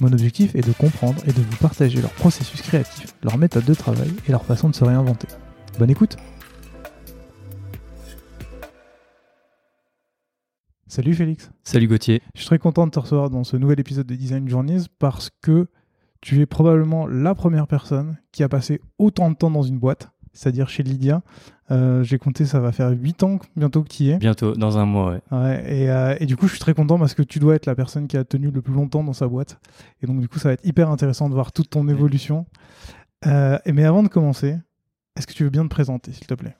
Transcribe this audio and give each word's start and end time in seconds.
Mon 0.00 0.12
objectif 0.12 0.54
est 0.54 0.66
de 0.66 0.72
comprendre 0.72 1.22
et 1.26 1.32
de 1.32 1.40
vous 1.40 1.56
partager 1.58 2.00
leur 2.00 2.12
processus 2.12 2.62
créatif, 2.62 3.14
leur 3.22 3.38
méthode 3.38 3.64
de 3.64 3.74
travail 3.74 4.10
et 4.26 4.32
leur 4.32 4.44
façon 4.44 4.68
de 4.68 4.74
se 4.74 4.84
réinventer. 4.84 5.28
Bonne 5.78 5.90
écoute! 5.90 6.16
Salut 10.88 11.14
Félix. 11.14 11.50
Salut 11.64 11.88
Gauthier. 11.88 12.20
Je 12.34 12.40
suis 12.40 12.48
très 12.48 12.58
content 12.58 12.86
de 12.86 12.90
te 12.90 12.98
recevoir 12.98 13.30
dans 13.30 13.44
ce 13.44 13.56
nouvel 13.56 13.80
épisode 13.80 14.06
de 14.06 14.14
Design 14.14 14.46
Journeys 14.46 14.82
parce 14.98 15.30
que 15.40 15.68
tu 16.20 16.40
es 16.40 16.46
probablement 16.46 17.06
la 17.06 17.34
première 17.34 17.66
personne 17.66 18.18
qui 18.30 18.42
a 18.42 18.48
passé 18.48 18.80
autant 18.98 19.30
de 19.30 19.36
temps 19.36 19.50
dans 19.50 19.62
une 19.62 19.78
boîte, 19.78 20.10
c'est-à-dire 20.32 20.68
chez 20.68 20.82
Lydia. 20.82 21.22
Euh, 21.70 22.02
J'ai 22.02 22.18
compté, 22.18 22.44
ça 22.44 22.60
va 22.60 22.72
faire 22.72 22.90
8 22.90 23.22
ans 23.22 23.38
bientôt 23.56 23.82
que 23.82 23.88
tu 23.88 24.04
y 24.04 24.10
es. 24.10 24.18
Bientôt, 24.18 24.54
dans 24.54 24.78
un 24.78 24.84
mois, 24.84 25.12
ouais. 25.12 25.20
ouais 25.30 25.64
et, 25.66 25.90
euh, 25.90 26.16
et, 26.20 26.26
du 26.26 26.36
coup, 26.36 26.46
je 26.46 26.52
suis 26.52 26.60
très 26.60 26.74
content 26.74 26.98
parce 26.98 27.14
que 27.14 27.22
tu 27.22 27.38
dois 27.38 27.54
être 27.54 27.66
la 27.66 27.74
personne 27.74 28.08
qui 28.08 28.16
a 28.16 28.24
tenu 28.24 28.50
le 28.50 28.60
plus 28.60 28.74
longtemps 28.74 29.04
dans 29.04 29.12
sa 29.12 29.26
boîte. 29.26 29.58
Et 30.02 30.06
donc, 30.06 30.20
du 30.20 30.28
coup, 30.28 30.38
ça 30.38 30.48
va 30.48 30.52
être 30.54 30.66
hyper 30.66 30.90
intéressant 30.90 31.28
de 31.28 31.34
voir 31.34 31.52
toute 31.52 31.70
ton 31.70 31.88
évolution. 31.88 32.46
Euh, 33.26 33.58
mais 33.66 33.84
avant 33.84 34.02
de 34.02 34.08
commencer, 34.08 34.56
est-ce 35.16 35.26
que 35.26 35.32
tu 35.32 35.44
veux 35.44 35.50
bien 35.50 35.62
te 35.62 35.70
présenter, 35.70 36.12
s'il 36.12 36.26
te 36.26 36.34
plaît? 36.34 36.56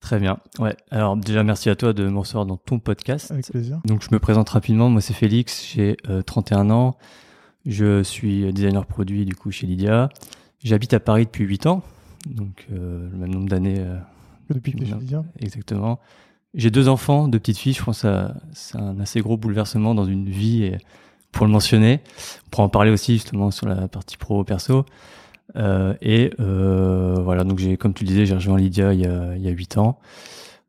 Très 0.00 0.20
bien. 0.20 0.38
Ouais. 0.60 0.76
Alors 0.92 1.16
déjà 1.16 1.42
merci 1.42 1.68
à 1.70 1.74
toi 1.74 1.92
de 1.92 2.08
me 2.08 2.18
recevoir 2.20 2.46
dans 2.46 2.56
ton 2.56 2.78
podcast. 2.78 3.32
Avec 3.32 3.46
plaisir. 3.46 3.80
Donc 3.84 4.02
je 4.02 4.08
me 4.12 4.20
présente 4.20 4.48
rapidement. 4.48 4.88
Moi 4.90 5.00
c'est 5.00 5.12
Félix, 5.12 5.66
j'ai 5.74 5.96
31 6.24 6.70
ans. 6.70 6.96
Je 7.66 8.04
suis 8.04 8.52
designer 8.52 8.86
produit 8.86 9.24
du 9.24 9.34
coup 9.34 9.50
chez 9.50 9.66
Lydia. 9.66 10.08
J'habite 10.62 10.94
à 10.94 11.00
Paris 11.00 11.24
depuis 11.24 11.44
8 11.44 11.66
ans, 11.66 11.82
donc 12.26 12.66
euh, 12.72 13.08
le 13.10 13.16
même 13.18 13.30
nombre 13.30 13.48
d'années. 13.48 13.78
Euh, 13.78 13.98
depuis 14.50 14.72
que 14.72 14.78
Lydia. 14.78 15.24
Exactement. 15.40 16.00
J'ai 16.54 16.70
deux 16.70 16.88
enfants, 16.88 17.28
deux 17.28 17.38
petites 17.38 17.58
filles. 17.58 17.74
Je 17.74 17.84
pense 17.84 18.02
que 18.02 18.28
c'est 18.52 18.78
un 18.78 18.98
assez 19.00 19.20
gros 19.20 19.36
bouleversement 19.36 19.94
dans 19.94 20.06
une 20.06 20.28
vie. 20.28 20.64
Et 20.64 20.78
pour 21.32 21.46
le 21.46 21.52
mentionner, 21.52 22.00
on 22.46 22.50
pourra 22.50 22.64
en 22.64 22.68
parler 22.68 22.90
aussi 22.90 23.14
justement 23.14 23.50
sur 23.50 23.68
la 23.68 23.88
partie 23.88 24.16
pro 24.16 24.44
perso. 24.44 24.86
Euh, 25.56 25.94
et 26.02 26.32
euh, 26.40 27.14
voilà, 27.22 27.44
donc 27.44 27.58
j'ai, 27.58 27.76
comme 27.76 27.94
tu 27.94 28.04
le 28.04 28.08
disais, 28.08 28.26
j'ai 28.26 28.34
rejoint 28.34 28.58
Lydia 28.58 28.92
il 28.92 29.00
y 29.00 29.06
a, 29.06 29.36
il 29.36 29.42
y 29.42 29.48
a 29.48 29.50
8 29.50 29.78
ans. 29.78 29.98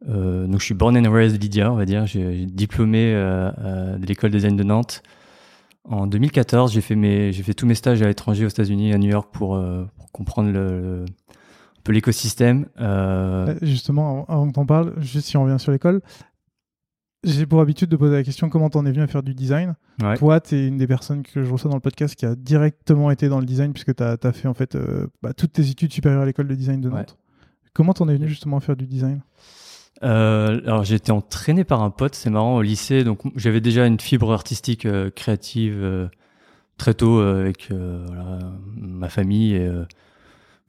Euh, 0.08 0.48
donc 0.48 0.60
je 0.60 0.66
suis 0.66 0.74
born 0.74 0.96
and 0.98 1.12
raised 1.12 1.42
Lydia, 1.42 1.72
on 1.72 1.76
va 1.76 1.86
dire. 1.86 2.06
J'ai 2.06 2.46
diplômé 2.46 3.14
de 3.14 4.06
l'école 4.06 4.32
design 4.32 4.56
de 4.56 4.64
Nantes 4.64 5.04
en 5.86 6.06
2014, 6.06 6.74
j'ai 6.74 6.82
fait 6.82 6.96
mes, 6.96 7.32
j'ai 7.32 7.42
fait 7.42 7.56
tous 7.56 7.66
mes 7.66 7.74
stages 7.74 8.02
à 8.04 8.08
l'étranger 8.08 8.46
aux 8.46 8.50
États-Unis, 8.50 8.94
à 8.94 9.00
New 9.00 9.10
York, 9.10 9.30
pour, 9.32 9.60
pour 9.98 10.12
comprendre 10.12 10.52
le, 10.52 10.82
le, 10.82 11.06
un 11.80 11.84
peu 11.84 11.92
l'écosystème. 11.92 12.68
Euh... 12.80 13.56
Justement, 13.62 14.26
avant 14.28 14.48
que 14.48 14.54
t'en 14.54 14.66
parles, 14.66 14.94
juste 14.98 15.28
si 15.28 15.38
on 15.38 15.44
revient 15.44 15.60
sur 15.60 15.72
l'école, 15.72 16.02
j'ai 17.24 17.46
pour 17.46 17.60
habitude 17.60 17.90
de 17.90 17.98
poser 17.98 18.16
la 18.16 18.24
question 18.24 18.50
comment 18.50 18.70
t'en 18.70 18.86
es 18.86 18.92
venu 18.92 19.02
à 19.02 19.08
faire 19.08 19.24
du 19.24 19.34
design? 19.34 19.76
Ouais. 20.02 20.18
Toi, 20.18 20.40
t'es 20.40 20.68
une 20.68 20.78
des 20.78 20.88
personnes 20.88 21.24
que 21.24 21.44
je 21.44 21.52
reçois 21.52 21.70
dans 21.70 21.78
le 21.78 21.82
podcast 21.82 22.16
qui 22.16 22.26
a 22.26 22.36
directement 22.36 23.12
été 23.12 23.28
dans 23.28 23.40
le 23.40 23.46
design 23.46 23.74
puisque 23.74 23.96
t'as 23.96 24.16
as 24.22 24.32
fait 24.32 24.48
en 24.48 24.54
fait 24.54 24.76
euh, 24.76 25.08
bah, 25.22 25.34
toutes 25.34 25.54
tes 25.54 25.70
études 25.70 25.92
supérieures 25.92 26.22
à 26.22 26.26
l'école 26.26 26.48
de 26.48 26.56
design 26.56 26.80
de 26.80 26.90
Nantes. 26.90 27.18
Ouais. 27.20 27.70
Comment 27.74 27.94
t'en 27.94 28.08
es 28.08 28.16
venu 28.16 28.28
justement 28.28 28.58
à 28.58 28.60
faire 28.62 28.78
du 28.78 28.88
design? 28.88 29.22
Euh, 30.02 30.62
alors 30.66 30.86
j'ai 30.86 30.96
été 30.96 31.12
entraîné 31.12 31.66
par 31.66 31.82
un 31.82 31.90
pote, 31.90 32.16
c'est 32.16 32.30
marrant 32.30 32.56
au 32.56 32.62
lycée, 32.62 33.04
donc 33.04 33.20
j'avais 33.36 33.60
déjà 33.60 33.86
une 33.86 34.00
fibre 34.00 34.32
artistique 34.32 34.86
euh, 34.86 35.10
créative 35.10 35.78
euh, 35.82 36.08
très 36.78 36.94
tôt 36.94 37.20
euh, 37.20 37.42
avec 37.42 37.70
voilà, 37.70 38.40
ma 38.78 39.10
famille 39.10 39.56
et 39.56 39.70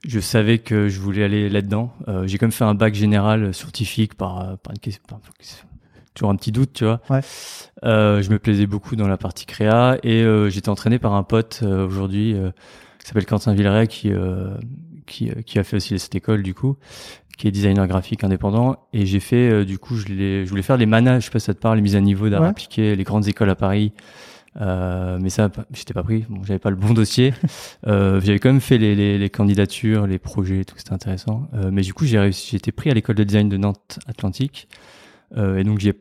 je 0.05 0.19
savais 0.19 0.59
que 0.59 0.87
je 0.87 0.99
voulais 0.99 1.23
aller 1.23 1.49
là-dedans. 1.49 1.93
j'ai 2.25 2.37
quand 2.37 2.45
même 2.45 2.51
fait 2.51 2.63
un 2.63 2.73
bac 2.73 2.93
général 2.93 3.53
scientifique 3.53 4.15
par, 4.15 4.57
par, 4.59 4.73
une 4.73 4.79
question, 4.79 5.03
par 5.07 5.19
toujours 6.13 6.29
un 6.29 6.35
petit 6.35 6.51
doute, 6.51 6.73
tu 6.73 6.85
vois. 6.85 7.01
Ouais. 7.09 7.21
je 7.83 8.29
me 8.29 8.37
plaisais 8.39 8.65
beaucoup 8.65 8.95
dans 8.95 9.07
la 9.07 9.17
partie 9.17 9.45
créa 9.45 9.97
et 10.03 10.25
j'étais 10.49 10.69
entraîné 10.69 10.97
par 10.99 11.13
un 11.13 11.23
pote 11.23 11.63
aujourd'hui 11.63 12.35
qui 12.99 13.07
s'appelle 13.07 13.25
Quentin 13.25 13.53
Villeray 13.53 13.87
qui 13.87 14.11
qui, 15.05 15.29
qui 15.45 15.59
a 15.59 15.63
fait 15.63 15.75
aussi 15.75 15.99
cette 15.99 16.15
école 16.15 16.41
du 16.41 16.53
coup 16.53 16.77
qui 17.41 17.47
est 17.47 17.51
designer 17.51 17.87
graphique 17.87 18.23
indépendant. 18.23 18.77
Et 18.93 19.07
j'ai 19.07 19.19
fait, 19.19 19.49
euh, 19.49 19.65
du 19.65 19.79
coup, 19.79 19.95
je, 19.95 20.05
je 20.05 20.47
voulais 20.47 20.61
faire 20.61 20.77
les 20.77 20.85
manas, 20.85 21.19
je 21.19 21.25
sais 21.25 21.31
pas 21.31 21.39
si 21.39 21.45
ça 21.47 21.55
te 21.55 21.59
parle, 21.59 21.77
les 21.77 21.81
mises 21.81 21.95
à 21.95 22.01
niveau 22.01 22.29
d'art 22.29 22.41
Ouais. 22.41 22.47
appliqué, 22.47 22.95
les 22.95 23.03
grandes 23.03 23.27
écoles 23.27 23.49
à 23.49 23.55
Paris. 23.55 23.93
Euh, 24.59 25.17
mais 25.21 25.29
ça, 25.29 25.49
j'étais 25.71 25.93
pas 25.93 26.03
pris. 26.03 26.25
Bon, 26.29 26.43
j'avais 26.43 26.59
pas 26.59 26.69
le 26.69 26.75
bon 26.75 26.93
dossier. 26.93 27.33
euh, 27.87 28.19
j'avais 28.21 28.39
quand 28.39 28.49
même 28.49 28.59
fait 28.61 28.77
les, 28.77 28.95
les, 28.95 29.17
les, 29.17 29.29
candidatures, 29.29 30.07
les 30.07 30.19
projets, 30.19 30.65
tout. 30.65 30.75
C'était 30.77 30.93
intéressant. 30.93 31.47
Euh, 31.53 31.69
mais 31.71 31.81
du 31.81 31.93
coup, 31.93 32.05
j'ai 32.05 32.19
réussi. 32.19 32.49
J'ai 32.51 32.57
été 32.57 32.71
pris 32.71 32.89
à 32.91 32.93
l'école 32.93 33.15
de 33.15 33.23
design 33.23 33.47
de 33.49 33.57
Nantes 33.57 33.99
Atlantique. 34.07 34.67
Et 35.37 35.63
donc, 35.63 35.79
j'ai 35.79 35.93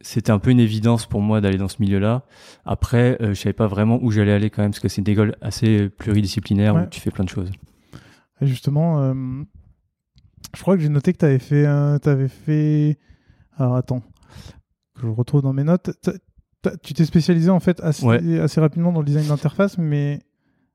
c'était 0.00 0.32
un 0.32 0.38
peu 0.40 0.50
une 0.50 0.58
évidence 0.60 1.06
pour 1.06 1.20
moi 1.22 1.40
d'aller 1.40 1.56
dans 1.56 1.68
ce 1.68 1.76
milieu-là. 1.80 2.24
Après, 2.66 3.16
je 3.20 3.32
savais 3.34 3.52
pas 3.52 3.68
vraiment 3.68 3.98
où 4.02 4.10
j'allais 4.10 4.32
aller 4.32 4.50
quand 4.50 4.60
même, 4.60 4.72
parce 4.72 4.80
que 4.80 4.88
c'est 4.88 5.00
une 5.00 5.08
école 5.08 5.36
assez 5.40 5.88
pluridisciplinaire 5.88 6.74
Ouais. 6.74 6.82
où 6.82 6.86
tu 6.86 7.00
fais 7.00 7.10
plein 7.12 7.24
de 7.24 7.28
choses. 7.30 7.50
Et 8.40 8.46
justement, 8.46 9.14
je 10.54 10.60
crois 10.62 10.76
que 10.76 10.82
j'ai 10.82 10.88
noté 10.88 11.12
que 11.12 11.18
tu 11.18 11.24
avais 11.24 11.38
fait, 11.38 11.66
euh, 11.66 11.98
avais 12.04 12.28
fait. 12.28 12.98
Alors 13.56 13.76
attends, 13.76 14.00
que 14.94 15.02
je 15.02 15.06
retrouve 15.06 15.42
dans 15.42 15.52
mes 15.52 15.64
notes. 15.64 15.90
T'as- 16.02 16.12
Tu 16.82 16.94
t'es 16.94 17.04
spécialisé 17.04 17.50
en 17.50 17.60
fait 17.60 17.80
assez, 17.80 18.04
Ouais. 18.06 18.38
assez 18.40 18.60
rapidement 18.60 18.92
dans 18.92 19.00
le 19.00 19.06
design 19.06 19.26
d'interface, 19.28 19.78
mais 19.78 20.20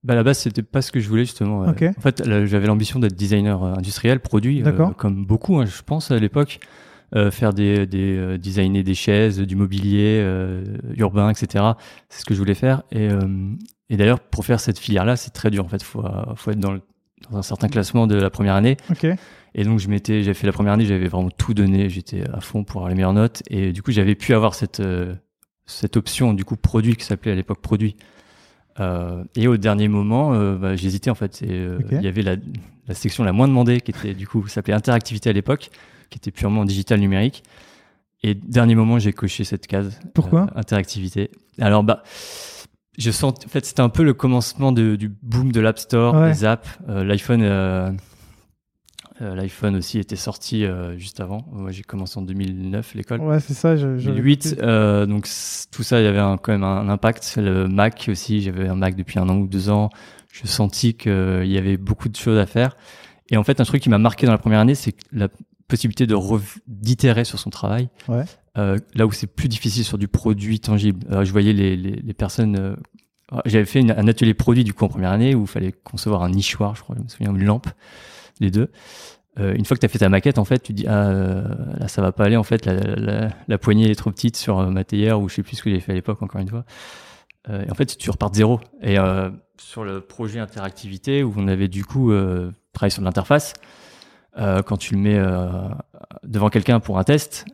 Bah 0.04 0.14
à 0.14 0.16
la 0.16 0.24
base, 0.24 0.38
c'était 0.40 0.64
pas 0.64 0.82
ce 0.82 0.92
que 0.92 1.00
je 1.00 1.10
voulais 1.10 1.26
justement. 1.26 1.68
Ok. 1.68 1.84
En 1.98 2.02
fait, 2.02 2.24
j'avais 2.46 2.68
l'ambition 2.68 3.00
d'être 3.00 3.16
designer 3.16 3.64
euh, 3.64 3.74
industriel, 3.74 4.20
produit, 4.20 4.64
euh, 4.66 4.72
comme 4.98 5.26
beaucoup, 5.26 5.58
hein, 5.58 5.66
je 5.66 5.82
pense 5.84 6.12
à 6.12 6.18
l'époque, 6.20 6.60
euh, 7.16 7.32
faire 7.32 7.54
des, 7.54 7.86
des 7.88 8.16
euh, 8.18 8.38
designer 8.38 8.84
des 8.84 8.94
chaises, 8.94 9.40
du 9.40 9.56
mobilier 9.56 10.24
urbain, 10.96 11.30
etc. 11.30 11.66
C'est 12.10 12.22
ce 12.22 12.26
que 12.26 12.34
je 12.34 12.40
voulais 12.40 12.54
faire. 12.56 12.84
Et, 12.92 13.10
et 13.90 13.98
d'ailleurs, 13.98 14.20
pour 14.20 14.46
faire 14.46 14.60
cette 14.60 14.80
filière-là, 14.80 15.16
c'est 15.16 15.32
très 15.32 15.50
dur. 15.50 15.66
En 15.66 15.68
fait, 15.68 15.82
faut 15.84 16.04
faut 16.36 16.52
être 16.52 16.60
dans, 16.60 16.72
le, 16.74 16.82
dans 17.30 17.38
un 17.38 17.42
certain 17.42 17.68
classement 17.68 18.08
de 18.08 18.16
la 18.16 18.30
première 18.30 18.56
année. 18.56 18.78
ok. 18.92 19.08
Et 19.56 19.64
donc, 19.64 19.80
je 19.80 19.88
m'étais, 19.90 20.22
j'ai 20.22 20.36
fait 20.36 20.46
la 20.46 20.54
première 20.54 20.74
année, 20.74 20.86
j'avais 20.86 21.08
vraiment 21.08 21.32
tout 21.32 21.56
donné, 21.56 21.90
j'étais 21.90 22.24
à 22.32 22.40
fond 22.40 22.64
pour 22.64 22.78
avoir 22.82 22.90
les 22.90 22.96
meilleures 22.96 23.14
notes. 23.14 23.42
Et 23.50 23.74
du 23.74 23.82
coup, 23.82 23.92
j'avais 23.92 24.14
pu 24.14 24.36
avoir 24.36 24.54
cette 24.54 24.80
euh, 24.80 25.16
cette 25.70 25.96
option 25.98 26.34
du 26.34 26.44
coup 26.46 26.56
produit 26.58 26.96
qui 26.96 27.06
s'appelait 27.06 27.32
à 27.32 27.36
l'époque 27.36 27.62
produit. 27.62 27.96
Euh, 28.80 29.24
et 29.36 29.48
au 29.48 29.58
dernier 29.58 29.88
moment, 29.88 30.34
euh, 30.34 30.56
bah, 30.56 30.76
j'hésitais 30.76 31.10
en 31.10 31.16
fait. 31.16 31.42
Et, 31.42 31.48
euh. 31.52 31.80
Il 31.92 32.02
y 32.02 32.08
avait 32.08 32.22
la, 32.22 32.36
la 32.88 32.96
section 32.96 33.24
la 33.24 33.34
moins 33.34 33.48
demandée 33.48 33.82
qui 33.82 33.92
était 33.92 34.14
du 34.14 34.28
coup 34.28 34.48
s'appelait 34.48 34.74
interactivité 34.74 35.30
à 35.30 35.34
l'époque, 35.34 35.70
qui 36.10 36.18
était 36.18 36.32
purement 36.32 36.66
digital 36.66 37.00
numérique. 37.00 37.44
Et 38.24 38.34
dernier 38.36 38.76
moment, 38.76 39.00
j'ai 39.00 39.14
coché 39.14 39.44
cette 39.44 39.68
case. 39.68 40.00
Pourquoi? 40.14 40.48
Interactivité. 40.56 41.30
Alors 41.60 41.84
bah, 41.84 42.04
je 42.98 43.12
sens 43.12 43.34
en 43.46 43.50
fait 43.50 43.66
c'était 43.66 43.82
un 43.82 43.90
peu 43.90 44.04
le 44.04 44.14
commencement 44.14 44.72
de- 44.72 44.96
du 44.96 45.10
boom 45.24 45.52
de 45.52 45.60
l'App 45.62 45.80
Store, 45.80 46.16
Ouais. 46.16 46.32
des 46.32 46.46
apps. 46.46 46.68
L'iPhone, 46.88 47.42
l'iPhone 49.20 49.76
aussi 49.76 50.00
était 50.00 50.16
sorti 50.16 50.66
euh, 50.66 50.98
juste 50.98 51.20
avant. 51.20 51.46
Moi, 51.52 51.72
j'ai 51.72 51.84
commencé 51.84 52.18
en 52.18 52.22
2009 52.22 52.94
l'école. 52.96 53.20
Ouais, 53.22 53.40
c'est 53.40 53.54
ça. 53.54 53.76
Je, 53.76 53.98
je- 53.98 54.10
2008, 54.10 54.58
euh, 54.62 55.06
donc 55.06 55.28
tout 55.72 55.84
ça, 55.84 56.00
il 56.00 56.06
y 56.06 56.08
avait 56.08 56.20
un- 56.20 56.38
quand 56.38 56.52
même 56.52 56.64
un 56.64 56.88
impact. 56.90 57.36
Le 57.38 57.68
Mac 57.68 58.06
aussi, 58.10 58.42
j'avais 58.42 58.68
un 58.68 58.76
Mac 58.76 58.96
depuis 58.96 59.20
un 59.20 59.28
an 59.30 59.38
ou 59.38 59.48
deux 59.48 59.70
ans. 59.70 59.90
Je 60.32 60.48
sentis 60.48 60.94
qu'il 60.94 61.46
y 61.48 61.58
avait 61.58 61.78
beaucoup 61.78 62.08
de 62.10 62.16
choses 62.16 62.38
à 62.38 62.46
faire. 62.46 62.78
Et 63.32 63.38
en 63.38 63.44
fait, 63.44 63.60
un 63.60 63.64
truc 63.66 63.82
qui 63.84 63.90
m'a 63.90 63.98
marqué 63.98 64.26
dans 64.26 64.32
la 64.32 64.38
première 64.38 64.60
année, 64.60 64.76
c'est 64.76 64.96
la 65.12 65.28
possibilité 65.68 66.08
de 66.08 66.16
d'itérer 66.68 67.24
sur 67.26 67.38
son 67.40 67.50
travail. 67.50 67.90
Ouais. 68.08 68.24
Euh, 68.58 68.78
là 68.96 69.06
où 69.06 69.12
c'est 69.12 69.28
plus 69.28 69.48
difficile 69.48 69.84
sur 69.84 69.98
du 69.98 70.08
produit 70.08 70.60
tangible. 70.60 71.06
Euh, 71.12 71.24
je 71.24 71.32
voyais 71.32 71.54
les, 71.54 71.76
les, 71.78 71.92
les 71.92 72.14
personnes. 72.14 72.58
euh, 72.60 72.76
j'avais 73.46 73.66
fait 73.66 73.80
une- 73.80 73.92
un 73.92 74.08
atelier 74.08 74.34
produit 74.34 74.64
du 74.64 74.74
coup 74.74 74.86
en 74.86 74.88
première 74.88 75.12
année 75.12 75.36
où 75.36 75.42
il 75.42 75.48
fallait 75.48 75.72
concevoir 75.72 76.24
un 76.24 76.30
nichoir, 76.32 76.76
je 76.76 76.82
crois, 76.82 76.96
je 76.98 77.04
me 77.04 77.08
souviens, 77.08 77.30
une 77.32 77.44
lampe, 77.46 77.68
les 78.40 78.52
deux. 78.52 78.72
euh, 79.40 79.54
une 79.54 79.66
fois 79.66 79.76
que 79.76 79.82
tu 79.82 79.86
as 79.86 79.90
fait 79.90 80.00
ta 80.00 80.10
maquette, 80.10 80.38
en 80.38 80.46
fait, 80.46 80.60
tu 80.60 80.74
dis 80.74 80.86
ah 80.88 81.12
là 81.80 81.88
ça 81.88 82.02
va 82.02 82.12
pas 82.12 82.26
aller 82.26 82.38
en 82.38 82.44
fait, 82.44 82.66
la, 82.66 83.30
la, 83.48 83.58
poignée 83.58 83.90
est 83.90 83.96
trop 83.96 84.12
petite 84.12 84.38
sur 84.38 84.70
ma 84.70 84.84
théière 84.84 85.20
ou 85.20 85.30
je 85.30 85.36
sais 85.36 85.44
plus 85.44 85.56
ce 85.56 85.64
que 85.64 85.70
j'ai 85.70 85.80
fait 85.80 85.92
à 85.92 85.96
l'époque 85.96 86.22
encore 86.22 86.42
une 86.42 86.50
fois. 86.50 86.66
et 87.50 87.72
en 87.72 87.76
fait, 87.76 87.98
tu 87.98 88.10
repars 88.10 88.32
de 88.32 88.36
zéro. 88.36 88.60
Et 88.82 88.98
sur 89.58 89.84
le 89.84 90.02
projet 90.02 90.40
interactivité 90.40 91.24
où 91.24 91.34
on 91.38 91.48
avait 91.48 91.68
du 91.68 91.86
coup 91.86 92.12
travaillé 92.74 92.92
sur 92.92 93.02
l'interface, 93.02 93.54
quand 94.36 94.78
tu 94.78 94.96
le 94.96 95.00
mets 95.00 95.22
devant 96.24 96.50
quelqu'un 96.50 96.80
pour 96.80 97.00
un 97.00 97.04
test, 97.04 97.46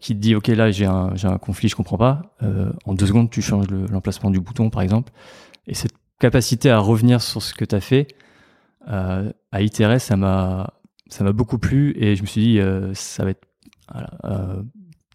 qui 0.00 0.14
te 0.14 0.20
dit 0.20 0.34
ok 0.34 0.48
là 0.48 0.70
j'ai 0.70 0.86
un, 0.86 1.12
un 1.22 1.38
conflit, 1.38 1.68
je 1.68 1.76
comprends 1.76 1.98
pas, 1.98 2.22
en 2.84 2.94
deux 2.94 3.06
secondes 3.06 3.30
tu 3.30 3.42
changes 3.42 3.66
l'emplacement 3.68 4.30
du 4.30 4.40
bouton 4.40 4.70
par 4.70 4.82
exemple. 4.82 5.12
Et 5.66 5.74
cette 5.74 5.92
capacité 6.18 6.70
à 6.70 6.78
revenir 6.78 7.22
sur 7.22 7.42
ce 7.42 7.54
que 7.54 7.64
tu 7.64 7.74
as 7.74 7.80
fait, 7.80 8.08
euh, 8.08 8.14
à 8.88 9.62
itérer, 9.62 9.98
ça 9.98 10.16
m'a 10.16 10.72
ça 11.08 11.24
m'a 11.24 11.32
beaucoup 11.32 11.58
plu 11.58 11.94
et 11.96 12.16
je 12.16 12.22
me 12.22 12.26
suis 12.26 12.40
dit 12.40 12.60
euh, 12.60 12.92
ça 12.94 13.24
va 13.24 13.30
être 13.30 13.46
euh, 14.24 14.62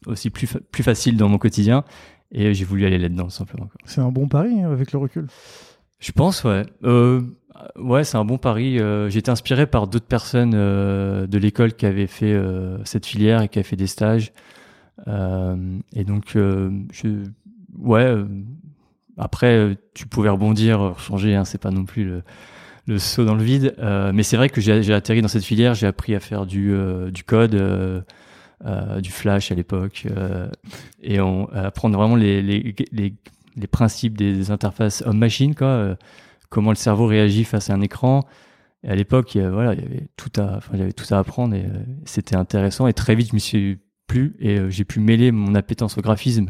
aussi 0.07 0.29
plus 0.29 0.47
plus 0.71 0.83
facile 0.83 1.17
dans 1.17 1.29
mon 1.29 1.37
quotidien 1.37 1.83
et 2.31 2.53
j'ai 2.53 2.65
voulu 2.65 2.85
aller 2.85 2.97
là-dedans 2.97 3.29
simplement. 3.29 3.69
C'est 3.85 4.01
un 4.01 4.11
bon 4.11 4.27
pari 4.27 4.61
hein, 4.61 4.71
avec 4.71 4.91
le 4.91 4.99
recul. 4.99 5.27
Je 5.99 6.11
pense 6.11 6.43
ouais. 6.43 6.65
ouais, 6.83 8.03
c'est 8.03 8.17
un 8.17 8.25
bon 8.25 8.37
pari. 8.37 8.77
j'ai 8.77 9.17
été 9.17 9.31
inspiré 9.31 9.67
par 9.67 9.87
d'autres 9.87 10.07
personnes 10.07 10.51
de 10.51 11.37
l'école 11.37 11.73
qui 11.73 11.85
avaient 11.85 12.07
fait 12.07 12.35
cette 12.83 13.05
filière 13.05 13.41
et 13.41 13.47
qui 13.47 13.59
avaient 13.59 13.67
fait 13.67 13.77
des 13.77 13.87
stages. 13.87 14.33
et 15.07 16.03
donc, 16.03 16.31
je, 16.33 17.23
ouais, 17.77 18.15
après, 19.17 19.77
tu 19.93 20.07
pouvais 20.07 20.27
rebondir, 20.27 20.99
changer, 20.99 21.35
hein, 21.35 21.45
c'est 21.45 21.61
pas 21.61 21.71
non 21.71 21.85
plus 21.85 22.03
le, 22.03 22.23
le 22.85 22.99
saut 22.99 23.25
dans 23.25 23.35
le 23.35 23.43
vide. 23.43 23.75
Euh, 23.79 24.11
mais 24.13 24.23
c'est 24.23 24.37
vrai 24.37 24.49
que 24.49 24.61
j'ai 24.61 24.93
atterri 24.93 25.21
dans 25.21 25.27
cette 25.27 25.43
filière, 25.43 25.73
j'ai 25.73 25.87
appris 25.87 26.15
à 26.15 26.19
faire 26.19 26.45
du, 26.45 26.73
euh, 26.73 27.11
du 27.11 27.23
code, 27.23 27.55
euh, 27.55 28.01
du 29.01 29.11
flash 29.11 29.51
à 29.51 29.55
l'époque, 29.55 30.05
et 31.01 31.19
on, 31.19 31.47
à 31.49 31.67
apprendre 31.67 31.97
vraiment 31.97 32.15
les, 32.15 32.41
les, 32.41 32.75
les, 32.91 33.13
les 33.55 33.67
principes 33.67 34.17
des, 34.17 34.51
interfaces 34.51 35.03
homme-machine, 35.05 35.55
quoi, 35.55 35.97
comment 36.49 36.69
le 36.69 36.75
cerveau 36.75 37.07
réagit 37.07 37.43
face 37.43 37.69
à 37.69 37.73
un 37.73 37.81
écran. 37.81 38.23
Et 38.85 38.89
à 38.89 38.95
l'époque, 38.95 39.37
voilà, 39.37 39.73
il 39.73 39.81
y 39.81 39.85
avait 39.85 40.07
tout 40.17 40.31
à, 40.37 40.57
enfin, 40.57 40.77
j'avais 40.77 40.93
tout 40.93 41.13
à 41.13 41.17
apprendre 41.17 41.55
et 41.55 41.65
c'était 42.05 42.35
intéressant. 42.35 42.87
Et 42.87 42.93
très 42.93 43.15
vite, 43.15 43.29
je 43.29 43.33
me 43.33 43.39
suis 43.39 43.79
plu 44.07 44.35
et 44.39 44.59
j'ai 44.69 44.85
pu 44.85 44.99
mêler 44.99 45.31
mon 45.31 45.55
appétence 45.55 45.97
au 45.97 46.01
graphisme 46.01 46.49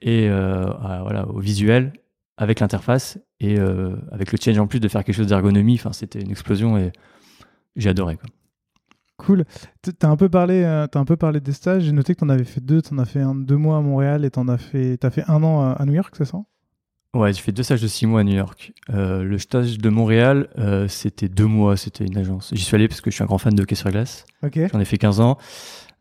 et 0.00 0.28
voilà 0.28 1.26
au 1.28 1.40
visuel 1.40 1.92
avec 2.38 2.60
l'interface 2.60 3.18
et 3.40 3.58
euh, 3.58 3.96
avec 4.12 4.32
le 4.32 4.38
change 4.42 4.58
en 4.58 4.68
plus 4.68 4.80
de 4.80 4.88
faire 4.88 5.04
quelque 5.04 5.16
chose 5.16 5.26
d'ergonomie. 5.26 5.74
Enfin, 5.74 5.92
c'était 5.92 6.20
une 6.20 6.30
explosion 6.30 6.78
et 6.78 6.92
j'ai 7.76 7.90
adoré. 7.90 8.16
Quoi. 8.16 8.30
Cool. 9.16 9.44
T'as 9.98 10.08
un 10.08 10.16
peu 10.16 10.28
parlé, 10.28 10.62
euh, 10.62 10.86
as 10.86 10.98
un 10.98 11.04
peu 11.04 11.16
parlé 11.16 11.40
des 11.40 11.52
stages. 11.52 11.82
J'ai 11.82 11.92
noté 11.92 12.14
que 12.14 12.20
t'en 12.20 12.28
avais 12.28 12.44
fait 12.44 12.60
deux. 12.60 12.80
T'en 12.80 12.98
as 12.98 13.04
fait 13.04 13.20
un, 13.20 13.34
deux 13.34 13.56
mois 13.56 13.78
à 13.78 13.80
Montréal 13.80 14.24
et 14.24 14.30
t'en 14.30 14.46
as 14.46 14.56
fait, 14.56 15.04
as 15.04 15.10
fait 15.10 15.24
un 15.26 15.42
an 15.42 15.72
à, 15.72 15.84
New 15.84 15.94
York, 15.94 16.14
c'est 16.16 16.24
ça? 16.24 16.38
Ouais, 17.12 17.32
j'ai 17.32 17.40
fait 17.40 17.52
deux 17.52 17.64
stages 17.64 17.82
de 17.82 17.88
six 17.88 18.06
mois 18.06 18.20
à 18.20 18.24
New 18.24 18.36
York. 18.36 18.72
Euh, 18.90 19.24
le 19.24 19.38
stage 19.38 19.78
de 19.78 19.88
Montréal, 19.88 20.48
c'était 20.88 21.28
deux 21.28 21.46
mois. 21.46 21.76
C'était 21.76 22.04
une 22.04 22.16
agence. 22.16 22.52
J'y 22.54 22.62
suis 22.62 22.76
allé 22.76 22.86
parce 22.86 23.00
que 23.00 23.10
je 23.10 23.16
suis 23.16 23.24
un 23.24 23.26
grand 23.26 23.38
fan 23.38 23.54
de 23.54 23.62
hockey 23.62 23.74
sur 23.74 23.90
glace. 23.90 24.24
J'en 24.42 24.78
ai 24.78 24.84
fait 24.84 24.98
15 24.98 25.18
ans. 25.18 25.38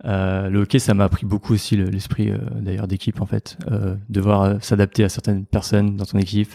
Euh, 0.06 0.50
le 0.50 0.62
hockey, 0.62 0.80
ça 0.80 0.94
m'a 0.94 1.06
appris 1.06 1.26
beaucoup 1.26 1.54
aussi 1.54 1.76
l'esprit 1.76 2.30
euh, 2.30 2.38
d'ailleurs 2.56 2.88
d'équipe 2.88 3.20
en 3.20 3.26
fait, 3.26 3.58
euh, 3.72 3.96
devoir 4.10 4.64
s'adapter 4.64 5.04
à 5.04 5.10
certaines 5.10 5.46
personnes 5.46 5.98
dans 5.98 6.06
ton 6.06 6.20
équipe, 6.20 6.54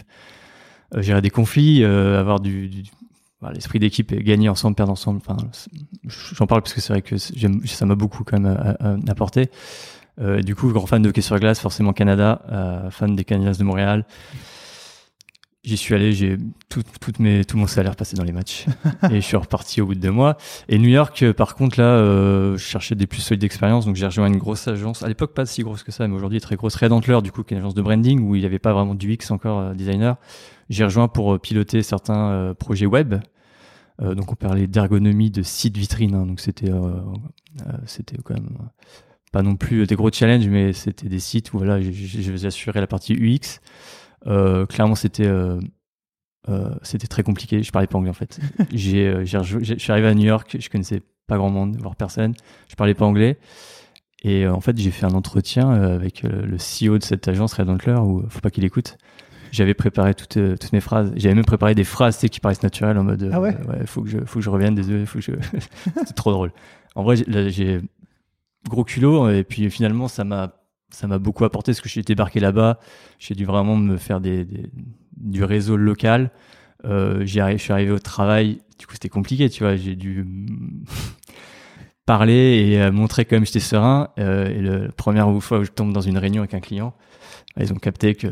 gérer 0.97 1.21
des 1.21 1.29
conflits, 1.29 1.83
avoir 1.83 2.39
du, 2.39 2.69
du 2.69 2.83
l'esprit 3.51 3.79
d'équipe 3.79 4.13
et 4.13 4.23
gagner 4.23 4.47
ensemble, 4.47 4.75
perdre 4.75 4.93
ensemble. 4.93 5.19
Enfin, 5.25 5.35
j'en 6.05 6.47
parle 6.47 6.61
parce 6.61 6.73
que 6.73 6.79
c'est 6.79 6.93
vrai 6.93 7.01
que 7.01 7.17
ça 7.17 7.85
m'a 7.85 7.95
beaucoup 7.95 8.23
quand 8.23 8.39
même 8.39 8.77
apporté. 9.09 9.49
du 10.17 10.55
coup, 10.55 10.71
grand 10.71 10.85
fan 10.85 11.01
de 11.01 11.09
hockey 11.09 11.21
sur 11.21 11.37
glace, 11.39 11.59
forcément 11.59 11.91
Canada, 11.91 12.87
fan 12.91 13.17
des 13.17 13.25
Canadiens 13.25 13.51
de 13.51 13.63
Montréal. 13.63 14.05
J'y 15.65 15.77
suis 15.77 15.95
allé, 15.95 16.11
j'ai 16.11 16.37
tout, 16.67 16.83
mes, 17.19 17.45
tout 17.45 17.55
mon 17.55 17.67
salaire 17.67 17.95
passé 17.95 18.17
dans 18.17 18.25
les 18.25 18.33
matchs 18.33 18.65
et 19.09 19.15
je 19.15 19.19
suis 19.21 19.37
reparti 19.37 19.79
au 19.79 19.85
bout 19.85 19.95
de 19.95 20.01
deux 20.01 20.11
mois. 20.11 20.35
Et 20.67 20.77
New 20.77 20.89
York, 20.89 21.23
euh, 21.23 21.33
par 21.33 21.55
contre, 21.55 21.79
là, 21.79 21.85
euh, 21.85 22.57
je 22.57 22.63
cherchais 22.63 22.95
des 22.95 23.07
plus 23.07 23.21
solides 23.21 23.45
expériences, 23.45 23.85
donc 23.85 23.95
j'ai 23.95 24.05
rejoint 24.05 24.27
une 24.27 24.39
grosse 24.39 24.67
agence. 24.67 25.03
À 25.03 25.07
l'époque, 25.07 25.33
pas 25.33 25.45
si 25.45 25.63
grosse 25.63 25.83
que 25.83 25.93
ça, 25.93 26.05
mais 26.05 26.15
aujourd'hui 26.15 26.41
très 26.41 26.57
grosse. 26.57 26.75
Red 26.75 26.91
Antler, 26.91 27.21
du 27.21 27.31
coup, 27.31 27.43
qui 27.43 27.53
est 27.53 27.57
une 27.57 27.63
agence 27.63 27.75
de 27.75 27.81
branding 27.81 28.27
où 28.27 28.35
il 28.35 28.41
n'y 28.41 28.45
avait 28.45 28.59
pas 28.59 28.73
vraiment 28.73 28.93
du 28.93 29.13
X 29.13 29.31
encore 29.31 29.59
euh, 29.59 29.73
designer. 29.73 30.17
J'ai 30.69 30.83
rejoint 30.83 31.07
pour 31.07 31.39
piloter 31.39 31.81
certains 31.81 32.53
projets 32.57 32.85
web. 32.85 33.15
donc 34.01 34.31
on 34.31 34.35
parlait 34.35 34.65
d'ergonomie 34.65 35.29
de 35.29 35.43
site 35.43 35.77
vitrine, 35.77 36.15
hein, 36.15 36.25
donc 36.25 36.39
c'était 36.39 36.71
c'était 37.85 38.15
quand 38.23 38.33
même 38.33 38.49
pas 39.33 39.41
non 39.41 39.57
plus 39.57 39.85
des 39.85 39.95
gros 39.95 40.09
challenges, 40.09 40.47
mais 40.47 40.71
c'était 40.71 41.09
des 41.09 41.19
sites 41.19 41.53
où 41.53 41.57
voilà, 41.57 41.79
assuré 42.45 42.79
la 42.79 42.87
partie 42.87 43.13
UX. 43.13 43.59
Euh, 44.27 44.65
clairement, 44.65 44.95
c'était 44.95 45.27
euh, 45.27 45.59
euh, 46.49 46.73
c'était 46.81 47.07
très 47.07 47.23
compliqué. 47.23 47.63
Je 47.63 47.71
parlais 47.71 47.87
pas 47.87 47.97
anglais 47.97 48.09
en 48.09 48.13
fait. 48.13 48.39
j'ai, 48.73 49.25
je 49.25 49.75
suis 49.77 49.91
arrivé 49.91 50.07
à 50.07 50.13
New 50.13 50.25
York, 50.25 50.57
je 50.59 50.69
connaissais 50.69 51.01
pas 51.27 51.37
grand 51.37 51.49
monde, 51.49 51.77
voire 51.77 51.95
personne. 51.95 52.33
Je 52.69 52.75
parlais 52.75 52.93
pas 52.93 53.05
anglais. 53.05 53.37
Et 54.25 54.47
en 54.47 54.61
fait, 54.61 54.77
j'ai 54.77 54.91
fait 54.91 55.05
un 55.05 55.15
entretien 55.15 55.69
avec 55.69 56.23
le 56.23 56.55
CEO 56.55 56.97
de 56.97 57.03
cette 57.03 57.27
agence, 57.27 57.53
Red 57.55 57.69
Antler, 57.69 57.95
où 57.95 58.23
faut 58.29 58.39
pas 58.39 58.51
qu'il 58.51 58.63
écoute. 58.63 58.97
J'avais 59.51 59.73
préparé 59.73 60.13
toutes, 60.13 60.39
toutes 60.59 60.71
mes 60.71 60.79
phrases. 60.79 61.11
J'avais 61.17 61.35
même 61.35 61.43
préparé 61.43 61.75
des 61.75 61.83
phrases 61.83 62.17
qui 62.17 62.39
paraissent 62.39 62.63
naturelles 62.63 62.97
en 62.97 63.03
mode 63.03 63.29
ah 63.33 63.41
ouais, 63.41 63.55
ouais 63.67 63.85
faut 63.85 64.01
que 64.01 64.09
je 64.09 64.19
faut 64.19 64.39
que 64.39 64.45
je 64.45 64.49
revienne. 64.49 64.75
Désolé, 64.75 65.05
faut 65.05 65.19
que 65.19 65.25
je. 65.25 65.33
C'était 65.83 66.13
trop 66.13 66.31
drôle. 66.31 66.53
En 66.95 67.03
vrai, 67.03 67.17
j'ai 67.17 67.81
gros 68.69 68.83
culot 68.83 69.29
et 69.29 69.43
puis 69.43 69.69
finalement 69.69 70.07
ça 70.07 70.23
m'a 70.23 70.62
ça 70.93 71.07
m'a 71.07 71.17
beaucoup 71.17 71.43
apporté 71.43 71.71
parce 71.71 71.81
que 71.81 71.89
j'ai 71.89 72.03
débarqué 72.03 72.39
là-bas. 72.39 72.79
J'ai 73.17 73.33
dû 73.33 73.45
vraiment 73.45 73.75
me 73.75 73.97
faire 73.97 74.21
des, 74.21 74.47
du 75.17 75.43
réseau 75.43 75.75
local. 75.75 76.31
Euh, 76.85 77.25
je 77.25 77.57
suis 77.57 77.73
arrivé 77.73 77.91
au 77.91 77.99
travail. 77.99 78.61
Du 78.77 78.85
coup, 78.85 78.93
c'était 78.93 79.09
compliqué, 79.09 79.49
tu 79.49 79.63
vois. 79.63 79.75
J'ai 79.75 79.95
dû 79.95 80.25
parler 82.05 82.67
et 82.67 82.81
euh, 82.81 82.91
montrer 82.91 83.25
quand 83.25 83.35
même 83.35 83.45
j'étais 83.45 83.59
serein. 83.59 84.09
Euh, 84.19 84.47
et 84.47 84.61
la 84.61 84.91
première 84.91 85.31
fois 85.41 85.59
où 85.59 85.63
je 85.63 85.71
tombe 85.71 85.93
dans 85.93 86.01
une 86.01 86.17
réunion 86.17 86.43
avec 86.43 86.53
un 86.53 86.59
client, 86.59 86.93
ils 87.59 87.73
ont 87.73 87.77
capté 87.77 88.13
que 88.13 88.27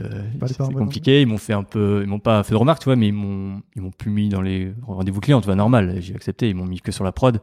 c'est 0.46 0.57
compliqué. 0.74 1.22
Ils 1.22 1.28
m'ont 1.28 1.40
fait 1.40 1.54
un 1.54 1.64
peu, 1.64 2.02
ils 2.04 2.07
m'ont 2.07 2.19
pas 2.19 2.44
fait 2.44 2.52
de 2.52 2.57
remarques, 2.57 2.81
tu 2.81 2.86
vois, 2.86 2.96
mais 2.96 3.07
ils 3.07 3.14
m'ont, 3.14 3.64
ils 3.75 3.81
m'ont 3.81 3.92
plus 3.92 4.12
mis 4.12 4.30
dans 4.30 4.42
les 4.42 4.72
rendez-vous 4.84 5.19
clients, 5.19 5.42
tu 5.42 5.46
vois, 5.48 5.56
normal. 5.56 5.96
J'ai 6.00 6.14
accepté. 6.14 6.48
Ils 6.48 6.56
m'ont 6.56 6.68
mis 6.68 6.80
que 6.80 6.92
sur 6.92 7.04
la 7.04 7.12
prod. 7.12 7.42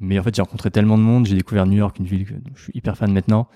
Mais 0.00 0.18
en 0.18 0.22
fait, 0.24 0.34
j'ai 0.34 0.42
rencontré 0.42 0.72
tellement 0.72 0.98
de 0.98 1.02
monde. 1.04 1.26
J'ai 1.26 1.36
découvert 1.36 1.64
New 1.64 1.78
York, 1.78 1.96
une 2.00 2.06
ville 2.06 2.24
que 2.24 2.34
je 2.56 2.62
suis 2.64 2.72
hyper 2.74 2.96
fan 2.96 3.12
maintenant. 3.12 3.46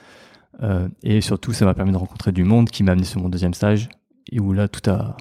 Euh, 0.63 0.89
et 1.03 1.21
surtout, 1.21 1.53
ça 1.53 1.65
m'a 1.65 1.75
permis 1.75 1.93
de 1.93 1.97
rencontrer 1.97 2.33
du 2.33 2.45
monde 2.45 2.71
qui 2.71 2.83
m'a 2.83 2.93
amené 2.93 3.07
sur 3.07 3.21
mon 3.21 3.29
deuxième 3.29 3.55
stage 3.55 3.89
et 4.31 4.41
où 4.41 4.53
là, 4.53 4.69
tout 4.69 4.89
a, 4.91 5.17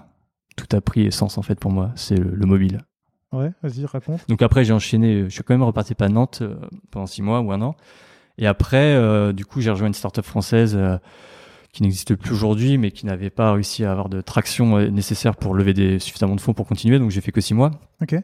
tout 0.56 0.68
a 0.76 0.82
pris 0.82 1.06
essence 1.06 1.38
en 1.38 1.42
fait 1.42 1.60
pour 1.60 1.72
moi. 1.72 1.92
C'est 1.96 2.18
le, 2.18 2.46
mobile. 2.46 2.82
Ouais, 3.32 3.52
vas-y, 3.62 3.86
raconte. 3.86 4.28
Donc 4.30 4.42
après, 4.42 4.64
j'ai 4.64 4.74
enchaîné. 4.74 5.24
Je 5.26 5.30
suis 5.30 5.44
quand 5.44 5.54
même 5.54 5.64
reparti 5.64 5.96
pas 5.96 6.06
à 6.06 6.10
Nantes 6.10 6.40
euh, 6.42 6.56
pendant 6.92 7.06
six 7.06 7.22
mois 7.22 7.42
ou 7.42 7.52
un 7.52 7.62
an. 7.62 7.76
Et 8.38 8.48
après, 8.48 8.96
euh, 8.96 9.34
du 9.34 9.46
coup, 9.46 9.62
j'ai 9.62 9.70
rejoint 9.70 9.88
une 9.88 9.94
startup 9.94 10.26
française 10.26 10.78
qui 11.72 11.84
n'existe 11.84 12.16
plus 12.16 12.32
aujourd'hui, 12.32 12.78
mais 12.78 12.92
qui 12.92 13.06
n'avait 13.06 13.30
pas 13.30 13.54
réussi 13.54 13.84
à 13.84 13.92
avoir 13.92 14.10
de 14.10 14.22
traction 14.22 14.80
nécessaire 14.90 15.36
pour 15.36 15.54
lever 15.54 15.74
des, 15.74 16.00
suffisamment 16.00 16.36
de 16.36 16.42
fonds 16.42 16.54
pour 16.54 16.68
continuer. 16.68 17.00
Donc 17.00 17.12
j'ai 17.12 17.22
fait 17.22 17.32
que 17.32 17.42
six 17.42 17.54
mois. 17.54 17.72
Ok. 18.02 18.16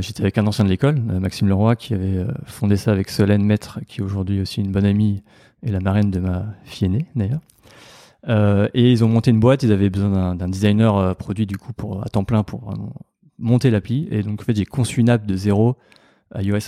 J'étais 0.00 0.22
avec 0.22 0.38
un 0.38 0.46
ancien 0.46 0.64
de 0.64 0.68
l'école, 0.68 1.00
Maxime 1.00 1.48
Leroy, 1.48 1.74
qui 1.74 1.94
avait 1.94 2.24
fondé 2.46 2.76
ça 2.76 2.92
avec 2.92 3.10
Solène 3.10 3.44
Maître, 3.44 3.80
qui 3.88 4.00
est 4.00 4.04
aujourd'hui 4.04 4.40
aussi 4.40 4.60
une 4.60 4.70
bonne 4.70 4.84
amie 4.84 5.22
et 5.62 5.70
la 5.70 5.80
marraine 5.80 6.10
de 6.10 6.20
ma 6.20 6.46
fille 6.64 6.86
aînée 6.86 7.06
d'ailleurs. 7.14 7.40
Euh, 8.28 8.68
et 8.74 8.92
ils 8.92 9.02
ont 9.04 9.08
monté 9.08 9.30
une 9.30 9.40
boîte, 9.40 9.62
ils 9.62 9.72
avaient 9.72 9.90
besoin 9.90 10.34
d'un 10.34 10.48
designer 10.48 10.96
euh, 10.96 11.14
produit 11.14 11.46
du 11.46 11.56
coup 11.58 11.72
pour 11.72 12.04
à 12.04 12.08
temps 12.08 12.24
plein 12.24 12.42
pour 12.42 12.60
vraiment 12.60 12.94
monter 13.38 13.70
l'appli. 13.70 14.08
Et 14.10 14.22
donc 14.22 14.40
en 14.40 14.44
fait 14.44 14.56
j'ai 14.56 14.64
conçu 14.64 15.00
une 15.00 15.10
app 15.10 15.26
de 15.26 15.34
zéro, 15.34 15.76
iOS, 16.36 16.58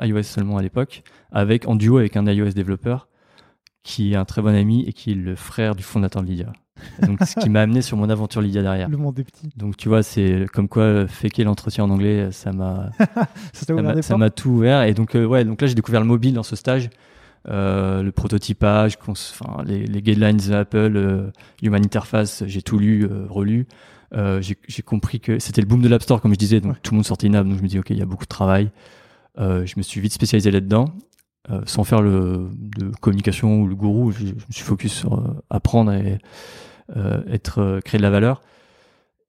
iOS 0.00 0.22
seulement 0.22 0.56
à 0.56 0.62
l'époque, 0.62 1.02
avec 1.30 1.68
en 1.68 1.76
duo 1.76 1.98
avec 1.98 2.16
un 2.16 2.26
iOS 2.26 2.50
développeur 2.50 3.08
qui 3.82 4.12
est 4.12 4.16
un 4.16 4.24
très 4.24 4.42
bon 4.42 4.54
ami 4.54 4.84
et 4.86 4.92
qui 4.92 5.12
est 5.12 5.14
le 5.14 5.36
frère 5.36 5.76
du 5.76 5.84
fondateur 5.84 6.22
de 6.22 6.26
Lydia. 6.26 6.52
Donc 7.02 7.22
ce 7.22 7.38
qui 7.38 7.48
m'a 7.48 7.62
amené 7.62 7.82
sur 7.82 7.96
mon 7.96 8.10
aventure 8.10 8.40
Lydia 8.40 8.62
derrière. 8.62 8.88
Le 8.90 8.96
monde 8.96 9.18
est 9.18 9.24
petit. 9.24 9.48
Donc 9.56 9.76
tu 9.76 9.88
vois, 9.88 10.02
c'est 10.02 10.46
comme 10.52 10.68
quoi 10.68 11.06
faker 11.06 11.44
l'entretien 11.44 11.84
en 11.84 11.90
anglais, 11.90 12.30
ça 12.32 12.52
m'a 12.52 12.90
ça 14.02 14.16
m'a 14.16 14.30
tout 14.30 14.50
ouvert. 14.50 14.82
Et 14.82 14.92
donc 14.92 15.14
euh, 15.14 15.24
ouais, 15.24 15.44
donc 15.44 15.60
là 15.60 15.68
j'ai 15.68 15.74
découvert 15.74 16.00
le 16.00 16.06
mobile 16.06 16.34
dans 16.34 16.42
ce 16.42 16.56
stage. 16.56 16.90
Euh, 17.48 18.02
le 18.02 18.10
prototypage, 18.10 18.98
enfin, 19.06 19.62
les, 19.64 19.86
les, 19.86 20.02
guidelines 20.02 20.52
Apple, 20.52 20.96
euh, 20.96 21.30
Human 21.62 21.84
Interface, 21.84 22.42
j'ai 22.46 22.60
tout 22.60 22.78
lu, 22.78 23.04
euh, 23.04 23.26
relu. 23.28 23.68
j'ai 24.12 24.82
compris 24.84 25.20
que 25.20 25.38
c'était 25.38 25.60
le 25.60 25.68
boom 25.68 25.80
de 25.80 25.88
l'App 25.88 26.02
Store, 26.02 26.20
comme 26.20 26.32
je 26.32 26.38
disais, 26.38 26.60
donc 26.60 26.82
tout 26.82 26.92
le 26.92 26.96
monde 26.96 27.06
sortait 27.06 27.28
une 27.28 27.36
app, 27.36 27.46
donc 27.46 27.56
je 27.56 27.62
me 27.62 27.68
dis, 27.68 27.78
ok, 27.78 27.90
il 27.90 27.98
y 27.98 28.02
a 28.02 28.06
beaucoup 28.06 28.24
de 28.24 28.28
travail. 28.28 28.70
je 29.38 29.72
me 29.76 29.82
suis 29.82 30.00
vite 30.00 30.12
spécialisé 30.12 30.50
là-dedans, 30.50 30.86
sans 31.66 31.84
faire 31.84 32.02
le, 32.02 32.48
de 32.52 32.90
communication 33.00 33.60
ou 33.60 33.68
le 33.68 33.76
gourou, 33.76 34.10
je, 34.10 34.24
me 34.24 34.50
suis 34.50 34.64
focus 34.64 34.92
sur 34.92 35.22
apprendre 35.48 35.92
et 35.92 36.18
être, 37.30 37.80
créer 37.84 37.98
de 37.98 38.02
la 38.02 38.10
valeur. 38.10 38.42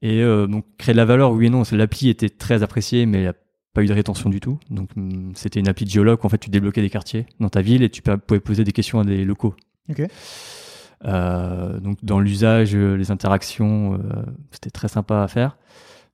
Et 0.01 0.23
donc 0.23 0.65
créer 0.79 0.93
de 0.93 0.97
la 0.97 1.05
valeur, 1.05 1.31
oui 1.33 1.47
et 1.47 1.49
non, 1.49 1.63
l'appli 1.71 2.09
était 2.09 2.29
très 2.29 2.63
appréciée, 2.63 3.05
mais 3.05 3.31
pas 3.77 3.83
eu 3.83 3.87
de 3.87 3.93
rétention 3.93 4.31
du 4.31 4.39
tout. 4.39 4.57
Donc 4.71 4.89
hum, 4.97 5.33
c'était 5.35 5.59
une 5.59 5.67
appli 5.67 5.85
de 5.85 5.91
géologue 5.91 6.19
en 6.23 6.29
fait 6.29 6.39
tu 6.39 6.49
débloquais 6.49 6.81
des 6.81 6.89
quartiers 6.89 7.27
dans 7.39 7.49
ta 7.49 7.61
ville 7.61 7.83
et 7.83 7.89
tu 7.89 8.01
pouvais 8.01 8.39
poser 8.39 8.63
des 8.63 8.71
questions 8.71 8.99
à 8.99 9.03
des 9.03 9.23
locaux. 9.23 9.55
Ok. 9.89 10.01
Euh, 11.05 11.79
donc 11.79 11.99
dans 12.01 12.19
l'usage, 12.19 12.73
euh, 12.73 12.95
les 12.97 13.11
interactions, 13.11 13.93
euh, 13.93 13.97
c'était 14.49 14.71
très 14.71 14.87
sympa 14.87 15.21
à 15.21 15.27
faire, 15.27 15.57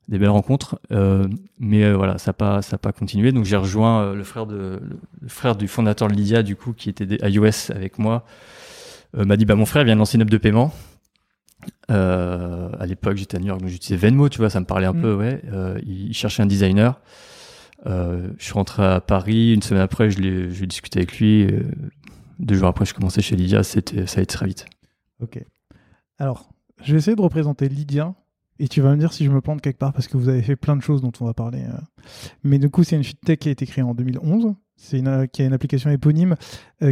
des 0.09 0.19
belles 0.19 0.27
rencontres. 0.27 0.77
Euh, 0.91 1.25
mais 1.57 1.89
voilà, 1.93 2.17
ça 2.17 2.31
n'a 2.31 2.33
pas, 2.33 2.61
ça 2.61 2.75
a 2.75 2.77
pas 2.77 2.91
continué. 2.91 3.31
Donc 3.31 3.45
j'ai 3.45 3.55
rejoint 3.55 4.13
le 4.13 4.25
frère 4.25 4.45
de, 4.45 4.81
le 5.21 5.29
frère 5.29 5.55
du 5.55 5.69
fondateur 5.69 6.09
de 6.09 6.13
Lydia, 6.13 6.43
du 6.43 6.57
coup, 6.57 6.73
qui 6.73 6.89
était 6.89 7.23
à 7.23 7.29
iOS 7.29 7.71
avec 7.73 7.97
moi. 7.97 8.25
M'a 9.15 9.37
dit 9.37 9.45
bah 9.45 9.55
mon 9.55 9.65
frère 9.65 9.85
vient 9.85 9.93
de 9.95 9.99
lancer 9.99 10.17
une 10.17 10.23
app 10.23 10.29
de 10.29 10.37
paiement. 10.37 10.73
À 11.87 12.85
l'époque, 12.85 13.15
j'étais 13.15 13.37
à 13.37 13.39
New 13.39 13.47
York, 13.47 13.61
donc 13.61 13.69
j'utilisais 13.69 13.95
Venmo, 13.95 14.27
tu 14.27 14.39
vois, 14.39 14.49
ça 14.49 14.59
me 14.59 14.65
parlait 14.65 14.87
un 14.87 14.93
Mm. 14.93 15.01
peu, 15.01 15.13
ouais. 15.15 15.41
Il 15.85 16.13
cherchait 16.13 16.43
un 16.43 16.45
designer. 16.45 16.99
Euh, 17.85 18.29
je 18.37 18.43
suis 18.43 18.53
rentré 18.53 18.83
à 18.83 19.01
Paris, 19.01 19.53
une 19.53 19.61
semaine 19.61 19.81
après, 19.81 20.09
je 20.09 20.19
l'ai, 20.19 20.67
discuté 20.67 20.99
avec 20.99 21.19
lui. 21.19 21.45
euh, 21.45 21.63
deux 22.39 22.55
jours 22.55 22.67
après, 22.67 22.85
je 22.85 22.93
commençais 22.93 23.21
chez 23.21 23.35
Lydia, 23.35 23.63
ça 23.63 23.79
a 23.79 24.21
été 24.21 24.25
très 24.25 24.45
vite. 24.45 24.65
Ok. 25.21 25.43
Alors, 26.17 26.49
je 26.81 26.93
vais 26.93 26.99
essayer 26.99 27.15
de 27.15 27.21
représenter 27.21 27.69
Lydia 27.69 28.13
et 28.59 28.67
tu 28.67 28.81
vas 28.81 28.91
me 28.91 28.97
dire 28.97 29.13
si 29.13 29.25
je 29.25 29.31
me 29.31 29.41
plante 29.41 29.61
quelque 29.61 29.77
part 29.77 29.93
parce 29.93 30.07
que 30.07 30.17
vous 30.17 30.29
avez 30.29 30.41
fait 30.41 30.55
plein 30.55 30.75
de 30.75 30.81
choses 30.81 31.01
dont 31.01 31.11
on 31.19 31.25
va 31.25 31.33
parler. 31.33 31.63
euh. 31.63 31.77
Mais 32.43 32.59
du 32.59 32.69
coup, 32.69 32.83
c'est 32.83 32.95
une 32.95 33.03
fintech 33.03 33.39
qui 33.39 33.49
a 33.49 33.51
été 33.51 33.65
créée 33.65 33.83
en 33.83 33.93
2011. 33.93 34.53
C'est 34.75 34.99
une, 34.99 35.07
euh, 35.07 35.25
qui 35.25 35.41
a 35.41 35.45
une 35.45 35.53
application 35.53 35.89
éponyme 35.89 36.35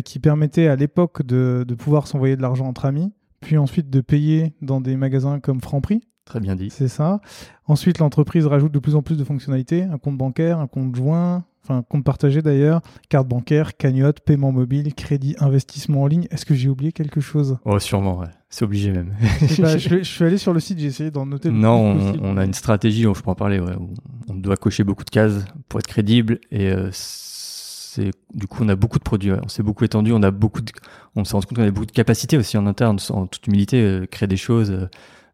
qui 0.05 0.19
permettait 0.19 0.67
à 0.67 0.75
l'époque 0.75 1.25
de, 1.25 1.65
de 1.67 1.75
pouvoir 1.75 2.07
s'envoyer 2.07 2.38
de 2.38 2.41
l'argent 2.41 2.65
entre 2.65 2.86
amis, 2.86 3.12
puis 3.41 3.57
ensuite 3.57 3.89
de 3.89 4.00
payer 4.00 4.53
dans 4.62 4.79
des 4.79 4.95
magasins 4.95 5.39
comme 5.39 5.60
Franprix. 5.60 6.01
Très 6.25 6.40
bien 6.40 6.56
dit. 6.56 6.70
C'est 6.70 6.88
ça. 6.88 7.20
Ensuite, 7.68 8.00
l'entreprise 8.00 8.46
rajoute 8.46 8.72
de 8.72 8.80
plus 8.80 8.96
en 8.96 9.01
plus 9.01 9.18
de 9.18 9.24
fonctionnalités 9.24 9.84
un 9.84 9.98
compte 9.98 10.18
bancaire, 10.18 10.60
un 10.60 10.68
compte 10.68 10.96
joint, 10.96 11.44
enfin 11.63 11.78
un 11.78 11.82
compte 11.82 12.04
partagé 12.04 12.42
d'ailleurs, 12.42 12.82
carte 13.10 13.28
bancaire, 13.28 13.75
cagnotte, 13.75 14.20
paiement 14.22 14.51
mobile, 14.51 14.94
crédit, 14.94 15.36
investissement 15.40 16.04
en 16.04 16.08
ligne. 16.08 16.28
Est-ce 16.32 16.46
que 16.46 16.54
j'ai 16.54 16.70
oublié 16.70 16.92
quelque 16.92 17.22
chose? 17.22 17.58
Oh, 17.66 17.78
sûrement, 17.80 18.20
ouais. 18.20 18.28
C'est 18.50 18.63
obligé 18.66 18.92
même. 18.92 19.13
Je 19.42 19.46
sais 19.48 19.62
pas, 19.62 19.78
je, 19.78 19.88
suis- 19.90 20.04
je 20.04 20.10
suis 20.10 20.24
allé 20.25 20.38
sur 20.38 20.54
le 20.54 20.60
site, 20.60 20.78
j'ai 20.80 20.88
essayé 20.88 21.12
d'en 21.12 21.25
noter 21.25 21.50
le 21.50 21.56
non, 21.56 21.96
plus 22.12 22.20
on, 22.22 22.34
on 22.36 22.38
a 22.38 22.46
une 22.46 22.54
stratégie 22.54 23.04
dont 23.04 23.13
je 23.13 23.22
peux 23.24 23.30
en 23.32 23.36
parler, 23.36 23.60
ouais. 23.60 23.75
où 23.75 23.94
On 24.30 24.36
doit 24.36 24.58
cocher 24.58 24.84
beaucoup 24.84 25.04
de 25.06 25.10
cases 25.10 25.46
pour 25.70 25.80
être 25.80 25.88
crédible 25.88 26.40
et 26.51 26.70
euh, 26.70 26.90
c'est 26.94 28.12
du 28.34 28.48
coup 28.48 28.63
on 28.63 28.70
a 28.70 28.75
beaucoup 28.75 29.00
de 29.00 29.04
produits. 29.04 29.32
ouais. 29.32 29.40
On 29.44 29.48
s'est 29.50 29.63
beaucoup 29.63 29.84
étendu, 29.86 30.12
on 30.13 30.24
a 30.24 30.32
beaucoup 30.32 30.62
de, 30.62 30.72
on 31.16 31.24
s'est 31.24 31.34
rendu 31.34 31.46
compte 31.48 31.58
qu'on 31.58 31.62
avait 31.63 31.72
beaucoup 31.72 31.86
de 31.88 31.92
capacités 31.92 32.38
aussi 32.38 32.58
en 32.58 32.66
interne, 32.68 32.98
en 33.10 33.25
toute 33.28 33.48
humilité, 33.48 33.82
euh, 33.82 34.06
créer 34.06 34.28
des 34.28 34.38
choses 34.38 34.72
euh, 34.72 34.88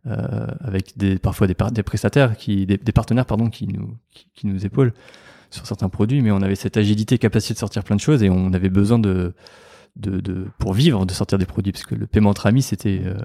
avec 0.08 0.98
des 0.98 1.20
parfois 1.20 1.48
des, 1.48 1.56
des 1.72 1.84
prestataires 1.84 2.38
qui, 2.38 2.66
des, 2.66 2.78
partenaires 2.92 3.26
pardon 3.26 3.50
qui 3.50 3.68
nous 3.68 3.96
qui, 4.34 4.48
nous 4.48 4.66
épaulent 4.66 4.94
sur 5.50 5.66
certains 5.66 5.90
produits, 5.90 6.22
mais 6.22 6.32
on 6.32 6.42
avait 6.42 6.56
cette 6.56 6.78
agilité, 6.78 7.18
capacité 7.18 7.54
de 7.54 7.60
sortir 7.60 7.84
plein 7.84 7.96
de 7.96 8.02
choses 8.02 8.24
et 8.24 8.30
on 8.30 8.54
avait 8.54 8.70
besoin 8.70 9.00
de 9.00 9.34
de, 9.98 10.20
de, 10.20 10.48
pour 10.60 10.74
vivre 10.74 11.06
de 11.06 11.14
sortir 11.14 11.38
des 11.38 11.46
produits 11.46 11.72
parce 11.72 11.86
que 11.86 11.96
le 11.96 12.06
paiement 12.06 12.30
entre 12.30 12.46
amis 12.46 12.62
c'était 12.62 13.02
euh, 13.04 13.18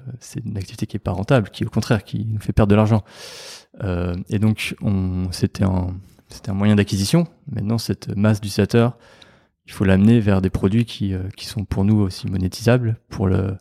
une 0.43 0.57
activité 0.57 0.87
qui 0.87 0.97
est 0.97 0.99
pas 0.99 1.11
rentable 1.11 1.49
qui 1.49 1.65
au 1.65 1.69
contraire 1.69 2.03
qui 2.03 2.25
nous 2.25 2.39
fait 2.39 2.53
perdre 2.53 2.71
de 2.71 2.75
l'argent. 2.75 3.03
Euh, 3.83 4.15
et 4.29 4.39
donc 4.39 4.75
on 4.81 5.27
c'était 5.31 5.63
un 5.63 5.93
un 6.47 6.53
moyen 6.53 6.75
d'acquisition. 6.75 7.27
Maintenant 7.51 7.77
cette 7.77 8.15
masse 8.17 8.41
d'utilisateurs 8.41 8.97
il 9.67 9.71
faut 9.71 9.85
l'amener 9.85 10.19
vers 10.19 10.41
des 10.41 10.49
produits 10.49 10.85
qui 10.85 11.13
euh, 11.13 11.23
qui 11.37 11.45
sont 11.45 11.63
pour 11.63 11.85
nous 11.85 11.99
aussi 11.99 12.27
monétisables 12.27 12.97
pour 13.09 13.27
le 13.27 13.55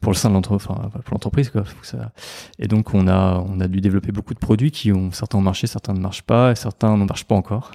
pour 0.00 0.12
le 0.12 0.16
sein 0.16 0.28
de 0.28 0.34
l'entreprise 0.34 0.68
enfin 0.70 0.88
pour 1.04 1.14
l'entreprise 1.14 1.50
quoi 1.50 1.64
Faut 1.64 1.80
que 1.80 1.86
ça... 1.86 2.12
et 2.58 2.68
donc 2.68 2.94
on 2.94 3.08
a 3.08 3.44
on 3.48 3.60
a 3.60 3.68
dû 3.68 3.80
développer 3.80 4.12
beaucoup 4.12 4.34
de 4.34 4.38
produits 4.38 4.70
qui 4.70 4.92
ont 4.92 5.10
certains 5.10 5.38
ont 5.38 5.42
marché 5.42 5.66
certains 5.66 5.92
ne 5.94 6.00
marchent 6.00 6.22
pas 6.22 6.52
et 6.52 6.54
certains 6.54 6.96
ne 6.96 7.04
marchent 7.04 7.24
pas 7.26 7.34
encore 7.34 7.72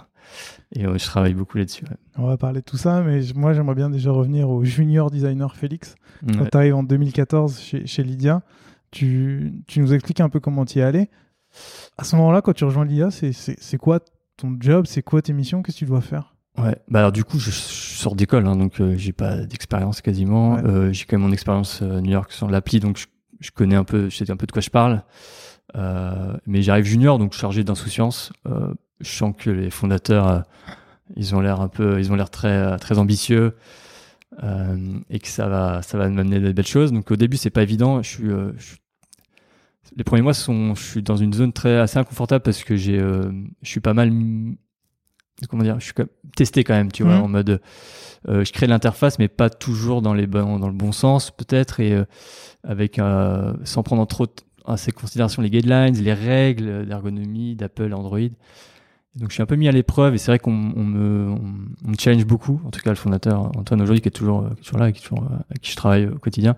et 0.72 0.86
euh, 0.86 0.98
je 0.98 1.06
travaille 1.06 1.34
beaucoup 1.34 1.58
là-dessus 1.58 1.84
ouais. 1.86 1.98
On 2.18 2.26
va 2.28 2.38
parler 2.38 2.62
de 2.62 2.66
tout 2.66 2.78
ça, 2.78 3.02
mais 3.02 3.20
moi 3.36 3.54
j'aimerais 3.54 3.76
bien 3.76 3.90
déjà 3.90 4.12
revenir 4.12 4.50
au 4.50 4.64
junior 4.64 5.12
designer 5.12 5.56
Félix. 5.56 5.96
Quand 6.26 6.40
Ouais. 6.42 6.50
tu 6.50 6.58
arrives 6.58 6.76
en 6.76 6.84
2014 6.84 7.60
chez, 7.60 7.86
chez 7.86 8.04
Lydia, 8.04 8.42
tu, 8.90 9.54
tu 9.68 9.80
nous 9.82 9.94
expliques 9.94 10.22
un 10.22 10.30
peu 10.30 10.40
comment 10.40 10.66
tu 10.66 10.80
y 10.80 10.82
es 10.82 10.84
allé. 10.84 11.10
À 11.98 12.04
ce 12.04 12.16
moment-là, 12.16 12.42
quand 12.42 12.54
tu 12.54 12.64
rejoins 12.66 12.88
c'est 13.12 13.32
c'est 13.34 13.78
quoi 13.78 14.00
ton 14.38 14.56
job? 14.60 14.86
C'est 14.88 15.04
quoi 15.04 15.22
tes 15.22 15.34
missions? 15.34 15.62
Qu'est-ce 15.62 15.78
que 15.78 15.86
tu 15.86 15.86
dois 15.86 16.02
faire? 16.02 16.33
Ouais, 16.58 16.76
bah 16.88 17.00
alors 17.00 17.12
du 17.12 17.24
coup, 17.24 17.40
je, 17.40 17.50
je 17.50 17.56
sors 17.56 18.16
d'école, 18.16 18.46
hein, 18.46 18.56
donc 18.56 18.80
euh, 18.80 18.96
j'ai 18.96 19.12
pas 19.12 19.38
d'expérience 19.38 20.02
quasiment. 20.02 20.54
Ouais. 20.56 20.64
Euh, 20.66 20.94
j'ai 20.94 21.06
quand 21.06 21.18
même 21.18 21.28
mon 21.28 21.34
expérience 21.34 21.82
euh, 21.82 22.00
New 22.00 22.12
York 22.12 22.32
sur 22.32 22.48
l'appli, 22.50 22.80
donc 22.80 22.98
je, 22.98 23.08
je 23.40 23.50
connais 23.52 23.76
un 23.76 23.84
peu, 23.84 24.10
je 24.10 24.16
sais 24.18 24.30
un 24.30 24.38
peu 24.38 24.46
de 24.46 24.52
quoi 24.52 24.62
je 24.62 24.70
parle. 24.70 25.04
Euh, 25.76 26.38
mais 26.46 26.62
j'arrive 26.62 26.86
junior, 26.86 27.20
donc 27.20 27.34
chargé 27.34 27.64
d'insouciance. 27.64 28.34
Euh, 28.48 28.74
je 29.02 29.10
sens 29.10 29.34
que 29.38 29.50
les 29.50 29.72
fondateurs, 29.72 30.44
ils 31.16 31.36
ont 31.36 31.42
l'air 31.42 31.62
un 31.62 31.70
peu, 31.70 32.00
ils 32.00 32.12
ont 32.12 32.16
l'air 32.16 32.30
très, 32.32 32.78
très 32.80 33.00
ambitieux 33.00 33.56
euh, 34.44 35.00
et 35.10 35.20
que 35.20 35.28
ça 35.30 35.48
va, 35.48 35.82
ça 35.84 35.98
va 35.98 36.10
m'amener 36.10 36.40
des 36.40 36.54
belles 36.54 36.68
choses. 36.68 36.92
Donc 36.94 37.12
au 37.12 37.16
début, 37.18 37.38
c'est 37.38 37.52
pas 37.52 37.64
évident. 37.64 38.02
Je 38.04 38.10
suis, 38.10 38.30
euh, 38.32 38.54
je 38.58 38.64
suis- 38.64 38.78
les 39.96 40.04
premiers 40.04 40.22
mois 40.24 40.34
sont, 40.34 40.76
je 40.76 40.82
suis 40.84 41.04
dans 41.04 41.18
une 41.18 41.34
zone 41.34 41.54
très 41.54 41.78
assez 41.78 42.00
inconfortable 42.00 42.42
parce 42.44 42.64
que 42.64 42.76
j'ai, 42.76 42.98
euh, 43.00 43.32
je 43.62 43.70
suis 43.70 43.80
pas 43.80 43.94
mal, 43.94 44.12
comment 45.50 45.64
dire, 45.64 45.80
je 45.80 45.86
suis 45.86 45.94
testé 46.36 46.64
quand 46.64 46.74
même, 46.74 46.92
tu 46.92 47.04
vois, 47.04 47.16
Mhm. 47.18 47.24
en 47.24 47.28
mode, 47.28 47.62
euh, 48.30 48.44
je 48.46 48.52
crée 48.54 48.68
l'interface, 48.68 49.20
mais 49.20 49.28
pas 49.28 49.50
toujours 49.50 50.02
dans 50.02 50.14
les 50.14 50.28
bons, 50.28 50.60
dans 50.60 50.68
le 50.68 50.74
bon 50.74 50.92
sens 50.92 51.32
peut-être 51.32 51.80
et 51.80 51.94
euh, 51.94 52.06
avec, 52.64 53.00
euh, 53.00 53.54
sans 53.64 53.84
prendre 53.84 54.02
en 54.02 54.06
trop 54.06 54.28
à 54.66 54.78
ces 54.78 54.92
considérations 54.92 55.42
les 55.42 55.50
guidelines, 55.50 55.96
les 55.96 56.14
règles 56.14 56.86
d'ergonomie 56.86 57.56
d'Apple, 57.56 57.94
Android. 57.94 58.20
Et 58.20 59.20
donc 59.20 59.30
je 59.30 59.34
suis 59.34 59.44
un 59.44 59.46
peu 59.46 59.56
mis 59.58 59.68
à 59.68 59.72
l'épreuve 59.72 60.16
et 60.16 60.18
c'est 60.18 60.32
vrai 60.32 60.40
qu'on 60.40 60.74
on 60.76 60.84
me, 60.84 61.30
on, 61.30 61.42
on 61.86 61.90
me 61.90 61.96
challenge 62.00 62.26
beaucoup. 62.26 62.62
En 62.66 62.72
tout 62.72 62.80
cas, 62.80 62.90
le 62.90 62.96
fondateur 62.96 63.52
Antoine 63.58 63.82
aujourd'hui 63.82 64.02
qui 64.02 64.08
est 64.08 64.12
toujours, 64.12 64.48
qui 64.56 64.62
est 64.62 64.64
toujours 64.64 64.80
là, 64.80 64.90
et 64.90 64.94
qui 64.94 65.00
est 65.00 65.08
toujours, 65.08 65.26
avec 65.50 65.62
qui 65.62 65.72
je 65.72 65.76
travaille 65.76 66.08
au 66.08 66.18
quotidien, 66.18 66.56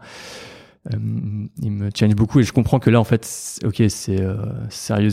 euh, 0.94 0.98
il 1.62 1.72
me 1.72 1.90
challenge 1.94 2.16
beaucoup 2.16 2.40
et 2.40 2.44
je 2.44 2.54
comprends 2.54 2.80
que 2.80 2.90
là 2.90 3.00
en 3.00 3.04
fait, 3.04 3.60
ok, 3.66 3.84
c'est 3.90 4.22
euh, 4.22 4.36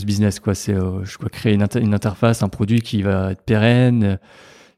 business 0.05 0.39
quoi. 0.39 0.55
C'est 0.55 0.73
euh, 0.73 1.03
je 1.03 1.17
dois 1.17 1.29
créer 1.29 1.53
une, 1.53 1.63
inter- 1.63 1.81
une 1.81 1.93
interface, 1.93 2.43
un 2.43 2.49
produit 2.49 2.81
qui 2.81 3.01
va 3.01 3.31
être 3.31 3.41
pérenne, 3.41 4.03
euh, 4.03 4.17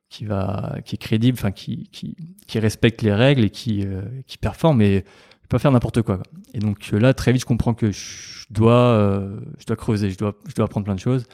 qui 0.09 0.25
va, 0.25 0.77
qui 0.85 0.95
est 0.95 0.97
crédible, 0.99 1.37
enfin 1.37 1.51
qui, 1.51 1.89
qui, 1.91 2.15
qui 2.47 2.59
respecte 2.59 3.01
les 3.01 3.13
règles 3.13 3.43
et 3.43 3.49
qui, 3.49 3.85
euh, 3.85 4.01
qui 4.27 4.37
performe. 4.37 4.77
Mais 4.77 4.97
je 4.97 5.47
peux 5.47 5.57
pas 5.57 5.59
faire 5.59 5.71
n'importe 5.71 6.01
quoi, 6.01 6.17
quoi. 6.17 6.25
Et 6.53 6.59
donc 6.59 6.89
euh, 6.93 6.99
là, 6.99 7.13
très 7.13 7.31
vite, 7.31 7.41
je 7.41 7.45
comprends 7.45 7.73
que 7.73 7.91
je 7.91 8.45
dois, 8.49 9.19
je 9.59 9.65
dois 9.65 9.75
creuser, 9.75 10.09
je 10.11 10.17
dois, 10.17 10.35
je 10.47 10.53
dois 10.55 10.65
apprendre 10.65 10.85
plein 10.85 10.95
de 10.95 10.99
choses. 10.99 11.25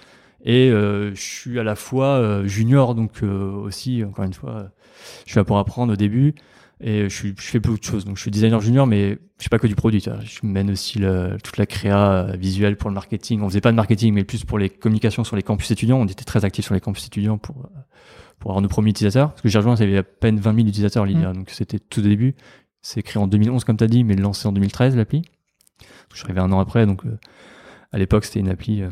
Et 0.44 0.70
je 0.72 1.12
suis 1.14 1.60
à 1.60 1.64
la 1.64 1.76
fois 1.76 2.42
junior, 2.46 2.96
donc 2.96 3.22
aussi, 3.22 4.04
encore 4.04 4.26
une 4.26 4.34
fois, 4.34 4.72
je 5.26 5.32
suis 5.32 5.38
là 5.38 5.44
pour 5.44 5.60
apprendre 5.60 5.94
au 5.94 5.96
début. 5.96 6.34
Et 6.84 7.04
je, 7.10 7.16
suis, 7.16 7.34
je 7.38 7.44
fais 7.44 7.60
beaucoup 7.60 7.78
de 7.78 7.84
choses. 7.84 8.06
Donc 8.06 8.18
je 8.18 8.22
suis 8.22 8.32
designer 8.32 8.60
junior, 8.60 8.88
mais 8.88 9.12
je 9.38 9.44
fais 9.44 9.50
pas 9.50 9.60
que 9.60 9.68
du 9.68 9.76
produit. 9.76 10.02
tu 10.02 10.10
vois. 10.10 10.20
Je 10.22 10.40
mène 10.44 10.72
aussi 10.72 10.98
le- 11.00 11.38
toute 11.44 11.58
la 11.58 11.66
créa 11.68 12.12
euh, 12.12 12.36
visuelle 12.36 12.76
pour 12.76 12.90
le 12.90 12.96
marketing. 12.96 13.42
On 13.42 13.50
faisait 13.50 13.62
pas 13.62 13.72
de 13.72 13.76
marketing, 13.76 14.14
mais 14.14 14.24
plus 14.24 14.44
pour 14.46 14.58
les 14.58 14.70
communications 14.70 15.24
sur 15.24 15.36
les 15.36 15.44
campus 15.44 15.70
étudiants. 15.72 16.00
On 16.00 16.06
était 16.08 16.24
très 16.24 16.44
actifs 16.44 16.66
sur 16.66 16.74
les 16.74 16.80
campus 16.82 17.06
étudiants 17.06 17.38
pour 17.38 17.58
euh, 17.66 17.70
pour 18.40 18.50
avoir 18.52 18.62
nos 18.64 18.68
premiers 18.70 18.90
utilisateurs. 18.90 19.30
Parce 19.30 19.42
que 19.42 19.50
j'ai 19.50 19.60
rejoint, 19.60 19.76
il 19.76 19.82
y 19.82 19.84
avait 19.84 19.98
à 20.00 20.04
peine 20.04 20.40
20 20.40 20.56
000 20.56 20.68
utilisateurs, 20.68 21.06
Lydia. 21.06 21.32
Donc 21.34 21.52
c'était 21.52 21.78
tout 21.78 22.02
début. 22.02 22.34
C'est 22.82 23.04
créé 23.04 23.22
en 23.22 23.28
2011, 23.28 23.64
comme 23.64 23.78
tu 23.78 23.84
as 23.84 23.88
dit, 23.88 24.04
mais 24.04 24.16
lancé 24.16 24.48
en 24.48 24.52
2013, 24.52 24.96
l'appli. 24.96 25.22
Je 26.12 26.18
suis 26.18 26.26
arrivé 26.26 26.40
un 26.40 26.52
an 26.52 26.60
après, 26.60 26.88
donc 26.88 27.06
euh, 27.06 27.20
à 27.92 28.00
l'époque, 28.00 28.26
c'était 28.26 28.40
une 28.40 28.50
appli 28.50 28.82
euh, 28.82 28.90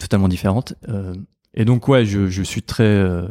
totalement 0.00 0.26
différente. 0.28 0.74
Euh, 0.88 1.14
et 1.54 1.64
donc, 1.64 1.86
ouais, 1.86 2.04
je, 2.04 2.26
je 2.26 2.42
suis 2.42 2.62
très 2.62 2.82
euh, 2.82 3.28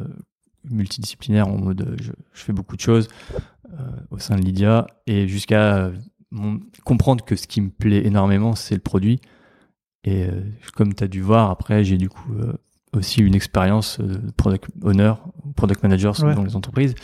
multidisciplinaire 0.69 1.47
en 1.47 1.57
mode, 1.57 1.81
euh, 1.81 1.95
je, 2.01 2.11
je 2.33 2.43
fais 2.43 2.53
beaucoup 2.53 2.75
de 2.75 2.81
choses 2.81 3.07
euh, 3.33 3.89
au 4.11 4.19
sein 4.19 4.35
de 4.35 4.41
Lydia 4.41 4.87
et 5.07 5.27
jusqu'à 5.27 5.77
euh, 5.77 5.91
comprendre 6.83 7.23
que 7.25 7.35
ce 7.35 7.47
qui 7.47 7.61
me 7.61 7.69
plaît 7.69 8.05
énormément, 8.05 8.55
c'est 8.55 8.75
le 8.75 8.81
produit. 8.81 9.19
Et 10.03 10.23
euh, 10.25 10.41
comme 10.75 10.93
tu 10.93 11.03
as 11.03 11.07
dû 11.07 11.21
voir, 11.21 11.49
après, 11.49 11.83
j'ai 11.83 11.97
du 11.97 12.09
coup 12.09 12.31
aussi 12.93 13.21
une 13.21 13.35
expérience 13.35 13.99
de 13.99 14.31
product 14.31 14.69
owner, 14.81 15.13
product 15.55 15.83
manager 15.83 16.17
Ouais. 16.23 16.33
dans 16.33 16.43
les 16.43 16.55
entreprises, 16.55 16.95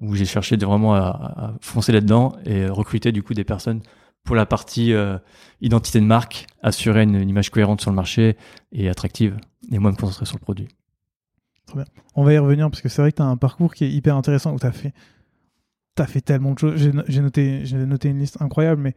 où 0.00 0.14
j'ai 0.14 0.24
cherché 0.24 0.56
de 0.56 0.64
vraiment 0.64 0.94
à, 0.94 1.00
à 1.00 1.54
foncer 1.60 1.90
là-dedans 1.92 2.36
et 2.46 2.68
recruter 2.68 3.10
du 3.10 3.22
coup 3.22 3.34
des 3.34 3.44
personnes 3.44 3.80
pour 4.24 4.36
la 4.36 4.46
partie 4.46 4.92
identité 5.60 6.00
de 6.00 6.04
marque, 6.04 6.46
assurer 6.62 7.02
une, 7.02 7.16
une 7.16 7.28
image 7.28 7.50
cohérente 7.50 7.80
sur 7.80 7.90
le 7.90 7.96
marché 7.96 8.36
et 8.72 8.88
attractive, 8.88 9.36
et 9.72 9.78
moi 9.78 9.90
me 9.90 9.96
concentrer 9.96 10.26
sur 10.26 10.36
le 10.36 10.42
produit. 10.42 10.68
On 12.14 12.24
va 12.24 12.32
y 12.32 12.38
revenir 12.38 12.70
parce 12.70 12.80
que 12.80 12.88
c'est 12.88 13.02
vrai 13.02 13.12
que 13.12 13.16
tu 13.16 13.22
as 13.22 13.26
un 13.26 13.36
parcours 13.36 13.74
qui 13.74 13.84
est 13.84 13.90
hyper 13.90 14.16
intéressant 14.16 14.54
où 14.54 14.58
tu 14.58 14.66
as 14.66 14.72
fait 14.72 14.92
t'as 15.98 16.06
fait 16.06 16.20
tellement 16.20 16.52
de 16.54 16.58
choses. 16.58 16.74
J'ai 16.76 16.92
no- 16.92 17.02
j'ai 17.08 17.20
noté, 17.20 17.62
noté 17.86 18.08
une 18.08 18.18
liste 18.18 18.40
incroyable, 18.40 18.80
mais 18.82 18.94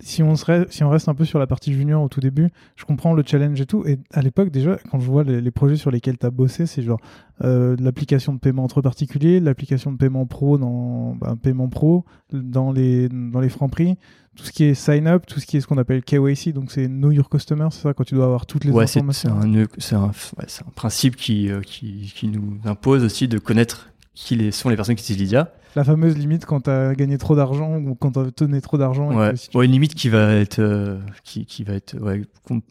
si, 0.00 0.22
on 0.22 0.34
serait, 0.36 0.66
si 0.70 0.82
on 0.84 0.88
reste 0.90 1.08
un 1.08 1.14
peu 1.14 1.24
sur 1.24 1.38
la 1.38 1.46
partie 1.46 1.72
junior 1.74 2.02
au 2.02 2.08
tout 2.08 2.20
début, 2.20 2.48
je 2.76 2.84
comprends 2.84 3.12
le 3.14 3.22
challenge 3.26 3.60
et 3.60 3.66
tout. 3.66 3.84
Et 3.86 3.98
à 4.12 4.22
l'époque, 4.22 4.50
déjà, 4.50 4.76
quand 4.90 4.98
je 5.00 5.06
vois 5.06 5.22
les, 5.24 5.40
les 5.40 5.50
projets 5.50 5.76
sur 5.76 5.90
lesquels 5.90 6.18
tu 6.18 6.26
as 6.26 6.30
bossé, 6.30 6.66
c'est 6.66 6.82
genre 6.82 7.00
euh, 7.44 7.76
l'application 7.78 8.32
de 8.34 8.38
paiement 8.38 8.64
entre 8.64 8.80
particuliers, 8.82 9.40
l'application 9.40 9.92
de 9.92 9.96
paiement 9.96 10.26
pro 10.26 10.58
dans 10.58 11.14
bah, 11.20 11.34
paiement 11.40 11.68
pro, 11.68 12.04
dans 12.32 12.72
les, 12.72 13.08
dans 13.08 13.40
les 13.40 13.48
francs 13.48 13.70
prix, 13.70 13.96
tout 14.36 14.44
ce 14.44 14.52
qui 14.52 14.64
est 14.64 14.74
sign 14.74 15.06
up, 15.06 15.24
tout 15.26 15.40
ce 15.40 15.46
qui 15.46 15.56
est 15.56 15.60
ce 15.60 15.66
qu'on 15.66 15.78
appelle 15.78 16.02
KYC, 16.02 16.52
donc 16.52 16.72
c'est 16.72 16.88
Know 16.88 17.10
Your 17.10 17.28
Customer, 17.28 17.68
c'est 17.70 17.82
ça, 17.82 17.94
quand 17.94 18.04
tu 18.04 18.14
dois 18.14 18.24
avoir 18.24 18.46
toutes 18.46 18.64
les 18.64 18.70
Ouais, 18.72 18.86
c'est 18.86 18.98
informations. 19.00 19.38
un, 19.38 19.64
c'est 19.78 19.94
un, 19.94 20.06
ouais, 20.06 20.44
c'est 20.46 20.62
un 20.66 20.70
principe 20.74 21.16
qui, 21.16 21.50
euh, 21.50 21.60
qui, 21.60 22.12
qui 22.14 22.28
nous 22.28 22.58
impose 22.64 23.04
aussi 23.04 23.28
de 23.28 23.38
connaître 23.38 23.90
qui 24.14 24.36
les, 24.36 24.50
sont 24.50 24.68
les 24.68 24.76
personnes 24.76 24.94
qui 24.94 25.02
utilisent 25.02 25.22
Lydia. 25.32 25.52
La 25.74 25.84
fameuse 25.84 26.16
limite 26.18 26.44
quand 26.44 26.62
tu 26.62 26.70
as 26.70 26.94
gagné 26.94 27.16
trop 27.18 27.34
d'argent 27.34 27.76
ou 27.78 27.94
quand 27.94 28.12
tu 28.12 28.18
as 28.18 28.24
donné 28.36 28.60
trop 28.60 28.76
d'argent. 28.78 29.14
Ouais. 29.16 29.30
que 29.30 29.36
si 29.36 29.48
tu- 29.48 29.56
Ouais, 29.56 29.64
une 29.66 29.72
limite 29.72 29.94
qui 29.94 30.08
va 30.08 30.34
être, 30.34 30.58
euh, 30.58 30.98
qui, 31.24 31.46
qui 31.46 31.64
va 31.64 31.74
être 31.74 31.96
ouais, 31.98 32.22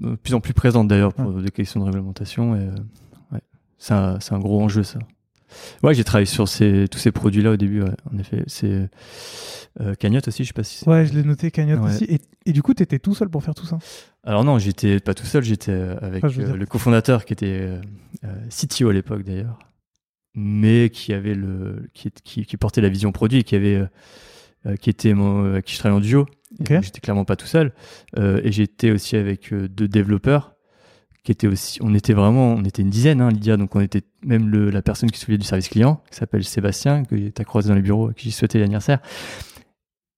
de 0.02 0.16
plus 0.16 0.34
en 0.36 0.40
plus 0.40 0.54
présente 0.54 0.88
d'ailleurs 0.88 1.14
pour 1.14 1.32
des 1.34 1.50
questions 1.52 1.80
de 1.80 1.86
réglementation. 1.86 2.56
Et, 2.56 2.60
euh, 2.60 3.40
c'est 3.78 3.94
un, 3.94 4.40
gros 4.40 4.62
enjeu 4.62 4.84
ça. 4.84 5.00
Ouais, 5.84 5.94
j'ai 5.96 6.04
travaillé 6.04 6.28
sur 6.28 6.48
ces, 6.48 6.88
tous 6.90 7.00
ces 7.00 7.12
produits-là 7.12 7.52
au 7.52 7.58
début. 7.58 7.82
en 7.84 8.18
effet, 8.20 8.44
c'est 8.48 8.90
euh, 9.82 9.96
Cagnotte 9.96 10.28
aussi. 10.28 10.44
Je 10.44 10.50
sais 10.50 10.54
pas 10.54 10.64
si. 10.64 10.78
c'est- 10.78 10.88
Ouais, 10.90 11.06
je 11.08 11.14
l'ai 11.14 11.24
noté, 11.24 11.50
Cagnotte 11.50 11.84
aussi. 11.84 12.04
Et, 12.06 12.20
et 12.46 12.54
du 12.54 12.62
coup, 12.62 12.74
tu 12.76 12.84
étais 12.84 13.00
tout 13.00 13.16
seul 13.16 13.30
pour 13.30 13.44
faire 13.44 13.56
tout 13.56 13.66
ça? 13.66 13.80
Alors 14.24 14.44
non, 14.44 14.60
j'étais 14.60 15.00
pas 15.00 15.16
tout 15.16 15.26
seul. 15.26 15.44
J'étais 15.44 15.72
euh, 15.72 15.96
avec 16.02 16.24
Ah, 16.24 16.28
le 16.28 16.66
cofondateur 16.68 17.26
qui 17.26 17.34
était 17.34 17.80
CTO 18.50 18.90
à 18.90 18.94
l'époque 18.94 19.24
d'ailleurs, 19.24 19.58
mais 20.34 20.90
qui 20.90 21.14
avait 21.14 21.36
le, 21.36 21.90
qui, 21.94 22.10
qui, 22.24 22.46
qui 22.46 22.58
portait 22.58 22.82
la 22.82 22.90
vision 22.90 23.12
produit 23.12 23.44
qui 23.44 23.56
avait, 23.56 23.76
euh, 23.76 23.88
euh, 24.68 24.76
qui 24.76 24.90
était 24.90 25.14
mon, 25.14 25.46
avec 25.54 25.66
qui 25.66 25.74
je 25.74 25.80
travaillais 25.80 25.98
en 25.98 26.02
duo. 26.02 26.26
Et 26.60 26.64
Ok. 26.64 26.72
donc, 26.74 26.84
J'étais 26.84 27.00
clairement 27.00 27.26
pas 27.26 27.36
tout 27.36 27.48
seul. 27.48 27.74
Euh, 28.18 28.42
et 28.44 28.52
j'étais 28.52 28.92
aussi 28.92 29.16
avec 29.16 29.54
euh, 29.54 29.68
deux 29.70 29.88
développeurs 29.88 30.56
qui 31.24 31.32
étaient 31.32 31.48
aussi. 31.48 31.80
On 31.82 31.94
était 31.94 32.14
vraiment, 32.14 32.54
on 32.54 32.64
était 32.64 32.82
une 32.82 32.90
dizaine, 32.90 33.22
hein, 33.22 33.30
Lydia. 33.30 33.56
Donc 33.58 33.76
on 33.76 33.80
était 33.80 34.02
même 34.26 34.50
le, 34.50 34.70
la 34.70 34.82
personne 34.82 35.10
qui 35.12 35.20
s'occupait 35.20 35.38
du 35.38 35.46
service 35.46 35.70
client, 35.70 36.02
qui 36.10 36.18
s'appelle 36.18 36.44
Sébastien, 36.44 37.06
que 37.06 37.16
tu 37.16 37.32
as 37.38 37.44
croisé 37.46 37.70
dans 37.70 37.76
les 37.76 37.82
bureaux, 37.82 38.10
à 38.10 38.14
qui 38.14 38.26
j'ai 38.26 38.32
souhaité 38.32 38.60
l'anniversaire. 38.60 39.00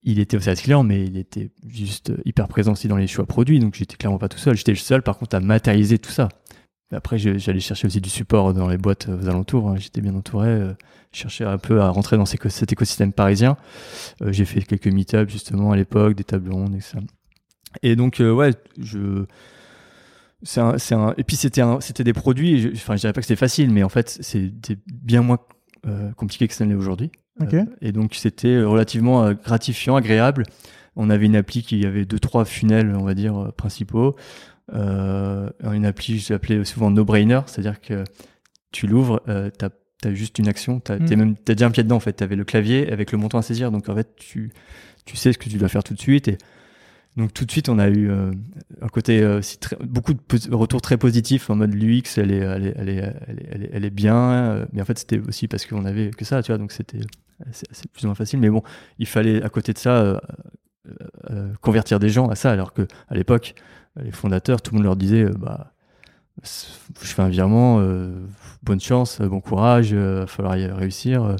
Il 0.05 0.19
était 0.19 0.35
au 0.37 0.39
service 0.41 0.63
client, 0.63 0.83
mais 0.83 1.05
il 1.05 1.17
était 1.17 1.51
juste 1.67 2.09
euh, 2.09 2.17
hyper 2.25 2.47
présent 2.47 2.73
aussi 2.73 2.87
dans 2.87 2.97
les 2.97 3.07
choix 3.07 3.25
produits. 3.25 3.59
Donc 3.59 3.75
j'étais 3.75 3.95
clairement 3.95 4.17
pas 4.17 4.27
tout 4.29 4.37
seul. 4.37 4.55
J'étais 4.57 4.71
le 4.71 4.77
seul, 4.77 5.01
par 5.01 5.17
contre, 5.17 5.35
à 5.35 5.39
matérialiser 5.39 5.97
tout 5.99 6.11
ça. 6.11 6.29
Après, 6.93 7.17
j'allais 7.17 7.59
chercher 7.59 7.87
aussi 7.87 7.99
du 8.01 8.09
support 8.09 8.53
dans 8.53 8.67
les 8.67 8.77
boîtes 8.77 9.07
euh, 9.09 9.19
aux 9.21 9.27
alentours. 9.27 9.69
hein. 9.69 9.75
J'étais 9.77 10.01
bien 10.01 10.15
entouré. 10.15 10.47
euh, 10.49 10.73
Je 11.11 11.19
cherchais 11.19 11.43
un 11.45 11.57
peu 11.57 11.81
à 11.81 11.89
rentrer 11.89 12.17
dans 12.17 12.25
cet 12.25 12.71
écosystème 12.71 13.11
parisien. 13.13 13.57
Euh, 14.21 14.31
J'ai 14.31 14.45
fait 14.45 14.61
quelques 14.61 14.87
meet-ups 14.87 15.31
justement 15.31 15.71
à 15.71 15.75
l'époque, 15.75 16.15
des 16.15 16.23
tables 16.23 16.51
rondes 16.51 16.75
et 16.75 16.81
ça. 16.81 16.99
Et 17.81 17.95
donc, 17.95 18.17
ouais, 18.21 18.51
je. 18.79 19.25
Un, 20.57 20.75
un, 20.91 21.13
et 21.17 21.23
puis 21.23 21.37
c'était 21.37 22.03
des 22.03 22.13
produits. 22.13 22.59
je- 22.61 22.69
Enfin, 22.73 22.95
je 22.95 23.01
dirais 23.01 23.13
pas 23.13 23.21
que 23.21 23.27
c'était 23.27 23.39
facile, 23.39 23.71
mais 23.71 23.81
en 23.83 23.89
fait, 23.89 24.17
c'était 24.21 24.77
bien 24.91 25.21
moins 25.21 25.39
euh, 25.87 26.11
compliqué 26.13 26.47
que 26.47 26.53
ça 26.53 26.65
l'est 26.65 26.73
aujourd'hui. 26.75 27.11
Ok. 27.41 27.53
Euh, 27.53 27.63
et 27.81 27.91
donc 27.93 28.13
c'était 28.13 28.61
relativement 28.61 29.23
euh, 29.23 29.33
gratifiant, 29.33 29.95
agréable. 29.95 30.43
On 30.95 31.09
avait 31.09 31.25
une 31.25 31.35
appli 31.37 31.63
qui 31.63 31.85
avait 31.85 32.05
deux 32.05 32.19
trois 32.19 32.45
funnels, 32.45 32.93
on 32.95 33.03
va 33.03 33.13
dire 33.15 33.51
principaux. 33.57 34.15
Euh, 34.73 35.49
une 35.71 35.85
appli, 35.85 36.19
je 36.19 36.31
l'appelais 36.33 36.63
souvent 36.63 36.89
no-brainer, 36.89 37.41
c'est-à-dire 37.47 37.81
que 37.81 38.03
tu 38.71 38.87
l'ouvres, 38.87 39.21
euh, 39.27 39.49
t'as 39.49 39.69
as 40.05 40.13
juste 40.13 40.37
une 40.39 40.47
action, 40.49 40.79
t'as 40.79 40.97
Mm. 40.99 41.05
t'es 41.05 41.15
même 41.15 41.35
t'as 41.37 41.53
déjà 41.53 41.67
un 41.67 41.71
pied 41.71 41.83
dedans 41.83 41.95
en 41.97 41.99
fait. 42.01 42.13
T'avais 42.13 42.35
le 42.35 42.43
clavier 42.43 42.91
avec 42.91 43.11
le 43.11 43.17
montant 43.17 43.37
à 43.37 43.41
saisir, 43.41 43.71
donc 43.71 43.87
en 43.89 43.95
fait 43.95 44.15
tu 44.15 44.51
tu 45.05 45.15
sais 45.17 45.31
ce 45.33 45.37
que 45.37 45.49
tu 45.49 45.57
dois 45.57 45.69
faire 45.69 45.83
tout 45.83 45.93
de 45.93 45.99
suite 45.99 46.27
et 46.29 46.37
donc 47.15 47.33
tout 47.33 47.45
de 47.45 47.51
suite 47.51 47.69
on 47.69 47.77
a 47.79 47.87
eu 47.89 48.09
euh, 48.09 48.31
un 48.81 48.87
côté 48.87 49.21
euh, 49.21 49.39
très- 49.61 49.77
beaucoup 49.81 50.13
de 50.13 50.19
retours 50.55 50.81
très 50.81 50.97
positifs 50.97 51.49
en 51.49 51.55
mode 51.55 51.73
l'UX 51.73 52.17
elle 52.17 52.31
est 52.31 52.37
elle 52.37 52.65
est 52.67 52.73
elle 52.77 52.89
est 52.89 53.13
elle 53.51 53.63
est, 53.63 53.69
elle 53.73 53.89
bien, 53.91 54.15
euh, 54.17 54.65
mais 54.73 54.81
en 54.81 54.85
fait 54.85 54.97
c'était 54.97 55.19
aussi 55.19 55.47
parce 55.47 55.65
qu'on 55.65 55.85
avait 55.85 56.09
que 56.11 56.25
ça, 56.25 56.41
tu 56.43 56.51
vois, 56.51 56.57
donc 56.57 56.71
c'était 56.71 56.99
c'est 57.51 57.89
plus 57.91 58.03
ou 58.03 58.07
moins 58.07 58.15
facile. 58.15 58.39
Mais 58.39 58.49
bon, 58.49 58.63
il 58.99 59.07
fallait 59.07 59.41
à 59.43 59.49
côté 59.49 59.73
de 59.73 59.77
ça 59.77 60.21
convertir 61.61 61.99
des 61.99 62.09
gens 62.09 62.27
à 62.27 62.35
ça, 62.35 62.51
alors 62.51 62.73
que 62.73 62.87
à 63.07 63.15
l'époque, 63.15 63.55
les 64.01 64.11
fondateurs, 64.11 64.61
tout 64.61 64.71
le 64.71 64.77
monde 64.77 64.85
leur 64.85 64.95
disait, 64.95 65.23
euh, 65.23 65.33
bah, 65.37 65.73
je 66.43 67.07
fais 67.07 67.21
un 67.21 67.29
virement, 67.29 67.79
euh, 67.79 68.25
bonne 68.63 68.79
chance, 68.81 69.21
euh, 69.21 69.27
bon 69.27 69.39
courage, 69.39 69.91
il 69.91 69.97
va 69.97 70.27
falloir 70.27 70.57
y 70.57 70.65
réussir. 70.65 71.23
euh, 71.23 71.35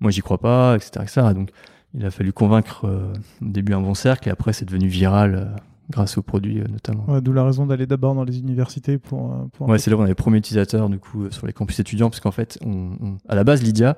moi, 0.00 0.10
j'y 0.10 0.20
crois 0.20 0.38
pas, 0.38 0.76
etc., 0.76 0.90
etc. 1.02 1.22
Donc, 1.34 1.50
il 1.94 2.04
a 2.04 2.10
fallu 2.10 2.32
convaincre 2.32 2.84
euh, 2.86 3.12
au 3.40 3.46
début 3.48 3.72
un 3.74 3.80
bon 3.80 3.94
cercle, 3.94 4.28
et 4.28 4.32
après, 4.32 4.52
c'est 4.52 4.64
devenu 4.64 4.86
viral 4.88 5.34
euh, 5.34 5.44
grâce 5.90 6.18
aux 6.18 6.22
produits 6.22 6.60
euh, 6.60 6.64
notamment. 6.68 7.04
Ouais, 7.08 7.20
D'où 7.22 7.32
la 7.32 7.44
raison 7.44 7.66
d'aller 7.66 7.86
d'abord 7.86 8.14
dans 8.14 8.24
les 8.24 8.38
universités 8.40 8.98
pour. 8.98 9.32
euh, 9.32 9.44
pour 9.52 9.68
Ouais, 9.68 9.78
c'est 9.78 9.90
là 9.90 9.96
où 9.96 10.00
on 10.00 10.04
a 10.04 10.08
les 10.08 10.14
premiers 10.14 10.38
utilisateurs 10.38 10.88
du 10.88 10.98
coup 10.98 11.24
euh, 11.24 11.30
sur 11.30 11.46
les 11.46 11.52
campus 11.52 11.78
étudiants, 11.78 12.10
parce 12.10 12.20
qu'en 12.20 12.32
fait, 12.32 12.58
on, 12.64 12.96
on- 13.00 13.16
à 13.28 13.34
la 13.34 13.44
base, 13.44 13.62
Lydia, 13.62 13.96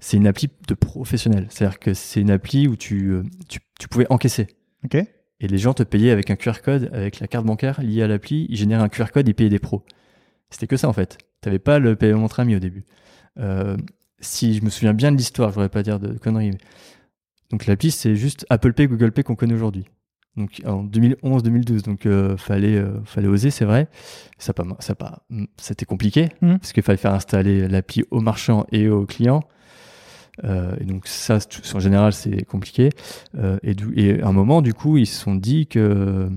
c'est 0.00 0.16
une 0.16 0.26
appli 0.26 0.48
de 0.68 0.74
professionnel. 0.74 1.46
C'est-à-dire 1.50 1.78
que 1.78 1.92
c'est 1.94 2.20
une 2.20 2.30
appli 2.30 2.66
où 2.66 2.76
tu, 2.76 3.10
euh, 3.10 3.22
tu, 3.48 3.60
tu 3.78 3.88
pouvais 3.88 4.06
encaisser. 4.10 4.48
Ok. 4.84 4.96
Et 5.44 5.48
les 5.48 5.58
gens 5.58 5.74
te 5.74 5.82
payaient 5.82 6.10
avec 6.10 6.30
un 6.30 6.36
QR 6.36 6.62
code, 6.64 6.88
avec 6.94 7.20
la 7.20 7.26
carte 7.26 7.44
bancaire 7.44 7.82
liée 7.82 8.02
à 8.02 8.08
l'appli, 8.08 8.46
ils 8.48 8.56
généraient 8.56 8.82
un 8.82 8.88
QR 8.88 9.10
code 9.12 9.28
et 9.28 9.34
payaient 9.34 9.50
des 9.50 9.58
pros. 9.58 9.84
C'était 10.48 10.66
que 10.66 10.78
ça 10.78 10.88
en 10.88 10.94
fait. 10.94 11.18
T'avais 11.42 11.58
pas 11.58 11.78
le 11.78 11.96
paiement 11.96 12.24
entre 12.24 12.40
amis 12.40 12.56
au 12.56 12.60
début. 12.60 12.84
Euh, 13.38 13.76
si 14.20 14.54
je 14.54 14.64
me 14.64 14.70
souviens 14.70 14.94
bien 14.94 15.12
de 15.12 15.18
l'histoire, 15.18 15.50
je 15.50 15.54
voudrais 15.56 15.68
pas 15.68 15.82
dire 15.82 16.00
de 16.00 16.16
conneries. 16.16 16.52
mais- 16.52 16.58
Donc 17.50 17.66
l'appli 17.66 17.90
c'est 17.90 18.16
juste 18.16 18.46
Apple 18.48 18.72
Pay, 18.72 18.86
Google 18.88 19.12
Pay 19.12 19.22
qu'on 19.22 19.36
connaît 19.36 19.52
aujourd'hui. 19.54 19.84
Donc 20.38 20.62
en 20.64 20.82
2011-2012, 20.82 21.82
donc 21.82 22.06
euh, 22.06 22.38
fallait 22.38 22.76
euh, 22.78 23.00
fallait 23.04 23.28
oser, 23.28 23.50
c'est 23.50 23.66
vrai. 23.66 23.88
Ça 24.38 24.54
pas 24.54 24.64
ça 24.80 24.94
pas 24.94 25.26
c'était 25.58 25.84
compliqué 25.84 26.30
Mhm. 26.40 26.58
parce 26.58 26.72
qu'il 26.72 26.82
fallait 26.82 26.96
faire 26.96 27.12
installer 27.12 27.68
l'appli 27.68 28.02
aux 28.10 28.20
marchands 28.20 28.66
et 28.72 28.88
aux 28.88 29.04
clients. 29.04 29.42
Euh, 30.42 30.74
et 30.80 30.84
donc 30.84 31.06
ça, 31.06 31.38
en 31.74 31.80
général, 31.80 32.12
c'est 32.12 32.44
compliqué. 32.44 32.90
Euh, 33.36 33.58
et, 33.62 34.20
à 34.20 34.28
un 34.28 34.32
moment, 34.32 34.62
du 34.62 34.74
coup, 34.74 34.96
ils 34.96 35.06
se 35.06 35.20
sont 35.20 35.34
dit 35.34 35.66
que 35.66 35.78
euh, 35.78 36.28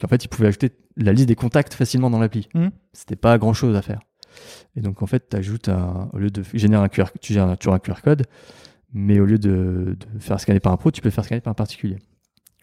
qu'en 0.00 0.08
fait, 0.08 0.24
ils 0.24 0.28
pouvaient 0.28 0.48
ajouter 0.48 0.72
la 0.96 1.12
liste 1.12 1.28
des 1.28 1.36
contacts 1.36 1.74
facilement 1.74 2.10
dans 2.10 2.18
l'appli. 2.18 2.48
Mhm. 2.54 2.70
C'était 2.92 3.16
pas 3.16 3.38
grand 3.38 3.52
chose 3.52 3.76
à 3.76 3.82
faire. 3.82 4.00
Et 4.76 4.80
donc, 4.80 5.02
en 5.02 5.06
fait, 5.06 5.28
tu 5.28 5.36
ajoutes 5.36 5.68
un, 5.68 6.08
au 6.12 6.18
lieu 6.18 6.30
de 6.30 6.42
générer 6.54 6.82
un 6.82 6.88
QR, 6.88 7.06
tu 7.20 7.32
génères 7.32 7.56
toujours 7.58 7.74
un 7.74 7.78
QR 7.78 8.00
code, 8.02 8.26
mais 8.92 9.20
au 9.20 9.24
lieu 9.24 9.38
de, 9.38 9.96
de 9.98 10.18
faire 10.18 10.40
scanner 10.40 10.60
par 10.60 10.72
un 10.72 10.76
pro, 10.76 10.90
tu 10.90 11.00
peux 11.00 11.10
faire 11.10 11.24
scanner 11.24 11.40
par 11.40 11.50
un 11.50 11.54
particulier. 11.54 11.98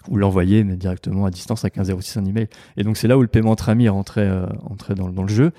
Ou 0.09 0.17
l'envoyer 0.17 0.63
mais 0.63 0.75
directement 0.77 1.25
à 1.25 1.31
distance 1.31 1.63
avec 1.65 1.77
un 1.77 1.83
06 1.83 2.17
un 2.17 2.25
email. 2.25 2.47
Et 2.77 2.83
donc, 2.83 2.95
c'est 2.97 3.07
là 3.07 3.17
où 3.17 3.21
le 3.21 3.27
paiement 3.27 3.51
entre 3.51 3.69
amis 3.69 3.89
rentrait, 3.89 4.27
euh, 4.27 4.45
rentrait 4.63 4.95
dans, 4.95 5.09
dans 5.09 5.23
le 5.23 5.27
jeu. 5.29 5.51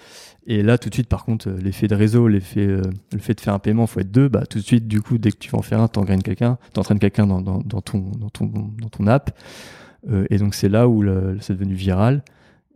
Et 0.46 0.62
là, 0.62 0.78
tout 0.78 0.88
de 0.88 0.94
suite, 0.94 1.08
par 1.08 1.24
contre, 1.26 1.48
euh, 1.50 1.58
l'effet 1.60 1.88
de 1.88 1.94
réseau, 1.94 2.26
l'effet, 2.28 2.66
euh, 2.66 2.80
le 3.12 3.18
fait 3.18 3.34
de 3.34 3.40
faire 3.40 3.52
un 3.52 3.58
paiement, 3.58 3.86
faut 3.86 4.00
être 4.00 4.10
deux, 4.10 4.28
bah, 4.28 4.46
tout 4.46 4.58
de 4.58 4.64
suite, 4.64 4.88
du 4.88 5.02
coup, 5.02 5.18
dès 5.18 5.30
que 5.30 5.36
tu 5.36 5.50
vas 5.50 5.58
en 5.58 5.62
faire 5.62 5.80
un, 5.80 5.88
t'engraines 5.88 6.22
quelqu'un, 6.22 6.56
t'entraînes 6.72 6.98
quelqu'un 6.98 7.26
dans, 7.26 7.42
dans, 7.42 7.58
dans 7.58 7.82
ton, 7.82 7.98
dans 8.18 8.30
ton, 8.30 8.46
dans 8.46 8.88
ton 8.88 9.06
app. 9.06 9.38
Euh, 10.10 10.24
et 10.30 10.38
donc, 10.38 10.54
c'est 10.54 10.70
là 10.70 10.88
où 10.88 11.04
c'est 11.40 11.52
devenu 11.52 11.74
viral. 11.74 12.22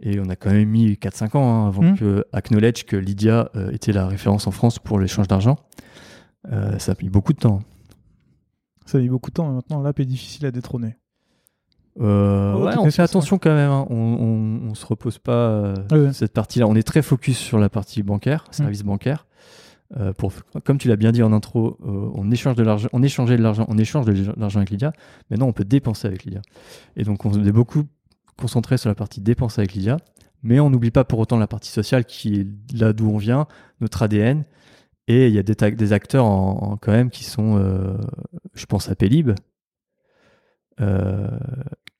Et 0.02 0.18
on 0.20 0.28
a 0.28 0.36
quand 0.36 0.50
même 0.50 0.68
mis 0.68 0.92
4-5 0.94 1.36
ans 1.38 1.64
hein, 1.64 1.68
avant 1.68 1.82
Mhm. 1.82 1.96
que 1.96 2.24
Acknowledge 2.32 2.84
que 2.84 2.96
Lydia 2.96 3.50
était 3.70 3.92
la 3.92 4.06
référence 4.08 4.46
en 4.48 4.50
France 4.50 4.78
pour 4.80 4.98
l'échange 4.98 5.28
d'argent. 5.28 5.56
Ça 6.78 6.92
a 6.92 6.94
mis 7.00 7.08
beaucoup 7.08 7.32
de 7.32 7.38
temps. 7.38 7.62
Ça 8.84 8.98
a 8.98 9.00
mis 9.00 9.08
beaucoup 9.08 9.30
de 9.30 9.34
temps. 9.34 9.48
et 9.48 9.54
Maintenant, 9.54 9.80
l'app 9.80 10.00
est 10.00 10.04
difficile 10.04 10.44
à 10.44 10.50
détrôner. 10.50 10.96
Euh, 12.00 12.54
ouais, 12.56 12.72
on 12.78 12.90
fait 12.90 13.02
attention 13.02 13.38
quand 13.38 13.54
même. 13.54 13.70
hein. 13.70 13.86
On, 13.90 13.96
on, 13.96 14.70
on 14.70 14.74
se 14.74 14.86
repose 14.86 15.18
pas 15.18 15.32
euh, 15.32 15.74
ouais. 15.90 16.12
cette 16.12 16.32
partie-là. 16.32 16.66
On 16.66 16.74
est 16.74 16.82
très 16.82 17.02
focus 17.02 17.36
sur 17.38 17.58
la 17.58 17.68
partie 17.68 18.02
bancaire, 18.02 18.44
service 18.50 18.82
bancaire. 18.82 19.26
Euh, 19.98 20.14
pour, 20.14 20.32
comme 20.64 20.78
tu 20.78 20.88
l'as 20.88 20.96
bien 20.96 21.12
dit 21.12 21.22
en 21.22 21.34
intro, 21.34 21.76
euh, 21.86 22.08
on 22.14 22.30
échange 22.30 22.56
de 22.56 22.62
l'argent, 22.62 22.88
on 22.94 23.02
échangeait 23.02 23.36
de 23.36 23.42
l'argent, 23.42 23.66
on 23.68 23.76
échange 23.76 24.06
de 24.06 24.32
l'argent 24.38 24.58
avec 24.60 24.70
Lydia. 24.70 24.92
Maintenant, 25.30 25.46
on 25.48 25.52
peut 25.52 25.64
dépenser 25.66 26.08
avec 26.08 26.24
Lydia. 26.24 26.40
Et 26.96 27.04
donc, 27.04 27.26
on 27.26 27.44
est 27.44 27.52
beaucoup 27.52 27.82
concentré 28.38 28.78
sur 28.78 28.88
la 28.88 28.94
partie 28.94 29.20
dépense 29.20 29.58
avec 29.58 29.74
Lydia, 29.74 29.98
mais 30.42 30.60
on 30.60 30.70
n'oublie 30.70 30.90
pas 30.90 31.04
pour 31.04 31.18
autant 31.18 31.36
la 31.36 31.46
partie 31.46 31.68
sociale 31.70 32.06
qui 32.06 32.40
est 32.40 32.46
là 32.78 32.94
d'où 32.94 33.10
on 33.10 33.18
vient, 33.18 33.46
notre 33.82 34.02
ADN. 34.02 34.44
Et 35.08 35.28
il 35.28 35.34
y 35.34 35.38
a 35.38 35.42
des, 35.42 35.92
acteurs 35.92 36.24
en, 36.24 36.58
en- 36.72 36.76
quand 36.78 36.92
même 36.92 37.10
qui 37.10 37.24
sont, 37.24 37.58
je 38.54 38.64
pense 38.66 38.88
à 38.88 38.94
Pélib, 38.94 39.32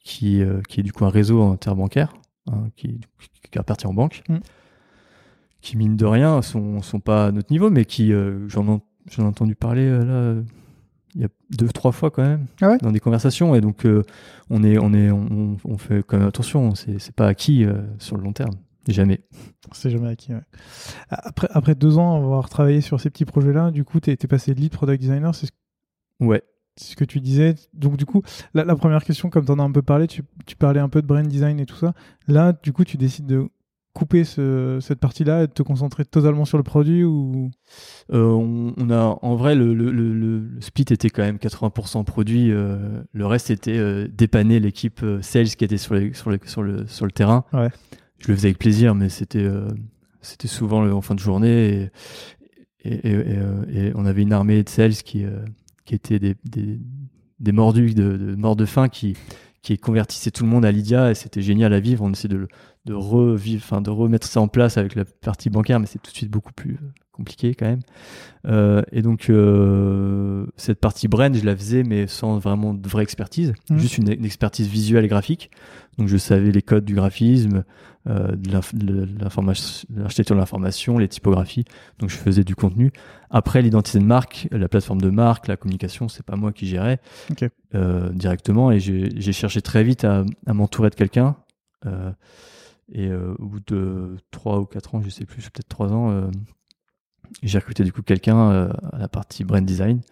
qui, 0.01 0.43
euh, 0.43 0.61
qui 0.69 0.81
est 0.81 0.83
du 0.83 0.93
coup 0.93 1.05
un 1.05 1.11
réseau 1.11 1.43
interbancaire, 1.43 2.13
hein, 2.51 2.69
qui, 2.77 3.01
qui 3.51 3.59
appartient 3.59 3.87
en 3.87 3.95
banque, 3.95 4.23
Mm. 4.29 4.37
qui 5.61 5.77
mine 5.77 5.97
de 5.97 6.05
rien 6.07 6.43
sont, 6.43 6.83
sont 6.83 7.01
pas 7.01 7.27
à 7.27 7.33
notre 7.33 7.53
niveau, 7.53 7.71
mais 7.71 7.85
qui, 7.85 8.13
euh, 8.13 8.49
j'en 8.49 8.67
ai, 8.77 8.79
j'en 9.11 9.23
ai 9.25 9.27
entendu 9.27 9.55
parler 9.55 9.87
euh, 9.87 10.05
là, 10.05 10.13
euh, 10.13 10.43
il 11.15 11.21
y 11.21 11.25
a 11.25 11.29
deux, 11.51 11.69
trois 11.69 11.93
fois 11.93 12.11
quand 12.11 12.23
même, 12.23 12.47
Ah 12.63 12.71
ouais 12.71 12.79
dans 12.79 12.91
des 12.91 12.99
conversations, 13.01 13.55
et 13.55 13.61
donc 13.61 13.85
euh, 13.85 14.03
on, 14.51 14.65
est, 14.65 14.79
on, 14.79 14.93
est, 14.95 15.11
on, 15.11 15.57
on 15.65 15.79
fait 15.79 16.03
quand 16.03 16.17
même 16.19 16.27
attention, 16.27 16.75
c'est, 16.75 16.99
c'est 16.99 17.15
pas 17.15 17.27
acquis 17.29 17.65
euh, 17.65 17.83
sur 17.99 18.17
le 18.17 18.23
long 18.25 18.33
terme, 18.33 18.55
jamais. 18.89 19.21
C'est 19.73 19.91
jamais 19.91 20.09
acquis. 20.09 20.33
ouais. 20.35 20.41
Après, 21.11 21.49
après 21.53 21.75
deux 21.75 21.99
ans 21.99 22.17
avoir 22.17 22.49
travaillé 22.49 22.81
sur 22.81 22.99
ces 23.01 23.11
petits 23.11 23.25
projets-là, 23.27 23.71
du 23.71 23.85
coup, 23.85 24.01
t'es 24.01 24.13
es 24.13 24.27
passé 24.27 24.55
lead 24.55 24.73
product 24.73 25.01
designer. 25.01 25.35
C'est 25.35 25.47
ce- 25.47 25.53
Ouais. 26.25 26.43
C'est 26.77 26.93
ce 26.93 26.97
que 26.97 27.05
tu 27.05 27.21
disais. 27.21 27.55
Donc, 27.75 27.97
du 27.97 28.07
coup, 28.07 28.23
la, 28.55 28.65
la 28.65 28.77
première 28.77 29.05
question, 29.05 29.29
comme 29.31 29.45
tu 29.45 29.53
en 29.53 29.59
as 29.59 29.63
un 29.63 29.73
peu 29.73 29.83
parlé, 29.83 30.07
tu, 30.07 30.23
tu 30.47 30.57
parlais 30.57 30.81
un 30.81 30.89
peu 30.89 31.03
de 31.03 31.07
brand 31.07 31.27
design 31.27 31.61
et 31.61 31.67
tout 31.67 31.77
ça. 31.77 31.93
Là, 32.29 32.55
du 32.63 32.73
coup, 32.73 32.85
tu 32.85 32.97
décides 32.97 33.27
de 33.27 33.47
couper 33.95 34.25
ce- 34.25 34.79
cette 34.81 34.99
partie-là 35.01 35.43
et 35.43 35.47
de 35.49 35.53
te 35.53 35.63
concentrer 35.63 36.07
totalement 36.07 36.47
sur 36.47 36.57
le 36.57 36.65
produit 36.65 37.05
ou? 37.05 37.51
Euh, 38.11 38.25
on, 38.25 38.73
on 38.79 38.89
a 38.91 39.19
en 39.21 39.37
vrai 39.37 39.55
le, 39.55 39.75
le, 39.75 39.91
le, 39.91 40.15
le 40.15 40.61
split 40.63 40.87
était 40.89 41.11
quand 41.11 41.21
même 41.23 41.37
80% 41.37 42.03
produit. 42.05 42.51
euh, 42.51 43.03
le 43.13 43.27
reste 43.27 43.51
était 43.51 43.77
euh, 43.77 44.09
dépanner 44.11 44.61
l'équipe 44.61 45.05
sales 45.21 45.49
qui 45.49 45.65
était 45.67 45.77
sur, 45.77 45.93
les, 45.95 46.15
sur, 46.15 46.31
les, 46.31 46.39
sur, 46.47 46.63
le, 46.63 46.87
sur 46.87 47.05
le 47.05 47.13
terrain. 47.13 47.45
Ouais. 47.53 47.69
Je 48.19 48.29
le 48.29 48.35
faisais 48.35 48.49
avec 48.49 48.59
plaisir, 48.59 48.95
mais 48.95 49.11
c'était 49.11 49.47
c'était 50.23 50.49
souvent 50.49 50.89
en 50.91 51.03
fin 51.03 51.15
de 51.15 51.21
journée 51.21 51.91
et, 52.85 52.89
et, 52.89 53.11
et, 53.11 53.39
et, 53.69 53.87
et 53.89 53.93
on 53.95 54.07
avait 54.07 54.23
une 54.23 54.33
armée 54.33 54.63
de 54.63 54.69
sales 54.71 54.95
qui 54.95 55.25
qui 55.93 55.97
étaient 55.97 56.19
des, 56.19 56.37
des, 56.45 56.81
des 57.41 57.53
mordus 57.53 57.93
de, 57.95 58.17
de 58.17 58.35
morts 58.35 58.57
de 58.57 58.65
faim 58.65 58.89
qui 58.89 59.15
qui 59.61 59.79
convertissaient 59.79 60.33
tout 60.33 60.43
le 60.43 60.51
monde 60.51 60.65
à 60.65 60.73
Lydia 60.73 61.13
et 61.13 61.15
c'était 61.15 61.41
génial 61.43 61.73
à 61.73 61.79
vivre. 61.79 62.03
On 62.03 62.11
essaie 62.11 62.27
de 62.29 62.49
de 62.85 62.95
revivre, 62.95 63.63
enfin 63.65 63.81
de 63.81 63.91
remettre 63.91 64.27
ça 64.27 64.41
en 64.41 64.49
place 64.49 64.77
avec 64.77 64.97
la 64.97 65.05
partie 65.05 65.51
bancaire, 65.51 65.79
mais 65.79 65.87
c'est 65.87 66.01
tout 66.03 66.11
de 66.11 66.17
suite 66.17 66.31
beaucoup 66.33 66.53
plus 66.53 66.73
euh, 66.83 66.87
compliqué 67.13 67.55
quand 67.55 67.67
même. 67.67 67.79
Euh, 68.47 68.83
et 68.91 69.03
donc 69.03 69.31
euh, 69.31 70.47
cette 70.57 70.81
partie 70.81 71.07
brand, 71.07 71.33
je 71.33 71.45
la 71.45 71.55
faisais, 71.55 71.85
mais 71.85 72.09
sans 72.09 72.39
vraiment 72.39 72.75
de 72.75 72.89
vraie 72.89 73.05
expertise, 73.05 73.53
Mhm. 73.71 73.79
juste 73.79 73.99
une, 73.99 74.11
une 74.13 74.25
expertise 74.25 74.67
visuelle 74.67 75.05
et 75.05 75.09
graphique. 75.09 75.51
Donc 75.97 76.09
je 76.09 76.17
savais 76.17 76.51
les 76.51 76.63
codes 76.63 76.85
du 76.85 76.95
graphisme, 76.97 77.63
euh, 78.09 78.35
de 78.35 78.53
l'architecture 78.53 80.35
de 80.35 80.41
l'information, 80.41 80.99
les 80.99 81.09
typographies. 81.09 81.65
Donc 81.99 82.11
je 82.11 82.17
faisais 82.17 82.45
du 82.45 82.55
contenu. 82.55 82.93
Après 83.31 83.63
l'identité 83.63 83.99
de 83.99 84.05
marque, 84.05 84.49
la 84.51 84.69
plateforme 84.69 85.01
de 85.01 85.11
marque, 85.11 85.49
la 85.49 85.57
communication, 85.57 86.09
c'est 86.09 86.25
pas 86.25 86.37
moi 86.37 86.53
qui 86.53 86.67
gérais 86.67 87.01
euh, 87.75 88.11
directement. 88.11 88.71
Et 88.73 88.81
j'ai 88.81 89.33
cherché 89.33 89.63
très 89.63 89.85
vite 89.85 90.05
à, 90.05 90.25
à 90.47 90.53
m'entourer 90.53 90.91
de 90.91 90.95
quelqu'un. 90.95 91.37
Euh, 91.87 92.13
et 92.93 93.09
euh, 93.09 93.35
au 93.39 93.47
bout 93.47 93.61
de 93.67 94.17
3 94.31 94.59
ou 94.59 94.67
4 94.67 94.95
ans, 94.95 95.03
je 95.03 95.09
sais 95.09 95.25
plus, 95.25 95.43
peut-être 95.51 95.69
3 95.69 95.93
ans, 95.93 96.11
euh, 96.11 96.31
j'ai 97.43 97.59
recruté 97.59 97.85
du 97.85 97.93
coup 97.93 98.03
quelqu'un 98.03 98.69
à 98.93 98.99
la 98.99 99.09
partie 99.09 99.45
brand 99.45 99.65
design 99.65 100.03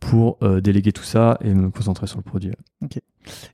pour 0.00 0.38
euh, 0.42 0.60
déléguer 0.60 0.92
tout 0.92 1.02
ça 1.02 1.38
et 1.40 1.52
me 1.54 1.70
concentrer 1.70 2.06
sur 2.06 2.18
le 2.18 2.22
produit. 2.22 2.52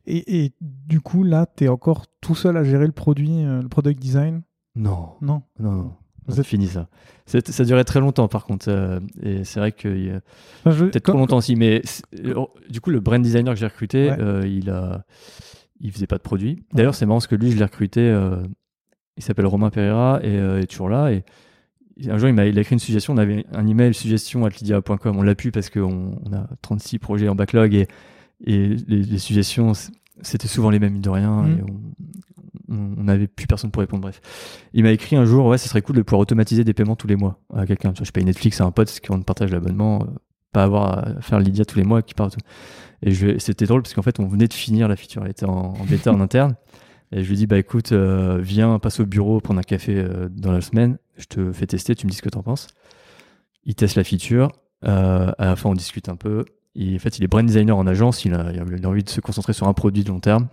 et, 0.07 0.45
et 0.45 0.53
du 0.61 1.01
coup 1.01 1.23
là, 1.25 1.47
tu 1.57 1.65
es 1.65 1.69
encore 1.69 2.05
tout 2.21 2.35
seul 2.35 2.57
à 2.57 2.65
gérer 2.65 2.87
le 2.87 2.93
produit, 2.93 3.45
euh, 3.45 3.63
le 3.63 3.69
product 3.69 4.01
design? 4.01 4.43
Non, 4.75 5.11
Non. 5.21 5.43
non, 5.59 5.73
non. 5.73 5.93
Vous 6.27 6.35
C'est 6.35 6.41
êtes- 6.43 6.47
fini 6.47 6.67
ça. 6.69 6.89
Ça 7.27 7.65
durait 7.65 7.85
très 7.85 7.99
longtemps 8.01 8.29
par 8.29 8.45
contre. 8.45 8.69
euh, 8.69 9.01
et 9.23 9.43
c'est 9.45 9.59
vrai 9.61 9.73
que 9.73 10.21
Enfin, 10.61 10.71
je- 10.71 10.85
peut-être 10.87 11.05
trop 11.05 11.19
longtemps 11.19 11.39
aussi. 11.39 11.57
Mais 11.57 11.83
euh, 12.25 12.45
du 12.71 12.81
coup, 12.81 12.91
le 12.91 13.01
brand 13.01 13.21
designer 13.21 13.55
que 13.55 13.59
j'ai 13.61 13.67
recruté, 13.67 14.11
Ouais. 14.13 14.49
il 14.51 14.71
a, 14.71 15.05
il 15.81 15.91
faisait 15.91 16.07
pas 16.07 16.19
de 16.19 16.23
produit. 16.23 16.63
D'ailleurs, 16.73 16.95
c'est 16.95 17.07
marrant 17.07 17.19
parce 17.19 17.27
que 17.27 17.35
lui, 17.35 17.51
je 17.51 17.57
l'ai 17.59 17.65
recruté. 17.65 18.03
il 19.17 19.23
s'appelle 19.23 19.47
Romain 19.47 19.71
Pereira 19.71 20.21
et 20.23 20.35
est 20.37 20.67
toujours 20.71 20.89
là. 20.89 21.11
Et 21.13 21.25
un 22.09 22.19
jour, 22.19 22.29
il 22.29 22.35
m'a 22.35 22.47
il 22.47 22.57
a 22.59 22.61
écrit 22.63 22.75
une 22.75 22.79
suggestion. 22.79 23.13
On 23.15 23.19
avait 23.19 23.45
un 23.53 23.67
email 23.67 23.93
suggestion 23.95 24.47
lydia.com. 24.47 25.17
On 25.17 25.23
l'a 25.23 25.35
pu 25.35 25.51
parce 25.51 25.71
qu'on 25.71 26.19
on 26.25 26.33
a 26.33 26.49
36 26.63 26.99
projets 26.99 27.29
en 27.29 27.35
backlog 27.35 27.75
et, 27.75 27.87
et 28.45 28.69
les, 28.89 29.03
les 29.03 29.19
suggestions, 29.19 29.73
c'était 30.23 30.49
souvent 30.49 30.71
les 30.71 30.79
mêmes, 30.79 30.93
mine 30.95 31.03
de 31.03 31.11
rien. 31.11 31.47
Et 31.49 31.63
on- 31.71 31.93
n'avait 32.69 33.27
plus 33.27 33.47
personne 33.47 33.71
pour 33.71 33.81
répondre. 33.81 34.01
Bref, 34.03 34.21
il 34.73 34.83
m'a 34.83 34.93
écrit 34.93 35.17
un 35.17 35.27
jour 35.27 35.45
Ouais, 35.47 35.59
ce 35.59 35.69
serait 35.69 35.83
cool 35.83 35.97
de 35.97 36.03
pouvoir 36.03 36.21
automatiser 36.21 36.65
des 36.65 36.73
paiements 36.73 36.97
tous 36.97 37.07
les 37.07 37.17
mois 37.17 37.39
à 37.55 37.67
quelqu'un. 37.67 37.93
Je 38.01 38.11
paye 38.11 38.25
Netflix 38.25 38.61
à 38.63 38.65
un 38.65 38.71
pote 38.71 38.89
qui 39.01 39.11
on 39.11 39.21
partage 39.23 39.51
l'abonnement. 39.51 40.03
euh, 40.03 40.07
pas 40.53 40.65
avoir 40.65 40.99
à 40.99 41.21
faire 41.23 41.39
Lydia 41.41 41.65
tous 41.65 41.79
les 41.79 41.85
mois 41.85 42.03
qui 42.03 42.13
part. 42.15 42.31
Et 43.03 43.15
c'était 43.39 43.65
drôle 43.67 43.83
parce 43.83 43.95
qu'en 43.95 44.03
fait, 44.03 44.21
on 44.21 44.27
venait 44.27 44.49
de 44.49 44.53
finir 44.55 44.87
la 44.89 44.97
feature. 44.97 45.23
Elle 45.25 45.31
était 45.31 45.47
en, 45.47 45.75
en 45.75 45.85
bêta 45.85 46.13
en 46.13 46.21
interne. 46.27 46.55
Et 47.13 47.23
je 47.23 47.29
lui 47.29 47.37
dis, 47.37 47.47
bah 47.47 47.59
écoute, 47.59 47.93
euh, 47.93 48.39
viens, 48.41 48.79
passe 48.79 49.01
au 49.01 49.07
bureau, 49.07 49.41
prendre 49.41 49.61
un 49.61 49.65
café 49.65 49.97
euh, 49.97 50.29
dans 50.31 50.51
la 50.51 50.63
semaine. 50.63 50.97
Je 51.19 51.27
te 51.27 51.53
fais 51.53 51.67
tester, 51.67 51.95
tu 51.95 52.07
me 52.07 52.11
dis 52.11 52.17
ce 52.17 52.23
que 52.23 52.31
t'en 52.31 52.43
penses. 52.43 52.69
Il 53.65 53.75
teste 53.75 53.97
la 53.97 54.05
feature. 54.05 54.51
Euh, 54.85 55.31
à 55.37 55.45
la 55.45 55.57
fin, 55.57 55.69
on 55.69 55.75
discute 55.75 56.09
un 56.09 56.17
peu. 56.17 56.47
Et 56.75 56.97
en 56.97 56.99
fait, 56.99 57.19
il 57.19 57.25
est 57.25 57.29
brand 57.29 57.45
designer 57.45 57.77
en 57.77 57.87
agence. 57.87 58.25
Il 58.25 58.33
a, 58.33 58.51
envie 58.85 59.05
de 59.05 59.11
se 59.11 59.21
concentrer 59.21 59.53
sur 59.53 59.69
un 59.69 59.75
produit 59.75 60.05
de 60.05 60.09
long 60.09 60.21
terme. 60.21 60.49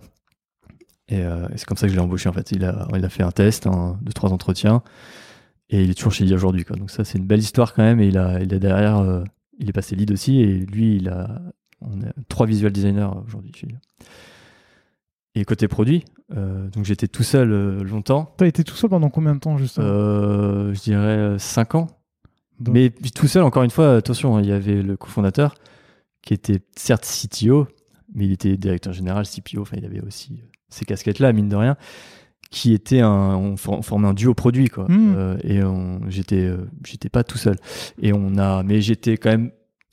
Et, 1.08 1.24
c'est 1.56 1.64
comme 1.64 1.78
ça 1.78 1.86
que 1.86 1.92
je 1.92 1.96
l'ai 1.96 2.02
embauché. 2.02 2.28
En 2.28 2.32
fait, 2.32 2.52
il 2.52 2.64
a, 2.64 2.86
il 2.94 3.04
a 3.04 3.08
fait 3.08 3.24
un 3.24 3.32
test, 3.32 3.66
un, 3.66 3.98
deux, 4.02 4.12
trois 4.12 4.30
entretiens. 4.30 4.82
Et 5.70 5.82
il 5.82 5.90
est 5.90 5.94
toujours 5.94 6.12
chez 6.12 6.24
lui 6.24 6.34
aujourd'hui. 6.34 6.64
Donc 6.76 6.90
ça, 6.90 7.04
c'est 7.04 7.18
une 7.18 7.26
belle 7.26 7.40
histoire 7.40 7.72
quand 7.72 7.82
même. 7.82 8.00
Et 8.00 8.08
il 8.08 8.18
a, 8.18 8.38
il 8.40 8.46
derrière, 8.46 9.24
il 9.58 9.68
est 9.68 9.72
passé 9.72 9.96
lead 9.96 10.12
aussi. 10.12 10.40
Et 10.40 10.58
lui, 10.58 10.96
il 10.96 11.08
a, 11.08 11.40
on 11.80 11.98
trois 12.28 12.46
visual 12.46 12.70
designers 12.70 13.08
aujourd'hui. 13.26 13.52
Et 15.36 15.44
côté 15.44 15.68
produit, 15.68 16.04
euh, 16.36 16.68
donc 16.70 16.84
j'étais 16.84 17.06
tout 17.06 17.22
seul 17.22 17.52
euh, 17.52 17.84
longtemps. 17.84 18.34
T'as 18.36 18.46
été 18.46 18.64
tout 18.64 18.74
seul 18.74 18.90
pendant 18.90 19.10
combien 19.10 19.34
de 19.34 19.40
temps 19.40 19.56
justement 19.58 19.86
Euh, 19.86 20.74
je 20.74 20.80
dirais 20.80 21.36
5 21.38 21.76
ans. 21.76 21.86
Donc- 22.58 22.74
Mais 22.74 22.90
tout 23.14 23.28
seul, 23.28 23.42
encore 23.44 23.62
une 23.62 23.70
fois, 23.70 23.94
attention, 23.96 24.36
hein, 24.36 24.42
il 24.42 24.48
y 24.48 24.52
avait 24.52 24.82
le 24.82 24.96
cofondateur 24.96 25.54
qui 26.22 26.34
était 26.34 26.60
certes 26.76 27.04
CTO, 27.06 27.68
mais 28.14 28.26
il 28.26 28.32
était 28.32 28.56
directeur 28.56 28.92
général, 28.92 29.24
CPO, 29.24 29.62
enfin 29.62 29.76
il 29.78 29.84
avait 29.84 30.00
aussi 30.02 30.32
euh, 30.42 30.46
ces 30.68 30.84
casquettes-là, 30.84 31.32
mine 31.32 31.48
de 31.48 31.56
rien, 31.56 31.76
qui 32.50 32.72
était 32.74 33.00
un, 33.00 33.36
on, 33.36 33.56
for- 33.56 33.78
on 33.78 33.82
formait 33.82 34.08
un 34.08 34.14
duo 34.14 34.34
produit, 34.34 34.68
quoi. 34.68 34.86
Mm. 34.88 35.14
Euh, 35.16 35.36
et 35.44 35.60
j'étais, 36.10 36.44
euh, 36.44 36.66
j'étais 36.84 37.08
pas 37.08 37.22
tout 37.22 37.38
seul. 37.38 37.56
Et 38.02 38.12
on 38.12 38.36
a, 38.36 38.64
mais 38.64 38.80
j'étais 38.82 39.16
quand 39.16 39.30
même, 39.30 39.52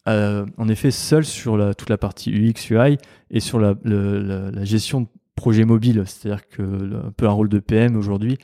euh, 0.10 0.46
en 0.58 0.68
effet, 0.68 0.90
seul 0.90 1.24
sur 1.26 1.58
la, 1.58 1.76
toute 1.76 1.90
la 1.92 1.98
partie 2.00 2.32
UX, 2.32 2.70
UI 2.72 2.98
et 3.30 3.40
sur 3.40 3.60
la, 3.60 3.76
le- 3.84 4.20
la, 4.24 4.52
la 4.52 4.64
gestion 4.66 5.08
projet 5.38 5.64
mobile, 5.64 6.04
c'est-à-dire 6.06 6.46
que 6.50 7.08
un 7.08 7.12
peu 7.12 7.28
un 7.28 7.32
rôle 7.32 7.48
de 7.48 7.60
PM 7.60 7.96
aujourd'hui 7.96 8.38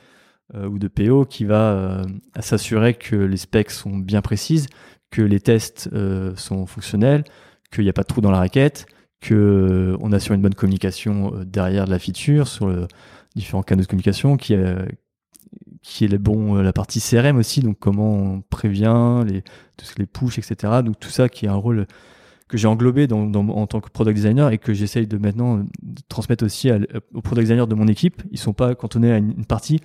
euh, 0.54 0.66
ou 0.66 0.78
de 0.78 0.88
PO 0.88 1.26
qui 1.26 1.44
va 1.44 1.72
euh, 1.72 2.04
s'assurer 2.40 2.94
que 2.94 3.16
les 3.16 3.36
specs 3.36 3.70
sont 3.70 3.98
bien 3.98 4.22
précises, 4.22 4.68
que 5.10 5.20
les 5.20 5.40
tests 5.40 5.90
euh, 5.92 6.34
sont 6.36 6.64
fonctionnels, 6.64 7.24
qu'il 7.70 7.84
n'y 7.84 7.90
a 7.90 7.92
pas 7.92 8.02
de 8.02 8.06
trou 8.06 8.22
dans 8.22 8.30
la 8.30 8.38
raquette, 8.38 8.86
que 9.20 9.96
on 10.00 10.12
assure 10.12 10.34
une 10.34 10.42
bonne 10.42 10.54
communication 10.54 11.32
derrière 11.44 11.84
de 11.84 11.90
la 11.90 11.98
feature 11.98 12.48
sur 12.48 12.68
le 12.68 12.86
différents 13.34 13.62
canaux 13.62 13.82
de 13.82 13.86
communication, 13.86 14.36
qui 14.36 14.54
est 14.54 14.58
euh, 14.58 14.86
la 16.62 16.72
partie 16.72 17.00
CRM 17.00 17.36
aussi, 17.36 17.60
donc 17.60 17.78
comment 17.78 18.12
on 18.12 18.40
prévient 18.42 19.24
les, 19.26 19.42
les 19.98 20.06
push, 20.06 20.38
etc. 20.38 20.82
Donc 20.84 20.98
tout 21.00 21.10
ça 21.10 21.28
qui 21.28 21.46
est 21.46 21.48
un 21.48 21.54
rôle 21.54 21.86
que 22.54 22.58
j'ai 22.60 22.68
englobé 22.68 23.08
en 23.10 23.66
tant 23.66 23.80
que 23.80 23.90
product 23.90 24.14
designer 24.14 24.52
et 24.52 24.58
que 24.58 24.72
j'essaye 24.72 25.08
de 25.08 25.18
maintenant 25.18 25.58
euh, 25.58 25.62
transmettre 26.08 26.44
aussi 26.44 26.68
l- 26.68 26.86
aux 27.12 27.20
product 27.20 27.48
designers 27.48 27.66
de 27.66 27.74
mon 27.74 27.88
équipe. 27.88 28.22
Ils 28.30 28.38
sont 28.38 28.52
pas 28.52 28.76
cantonnés 28.76 29.10
à 29.10 29.16
une, 29.18 29.44
partie. 29.44 29.80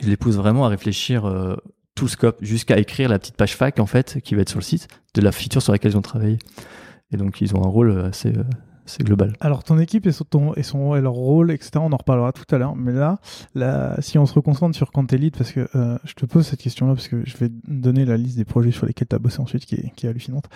Je 0.00 0.08
les 0.08 0.16
pousse 0.16 0.34
vraiment 0.34 0.66
à 0.66 0.68
réfléchir 0.70 1.24
euh, 1.24 1.54
tout 1.94 2.06
le 2.06 2.10
scope 2.10 2.38
jusqu'à 2.40 2.78
écrire 2.78 3.08
la 3.08 3.20
petite 3.20 3.36
page 3.36 3.54
fac 3.54 3.78
en 3.78 3.86
fait 3.86 4.20
qui 4.24 4.34
va 4.34 4.42
être 4.42 4.48
sur 4.48 4.58
le 4.58 4.64
site 4.64 4.88
de 5.14 5.20
la 5.20 5.30
feature 5.30 5.62
sur 5.62 5.70
laquelle 5.70 5.92
ils 5.92 5.96
ont 5.96 6.02
travaillé. 6.02 6.38
Et 7.12 7.16
donc 7.16 7.40
ils 7.40 7.54
ont 7.54 7.64
un 7.64 7.68
rôle 7.68 7.96
assez, 8.06 8.36
euh, 8.36 8.42
assez 8.84 9.04
global. 9.04 9.34
Alors 9.38 9.62
ton 9.62 9.78
équipe 9.78 10.04
et 10.08 10.12
son, 10.12 10.26
et 10.56 10.64
son 10.64 10.96
et 10.96 11.00
leur 11.00 11.12
rôle, 11.12 11.52
etc. 11.52 11.70
On 11.76 11.92
en 11.92 11.96
reparlera 11.96 12.32
tout 12.32 12.52
à 12.52 12.58
l'heure. 12.58 12.74
Mais 12.74 12.92
là, 12.92 13.20
si 14.00 14.18
on 14.18 14.26
se 14.26 14.34
reconcentre 14.34 14.76
sur 14.76 14.90
lead, 15.12 15.36
parce 15.36 15.52
que 15.52 15.68
euh, 15.76 15.96
je 16.02 16.14
te 16.14 16.26
pose 16.26 16.44
cette 16.44 16.60
question-là 16.60 16.94
parce 16.94 17.06
que 17.06 17.22
je 17.24 17.36
vais 17.36 17.50
donner 17.68 18.04
la 18.04 18.16
liste 18.16 18.36
des 18.36 18.44
projets 18.44 18.72
sur 18.72 18.84
lesquels 18.84 19.06
tu 19.06 19.14
as 19.14 19.20
bossé 19.20 19.38
ensuite, 19.38 19.64
qui 19.64 19.76
est, 19.76 19.92
qui 19.94 20.06
est 20.06 20.08
hallucinante. 20.08 20.46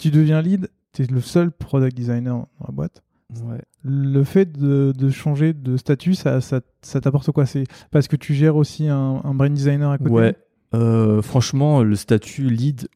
Tu 0.00 0.10
deviens 0.10 0.40
lead, 0.42 0.68
tu 0.92 1.02
es 1.02 1.06
le 1.06 1.20
seul 1.20 1.50
product 1.52 1.96
designer 1.96 2.34
dans 2.34 2.66
la 2.66 2.72
boîte. 2.72 3.02
Ouais. 3.44 3.60
Le 3.84 4.24
fait 4.24 4.50
de, 4.50 4.92
de 4.96 5.10
changer 5.10 5.52
de 5.52 5.76
statut, 5.76 6.14
ça, 6.14 6.40
ça, 6.40 6.60
ça 6.82 7.00
t'apporte 7.00 7.30
quoi? 7.30 7.46
C'est 7.46 7.64
parce 7.92 8.08
que 8.08 8.16
tu 8.16 8.34
gères 8.34 8.56
aussi 8.56 8.88
un, 8.88 9.20
un 9.22 9.34
brain 9.34 9.50
designer 9.50 9.90
à 9.90 9.98
côté? 9.98 10.10
Ouais. 10.10 10.36
Euh, 10.74 11.22
franchement, 11.22 11.82
le 11.82 11.94
statut 11.96 12.48
lead, 12.48 12.88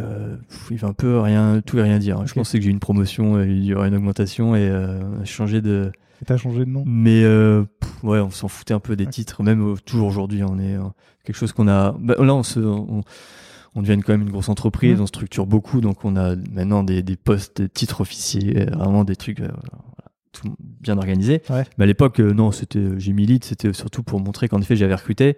euh, 0.00 0.36
il 0.70 0.78
va 0.78 0.88
un 0.88 0.92
peu 0.92 1.20
rien, 1.20 1.60
tout 1.64 1.78
et 1.78 1.82
rien 1.82 1.98
dire. 1.98 2.18
hein. 2.18 2.24
Je 2.26 2.34
pensais 2.34 2.58
que 2.58 2.64
j'ai 2.64 2.70
eu 2.70 2.72
une 2.72 2.80
promotion, 2.80 3.40
il 3.42 3.64
y 3.64 3.74
aurait 3.74 3.88
une 3.88 3.94
augmentation 3.96 4.56
et 4.56 4.68
euh, 4.68 5.24
changé 5.24 5.60
de. 5.60 5.92
Et 6.22 6.24
T'as 6.24 6.36
changé 6.36 6.64
de 6.64 6.70
nom? 6.70 6.82
Mais 6.86 7.22
euh, 7.24 7.64
pff, 7.80 8.02
ouais, 8.04 8.20
on 8.20 8.30
s'en 8.30 8.48
foutait 8.48 8.74
un 8.74 8.80
peu 8.80 8.96
des 8.96 9.06
titres. 9.06 9.42
Même 9.42 9.76
toujours 9.84 10.08
aujourd'hui, 10.08 10.42
on 10.42 10.58
est 10.58 10.76
euh, 10.76 10.82
quelque 11.24 11.36
chose 11.36 11.52
qu'on 11.52 11.68
a. 11.68 11.92
bah, 11.98 12.14
là, 12.18 12.34
on 12.34 12.42
se, 12.42 12.60
on, 12.60 13.02
on 13.74 13.82
devient 13.82 14.00
quand 14.00 14.12
même 14.12 14.22
une 14.22 14.30
grosse 14.30 14.48
entreprise, 14.48 14.96
Mhm. 14.96 15.02
on 15.02 15.06
structure 15.06 15.46
beaucoup, 15.46 15.80
donc 15.80 16.04
on 16.04 16.16
a 16.16 16.36
maintenant 16.52 16.82
des, 16.84 17.02
des 17.02 17.16
postes, 17.16 17.60
des 17.62 17.68
titres 17.68 18.00
officiers, 18.00 18.60
euh, 18.62 18.76
vraiment 18.76 19.04
des 19.04 19.16
trucs 19.16 19.40
euh, 19.40 19.48
voilà, 19.48 19.82
tout 20.32 20.54
bien 20.58 20.96
organisés. 20.98 21.42
Ouais. 21.50 21.64
Mais 21.78 21.84
à 21.84 21.86
l'époque, 21.86 22.20
euh, 22.20 22.32
non, 22.32 22.50
c'était 22.52 22.98
j'ai 22.98 23.12
lead, 23.12 23.44
c'était 23.44 23.72
surtout 23.72 24.02
pour 24.02 24.20
montrer 24.20 24.48
qu'en 24.48 24.60
effet 24.60 24.76
j'avais 24.76 24.94
recruté 24.94 25.36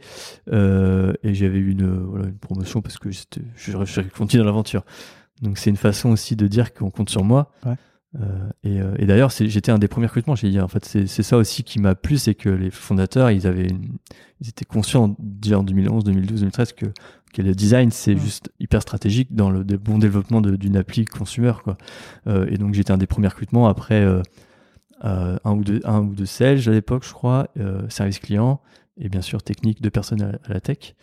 euh, 0.52 1.12
et 1.22 1.34
j'avais 1.34 1.58
eu 1.58 1.70
une, 1.70 1.86
voilà, 1.90 2.26
une 2.26 2.38
promotion 2.38 2.82
parce 2.82 2.98
que 2.98 3.10
je, 3.10 3.22
je 3.56 4.00
continue 4.16 4.40
dans 4.40 4.46
l'aventure. 4.46 4.84
Donc 5.42 5.58
c'est 5.58 5.70
une 5.70 5.76
façon 5.76 6.10
aussi 6.10 6.34
de 6.36 6.46
dire 6.48 6.72
qu'on 6.72 6.90
compte 6.90 7.10
sur 7.10 7.24
moi. 7.24 7.50
Ouais. 7.64 7.74
Euh, 8.18 8.48
et 8.64 8.80
euh, 8.80 8.94
et 8.98 9.04
d'ailleurs, 9.04 9.28
j'étais 9.30 9.70
un 9.70 9.78
des 9.78 9.88
premiers 9.88 10.06
recrutements. 10.06 10.34
J'ai 10.36 10.48
dit, 10.48 10.58
en 10.60 10.68
fait, 10.68 10.84
c'est 10.86 11.06
c'est 11.06 11.22
ça 11.22 11.36
aussi 11.36 11.64
qui 11.64 11.78
m'a 11.80 11.94
plu, 11.94 12.16
c'est 12.16 12.34
que 12.34 12.48
les 12.48 12.70
fondateurs, 12.70 13.30
ils 13.30 13.46
avaient, 13.46 13.66
une- 13.68 13.98
ils 14.40 14.48
étaient 14.48 14.64
conscients 14.64 15.14
déjà 15.18 15.58
en 15.58 15.62
2011, 15.62 16.04
2012, 16.04 16.40
2013 16.40 16.72
que 16.72 16.86
le 17.42 17.54
design, 17.54 17.90
c'est 17.90 18.14
Mm. 18.14 18.18
juste 18.18 18.52
hyper 18.60 18.82
stratégique 18.82 19.34
dans 19.34 19.50
le 19.50 19.62
bon 19.64 19.98
développement 19.98 20.40
d'une 20.40 20.76
appli 20.76 21.04
consumer, 21.04 21.52
quoi. 21.64 21.76
Euh, 22.26 22.46
et 22.50 22.56
donc 22.58 22.74
j'étais 22.74 22.92
un 22.92 22.98
des 22.98 23.06
premiers 23.06 23.28
recrutements 23.28 23.66
après 23.68 24.00
euh, 24.02 24.22
euh, 25.04 25.36
un 25.44 25.52
ou 25.52 25.64
deux 25.64 25.80
un 25.84 26.00
ou 26.00 26.14
deux 26.14 26.26
sales 26.26 26.68
à 26.68 26.72
l'époque, 26.72 27.04
je 27.04 27.12
crois, 27.12 27.48
service 27.88 28.18
client 28.18 28.60
et 28.98 29.08
bien 29.08 29.20
sûr 29.22 29.42
technique, 29.42 29.82
deux 29.82 29.90
personnes 29.90 30.22
à, 30.22 30.38
à 30.44 30.52
la 30.54 30.60
tech. 30.60 30.94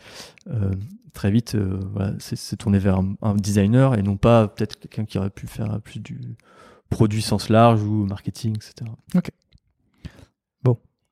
Très 1.13 1.30
vite, 1.30 1.56
voilà, 1.56 2.13
c'est 2.17 2.56
tourné 2.58 2.80
vers 2.80 2.98
un, 2.98 3.13
un 3.22 3.36
designer 3.36 3.93
et 4.00 4.02
non 4.02 4.17
pas 4.17 4.48
peut-être 4.48 4.80
quelqu'un 4.80 5.06
qui 5.06 5.19
aurait 5.19 5.30
pu 5.30 5.46
faire 5.46 5.80
plus 5.82 6.00
du 6.00 6.19
produit 6.89 7.22
sens 7.22 7.50
large 7.50 7.84
ou 7.84 8.06
marketing, 8.06 8.56
etc. 8.56 8.89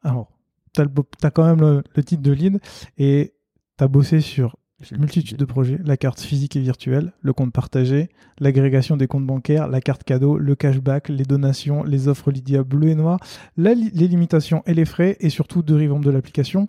Alors, 0.03 0.31
t'as, 0.73 0.81
le 0.81 0.89
beau- 0.89 1.05
t'as 1.19 1.29
quand 1.29 1.45
même 1.45 1.61
le, 1.61 1.83
le 1.95 2.03
titre 2.03 2.23
de 2.23 2.31
lead 2.31 2.59
et 2.97 3.35
t'as 3.77 3.87
bossé 3.87 4.19
sur 4.19 4.55
multitude 4.97 5.37
de 5.37 5.45
projets, 5.45 5.79
la 5.83 5.97
carte 5.97 6.19
physique 6.19 6.55
et 6.55 6.59
virtuelle, 6.59 7.13
le 7.21 7.33
compte 7.33 7.51
partagé, 7.53 8.09
l'agrégation 8.39 8.97
des 8.97 9.07
comptes 9.07 9.25
bancaires, 9.25 9.67
la 9.67 9.81
carte 9.81 10.03
cadeau, 10.03 10.37
le 10.37 10.55
cashback, 10.55 11.09
les 11.09 11.23
donations, 11.25 11.83
les 11.83 12.07
offres 12.07 12.31
Lydia 12.31 12.63
bleu 12.63 12.89
et 12.89 12.95
noir, 12.95 13.19
la 13.57 13.73
li- 13.73 13.91
les 13.93 14.07
limitations 14.07 14.63
et 14.65 14.73
les 14.73 14.85
frais 14.85 15.17
et 15.19 15.29
surtout 15.29 15.61
deux 15.61 15.75
revamps 15.75 15.99
de 15.99 16.09
l'application. 16.09 16.67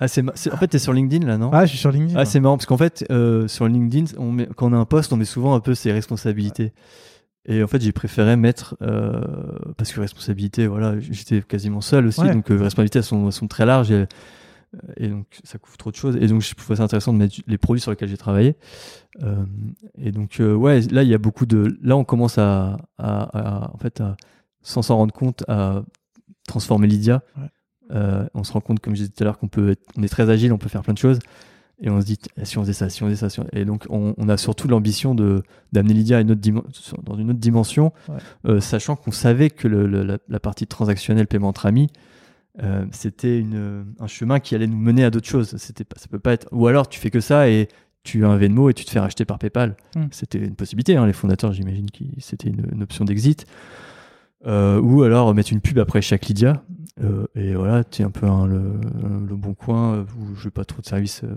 Ah, 0.00 0.06
c'est, 0.06 0.22
ma- 0.22 0.32
c'est- 0.36 0.52
en 0.52 0.56
fait, 0.56 0.68
t'es 0.68 0.78
sur 0.78 0.92
LinkedIn 0.92 1.26
là, 1.26 1.38
non? 1.38 1.50
Ah, 1.52 1.64
je 1.66 1.70
suis 1.70 1.78
sur 1.78 1.90
LinkedIn. 1.90 2.18
Ah, 2.18 2.24
c'est 2.24 2.38
marrant 2.38 2.56
parce 2.56 2.66
qu'en 2.66 2.76
fait, 2.76 3.04
euh, 3.10 3.48
sur 3.48 3.66
LinkedIn, 3.66 4.12
on 4.18 4.30
met- 4.30 4.48
quand 4.56 4.70
on 4.70 4.72
a 4.72 4.76
un 4.78 4.84
poste, 4.84 5.12
on 5.12 5.16
met 5.16 5.24
souvent 5.24 5.54
un 5.54 5.60
peu 5.60 5.74
ses 5.74 5.90
responsabilités. 5.90 6.72
Et 7.46 7.62
en 7.62 7.66
fait, 7.66 7.80
j'ai 7.80 7.92
préféré 7.92 8.36
mettre 8.36 8.76
euh, 8.82 9.20
parce 9.76 9.90
que 9.92 10.00
responsabilité, 10.00 10.66
voilà, 10.66 11.00
j'étais 11.00 11.40
quasiment 11.42 11.80
seul 11.80 12.06
aussi, 12.06 12.20
Ouais. 12.20 12.32
donc 12.32 12.50
euh, 12.50 12.56
responsabilités 12.62 12.98
elles 13.00 13.04
sont, 13.04 13.26
elles 13.26 13.32
sont 13.32 13.48
très 13.48 13.64
larges 13.66 13.90
et, 13.90 14.06
et 14.96 15.08
donc 15.08 15.26
ça 15.44 15.58
couvre 15.58 15.76
trop 15.76 15.90
de 15.90 15.96
choses. 15.96 16.16
Et 16.16 16.26
donc, 16.26 16.42
je 16.42 16.54
trouvais 16.54 16.76
ça 16.76 16.82
intéressant 16.84 17.12
de 17.12 17.18
mettre 17.18 17.36
les 17.46 17.58
produits 17.58 17.80
sur 17.80 17.90
lesquels 17.90 18.08
j'ai 18.08 18.16
travaillé. 18.18 18.56
Euh, 19.22 19.44
et 19.96 20.12
donc, 20.12 20.40
euh, 20.40 20.54
ouais, 20.54 20.80
là, 20.90 21.02
il 21.02 21.08
y 21.08 21.14
a 21.14 21.18
beaucoup 21.18 21.46
de, 21.46 21.78
là, 21.82 21.96
on 21.96 22.04
commence 22.04 22.38
à, 22.38 22.78
à- 22.98 23.38
à- 23.66 23.70
en 23.74 23.78
fait, 23.78 24.00
à, 24.00 24.16
sans 24.62 24.82
s'en 24.82 24.96
rendre 24.96 25.14
compte, 25.14 25.44
à 25.48 25.82
transformer 26.46 26.86
Lydia. 26.86 27.22
Ouais. 27.36 27.44
Euh, 27.92 28.26
on 28.34 28.44
se 28.44 28.52
rend 28.52 28.60
compte, 28.60 28.80
comme 28.80 28.94
je 28.94 29.00
disais 29.02 29.12
tout 29.14 29.22
à 29.22 29.24
l'heure, 29.24 29.38
qu'on 29.38 29.48
peut, 29.48 29.70
être- 29.70 29.84
on 29.96 30.02
est 30.02 30.08
très 30.08 30.28
agile, 30.28 30.52
on 30.52 30.58
peut 30.58 30.68
faire 30.68 30.82
plein 30.82 30.92
de 30.94 30.98
choses. 30.98 31.18
Et 31.80 31.88
on 31.90 32.00
se 32.00 32.06
dit, 32.06 32.18
eh, 32.36 32.44
si 32.44 32.58
on 32.58 32.62
faisait 32.62 32.72
ça, 32.72 32.90
si 32.90 33.02
on 33.04 33.06
faisait 33.06 33.16
ça, 33.16 33.30
si 33.30 33.38
on- 33.40 33.46
et 33.52 33.64
donc 33.64 33.86
on, 33.88 34.12
on 34.18 34.28
a 34.28 34.36
surtout 34.36 34.66
l'ambition 34.66 35.14
de 35.14 35.42
d'amener 35.72 35.94
Lydia 35.94 36.18
à 36.18 36.20
une 36.20 36.32
autre 36.32 36.40
dans 37.04 37.16
une 37.16 37.30
autre 37.30 37.38
dimension, 37.38 37.92
Ouais. 38.44 38.60
sachant 38.60 38.96
qu'on 38.96 39.12
savait 39.12 39.48
que 39.48 39.68
le- 39.68 39.86
le- 39.86 40.02
la, 40.02 40.18
la 40.28 40.40
partie 40.40 40.66
transactionnelle 40.66 41.28
paiement 41.28 41.46
entre 41.48 41.66
amis, 41.66 41.88
euh, 42.62 42.84
c'était 42.90 43.38
une, 43.38 43.86
un 43.98 44.06
chemin 44.06 44.40
qui 44.40 44.54
allait 44.54 44.66
nous 44.66 44.78
mener 44.78 45.04
à 45.04 45.10
d'autres 45.10 45.28
choses. 45.28 45.56
C'était 45.56 45.84
pas, 45.84 45.98
ça 45.98 46.08
peut 46.08 46.18
pas 46.18 46.32
être, 46.32 46.48
ou 46.52 46.66
alors 46.66 46.88
tu 46.88 46.98
fais 46.98 47.10
que 47.10 47.20
ça 47.20 47.48
et 47.48 47.68
tu 48.02 48.24
as 48.24 48.28
un 48.28 48.36
Venmo 48.36 48.70
et 48.70 48.74
tu 48.74 48.84
te 48.84 48.90
fais 48.90 49.00
racheter 49.00 49.24
par 49.24 49.38
PayPal. 49.38 49.76
Mm. 49.96 50.06
C'était 50.10 50.38
une 50.38 50.54
possibilité. 50.54 50.96
hein, 50.96 51.06
les 51.06 51.12
fondateurs, 51.12 51.52
j'imagine 51.52 51.90
que 51.90 52.04
c'était 52.18 52.48
une, 52.48 52.66
une 52.72 52.82
option 52.82 53.04
d'exit. 53.04 53.46
Euh, 54.46 54.80
ou 54.80 55.02
alors 55.02 55.34
mettre 55.34 55.52
une 55.52 55.60
pub 55.60 55.78
après 55.78 56.00
chaque 56.00 56.26
Lydia. 56.26 56.62
Euh, 57.02 57.26
et 57.34 57.54
voilà, 57.54 57.84
tu 57.84 58.02
es 58.02 58.04
un 58.04 58.10
peu 58.10 58.26
le, 58.26 58.80
le 59.28 59.36
bon 59.36 59.54
coin 59.54 59.94
euh, 59.94 60.04
où 60.18 60.34
je 60.36 60.46
n'ai 60.46 60.50
pas 60.50 60.64
trop 60.64 60.80
de 60.80 60.86
services 60.86 61.22
euh, 61.24 61.36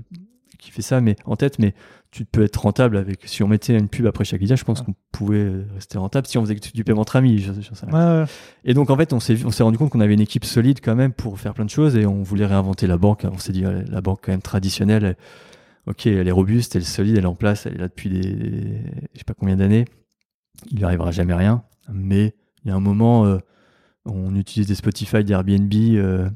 qui 0.57 0.71
fait 0.71 0.81
ça 0.81 1.01
mais 1.01 1.15
en 1.25 1.36
tête, 1.36 1.60
mais 1.60 1.73
tu 2.12 2.26
peux 2.26 2.43
être 2.43 2.58
rentable 2.58 2.97
avec. 2.97 3.21
Si 3.26 3.41
on 3.41 3.47
mettait 3.47 3.78
une 3.78 3.88
pub 3.88 4.06
après 4.06 4.26
chaque 4.26 4.41
Lydia, 4.41 4.56
je 4.58 4.63
pense 4.65 4.80
Ouais. 4.80 4.86
qu'on 4.88 4.95
pouvait 5.13 5.50
rester 5.74 5.97
rentable 5.97 6.28
si 6.28 6.38
on 6.38 6.41
faisait 6.41 6.56
du 6.74 6.84
paiement 6.84 7.02
entre 7.02 7.15
amis. 7.15 7.41
sais. 7.41 7.86
Ouais, 7.88 7.91
ouais. 7.93 8.26
Et 8.65 8.74
donc 8.74 8.89
en 8.89 8.97
fait, 8.97 9.13
on 9.13 9.19
s'est 9.21 9.45
on 9.45 9.52
s'est 9.52 9.63
rendu 9.63 9.78
compte 9.78 9.89
qu'on 9.91 10.02
avait 10.02 10.13
une 10.13 10.19
équipe 10.21 10.43
solide 10.45 10.80
quand 10.84 10.95
même 10.95 11.13
pour 11.13 11.39
faire 11.39 11.54
plein 11.54 11.63
de 11.65 11.69
choses 11.69 11.95
et 11.95 12.06
on 12.06 12.21
voulait 12.21 12.45
réinventer 12.45 12.86
la 12.88 12.97
banque. 12.97 13.26
On 13.32 13.38
s'est 13.38 13.54
dit 13.54 13.63
la 13.63 14.02
banque 14.02 14.19
quand 14.24 14.32
même 14.34 14.41
traditionnelle, 14.41 15.04
elle- 15.06 15.17
ok, 15.88 16.06
elle 16.08 16.28
est 16.28 16.32
robuste, 16.32 16.76
elle 16.76 16.82
est 16.82 16.86
solide, 16.86 17.17
elle 17.17 17.24
est 17.24 17.28
en 17.28 17.36
place, 17.36 17.65
elle 17.65 17.76
est 17.76 17.80
là 17.80 17.88
depuis 17.88 18.10
des 18.10 18.21
je 19.13 19.19
sais 19.19 19.24
pas 19.26 19.34
combien 19.34 19.56
d'années. 19.56 19.86
Il 20.69 20.78
lui 20.80 20.84
arrivera 20.86 21.12
jamais 21.12 21.34
rien, 21.34 21.63
mais 21.91 22.36
il 22.63 22.67
y 22.67 22.71
a 22.71 22.76
un 22.76 22.80
moment, 22.82 23.26
euh, 23.26 23.38
on 24.06 24.36
utilise 24.36 24.67
des 24.67 24.76
Spotify, 24.76 25.24
des 25.24 25.32
Airbnb, 25.34 25.74
euh, 25.74 26.30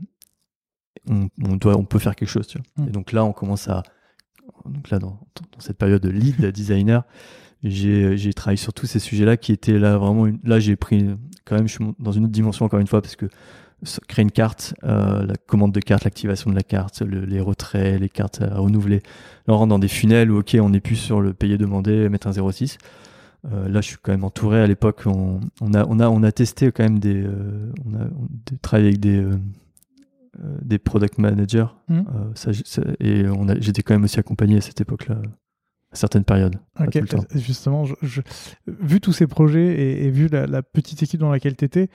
on, 1.10 1.28
on 1.44 1.58
doit, 1.58 1.76
on 1.78 1.84
peut 1.86 2.00
faire 2.00 2.16
quelque 2.16 2.30
chose. 2.30 2.48
Tu 2.48 2.58
vois. 2.58 2.86
Mm. 2.86 2.88
Et 2.88 2.92
donc 2.92 3.12
là, 3.12 3.24
on 3.26 3.34
commence 3.34 3.68
à 3.68 3.84
donc 4.70 4.90
là 4.90 5.00
dans, 5.00 5.20
cette 5.60 5.78
période 5.78 6.02
de 6.02 6.10
lead 6.10 6.46
designer, 6.48 7.04
j'ai 7.64 8.34
travaillé 8.34 8.58
sur 8.58 8.74
tous 8.74 8.86
ces 8.86 9.00
sujets-là 9.00 9.38
qui 9.38 9.52
étaient 9.52 9.80
là 9.80 9.98
vraiment. 9.98 10.28
une- 10.28 10.40
là, 10.44 10.60
j'ai 10.60 10.76
pris 10.76 11.06
quand 11.46 11.56
même, 11.56 11.68
je 11.68 11.74
suis 11.74 11.86
dans 12.00 12.12
une 12.12 12.26
autre 12.26 12.34
dimension 12.34 12.66
encore 12.66 12.80
une 12.80 12.88
fois 12.88 13.02
parce 13.02 13.16
que 13.16 13.28
créer 14.08 14.24
une 14.24 14.32
carte, 14.32 14.74
euh, 14.84 15.26
la 15.26 15.36
commande 15.36 15.72
de 15.72 15.80
carte, 15.80 16.04
l'activation 16.06 16.50
de 16.50 16.56
la 16.56 16.64
carte, 16.64 17.02
le- 17.02 17.26
les 17.26 17.40
retraits, 17.40 18.00
les 18.00 18.10
cartes 18.10 18.42
à 18.42 18.58
renouveler. 18.58 19.02
Là, 19.48 19.54
on 19.54 19.58
rentre 19.58 19.70
dans 19.70 19.80
des 19.80 19.88
funnels 19.88 20.32
où 20.32 20.40
ok, 20.40 20.58
on 20.60 20.70
n'est 20.70 20.80
plus 20.80 20.96
sur 20.96 21.22
le 21.22 21.34
payer 21.34 21.58
demandé, 21.58 22.10
mettre 22.10 22.28
un 22.28 22.32
06. 22.32 22.78
Euh, 23.52 23.70
là, 23.70 23.82
je 23.82 23.88
suis 23.90 23.98
quand 24.02 24.12
même 24.12 24.24
entouré. 24.24 24.60
À 24.62 24.68
l'époque, 24.68 25.04
on, 25.06 25.40
a, 25.74 25.86
on 25.88 26.00
a, 26.00 26.10
on 26.10 26.24
a 26.24 26.32
testé 26.32 26.72
quand 26.72 26.84
même 26.84 27.00
des, 27.00 27.24
euh, 27.24 27.72
on 27.86 27.94
a, 27.96 28.08
travaillé 28.62 28.90
avec 28.90 29.00
des, 29.00 29.24
des 30.62 30.80
product 30.80 31.18
managers. 31.18 31.66
Mhm. 31.90 31.98
Euh, 31.98 32.32
ça, 32.36 32.52
et 33.00 33.26
j'étais 33.60 33.82
quand 33.84 33.94
même 33.94 34.04
aussi 34.04 34.20
accompagné 34.20 34.58
à 34.58 34.62
cette 34.62 34.82
époque-là, 34.82 35.16
à 35.92 35.96
certaines 35.96 36.24
périodes. 36.26 36.58
justement, 37.36 37.86
je, 37.86 37.94
je- 38.02 38.22
vu 38.68 39.00
tous 39.00 39.14
ces 39.14 39.28
projets 39.28 39.66
et, 39.68 40.06
et 40.06 40.10
vu 40.12 40.28
la, 40.28 40.46
la 40.48 40.62
petite 40.64 41.02
équipe 41.04 41.20
dans 41.20 41.32
laquelle 41.32 41.56
tu 41.56 41.66
étais, 41.66 41.90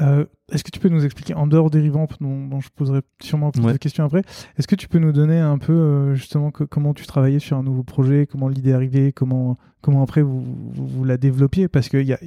est-ce 0.00 0.62
que 0.62 0.70
tu 0.70 0.78
peux 0.78 0.88
nous 0.88 1.04
expliquer, 1.04 1.34
en 1.34 1.46
dehors 1.48 1.70
des 1.70 1.80
revamps, 1.80 2.06
dont, 2.20 2.46
dont 2.46 2.60
je 2.60 2.68
poserai 2.74 3.00
sûrement 3.20 3.50
plus 3.50 3.64
Ouais. 3.64 3.72
de 3.72 3.78
questions 3.78 4.04
après, 4.04 4.22
est-ce 4.56 4.68
que 4.68 4.76
tu 4.76 4.86
peux 4.86 4.98
nous 5.00 5.10
donner 5.12 5.38
un 5.40 5.58
peu 5.58 5.72
euh, 5.72 6.14
justement 6.14 6.50
que- 6.52 6.62
comment 6.64 6.94
tu 6.94 7.04
travaillais 7.06 7.40
sur 7.40 7.56
un 7.56 7.64
nouveau 7.64 7.82
projet, 7.82 8.26
comment 8.26 8.48
l'idée 8.48 8.70
est 8.70 8.74
arrivée, 8.74 9.12
comment, 9.12 9.58
comment 9.80 10.02
après 10.02 10.22
vous, 10.22 10.40
vous, 10.40 10.86
vous 10.86 11.04
la 11.04 11.16
développiez? 11.16 11.66
Parce 11.68 11.88
que 11.88 11.96
y 11.96 12.12
a, 12.12 12.18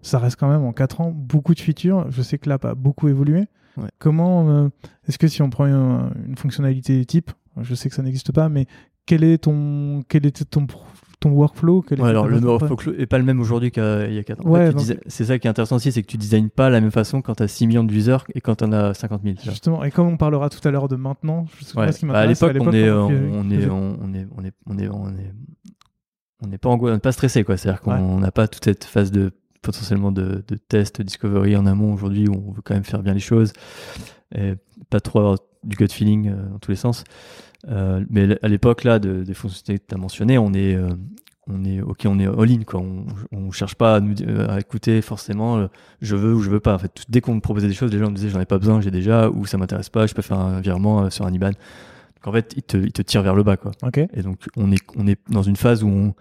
ça 0.00 0.18
reste 0.18 0.36
quand 0.40 0.48
même 0.48 0.62
en 0.64 0.72
4 0.72 1.02
ans 1.02 1.10
beaucoup 1.10 1.54
de 1.54 1.60
features. 1.60 2.10
Je 2.10 2.22
sais 2.22 2.38
que 2.38 2.48
l'app 2.48 2.64
a 2.64 2.74
beaucoup 2.74 3.08
évolué. 3.08 3.44
Ouais. 3.76 3.88
Comment, 3.98 4.48
euh, 4.48 4.68
est-ce 5.06 5.18
que 5.18 5.28
si 5.28 5.42
on 5.42 5.50
prend 5.50 5.66
une, 5.66 6.10
une 6.26 6.36
fonctionnalité 6.36 7.04
type, 7.04 7.30
je 7.60 7.74
sais 7.74 7.88
que 7.88 7.94
ça 7.94 8.02
n'existe 8.02 8.32
pas, 8.32 8.48
mais 8.48 8.66
quel 9.06 9.24
est 9.24 9.38
ton, 9.38 10.02
quel 10.08 10.26
était 10.26 10.44
ton, 10.44 10.66
ton 11.20 11.30
workflow 11.30 11.82
quel 11.82 11.98
Ouais, 12.00 12.04
était 12.04 12.10
alors 12.10 12.28
le 12.28 12.38
workflow 12.38 12.92
est 12.98 13.06
pas 13.06 13.18
le 13.18 13.24
même 13.24 13.40
aujourd'hui 13.40 13.70
qu'il 13.70 13.82
y 13.82 14.18
a 14.18 14.22
4 14.24 14.46
ans. 14.46 14.50
En 14.50 14.54
fait, 14.78 15.00
c'est 15.06 15.24
ça 15.24 15.38
qui 15.38 15.46
est 15.46 15.50
intéressant 15.50 15.76
aussi, 15.76 15.90
c'est 15.92 16.02
que 16.02 16.06
tu 16.08 16.16
designes 16.18 16.48
pas 16.50 16.70
la 16.70 16.80
même 16.80 16.90
façon 16.90 17.22
quand 17.22 17.36
tu 17.36 17.42
as 17.42 17.48
6 17.48 17.66
millions 17.66 17.84
de 17.84 17.92
users 17.92 18.18
et 18.34 18.40
quand 18.40 18.56
tu 18.56 18.64
en 18.64 18.72
as 18.72 18.94
50 18.94 19.22
000. 19.22 19.34
tu 19.36 19.44
vois. 19.44 19.52
Justement, 19.52 19.84
et 19.84 19.90
comme 19.90 20.08
on 20.08 20.16
parlera 20.16 20.48
tout 20.50 20.66
à 20.66 20.70
l'heure 20.70 20.88
de 20.88 20.96
maintenant, 20.96 21.46
je 21.58 21.64
sais 21.64 21.74
pas 21.74 21.86
Ouais. 21.86 21.92
ce 21.92 22.00
qui 22.00 22.06
Bah, 22.06 22.18
à 22.18 22.26
l'époque, 22.26 22.52
on 22.60 22.72
est, 22.72 22.88
comment 22.88 23.08
tu- 23.08 23.14
on 23.14 23.50
est, 23.50 23.68
on 23.68 24.14
est, 24.14 24.26
on 24.36 24.44
est, 24.44 24.52
on 24.66 24.78
est, 24.78 24.88
on 24.88 25.08
est, 25.16 25.32
on 26.42 26.46
n'est 26.48 26.58
pas 26.58 26.68
angoissé, 26.68 26.94
n'est 26.94 27.00
pas 27.00 27.12
stressé 27.12 27.42
quoi. 27.44 27.56
C'est-à-dire 27.56 27.80
qu'on 27.80 28.18
n'a 28.20 28.30
pas 28.30 28.46
toute 28.46 28.64
cette 28.64 28.84
phase 28.84 29.10
de 29.10 29.32
potentiellement 29.62 30.12
de, 30.12 30.44
de 30.46 30.56
test, 30.56 31.02
discovery 31.02 31.56
en 31.56 31.66
amont 31.66 31.92
aujourd'hui 31.92 32.28
où 32.28 32.34
on 32.48 32.52
veut 32.52 32.62
quand 32.62 32.74
même 32.74 32.84
faire 32.84 33.02
bien 33.02 33.14
les 33.14 33.20
choses 33.20 33.52
et 34.34 34.54
pas 34.90 35.00
trop 35.00 35.18
avoir 35.20 35.38
du 35.64 35.76
gut 35.76 35.88
feeling 35.88 36.28
euh, 36.28 36.48
dans 36.50 36.58
tous 36.58 36.70
les 36.70 36.76
sens. 36.76 37.04
Euh, 37.68 38.04
mais 38.10 38.38
à 38.42 38.48
l'époque 38.48 38.84
là, 38.84 38.98
de, 38.98 39.24
des 39.24 39.34
fonctionnalités 39.34 39.78
que 39.84 39.88
tu 39.88 39.94
as 39.94 39.98
mentionnées, 39.98 40.38
on 40.38 40.52
est, 40.54 40.76
euh, 40.76 40.88
on 41.48 41.64
est 41.64 41.80
ok, 41.80 42.02
on 42.06 42.18
est 42.20 42.26
all-in 42.26 42.62
quoi. 42.64 42.80
On, 42.80 43.06
on 43.32 43.50
cherche 43.50 43.74
pas 43.74 43.96
à, 43.96 44.00
nous, 44.00 44.14
euh, 44.22 44.48
à 44.48 44.60
écouter 44.60 45.02
forcément 45.02 45.68
je 46.00 46.14
veux 46.14 46.34
ou 46.34 46.40
je 46.40 46.50
veux 46.50 46.60
pas. 46.60 46.74
En 46.74 46.78
fait, 46.78 46.88
tout- 46.88 47.04
dès 47.08 47.20
qu'on 47.20 47.34
me 47.34 47.40
proposait 47.40 47.66
des 47.68 47.74
choses, 47.74 47.90
les 47.92 47.98
gens 47.98 48.10
me 48.10 48.14
disaient 48.14 48.28
j'en 48.28 48.40
ai 48.40 48.46
pas 48.46 48.58
besoin, 48.58 48.80
j'ai 48.80 48.90
déjà 48.92 49.28
ou 49.30 49.46
ça 49.46 49.58
m'intéresse 49.58 49.88
pas, 49.88 50.06
je 50.06 50.14
peux 50.14 50.22
faire 50.22 50.38
un 50.38 50.60
virement 50.60 51.10
sur 51.10 51.26
un 51.26 51.32
IBAN. 51.32 51.50
Donc 51.50 52.26
en 52.26 52.32
fait, 52.32 52.54
ils 52.56 52.62
te, 52.62 52.76
ils 52.76 52.92
te 52.92 53.02
tirent 53.02 53.22
vers 53.22 53.34
le 53.34 53.42
bas 53.42 53.56
quoi. 53.56 53.72
Et 54.12 54.22
donc 54.22 54.38
on 54.56 54.70
est, 54.72 54.82
on 54.96 55.06
est 55.06 55.18
dans 55.30 55.42
une 55.42 55.56
phase 55.56 55.82
où 55.82 55.88
on, 55.88 56.14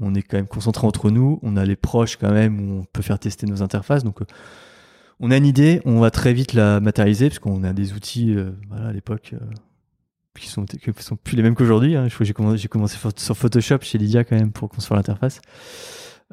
on 0.00 0.14
est 0.14 0.22
quand 0.22 0.36
même 0.36 0.46
concentré 0.46 0.86
entre 0.86 1.10
nous, 1.10 1.38
on 1.42 1.56
a 1.56 1.64
les 1.64 1.76
proches 1.76 2.16
quand 2.16 2.32
même 2.32 2.60
où 2.60 2.80
on 2.80 2.84
peut 2.84 3.02
faire 3.02 3.18
tester 3.18 3.46
nos 3.46 3.62
interfaces. 3.62 4.04
Donc 4.04 4.22
euh, 4.22 4.26
on 5.22 5.30
a 5.30 5.36
une 5.36 5.46
idée, 5.46 5.80
on 5.84 6.00
va 6.00 6.10
très 6.10 6.34
vite 6.34 6.52
la 6.52 6.80
matérialiser 6.80 7.28
parce 7.28 7.38
qu'on 7.38 7.62
a 7.62 7.72
des 7.72 7.92
outils 7.92 8.34
euh, 8.34 8.50
voilà, 8.68 8.88
à 8.88 8.92
l'époque 8.92 9.30
euh, 9.34 9.44
qui 10.34 10.48
sont 10.48 10.64
qui 10.64 10.92
sont 10.98 11.16
plus 11.16 11.36
les 11.36 11.44
mêmes 11.44 11.54
qu'aujourd'hui. 11.54 11.94
Hein. 11.94 12.08
Je 12.08 12.14
crois 12.14 12.24
que 12.24 12.56
j'ai 12.56 12.68
commencé, 12.68 12.98
sur 13.16 13.36
Photoshop 13.36 13.78
chez 13.82 13.98
Lydia 13.98 14.24
quand 14.24 14.36
même 14.36 14.50
pour 14.50 14.68
construire 14.68 14.96
l'interface. 14.96 15.40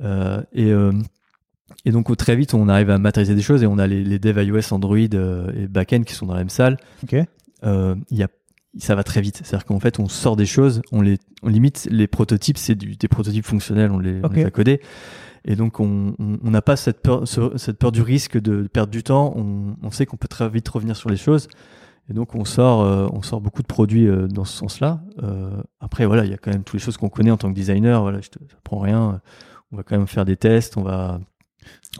Euh, 0.01 0.41
et 0.53 0.71
et 1.85 1.91
donc 1.91 2.15
très 2.17 2.35
vite 2.35 2.55
on 2.55 2.67
arrive 2.67 2.89
à 2.89 2.97
matérialiser 2.97 3.35
des 3.35 3.41
choses 3.41 3.61
et 3.61 3.67
on 3.67 3.77
a 3.77 3.85
les, 3.85 4.03
les 4.03 4.17
devs 4.17 4.41
iOS, 4.43 4.73
Android 4.73 4.97
et 4.97 5.67
backend 5.67 6.03
qui 6.03 6.13
sont 6.13 6.25
dans 6.25 6.33
la 6.33 6.39
même 6.39 6.49
salle 6.49 6.77
il 7.61 8.07
y 8.11 8.23
a, 8.23 8.27
ça 8.77 8.95
va 8.95 9.03
très 9.03 9.21
vite. 9.21 9.41
C'est-à-dire 9.43 9.65
qu'en 9.65 9.79
fait, 9.79 9.99
on 9.99 10.07
sort 10.07 10.35
des 10.35 10.45
choses, 10.45 10.81
on 10.91 11.01
les, 11.01 11.17
on 11.43 11.49
limite 11.49 11.87
les 11.91 12.07
prototypes, 12.07 12.57
c'est 12.57 12.75
des 12.75 13.07
prototypes 13.07 13.45
fonctionnels, 13.45 13.91
on 13.91 13.99
les, 13.99 14.19
on 14.21 14.27
Ok. 14.27 14.35
les 14.35 14.45
a 14.45 14.51
codés. 14.51 14.81
Et 15.45 15.55
donc, 15.55 15.79
on 15.79 16.13
on- 16.19 16.37
on 16.43 16.51
n'a 16.51 16.61
pas 16.61 16.75
cette 16.75 17.01
peur, 17.01 17.27
ce- 17.27 17.57
cette 17.57 17.77
peur 17.79 17.91
du 17.91 18.01
risque 18.01 18.37
de 18.37 18.67
perdre 18.67 18.91
du 18.91 19.03
temps. 19.03 19.33
On, 19.35 19.75
on 19.81 19.91
sait 19.91 20.05
qu'on 20.05 20.17
peut 20.17 20.27
très 20.27 20.49
vite 20.49 20.67
revenir 20.69 20.95
sur 20.95 21.09
les 21.09 21.17
choses. 21.17 21.47
Et 22.09 22.13
donc, 22.13 22.35
on 22.35 22.43
sort, 22.43 22.81
euh, 22.81 23.07
on 23.13 23.21
sort 23.21 23.39
beaucoup 23.39 23.61
de 23.61 23.67
produits 23.67 24.07
euh, 24.07 24.27
dans 24.27 24.43
ce 24.45 24.57
sens-là. 24.57 25.01
Euh, 25.23 25.61
après, 25.79 26.05
voilà, 26.05 26.25
il 26.25 26.31
y 26.31 26.33
a 26.33 26.37
quand 26.37 26.51
même 26.51 26.63
toutes 26.63 26.73
les 26.73 26.79
choses 26.79 26.97
qu'on 26.97 27.09
connaît 27.09 27.31
en 27.31 27.37
tant 27.37 27.49
que 27.49 27.55
designer. 27.55 28.01
Voilà, 28.01 28.19
je 28.21 28.29
te 28.29 28.39
prends 28.63 28.79
rien. 28.79 29.21
On 29.71 29.77
va 29.77 29.83
quand 29.83 29.95
même 29.97 30.07
faire 30.07 30.25
des 30.25 30.35
tests. 30.35 30.75
On 30.77 30.81
va, 30.83 31.19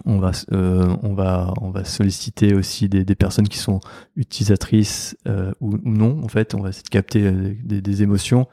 on 0.06 0.20
va, 0.20 0.32
euh, 0.54 0.96
on 1.04 1.14
va, 1.14 1.54
on 1.62 1.72
va 1.72 1.84
solliciter 1.84 2.54
aussi 2.54 2.90
des, 2.90 3.04
des 3.04 3.16
personnes 3.16 3.48
qui 3.48 3.58
sont 3.58 3.80
utilisatrices 4.16 5.18
euh, 5.28 5.52
ou, 5.62 5.74
ou 5.74 5.90
non. 5.90 6.24
En 6.24 6.28
fait, 6.28 6.54
on 6.54 6.62
va 6.62 6.70
essayer 6.70 6.84
de 6.84 6.90
capter 6.90 7.24
euh, 7.24 7.56
des, 7.64 7.82
des 7.82 8.04
émotions. 8.04 8.48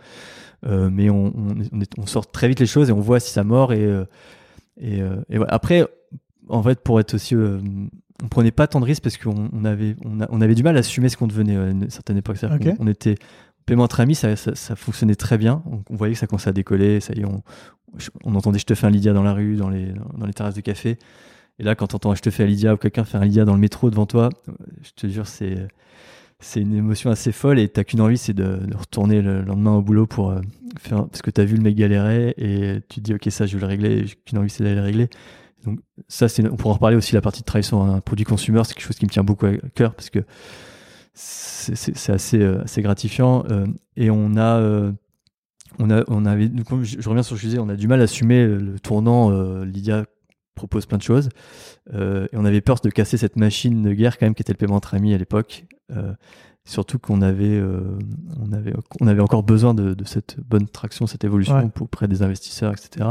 Euh, 0.67 0.89
mais 0.91 1.11
on, 1.11 1.33
on, 1.99 2.07
sort 2.07 2.31
très 2.31 2.49
vite 2.49 2.61
les 2.61 2.67
choses 2.67 2.89
et 2.89 2.93
on 2.93 3.01
voit 3.01 3.21
si 3.21 3.31
ça 3.31 3.45
mord. 3.45 3.73
Et, 3.73 3.89
et, 4.81 5.01
et 5.29 5.39
après, 5.49 5.87
en 6.49 6.63
fait, 6.63 6.81
pour 6.81 6.99
être 6.99 7.15
aussi. 7.15 7.37
on 7.37 8.29
prenait 8.29 8.51
pas 8.51 8.67
tant 8.67 8.81
de 8.81 8.87
risques 8.87 9.03
parce 9.03 9.19
qu'on 9.19 9.51
on 9.53 9.65
avait, 9.65 9.95
on, 10.05 10.41
avait 10.41 10.55
du 10.55 10.63
mal 10.63 10.77
à 10.77 10.81
assumer 10.81 11.11
ce 11.11 11.17
qu'on 11.19 11.27
devenait 11.27 11.57
à 11.57 11.69
une 11.69 11.91
certaine 11.91 12.17
époque. 12.17 12.39
On, 12.81 12.87
était. 12.87 13.17
Paiement 13.67 13.85
entre 13.85 14.01
amis, 14.01 14.15
ça, 14.15 14.37
ça, 14.37 14.77
fonctionnait 14.77 15.17
très 15.17 15.39
bien. 15.39 15.63
On, 15.91 15.97
voyait 15.97 16.15
que 16.15 16.21
ça 16.21 16.27
commençait 16.27 16.51
à 16.51 16.53
décoller. 16.53 17.01
Ça 17.01 17.15
y 17.15 17.21
est, 17.21 17.25
on, 17.25 17.43
on 18.25 18.35
entendait 18.35 18.59
Je 18.59 18.65
te 18.65 18.75
fais 18.75 18.87
un 18.87 18.91
Lydia 18.91 19.13
dans 19.13 19.25
la 19.25 19.33
rue, 19.33 19.57
dans 19.57 19.69
les, 19.69 19.93
dans 20.17 20.27
les 20.27 20.33
terrasses 20.33 20.55
de 20.55 20.61
café. 20.61 20.99
Et 21.59 21.65
là, 21.65 21.75
quand 21.75 21.89
t'entends 21.89 22.15
Je 22.15 22.23
te 22.23 22.31
fais 22.31 22.45
un 22.45 22.47
Lydia 22.47 22.75
ou 22.75 22.77
quelqu'un 22.77 23.05
faire 23.05 23.21
un 23.23 23.25
Lydia 23.25 23.45
dans 23.45 23.55
le 23.55 23.61
métro 23.61 23.91
devant 23.91 24.07
toi, 24.07 24.29
je 24.83 24.91
te 24.91 25.07
jure, 25.09 25.27
c'est 25.27 25.67
c'est 26.39 26.61
une 26.61 26.75
émotion 26.75 27.11
assez 27.11 27.33
folle 27.33 27.59
et 27.59 27.69
t'as 27.69 27.85
qu'une 27.85 28.01
envie, 28.01 28.19
c'est 28.19 28.35
de, 28.35 28.61
retourner 28.77 29.23
le 29.23 29.43
lendemain 29.43 29.75
au 29.75 29.83
boulot 29.83 30.07
pour 30.07 30.31
euh, 30.31 30.41
faire 30.79 31.07
parce 31.07 31.23
que 31.23 31.31
t'as 31.31 31.45
vu 31.45 31.57
le 31.57 31.63
mec 31.63 31.75
galérer 31.75 32.35
et 32.37 32.81
tu 32.89 33.01
te 33.01 33.05
dis 33.05 33.15
ok 33.15 33.27
ça 33.31 33.47
je 33.47 33.57
vais 33.57 33.61
le 33.61 33.67
régler, 33.67 34.07
j'ai 34.07 34.17
qu'une 34.25 34.39
envie 34.39 34.51
c'est 34.51 34.63
d'aller 34.63 34.77
le 34.77 34.83
régler. 34.83 35.09
Donc 35.65 35.81
ça 36.09 36.29
c'est 36.29 36.47
on 36.47 36.57
pourra 36.57 36.73
en 36.73 36.75
reparler 36.75 36.97
aussi 36.97 37.15
la 37.15 37.23
partie 37.23 37.41
de 37.41 37.47
travail 37.47 37.65
sur 37.65 37.81
un 37.81 38.01
produit 38.01 38.25
consumer, 38.25 38.63
c'est 38.65 38.75
quelque 38.75 38.85
chose 38.85 38.99
qui 38.99 39.07
me 39.07 39.11
tient 39.11 39.25
beaucoup 39.25 39.47
à 39.47 39.53
cœur 39.75 39.95
parce 39.95 40.11
que 40.11 40.21
c'est 41.19 42.13
assez 42.13 42.41
euh, 42.41 42.63
assez 42.63 42.83
gratifiant 42.83 43.45
euh, 43.51 43.67
et 43.97 44.11
on 44.11 44.37
a 44.37 44.93
on 45.79 45.91
a 45.91 46.05
on 46.09 46.27
avait 46.27 46.51
je, 46.83 47.09
reviens 47.09 47.23
sur 47.23 47.37
ce 47.37 47.41
que 47.41 47.43
je 47.43 47.47
disais, 47.49 47.59
on 47.59 47.69
a 47.69 47.77
du 47.77 47.89
mal 47.89 48.01
à 48.01 48.05
assumer 48.05 48.47
le 48.47 48.79
tournant 48.79 49.31
Lydia 49.65 50.05
propose 50.57 50.87
plein 50.87 50.99
de 50.99 51.03
choses. 51.03 51.29
Euh, 51.95 52.27
et 52.33 52.37
on 52.37 52.45
avait 52.45 52.61
peur 52.61 52.81
de 52.83 52.91
casser 52.91 53.17
cette 53.17 53.37
machine 53.37 53.85
de 53.85 53.93
guerre 53.93 54.19
quand 54.19 54.27
même 54.27 54.35
qui 54.35 54.43
était 54.43 54.53
le 54.53 54.59
paiement 54.59 54.75
entre 54.75 54.95
amis 54.95 55.15
à 55.15 55.19
l'époque. 55.19 55.67
Euh, 55.93 56.15
surtout 56.65 56.99
qu'on 56.99 57.23
avait, 57.23 57.45
euh, 57.45 57.97
on 58.41 58.53
avait, 58.53 58.73
on 59.01 59.07
avait 59.07 59.21
encore 59.21 59.45
besoin 59.45 59.73
de, 59.73 59.95
de 59.95 60.05
cette 60.05 60.41
bonne 60.41 60.67
traction, 60.67 61.07
cette 61.07 61.23
évolution 61.23 61.71
auprès 61.81 62.09
des 62.09 62.23
investisseurs, 62.23 62.73
etc. 62.73 63.11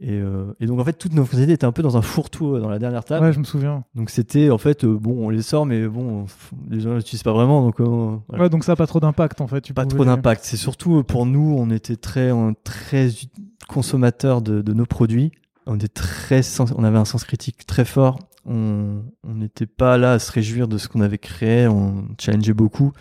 Et, 0.00 0.20
et, 0.60 0.66
donc 0.66 0.80
en 0.80 0.84
fait 0.84 0.94
toutes 0.94 1.14
nos 1.14 1.24
sociétés 1.24 1.52
étaient 1.52 1.64
un 1.64 1.72
peu 1.72 1.82
dans 1.82 1.96
un 1.96 2.02
fourre-tout 2.02 2.58
dans 2.58 2.68
la 2.68 2.78
dernière 2.78 3.04
table. 3.04 3.24
Ouais, 3.24 3.32
je 3.32 3.38
me 3.38 3.44
souviens. 3.44 3.84
Donc 3.94 4.10
c'était 4.10 4.50
en 4.50 4.58
fait 4.58 4.84
bon, 4.84 5.26
on 5.26 5.30
les 5.30 5.40
sort, 5.40 5.66
mais 5.66 5.86
bon, 5.86 6.26
les 6.68 6.80
gens 6.80 6.94
l'utilisent 6.94 7.22
pas 7.22 7.32
vraiment, 7.32 7.62
donc. 7.62 7.78
Ouais, 7.78 8.48
donc 8.50 8.64
ça 8.64 8.72
n'a 8.72 8.76
pas 8.76 8.86
trop 8.86 9.00
d'impact 9.00 9.40
en 9.40 9.46
fait. 9.46 9.60
Tu 9.60 9.72
pas 9.72 9.86
trop 9.86 10.04
d'impact. 10.04 10.44
C'est 10.44 10.56
surtout 10.56 11.04
pour 11.04 11.26
nous, 11.26 11.54
on 11.56 11.70
était 11.70 11.96
très, 11.96 12.30
très 12.64 13.08
consommateurs 13.68 14.42
de, 14.42 14.62
de 14.62 14.72
nos 14.72 14.84
produits 14.84 15.32
on 15.66 15.76
était 15.76 15.88
très 15.88 16.40
on 16.60 16.84
avait 16.84 16.98
un 16.98 17.04
sens 17.04 17.24
critique 17.24 17.66
très 17.66 17.84
fort 17.84 18.18
on 18.46 19.02
n'était 19.24 19.66
pas 19.66 19.96
là 19.96 20.12
à 20.12 20.18
se 20.18 20.30
réjouir 20.30 20.68
de 20.68 20.76
ce 20.76 20.88
qu'on 20.88 21.00
avait 21.00 21.18
créé 21.18 21.66
on 21.66 22.04
challengeait 22.18 22.52
beaucoup 22.52 22.92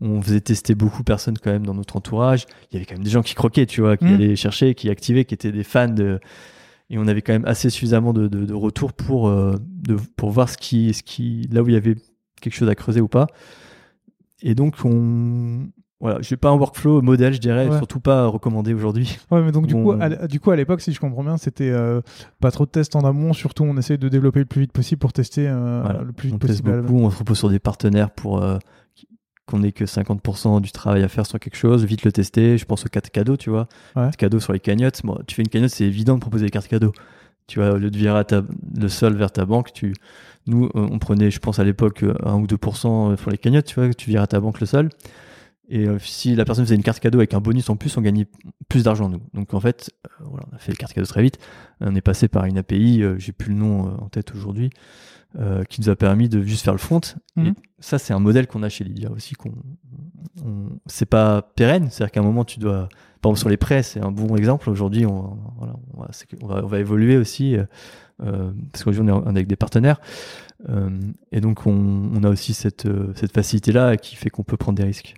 on 0.00 0.22
faisait 0.22 0.40
tester 0.40 0.74
beaucoup 0.74 1.00
de 1.00 1.04
personnes 1.04 1.38
quand 1.38 1.50
même 1.50 1.66
dans 1.66 1.74
notre 1.74 1.96
entourage 1.96 2.46
il 2.70 2.74
y 2.74 2.76
avait 2.76 2.86
quand 2.86 2.94
même 2.94 3.04
des 3.04 3.10
gens 3.10 3.22
qui 3.22 3.34
croquaient 3.34 3.66
tu 3.66 3.80
vois 3.80 3.96
qui 3.96 4.04
mm. 4.04 4.14
allaient 4.14 4.36
chercher 4.36 4.74
qui 4.74 4.88
activaient 4.90 5.24
qui 5.24 5.34
étaient 5.34 5.52
des 5.52 5.64
fans 5.64 5.88
de 5.88 6.20
et 6.88 6.98
on 6.98 7.06
avait 7.06 7.22
quand 7.22 7.32
même 7.32 7.44
assez 7.44 7.70
suffisamment 7.70 8.12
de, 8.12 8.26
de, 8.26 8.52
retours 8.52 8.92
pour 8.92 9.28
euh, 9.28 9.56
de, 9.60 9.96
pour 10.16 10.30
voir 10.30 10.48
ce 10.48 10.58
qui 10.58 10.92
ce 10.94 11.02
qui 11.02 11.48
là 11.52 11.62
où 11.62 11.68
il 11.68 11.74
y 11.74 11.76
avait 11.76 11.96
quelque 12.40 12.54
chose 12.54 12.68
à 12.68 12.74
creuser 12.74 13.00
ou 13.00 13.08
pas 13.08 13.26
et 14.42 14.54
donc 14.54 14.76
on 14.84 15.68
voilà, 16.00 16.22
j'ai 16.22 16.38
pas 16.38 16.48
un 16.48 16.56
workflow 16.56 17.02
modèle, 17.02 17.34
je 17.34 17.40
dirais, 17.40 17.68
surtout 17.76 18.00
pas 18.00 18.26
recommandé 18.26 18.72
aujourd'hui. 18.72 19.18
Ouais, 19.30 19.42
mais 19.42 19.52
donc 19.52 19.66
du 19.66 19.74
coup, 19.74 19.92
à, 19.92 20.26
du 20.26 20.40
coup, 20.40 20.50
à 20.50 20.56
l'époque, 20.56 20.80
si 20.80 20.92
je 20.92 21.00
comprends 21.00 21.22
bien, 21.22 21.36
c'était 21.36 21.70
euh, 21.70 22.00
pas 22.40 22.50
trop 22.50 22.64
de 22.64 22.70
tests 22.70 22.96
en 22.96 23.00
amont. 23.00 23.34
Surtout, 23.34 23.64
on 23.64 23.76
essaye 23.76 23.98
de 23.98 24.08
développer 24.08 24.38
le 24.38 24.46
plus 24.46 24.62
vite 24.62 24.72
possible 24.72 24.98
pour 24.98 25.12
tester 25.12 25.46
euh, 25.46 25.82
le 26.02 26.12
plus 26.12 26.28
vite 26.28 26.36
on 26.36 26.38
possible. 26.38 26.70
Teste 26.70 26.86
beaucoup, 26.86 27.04
on 27.04 27.10
se 27.10 27.18
repose 27.18 27.38
sur 27.38 27.50
des 27.50 27.58
partenaires 27.58 28.10
pour 28.10 28.42
qu'on 29.50 29.62
ait 29.62 29.72
que 29.72 29.84
50% 29.84 30.60
du 30.60 30.72
travail 30.72 31.02
à 31.02 31.08
faire 31.08 31.26
sur 31.26 31.38
quelque 31.38 31.56
chose, 31.56 31.84
vite 31.84 32.04
le 32.04 32.12
tester. 32.12 32.58
Je 32.58 32.64
pense 32.64 32.84
aux 32.86 32.88
cartes 32.88 33.10
cadeaux, 33.10 33.36
tu 33.36 33.50
vois, 33.50 33.68
ouais. 33.96 34.10
cadeaux 34.16 34.40
sur 34.40 34.52
les 34.52 34.60
cagnottes. 34.60 35.00
Bon, 35.04 35.18
tu 35.26 35.34
fais 35.34 35.42
une 35.42 35.48
cagnotte, 35.48 35.70
c'est 35.70 35.84
évident 35.84 36.14
de 36.14 36.20
proposer 36.20 36.46
des 36.46 36.50
cartes 36.50 36.68
cadeaux. 36.68 36.92
Tu 37.46 37.58
vois, 37.58 37.72
au 37.72 37.78
lieu 37.78 37.90
de 37.90 37.98
virer 37.98 38.22
le 38.76 38.88
sol 38.88 39.16
vers 39.16 39.32
ta 39.32 39.44
banque, 39.44 39.72
tu, 39.72 39.94
nous, 40.46 40.70
on 40.74 40.98
prenait, 41.00 41.30
je 41.30 41.40
pense 41.40 41.58
à 41.58 41.64
l'époque, 41.64 42.04
1 42.24 42.34
ou 42.34 42.46
2% 42.46 43.16
pour 43.16 43.30
les 43.30 43.38
cagnottes, 43.38 43.66
tu 43.66 43.74
vois, 43.74 43.92
tu 43.92 44.08
virais 44.08 44.22
à 44.22 44.28
ta 44.28 44.38
banque 44.38 44.60
le 44.60 44.66
sol. 44.66 44.88
Et 45.70 45.86
euh, 45.86 45.98
si 46.00 46.34
la 46.34 46.44
personne 46.44 46.64
faisait 46.64 46.74
une 46.74 46.82
carte 46.82 46.98
cadeau 46.98 47.20
avec 47.20 47.32
un 47.32 47.40
bonus 47.40 47.70
en 47.70 47.76
plus, 47.76 47.96
on 47.96 48.00
gagnait 48.00 48.26
plus 48.68 48.82
d'argent 48.82 49.08
nous. 49.08 49.22
Donc 49.34 49.54
en 49.54 49.60
fait, 49.60 49.90
euh, 50.04 50.24
voilà, 50.28 50.44
on 50.50 50.56
a 50.56 50.58
fait 50.58 50.72
les 50.72 50.76
cartes 50.76 50.92
cadeaux 50.92 51.06
très 51.06 51.22
vite. 51.22 51.38
On 51.80 51.94
est 51.94 52.00
passé 52.00 52.26
par 52.26 52.44
une 52.46 52.58
API, 52.58 53.02
euh, 53.02 53.16
j'ai 53.18 53.30
plus 53.30 53.50
le 53.50 53.58
nom 53.60 53.96
en 54.00 54.08
tête 54.08 54.34
aujourd'hui, 54.34 54.70
qui 55.68 55.80
nous 55.80 55.88
a 55.88 55.96
permis 55.96 56.28
de 56.28 56.42
juste 56.42 56.64
faire 56.64 56.74
le 56.74 56.78
front. 56.78 57.00
Et 57.36 57.40
mhm. 57.40 57.54
ça, 57.78 57.98
c'est 57.98 58.12
un 58.12 58.18
modèle 58.18 58.46
qu'on 58.46 58.62
a 58.62 58.68
chez 58.68 58.84
Lydia 58.84 59.10
aussi. 59.10 59.34
Qu'on, 59.34 59.52
c'est 60.86 61.06
pas 61.06 61.42
pérenne, 61.42 61.88
c'est-à-dire 61.90 62.12
qu'à 62.12 62.20
un 62.20 62.24
moment 62.24 62.44
tu 62.44 62.58
dois, 62.58 62.88
par 63.20 63.30
exemple 63.30 63.38
sur 63.38 63.48
les 63.48 63.56
prêts, 63.56 63.82
c'est 63.82 64.00
un 64.00 64.10
bon 64.10 64.36
exemple. 64.36 64.70
Aujourd'hui, 64.70 65.06
on, 65.06 65.38
voilà, 65.56 65.74
on, 65.94 66.00
va, 66.00 66.10
on, 66.42 66.46
va, 66.46 66.64
on, 66.64 66.66
va, 66.66 66.78
évoluer 66.78 67.16
aussi. 67.16 67.56
parce 68.18 68.84
qu'aujourd'hui 68.84 69.12
on 69.12 69.24
est 69.24 69.28
avec 69.28 69.46
des 69.46 69.56
partenaires 69.56 70.00
et 71.32 71.40
donc 71.40 71.66
on, 71.66 72.10
on 72.14 72.22
a 72.22 72.28
aussi 72.28 72.52
cette, 72.52 72.86
cette 73.14 73.32
facilité 73.32 73.72
là 73.72 73.96
qui 73.96 74.14
fait 74.14 74.30
qu'on 74.30 74.42
peut 74.42 74.56
prendre 74.56 74.76
des 74.76 74.84
risques. 74.84 75.16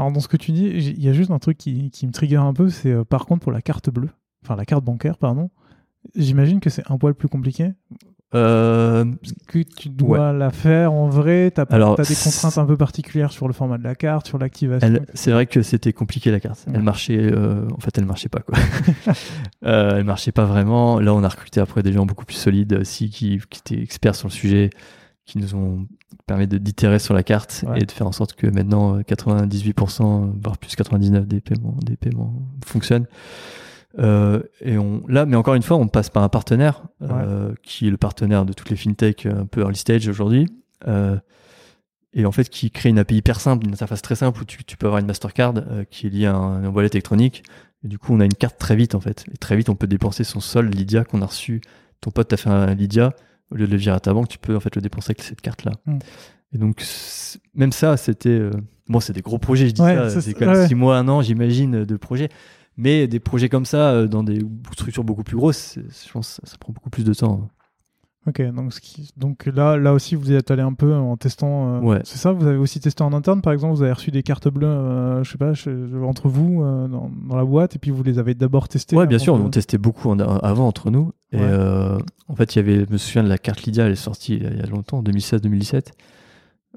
Alors 0.00 0.12
dans 0.12 0.20
ce 0.20 0.28
que 0.28 0.38
tu 0.38 0.52
dis, 0.52 0.64
il 0.64 1.02
y 1.02 1.10
a 1.10 1.12
juste 1.12 1.30
un 1.30 1.38
truc 1.38 1.58
qui, 1.58 1.90
me 2.02 2.10
trigger 2.10 2.36
un 2.36 2.54
peu, 2.54 2.70
c'est 2.70 2.90
euh, 2.90 3.04
par 3.04 3.26
contre 3.26 3.42
pour 3.42 3.52
la 3.52 3.60
carte 3.60 3.90
bleue, 3.90 4.08
enfin 4.42 4.56
la 4.56 4.64
carte 4.64 4.82
bancaire, 4.82 5.18
pardon, 5.18 5.50
j'imagine 6.14 6.60
que 6.60 6.70
c'est 6.70 6.82
un 6.90 6.98
poil 6.98 7.14
plus 7.14 7.28
compliqué. 7.28 7.72
Euh, 8.32 9.04
que 9.48 9.58
tu 9.58 9.88
dois 9.88 10.32
la 10.32 10.50
faire 10.50 10.92
en 10.92 11.08
vrai, 11.08 11.50
tu 11.52 11.60
as, 11.60 11.64
des 11.64 12.14
contraintes 12.14 12.58
un 12.58 12.64
peu 12.64 12.76
particulières 12.76 13.32
sur 13.32 13.48
le 13.48 13.52
format 13.52 13.76
de 13.76 13.82
la 13.82 13.96
carte, 13.96 14.28
sur 14.28 14.38
l'activation. 14.38 15.00
C'est 15.14 15.32
vrai 15.32 15.46
que 15.46 15.62
c'était 15.62 15.92
compliqué 15.92 16.30
la 16.30 16.38
carte. 16.38 16.64
Elle 16.72 16.82
marchait, 16.82 17.18
euh, 17.18 17.66
en 17.76 17.80
fait, 17.80 17.98
elle 17.98 18.04
marchait 18.04 18.28
pas 18.28 18.38
quoi. 18.38 18.56
elle 19.62 20.04
marchait 20.04 20.30
pas 20.30 20.44
vraiment. 20.44 21.00
Là, 21.00 21.12
on 21.12 21.24
a 21.24 21.28
recruté 21.28 21.58
après 21.58 21.82
des 21.82 21.92
gens 21.92 22.06
beaucoup 22.06 22.24
plus 22.24 22.36
solides 22.36 22.74
aussi 22.74 23.10
qui, 23.10 23.40
qui 23.50 23.58
étaient 23.58 23.82
experts 23.82 24.14
sur 24.14 24.28
le 24.28 24.32
sujet 24.32 24.70
qui 25.26 25.38
nous 25.38 25.54
ont 25.56 25.86
permis 26.26 26.46
d'itérer 26.46 26.98
sur 26.98 27.14
la 27.14 27.22
carte 27.22 27.64
et 27.76 27.84
de 27.84 27.90
faire 27.90 28.06
en 28.06 28.12
sorte 28.12 28.34
que 28.34 28.46
maintenant 28.46 29.00
98%, 29.00 30.02
euh, 30.02 30.32
voire 30.42 30.58
plus 30.58 30.74
99% 30.76 31.24
des 31.24 31.40
paiements, 31.40 31.76
des 31.82 31.96
paiements 31.96 32.34
fonctionnent. 32.64 33.06
Euh, 33.98 34.42
et 34.60 34.78
on, 34.78 35.02
là, 35.08 35.26
mais 35.26 35.36
encore 35.36 35.54
une 35.54 35.62
fois, 35.62 35.76
on 35.76 35.88
passe 35.88 36.10
par 36.10 36.22
un 36.22 36.28
partenaire 36.28 36.84
euh, 37.02 37.52
qui 37.62 37.88
est 37.88 37.90
le 37.90 37.96
partenaire 37.96 38.44
de 38.44 38.52
toutes 38.52 38.70
les 38.70 38.76
fintechs 38.76 39.26
un 39.26 39.46
peu 39.46 39.62
early 39.62 39.76
stage 39.76 40.08
aujourd'hui. 40.08 40.46
Euh, 40.86 41.16
et 42.12 42.26
en 42.26 42.32
fait, 42.32 42.48
qui 42.48 42.70
crée 42.70 42.88
une 42.88 42.98
API 42.98 43.16
hyper 43.16 43.40
simple, 43.40 43.66
une 43.66 43.72
interface 43.72 44.02
très 44.02 44.16
simple 44.16 44.42
où 44.42 44.44
tu, 44.44 44.64
tu 44.64 44.76
peux 44.76 44.86
avoir 44.86 45.00
une 45.00 45.06
Mastercard 45.06 45.54
euh, 45.56 45.84
qui 45.88 46.06
est 46.06 46.10
liée 46.10 46.26
à 46.26 46.34
un, 46.34 46.68
wallet 46.68 46.88
électronique. 46.92 47.44
Et 47.84 47.88
du 47.88 47.98
coup, 47.98 48.12
on 48.14 48.20
a 48.20 48.24
une 48.24 48.34
carte 48.34 48.58
très 48.58 48.76
vite 48.76 48.94
en 48.94 49.00
fait. 49.00 49.24
Et 49.32 49.36
très 49.36 49.56
vite, 49.56 49.68
on 49.68 49.76
peut 49.76 49.86
dépenser 49.86 50.24
son 50.24 50.40
sol 50.40 50.68
Lydia 50.68 51.04
qu'on 51.04 51.22
a 51.22 51.26
reçu. 51.26 51.60
Ton 52.00 52.10
pote 52.10 52.28
t'a 52.28 52.36
fait 52.36 52.50
un 52.50 52.74
Lydia 52.74 53.14
au 53.50 53.56
lieu 53.56 53.66
de 53.66 53.72
le 53.72 53.76
virer 53.76 53.96
à 53.96 54.00
ta 54.00 54.12
banque, 54.12 54.28
tu 54.28 54.38
peux 54.38 54.56
en 54.56 54.60
fait 54.60 54.74
le 54.76 54.82
dépenser 54.82 55.10
avec 55.10 55.22
cette 55.22 55.40
carte-là. 55.40 55.72
Mm. 55.86 55.98
Et 56.52 56.58
donc, 56.58 56.82
même 57.54 57.72
ça, 57.72 57.96
c'était. 57.96 58.28
Euh, 58.28 58.50
bon, 58.88 59.00
c'est 59.00 59.12
des 59.12 59.22
gros 59.22 59.38
projets, 59.38 59.68
je 59.68 59.72
dis 59.72 59.82
ça. 59.82 60.20
C'est 60.20 60.34
quand 60.34 60.46
même 60.46 60.66
six 60.66 60.74
mois, 60.74 60.98
un 60.98 61.08
an, 61.08 61.22
j'imagine, 61.22 61.84
de 61.84 61.96
projets. 61.96 62.28
Mais 62.80 63.06
des 63.06 63.20
projets 63.20 63.48
comme 63.48 63.66
ça, 63.66 63.90
euh, 63.90 64.06
dans 64.06 64.22
des 64.22 64.40
structures 64.72 65.04
beaucoup 65.04 65.22
plus 65.22 65.36
grosses, 65.36 65.78
je 65.78 66.12
pense 66.12 66.40
que 66.42 66.48
ça, 66.48 66.56
prend 66.58 66.72
beaucoup 66.72 66.90
plus 66.90 67.04
de 67.04 67.12
temps. 67.12 67.50
Ok, 68.26 68.42
donc, 68.52 68.72
donc 69.16 69.46
là, 69.46 69.78
là 69.78 69.94
aussi, 69.94 70.14
vous 70.14 70.30
êtes 70.32 70.50
allé 70.50 70.60
un 70.60 70.74
peu 70.74 70.94
en 70.94 71.16
testant. 71.16 71.76
Euh, 71.76 71.80
ouais. 71.80 72.00
C'est 72.04 72.18
ça 72.18 72.32
Vous 72.32 72.46
avez 72.46 72.58
aussi 72.58 72.78
testé 72.78 73.02
en 73.02 73.14
interne, 73.14 73.40
par 73.40 73.54
exemple 73.54 73.74
Vous 73.74 73.82
avez 73.82 73.92
reçu 73.92 74.10
des 74.10 74.22
cartes 74.22 74.48
bleues, 74.48 74.66
euh, 74.66 75.24
je 75.24 75.30
sais 75.30 75.38
pas, 75.38 75.52
entre 76.06 76.28
vous, 76.28 76.62
euh, 76.62 76.86
dans, 76.86 77.10
la 77.34 77.44
boîte, 77.44 77.76
et 77.76 77.78
puis 77.78 77.90
vous 77.90 78.02
les 78.02 78.18
avez 78.18 78.34
d'abord 78.34 78.68
testées 78.68 78.94
Ouais, 78.94 79.06
bien 79.06 79.18
sûr, 79.18 79.34
on 79.34 79.48
testait 79.48 79.78
beaucoup 79.78 80.12
avant 80.12 80.66
entre 80.66 80.90
nous. 80.90 81.12
Et 81.32 81.38
en 81.38 82.34
fait, 82.36 82.54
il 82.54 82.58
y 82.58 82.60
avait, 82.60 82.84
je 82.86 82.92
me 82.92 82.98
souviens 82.98 83.22
de 83.24 83.28
la 83.28 83.38
carte 83.38 83.62
Lydia, 83.62 83.86
elle 83.86 83.92
est 83.92 83.96
sortie 83.96 84.34
il 84.34 84.58
y 84.58 84.62
a 84.62 84.66
longtemps, 84.66 84.98
en 84.98 85.02
2016-2017. 85.02 85.92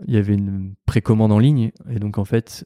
Il 0.08 0.14
y 0.14 0.18
avait 0.18 0.34
une 0.34 0.74
précommande 0.86 1.32
en 1.32 1.40
ligne, 1.40 1.72
et 1.90 2.00
donc 2.00 2.18
en 2.18 2.26
fait, 2.26 2.66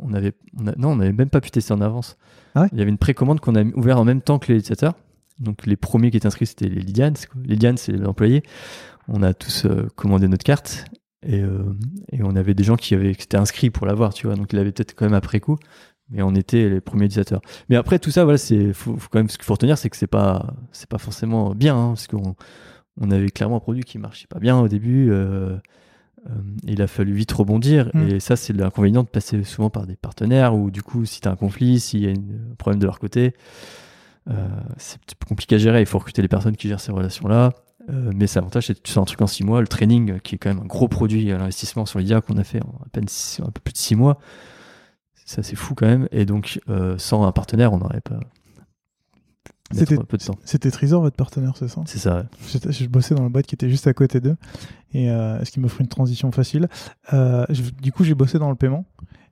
on 0.00 0.12
avait, 0.12 0.32
non, 0.54 0.90
on 0.90 0.96
n'avait 0.96 1.12
même 1.12 1.30
pas 1.30 1.40
pu 1.40 1.50
tester 1.50 1.72
en 1.72 1.80
avance. 1.80 2.16
Ah 2.54 2.66
il 2.72 2.78
y 2.78 2.80
avait 2.80 2.90
une 2.90 2.98
précommande 2.98 3.40
qu'on 3.40 3.54
a 3.54 3.62
ouverte 3.62 3.98
en 3.98 4.04
même 4.04 4.22
temps 4.22 4.38
que 4.38 4.52
les 4.52 4.58
utilisateurs. 4.58 4.94
Donc 5.38 5.66
les 5.66 5.76
premiers 5.76 6.10
qui 6.10 6.16
étaient 6.16 6.26
inscrits, 6.26 6.46
c'était 6.46 6.68
les 6.68 6.80
Lydians. 6.80 7.12
Les 7.44 7.54
Lydians, 7.54 7.76
c'est 7.76 7.92
les 7.92 8.04
employés. 8.04 8.42
On 9.08 9.22
a 9.22 9.34
tous 9.34 9.64
euh, 9.64 9.86
commandé 9.96 10.28
notre 10.28 10.44
carte 10.44 10.84
et, 11.22 11.40
euh, 11.40 11.74
et, 12.12 12.22
on 12.22 12.36
avait 12.36 12.54
des 12.54 12.64
gens 12.64 12.76
qui, 12.76 12.94
avaient, 12.94 13.14
qui 13.14 13.24
étaient 13.24 13.36
inscrits 13.36 13.70
pour 13.70 13.86
l'avoir, 13.86 14.14
tu 14.14 14.26
vois. 14.26 14.36
Donc 14.36 14.52
ils 14.52 14.56
l'avaient 14.56 14.72
peut-être 14.72 14.94
quand 14.94 15.04
même 15.04 15.14
après 15.14 15.40
coup, 15.40 15.56
mais 16.10 16.22
on 16.22 16.34
était 16.34 16.68
les 16.68 16.80
premiers 16.80 17.06
utilisateurs. 17.06 17.40
Mais 17.68 17.76
après 17.76 17.98
tout 17.98 18.10
ça, 18.10 18.24
voilà, 18.24 18.38
c'est 18.38 18.72
faut, 18.72 18.96
quand 19.10 19.18
même 19.18 19.28
ce 19.28 19.36
qu'il 19.36 19.44
faut 19.44 19.54
retenir, 19.54 19.78
c'est 19.78 19.90
que 19.90 19.96
c'est 19.96 20.06
pas 20.06 20.54
c'est 20.72 20.88
pas 20.88 20.98
forcément 20.98 21.54
bien, 21.54 21.76
hein, 21.76 21.88
parce 21.88 22.06
qu'on 22.06 22.36
on 23.00 23.10
avait 23.10 23.30
clairement 23.30 23.56
un 23.56 23.60
produit 23.60 23.82
qui 23.82 23.98
marchait 23.98 24.28
pas 24.28 24.38
bien 24.38 24.58
au 24.58 24.68
début. 24.68 25.10
Euh 25.10 25.56
il 26.64 26.82
a 26.82 26.86
fallu 26.86 27.12
vite 27.12 27.32
rebondir 27.32 27.90
mmh. 27.94 28.08
et 28.08 28.20
ça 28.20 28.36
c'est 28.36 28.52
l'inconvénient 28.52 29.02
de 29.02 29.08
passer 29.08 29.42
souvent 29.44 29.70
par 29.70 29.86
des 29.86 29.96
partenaires 29.96 30.54
ou 30.54 30.70
du 30.70 30.82
coup 30.82 31.04
si 31.04 31.20
tu 31.20 31.28
as 31.28 31.30
un 31.30 31.36
conflit, 31.36 31.80
s'il 31.80 32.04
y 32.04 32.06
a 32.06 32.10
un 32.10 32.54
problème 32.56 32.80
de 32.80 32.86
leur 32.86 32.98
côté, 32.98 33.34
euh, 34.30 34.48
c'est 34.76 34.98
compliqué 35.26 35.56
à 35.56 35.58
gérer. 35.58 35.80
Il 35.80 35.86
faut 35.86 35.98
recruter 35.98 36.22
les 36.22 36.28
personnes 36.28 36.56
qui 36.56 36.68
gèrent 36.68 36.80
ces 36.80 36.92
relations-là. 36.92 37.52
Euh, 37.90 38.12
mais 38.14 38.26
c'est 38.26 38.38
l'avantage, 38.38 38.66
c'est 38.66 38.74
que 38.74 38.82
tu 38.82 38.92
sors 38.92 39.02
un 39.02 39.06
truc 39.06 39.22
en 39.22 39.26
six 39.26 39.44
mois. 39.44 39.60
Le 39.60 39.66
training, 39.66 40.20
qui 40.20 40.34
est 40.34 40.38
quand 40.38 40.50
même 40.50 40.60
un 40.62 40.66
gros 40.66 40.88
produit 40.88 41.32
à 41.32 41.38
l'investissement 41.38 41.86
sur 41.86 41.98
l'IA 41.98 42.20
qu'on 42.20 42.36
a 42.36 42.44
fait 42.44 42.62
en 42.62 42.80
à 42.84 42.88
peine 42.92 43.06
un 43.40 43.50
peu 43.50 43.60
plus 43.62 43.72
de 43.72 43.78
six 43.78 43.96
mois, 43.96 44.18
c'est 45.24 45.40
assez 45.40 45.56
fou 45.56 45.74
quand 45.74 45.86
même. 45.86 46.08
Et 46.10 46.26
donc, 46.26 46.60
euh, 46.68 46.96
sans 46.98 47.24
un 47.24 47.32
partenaire, 47.32 47.72
on 47.72 47.78
n'aurait 47.78 48.02
pas. 48.02 48.20
C'était- 49.70 49.96
peu 49.96 50.16
de 50.16 50.24
temps. 50.24 50.38
C'était 50.44 50.70
Trésor, 50.70 51.02
votre 51.02 51.16
partenaire, 51.16 51.52
c'est 51.56 51.68
ça? 51.68 51.82
C'est 51.86 51.98
ça. 51.98 52.16
ouais. 52.20 52.72
Je 52.72 52.86
bossais 52.86 53.14
dans 53.14 53.22
la 53.22 53.28
boîte 53.28 53.46
qui 53.46 53.54
était 53.54 53.68
juste 53.68 53.86
à 53.86 53.92
côté 53.92 54.20
d'eux, 54.20 54.36
et 54.92 55.10
euh, 55.10 55.44
ce 55.44 55.50
qui 55.50 55.60
m'offre 55.60 55.80
une 55.80 55.88
transition 55.88 56.32
facile. 56.32 56.68
Euh, 57.12 57.44
je- 57.50 57.70
du 57.82 57.92
coup, 57.92 58.02
j'ai 58.04 58.14
bossé 58.14 58.38
dans 58.38 58.48
le 58.50 58.56
paiement, 58.56 58.86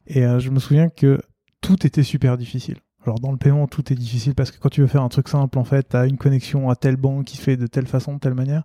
et 0.07 0.25
euh, 0.27 0.39
je 0.39 0.51
me 0.51 0.59
souviens 0.59 0.89
que 0.91 1.21
tout 1.63 1.87
était 1.87 2.03
super 2.03 2.37
difficile. 2.37 2.77
Alors 3.05 3.19
dans 3.21 3.31
le 3.33 3.39
paiement, 3.39 3.67
tout 3.69 3.93
est 3.93 3.97
difficile 3.97 4.35
parce 4.35 4.51
que 4.51 4.59
quand 4.59 4.69
tu 4.69 4.81
veux 4.81 4.87
faire 4.89 5.03
un 5.03 5.09
truc 5.09 5.29
simple, 5.29 5.59
en 5.59 5.65
fait, 5.65 5.89
tu 5.91 5.97
as 5.97 6.07
une 6.07 6.19
connexion 6.19 6.69
à 6.71 6.77
telle 6.77 6.97
banque 6.97 7.25
qui 7.27 7.37
se 7.37 7.43
fait 7.43 7.57
de 7.57 7.67
telle 7.69 7.87
façon, 7.87 8.15
de 8.15 8.19
telle 8.19 8.35
manière. 8.35 8.65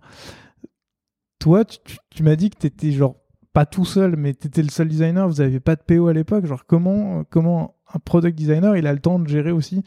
Toi, 1.38 1.64
tu, 1.64 1.78
tu- 1.84 1.96
tu 2.10 2.22
m'as 2.22 2.36
dit 2.36 2.50
que 2.50 2.58
tu 2.58 2.66
étais 2.66 2.92
genre 2.92 3.16
pas 3.52 3.66
tout 3.66 3.84
seul, 3.84 4.16
mais 4.16 4.34
tu 4.34 4.46
étais 4.46 4.62
le 4.62 4.70
seul 4.70 4.88
designer, 4.88 5.28
vous 5.28 5.36
n'aviez 5.42 5.60
pas 5.60 5.76
de 5.76 5.82
PO 5.82 6.08
à 6.08 6.12
l'époque. 6.12 6.46
Genre 6.46 6.64
comment, 6.66 7.24
comment 7.24 7.74
un 7.94 7.98
product 7.98 8.36
designer, 8.36 8.76
il 8.76 8.86
a 8.86 8.92
le 8.92 8.98
temps 9.00 9.18
de 9.18 9.28
gérer 9.28 9.50
aussi, 9.52 9.78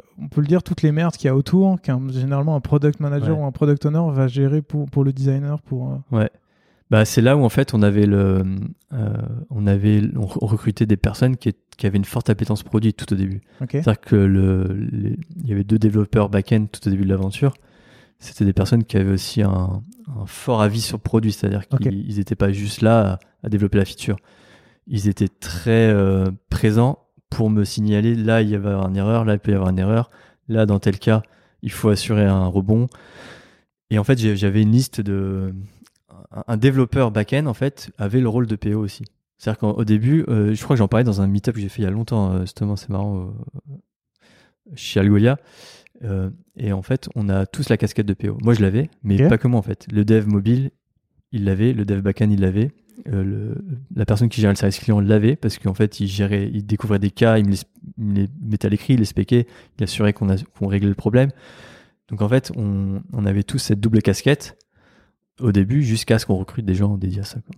euh, 0.00 0.02
on 0.22 0.28
peut 0.28 0.40
le 0.40 0.46
dire, 0.46 0.62
toutes 0.62 0.82
les 0.82 0.92
merdes 0.92 1.14
qu'il 1.16 1.26
y 1.26 1.30
a 1.30 1.36
autour, 1.36 1.80
qu'un 1.80 2.00
généralement 2.10 2.56
un 2.56 2.60
product 2.60 3.00
manager 3.00 3.36
Ouais. 3.36 3.42
ou 3.44 3.46
un 3.46 3.52
product 3.52 3.86
owner 3.86 4.02
va 4.12 4.28
gérer 4.28 4.62
pour, 4.62 4.86
pour 4.90 5.04
le 5.04 5.12
designer. 5.12 5.60
Pour, 5.62 5.92
euh, 5.92 6.16
Ouais. 6.18 6.30
Bah, 6.90 7.04
c'est 7.06 7.22
là 7.22 7.36
où 7.36 7.42
en 7.42 7.48
fait 7.48 7.72
on 7.72 7.82
avait 7.82 8.04
le, 8.06 8.44
euh, 8.92 9.08
on 9.50 9.66
avait, 9.66 10.02
on 10.16 10.26
re- 10.26 10.44
recrutait 10.44 10.84
des 10.86 10.98
personnes 10.98 11.36
qui, 11.36 11.54
qui 11.78 11.86
avaient 11.86 11.96
une 11.96 12.04
forte 12.04 12.28
appétence 12.28 12.62
produit 12.62 12.92
tout 12.92 13.10
au 13.12 13.16
début. 13.16 13.40
C'est-à-dire 13.82 14.00
que 14.00 14.16
le, 14.16 14.64
les- 14.92 15.18
il 15.42 15.48
y 15.48 15.52
avait 15.52 15.64
deux 15.64 15.78
développeurs 15.78 16.28
back-end 16.28 16.66
tout 16.70 16.86
au 16.86 16.90
début 16.90 17.04
de 17.04 17.08
l'aventure. 17.08 17.54
C'était 18.18 18.44
des 18.44 18.52
personnes 18.52 18.84
qui 18.84 18.96
avaient 18.98 19.10
aussi 19.12 19.42
un, 19.42 19.82
un 20.08 20.26
fort 20.26 20.60
avis 20.62 20.82
sur 20.82 20.98
le 20.98 21.02
produit, 21.02 21.32
c'est-à-dire 21.32 21.66
qu'ils 21.68 22.16
n'étaient 22.18 22.36
pas 22.36 22.52
juste 22.52 22.80
là 22.82 23.12
à, 23.14 23.18
à 23.46 23.48
développer 23.48 23.78
la 23.78 23.84
feature. 23.86 24.16
Ils 24.86 25.08
étaient 25.08 25.28
très 25.28 25.88
euh, 25.90 26.30
présents 26.50 26.98
pour 27.34 27.50
me 27.50 27.64
signaler 27.64 28.14
là 28.14 28.42
il 28.42 28.48
y 28.50 28.54
avait 28.54 28.70
une 28.72 28.96
erreur, 28.96 29.24
là 29.24 29.34
il 29.34 29.38
peut 29.38 29.52
y 29.52 29.54
avoir 29.54 29.70
une 29.70 29.78
erreur, 29.78 30.10
là 30.48 30.66
dans 30.66 30.78
tel 30.78 30.98
cas 30.98 31.22
il 31.62 31.70
faut 31.72 31.88
assurer 31.88 32.24
un 32.24 32.46
rebond. 32.46 32.88
Et 33.90 33.98
en 33.98 34.04
fait 34.04 34.18
j'avais 34.36 34.62
une 34.62 34.72
liste 34.72 35.00
de 35.00 35.52
un- 36.46 36.56
développeur 36.56 37.10
back-end 37.10 37.46
en 37.46 37.54
fait 37.54 37.90
avait 37.98 38.20
le 38.20 38.28
rôle 38.28 38.46
de 38.46 38.56
PO 38.56 38.78
aussi. 38.80 39.04
C'est-à-dire 39.38 39.58
qu'au 39.58 39.84
début, 39.84 40.24
euh, 40.28 40.54
je 40.54 40.62
crois 40.62 40.74
que 40.74 40.78
j'en 40.78 40.88
parlais 40.88 41.04
dans 41.04 41.20
un 41.20 41.26
meet-up 41.26 41.54
que 41.54 41.60
j'ai 41.60 41.68
fait 41.68 41.82
il 41.82 41.84
y 41.84 41.88
a 41.88 41.90
longtemps, 41.90 42.32
euh, 42.32 42.40
justement, 42.42 42.76
c'est 42.76 42.88
marrant, 42.88 43.18
euh, 43.70 43.76
chez 44.74 45.00
Algolia. 45.00 45.36
Euh, 46.04 46.30
et 46.56 46.72
en 46.72 46.82
fait, 46.82 47.08
on 47.14 47.28
a 47.28 47.44
tous 47.44 47.68
la 47.68 47.76
casquette 47.76 48.06
de 48.06 48.14
PO. 48.14 48.38
Moi, 48.42 48.54
je 48.54 48.62
l'avais, 48.62 48.88
mais 49.02 49.16
pas 49.28 49.36
que 49.36 49.48
moi, 49.48 49.58
en 49.58 49.62
fait. 49.62 49.86
Le 49.92 50.04
dev 50.04 50.26
mobile, 50.28 50.70
il 51.32 51.44
l'avait, 51.44 51.72
le 51.72 51.84
dev 51.84 52.00
backend, 52.00 52.30
il 52.32 52.40
l'avait. 52.40 52.70
Euh, 53.08 53.22
le- 53.22 53.64
la 53.94 54.06
personne 54.06 54.28
qui 54.30 54.40
gérait 54.40 54.52
le 54.54 54.56
service 54.56 54.78
client 54.78 54.98
l'avait 55.00 55.36
parce 55.36 55.58
qu'en 55.58 55.74
fait, 55.74 56.00
il 56.00 56.06
gérait, 56.06 56.50
il 56.52 56.64
découvrait 56.64 56.98
des 56.98 57.10
cas, 57.10 57.36
il 57.38 57.44
me 57.46 57.50
les, 57.50 57.58
il 57.98 58.12
les 58.14 58.28
mettait 58.42 58.66
à 58.66 58.70
l'écrit, 58.70 58.94
il 58.94 59.00
les 59.00 59.04
spéquait, 59.04 59.46
il 59.78 59.84
assurait 59.84 60.12
qu'on 60.14 60.66
réglait 60.66 60.88
le 60.88 60.94
problème. 60.94 61.30
Donc 62.08 62.22
en 62.22 62.28
fait, 62.28 62.50
on, 62.56 63.02
on 63.12 63.26
avait 63.26 63.42
tous 63.42 63.58
cette 63.58 63.80
double 63.80 64.00
casquette 64.00 64.56
au 65.40 65.52
début 65.52 65.82
jusqu'à 65.82 66.18
ce 66.18 66.24
qu'on 66.26 66.36
recrute 66.36 66.64
des 66.64 66.74
gens 66.74 66.96
dédiés 66.96 67.20
à 67.20 67.24
ça. 67.24 67.40
quoi. 67.40 67.54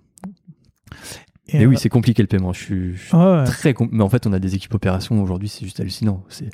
Et, 1.48 1.58
Mais 1.58 1.66
oui, 1.66 1.76
c'est 1.78 1.88
compliqué 1.88 2.22
le 2.22 2.28
paiement. 2.28 2.52
Je 2.52 2.60
suis, 2.62 2.94
je 2.96 3.06
suis 3.06 3.16
ouais, 3.16 3.22
ouais. 3.24 3.44
très 3.44 3.74
mais 3.92 4.02
en 4.02 4.08
fait 4.08 4.26
on 4.26 4.32
a 4.32 4.38
des 4.40 4.54
équipes 4.56 4.74
opérations 4.74 5.22
aujourd'hui 5.22 5.48
c'est 5.48 5.64
juste 5.64 5.78
hallucinant 5.78 6.24
c'est- 6.28 6.50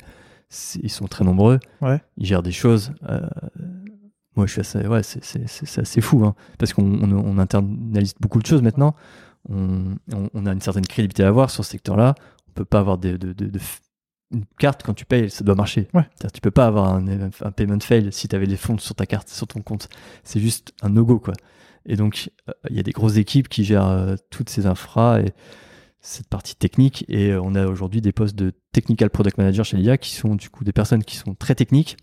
ils 0.83 0.89
sont 0.91 1.07
très 1.07 1.25
nombreux 1.25 1.59
Ouais. 1.81 1.99
ils 2.17 2.27
gèrent 2.27 2.43
des 2.43 2.51
choses 2.51 2.91
euh, 3.09 3.27
moi 4.35 4.45
je 4.47 4.51
suis 4.53 4.61
assez 4.61 4.85
ouais 4.87 5.03
c'est 5.03 5.23
c'est- 5.23 5.47
c'est- 5.47 5.65
c'est 5.65 5.81
assez 5.81 6.01
fou 6.01 6.25
hein, 6.25 6.35
parce 6.57 6.73
qu'on 6.73 6.83
on, 6.83 7.11
on 7.11 7.37
internalise 7.37 8.13
beaucoup 8.19 8.39
de 8.41 8.45
choses 8.47 8.61
maintenant. 8.61 8.95
On, 9.49 9.95
on, 10.33 10.45
a 10.45 10.53
une 10.53 10.61
certaine 10.61 10.87
crédibilité 10.87 11.21
à 11.23 11.27
avoir 11.27 11.49
sur 11.49 11.65
ce 11.65 11.71
secteur 11.71 11.97
là 11.97 12.15
on 12.47 12.51
peut 12.53 12.63
pas 12.63 12.79
avoir 12.79 12.97
de, 12.97 13.17
de, 13.17 13.33
de- 13.33 13.59
une 14.31 14.45
carte 14.57 14.83
quand 14.83 14.93
tu 14.93 15.03
payes 15.05 15.29
ça 15.29 15.43
doit 15.43 15.53
marcher. 15.55 15.89
Ouais. 15.93 16.07
Tu 16.33 16.39
peux 16.41 16.49
pas 16.51 16.65
avoir 16.65 16.93
un, 16.95 17.05
un 17.41 17.51
payment 17.51 17.79
fail 17.81 18.11
si 18.11 18.27
tu 18.27 18.35
avais 18.35 18.45
les 18.45 18.55
fonds 18.57 18.77
sur 18.77 18.95
ta 18.95 19.05
carte 19.05 19.27
sur 19.29 19.45
ton 19.47 19.61
compte. 19.61 19.89
C'est 20.23 20.39
juste 20.39 20.71
un 20.81 20.89
no 20.89 21.05
go 21.05 21.19
quoi. 21.19 21.33
Et 21.85 21.97
donc 21.97 22.31
euh, 22.49 22.53
il 22.69 22.77
y 22.77 22.79
a 22.79 22.83
des 22.83 22.91
grosses 22.93 23.17
équipes 23.17 23.49
qui 23.49 23.63
gèrent 23.65 23.87
euh, 23.89 24.15
toutes 24.29 24.49
ces 24.49 24.65
infras 24.65 25.19
et 25.19 25.33
cette 25.99 26.27
partie 26.27 26.55
technique. 26.55 27.03
Et 27.09 27.31
euh, 27.31 27.41
on 27.43 27.53
a 27.55 27.67
aujourd'hui 27.67 27.99
des 28.01 28.13
postes 28.13 28.35
de 28.35 28.53
technical 28.71 29.09
product 29.09 29.37
manager 29.37 29.65
chez 29.65 29.75
l'IA 29.77 29.97
qui 29.97 30.13
sont 30.15 30.35
du 30.35 30.49
coup 30.49 30.63
des 30.63 30.73
personnes 30.73 31.03
qui 31.03 31.17
sont 31.17 31.35
très 31.35 31.53
techniques 31.55 31.97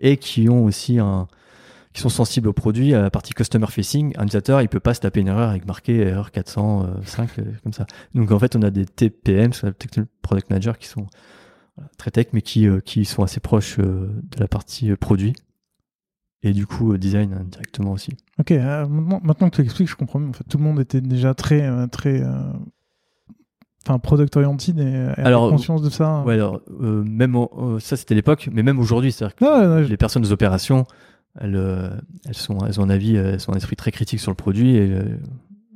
et 0.00 0.18
qui 0.18 0.48
ont 0.50 0.64
aussi 0.66 0.98
un 0.98 1.26
qui 1.94 2.00
sont 2.02 2.08
sensibles 2.10 2.48
au 2.48 2.52
produit 2.52 2.92
à 2.92 3.00
la 3.00 3.10
partie 3.10 3.32
customer 3.32 3.68
facing 3.68 4.08
un 4.18 4.24
utilisateur 4.24 4.60
il 4.60 4.68
peut 4.68 4.80
pas 4.80 4.92
se 4.94 5.00
taper 5.00 5.20
une 5.20 5.28
erreur 5.28 5.48
avec 5.48 5.64
marqué 5.66 5.96
erreur 5.98 6.30
405 6.32 7.38
euh, 7.38 7.42
comme 7.62 7.72
ça 7.72 7.86
donc 8.14 8.30
en 8.32 8.38
fait 8.38 8.54
on 8.56 8.62
a 8.62 8.70
des 8.70 8.84
TPM 8.84 9.52
product 10.20 10.50
manager 10.50 10.76
qui 10.78 10.88
sont 10.88 11.06
très 11.96 12.10
tech 12.10 12.26
mais 12.32 12.42
qui 12.42 12.66
euh, 12.68 12.80
qui 12.80 13.04
sont 13.04 13.22
assez 13.22 13.40
proches 13.40 13.78
euh, 13.78 14.08
de 14.30 14.40
la 14.40 14.48
partie 14.48 14.94
produit 14.96 15.32
et 16.42 16.52
du 16.52 16.66
coup 16.66 16.96
design 16.98 17.32
hein, 17.32 17.44
directement 17.50 17.92
aussi 17.92 18.12
Ok, 18.38 18.50
euh, 18.50 18.86
maintenant, 18.88 19.48
que 19.48 19.54
tu 19.56 19.62
expliques, 19.62 19.88
je 19.88 19.94
comprends 19.94 20.18
mieux. 20.18 20.28
En 20.28 20.32
fait, 20.32 20.42
tout 20.44 20.58
le 20.58 20.64
monde 20.64 20.80
était 20.80 21.00
déjà 21.00 21.32
très, 21.34 21.70
très, 21.88 22.20
euh, 22.20 22.28
enfin, 23.86 23.98
product 23.98 24.36
oriented 24.36 24.78
et, 24.78 24.82
et 24.82 25.20
Alors, 25.20 25.48
conscience 25.50 25.82
de 25.82 25.90
ça. 25.90 26.22
ouais 26.26 26.34
alors 26.34 26.60
euh, 26.80 27.02
même 27.04 27.36
au- 27.36 27.78
ça 27.80 27.96
c'était 27.96 28.14
l'époque 28.14 28.48
mais 28.52 28.62
même 28.62 28.78
aujourd'hui 28.78 29.12
c'est-à-dire 29.12 29.36
que 29.36 29.44
Non, 29.44 29.82
je- 29.84 29.88
les 29.88 29.96
personnes 29.96 30.22
des 30.22 30.32
opérations, 30.32 30.84
elles, 31.40 31.56
euh, 31.56 31.90
elles, 32.26 32.34
sont, 32.34 32.58
elles 32.66 32.80
ont 32.80 32.84
un 32.84 32.90
avis, 32.90 33.16
euh, 33.16 33.32
elles 33.32 33.40
sont 33.40 33.52
un 33.52 33.56
esprit 33.56 33.76
très 33.76 33.90
critique 33.90 34.20
sur 34.20 34.30
le 34.30 34.36
produit 34.36 34.76
et 34.76 34.92
euh, 34.92 35.16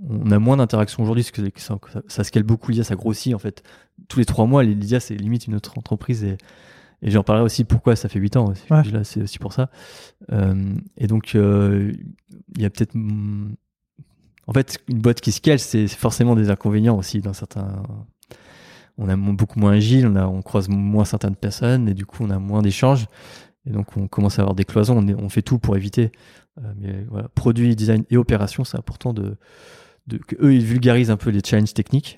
on 0.09 0.31
a 0.31 0.39
moins 0.39 0.57
d'interactions 0.57 1.03
aujourd'hui 1.03 1.25
parce 1.25 1.51
que 1.51 1.61
ça, 1.61 1.79
ça, 2.07 2.25
scale 2.25 2.45
beaucoup, 2.45 2.71
l'IA, 2.71 2.85
ça 2.85 2.95
grossit 2.95 3.35
en 3.35 3.39
fait. 3.39 3.63
Tous 4.09 4.21
les 4.21 4.25
trois 4.25 4.47
mois, 4.47 4.63
l'IA, 4.63 5.01
c'est 5.01 5.17
limite 5.17 5.47
une 5.47 5.57
autre 5.57 5.77
entreprise 5.77 6.23
et, 6.25 6.39
et 7.03 7.11
j'en 7.11 7.23
parlerai 7.23 7.45
aussi 7.45 7.65
pourquoi 7.65 7.97
ça 7.97 8.09
fait 8.09 8.19
8 8.19 8.37
ans. 8.37 8.47
aussi. 8.49 8.63
Ouais. 8.71 8.83
Là, 8.91 9.05
c'est 9.05 9.23
aussi 9.23 9.39
pour 9.39 9.53
ça. 9.53 9.71
Euh, 10.33 10.75
et 10.97 11.07
donc, 11.07 11.35
euh, 11.35 11.93
il 12.57 12.63
y 12.63 12.65
a 12.65 12.71
peut-être. 12.71 12.95
En 14.47 14.53
fait, 14.53 14.79
une 14.89 15.01
boîte 15.01 15.21
qui 15.21 15.31
scale, 15.31 15.59
c'est 15.59 15.87
forcément 15.89 16.35
des 16.35 16.51
inconvénients 16.51 16.97
aussi 16.97 17.21
dans 17.21 17.35
certains. 17.35 17.83
On 18.97 19.09
est 19.09 19.17
beaucoup 19.17 19.61
moins 19.61 19.73
agile, 19.73 20.09
on, 20.09 20.17
a, 20.17 20.27
on 20.27 20.43
croise 20.43 20.69
moins 20.69 21.05
certaines 21.05 21.37
personnes 21.37 21.89
et 21.89 21.95
du 21.95 22.05
coup, 22.05 22.25
on 22.25 22.31
a 22.31 22.39
moins 22.39 22.63
d'échanges. 22.63 23.07
Et 23.69 23.73
donc, 23.73 23.97
on 23.97 24.09
commence 24.09 24.39
à 24.39 24.43
avoir 24.43 24.55
des 24.55 24.64
cloisons. 24.64 24.97
On, 25.19 25.29
fait 25.29 25.43
tout 25.43 25.59
pour 25.59 25.77
éviter. 25.77 26.11
Euh, 26.59 26.73
mais 26.79 27.05
voilà, 27.11 27.29
produit, 27.29 27.77
design 27.77 28.05
et 28.11 28.16
opération, 28.16 28.64
c'est 28.64 28.79
important 28.79 29.12
de, 29.12 29.37
de 30.07 30.16
que 30.16 30.37
eux 30.41 30.55
ils 30.55 30.64
vulgarisent 30.64 31.11
un 31.11 31.19
peu 31.19 31.31
les 31.31 31.41
challenges 31.45 31.75
techniques, 31.75 32.16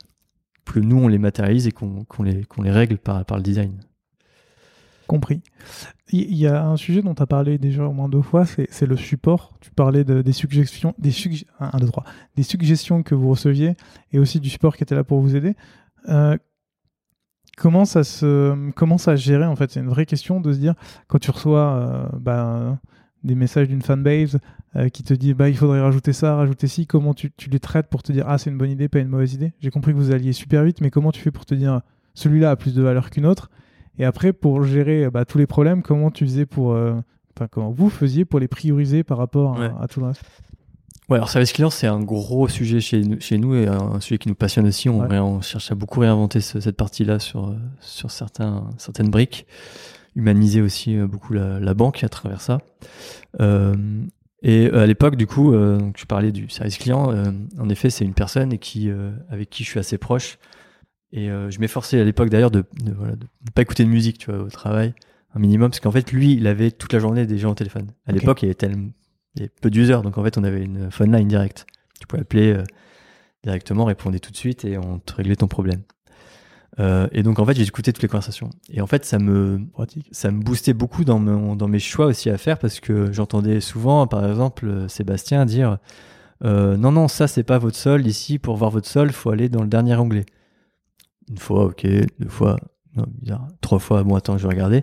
que 0.64 0.78
nous 0.78 0.96
on 0.96 1.08
les 1.08 1.18
matérialise 1.18 1.66
et 1.66 1.72
qu'on 1.72 2.06
les, 2.22 2.70
règle 2.70 2.98
par, 2.98 3.24
le 3.36 3.42
design. 3.42 3.80
compris. 5.08 5.42
Il 6.12 6.36
y, 6.36 6.46
a 6.46 6.64
un 6.64 6.76
sujet 6.76 7.02
dont 7.02 7.14
tu 7.14 7.22
as 7.22 7.26
parlé 7.26 7.58
déjà 7.58 7.84
au 7.84 7.92
moins 7.92 8.08
deux 8.08 8.22
fois, 8.22 8.44
c'est 8.46 8.86
le 8.86 8.96
support. 8.96 9.54
Tu 9.60 9.72
parlais 9.72 10.04
de- 10.04 10.22
des 10.22 10.32
suggestions, 10.32 10.94
deux, 10.98 11.86
trois, 11.88 12.04
des 12.36 12.42
suggestions 12.44 13.02
que 13.02 13.16
vous 13.16 13.30
receviez 13.30 13.74
et 14.12 14.20
aussi 14.20 14.38
du 14.38 14.48
support 14.50 14.76
qui 14.76 14.84
était 14.84 14.94
là 14.94 15.02
pour 15.02 15.20
vous 15.20 15.34
aider. 15.34 15.56
Euh, 16.08 16.36
comment 17.60 17.84
ça 17.84 18.04
se, 18.04 18.70
comment 18.72 18.96
ça 18.96 19.18
se 19.18 19.22
gérer 19.22 19.44
en 19.44 19.54
fait? 19.54 19.70
C'est 19.70 19.80
une 19.80 19.88
vraie 19.88 20.06
question 20.06 20.40
de 20.40 20.50
se 20.50 20.58
dire 20.58 20.74
quand 21.08 21.18
tu 21.18 21.30
reçois 21.30 21.74
euh, 21.74 22.08
bah, 22.18 22.78
des 23.22 23.34
messages 23.34 23.68
d'une 23.68 23.82
fanbase 23.82 24.38
euh, 24.76 24.88
qui 24.88 25.02
te 25.02 25.12
dit 25.12 25.34
bah 25.34 25.50
il 25.50 25.56
faudrait 25.56 25.82
rajouter 25.82 26.14
ça, 26.14 26.36
rajouter 26.36 26.68
ci. 26.68 26.86
Comment 26.86 27.12
tu, 27.12 27.30
tu 27.36 27.50
les 27.50 27.60
traites 27.60 27.88
pour 27.88 28.02
te 28.02 28.12
dire 28.12 28.24
ah 28.26 28.38
c'est 28.38 28.48
une 28.48 28.56
bonne 28.56 28.70
idée, 28.70 28.88
pas 28.88 29.00
une 29.00 29.08
mauvaise 29.08 29.34
idée? 29.34 29.52
J'ai 29.60 29.70
compris 29.70 29.92
que 29.92 29.98
vous 29.98 30.10
alliez 30.10 30.32
super 30.32 30.64
vite, 30.64 30.80
mais 30.80 30.90
comment 30.90 31.12
tu 31.12 31.20
fais 31.20 31.30
pour 31.30 31.44
te 31.44 31.54
dire 31.54 31.82
celui-là 32.14 32.50
a 32.50 32.56
plus 32.56 32.74
de 32.74 32.82
valeur 32.82 33.10
qu'une 33.10 33.26
autre? 33.26 33.50
Et 33.98 34.06
après 34.06 34.32
pour 34.32 34.64
gérer 34.64 35.10
bah, 35.10 35.26
tous 35.26 35.36
les 35.36 35.46
problèmes, 35.46 35.82
comment 35.82 36.10
tu 36.10 36.24
faisais 36.24 36.46
pour, 36.46 36.72
euh, 36.72 36.94
enfin 37.36 37.46
comment 37.50 37.70
vous 37.70 37.90
faisiez 37.90 38.24
pour 38.24 38.40
les 38.40 38.48
prioriser 38.48 39.04
par 39.04 39.18
rapport 39.18 39.60
à 39.60 39.86
tout 39.86 40.00
le 40.00 40.06
reste? 40.06 40.24
Ouais, 41.10 41.16
alors 41.16 41.28
service 41.28 41.52
client 41.52 41.70
c'est 41.70 41.88
un 41.88 42.00
gros 42.00 42.46
sujet 42.48 42.80
chez 42.80 43.00
nous, 43.02 43.20
chez 43.20 43.36
nous 43.36 43.54
et 43.56 43.66
un 43.66 43.98
sujet 44.00 44.18
qui 44.18 44.28
nous 44.28 44.34
passionne 44.36 44.66
aussi. 44.68 44.88
On, 44.88 45.00
Ouais. 45.00 45.08
ré- 45.08 45.18
on 45.18 45.40
cherche 45.40 45.72
à 45.72 45.74
beaucoup 45.74 46.00
réinventer 46.00 46.40
ce- 46.40 46.60
cette 46.60 46.76
partie-là 46.76 47.18
sur 47.18 47.48
euh, 47.48 47.56
sur 47.80 48.10
certains 48.12 48.70
certaines 48.78 49.10
briques, 49.10 49.44
humaniser 50.14 50.60
aussi 50.62 50.96
euh, 50.96 51.06
beaucoup 51.08 51.32
la, 51.32 51.58
la 51.58 51.74
banque 51.74 52.04
à 52.04 52.08
travers 52.08 52.40
ça. 52.40 52.60
Euh, 53.40 53.74
et 54.42 54.70
à 54.70 54.86
l'époque, 54.86 55.16
du 55.16 55.26
coup, 55.26 55.52
euh, 55.52 55.78
donc 55.78 55.96
je 55.98 56.06
parlais 56.06 56.30
du 56.32 56.48
service 56.48 56.78
client. 56.78 57.10
euh, 57.12 57.24
en 57.58 57.68
effet, 57.68 57.90
c'est 57.90 58.04
une 58.04 58.14
personne 58.14 58.52
et 58.52 58.58
qui, 58.58 58.88
avec 59.28 59.50
qui 59.50 59.64
je 59.64 59.68
suis 59.68 59.78
assez 59.80 59.98
proche. 59.98 60.38
Et 61.12 61.26
je 61.26 61.58
m'efforçais 61.60 62.00
à 62.00 62.04
l'époque 62.04 62.30
d'ailleurs 62.30 62.52
de 62.52 62.64
ne 62.84 62.92
voilà, 62.92 63.16
de, 63.16 63.24
de 63.24 63.50
pas 63.52 63.62
écouter 63.62 63.84
de 63.84 63.88
musique, 63.90 64.16
tu 64.18 64.30
vois, 64.30 64.40
au 64.44 64.48
travail, 64.48 64.94
un 65.34 65.40
minimum, 65.40 65.68
parce 65.70 65.80
qu'en 65.80 65.90
fait, 65.90 66.10
lui, 66.12 66.32
il 66.34 66.46
avait 66.46 66.70
toute 66.70 66.92
la 66.92 67.00
journée 67.00 67.26
des 67.26 67.36
gens 67.36 67.50
au 67.50 67.54
téléphone. 67.54 67.88
À 68.06 68.12
l'époque, 68.12 68.42
il 68.42 68.46
y 68.46 68.48
avait 68.48 68.54
tellement, 68.54 68.90
il 69.34 69.40
y 69.40 69.42
avait 69.44 69.52
peu 69.60 69.70
d'users, 69.70 70.02
donc 70.02 70.18
en 70.18 70.24
fait, 70.24 70.38
on 70.38 70.44
avait 70.44 70.62
une 70.62 70.90
phone 70.90 71.14
line 71.14 71.28
directe. 71.28 71.66
Tu 72.00 72.06
pouvais 72.06 72.22
appeler 72.22 72.52
euh, 72.52 72.64
directement, 73.44 73.84
répondre 73.84 74.18
tout 74.18 74.30
de 74.30 74.36
suite 74.36 74.64
et 74.64 74.78
on 74.78 74.98
te 74.98 75.14
réglait 75.14 75.36
ton 75.36 75.48
problème. 75.48 75.82
Euh, 76.78 77.08
et 77.12 77.22
donc 77.22 77.38
en 77.38 77.44
fait, 77.44 77.54
j'ai 77.54 77.62
écouté 77.62 77.92
toutes 77.92 78.02
les 78.02 78.08
conversations. 78.08 78.50
Et 78.70 78.80
en 78.80 78.86
fait, 78.86 79.04
ça 79.04 79.18
me 79.18 79.60
ça 80.12 80.30
me 80.30 80.40
boostait 80.40 80.72
beaucoup 80.72 81.04
dans, 81.04 81.18
mes 81.18 81.78
choix 81.78 82.06
aussi 82.06 82.30
à 82.30 82.38
faire 82.38 82.58
parce 82.58 82.80
que 82.80 83.12
j'entendais 83.12 83.60
souvent, 83.60 84.06
par 84.06 84.26
exemple, 84.26 84.88
Sébastien 84.88 85.44
dire 85.46 85.78
euh, 86.42 86.78
non 86.78 86.90
non 86.90 87.06
ça 87.06 87.28
c'est 87.28 87.42
pas 87.42 87.58
votre 87.58 87.76
solde 87.76 88.06
ici 88.06 88.38
pour 88.38 88.56
voir 88.56 88.70
votre 88.70 88.88
solde 88.88 89.12
faut 89.12 89.28
aller 89.28 89.50
dans 89.50 89.62
le 89.62 89.68
dernier 89.68 89.94
onglet. 89.96 90.24
une 91.28 91.38
fois, 91.38 91.66
ok, 91.66 91.86
deux 91.86 92.28
fois, 92.28 92.56
non, 92.96 93.04
bizarre, 93.20 93.46
trois 93.60 93.78
fois, 93.78 94.02
bon, 94.04 94.14
attends, 94.14 94.38
je 94.38 94.44
vais 94.44 94.54
regarder. 94.54 94.82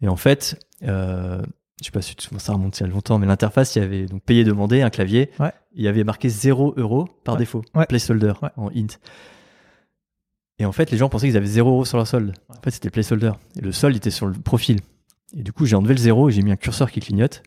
Et 0.00 0.08
en 0.08 0.16
fait, 0.16 0.58
je 1.80 1.84
sais 1.86 1.90
pas 1.90 2.00
si 2.02 2.14
ça 2.38 2.52
remonte 2.52 2.78
il 2.80 2.82
y 2.82 2.86
a 2.86 2.88
longtemps, 2.88 3.18
mais 3.18 3.26
l'interface, 3.26 3.76
il 3.76 3.80
y 3.80 3.82
avait 3.84 4.06
donc 4.06 4.22
payé, 4.22 4.44
demandé, 4.44 4.82
un 4.82 4.90
clavier. 4.90 5.30
Ouais. 5.38 5.52
Il 5.74 5.82
y 5.84 5.88
avait 5.88 6.04
marqué 6.04 6.28
0 6.28 6.74
euros 6.76 7.06
par 7.24 7.34
Ouais. 7.34 7.38
défaut, 7.40 7.62
Ouais. 7.74 7.86
placeholder 7.86 8.32
en 8.56 8.68
int. 8.70 8.86
Et 10.58 10.64
en 10.64 10.72
fait, 10.72 10.90
les 10.90 10.96
gens 10.96 11.08
pensaient 11.10 11.26
qu'ils 11.26 11.36
avaient 11.36 11.44
0 11.46 11.68
euros 11.70 11.84
sur 11.84 11.98
leur 11.98 12.06
solde. 12.06 12.32
En 12.48 12.60
fait, 12.62 12.70
c'était 12.70 12.88
placeholder. 12.90 13.32
Et 13.56 13.60
le 13.60 13.72
solde 13.72 13.94
était 13.96 14.10
sur 14.10 14.26
le 14.26 14.32
profil. 14.32 14.80
Et 15.36 15.42
du 15.42 15.52
coup, 15.52 15.66
j'ai 15.66 15.76
enlevé 15.76 15.92
le 15.92 16.00
0 16.00 16.30
et 16.30 16.32
j'ai 16.32 16.40
mis 16.42 16.50
un 16.50 16.56
curseur 16.56 16.90
qui 16.90 17.00
clignote. 17.00 17.42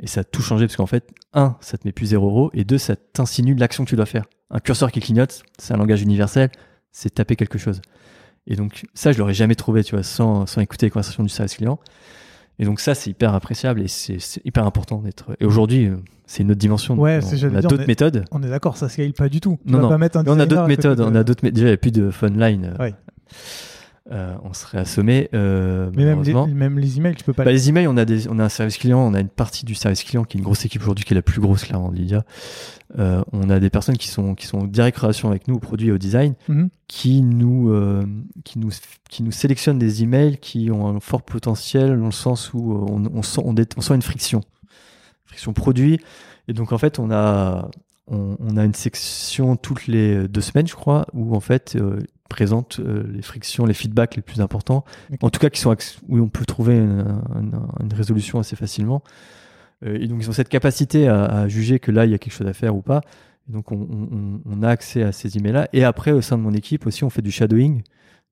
Et 0.00 0.06
ça 0.08 0.22
a 0.22 0.24
tout 0.24 0.42
changé 0.42 0.66
parce 0.66 0.76
qu'en 0.76 0.86
fait, 0.86 1.08
un, 1.32 1.56
ça 1.60 1.78
te 1.78 1.86
met 1.86 1.92
plus 1.92 2.06
0 2.06 2.26
euros 2.26 2.50
et 2.54 2.64
deux, 2.64 2.78
ça 2.78 2.96
t'insinue 2.96 3.54
l'action 3.54 3.84
que 3.84 3.90
tu 3.90 3.96
dois 3.96 4.06
faire. 4.06 4.24
Un 4.50 4.58
curseur 4.58 4.90
qui 4.90 4.98
clignote, 4.98 5.42
c'est 5.58 5.74
un 5.74 5.76
langage 5.76 6.02
universel, 6.02 6.50
c'est 6.90 7.14
taper 7.14 7.36
quelque 7.36 7.58
chose. 7.58 7.82
Et 8.46 8.56
donc, 8.56 8.84
ça, 8.94 9.12
je 9.12 9.18
l'aurais 9.18 9.34
jamais 9.34 9.54
trouvé, 9.54 9.84
tu 9.84 9.94
vois, 9.94 10.02
sans, 10.02 10.46
sans 10.46 10.60
écouter 10.60 10.86
les 10.86 10.90
conversations 10.90 11.22
du 11.22 11.28
service 11.28 11.54
client. 11.56 11.78
Et 12.60 12.64
donc, 12.64 12.78
ça, 12.78 12.94
c'est 12.94 13.10
hyper 13.10 13.34
appréciable 13.34 13.80
et 13.80 13.88
c'est 13.88 14.18
hyper 14.44 14.64
important 14.66 14.98
d'être. 14.98 15.30
Et 15.40 15.44
aujourd'hui, 15.46 15.86
euh, 15.86 15.96
c'est 16.26 16.42
une 16.44 16.50
autre 16.52 16.60
dimension. 16.60 16.94
Ouais, 16.96 17.18
on, 17.22 17.46
on 17.52 17.56
a 17.56 17.62
d'autres 17.62 17.86
méthodes. 17.86 18.24
On 18.30 18.42
est 18.42 18.48
d'accord, 18.50 18.76
ça 18.76 18.88
scale 18.88 19.12
pas 19.14 19.28
du 19.28 19.40
tout. 19.40 19.58
Tu 19.66 19.72
Non, 19.72 19.78
non. 19.80 19.88
pas 19.88 19.98
mettre 19.98 20.18
un 20.18 20.24
on 20.26 20.38
a 20.38 20.46
d'autres 20.46 20.66
méthodes. 20.68 20.98
de- 20.98 21.02
On 21.04 21.14
a 21.14 21.24
d'autres. 21.24 21.42
Déjà, 21.48 21.66
il 21.66 21.70
n'y 21.70 21.74
a 21.74 21.76
plus 21.78 21.90
de 21.90 22.10
phone 22.10 22.38
line. 22.38 22.74
Ouais. 22.78 22.94
Euh, 24.12 24.34
on 24.42 24.52
serait 24.52 24.78
assommé. 24.78 25.28
Euh, 25.34 25.90
Mais 25.94 26.04
même 26.04 26.22
les, 26.24 26.34
même 26.52 26.78
les 26.80 26.98
emails, 26.98 27.14
tu 27.14 27.22
peux 27.22 27.32
pas 27.32 27.44
Bah, 27.44 27.52
les 27.52 27.68
emails, 27.68 27.86
on 27.86 27.96
a, 27.96 28.04
des, 28.04 28.26
on 28.28 28.40
a 28.40 28.44
un 28.44 28.48
service 28.48 28.76
client, 28.76 28.98
on 28.98 29.14
a 29.14 29.20
une 29.20 29.28
partie 29.28 29.64
du 29.64 29.76
service 29.76 30.02
client 30.02 30.24
qui 30.24 30.36
est 30.36 30.40
une 30.40 30.44
grosse 30.44 30.64
équipe 30.64 30.82
aujourd'hui, 30.82 31.04
qui 31.04 31.12
est 31.12 31.14
la 31.14 31.22
plus 31.22 31.40
grosse 31.40 31.62
clairement 31.64 31.90
de 31.92 31.96
Lydia. 31.96 32.24
Euh, 32.98 33.22
on 33.32 33.48
a 33.50 33.60
des 33.60 33.70
personnes 33.70 33.96
qui 33.96 34.08
sont, 34.08 34.34
qui 34.34 34.46
sont 34.46 34.58
en 34.58 34.64
direct 34.64 34.98
relation 34.98 35.28
avec 35.30 35.46
nous 35.46 35.54
au 35.54 35.58
produit 35.60 35.88
et 35.88 35.92
au 35.92 35.98
design, 35.98 36.34
Mhm. 36.48 36.70
qui 36.88 37.22
nous, 37.22 37.70
euh, 37.70 38.04
qui 38.44 38.58
nous, 38.58 38.70
qui 39.08 39.22
nous 39.22 39.30
sélectionnent 39.30 39.78
des 39.78 40.02
emails 40.02 40.38
qui 40.38 40.72
ont 40.72 40.88
un 40.88 40.98
fort 40.98 41.22
potentiel 41.22 41.96
dans 41.96 42.06
le 42.06 42.10
sens 42.10 42.52
où 42.52 42.72
euh, 42.72 42.86
on, 42.90 43.04
on 43.14 43.22
sent, 43.22 43.42
on, 43.44 43.54
on 43.76 43.80
sent 43.80 43.94
une 43.94 44.02
friction, 44.02 44.40
friction 45.24 45.52
produit. 45.52 46.00
Et 46.48 46.52
donc 46.52 46.72
en 46.72 46.78
fait, 46.78 46.98
on 46.98 47.12
a, 47.12 47.70
on, 48.08 48.36
on 48.40 48.56
a 48.56 48.64
une 48.64 48.74
section 48.74 49.54
toutes 49.54 49.86
les 49.86 50.26
deux 50.26 50.40
semaines, 50.40 50.66
je 50.66 50.74
crois, 50.74 51.06
où 51.12 51.36
en 51.36 51.40
fait 51.40 51.76
euh, 51.76 52.00
présente 52.30 52.80
euh, 52.80 53.04
les 53.12 53.20
frictions, 53.22 53.66
les 53.66 53.74
feedbacks 53.74 54.16
les 54.16 54.22
plus 54.22 54.40
importants, 54.40 54.84
en 55.20 55.28
tout 55.30 55.38
cas 55.40 55.50
qui 55.50 55.60
sont 55.60 55.76
où 56.08 56.18
on 56.18 56.28
peut 56.28 56.46
trouver 56.46 56.76
une, 56.78 57.04
une- 57.38 57.60
une 57.82 57.92
résolution 57.92 58.38
assez 58.38 58.56
facilement. 58.56 59.02
Euh, 59.84 59.98
et 60.00 60.06
donc 60.08 60.18
ils 60.22 60.28
ont 60.30 60.32
cette 60.32 60.48
capacité 60.48 61.08
à, 61.08 61.24
à 61.24 61.48
juger 61.48 61.78
que 61.78 61.90
là 61.90 62.04
il 62.06 62.10
y 62.10 62.14
a 62.14 62.18
quelque 62.18 62.32
chose 62.32 62.46
à 62.46 62.52
faire 62.54 62.74
ou 62.74 62.82
pas. 62.82 63.00
Et 63.48 63.52
donc 63.52 63.72
on, 63.72 63.76
on- 63.80 64.40
on 64.46 64.62
a 64.62 64.68
accès 64.68 65.02
à 65.02 65.12
ces 65.12 65.36
emails-là. 65.36 65.68
Et 65.72 65.84
après 65.84 66.12
au 66.12 66.20
sein 66.22 66.38
de 66.38 66.42
mon 66.42 66.54
équipe 66.54 66.86
aussi 66.86 67.04
on 67.04 67.10
fait 67.10 67.22
du 67.22 67.30
shadowing. 67.30 67.82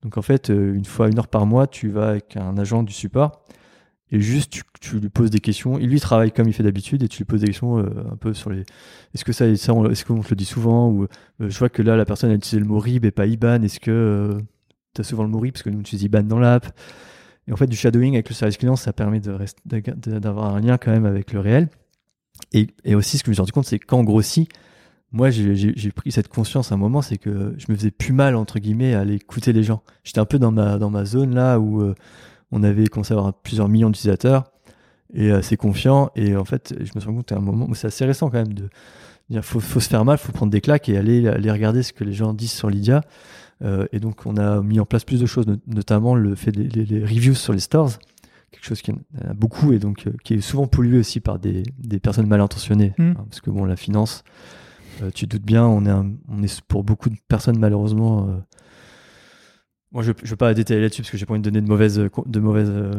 Donc 0.02 0.16
en 0.16 0.22
fait 0.22 0.48
euh, 0.50 0.74
une 0.74 0.84
fois 0.84 1.08
une 1.08 1.18
heure 1.18 1.28
par 1.28 1.44
mois 1.44 1.66
tu 1.66 1.88
vas 1.90 2.08
avec 2.10 2.36
un 2.36 2.56
agent 2.56 2.82
du 2.84 2.92
support 2.92 3.42
et 4.10 4.20
juste 4.20 4.50
tu, 4.50 4.62
tu 4.80 4.98
lui 4.98 5.08
poses 5.08 5.30
des 5.30 5.40
questions. 5.40 5.78
Il 5.78 5.88
lui 5.88 6.00
travaille 6.00 6.32
comme 6.32 6.48
il 6.48 6.54
fait 6.54 6.62
d'habitude 6.62 7.02
et 7.02 7.08
tu 7.08 7.18
lui 7.18 7.24
poses 7.24 7.40
des 7.40 7.48
questions 7.48 7.78
euh, 7.78 7.88
un 8.10 8.16
peu 8.16 8.32
sur 8.32 8.50
les. 8.50 8.60
Est-ce 9.14 9.24
que 9.24 9.32
ça, 9.32 9.46
est-ce 9.46 10.04
qu'on 10.04 10.20
te 10.20 10.30
le 10.30 10.36
dit 10.36 10.44
souvent 10.44 10.88
ou 10.88 11.04
euh, 11.04 11.06
je 11.40 11.58
vois 11.58 11.68
que 11.68 11.82
là 11.82 11.96
la 11.96 12.04
personne 12.04 12.30
a 12.30 12.34
utilisé 12.34 12.58
le 12.58 12.66
mot 12.66 12.78
RIB 12.78 13.04
et 13.04 13.10
pas 13.10 13.26
IBAN. 13.26 13.62
Est-ce 13.62 13.80
que 13.80 14.38
tu 14.94 15.00
as 15.00 15.04
souvent 15.04 15.24
le 15.24 15.28
mot 15.28 15.38
RIB 15.38 15.52
parce 15.52 15.62
que 15.62 15.70
nous 15.70 15.78
on 15.78 15.80
utilise 15.80 16.04
IBAN 16.04 16.22
dans 16.22 16.38
l'app. 16.38 16.66
Et 17.46 17.52
en 17.52 17.56
fait 17.56 17.66
du 17.66 17.76
shadowing 17.76 18.14
avec 18.14 18.28
le 18.28 18.34
service 18.34 18.56
client 18.56 18.76
ça 18.76 18.92
permet 18.92 19.20
d'avoir 19.20 20.54
un 20.54 20.60
lien 20.60 20.78
quand 20.78 20.90
même 20.90 21.06
avec 21.06 21.32
le 21.32 21.40
réel. 21.40 21.68
Et, 22.52 22.68
et 22.84 22.94
aussi 22.94 23.18
ce 23.18 23.22
que 23.22 23.26
je 23.26 23.30
me 23.30 23.34
suis 23.34 23.40
rendu 23.42 23.52
compte 23.52 23.66
c'est 23.66 23.80
on 23.92 24.04
grossit. 24.04 24.50
Moi, 25.10 25.30
j'ai 25.30 25.90
pris 25.90 26.12
cette 26.12 26.28
conscience 26.28 26.70
à 26.70 26.74
un 26.74 26.78
moment, 26.78 27.00
c'est 27.00 27.16
que 27.16 27.54
je 27.56 27.72
me 27.72 27.76
faisais 27.76 27.90
plus 27.90 28.12
mal 28.12 28.36
entre 28.36 28.58
guillemets 28.58 28.92
à 28.92 29.00
aller 29.00 29.14
écouter 29.14 29.54
les 29.54 29.62
gens. 29.62 29.82
J'étais 30.04 30.18
un 30.18 30.26
peu 30.26 30.38
dans 30.38 30.50
ma 30.50 30.76
dans 30.76 30.90
ma 30.90 31.06
zone 31.06 31.34
là 31.34 31.58
où 31.58 31.80
euh, 31.80 31.94
on 32.52 32.62
avait 32.62 32.86
commencé 32.86 33.14
à 33.14 33.16
avoir 33.18 33.32
plusieurs 33.34 33.68
millions 33.68 33.90
d'utilisateurs 33.90 34.44
et 35.14 35.30
assez 35.30 35.56
confiant. 35.56 36.10
Et 36.16 36.36
en 36.36 36.44
fait, 36.44 36.74
je 36.78 36.92
me 36.94 37.00
suis 37.00 37.06
rendu 37.08 37.18
compte 37.18 37.32
à 37.32 37.36
un 37.36 37.40
moment 37.40 37.68
c'est 37.74 37.86
assez 37.88 38.04
récent 38.04 38.28
quand 38.30 38.38
même 38.38 38.52
de 38.54 38.68
dire 39.30 39.44
faut, 39.44 39.60
faut 39.60 39.80
se 39.80 39.88
faire 39.88 40.04
mal, 40.04 40.18
faut 40.18 40.32
prendre 40.32 40.52
des 40.52 40.60
claques 40.60 40.88
et 40.88 40.96
aller, 40.96 41.26
aller 41.28 41.50
regarder 41.50 41.82
ce 41.82 41.92
que 41.92 42.04
les 42.04 42.12
gens 42.12 42.32
disent 42.32 42.52
sur 42.52 42.70
Lydia. 42.70 43.02
Euh, 43.62 43.86
et 43.92 44.00
donc, 44.00 44.24
on 44.24 44.36
a 44.36 44.62
mis 44.62 44.78
en 44.80 44.86
place 44.86 45.04
plus 45.04 45.20
de 45.20 45.26
choses, 45.26 45.46
not- 45.46 45.56
notamment 45.66 46.14
le 46.14 46.34
fait 46.34 46.52
des 46.52 46.68
les, 46.68 46.84
les 46.84 47.00
reviews 47.04 47.34
sur 47.34 47.52
les 47.52 47.58
stores, 47.58 47.90
quelque 48.52 48.64
chose 48.64 48.80
qui 48.82 48.92
en 48.92 48.98
a 49.28 49.34
beaucoup 49.34 49.72
et 49.72 49.78
donc 49.78 50.06
euh, 50.06 50.12
qui 50.24 50.34
est 50.34 50.40
souvent 50.40 50.66
pollué 50.66 50.98
aussi 50.98 51.20
par 51.20 51.38
des, 51.38 51.64
des 51.78 51.98
personnes 51.98 52.26
mal 52.28 52.40
intentionnées. 52.40 52.94
Mm. 52.98 53.02
hein, 53.10 53.24
parce 53.28 53.40
que 53.40 53.50
bon, 53.50 53.64
la 53.64 53.76
finance, 53.76 54.22
euh, 55.02 55.10
tu 55.12 55.26
te 55.26 55.36
doutes 55.36 55.44
bien, 55.44 55.66
on 55.66 55.84
est, 55.86 55.90
un- 55.90 56.12
on 56.28 56.42
est 56.42 56.60
pour 56.62 56.84
beaucoup 56.84 57.10
de 57.10 57.16
personnes 57.28 57.58
malheureusement. 57.58 58.28
Moi, 59.90 60.02
je 60.02 60.10
ne 60.10 60.28
veux 60.28 60.36
pas 60.36 60.52
détailler 60.52 60.80
là-dessus 60.82 61.00
parce 61.02 61.10
que 61.10 61.16
j'ai 61.16 61.24
pas 61.24 61.32
envie 61.32 61.40
de 61.40 61.48
donner 61.48 61.62
de 61.62 61.68
mauvaises, 61.68 61.98
euh, 61.98 62.10
de 62.26 62.40
mauvaises 62.40 62.70
euh, 62.70 62.92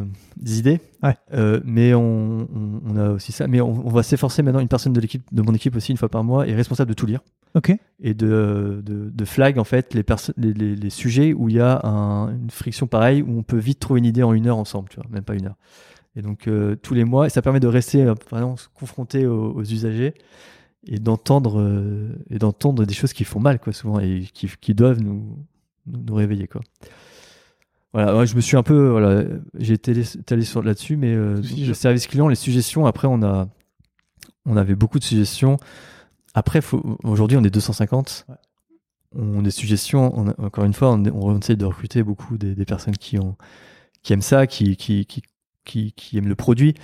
idées. 0.46 0.80
Ouais. 1.04 1.16
Euh, 1.34 1.60
mais 1.64 1.94
on, 1.94 2.48
on, 2.54 2.82
on 2.88 2.98
a 2.98 3.10
aussi 3.12 3.32
ça. 3.32 3.48
Mais 3.48 3.62
on, 3.62 3.70
on 3.86 3.90
va 3.90 4.02
s'efforcer 4.04 4.42
maintenant. 4.42 4.60
Une 4.60 4.68
personne 4.68 4.94
de 4.94 5.00
l'équipe, 5.00 5.24
de 5.32 5.42
mon 5.44 5.54
équipe 5.54 5.76
aussi, 5.76 5.92
une 5.92 5.98
fois 5.98 6.10
par 6.10 6.24
mois, 6.24 6.48
est 6.48 6.56
responsable 6.56 6.90
de 6.90 6.96
tout 6.96 7.06
lire 7.06 7.20
Ok. 7.56 7.72
et 8.00 8.14
de, 8.14 8.82
de, 8.86 9.10
de 9.10 9.26
flag 9.26 9.58
en 9.58 9.64
fait 9.64 9.94
les, 9.96 10.04
les, 10.38 10.54
les, 10.54 10.76
les 10.76 10.90
sujets 10.90 11.34
où 11.34 11.50
il 11.50 11.56
y 11.56 11.60
a 11.60 11.80
un- 11.84 12.30
une 12.32 12.50
friction 12.52 12.86
pareille 12.88 13.22
où 13.24 13.38
on 13.38 13.44
peut 13.44 13.58
vite 13.58 13.80
trouver 13.80 14.00
une 14.00 14.06
idée 14.06 14.22
en 14.24 14.34
une 14.34 14.46
heure 14.48 14.58
ensemble, 14.58 14.90
tu 14.90 14.98
vois, 14.98 15.06
même 15.12 15.24
pas 15.24 15.34
une 15.36 15.46
heure. 15.48 15.58
Et 16.16 16.22
donc 16.22 16.48
euh, 16.48 16.76
tous 16.76 16.94
les 16.96 17.06
mois, 17.06 17.28
et 17.28 17.30
ça 17.30 17.42
permet 17.42 17.60
de 17.60 17.68
rester 17.68 18.06
vraiment 18.30 18.56
confronté 18.74 19.26
aux, 19.26 19.52
aux 19.54 19.64
usagers 19.64 20.14
et 20.88 20.98
d'entendre 21.00 21.64
et 22.30 22.38
d'entendre 22.40 22.86
des 22.86 22.94
choses 22.94 23.14
qui 23.14 23.24
font 23.26 23.40
mal 23.40 23.60
quoi 23.60 23.74
souvent 23.74 24.00
et 24.00 24.28
qui, 24.34 24.48
qui 24.62 24.74
doivent 24.74 25.02
nous, 25.02 25.38
nous, 25.88 26.02
nous 26.04 26.16
réveiller 26.16 26.48
quoi. 26.48 26.62
Voilà, 27.94 28.16
ouais, 28.16 28.28
je 28.28 28.36
me 28.36 28.42
suis 28.42 28.56
un 28.56 28.62
peu 28.64 28.90
voilà, 28.90 29.24
j'ai 29.58 29.74
été 29.74 30.04
allé 30.30 30.44
sur 30.44 30.62
là-dessus, 30.62 30.96
mais 30.96 31.14
euh, 31.14 31.42
Si, 31.42 31.66
le 31.66 31.74
service 31.74 32.06
client, 32.08 32.28
les 32.28 32.36
suggestions. 32.36 32.86
Après, 32.86 33.08
on 33.08 33.24
a 33.24 33.48
on 34.46 34.58
avait 34.58 34.76
beaucoup 34.76 35.00
de 35.00 35.04
suggestions. 35.04 35.58
Après, 36.36 36.62
aujourd'hui, 37.04 37.38
on 37.38 37.44
est 37.44 37.50
250. 37.50 38.26
Ouais. 38.30 38.36
On 39.16 39.42
des 39.42 39.50
suggestions. 39.52 40.12
On 40.18 40.28
a- 40.30 40.40
encore 40.40 40.66
une 40.66 40.74
fois, 40.74 40.92
on, 40.94 41.04
on 41.08 41.40
essaie 41.40 41.56
de 41.56 41.66
recruter 41.66 42.04
beaucoup 42.04 42.38
des, 42.38 42.54
des 42.54 42.66
personnes 42.66 42.96
qui 42.98 43.18
ont 43.18 43.36
qui 44.04 44.14
aiment 44.14 44.22
ça, 44.22 44.46
qui 44.48 44.78
qui 44.78 45.06
qui 45.08 45.24
qui, 45.66 45.94
qui 45.94 46.18
aiment 46.18 46.28
le 46.30 46.36
produit. 46.36 46.76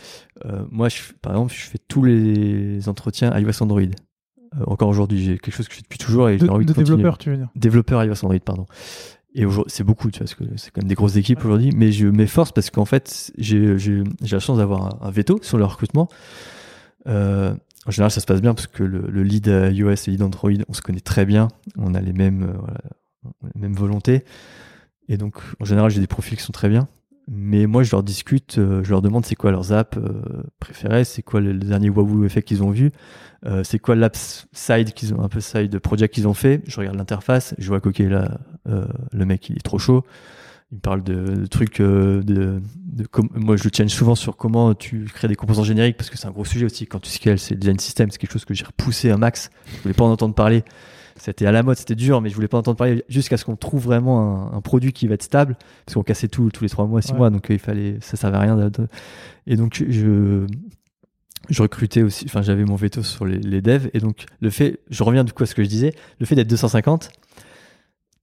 Euh, 0.45 0.65
moi, 0.71 0.89
je, 0.89 1.01
par 1.21 1.33
exemple, 1.33 1.53
je 1.53 1.61
fais 1.61 1.79
tous 1.87 2.03
les 2.03 2.89
entretiens 2.89 3.35
iOS 3.37 3.61
Android. 3.63 3.81
Euh, 4.59 4.63
encore 4.67 4.89
aujourd'hui, 4.89 5.23
j'ai 5.23 5.37
quelque 5.37 5.53
chose 5.55 5.67
que 5.67 5.73
je 5.73 5.77
fais 5.77 5.83
depuis 5.83 5.97
toujours 5.97 6.29
et 6.29 6.37
De, 6.37 6.45
j'ai 6.45 6.51
envie 6.51 6.65
de, 6.65 6.71
de 6.71 6.75
continuer 6.75 6.97
développeurs, 6.97 7.17
tu 7.17 7.29
veux 7.29 7.37
dire. 7.37 7.49
développeurs 7.55 8.03
iOS 8.03 8.23
Android, 8.23 8.39
pardon. 8.39 8.65
Et 9.33 9.45
aujourd'hui, 9.45 9.71
c'est 9.73 9.83
beaucoup, 9.83 10.11
tu 10.11 10.19
vois, 10.19 10.25
parce 10.25 10.35
que 10.35 10.43
c'est 10.55 10.71
quand 10.71 10.81
même 10.81 10.87
des 10.87 10.95
grosses 10.95 11.17
équipes 11.17 11.43
aujourd'hui, 11.43 11.71
mais 11.75 11.91
je 11.91 12.07
m'efforce 12.07 12.51
parce 12.53 12.69
qu'en 12.69 12.85
fait, 12.85 13.31
j'ai 13.37 13.77
j'ai- 13.77 14.03
j'ai 14.21 14.35
la 14.35 14.39
chance 14.39 14.57
d'avoir 14.59 15.03
un, 15.03 15.07
un 15.07 15.11
veto 15.11 15.39
sur 15.41 15.57
le 15.57 15.65
recrutement. 15.65 16.07
Euh, 17.07 17.53
en 17.85 17.91
général, 17.91 18.11
ça 18.11 18.21
se 18.21 18.25
passe 18.25 18.41
bien 18.41 18.53
parce 18.53 18.67
que 18.67 18.83
le, 18.83 19.01
le 19.09 19.23
lead 19.23 19.47
iOS 19.47 19.89
et 19.91 19.95
le 20.07 20.11
lead 20.13 20.21
Android, 20.23 20.51
on 20.69 20.73
se 20.73 20.81
connaît 20.81 21.01
très 21.01 21.25
bien, 21.25 21.49
on 21.77 21.93
a 21.93 22.01
les 22.01 22.13
mêmes, 22.13 22.43
euh, 22.43 22.53
voilà, 22.57 22.79
on 23.25 23.47
a 23.47 23.51
les 23.53 23.61
mêmes 23.61 23.75
volontés. 23.75 24.23
Et 25.07 25.17
donc, 25.17 25.35
en 25.59 25.65
général, 25.65 25.91
j'ai 25.91 25.99
des 25.99 26.07
profils 26.07 26.35
qui 26.37 26.43
sont 26.43 26.53
très 26.53 26.69
bien. 26.69 26.87
Mais 27.27 27.65
moi, 27.65 27.81
je 27.81 27.91
leur 27.91 28.03
discute, 28.03 28.59
euh, 28.59 28.83
je 28.83 28.91
leur 28.91 29.01
demande 29.01 29.25
c'est 29.25 29.35
quoi 29.35 29.49
leurs 29.49 29.73
apps 29.73 29.97
euh, 29.97 30.43
préférées, 30.59 31.03
c'est 31.05 31.23
quoi 31.23 31.41
le, 31.41 31.53
dernier 31.53 31.89
Wahoo 31.89 32.23
effect 32.23 32.47
qu'ils 32.47 32.61
ont 32.61 32.69
vu, 32.69 32.91
euh, 33.47 33.63
c'est 33.63 33.79
quoi 33.79 33.95
l'app 33.95 34.15
side 34.15 34.93
qu'ils 34.93 35.13
ont, 35.15 35.23
un 35.23 35.29
peu 35.29 35.39
side 35.39 35.79
project 35.79 36.13
qu'ils 36.13 36.27
ont 36.27 36.35
fait. 36.35 36.61
Je 36.67 36.79
regarde 36.79 36.97
l'interface, 36.97 37.55
je 37.57 37.67
vois 37.67 37.81
qu'ok 37.81 37.97
là, 37.99 38.37
le 38.65 39.25
mec 39.25 39.49
il 39.49 39.55
est 39.57 39.63
trop 39.63 39.79
chaud. 39.79 40.03
Il 40.71 40.75
me 40.75 40.81
parle 40.81 41.03
de, 41.03 41.45
trucs 41.45 41.79
de, 41.79 42.21
de 42.25 42.61
moi 43.35 43.55
je 43.55 43.63
le 43.63 43.69
challenge 43.73 43.93
souvent 43.93 44.15
sur 44.15 44.35
comment 44.35 44.73
tu 44.73 45.05
crées 45.05 45.27
des 45.27 45.35
composants 45.35 45.63
génériques 45.63 45.95
parce 45.95 46.09
que 46.09 46.17
c'est 46.17 46.27
un 46.27 46.31
gros 46.31 46.43
sujet 46.43 46.65
aussi 46.65 46.87
quand 46.87 46.99
tu 46.99 47.11
scales 47.11 47.37
c'est 47.37 47.55
design 47.55 47.77
system 47.79 48.09
c'est 48.09 48.17
quelque 48.17 48.31
chose 48.33 48.45
que 48.45 48.55
j'ai 48.55 48.65
repoussé 48.65 49.11
un 49.11 49.17
max 49.17 49.51
je 49.67 49.81
voulais 49.83 49.93
pas 49.93 50.03
en 50.03 50.11
entendre 50.11 50.33
parler 50.33 50.63
c'était 51.17 51.45
à 51.45 51.51
la 51.51 51.63
mode 51.63 51.77
c'était 51.77 51.95
dur 51.95 52.21
mais 52.21 52.29
je 52.29 52.35
voulais 52.35 52.47
pas 52.47 52.57
en 52.57 52.59
entendre 52.59 52.77
parler 52.77 53.03
jusqu'à 53.09 53.37
ce 53.37 53.45
qu'on 53.45 53.55
trouve 53.55 53.83
vraiment 53.85 54.51
un, 54.53 54.57
un 54.57 54.61
produit 54.61 54.91
qui 54.93 55.07
va 55.07 55.13
être 55.15 55.23
stable 55.23 55.55
parce 55.85 55.95
qu'on 55.95 56.03
cassait 56.03 56.27
tout 56.27 56.49
tous 56.51 56.63
les 56.63 56.69
trois 56.69 56.85
mois 56.87 57.01
six 57.01 57.11
Ouais. 57.13 57.17
mois 57.17 57.29
donc 57.29 57.49
euh, 57.49 57.53
il 57.53 57.59
fallait 57.59 57.97
ça 58.01 58.17
servait 58.17 58.37
à 58.37 58.41
rien 58.41 58.55
de- 58.57 58.69
de- 58.69 58.87
et 59.47 59.55
donc 59.55 59.83
je 59.87 60.45
je 61.49 61.61
recrutais 61.61 62.01
aussi 62.01 62.25
enfin 62.27 62.41
j'avais 62.41 62.65
mon 62.65 62.75
veto 62.75 63.03
sur 63.03 63.25
les, 63.25 63.37
les 63.37 63.61
devs 63.61 63.89
et 63.93 63.99
donc 63.99 64.25
le 64.41 64.49
fait 64.49 64.79
je 64.89 65.03
reviens 65.03 65.23
du 65.23 65.31
coup 65.31 65.43
à 65.43 65.45
ce 65.45 65.55
que 65.55 65.63
je 65.63 65.69
disais 65.69 65.93
le 66.19 66.25
fait 66.25 66.35
d'être 66.35 66.49
250 66.49 67.09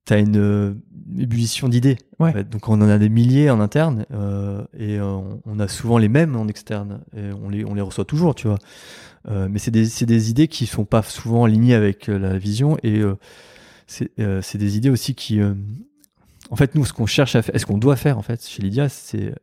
t'as 0.05 0.19
une 0.19 0.37
euh, 0.37 0.75
ébullition 1.17 1.69
d'idées. 1.69 1.97
Ouais. 2.19 2.31
en 2.31 2.33
fait. 2.33 2.49
Donc 2.51 2.69
on 2.69 2.75
en 2.83 2.89
a 2.89 2.99
des 2.99 3.09
milliers 3.09 3.51
en 3.51 3.61
interne 3.61 4.05
euh, 4.13 4.65
et 4.77 4.99
euh, 4.99 5.05
on, 5.05 5.41
on 5.47 5.61
a 5.61 5.69
souvent 5.69 5.97
les 5.97 6.09
mêmes 6.09 6.35
en 6.35 6.49
externe 6.49 7.03
et 7.17 7.31
on 7.41 7.49
les, 7.49 7.65
on 7.65 7.75
les 7.75 7.83
reçoit 7.83 8.05
toujours, 8.05 8.35
tu 8.35 8.49
vois. 8.49 8.59
Euh, 9.29 9.49
mais 9.51 9.59
c'est 9.59 9.71
des, 9.71 9.87
des 10.05 10.31
idées 10.31 10.49
qui 10.49 10.67
sont 10.67 10.85
pas 10.85 11.03
souvent 11.03 11.45
alignées 11.45 11.75
avec 11.75 12.09
euh, 12.09 12.19
la 12.19 12.39
vision 12.39 12.77
et 12.83 13.01
euh, 13.01 14.41
c'est 14.43 14.59
des 14.59 14.77
idées 14.77 14.91
aussi 14.91 15.15
qui... 15.15 15.41
en 16.51 16.57
fait, 16.57 16.75
nous, 16.75 16.85
ce 16.85 16.93
qu'on 16.93 17.07
cherche 17.07 17.37
à 17.37 17.43
faire, 17.43 17.59
ce 17.61 17.67
qu'on 17.67 17.79
doit 17.79 17.97
faire 17.97 18.19
en 18.19 18.23
fait 18.23 18.47
chez 18.47 18.63
Lydia, 18.63 18.89
c'est 18.89 19.35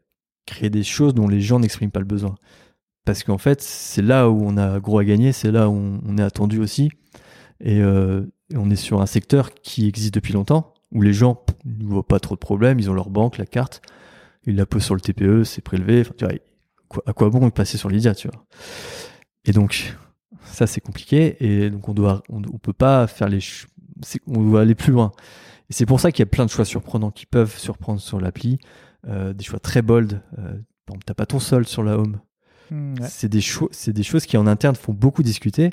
créer 0.46 0.70
des 0.70 0.84
choses 0.84 1.14
dont 1.14 1.28
les 1.28 1.42
gens 1.42 1.60
n'expriment 1.60 1.92
pas 1.92 2.00
le 2.00 2.06
besoin. 2.06 2.36
Parce 3.06 3.24
qu'en 3.24 3.38
fait, 3.38 3.62
c'est 3.62 4.02
là 4.02 4.30
où 4.30 4.44
on 4.46 4.58
a 4.58 4.80
gros 4.80 5.00
à 5.00 5.06
gagner, 5.06 5.32
c'est 5.32 5.52
là 5.52 5.70
où 5.70 6.00
on, 6.06 6.18
est 6.18 6.22
attendu 6.22 6.60
aussi. 6.60 6.92
Et, 7.60 7.82
euh, 7.82 8.22
on 8.56 8.70
est 8.70 8.76
sur 8.76 9.02
un 9.02 9.06
secteur 9.06 9.54
qui 9.54 9.88
existe 9.88 10.14
depuis 10.14 10.34
longtemps, 10.34 10.74
où 10.92 11.02
les 11.02 11.14
gens 11.14 11.44
ne 11.66 11.86
voient 11.86 12.08
pas 12.08 12.20
trop 12.20 12.36
de 12.36 12.40
problèmes. 12.40 12.80
Ils 12.80 12.90
ont 12.90 12.94
leur 12.94 13.10
banque, 13.10 13.38
la 13.38 13.46
carte, 13.46 13.82
ils 14.46 14.56
la 14.56 14.66
posent 14.66 14.84
sur 14.84 14.96
le 14.96 15.02
TPE, 15.02 15.44
c'est 15.44 15.62
prélevé. 15.62 16.02
Enfin, 16.02 16.14
tu 16.18 16.26
vois, 16.26 16.34
à 17.06 17.14
quoi 17.14 17.30
bon 17.30 17.50
passer 17.52 17.78
sur 17.78 17.90
Lydia, 17.90 18.16
tu 18.16 18.28
vois? 18.28 18.46
Et 19.46 19.52
donc, 19.52 19.96
ça 20.44 20.68
c'est 20.68 20.82
compliqué. 20.82 21.38
Et 21.40 21.70
donc, 21.70 21.88
on 21.90 21.94
doit, 21.94 22.24
on, 22.30 22.38
on 22.54 22.58
peut 22.58 22.74
pas 22.74 23.08
faire 23.08 23.30
les, 23.30 23.40
on 24.28 24.44
doit 24.44 24.62
aller 24.62 24.76
plus 24.76 24.92
loin. 24.92 25.12
Et 25.70 25.74
c'est 25.74 25.86
pour 25.86 26.00
ça 26.00 26.12
qu'il 26.12 26.22
y 26.22 26.28
a 26.28 26.32
plein 26.32 26.46
de 26.46 26.50
choix 26.52 26.66
surprenants 26.66 27.12
qui 27.12 27.26
peuvent 27.26 27.58
surprendre 27.58 28.00
sur 28.02 28.20
l'appli, 28.20 28.60
euh, 29.08 29.34
des 29.34 29.44
choix 29.44 29.60
très 29.60 29.82
bold. 29.82 30.22
Euh, 30.40 30.56
exemple, 30.88 31.04
t'as 31.06 31.14
pas 31.14 31.26
ton 31.26 31.40
sol 31.40 31.68
sur 31.68 31.84
la 31.84 31.98
home. 31.98 32.20
Hmm, 32.72 32.94
ouais. 33.00 33.08
C'est 33.10 33.30
des, 33.30 33.42
cho- 33.42 33.70
c'est 33.72 33.94
des 33.94 34.04
choses 34.04 34.26
qui 34.26 34.38
en 34.38 34.48
interne 34.48 34.76
font 34.76 34.94
beaucoup 34.94 35.24
discuter, 35.24 35.70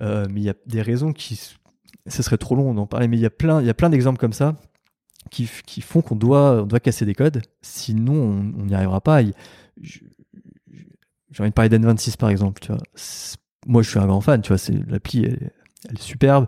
Euh, 0.00 0.26
mais 0.30 0.40
il 0.40 0.44
y 0.44 0.48
a 0.50 0.54
des 0.66 0.80
raisons 0.82 1.12
qui, 1.12 1.38
ce 2.06 2.22
serait 2.22 2.38
trop 2.38 2.54
long 2.56 2.72
d'en 2.72 2.86
parler, 2.86 3.08
mais 3.08 3.18
il 3.18 3.20
y 3.20 3.26
a 3.26 3.30
plein, 3.30 3.60
il 3.60 3.66
y 3.66 3.70
a 3.70 3.74
plein 3.74 3.90
d'exemples 3.90 4.18
comme 4.18 4.32
ça 4.32 4.56
qui, 5.30 5.50
qui 5.66 5.82
font 5.82 6.00
qu'on 6.00 6.16
doit, 6.16 6.62
on 6.62 6.66
doit 6.66 6.80
casser 6.80 7.04
des 7.04 7.14
codes, 7.14 7.42
sinon 7.60 8.14
on 8.58 8.64
n'y 8.64 8.74
arrivera 8.74 9.00
pas. 9.02 9.20
Il- 9.20 9.34
je- 9.80 9.98
je- 9.98 10.04
J'ai 11.32 11.42
envie 11.42 11.50
de 11.50 11.54
parler 11.54 11.70
d'N26 11.76 12.16
par 12.16 12.28
exemple, 12.30 12.60
tu 12.60 12.68
vois. 12.72 12.80
Moi 13.66 13.82
je 13.82 13.88
suis 13.90 13.98
un 13.98 14.06
grand 14.06 14.20
fan, 14.20 14.40
tu 14.42 14.48
vois, 14.48 14.58
c'est 14.58 14.74
l'appli, 14.88 15.24
elle, 15.24 15.50
elle 15.88 15.94
est 15.96 16.02
superbe. 16.02 16.46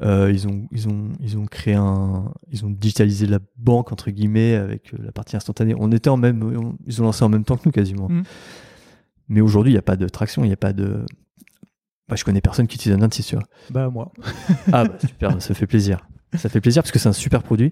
Euh, 0.00 0.30
ils 0.32 0.48
ont, 0.48 0.66
ils 0.72 0.88
ont, 0.88 1.10
ils 1.20 1.36
ont 1.38 1.44
créé 1.46 1.74
un, 1.74 2.32
ils 2.50 2.64
ont 2.64 2.70
digitalisé 2.70 3.26
la 3.26 3.38
banque 3.56 3.92
entre 3.92 4.10
guillemets 4.10 4.54
avec 4.54 4.94
euh, 4.94 4.98
la 5.02 5.12
partie 5.12 5.36
instantanée. 5.36 5.74
On 5.78 5.92
était 5.92 6.08
en 6.10 6.16
même, 6.16 6.42
on- 6.42 6.76
ils 6.86 7.00
ont 7.02 7.04
lancé 7.04 7.22
en 7.24 7.28
même 7.28 7.44
temps 7.44 7.56
que 7.56 7.62
nous 7.66 7.72
quasiment. 7.72 8.08
Mm. 8.08 8.22
Mais 9.28 9.40
aujourd'hui, 9.40 9.70
il 9.72 9.74
n'y 9.74 9.78
a 9.78 9.82
pas 9.82 9.96
de 9.96 10.08
traction, 10.08 10.44
il 10.44 10.48
n'y 10.48 10.52
a 10.54 10.56
pas 10.58 10.72
de. 10.72 11.04
Bah, 12.08 12.16
je 12.16 12.24
connais 12.24 12.40
personne 12.40 12.66
qui 12.66 12.76
utilise 12.76 12.96
un 12.96 13.00
26, 13.00 13.26
tu 13.26 13.34
vois. 13.36 13.44
Bah 13.70 13.90
moi. 13.90 14.12
Ah, 14.72 14.84
bah, 14.84 14.96
super, 15.00 15.40
ça 15.40 15.54
fait 15.54 15.66
plaisir. 15.66 16.06
Ça 16.36 16.48
fait 16.48 16.60
plaisir 16.60 16.82
parce 16.82 16.90
que 16.92 16.98
c'est 16.98 17.08
un 17.08 17.12
super 17.12 17.42
produit. 17.42 17.70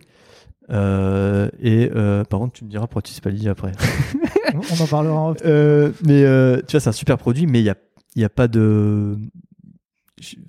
Euh, 0.70 1.48
et 1.60 1.90
euh, 1.94 2.24
par 2.24 2.40
contre, 2.40 2.52
tu 2.54 2.64
me 2.64 2.70
diras 2.70 2.86
pourquoi 2.86 3.02
tu 3.02 3.12
sais 3.12 3.20
pas 3.20 3.30
Lydia 3.30 3.52
après. 3.52 3.72
On 4.54 4.82
en 4.82 4.86
parlera 4.86 5.18
en. 5.20 5.34
Euh, 5.44 5.90
mais 6.06 6.22
euh, 6.24 6.58
tu 6.66 6.72
vois, 6.72 6.80
c'est 6.80 6.88
un 6.88 6.92
super 6.92 7.18
produit, 7.18 7.46
mais 7.46 7.60
il 7.60 7.64
n'y 7.64 7.70
a, 7.70 7.76
il 8.16 8.22
y 8.22 8.24
a 8.24 8.28
pas 8.28 8.48
de. 8.48 9.16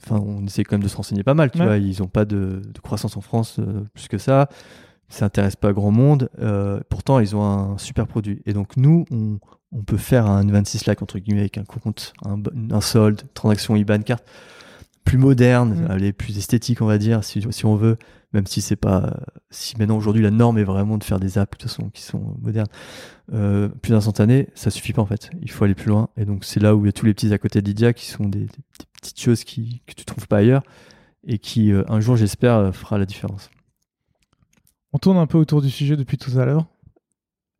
Enfin, 0.03 0.21
on 0.21 0.45
essaie 0.45 0.63
quand 0.65 0.73
même 0.75 0.83
de 0.83 0.89
se 0.89 0.97
renseigner 0.97 1.23
pas 1.23 1.33
mal, 1.33 1.49
tu 1.49 1.59
Ouais. 1.59 1.65
vois. 1.65 1.77
Ils 1.77 1.99
n'ont 2.01 2.07
pas 2.07 2.25
de, 2.25 2.61
de 2.65 2.79
croissance 2.81 3.15
en 3.15 3.21
France 3.21 3.59
plus 3.93 4.07
que 4.09 4.17
ça. 4.17 4.49
Ça 5.07 5.25
intéresse 5.25 5.55
pas 5.55 5.71
grand 5.73 5.91
monde. 5.91 6.29
Pourtant, 6.89 7.19
ils 7.19 7.35
ont 7.35 7.43
un 7.43 7.77
super 7.77 8.05
produit. 8.07 8.41
Et 8.45 8.53
donc, 8.53 8.75
nous, 8.77 9.05
on, 9.11 9.39
on 9.71 9.81
peut 9.83 9.97
faire 9.97 10.25
un 10.25 10.45
26 10.45 10.79
Slack, 10.79 11.01
entre 11.01 11.19
guillemets, 11.19 11.41
avec 11.41 11.57
un 11.57 11.63
compte, 11.63 12.13
un, 12.25 12.41
un 12.69 12.81
solde, 12.81 13.21
transaction 13.33 13.75
IBAN 13.77 13.99
carte 14.01 14.25
plus 15.05 15.17
moderne, 15.17 15.73
Mm. 15.73 15.87
elle 15.95 16.03
est 16.03 16.13
plus 16.13 16.37
esthétique, 16.37 16.81
on 16.81 16.85
va 16.85 16.97
dire, 16.99 17.23
si, 17.23 17.43
si 17.49 17.65
on 17.65 17.75
veut. 17.75 17.97
Même 18.33 18.45
si 18.47 18.61
c'est 18.61 18.77
pas. 18.77 19.19
Si 19.49 19.77
maintenant, 19.77 19.97
aujourd'hui, 19.97 20.23
la 20.23 20.31
norme 20.31 20.57
est 20.57 20.63
vraiment 20.63 20.97
de 20.97 21.03
faire 21.03 21.19
des 21.19 21.37
apps, 21.37 21.51
de 21.57 21.61
toute 21.63 21.69
façon, 21.69 21.89
qui 21.89 22.01
sont 22.01 22.37
modernes 22.41 22.69
euh, 23.33 23.67
plus 23.67 23.93
instantané, 23.93 24.47
ça 24.55 24.69
suffit 24.69 24.93
pas 24.93 25.01
en 25.01 25.05
fait. 25.05 25.29
Il 25.41 25.51
faut 25.51 25.65
aller 25.65 25.75
plus 25.75 25.89
loin. 25.89 26.07
Et 26.17 26.23
donc 26.25 26.45
c'est 26.45 26.59
là 26.61 26.75
où 26.75 26.83
il 26.83 26.87
y 26.87 26.89
a 26.89 26.93
tous 26.93 27.05
les 27.05 27.13
petits 27.13 27.33
à 27.33 27.37
côté 27.37 27.61
de 27.61 27.67
Lydia 27.67 27.91
qui 27.93 28.05
sont 28.09 28.23
des, 28.29 28.39
des- 28.39 28.45
des 28.45 28.85
petites 29.01 29.19
choses 29.19 29.43
qui, 29.43 29.81
que 29.85 29.93
tu 29.93 30.05
trouves 30.05 30.27
pas 30.27 30.37
ailleurs 30.37 30.63
et 31.27 31.39
qui 31.39 31.71
euh, 31.73 31.83
un 31.89 31.99
jour 31.99 32.15
j'espère 32.15 32.55
euh, 32.55 32.71
fera 32.71 32.97
la 32.97 33.05
différence. 33.05 33.49
On 34.93 34.97
tourne 34.97 35.17
un 35.17 35.27
peu 35.27 35.37
autour 35.37 35.61
du 35.61 35.69
sujet 35.69 35.95
depuis 35.97 36.17
tout 36.17 36.37
à 36.39 36.45
l'heure. 36.45 36.65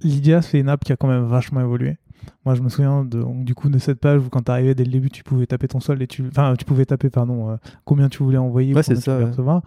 Lydia, 0.01 0.41
c'est 0.41 0.59
une 0.59 0.69
app 0.69 0.83
qui 0.83 0.91
a 0.91 0.97
quand 0.97 1.07
même 1.07 1.25
vachement 1.25 1.61
évolué. 1.61 1.97
Moi, 2.45 2.55
je 2.55 2.61
me 2.61 2.69
souviens 2.69 3.03
de, 3.03 3.19
donc, 3.21 3.45
du 3.45 3.55
coup 3.55 3.69
de 3.69 3.77
cette 3.79 3.99
page 3.99 4.21
où 4.21 4.29
quand 4.29 4.43
tu 4.43 4.51
arrivais 4.51 4.75
dès 4.75 4.83
le 4.83 4.91
début, 4.91 5.09
tu 5.09 5.23
pouvais 5.23 5.45
taper 5.47 5.67
ton 5.67 5.79
solde 5.79 6.01
et 6.01 6.07
tu, 6.07 6.23
enfin, 6.27 6.55
tu 6.57 6.65
pouvais 6.65 6.85
taper, 6.85 7.09
pardon, 7.09 7.49
euh, 7.51 7.55
combien 7.85 8.09
tu 8.09 8.21
voulais 8.23 8.37
envoyer, 8.37 8.73
Ouais, 8.75 8.83
ça, 8.83 8.93
ouais. 8.93 9.25
recevoir. 9.25 9.61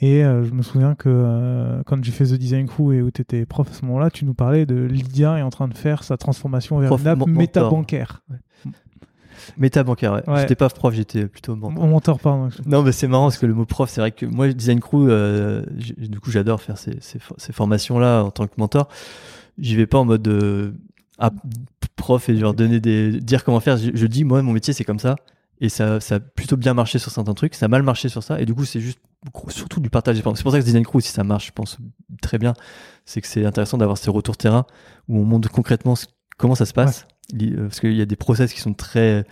Et 0.00 0.24
euh, 0.24 0.44
je 0.44 0.52
me 0.52 0.62
souviens 0.62 0.94
que 0.94 1.08
euh, 1.08 1.82
quand 1.84 2.02
j'ai 2.04 2.12
fait 2.12 2.24
The 2.26 2.34
Design 2.34 2.66
Crew 2.68 2.92
et 2.92 3.02
où 3.02 3.10
tu 3.10 3.20
étais 3.20 3.44
prof 3.46 3.68
à 3.68 3.74
ce 3.74 3.84
moment-là, 3.86 4.10
tu 4.10 4.24
nous 4.24 4.34
parlais 4.34 4.64
de 4.64 4.76
Lydia 4.76 5.38
est 5.38 5.42
en 5.42 5.50
train 5.50 5.66
de 5.66 5.74
faire 5.76 6.04
sa 6.04 6.16
transformation 6.16 6.78
vers 6.78 6.88
Prof, 6.90 7.00
une 7.00 7.08
app 7.08 7.18
mon- 7.18 7.26
méta 7.26 7.60
mentor. 7.62 7.76
bancaire. 7.78 8.22
Méta 9.56 9.82
bancaire, 9.82 10.12
ouais. 10.12 10.28
Ouais. 10.28 10.40
J'étais 10.40 10.54
pas 10.54 10.68
prof, 10.68 10.94
j'étais 10.94 11.26
plutôt 11.26 11.56
mentor. 11.56 11.86
Mentor, 11.86 12.18
pardon. 12.20 12.48
Non, 12.66 12.82
mais 12.82 12.92
c'est 12.92 13.08
marrant 13.08 13.24
parce 13.24 13.38
que 13.38 13.46
le 13.46 13.54
mot 13.54 13.64
prof, 13.64 13.88
c'est 13.88 14.00
vrai 14.00 14.12
que 14.12 14.26
moi, 14.26 14.48
Design 14.52 14.78
Crew, 14.80 15.08
euh, 15.08 15.64
du 15.96 16.20
coup, 16.20 16.30
j'adore 16.30 16.60
faire 16.60 16.76
ces, 16.78 16.96
ces, 17.00 17.18
for- 17.18 17.36
ces 17.38 17.52
formations-là 17.52 18.22
en 18.24 18.30
tant 18.30 18.46
que 18.46 18.54
mentor. 18.58 18.88
J'y 19.58 19.74
vais 19.74 19.86
pas 19.86 19.98
en 19.98 20.04
mode 20.04 20.26
euh, 20.28 20.72
prof 21.96 22.28
et 22.28 22.34
leur 22.34 22.54
donner 22.54 22.78
des, 22.80 23.20
dire 23.20 23.42
comment 23.44 23.60
faire. 23.60 23.76
Je, 23.78 23.90
je 23.94 24.06
dis, 24.06 24.22
moi, 24.24 24.42
mon 24.42 24.52
métier, 24.52 24.72
c'est 24.74 24.84
comme 24.84 24.98
ça. 25.00 25.16
Et 25.60 25.68
ça, 25.68 25.98
ça 26.00 26.16
a 26.16 26.20
plutôt 26.20 26.56
bien 26.56 26.74
marché 26.74 26.98
sur 27.00 27.10
certains 27.10 27.34
trucs, 27.34 27.54
ça 27.54 27.66
a 27.66 27.68
mal 27.68 27.82
marché 27.82 28.08
sur 28.08 28.22
ça. 28.22 28.40
Et 28.40 28.44
du 28.46 28.54
coup, 28.54 28.64
c'est 28.64 28.80
juste 28.80 29.00
surtout 29.48 29.80
du 29.80 29.90
partage 29.90 30.14
d'expérience. 30.14 30.38
C'est 30.38 30.42
pour 30.44 30.52
ça 30.52 30.58
que 30.60 30.64
Design 30.64 30.84
Crew, 30.84 31.00
si 31.00 31.10
ça 31.10 31.24
marche, 31.24 31.46
je 31.48 31.52
pense 31.52 31.78
très 32.22 32.38
bien, 32.38 32.54
c'est 33.04 33.20
que 33.20 33.26
c'est 33.26 33.44
intéressant 33.44 33.78
d'avoir 33.78 33.98
ces 33.98 34.10
retours 34.10 34.36
terrain 34.36 34.64
où 35.08 35.18
on 35.18 35.24
montre 35.24 35.50
concrètement 35.50 35.96
ce- 35.96 36.06
comment 36.36 36.54
ça 36.54 36.66
se 36.66 36.72
passe. 36.72 37.06
Euh, 37.40 37.62
Parce 37.68 37.80
qu'il 37.80 37.94
y 37.96 38.00
a 38.00 38.06
des 38.06 38.16
process 38.16 38.52
qui 38.52 38.60
sont 38.60 38.74
très 38.74 39.26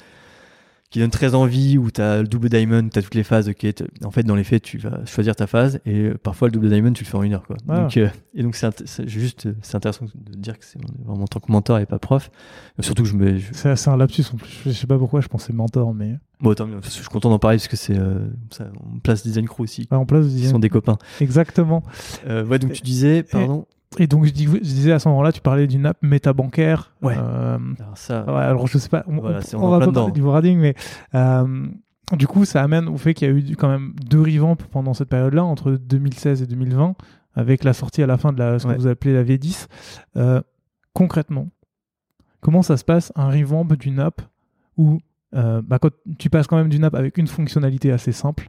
qui 0.90 1.00
donnent 1.00 1.10
très 1.10 1.34
envie, 1.34 1.78
où 1.78 1.90
tu 1.90 2.00
as 2.00 2.22
le 2.22 2.28
double 2.28 2.48
diamond, 2.48 2.88
tu 2.88 2.98
as 2.98 3.02
toutes 3.02 3.14
les 3.16 3.24
phases. 3.24 3.48
ok 3.48 3.66
en 4.04 4.10
fait, 4.10 4.22
dans 4.22 4.36
les 4.36 4.44
faits, 4.44 4.62
tu 4.62 4.78
vas 4.78 5.04
choisir 5.04 5.34
ta 5.34 5.46
phase 5.46 5.80
et 5.84 6.04
euh, 6.04 6.14
parfois 6.22 6.48
le 6.48 6.52
double 6.52 6.68
diamond, 6.68 6.92
tu 6.92 7.02
le 7.04 7.08
fais 7.08 7.16
en 7.16 7.22
une 7.22 7.34
heure. 7.34 7.44
Quoi. 7.46 7.56
Ouais. 7.68 7.76
Donc, 7.82 7.96
euh, 7.96 8.08
et 8.34 8.42
donc, 8.42 8.54
c'est 8.56 9.08
juste 9.08 9.46
euh, 9.46 9.54
c'est 9.62 9.76
intéressant 9.76 10.04
de 10.14 10.36
dire 10.36 10.58
que 10.58 10.64
c'est 10.64 10.78
vraiment 11.04 11.24
en 11.24 11.26
tant 11.26 11.40
que 11.40 11.50
mentor 11.50 11.78
et 11.80 11.86
pas 11.86 11.98
prof. 11.98 12.30
Euh, 12.78 12.82
Surtout 12.82 13.02
que 13.02 13.08
je 13.08 13.16
me. 13.16 13.36
je- 13.38 13.52
C'est 13.52 13.88
un 13.88 13.96
lapsus 13.96 14.24
en 14.32 14.36
plus. 14.36 14.60
Je 14.64 14.70
sais 14.70 14.86
pas 14.86 14.98
pourquoi 14.98 15.20
je 15.20 15.28
pensais 15.28 15.52
mentor, 15.52 15.92
mais 15.94 16.16
Bon, 16.40 16.52
tant 16.54 16.66
mieux, 16.66 16.78
je 16.82 16.90
suis 16.90 17.04
content 17.06 17.30
d'en 17.30 17.38
parler 17.38 17.56
parce 17.56 17.68
que 17.68 17.76
c'est. 17.76 17.98
euh, 17.98 18.28
ça, 18.50 18.68
on 18.94 18.98
place 19.00 19.22
Design 19.22 19.46
Crew 19.48 19.62
aussi. 19.62 19.88
Ah, 19.90 19.98
en 19.98 20.04
place, 20.06 20.26
Ils 20.28 20.48
sont 20.48 20.58
des 20.58 20.68
copains. 20.68 20.98
exactement. 21.20 21.82
Euh, 22.26 22.44
ouais, 22.44 22.58
donc 22.58 22.72
tu 22.72 22.82
disais, 22.82 23.22
pardon. 23.22 23.66
Et 23.98 24.06
donc 24.06 24.24
je, 24.26 24.30
dis- 24.32 24.46
je 24.46 24.58
disais 24.58 24.92
à 24.92 24.98
ce 24.98 25.08
moment-là, 25.08 25.32
tu 25.32 25.40
parlais 25.40 25.66
d'une 25.66 25.86
app 25.86 25.96
méta 26.02 26.32
bancaire. 26.32 26.92
Ouais. 27.02 27.14
Euh, 27.16 27.58
Alors 27.78 27.96
ça, 27.96 28.24
Ouais, 28.26 28.42
alors 28.42 28.66
je 28.66 28.78
sais 28.78 28.88
pas, 28.88 29.04
on, 29.06 29.20
Voilà, 29.20 29.40
va 29.40 29.86
pas 29.86 29.92
parler 29.92 30.12
du 30.12 30.20
wording, 30.22 30.58
mais 30.58 30.74
euh, 31.14 31.66
du 32.12 32.26
coup, 32.26 32.44
ça 32.44 32.62
amène 32.62 32.88
au 32.88 32.96
fait 32.98 33.14
qu'il 33.14 33.28
y 33.28 33.30
a 33.30 33.34
eu 33.34 33.56
quand 33.56 33.68
même 33.68 33.94
deux 34.04 34.20
revamps 34.20 34.56
pendant 34.70 34.92
cette 34.94 35.08
période-là, 35.08 35.44
entre 35.44 35.72
2016 35.72 36.42
et 36.42 36.46
2020, 36.46 36.94
avec 37.34 37.64
la 37.64 37.72
sortie 37.72 38.02
à 38.02 38.06
la 38.06 38.16
fin 38.18 38.32
de 38.32 38.38
la, 38.38 38.58
ce 38.58 38.66
Ouais. 38.66 38.74
que 38.74 38.80
vous 38.80 38.86
appelez 38.86 39.14
la 39.14 39.24
V10. 39.24 39.66
Euh, 40.16 40.40
concrètement, 40.92 41.48
comment 42.40 42.62
ça 42.62 42.76
se 42.76 42.84
passe 42.84 43.12
un 43.16 43.30
revamp 43.30 43.64
d'une 43.78 44.00
app 44.00 44.20
où 44.76 44.98
bah, 45.32 45.78
quand 45.78 45.90
tu 46.18 46.30
passes 46.30 46.46
quand 46.46 46.56
même 46.56 46.70
d'une 46.70 46.84
app 46.84 46.94
avec 46.94 47.18
une 47.18 47.26
fonctionnalité 47.26 47.92
assez 47.92 48.12
simple 48.12 48.48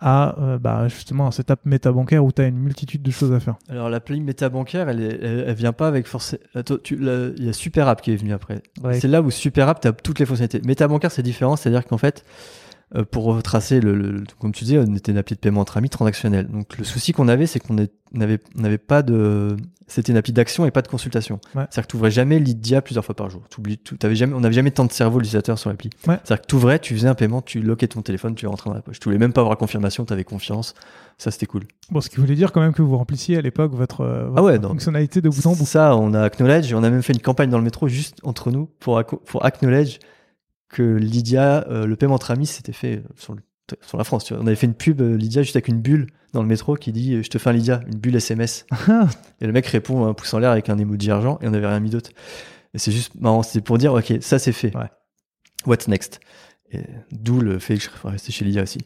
à 0.00 0.34
euh, 0.40 0.58
bah, 0.58 0.88
justement 0.88 1.30
cette 1.30 1.50
app 1.50 1.60
méta 1.66 1.92
bancaire 1.92 2.24
où 2.24 2.32
tu 2.32 2.40
as 2.42 2.46
une 2.46 2.58
multitude 2.58 3.02
de 3.02 3.10
choses 3.10 3.32
à 3.32 3.40
faire. 3.40 3.56
Alors 3.68 3.90
l'appli 3.90 4.20
méta 4.20 4.48
bancaire, 4.48 4.88
elle, 4.88 5.00
est- 5.00 5.18
elle, 5.22 5.44
elle 5.48 5.54
vient 5.54 5.72
pas 5.74 5.88
avec 5.88 6.06
forcément. 6.06 6.42
Il 6.54 7.34
y 7.44 7.48
a 7.48 7.52
Super 7.52 7.86
App 7.88 8.00
qui 8.00 8.12
est 8.12 8.16
venu 8.16 8.32
après. 8.32 8.62
Ouais. 8.82 8.98
C'est 8.98 9.08
là 9.08 9.20
où 9.22 9.30
Super 9.30 9.68
App, 9.68 9.80
tu 9.80 9.88
as 9.88 9.92
toutes 9.92 10.18
les 10.18 10.26
fonctionnalités. 10.26 10.60
Méta 10.66 10.88
bancaire, 10.88 11.10
c'est 11.12 11.22
différent, 11.22 11.56
c'est-à-dire 11.56 11.86
qu'en 11.86 11.98
fait, 11.98 12.24
euh, 12.24 12.69
pour 13.10 13.24
retracer, 13.24 13.80
le, 13.80 13.94
le- 13.94 14.24
comme 14.40 14.52
tu 14.52 14.64
disais, 14.64 14.78
on 14.78 14.94
était 14.94 15.12
une 15.12 15.18
appli 15.18 15.34
de 15.36 15.40
paiement 15.40 15.60
entre 15.60 15.76
amis 15.76 15.90
transactionnel. 15.90 16.48
Donc 16.48 16.76
le 16.76 16.84
souci 16.84 17.12
qu'on 17.12 17.28
avait, 17.28 17.46
c'est 17.46 17.60
qu'on 17.60 17.74
n'avait 17.74 18.40
on 18.56 18.60
n'avait 18.62 18.78
pas 18.78 19.02
de. 19.02 19.56
C'était 19.86 20.12
une 20.12 20.18
appli 20.18 20.32
d'action 20.32 20.66
et 20.66 20.70
pas 20.70 20.82
de 20.82 20.88
consultation. 20.88 21.40
Ouais. 21.56 21.62
C'est-à-dire 21.70 21.82
que 21.82 21.90
tu 21.90 21.96
ouvrais 21.96 22.10
jamais 22.12 22.38
Lydia 22.38 22.80
plusieurs 22.80 23.04
fois 23.04 23.16
par 23.16 23.28
jour. 23.28 23.42
T'avais 23.98 24.14
jamais, 24.14 24.34
on 24.34 24.40
n'avait 24.40 24.54
jamais 24.54 24.70
tant 24.70 24.84
de 24.84 24.92
cerveau 24.92 25.18
l'utilisateur 25.18 25.58
sur 25.58 25.68
l'appli. 25.68 25.90
Ouais. 26.06 26.14
C'est-à-dire 26.22 26.42
que 26.42 26.46
tu 26.46 26.54
ouvrais, 26.54 26.78
tu 26.78 26.94
faisais 26.94 27.08
un 27.08 27.16
paiement, 27.16 27.42
tu 27.42 27.60
loquais 27.60 27.88
ton 27.88 28.00
téléphone, 28.00 28.36
tu 28.36 28.46
rentrais 28.46 28.70
dans 28.70 28.76
la 28.76 28.82
poche. 28.82 29.00
Tu 29.00 29.04
voulais 29.08 29.18
même 29.18 29.32
pas 29.32 29.40
avoir 29.40 29.50
la 29.50 29.56
confirmation, 29.56 30.04
tu 30.04 30.12
avais 30.12 30.22
confiance. 30.22 30.74
Ça, 31.18 31.32
c'était 31.32 31.46
cool. 31.46 31.64
Bon, 31.90 32.00
ce 32.00 32.08
qui 32.08 32.16
voulait 32.18 32.36
dire 32.36 32.52
quand 32.52 32.60
même 32.60 32.72
que 32.72 32.82
vous 32.82 32.96
remplissiez 32.96 33.36
à 33.36 33.40
l'époque 33.40 33.72
votre, 33.74 34.02
euh, 34.02 34.26
votre 34.28 34.38
Ah 34.38 34.42
ouais, 34.44 34.60
fonctionnalité 34.60 35.20
de 35.20 35.28
bout 35.28 35.44
en 35.46 35.54
bout. 35.56 35.66
Ça, 35.66 35.96
on 35.96 36.14
a 36.14 36.22
acknowledge 36.22 36.70
et 36.70 36.74
on 36.76 36.84
a 36.84 36.90
même 36.90 37.02
fait 37.02 37.12
une 37.12 37.20
campagne 37.20 37.50
dans 37.50 37.58
le 37.58 37.64
métro 37.64 37.88
juste 37.88 38.18
entre 38.22 38.50
nous 38.52 38.68
pour 38.78 38.96
acknowledge 39.44 39.98
que 40.70 40.82
Lydia, 40.82 41.66
euh, 41.68 41.84
le 41.86 41.96
paiement 41.96 42.14
entre 42.14 42.30
amis, 42.30 42.46
c'était 42.46 42.72
fait 42.72 42.96
euh, 42.98 43.02
sur, 43.16 43.34
le- 43.34 43.42
sur 43.82 43.98
la 43.98 44.04
France. 44.04 44.24
Tu 44.24 44.32
vois. 44.34 44.42
On 44.42 44.46
avait 44.46 44.56
fait 44.56 44.66
une 44.66 44.74
pub 44.74 45.00
euh, 45.02 45.16
Lydia 45.16 45.42
juste 45.42 45.56
avec 45.56 45.68
une 45.68 45.80
bulle 45.80 46.06
dans 46.32 46.42
le 46.42 46.48
métro 46.48 46.76
qui 46.76 46.92
dit 46.92 47.22
Je 47.22 47.28
te 47.28 47.38
fais 47.38 47.50
un 47.50 47.52
Lydia, 47.52 47.80
une 47.92 47.98
bulle 47.98 48.14
SMS. 48.16 48.66
et 49.40 49.46
le 49.46 49.52
mec 49.52 49.66
répond 49.66 50.06
un 50.06 50.14
pouce 50.14 50.32
en 50.32 50.38
l'air 50.38 50.50
avec 50.50 50.68
un 50.68 50.78
emoji 50.78 51.10
argent 51.10 51.38
et 51.42 51.48
on 51.48 51.50
n'avait 51.50 51.66
rien 51.66 51.80
mis 51.80 51.90
d'autre. 51.90 52.10
Et 52.72 52.78
c'est 52.78 52.92
juste 52.92 53.14
marrant, 53.16 53.42
c'était 53.42 53.60
pour 53.60 53.78
dire 53.78 53.92
Ok, 53.92 54.12
ça 54.20 54.38
c'est 54.38 54.52
fait. 54.52 54.74
Ouais. 54.76 54.90
What's 55.66 55.88
next? 55.88 56.20
D'où 57.10 57.40
le 57.40 57.58
fait 57.58 57.76
que 57.76 57.82
je 57.82 57.88
resté 58.08 58.30
chez 58.30 58.44
Lydia 58.44 58.62
aussi. 58.62 58.78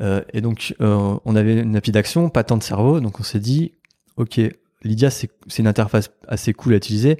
Euh, 0.00 0.22
et 0.32 0.40
donc, 0.40 0.76
on 0.78 1.34
avait 1.36 1.60
une 1.60 1.74
appli 1.74 1.90
d'action, 1.90 2.30
pas 2.30 2.44
tant 2.44 2.56
de 2.56 2.62
cerveau, 2.62 3.00
donc 3.00 3.18
on 3.18 3.24
s'est 3.24 3.40
dit 3.40 3.72
Ok, 4.16 4.40
Lydia, 4.84 5.10
c'est 5.10 5.28
une 5.58 5.66
interface 5.66 6.10
assez 6.28 6.52
cool 6.52 6.74
à 6.74 6.76
utiliser. 6.76 7.18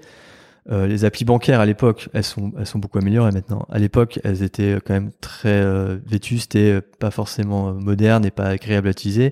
Euh, 0.71 0.87
les 0.87 1.05
applis 1.05 1.25
bancaires 1.25 1.61
à 1.61 1.67
l'époque, 1.67 2.09
elles 2.12 2.25
sont, 2.25 2.53
elles 2.59 2.67
sont 2.67 2.79
beaucoup 2.79 2.99
améliorées 2.99 3.31
maintenant. 3.31 3.67
À 3.71 3.79
l'époque, 3.79 4.19
elles 4.25 4.43
étaient 4.43 4.79
quand 4.85 4.95
même 4.95 5.12
très 5.21 5.61
euh, 5.61 5.99
vétustes 6.05 6.57
et 6.57 6.73
euh, 6.73 6.81
pas 6.99 7.12
forcément 7.12 7.69
euh, 7.69 7.73
modernes 7.73 8.25
et 8.25 8.33
pas 8.33 8.47
agréables 8.47 8.89
à 8.89 8.91
utiliser. 8.91 9.31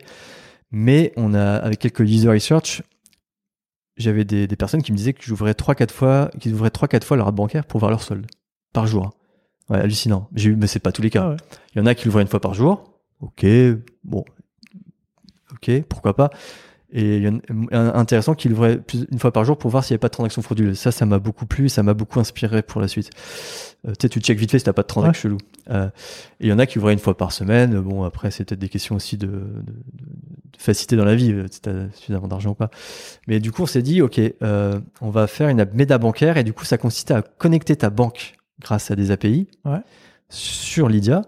Mais 0.70 1.12
on 1.16 1.34
a, 1.34 1.56
avec 1.56 1.80
quelques 1.80 2.00
user 2.00 2.28
research, 2.28 2.82
j'avais 3.96 4.24
des, 4.24 4.46
des 4.46 4.56
personnes 4.56 4.82
qui 4.82 4.92
me 4.92 4.96
disaient 4.96 5.12
que 5.12 5.24
j'ouvrais 5.24 5.52
3-4 5.52 5.90
fois, 5.90 6.30
qu'ils 6.38 6.54
ouvraient 6.54 6.68
3-4 6.68 7.04
fois 7.04 7.16
leur 7.16 7.28
app 7.28 7.34
bancaire 7.34 7.64
pour 7.64 7.80
voir 7.80 7.90
leur 7.90 8.02
solde. 8.02 8.26
Par 8.72 8.86
jour. 8.86 9.10
Ouais, 9.70 9.78
hallucinant. 9.78 10.28
J'ai 10.34 10.50
eu, 10.50 10.56
mais 10.56 10.66
c'est 10.66 10.80
pas 10.80 10.92
tous 10.92 11.02
les 11.02 11.10
cas. 11.10 11.24
Ah 11.24 11.30
ouais. 11.30 11.36
Il 11.74 11.78
y 11.78 11.80
en 11.80 11.86
a 11.86 11.94
qui 11.94 12.06
l'ouvraient 12.06 12.22
une 12.22 12.28
fois 12.28 12.40
par 12.40 12.54
jour. 12.54 12.84
Ok, 13.20 13.46
bon. 14.04 14.24
Ok, 15.52 15.70
pourquoi 15.88 16.14
pas. 16.14 16.30
Et 16.96 17.16
il 17.16 17.24
y 17.24 17.28
en 17.28 17.40
a 17.72 17.76
un 17.76 17.94
intéressant 17.94 18.34
qu'il 18.34 18.52
ouvrait 18.52 18.80
une 19.10 19.18
fois 19.18 19.32
par 19.32 19.44
jour 19.44 19.58
pour 19.58 19.68
voir 19.68 19.82
s'il 19.82 19.92
n'y 19.92 19.96
avait 19.96 20.00
pas 20.00 20.08
de 20.08 20.12
transaction 20.12 20.42
frauduleuse. 20.42 20.78
Ça, 20.78 20.92
ça 20.92 21.04
m'a 21.06 21.18
beaucoup 21.18 21.44
plu, 21.44 21.68
ça 21.68 21.82
m'a 21.82 21.92
beaucoup 21.92 22.20
inspiré 22.20 22.62
pour 22.62 22.80
la 22.80 22.86
suite. 22.86 23.10
Euh, 23.86 23.90
tu 23.90 23.96
sais, 24.02 24.08
tu 24.08 24.20
check 24.20 24.38
vite 24.38 24.52
fait 24.52 24.60
si 24.60 24.64
t'as 24.64 24.72
pas 24.72 24.82
de 24.82 24.86
transaction 24.86 25.30
chelou. 25.30 25.38
Euh, 25.70 25.88
et 26.38 26.46
il 26.46 26.48
y 26.48 26.52
en 26.52 26.58
a 26.60 26.66
qui 26.66 26.78
ouvraient 26.78 26.92
une 26.92 27.00
fois 27.00 27.16
par 27.16 27.32
semaine. 27.32 27.80
Bon, 27.80 28.04
après, 28.04 28.30
c'est 28.30 28.44
peut-être 28.44 28.60
des 28.60 28.68
questions 28.68 28.94
aussi 28.94 29.16
de, 29.16 29.26
de, 29.26 29.32
de 29.32 30.56
facilité 30.56 30.94
dans 30.94 31.04
la 31.04 31.16
vie, 31.16 31.32
euh, 31.32 31.46
si 31.50 31.60
t'as 31.62 31.90
suffisamment 31.94 32.28
d'argent 32.28 32.50
ou 32.50 32.54
pas. 32.54 32.70
Mais 33.26 33.40
du 33.40 33.50
coup, 33.50 33.62
on 33.62 33.66
s'est 33.66 33.82
dit, 33.82 34.00
OK, 34.00 34.20
euh, 34.20 34.78
on 35.00 35.10
va 35.10 35.26
faire 35.26 35.48
une 35.48 35.58
app 35.58 35.74
méda 35.74 35.98
bancaire 35.98 36.36
et 36.36 36.44
du 36.44 36.52
coup, 36.52 36.64
ça 36.64 36.78
consistait 36.78 37.14
à 37.14 37.22
connecter 37.22 37.74
ta 37.74 37.90
banque 37.90 38.36
grâce 38.60 38.92
à 38.92 38.96
des 38.96 39.10
API 39.10 39.48
Ouais. 39.64 39.80
sur 40.28 40.88
Lydia 40.88 41.22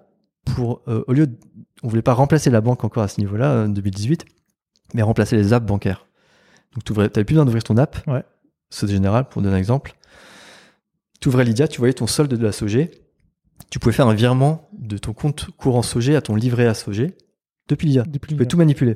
pour, 0.44 0.82
euh, 0.86 1.02
au 1.08 1.12
lieu 1.12 1.26
de, 1.26 1.36
on 1.82 1.88
voulait 1.88 2.02
pas 2.02 2.14
remplacer 2.14 2.50
la 2.50 2.60
banque 2.60 2.84
encore 2.84 3.02
à 3.02 3.08
ce 3.08 3.20
niveau-là, 3.20 3.64
en 3.64 3.68
2018, 3.68 4.24
mais 4.94 5.02
remplacer 5.02 5.36
les 5.36 5.52
apps 5.52 5.66
bancaires. 5.66 6.06
Donc, 6.74 6.84
tu 6.84 6.92
n'avais 6.92 7.08
plus 7.08 7.34
besoin 7.34 7.44
d'ouvrir 7.44 7.64
ton 7.64 7.76
app. 7.76 7.96
Ouais. 8.06 8.24
C'est 8.70 8.88
général, 8.88 9.28
pour 9.28 9.42
donner 9.42 9.54
un 9.54 9.58
exemple. 9.58 9.94
Tu 11.20 11.28
ouvrais 11.28 11.44
Lydia, 11.44 11.68
tu 11.68 11.78
voyais 11.78 11.94
ton 11.94 12.06
solde 12.06 12.34
de 12.34 12.42
la 12.42 12.52
SOG. 12.52 12.90
Tu 13.70 13.78
pouvais 13.78 13.94
faire 13.94 14.08
un 14.08 14.14
virement 14.14 14.68
de 14.72 14.98
ton 14.98 15.12
compte 15.12 15.48
courant 15.56 15.82
SOG 15.82 16.10
à 16.10 16.20
ton 16.20 16.34
livret 16.34 16.66
à 16.66 16.74
SOG 16.74 17.12
depuis. 17.68 17.94
Depuis 17.96 18.28
Tu 18.30 18.34
pouvais 18.36 18.46
tout 18.46 18.56
manipuler. 18.56 18.94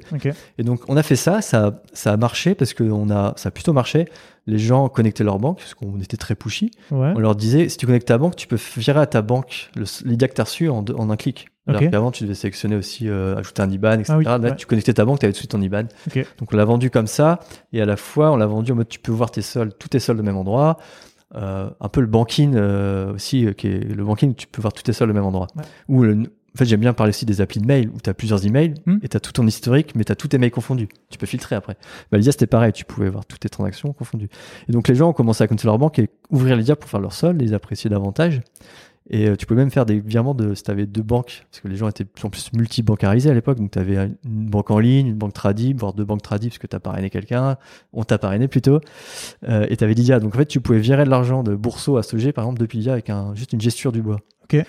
Et 0.59 0.63
donc, 0.63 0.81
on 0.89 0.97
a 0.97 1.03
fait 1.03 1.17
ça, 1.17 1.41
ça, 1.43 1.83
ça 1.93 2.13
a 2.13 2.17
marché 2.17 2.55
parce 2.55 2.73
que 2.75 2.85
on 2.85 3.11
a, 3.11 3.33
ça 3.37 3.49
a 3.49 3.53
plutôt 3.53 3.73
marché. 3.73 4.07
Les 4.47 4.59
gens 4.59 4.89
connectaient 4.89 5.23
leur 5.23 5.39
banque, 5.39 5.59
parce 5.59 5.75
qu'on 5.75 6.01
était 6.01 6.17
très 6.17 6.35
pushy. 6.35 6.71
Ouais. 6.91 7.13
On 7.15 7.19
leur 7.21 7.37
disait, 7.37 7.69
si 7.69 7.77
tu 7.77 7.87
connectes 7.87 8.09
ta 8.09 8.19
banque, 8.19 8.37
tu 8.37 8.47
peux 8.49 8.59
virer 8.77 9.01
à 9.01 9.07
ta 9.07 9.23
banque 9.23 9.71
Lydia 10.05 10.29
que 10.29 10.35
tu 10.35 10.41
as 10.41 10.45
reçu 10.45 10.69
en, 10.69 10.83
deux- 10.83 10.95
en 10.95 11.11
un 11.11 11.17
clic. 11.17 11.49
Alors 11.67 11.83
Ok. 11.83 11.91
qu'avant, 11.91 12.11
tu 12.11 12.25
devais 12.25 12.35
sélectionner 12.35 12.75
aussi, 12.75 13.09
euh, 13.09 13.37
ajouter 13.37 13.63
un 13.63 13.71
IBAN, 13.71 13.93
etc. 14.01 14.07
Ah 14.15 14.19
oui, 14.19 14.25
Là, 14.25 14.39
ouais. 14.39 14.57
tu 14.57 14.67
connectais 14.67 14.95
ta 14.95 15.05
banque, 15.05 15.21
tu 15.21 15.27
avais 15.27 15.33
tout 15.33 15.37
de 15.37 15.41
suite 15.41 15.51
ton 15.53 15.61
IBAN. 15.61 15.85
Donc, 16.39 16.53
on 16.53 16.57
l'a 16.57 16.65
vendu 16.65 16.91
comme 16.91 17.07
ça. 17.07 17.39
Et 17.73 17.81
à 17.81 17.85
la 17.85 17.97
fois, 17.97 18.33
on 18.33 18.37
l'a 18.37 18.47
vendu 18.47 18.73
en 18.73 18.77
mode, 18.77 18.89
tu 18.89 18.99
peux 18.99 19.13
voir 19.13 19.31
tes 19.31 19.43
soldes, 19.43 19.75
tous 19.79 19.89
tes 19.89 20.01
soldes 20.01 20.19
au 20.21 20.25
même 20.25 20.37
endroit. 20.39 20.79
Euh, 21.37 21.71
un 21.81 21.89
peu 21.89 22.01
le 22.01 22.09
banking 22.09 22.55
euh, 22.57 23.13
aussi, 23.15 23.47
qui 23.57 23.69
est 23.69 23.95
le 23.95 24.05
banking, 24.05 24.35
tu 24.35 24.49
peux 24.49 24.61
voir 24.61 24.73
tous 24.73 24.83
tes 24.83 24.93
soldes 24.93 25.13
au 25.13 25.15
même 25.15 25.25
endroit. 25.27 25.47
Ouais. 25.55 25.63
Ou 25.89 26.03
le- 26.03 26.33
en 26.55 26.59
fait, 26.59 26.65
j'aime 26.65 26.81
bien 26.81 26.93
parler 26.93 27.11
aussi 27.11 27.27
des 27.27 27.41
applis 27.41 27.61
de 27.61 27.67
mail 27.67 27.91
où 27.95 28.01
tu 28.03 28.11
as 28.11 28.15
plusieurs 28.15 28.45
emails 28.47 28.75
Hmm. 28.87 28.99
et 29.03 29.09
tu 29.09 29.17
as 29.17 29.21
tout 29.21 29.33
ton 29.33 29.47
historique, 29.47 29.95
mais 29.95 30.05
tu 30.05 30.13
as 30.13 30.17
tous 30.17 30.29
tes 30.29 30.39
mails 30.39 30.51
confondus. 30.51 30.89
Tu 31.09 31.19
peux 31.19 31.27
filtrer 31.27 31.55
après. 31.55 31.77
Bah, 32.11 32.19
Lydia, 32.19 32.33
c'était 32.33 32.47
pareil, 32.47 32.73
tu 32.73 32.85
pouvais 32.85 33.09
voir 33.09 33.25
toutes 33.25 33.41
tes 33.41 33.49
transactions 33.49 33.93
confondues. 33.93 34.29
Et 34.69 34.73
donc, 34.73 34.89
les 34.89 34.95
gens 34.95 35.11
ont 35.11 35.13
commencé 35.13 35.45
à 35.45 35.47
connecter 35.47 35.67
leur 35.67 35.79
banque 35.79 35.99
et 35.99 36.11
ouvrir 36.31 36.57
Lydia 36.57 36.77
pour 36.77 36.91
faire 36.91 37.01
leur 37.01 37.13
soldes, 37.13 37.41
les 37.41 37.53
apprécier 37.53 37.89
davantage. 37.91 38.41
Et 39.13 39.29
euh, 39.29 39.35
tu 39.37 39.45
peux 39.47 39.57
même 39.57 39.71
faire 39.73 39.87
des 39.87 39.99
virements 39.99 40.35
de 40.35 40.55
si 40.55 40.63
tu 40.63 40.71
avais 40.71 40.87
deux 40.87 41.03
banques, 41.03 41.45
parce 41.51 41.61
que 41.61 41.69
les 41.69 41.75
gens 41.75 41.89
étaient 41.89 42.07
en 42.23 42.31
plus 42.31 42.53
multi-bancarisés 42.53 43.29
à 43.31 43.35
l'époque. 43.35 43.59
Donc, 43.59 43.73
tu 43.73 43.79
avais 43.79 43.97
une 44.25 44.47
banque 44.51 44.71
en 44.71 44.79
ligne, 44.79 45.09
une 45.09 45.17
banque 45.17 45.33
tradie, 45.33 45.73
voire 45.73 45.95
deux 45.95 46.05
banques 46.05 46.23
tradie, 46.23 46.49
parce 46.49 46.59
que 46.59 46.67
tu 46.69 46.77
as 46.77 46.81
parrainé 46.81 47.11
quelqu'un, 47.11 47.57
on 47.93 48.05
t'a 48.05 48.19
parrainé 48.19 48.47
plutôt, 48.47 48.81
euh, 49.49 49.67
et 49.69 49.77
tu 49.77 49.83
avais 49.85 49.95
Lydia. 49.95 50.21
Donc, 50.21 50.35
en 50.35 50.39
fait, 50.39 50.47
tu 50.47 50.61
pouvais 50.61 50.79
virer 50.79 51.05
de 51.05 51.11
l'argent 51.11 51.43
de 51.43 51.55
Bourseau 51.57 51.97
à 51.97 52.03
Sogé, 52.05 52.33
par 52.33 52.45
exemple, 52.45 52.61
depuis 52.61 52.79
Lydia, 52.79 52.93
avec 52.93 53.11
un, 53.11 53.35
juste 53.35 53.53
une 53.53 53.61
gesture 53.61 53.91
du 53.91 54.03
bois. 54.03 54.21
Ok. 54.45 54.65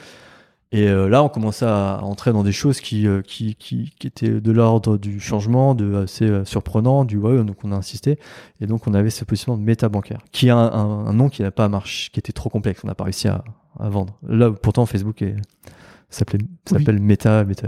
Et 0.73 0.87
euh, 0.87 1.09
là, 1.09 1.21
on 1.21 1.27
commençait 1.29 1.65
à 1.65 1.99
entrer 2.01 2.31
dans 2.31 2.43
des 2.43 2.53
choses 2.53 2.79
qui, 2.79 3.05
euh, 3.05 3.21
qui, 3.21 3.55
qui, 3.55 3.91
qui 3.99 4.07
étaient 4.07 4.39
de 4.39 4.51
l'ordre 4.51 4.97
du 4.97 5.19
changement, 5.19 5.75
de 5.75 5.95
assez 5.95 6.25
euh, 6.25 6.45
surprenant, 6.45 7.03
du 7.03 7.17
ouais, 7.17 7.43
donc 7.43 7.57
on 7.63 7.71
a 7.73 7.75
insisté. 7.75 8.17
Et 8.61 8.67
donc, 8.67 8.87
on 8.87 8.93
avait 8.93 9.09
ce 9.09 9.25
positionnement 9.25 9.59
de 9.59 9.65
méta 9.65 9.89
bancaire, 9.89 10.21
qui 10.31 10.49
a 10.49 10.55
un, 10.55 10.71
un- 10.71 11.05
un 11.07 11.13
nom 11.13 11.27
qui 11.29 11.41
n'a 11.41 11.51
pas 11.51 11.67
marché, 11.67 12.09
qui 12.13 12.19
était 12.19 12.31
trop 12.31 12.49
complexe. 12.49 12.81
On 12.83 12.87
n'a 12.87 12.95
pas 12.95 13.03
réussi 13.03 13.27
à, 13.27 13.43
à 13.79 13.89
vendre. 13.89 14.17
Là, 14.27 14.49
pourtant, 14.51 14.85
Facebook 14.85 15.23
s'appelle 16.65 16.99
Meta, 16.99 17.43
Meta. 17.43 17.67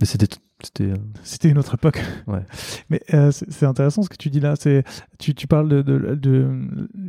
Mais 0.00 0.06
c'était, 0.06 0.28
c'était, 0.62 0.84
euh, 0.84 0.96
C'était 1.24 1.48
une 1.48 1.58
autre 1.58 1.74
époque. 1.74 2.00
Ouais. 2.28 2.44
Mais 2.90 3.00
euh, 3.14 3.30
c'est 3.32 3.66
intéressant 3.66 4.02
ce 4.02 4.08
que 4.08 4.16
tu 4.16 4.30
dis 4.30 4.38
là. 4.40 4.54
C'est 4.56 4.84
tu, 5.18 5.34
tu 5.34 5.46
parles 5.48 5.68
de, 5.68 5.82
de, 5.82 6.14
de 6.14 6.48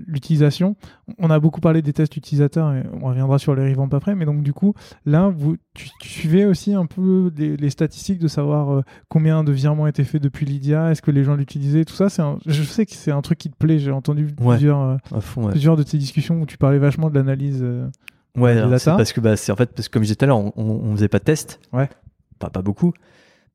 l'utilisation. 0.08 0.76
On 1.20 1.30
a 1.30 1.40
beaucoup 1.40 1.62
parlé 1.62 1.82
des 1.82 1.94
tests 1.94 2.16
utilisateurs 2.18 2.74
et 2.74 2.84
on 3.02 3.08
reviendra 3.08 3.38
sur 3.40 3.54
les 3.56 3.70
revamps 3.72 3.90
après. 3.96 4.16
Mais 4.16 4.26
donc 4.26 4.42
du 4.44 4.54
coup, 4.54 4.74
là, 5.06 5.30
vous 5.30 5.58
tu, 5.76 5.88
tu 6.02 6.10
suivais 6.10 6.46
aussi 6.46 6.74
un 6.74 6.86
peu 6.88 7.32
les, 7.38 7.58
les 7.58 7.70
statistiques 7.70 8.20
de 8.20 8.28
savoir 8.28 8.74
euh, 8.74 8.82
combien 9.08 9.44
de 9.44 9.52
virements 9.52 9.88
étaient 9.88 10.04
faits 10.04 10.22
depuis 10.24 10.46
Lydia, 10.46 10.92
est-ce 10.92 11.02
que 11.02 11.12
les 11.12 11.24
gens 11.24 11.36
l'utilisaient, 11.36 11.86
tout 11.86 11.94
ça. 11.96 12.10
C'est 12.10 12.24
je 12.48 12.64
sais 12.64 12.86
que 12.86 12.94
c'est 12.94 13.12
un 13.12 13.22
truc 13.22 13.38
qui 13.38 13.50
te 13.50 13.56
plaît. 13.58 13.80
J'ai 13.80 13.92
entendu 13.92 14.28
Ouais. 14.42 14.56
plusieurs 14.56 14.82
euh, 14.82 14.98
à 15.16 15.22
fond, 15.22 15.44
ouais. 15.46 15.52
plusieurs 15.52 15.78
de 15.78 15.84
tes 15.84 15.98
discussions 15.98 16.42
où 16.42 16.46
tu 16.46 16.58
parlais 16.58 16.80
vachement 16.80 17.10
de 17.10 17.16
l'analyse. 17.16 17.64
Ouais, 18.38 18.52
alors, 18.52 18.70
parce 18.86 19.12
que 19.12 19.20
bah, 19.22 19.36
c'est 19.36 19.52
en 19.52 19.56
fait 19.56 19.72
parce 19.76 19.88
que 19.90 19.94
comme 19.94 20.04
je 20.04 20.08
disais 20.08 20.16
tout 20.16 20.26
à 20.26 20.28
l'heure, 20.28 20.38
on, 20.40 20.54
on, 20.56 20.64
on 20.64 20.96
faisait 20.96 21.08
pas 21.08 21.20
de 21.20 21.24
test, 21.24 21.60
Ouais. 21.74 21.90
Pas 22.40 22.50
pas 22.50 22.62
beaucoup. 22.62 22.94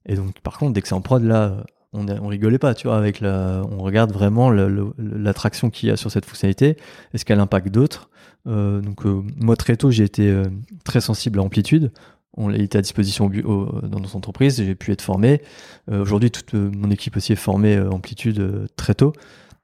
Et 0.06 0.14
donc 0.16 0.40
par 0.40 0.58
contre, 0.58 0.72
dès 0.74 0.82
que 0.82 0.88
c'est 0.88 0.94
en 0.94 1.00
prod 1.00 1.22
là, 1.22 1.64
on, 1.92 2.06
on 2.08 2.26
rigolait 2.28 2.58
pas, 2.58 2.74
tu 2.74 2.86
vois, 2.88 2.96
avec 2.98 3.20
la, 3.20 3.62
on 3.70 3.82
regarde 3.82 4.12
vraiment 4.12 4.50
l'attraction 4.98 5.70
qu'il 5.70 5.88
y 5.88 5.92
a 5.92 5.96
sur 5.96 6.10
cette 6.10 6.24
fonctionnalité, 6.24 6.76
est-ce 7.12 7.24
qu'elle 7.24 7.40
impacte 7.40 7.68
d'autres? 7.68 8.10
Euh, 8.46 8.80
donc 8.80 9.06
euh, 9.06 9.22
moi 9.40 9.56
très 9.56 9.76
tôt, 9.76 9.90
j'ai 9.90 10.04
été 10.04 10.28
euh, 10.28 10.44
très 10.84 11.00
sensible 11.00 11.38
à 11.38 11.42
amplitude. 11.42 11.92
On 12.36 12.48
l'a 12.48 12.58
été 12.58 12.76
à 12.78 12.82
disposition 12.82 13.26
au 13.26 13.28
bu- 13.28 13.42
au- 13.44 13.80
dans 13.82 14.00
notre 14.00 14.16
entreprise, 14.16 14.56
j'ai 14.56 14.74
pu 14.74 14.90
être 14.90 15.02
formé. 15.02 15.40
Aujourd'hui, 15.90 16.30
toute 16.32 16.52
mon 16.54 16.90
équipe 16.90 17.16
aussi 17.16 17.32
est 17.32 17.36
formée 17.36 17.78
amplitude 17.78 18.66
très 18.76 18.94
tôt. 18.94 19.12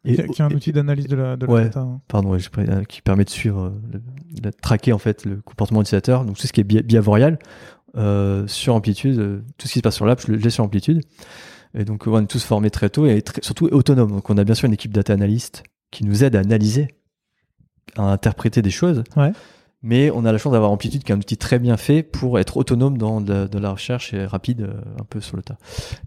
qui, 0.04 0.18
a- 0.20 0.26
qui 0.28 0.40
est 0.40 0.44
un 0.44 0.48
et- 0.50 0.54
outil 0.54 0.72
d'analyse 0.72 1.08
de 1.08 1.16
la, 1.16 1.36
de 1.36 1.46
la 1.46 1.52
Ouais. 1.52 1.64
data. 1.64 1.80
hein. 1.80 2.00
pardon, 2.06 2.30
ouais, 2.30 2.38
qui 2.88 3.02
permet 3.02 3.24
de 3.24 3.30
suivre, 3.30 3.72
de 4.40 4.50
traquer 4.50 4.92
en 4.92 4.98
fait 4.98 5.24
le 5.24 5.36
comportement 5.42 5.80
utilisateur. 5.82 6.24
Donc 6.24 6.36
tout 6.38 6.46
ce 6.46 6.52
qui 6.52 6.60
est 6.60 6.64
bi- 6.64 6.82
behavioral 6.82 7.38
euh, 7.96 8.46
sur 8.46 8.74
Amplitude, 8.74 9.18
euh, 9.18 9.42
tout 9.58 9.66
ce 9.66 9.72
qui 9.74 9.78
se 9.78 9.82
passe 9.82 9.96
sur 9.96 10.06
l'app, 10.06 10.20
je 10.26 10.32
l'ai 10.32 10.50
sur 10.50 10.64
Amplitude. 10.64 11.00
Et 11.74 11.84
donc 11.84 12.06
on 12.06 12.20
est 12.22 12.26
tous 12.26 12.42
formés 12.44 12.70
très 12.70 12.88
tôt 12.90 13.06
et 13.06 13.22
très- 13.22 13.42
surtout 13.42 13.66
autonomes. 13.66 14.10
Donc 14.10 14.28
on 14.30 14.38
a 14.38 14.44
bien 14.44 14.54
sûr 14.54 14.66
une 14.66 14.72
équipe 14.74 14.92
data 14.92 15.12
analyst 15.12 15.62
qui 15.90 16.04
nous 16.04 16.24
aide 16.24 16.34
à 16.36 16.40
analyser, 16.40 16.88
à 17.96 18.02
interpréter 18.02 18.62
des 18.62 18.70
choses. 18.70 19.02
Ouais. 19.16 19.32
Mais 19.82 20.10
on 20.10 20.24
a 20.26 20.32
la 20.32 20.36
chance 20.38 20.52
d'avoir 20.52 20.70
Amplitude 20.72 21.02
qui 21.04 21.10
est 21.10 21.14
un 21.14 21.18
outil 21.18 21.38
très 21.38 21.58
bien 21.58 21.76
fait 21.78 22.02
pour 22.02 22.38
être 22.38 22.58
autonome 22.58 22.98
dans 22.98 23.20
de 23.22 23.32
la, 23.32 23.48
de 23.48 23.58
la 23.58 23.70
recherche 23.70 24.12
et 24.12 24.26
rapide 24.26 24.62
euh, 24.62 24.74
un 25.00 25.04
peu 25.04 25.20
sur 25.20 25.36
le 25.36 25.42
tas. 25.42 25.56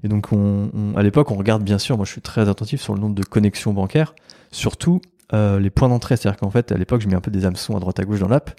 Et 0.04 0.08
donc 0.10 0.32
on, 0.32 0.70
on- 0.74 0.96
à 0.96 1.02
l'époque 1.02 1.32
on 1.32 1.36
regarde 1.36 1.64
bien 1.64 1.80
sûr, 1.80 1.98
moi 1.98 2.06
je 2.06 2.12
suis 2.12 2.22
très 2.22 2.48
attentif 2.50 2.82
sur 2.82 2.94
le 2.94 3.00
nombre 3.00 3.16
de 3.16 3.24
connexions 3.24 3.74
bancaires, 3.74 4.14
surtout 4.52 5.02
euh, 5.34 5.60
les 5.60 5.72
points 5.72 5.90
d'entrée. 5.90 6.18
C'est-à-dire 6.18 6.40
qu'en 6.40 6.52
fait 6.52 6.72
à 6.72 6.78
l'époque 6.78 7.02
je 7.02 7.08
mets 7.08 7.16
un 7.16 7.22
peu 7.22 7.32
des 7.32 7.46
hameçons 7.46 7.76
à 7.76 7.80
droite 7.80 8.00
à 8.00 8.04
gauche 8.04 8.20
dans 8.20 8.28
l'app 8.28 8.52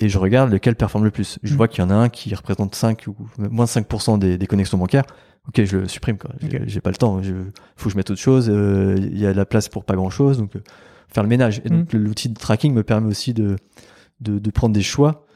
et 0.00 0.08
je 0.08 0.18
regarde 0.18 0.50
lequel 0.50 0.74
performe 0.76 1.04
le 1.04 1.10
plus. 1.10 1.38
Je 1.42 1.52
Mm. 1.54 1.56
vois 1.56 1.68
qu'il 1.68 1.82
y 1.82 1.86
en 1.86 1.90
a 1.90 1.94
un 1.94 2.08
qui 2.08 2.34
représente 2.34 2.74
5 2.74 3.04
ou 3.08 3.16
moins 3.38 3.64
de 3.66 3.70
5% 3.70 4.18
des, 4.18 4.38
des 4.38 4.46
connexions 4.46 4.78
bancaires. 4.78 5.04
Ok, 5.48 5.64
je 5.64 5.78
le 5.78 5.88
supprime 5.88 6.18
quoi. 6.18 6.30
J'ai 6.66 6.80
pas 6.80 6.90
le 6.90 6.96
temps. 6.96 7.20
Il 7.22 7.34
faut 7.76 7.84
que 7.88 7.92
je 7.92 7.96
mette 7.96 8.10
autre 8.10 8.20
chose. 8.20 8.48
euh, 8.50 8.96
Il 8.98 9.18
y 9.18 9.26
a 9.26 9.32
de 9.32 9.36
la 9.36 9.46
place 9.46 9.68
pour 9.68 9.84
pas 9.84 9.94
grand 9.94 10.10
chose. 10.10 10.38
Donc 10.38 10.56
euh, 10.56 10.60
faire 11.08 11.22
le 11.22 11.28
ménage. 11.28 11.62
Et 11.64 11.68
donc 11.70 11.92
l'outil 11.92 12.28
de 12.28 12.34
tracking 12.38 12.72
me 12.74 12.82
permet 12.82 13.08
aussi 13.08 13.32
de, 13.34 13.56
de, 14.20 14.38
de 14.38 14.50
prendre 14.50 14.74
des 14.74 14.82
choix 14.82 15.26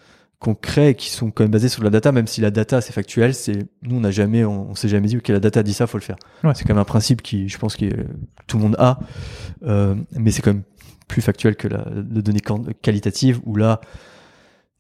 concrets 0.41 0.91
et 0.91 0.95
qui 0.95 1.09
sont 1.09 1.31
quand 1.31 1.43
même 1.45 1.51
basés 1.51 1.71
sur 1.71 1.83
la 1.83 1.89
data, 1.89 2.13
même 2.13 2.27
si 2.27 2.43
la 2.43 2.51
data 2.51 2.83
c'est 2.83 2.93
factuel. 2.93 3.35
C'est 3.35 3.67
nous 3.83 3.97
on 3.97 4.01
n'a 4.01 4.11
jamais, 4.11 4.45
on, 4.45 4.71
on 4.71 4.75
s'est 4.75 4.89
jamais 4.89 5.09
dit 5.09 5.17
ok 5.17 5.29
la 5.29 5.41
data 5.41 5.63
dit 5.63 5.73
ça, 5.73 5.87
faut 5.87 5.97
le 5.97 6.03
faire. 6.03 6.17
Ouais. 6.43 6.53
C'est 6.55 6.65
quand 6.65 6.75
même 6.75 6.83
un 6.83 6.85
principe 6.85 7.23
qui, 7.23 7.49
je 7.49 7.57
pense 7.59 7.75
que 7.77 7.87
tout 8.47 8.59
le 8.59 8.63
monde 8.63 8.77
a, 8.79 8.99
euh, 9.65 9.95
mais 10.13 10.31
c'est 10.31 10.43
quand 10.43 10.53
même 10.53 10.65
plus 11.09 11.23
factuel 11.23 11.57
que 11.57 11.69
la, 11.69 11.85
de 11.89 12.21
données 12.21 12.41
quan- 12.41 12.63
qualitatives 12.83 13.41
où 13.47 13.57
là 13.57 13.81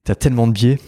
t'as 0.05 0.15
tellement 0.15 0.47
de 0.47 0.53
biais 0.53 0.79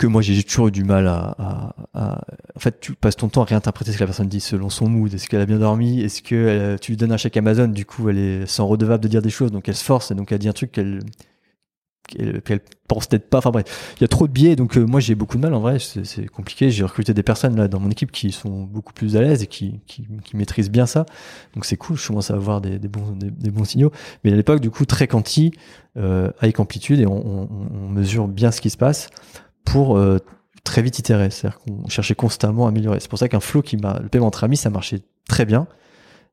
que 0.00 0.06
moi 0.08 0.20
j'ai 0.20 0.42
toujours 0.42 0.68
eu 0.68 0.72
du 0.72 0.82
mal 0.82 1.06
à, 1.06 1.34
à- 1.38 1.74
à- 1.94 2.20
en 2.56 2.58
fait 2.60 2.80
tu 2.80 2.94
passes 2.94 3.16
ton 3.16 3.28
temps 3.28 3.42
à 3.42 3.44
réinterpréter 3.44 3.92
ce 3.92 3.96
que 3.98 4.02
la 4.02 4.06
personne 4.08 4.28
dit 4.28 4.40
selon 4.40 4.68
son 4.68 4.88
mood. 4.88 5.12
Est-ce 5.14 5.28
qu'elle 5.28 5.40
a 5.40 5.46
bien 5.46 5.58
dormi? 5.58 6.00
Est-ce 6.00 6.22
que 6.22 6.34
euh, 6.34 6.76
tu 6.76 6.92
lui 6.92 6.96
donnes 6.96 7.12
un 7.12 7.16
chèque 7.16 7.36
Amazon 7.36 7.68
du 7.68 7.86
coup 7.86 8.08
elle 8.08 8.18
est 8.18 8.46
sans 8.46 8.66
redevable 8.66 9.02
de 9.04 9.08
dire 9.08 9.22
des 9.22 9.30
choses 9.30 9.52
donc 9.52 9.68
elle 9.68 9.76
se 9.76 9.84
force 9.84 10.10
et 10.10 10.14
donc 10.14 10.32
elle 10.32 10.38
dit 10.40 10.48
un 10.48 10.52
truc 10.52 10.72
qu'elle 10.72 11.00
qu'elle 12.06 12.42
qu'elle 12.42 12.60
pense 12.88 13.06
peut-être 13.06 13.28
pas 13.28 13.38
enfin 13.38 13.50
bref 13.50 13.94
il 13.98 14.02
y 14.02 14.04
a 14.04 14.08
trop 14.08 14.26
de 14.26 14.32
biais 14.32 14.56
donc 14.56 14.76
euh, 14.76 14.84
moi 14.84 15.00
j'ai 15.00 15.14
beaucoup 15.14 15.36
de 15.36 15.42
mal 15.42 15.54
en 15.54 15.60
vrai 15.60 15.78
c'est 15.78 16.04
c'est 16.04 16.26
compliqué 16.26 16.70
j'ai 16.70 16.84
recruté 16.84 17.14
des 17.14 17.22
personnes 17.22 17.56
là 17.56 17.68
dans 17.68 17.80
mon 17.80 17.90
équipe 17.90 18.12
qui 18.12 18.32
sont 18.32 18.62
beaucoup 18.62 18.92
plus 18.92 19.16
à 19.16 19.20
l'aise 19.20 19.42
et 19.42 19.46
qui, 19.46 19.80
qui, 19.86 20.06
qui 20.24 20.36
maîtrisent 20.36 20.70
bien 20.70 20.86
ça 20.86 21.06
donc 21.54 21.64
c'est 21.64 21.76
cool 21.76 21.96
je 21.96 22.06
commence 22.06 22.30
à 22.30 22.34
avoir 22.34 22.60
des, 22.60 22.78
des 22.78 22.88
bons 22.88 23.12
des, 23.12 23.30
des 23.30 23.50
bons 23.50 23.64
signaux 23.64 23.90
mais 24.24 24.32
à 24.32 24.36
l'époque 24.36 24.60
du 24.60 24.70
coup 24.70 24.84
très 24.86 25.08
quanti 25.08 25.52
euh, 25.96 26.30
avec 26.40 26.60
amplitude 26.60 27.00
et 27.00 27.06
on, 27.06 27.26
on, 27.26 27.48
on 27.74 27.88
mesure 27.88 28.28
bien 28.28 28.52
ce 28.52 28.60
qui 28.60 28.70
se 28.70 28.76
passe 28.76 29.08
pour 29.64 29.98
euh, 29.98 30.18
très 30.66 30.82
vite 30.82 30.98
itérer. 30.98 31.30
C'est-à-dire 31.30 31.58
qu'on 31.60 31.88
cherchait 31.88 32.14
constamment 32.14 32.66
à 32.66 32.68
améliorer. 32.68 33.00
C'est 33.00 33.08
pour 33.08 33.18
ça 33.18 33.28
qu'un 33.28 33.40
flow 33.40 33.62
qui 33.62 33.78
m'a, 33.78 33.98
le 34.00 34.08
paiement 34.08 34.26
entre 34.26 34.44
amis, 34.44 34.58
ça 34.58 34.68
marchait 34.68 35.00
très 35.28 35.46
bien. 35.46 35.66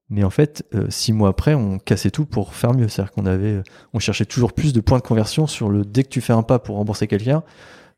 Mais 0.09 0.23
en 0.23 0.29
fait, 0.29 0.63
euh, 0.75 0.85
six 0.89 1.13
mois 1.13 1.29
après, 1.29 1.53
on 1.55 1.79
cassait 1.79 2.11
tout 2.11 2.25
pour 2.25 2.53
faire 2.53 2.73
mieux. 2.73 2.87
C'est-à-dire 2.87 3.11
qu'on 3.13 3.25
avait, 3.25 3.53
euh, 3.53 3.63
on 3.93 3.99
cherchait 3.99 4.25
toujours 4.25 4.53
plus 4.53 4.73
de 4.73 4.81
points 4.81 4.99
de 4.99 5.03
conversion 5.03 5.47
sur 5.47 5.69
le 5.69 5.83
dès 5.85 6.03
que 6.03 6.09
tu 6.09 6.21
fais 6.21 6.33
un 6.33 6.43
pas 6.43 6.59
pour 6.59 6.75
rembourser 6.75 7.07
quelqu'un. 7.07 7.43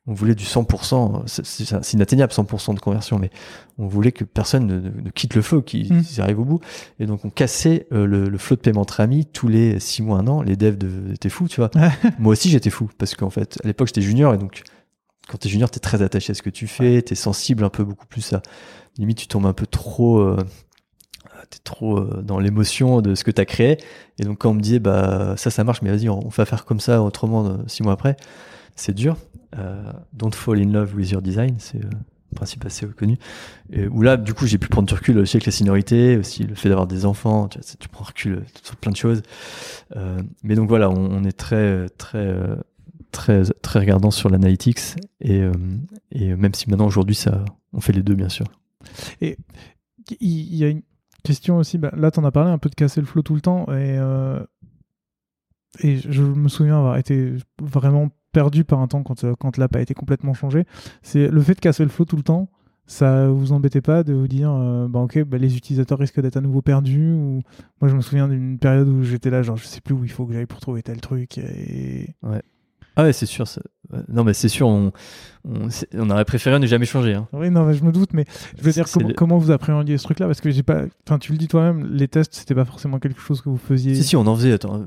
On 0.07 0.13
voulait 0.13 0.35
du 0.35 0.43
100%, 0.45 1.23
c'est- 1.25 1.93
inatteignable 1.93 2.31
100% 2.31 2.75
de 2.75 2.79
conversion, 2.79 3.17
mais 3.17 3.31
on 3.79 3.87
voulait 3.87 4.11
que 4.11 4.23
personne 4.23 4.67
ne, 4.67 4.75
ne- 4.79 5.01
ne 5.01 5.09
quitte 5.09 5.33
le 5.33 5.41
flow, 5.41 5.63
qu'ils 5.63 5.91
Mm. 5.91 6.01
qu'ils 6.03 6.21
arrivent 6.21 6.39
au 6.39 6.45
bout. 6.45 6.59
Et 6.99 7.07
donc 7.07 7.25
on 7.25 7.31
cassait 7.31 7.87
euh, 7.91 8.05
le, 8.05 8.29
le 8.29 8.37
flow 8.37 8.55
de 8.55 8.61
paiement 8.61 8.81
entre 8.81 8.99
amis 8.99 9.25
tous 9.25 9.47
les 9.47 9.79
six 9.79 10.03
mois, 10.03 10.19
un 10.19 10.27
an. 10.27 10.43
Les 10.43 10.55
devs 10.55 10.77
de- 10.77 11.11
étaient 11.13 11.29
fous, 11.29 11.47
tu 11.47 11.59
vois. 11.59 11.71
Moi 12.19 12.33
aussi 12.33 12.49
j'étais 12.51 12.69
fou 12.69 12.87
parce 12.99 13.15
qu'en 13.15 13.31
fait 13.31 13.57
à 13.63 13.67
l'époque 13.67 13.87
j'étais 13.87 14.01
junior 14.01 14.31
et 14.35 14.37
donc 14.37 14.61
quand 15.27 15.39
t'es 15.39 15.49
junior 15.49 15.71
t'es 15.71 15.79
très 15.79 16.03
attaché 16.03 16.31
à 16.31 16.33
ce 16.35 16.43
que 16.43 16.51
tu 16.51 16.67
fais, 16.67 17.01
t'es 17.01 17.15
sensible 17.15 17.63
un 17.63 17.69
peu 17.69 17.83
beaucoup 17.83 18.05
plus 18.05 18.31
à 18.33 18.43
limite 18.99 19.17
tu 19.17 19.27
tombes 19.27 19.47
un 19.47 19.53
peu 19.53 19.65
trop 19.65 20.19
euh, 20.19 20.37
t'es 21.49 21.59
trop 21.63 21.97
euh, 21.97 22.21
dans 22.21 22.39
l'émotion 22.39 23.01
de 23.01 23.15
ce 23.15 23.23
que 23.23 23.31
t'as 23.31 23.45
créé. 23.45 23.77
Et 24.19 24.23
donc 24.23 24.39
quand 24.39 24.51
on 24.51 24.53
me 24.53 24.61
disait 24.61 24.79
bah 24.79 25.35
ça 25.37 25.49
ça 25.49 25.63
marche, 25.63 25.81
mais 25.81 25.89
vas-y 25.89 26.09
on, 26.09 26.27
va 26.29 26.45
faire 26.45 26.65
comme 26.65 26.79
ça 26.79 27.01
autrement 27.01 27.45
euh, 27.45 27.57
six 27.67 27.83
mois 27.83 27.93
après, 27.93 28.15
c'est 28.75 28.93
dur. 28.93 29.17
Euh, 29.57 29.91
don't 30.13 30.33
fall 30.33 30.59
in 30.59 30.71
love 30.71 30.95
with 30.95 31.11
your 31.11 31.21
design, 31.21 31.55
c'est 31.59 31.83
euh, 31.83 31.89
un 31.89 32.35
principe 32.35 32.65
assez 32.65 32.85
connu. 32.87 33.17
Et 33.71 33.87
où 33.87 34.01
là 34.01 34.17
du 34.17 34.33
coup 34.33 34.47
j'ai 34.47 34.57
pu 34.57 34.67
prendre 34.67 34.87
du 34.87 34.93
recul 34.93 35.17
aussi 35.19 35.37
avec 35.37 35.45
la 35.45 35.51
seniorité, 35.51 36.17
aussi 36.17 36.43
le 36.43 36.55
fait 36.55 36.69
d'avoir 36.69 36.87
des 36.87 37.05
enfants, 37.05 37.47
tu, 37.47 37.59
vois, 37.59 37.67
tu 37.79 37.89
prends 37.89 38.05
recul 38.05 38.43
sur 38.63 38.75
plein 38.75 38.91
de 38.91 38.97
choses. 38.97 39.21
mais 40.43 40.55
donc 40.55 40.69
voilà, 40.69 40.89
on, 40.89 41.11
on 41.11 41.23
est 41.23 41.37
très 41.37 41.89
très 41.89 42.35
très 43.11 43.43
très 43.61 43.79
regardant 43.79 44.11
sur 44.11 44.29
l'analytics 44.29 44.79
et, 45.21 45.43
et 46.11 46.35
même 46.35 46.53
si 46.53 46.69
maintenant 46.69 46.87
aujourd'hui 46.87 47.15
ça 47.15 47.45
on 47.71 47.79
fait 47.79 47.93
les 47.93 48.03
deux 48.03 48.15
bien 48.15 48.29
sûr. 48.29 48.45
Et 49.21 49.37
il 50.19 50.55
y, 50.55 50.63
a 50.63 50.67
une 50.67 50.81
question 51.25 51.57
aussi, 51.57 51.77
bah, 51.77 51.91
là 51.95 52.11
tu 52.11 52.19
en 52.19 52.23
as 52.23 52.31
parlé 52.31 52.51
un 52.51 52.57
peu 52.57 52.69
de 52.69 52.75
casser 52.75 53.01
le 53.01 53.07
flow 53.07 53.21
tout 53.21 53.35
le 53.35 53.41
temps 53.41 53.65
et, 53.69 53.97
euh, 53.97 54.39
et 55.79 55.97
je 55.97 56.23
me 56.23 56.47
souviens 56.47 56.77
avoir 56.77 56.97
été 56.97 57.33
vraiment 57.61 58.09
perdu 58.31 58.63
par 58.63 58.79
un 58.79 58.87
temps 58.87 59.03
quand, 59.03 59.23
euh, 59.23 59.33
quand 59.39 59.57
l'app 59.57 59.75
a 59.75 59.81
été 59.81 59.93
complètement 59.93 60.33
changé. 60.33 60.65
C'est 61.01 61.27
le 61.27 61.41
fait 61.41 61.55
de 61.55 61.59
casser 61.59 61.83
le 61.83 61.89
flow 61.89 62.05
tout 62.05 62.17
le 62.17 62.23
temps, 62.23 62.49
ça 62.87 63.27
vous 63.27 63.51
embêtait 63.51 63.81
pas 63.81 64.03
de 64.03 64.13
vous 64.13 64.27
dire 64.27 64.51
euh, 64.51 64.87
bah 64.87 64.99
ok 64.99 65.23
bah, 65.23 65.37
les 65.37 65.57
utilisateurs 65.57 65.97
risquent 65.97 66.21
d'être 66.21 66.37
à 66.37 66.41
nouveau 66.41 66.61
perdus 66.61 67.13
ou 67.13 67.41
moi 67.81 67.89
je 67.89 67.95
me 67.95 68.01
souviens 68.01 68.27
d'une 68.27 68.59
période 68.59 68.87
où 68.87 69.03
j'étais 69.03 69.31
là 69.31 69.41
genre 69.41 69.57
je 69.57 69.65
sais 69.65 69.81
plus 69.81 69.95
où 69.95 70.03
il 70.03 70.11
faut 70.11 70.25
que 70.25 70.33
j'aille 70.33 70.45
pour 70.45 70.59
trouver 70.59 70.83
tel 70.83 71.01
truc 71.01 71.39
et 71.39 72.15
ah 72.95 73.03
ouais, 73.03 73.13
c'est 73.13 73.25
sûr. 73.25 73.45
Non, 74.07 74.23
mais 74.23 74.33
c'est 74.33 74.49
sûr, 74.49 74.67
on, 74.67 74.91
on, 75.43 76.09
aurait 76.09 76.25
préféré 76.25 76.57
ne 76.59 76.65
jamais 76.65 76.85
changer. 76.85 77.13
Hein. 77.13 77.27
Oui, 77.33 77.49
non, 77.49 77.65
mais 77.65 77.73
je 77.73 77.83
me 77.83 77.91
doute, 77.91 78.13
mais 78.13 78.25
je 78.57 78.63
veux 78.63 78.71
dire, 78.71 78.85
comment, 79.15 79.37
vous 79.37 79.51
appréhendiez 79.51 79.97
ce 79.97 80.03
truc-là? 80.03 80.27
Parce 80.27 80.41
que 80.41 80.49
j'ai 80.49 80.63
pas. 80.63 80.83
Enfin, 81.05 81.19
tu 81.19 81.31
le 81.31 81.37
dis 81.37 81.47
toi-même, 81.47 81.85
les 81.91 82.07
tests, 82.07 82.33
c'était 82.33 82.55
pas 82.55 82.65
forcément 82.65 82.99
quelque 82.99 83.19
chose 83.19 83.41
que 83.41 83.49
vous 83.49 83.57
faisiez. 83.57 83.95
Si, 83.95 84.03
si, 84.03 84.15
on 84.15 84.25
en 84.27 84.35
faisait. 84.35 84.53
Attends, 84.53 84.85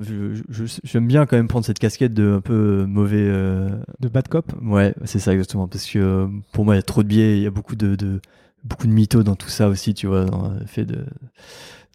j'aime 0.85 1.07
bien 1.07 1.27
quand 1.27 1.37
même 1.37 1.49
prendre 1.49 1.67
cette 1.67 1.79
casquette 1.79 2.15
de 2.15 2.35
un 2.37 2.41
peu 2.41 2.87
mauvais. 2.87 3.17
Euh, 3.21 3.71
de 4.01 4.09
bad 4.09 4.29
cop 4.29 4.53
Ouais, 4.63 4.95
c'est 5.05 5.19
ça, 5.19 5.33
exactement. 5.33 5.69
Parce 5.69 5.87
que 5.87 5.99
euh, 5.99 6.27
pour 6.53 6.65
moi, 6.65 6.75
il 6.75 6.79
y 6.79 6.81
a 6.81 6.83
trop 6.83 7.03
de 7.03 7.09
biais, 7.09 7.37
il 7.37 7.43
y 7.43 7.47
a 7.47 7.51
beaucoup 7.51 7.77
de, 7.77 7.95
de, 7.95 8.21
beaucoup 8.65 8.87
de 8.87 8.93
mythos 8.93 9.23
dans 9.23 9.37
tout 9.37 9.51
ça 9.51 9.69
aussi, 9.69 9.93
tu 9.93 10.07
vois, 10.07 10.25
dans 10.25 10.51
le 10.51 10.67
fait 10.67 10.85
de 10.85 11.05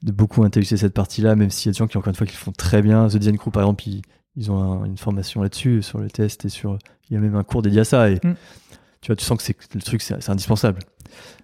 de 0.03 0.11
beaucoup 0.11 0.43
intellectuer 0.43 0.77
cette 0.77 0.93
partie-là, 0.93 1.35
même 1.35 1.49
s'il 1.49 1.67
y 1.67 1.69
a 1.69 1.73
des 1.73 1.77
gens 1.77 1.87
qui, 1.87 1.97
encore 1.97 2.09
une 2.09 2.15
fois, 2.15 2.27
qui 2.27 2.33
le 2.33 2.37
font 2.37 2.51
très 2.51 2.81
bien. 2.81 3.07
The 3.07 3.15
Design 3.15 3.37
Crew, 3.37 3.51
par 3.51 3.63
exemple, 3.63 3.87
ils, 3.87 4.01
ils 4.35 4.51
ont 4.51 4.85
une 4.85 4.97
formation 4.97 5.41
là-dessus, 5.41 5.81
sur 5.81 5.99
le 5.99 6.09
test 6.09 6.45
et 6.45 6.49
sur. 6.49 6.77
Il 7.09 7.13
y 7.13 7.17
a 7.17 7.19
même 7.19 7.35
un 7.35 7.43
cours 7.43 7.61
dédié 7.61 7.81
à 7.81 7.83
ça. 7.83 8.09
Et 8.09 8.15
mm. 8.15 8.35
tu 9.01 9.07
vois, 9.07 9.15
tu 9.15 9.23
sens 9.25 9.37
que 9.37 9.43
c'est 9.43 9.55
le 9.75 9.81
truc, 9.81 10.01
c'est 10.01 10.29
indispensable. 10.29 10.79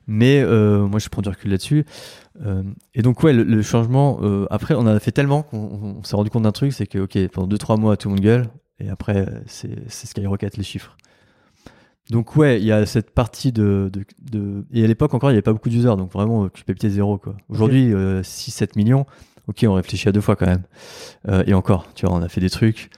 Mais 0.07 0.41
euh, 0.41 0.87
moi, 0.87 0.99
je 0.99 1.07
prends 1.09 1.21
du 1.21 1.29
recul 1.29 1.51
là-dessus. 1.51 1.85
Euh, 2.43 2.63
et 2.95 3.01
donc, 3.03 3.21
ouais, 3.21 3.33
le, 3.33 3.61
changement. 3.61 4.19
Euh, 4.21 4.47
après, 4.49 4.73
on 4.73 4.87
a 4.87 4.99
fait 4.99 5.11
tellement 5.11 5.43
qu'on 5.43 6.01
s'est 6.03 6.15
rendu 6.15 6.31
compte 6.31 6.43
d'un 6.43 6.51
truc, 6.51 6.73
c'est 6.73 6.87
que, 6.87 6.99
ok, 6.99 7.27
pendant 7.27 7.55
2-3 7.55 7.79
mois, 7.79 7.95
tout 7.95 8.07
le 8.09 8.15
monde 8.15 8.23
gueule. 8.23 8.47
Et 8.79 8.89
après, 8.89 9.27
c'est 9.45 9.89
Skyrocket 9.89 10.57
les 10.57 10.63
chiffres. 10.63 10.97
Donc, 12.09 12.35
ouais, 12.37 12.59
il 12.59 12.65
y 12.65 12.71
a 12.71 12.87
cette 12.87 13.11
partie 13.11 13.51
de. 13.51 13.91
de, 13.93 14.03
de... 14.19 14.65
Et 14.73 14.83
à 14.83 14.87
l'époque, 14.87 15.13
encore, 15.13 15.29
il 15.29 15.33
n'y 15.33 15.37
avait 15.37 15.43
pas 15.43 15.53
beaucoup 15.53 15.69
d'users. 15.69 15.95
Donc, 15.95 16.11
vraiment, 16.11 16.49
culpabilité 16.49 16.89
zéro. 16.89 17.21
Aujourd'hui, 17.49 17.93
6-7 17.93 18.77
millions 18.77 19.05
ok, 19.49 19.65
on 19.67 19.73
réfléchit 19.73 20.07
à 20.07 20.11
deux 20.11 20.21
fois 20.21 20.35
quand 20.35 20.45
même. 20.45 20.63
Euh, 21.27 21.43
et 21.47 21.53
encore, 21.53 21.91
tu 21.95 22.05
vois, 22.05 22.15
on 22.15 22.21
a 22.21 22.29
fait 22.29 22.39
des 22.39 22.51
trucs. 22.51 22.91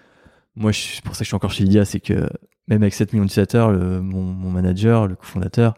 Moi, 0.55 0.73
c'est 0.73 1.01
pour 1.01 1.15
ça 1.15 1.19
que 1.19 1.23
je 1.23 1.29
suis 1.29 1.35
encore 1.35 1.51
chez 1.51 1.63
Lydia, 1.63 1.85
c'est 1.85 2.01
que 2.01 2.29
même 2.67 2.83
avec 2.83 2.93
7 2.93 3.13
millions 3.13 3.23
d'utilisateurs, 3.23 3.71
mon, 3.71 4.51
manager, 4.51 5.07
le 5.07 5.15
cofondateur, 5.15 5.75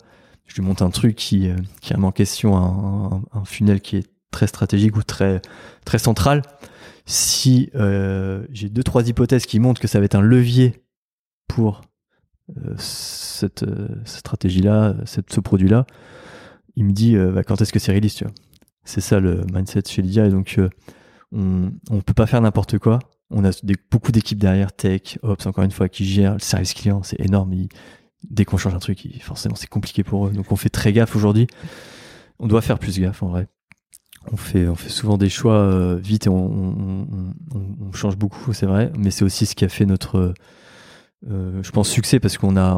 je 0.48 0.56
lui 0.56 0.64
monte 0.64 0.82
un 0.82 0.90
truc 0.90 1.16
qui, 1.16 1.48
euh, 1.48 1.56
qui 1.82 1.94
remet 1.94 2.08
en 2.08 2.12
question 2.12 2.58
un, 2.58 3.24
un, 3.32 3.46
funnel 3.46 3.82
qui 3.82 3.98
est 3.98 4.08
très 4.32 4.48
stratégique 4.48 4.98
ou 4.98 5.04
très, 5.04 5.42
central. 5.98 6.42
Si 7.06 7.70
euh, 7.76 8.46
j'ai 8.50 8.70
deux, 8.70 8.84
trois 8.84 9.08
hypothèses 9.08 9.46
qui 9.46 9.60
montrent 9.60 9.80
que 9.80 9.88
ça 9.88 10.00
va 10.00 10.06
être 10.06 10.16
un 10.16 10.22
levier 10.22 10.84
pour 11.48 11.82
cette, 12.78 13.64
stratégie-là, 14.06 14.96
ce 15.06 15.40
produit-là, 15.40 15.86
il 16.76 16.86
me 16.86 16.92
dit 16.92 17.16
bah, 17.16 17.44
quand 17.44 17.62
est-ce 17.62 17.72
que 17.72 17.80
c'est 17.80 17.92
réaliste, 17.92 18.18
tu 18.18 18.24
vois. 18.26 18.34
C'est 18.86 19.02
ça 19.02 19.20
le 19.20 19.46
mindset 19.54 19.84
chez 19.88 20.02
Lydia. 20.02 20.26
Et 20.26 20.30
donc, 20.30 20.56
euh, 20.58 20.70
on 21.32 21.96
ne 21.96 22.02
peut 22.02 22.14
pas 22.14 22.26
faire 22.26 22.42
n'importe 22.42 22.78
quoi. 22.80 23.00
On 23.30 23.46
a 23.46 23.52
beaucoup 23.90 24.12
d'équipes 24.12 24.38
derrière, 24.38 24.74
tech, 24.74 25.18
ops, 25.24 25.46
encore 25.46 25.64
une 25.64 25.72
fois, 25.72 25.90
qui 25.90 26.06
gèrent 26.06 26.34
le 26.34 26.40
service 26.40 26.74
client. 26.74 27.02
C'est 27.04 27.20
énorme. 27.20 27.54
dès 28.30 28.46
qu'on 28.46 28.58
change 28.58 28.76
un 28.76 28.80
truc, 28.80 29.08
forcément, 29.22 29.56
c'est 29.56 29.70
compliqué 29.70 30.04
pour 30.04 30.28
eux. 30.28 30.32
Donc, 30.32 30.52
on 30.52 30.56
fait 30.56 30.70
très 30.70 30.94
gaffe 30.94 31.16
aujourd'hui. 31.16 31.48
On 32.40 32.48
doit 32.48 32.62
faire 32.62 32.78
plus 32.78 33.00
gaffe, 33.00 33.24
en 33.24 33.30
vrai. 33.30 33.48
On 34.32 34.38
fait, 34.38 34.68
on 34.68 34.76
fait 34.76 34.90
souvent 34.90 35.18
des 35.18 35.30
choix 35.30 35.56
euh, 35.56 35.96
vite 35.96 36.28
et 36.28 36.30
on, 36.30 37.06
change 37.94 38.18
beaucoup, 38.18 38.54
c'est 38.54 38.66
vrai. 38.66 38.92
Mais 38.98 39.12
c'est 39.12 39.24
aussi 39.24 39.46
ce 39.46 39.56
qui 39.56 39.66
a 39.66 39.70
fait 39.70 39.86
notre, 39.86 40.34
euh, 41.30 41.62
je 41.64 41.72
pense, 41.72 41.90
succès 41.90 42.20
parce 42.20 42.38
qu'on 42.38 42.58
a, 42.58 42.76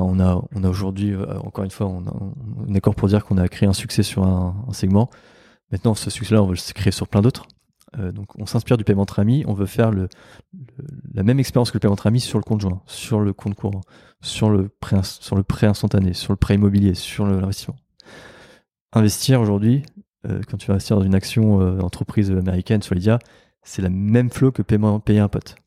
aujourd'hui, 0.64 1.16
encore 1.44 1.64
une 1.64 1.72
fois, 1.72 1.88
on, 1.88 2.04
est 2.68 2.74
d'accord 2.74 2.96
pour 2.96 3.08
dire 3.08 3.26
qu'on 3.26 3.38
a 3.38 3.48
créé 3.48 3.68
un 3.68 3.74
succès 3.74 4.04
sur 4.04 4.24
un 4.24 4.56
segment. 4.72 5.10
Maintenant, 5.76 5.94
ce 5.94 6.10
succès-là, 6.10 6.42
on 6.42 6.48
veut 6.48 6.56
le 6.56 6.74
créer 6.74 6.94
sur 6.94 7.10
plein 7.10 7.22
d'autres. 7.22 7.48
Euh, 8.00 8.14
donc, 8.14 8.40
on 8.40 8.46
s'inspire 8.46 8.78
du 8.78 8.86
paiement 8.86 9.02
entre 9.02 9.20
amis. 9.20 9.44
On 9.46 9.54
veut 9.54 9.66
faire 9.66 9.92
le, 9.92 10.08
la 11.14 11.22
même 11.22 11.38
expérience 11.38 11.70
que 11.70 11.76
le 11.76 11.82
paiement 11.82 11.96
entre 11.96 12.08
amis 12.08 12.22
sur 12.22 12.40
le 12.40 12.46
compte 12.46 12.62
joint, 12.62 12.82
sur 12.86 13.20
le 13.20 13.34
compte 13.34 13.56
courant, 13.56 13.82
sur 14.22 14.50
le 14.50 14.70
prêt, 14.70 15.02
sur 15.04 15.36
le 15.36 15.44
prêt 15.44 15.68
instantané, 15.68 16.14
sur 16.14 16.32
le 16.32 16.38
prêt 16.38 16.56
immobilier, 16.56 16.94
sur 16.94 17.26
l'investissement. 17.26 17.76
Investir 18.94 19.42
aujourd'hui, 19.42 19.84
euh, 20.26 20.40
quand 20.50 20.56
tu 20.56 20.68
vas 20.68 20.76
investir 20.76 20.96
dans 20.96 21.04
une 21.04 21.14
action 21.14 21.60
euh, 21.60 21.82
entreprise 21.82 22.32
américaine 22.32 22.82
sur 22.82 22.96
Lydia, 22.96 23.20
c'est 23.62 23.82
la 23.82 23.90
même 23.90 24.30
flow 24.30 24.54
que 24.54 24.62
paiement, 24.62 25.02
payer 25.02 25.20
un 25.20 25.28
pote. 25.28 25.58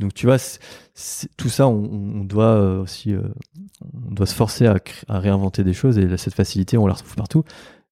Donc 0.00 0.14
tu 0.14 0.24
vois, 0.24 0.38
tout 1.36 1.48
ça, 1.50 1.68
on, 1.68 2.24
doit 2.24 2.78
aussi, 2.78 3.14
on 3.14 4.10
doit 4.10 4.26
se 4.26 4.34
forcer 4.34 4.66
à, 4.66 4.78
à, 5.06 5.18
réinventer 5.20 5.62
des 5.62 5.74
choses 5.74 5.96
et 5.98 6.16
cette 6.16 6.34
facilité, 6.34 6.76
on 6.76 6.86
la 6.88 6.94
retrouve 6.94 7.14
partout 7.14 7.44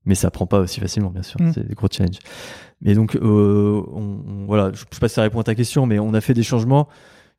mais 0.04 0.14
ça 0.14 0.30
prend 0.30 0.46
pas 0.46 0.60
aussi 0.60 0.80
facilement, 0.80 1.10
bien 1.10 1.22
sûr. 1.22 1.40
Mm. 1.40 1.52
C'est 1.52 1.66
des 1.66 1.74
gros 1.74 1.88
challenges. 1.90 2.18
Mais 2.80 2.94
donc, 2.94 3.16
euh, 3.16 3.82
on, 3.92 4.44
voilà, 4.46 4.72
je, 4.72 4.80
sais 4.80 5.00
pas 5.00 5.08
si 5.08 5.14
ça 5.14 5.22
répond 5.22 5.40
à 5.40 5.44
ta 5.44 5.54
question, 5.54 5.86
mais 5.86 5.98
on 5.98 6.14
a 6.14 6.20
fait 6.20 6.34
des 6.34 6.42
changements 6.42 6.88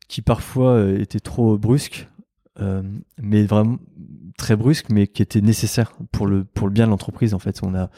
qui 0.08 0.22
parfois 0.22 0.72
euh, 0.72 1.00
étaient 1.00 1.20
trop 1.20 1.58
brusques, 1.58 2.08
euh, 2.60 2.82
mais 3.22 3.44
vraiment 3.44 3.78
très 4.38 4.56
brusques, 4.56 4.90
mais 4.90 5.08
qui 5.08 5.22
étaient 5.22 5.42
nécessaires 5.42 5.94
pour 6.12 6.28
le 6.28 6.44
pour 6.44 6.68
le 6.68 6.74
bien 6.74 6.86
de 6.86 6.92
l'entreprise. 6.92 7.34
En 7.34 7.40
fait, 7.40 7.60
on 7.62 7.76
a, 7.76 7.90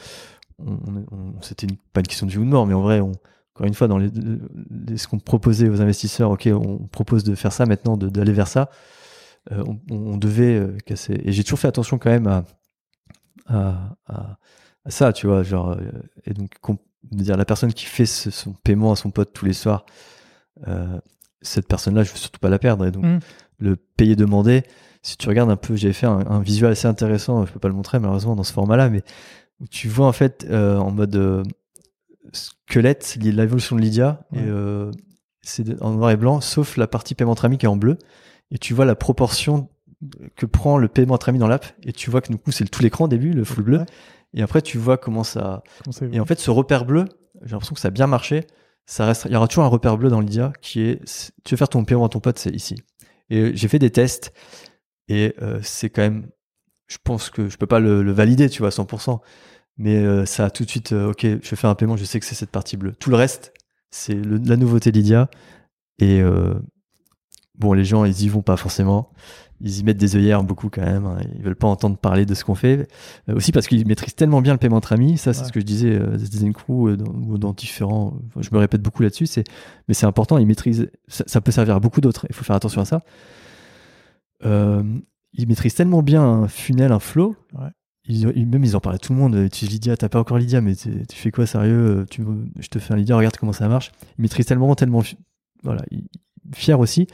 on, 0.60 1.42
c'était 1.42 1.68
pas 1.94 2.00
une 2.00 2.08
question 2.08 2.26
de 2.26 2.32
vie 2.32 2.40
ou 2.40 2.46
de 2.46 2.50
mort, 2.50 2.66
mais 2.66 2.74
en 2.74 2.82
vrai, 2.82 3.00
on, 3.00 3.12
encore 3.54 3.68
une 3.68 3.76
fois, 3.76 3.88
dans 3.88 4.00
les, 4.00 4.10
ce 4.98 5.08
qu'on 5.08 5.20
proposait 5.20 5.70
aux 5.70 5.82
investisseurs, 5.82 6.32
ok, 6.32 6.50
on 6.52 6.88
propose 6.88 7.24
de 7.24 7.36
faire 7.36 7.54
ça 7.54 7.66
maintenant, 7.66 7.96
d'aller 7.96 8.34
vers 8.34 8.48
ça. 8.48 8.70
On, 9.92 10.18
devait 10.18 10.76
casser. 10.88 11.22
Et 11.24 11.32
j'ai 11.32 11.44
toujours 11.44 11.60
fait 11.60 11.68
attention 11.68 12.00
quand 12.00 12.10
même 12.10 12.26
à 12.26 12.46
à, 13.46 13.96
à, 14.08 14.38
ça, 14.88 15.14
tu 15.14 15.28
vois, 15.28 15.44
genre, 15.44 15.72
euh, 15.72 15.92
et 16.26 16.34
donc, 16.34 16.52
dire 17.04 17.38
la 17.38 17.46
personne 17.46 17.74
qui 17.74 17.86
fait 17.86 18.06
son 18.06 18.54
paiement 18.54 18.92
à 18.92 18.96
son 18.96 19.12
pote 19.12 19.34
tous 19.34 19.46
les 19.46 19.54
soirs, 19.54 19.86
euh, 20.68 21.00
cette 21.42 21.68
personne-là, 21.68 22.04
je 22.04 22.12
veux 22.12 22.18
surtout 22.18 22.40
pas 22.40 22.50
la 22.50 22.60
perdre, 22.60 22.86
et 22.86 22.92
donc 22.92 23.06
mm. 23.06 23.20
le 23.60 23.76
payer 23.76 24.16
demandé. 24.16 24.64
Si 25.02 25.18
tu 25.18 25.30
regardes 25.30 25.52
un 25.52 25.56
peu, 25.56 25.76
j'avais 25.76 25.94
fait 25.94 26.08
un, 26.08 26.40
visuel 26.40 26.72
assez 26.72 26.88
intéressant, 26.88 27.46
je 27.46 27.52
peux 27.52 27.60
pas 27.60 27.68
le 27.68 27.76
montrer 27.76 28.00
malheureusement 28.00 28.36
dans 28.36 28.44
ce 28.44 28.54
format-là, 28.54 28.90
mais 28.90 29.04
où 29.60 29.68
tu 29.68 29.88
vois 29.88 30.08
en 30.08 30.12
fait 30.12 30.48
euh, 30.50 30.78
en 30.78 30.92
mode 30.92 31.16
euh, 31.16 31.44
squelette 32.34 33.16
l'évolution 33.22 33.76
de 33.76 33.82
Lydia, 33.82 34.26
euh, 34.36 34.92
c'est 35.42 35.80
en 35.82 35.92
noir 35.92 36.10
et 36.10 36.18
blanc, 36.18 36.42
sauf 36.42 36.76
la 36.76 36.88
partie 36.88 37.14
paiement 37.14 37.34
entre 37.34 37.46
amis 37.46 37.60
qui 37.60 37.68
est 37.68 37.70
en 37.70 37.78
bleu, 37.78 38.00
et 38.50 38.58
tu 38.58 38.74
vois 38.74 38.86
la 38.86 38.96
proportion 38.96 39.70
que 40.36 40.46
prend 40.46 40.78
le 40.78 40.88
paiement 40.88 41.16
entre 41.16 41.30
amis 41.30 41.40
dans 41.40 41.48
l'app 41.48 41.66
et 41.84 41.94
tu 41.94 42.10
vois 42.10 42.22
que 42.22 42.32
du 42.32 42.38
coup 42.38 42.52
c'est 42.52 42.66
tout 42.66 42.82
l'écran 42.82 43.06
au 43.06 43.08
début, 43.08 43.32
le 43.34 43.44
full 43.44 43.64
bleu. 43.64 43.86
Et 44.34 44.42
après 44.42 44.62
tu 44.62 44.78
vois 44.78 44.98
comment 44.98 45.24
ça. 45.24 45.64
et 46.12 46.20
en 46.20 46.26
fait 46.26 46.40
ce 46.40 46.52
repère 46.52 46.86
bleu, 46.86 47.06
j'ai 47.44 47.52
l'impression 47.52 47.76
que 47.76 47.82
ça 47.82 47.90
a 47.90 47.92
bien 47.92 48.08
marché. 48.08 48.46
Ça 48.88 49.06
reste, 49.06 49.26
il 49.26 49.32
y 49.32 49.36
aura 49.36 49.48
toujours 49.48 49.64
un 49.64 49.70
repère 49.70 49.98
bleu 49.98 50.10
dans 50.10 50.20
Lydia 50.20 50.54
qui 50.62 50.82
est, 50.82 51.32
tu 51.44 51.54
veux 51.56 51.58
faire 51.58 51.70
ton 51.70 51.84
paiement 51.86 52.06
à 52.06 52.10
ton 52.10 52.20
pote, 52.20 52.38
c'est 52.38 52.52
ici. 52.52 52.76
Et 53.30 53.56
j'ai 53.56 53.68
fait 53.68 53.80
des 53.80 53.90
tests 53.90 54.32
et 55.08 55.36
euh, 55.42 55.60
c'est 55.62 55.90
quand 55.90 56.02
même, 56.02 56.28
je 56.88 56.98
pense 57.04 57.30
que 57.30 57.50
je 57.50 57.58
peux 57.58 57.68
pas 57.68 57.80
le, 57.80 58.12
valider, 58.12 58.50
tu 58.50 58.60
vois, 58.60 58.68
à 58.68 58.72
100%. 58.72 59.20
Mais 59.78 59.98
euh, 59.98 60.26
ça 60.26 60.46
a 60.46 60.50
tout 60.50 60.64
de 60.64 60.70
suite, 60.70 60.94
euh, 60.94 61.10
ok, 61.10 61.22
je 61.22 61.50
vais 61.50 61.56
faire 61.56 61.70
un 61.70 61.76
paiement, 61.76 61.98
je 61.98 62.06
sais 62.06 62.20
que 62.20 62.26
c'est 62.26 62.36
cette 62.36 62.52
partie 62.52 62.78
bleue. 62.78 62.94
Tout 62.94 63.10
le 63.10 63.18
reste, 63.18 63.54
c'est 63.92 64.16
la 64.16 64.56
nouveauté 64.56 64.92
Lydia. 64.92 65.30
Et 66.00 66.22
bon, 67.56 67.72
les 67.72 67.86
gens, 67.86 68.04
ils 68.04 68.24
y 68.24 68.28
vont 68.28 68.42
pas 68.42 68.58
forcément 68.58 69.14
ils 69.62 69.80
y 69.80 69.84
mettent 69.84 69.98
des 69.98 70.16
œillères 70.16 70.44
beaucoup 70.44 70.70
quand 70.70 70.82
même. 70.82 71.06
Hein. 71.06 71.18
Ils 71.36 71.42
veulent 71.42 71.56
pas 71.56 71.68
entendre 71.68 71.98
parler 71.98 72.26
de 72.26 72.34
ce 72.34 72.44
qu'on 72.44 72.56
fait. 72.56 72.88
Euh, 73.30 73.36
aussi 73.36 73.52
parce 73.52 73.68
qu'ils 73.68 73.88
maîtrisent 73.88 74.16
tellement 74.16 74.42
bien 74.42 74.54
le 74.54 74.60
paiement 74.60 74.76
entre 74.78 74.94
amis. 74.94 75.18
Ça, 75.18 75.34
c'est 75.34 75.46
ce 75.46 75.52
que 75.52 75.60
je 75.60 75.66
disais 75.66 75.94
euh, 76.00 76.18
des 76.18 76.28
Design 76.28 76.54
Crew 76.54 76.88
euh, 76.90 76.98
ou 77.28 77.38
dans 77.38 77.54
différents. 77.54 78.20
je 78.40 78.50
me 78.52 78.58
répète 78.58 78.82
beaucoup 78.82 79.02
là-dessus. 79.04 79.28
C'est, 79.28 79.44
mais 79.88 79.94
c'est 79.94 80.06
important. 80.06 80.38
Ils 80.38 80.46
maîtrisent. 80.46 80.90
Ça, 81.08 81.40
peut 81.42 81.52
servir 81.52 81.76
à 81.76 81.80
beaucoup 81.80 82.02
d'autres. 82.02 82.26
Il 82.30 82.36
faut 82.36 82.44
faire 82.44 82.56
attention 82.56 82.82
à 82.82 82.86
ça. 82.86 83.02
ils 84.44 85.48
maîtrisent 85.48 85.76
tellement 85.76 86.04
bien 86.04 86.24
un 86.24 86.48
funnel, 86.48 86.92
un 86.92 87.00
flow. 87.00 87.36
ils, 88.08 88.30
ils- 88.36 88.46
même 88.46 88.64
ils 88.64 88.76
en 88.76 88.80
parlaient 88.82 88.98
à 88.98 89.00
tout 89.00 89.14
le 89.14 89.20
monde. 89.20 89.50
Tu 89.52 89.66
dis 89.66 89.72
Lydia, 89.72 89.98
t'as 89.98 90.10
pas 90.10 90.20
encore 90.20 90.38
Lydia, 90.38 90.62
mais 90.62 90.76
tu 90.76 90.92
fais 91.16 91.32
quoi 91.32 91.46
sérieux 91.46 92.06
tu, 92.10 92.24
Je 92.60 92.68
te 92.68 92.80
fais 92.80 92.94
un 92.94 92.98
Lydia, 92.98 93.16
regarde 93.16 93.38
comment 93.38 93.54
ça 93.54 93.68
marche. 93.68 93.92
Ils 94.18 94.22
maîtrisent 94.24 94.46
tellement, 94.46 94.76
tellement, 94.76 95.02
voilà, 95.64 95.82
fiers 96.54 96.74
aussi, 96.76 97.08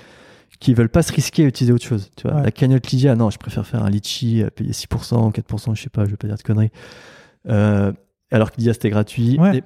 qu'ils 0.61 0.75
veulent 0.75 0.89
pas 0.89 1.01
se 1.01 1.11
risquer 1.11 1.43
à 1.43 1.47
utiliser 1.47 1.73
autre 1.73 1.83
chose. 1.83 2.11
Tu 2.15 2.27
vois, 2.27 2.37
Ouais. 2.37 2.43
la 2.43 2.51
cagnotte 2.51 2.89
Lydia, 2.91 3.15
non, 3.15 3.29
je 3.29 3.37
préfère 3.37 3.65
faire 3.65 3.83
un 3.83 3.89
litchi, 3.89 4.43
euh, 4.43 4.49
payer 4.49 4.71
6%, 4.71 5.31
4%, 5.31 5.75
je 5.75 5.81
sais 5.81 5.89
pas, 5.89 6.05
je 6.05 6.11
vais 6.11 6.17
pas 6.17 6.27
dire 6.27 6.37
de 6.37 6.43
conneries. 6.43 6.71
Euh, 7.49 7.91
alors 8.29 8.51
que 8.51 8.57
Lydia 8.57 8.73
c'était 8.73 8.91
gratuit. 8.91 9.37
Ouais. 9.39 9.57
Et 9.57 9.63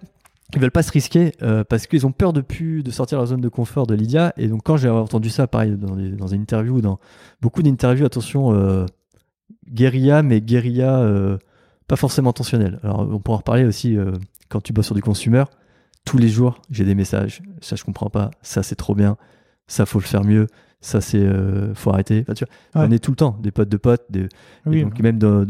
ils 0.54 0.60
veulent 0.62 0.72
pas 0.72 0.84
se 0.84 0.92
risquer 0.92 1.34
euh, 1.42 1.64
parce 1.64 1.86
qu'ils 1.88 2.06
ont 2.08 2.12
peur 2.12 2.32
de 2.32 2.40
plus 2.40 2.82
de 2.82 2.92
sortir 2.92 3.18
leur 3.18 3.28
zone 3.28 3.42
de 3.42 3.50
confort 3.50 3.86
de 3.88 3.94
Lydia. 3.94 4.34
Et 4.38 4.48
donc 4.48 4.62
quand 4.64 4.78
j'ai 4.78 4.90
entendu 4.90 5.30
ça, 5.30 5.48
pareil, 5.48 5.76
dans, 5.76 5.98
une 5.98 6.42
interview, 6.42 6.80
dans 6.80 7.00
beaucoup 7.42 7.62
d'interviews, 7.62 8.06
attention, 8.06 8.54
euh, 8.54 8.86
guérilla, 9.70 10.24
mais 10.24 10.40
guérilla 10.40 11.06
pas 11.88 11.98
forcément 11.98 12.30
intentionnelle. 12.30 12.80
Alors 12.84 13.02
on 13.02 13.20
pourra 13.20 13.36
en 13.36 13.40
reparler 13.40 13.66
aussi 13.66 13.98
quand 14.50 14.62
tu 14.62 14.72
bosses 14.72 14.86
sur 14.86 14.96
du 14.96 15.02
consumer. 15.02 15.44
Tous 16.06 16.18
les 16.18 16.30
jours, 16.30 16.62
j'ai 16.70 16.86
des 16.86 16.96
messages. 16.96 17.42
Ça, 17.62 17.76
je 17.76 17.84
comprends 17.84 18.10
pas. 18.12 18.32
Ça, 18.44 18.64
c'est 18.64 18.76
trop 18.76 18.96
bien. 18.96 19.18
Ça, 19.68 19.86
faut 19.86 20.00
le 20.00 20.06
faire 20.06 20.24
mieux. 20.24 20.48
Ça, 20.86 21.02
c'est 21.02 21.18
euh, 21.20 21.74
faut 21.74 21.90
arrêter. 21.92 22.22
Enfin, 22.22 22.34
tu 22.36 22.46
vois, 22.46 22.82
Ouais. 22.84 22.88
On 22.88 22.92
est 22.92 23.00
tout 23.00 23.12
le 23.12 23.16
temps 23.18 23.38
des 23.42 23.50
potes 23.52 23.70
de 23.70 23.78
potes. 23.78 24.04
Des, 24.12 24.22
et 24.26 24.28
Oui, 24.68 24.84
donc 24.84 25.00
même 25.00 25.18
dans- 25.18 25.46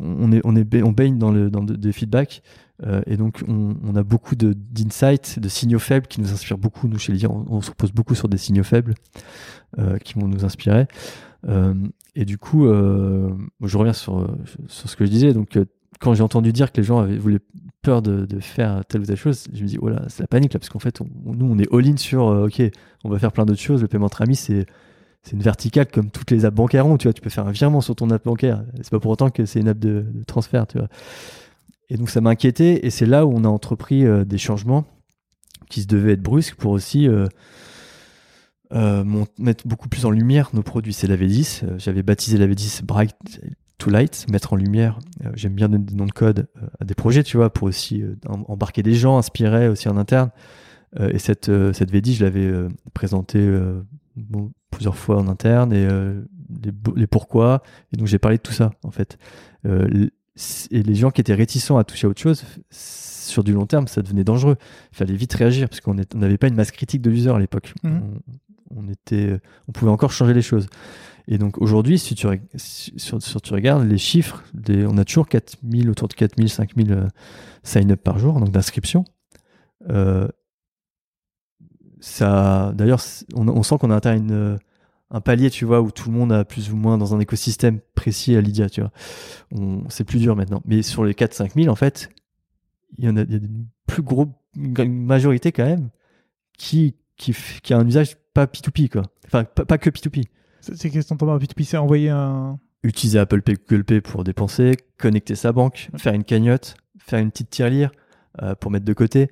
on 0.00 0.30
est 0.30 0.40
on 0.44 0.54
est 0.54 0.82
on 0.82 0.92
baigne 0.92 1.18
dans 1.18 1.32
le 1.32 1.50
dans 1.50 1.64
de- 1.64 1.74
des 1.74 1.92
feedbacks 1.92 2.42
euh, 2.86 3.00
et 3.06 3.16
donc 3.16 3.42
on, 3.48 3.74
on 3.84 3.96
a 3.96 4.04
beaucoup 4.04 4.36
de 4.36 4.52
d'insights, 4.52 5.40
de 5.40 5.48
signaux 5.48 5.80
faibles 5.80 6.06
qui 6.06 6.20
nous 6.20 6.32
inspirent 6.32 6.58
beaucoup. 6.58 6.86
Nous 6.86 6.98
chez 6.98 7.12
Lydia, 7.12 7.28
on, 7.30 7.44
on 7.48 7.60
se 7.60 7.70
repose 7.70 7.90
beaucoup 7.92 8.14
sur 8.14 8.28
des 8.28 8.36
signaux 8.38 8.62
faibles 8.62 8.94
euh, 9.78 9.98
qui 9.98 10.14
vont 10.14 10.28
nous 10.28 10.44
inspirer. 10.44 10.86
Euh, 11.48 11.74
et 12.14 12.24
du 12.24 12.38
coup, 12.38 12.66
je 12.66 13.76
reviens 13.78 13.92
sur 13.92 14.28
sur 14.68 14.88
ce 14.88 14.94
que 14.96 15.04
je 15.06 15.10
disais. 15.10 15.32
Donc 15.32 15.58
quand 16.00 16.14
j'ai 16.14 16.22
entendu 16.22 16.52
dire 16.52 16.70
que 16.70 16.76
les 16.76 16.84
gens 16.84 16.98
avaient 17.00 17.18
voulaient 17.18 17.40
peur 17.82 18.02
de, 18.02 18.26
faire 18.40 18.84
telle 18.86 19.02
ou 19.02 19.04
telle 19.04 19.16
chose, 19.16 19.46
je 19.52 19.62
me 19.62 19.68
dis 19.68 19.78
oh 19.80 19.88
là, 19.88 20.02
c'est 20.08 20.22
la 20.22 20.26
panique 20.26 20.52
là 20.52 20.58
parce 20.58 20.68
qu'en 20.68 20.78
fait 20.78 21.00
nous 21.00 21.46
on 21.46 21.58
est 21.58 21.72
all 21.72 21.86
in 21.86 21.96
sur 21.96 22.28
euh, 22.28 22.46
ok, 22.46 22.62
on 23.04 23.08
va 23.08 23.18
faire 23.18 23.32
plein 23.32 23.46
d'autres 23.46 23.60
choses. 23.60 23.82
Le 23.82 23.88
paiement 23.88 24.06
entre 24.06 24.22
amis 24.22 24.36
c'est 24.36 24.66
une 25.32 25.42
verticale 25.42 25.86
comme 25.86 26.10
toutes 26.10 26.30
les 26.30 26.44
apps 26.44 26.56
bancaires 26.56 26.86
ont, 26.86 26.96
tu 26.96 27.06
vois, 27.06 27.12
tu 27.12 27.20
peux 27.20 27.30
faire 27.30 27.46
un 27.46 27.52
virement 27.52 27.80
sur 27.80 27.94
ton 27.94 28.10
app 28.10 28.24
bancaire. 28.24 28.64
C'est 28.76 28.90
pas 28.90 29.00
pour 29.00 29.10
autant 29.10 29.30
que 29.30 29.44
c'est 29.44 29.60
une 29.60 29.68
app 29.68 29.78
de, 29.78 30.06
transfert, 30.26 30.66
tu 30.66 30.78
vois. 30.78 30.88
Et 31.90 31.96
donc 31.96 32.10
ça 32.10 32.20
m'a 32.20 32.30
inquiété 32.30 32.86
et 32.86 32.90
c'est 32.90 33.06
là 33.06 33.26
où 33.26 33.32
on 33.34 33.44
a 33.44 33.48
entrepris 33.48 34.04
euh, 34.04 34.24
des 34.24 34.38
changements 34.38 34.84
qui 35.70 35.82
se 35.82 35.86
devaient 35.86 36.12
être 36.12 36.22
brusques 36.22 36.56
pour 36.56 36.72
aussi 36.72 37.08
euh, 38.74 39.04
mettre 39.38 39.66
beaucoup 39.66 39.88
plus 39.88 40.04
en 40.04 40.10
lumière 40.10 40.50
nos 40.52 40.62
produits. 40.62 40.92
C'est 40.92 41.06
la 41.06 41.16
V10. 41.16 41.64
Euh, 41.64 41.78
J'avais 41.78 42.02
baptisé 42.02 42.36
la 42.36 42.46
V10 42.46 42.84
Bright 42.84 43.16
to 43.78 43.90
Light, 43.90 44.26
mettre 44.30 44.52
en 44.52 44.56
lumière. 44.56 44.98
Euh, 45.24 45.30
J'aime 45.34 45.54
bien 45.54 45.68
donner 45.68 45.84
des 45.84 45.94
noms 45.94 46.06
de 46.06 46.12
code 46.12 46.48
euh, 46.62 46.66
à 46.80 46.84
des 46.84 46.94
projets, 46.94 47.22
tu 47.22 47.36
vois, 47.36 47.52
pour 47.52 47.68
aussi 47.68 48.02
euh, 48.02 48.16
em- 48.28 48.44
embarquer 48.48 48.82
des 48.82 48.94
gens, 48.94 49.16
inspirer 49.18 49.68
aussi 49.68 49.88
en 49.88 49.96
interne. 49.96 50.30
Et 50.98 51.18
cette, 51.18 51.50
cette 51.74 51.92
V10, 51.92 52.14
je 52.14 52.24
l'avais 52.24 52.50
présentée 52.94 53.46
bon, 54.16 54.52
plusieurs 54.70 54.96
fois 54.96 55.18
en 55.18 55.28
interne 55.28 55.70
et 55.74 55.86
les, 56.96 57.06
pourquoi. 57.06 57.62
Et 57.92 57.98
donc 57.98 58.06
j'ai 58.06 58.18
parlé 58.18 58.38
de 58.38 58.42
tout 58.42 58.54
ça, 58.54 58.70
en 58.82 58.90
fait. 58.90 59.18
Et 59.66 60.82
les 60.82 60.94
gens 60.94 61.10
qui 61.10 61.20
étaient 61.20 61.34
réticents 61.34 61.76
à 61.76 61.84
toucher 61.84 62.06
à 62.06 62.10
autre 62.10 62.22
chose, 62.22 62.42
sur 62.70 63.44
du 63.44 63.52
long 63.52 63.66
terme, 63.66 63.86
ça 63.86 64.00
devenait 64.00 64.24
dangereux. 64.24 64.56
Il 64.92 64.96
fallait 64.96 65.14
vite 65.14 65.34
réagir 65.34 65.68
parce 65.68 65.82
qu'on 65.82 65.94
n'avait 66.14 66.38
pas 66.38 66.48
une 66.48 66.54
masse 66.54 66.70
critique 66.70 67.02
de 67.02 67.10
l'user 67.10 67.28
à 67.28 67.38
l'époque. 67.38 67.74
Mhm. 67.82 68.00
On, 68.74 68.84
on 68.84 68.88
était, 68.88 69.38
on 69.68 69.72
pouvait 69.72 69.90
encore 69.90 70.10
changer 70.12 70.32
les 70.32 70.40
choses. 70.42 70.68
Et 71.30 71.36
donc 71.36 71.58
aujourd'hui, 71.58 71.98
si 71.98 72.14
tu, 72.14 72.26
regardes 72.26 73.86
les 73.86 73.98
chiffres, 73.98 74.42
on 74.66 74.96
a 74.96 75.04
toujours 75.04 75.28
4000, 75.28 75.90
autour 75.90 76.08
de 76.08 76.14
4000, 76.14 76.48
5000 76.48 76.92
euh, 76.92 77.06
sign-up 77.62 78.02
par 78.02 78.18
jour, 78.18 78.40
donc 78.40 78.50
d'inscription. 78.50 79.04
Euh, 79.90 80.26
d'ailleurs, 82.72 83.02
on, 83.34 83.62
sent 83.62 83.76
qu'on 83.78 83.90
a 83.90 83.96
atteint 83.96 84.26
euh, 84.30 84.56
un 85.10 85.20
palier, 85.20 85.50
tu 85.50 85.66
vois, 85.66 85.82
où 85.82 85.90
tout 85.90 86.08
le 86.10 86.16
monde 86.16 86.32
a 86.32 86.46
plus 86.46 86.72
ou 86.72 86.76
moins 86.76 86.96
dans 86.96 87.14
un 87.14 87.20
écosystème 87.20 87.80
précis 87.94 88.34
à 88.34 88.40
Lydia, 88.40 88.70
tu 88.70 88.80
vois. 88.80 88.92
C'est 89.90 90.04
plus 90.04 90.20
dur 90.20 90.34
maintenant. 90.34 90.62
Mais 90.64 90.80
sur 90.80 91.04
les 91.04 91.12
4-5 91.12 91.62
000, 91.62 91.68
en 91.68 91.76
fait, 91.76 92.08
il 92.96 93.04
y 93.04 93.08
en 93.08 93.18
a, 93.18 93.22
une 93.24 93.66
plus 93.86 94.02
gros, 94.02 94.28
une 94.56 95.04
majorité 95.04 95.52
quand 95.52 95.66
même, 95.66 95.90
qui 96.56 96.94
a 97.68 97.76
un 97.76 97.86
usage 97.86 98.16
pas 98.32 98.46
P2P, 98.46 98.88
quoi. 98.88 99.02
Enfin, 99.26 99.44
pas, 99.44 99.66
pas 99.66 99.76
que 99.76 99.90
P2P. 99.90 100.24
C'est 100.60 100.90
qu'est-ce 100.90 101.08
qu'on 101.08 101.14
entend 101.14 101.26
par 101.26 101.38
P2P 101.38 101.64
C'est 101.64 101.76
envoyer 101.76 102.10
un. 102.10 102.58
Utiliser 102.84 103.18
Apple 103.18 103.42
Pay, 103.42 103.56
Google 103.68 103.84
Pay 103.84 104.00
pour 104.00 104.22
dépenser, 104.22 104.76
connecter 104.98 105.34
sa 105.34 105.50
banque, 105.52 105.88
faire 105.96 106.14
une 106.14 106.22
cagnotte, 106.22 106.76
faire 106.98 107.18
une 107.18 107.30
petite 107.32 107.50
tirelire 107.50 107.90
euh, 108.42 108.54
pour 108.54 108.70
mettre 108.70 108.84
de 108.84 108.92
côté. 108.92 109.28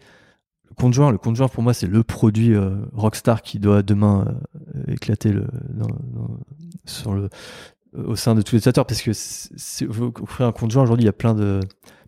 Le 0.68 0.74
compte 0.74 0.92
joint, 0.94 1.12
le 1.12 1.18
compte 1.18 1.36
joint 1.36 1.46
pour 1.46 1.62
moi 1.62 1.72
c'est 1.72 1.86
le 1.86 2.02
produit 2.02 2.54
euh, 2.54 2.74
rockstar 2.92 3.42
qui 3.42 3.60
doit 3.60 3.82
demain 3.84 4.36
euh, 4.74 4.92
éclater 4.92 5.30
le, 5.30 5.46
dans- 5.70 5.86
dans- 5.86 6.40
sur 6.86 7.14
le, 7.14 7.28
au 7.94 8.16
sein 8.16 8.34
de 8.34 8.42
tous 8.42 8.56
les 8.56 8.58
utilisateurs 8.58 8.84
parce 8.84 9.00
que 9.00 9.12
c'est- 9.12 9.86
ouvrir 9.86 10.48
un 10.48 10.52
compte 10.52 10.72
joint 10.72 10.82
aujourd'hui 10.82 11.04
il 11.04 11.06
y 11.06 11.08
a 11.08 11.12
plein 11.14 11.34
de 11.34 11.60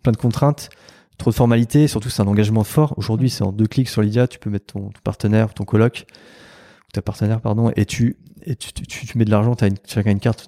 plein 0.03 0.11
de 0.11 0.17
contraintes, 0.17 0.69
trop 1.17 1.31
de 1.31 1.35
formalités, 1.35 1.87
surtout 1.87 2.09
c'est 2.09 2.21
un 2.21 2.27
engagement 2.27 2.65
fort. 2.65 2.93
Aujourd'hui 2.97 3.29
c'est 3.29 3.45
en 3.45 3.53
deux 3.53 3.65
clics 3.67 3.87
sur 3.87 4.01
Lydia, 4.01 4.27
tu 4.27 4.39
peux 4.39 4.49
mettre 4.49 4.73
ton, 4.73 4.89
ton 4.89 4.99
partenaire, 5.05 5.53
ton 5.53 5.63
coloc, 5.63 6.05
ou 6.09 6.91
ta 6.91 7.01
partenaire 7.01 7.39
pardon, 7.39 7.71
et 7.77 7.85
tu 7.85 8.17
et 8.45 8.55
tu, 8.55 9.17
mets 9.17 9.25
de 9.25 9.31
l'argent, 9.31 9.55
tu 9.55 9.65
as 9.65 9.69
chacun 9.87 10.11
une 10.11 10.19
carte. 10.19 10.47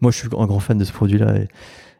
Moi 0.00 0.10
je 0.10 0.18
suis 0.18 0.28
un 0.36 0.46
grand 0.46 0.60
fan 0.60 0.78
de 0.78 0.84
ce 0.84 0.92
produit-là 0.92 1.36
et, 1.36 1.48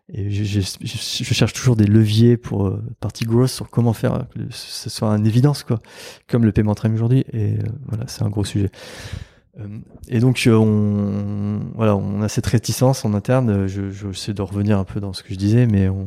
je, 0.08 0.60
cherche 0.60 1.52
toujours 1.52 1.74
des 1.74 1.86
leviers 1.86 2.36
pour 2.36 2.68
euh, 2.68 2.80
partie 3.00 3.24
grosse 3.24 3.52
sur 3.52 3.68
comment 3.68 3.92
faire 3.92 4.26
que 4.32 4.38
ce 4.50 4.88
soit 4.88 5.08
une 5.08 5.26
évidence 5.26 5.64
quoi, 5.64 5.80
comme 6.28 6.44
le 6.44 6.52
paiement 6.52 6.76
train 6.76 6.92
aujourd'hui. 6.94 7.24
Et 7.32 7.54
euh, 7.54 7.62
voilà, 7.88 8.04
c'est 8.06 8.22
un 8.22 8.30
gros 8.30 8.44
sujet. 8.44 8.70
Euh, 9.58 9.66
et 10.08 10.20
donc 10.20 10.44
euh, 10.46 10.54
on 10.56 12.22
a 12.22 12.28
cette 12.28 12.46
réticence 12.46 13.04
en 13.04 13.14
interne. 13.14 13.66
Je, 13.66 14.12
sais 14.12 14.32
de 14.32 14.42
revenir 14.42 14.78
un 14.78 14.84
peu 14.84 15.00
dans 15.00 15.12
ce 15.12 15.22
que 15.22 15.30
je 15.32 15.38
disais, 15.38 15.66
mais 15.66 15.88
on, 15.88 16.06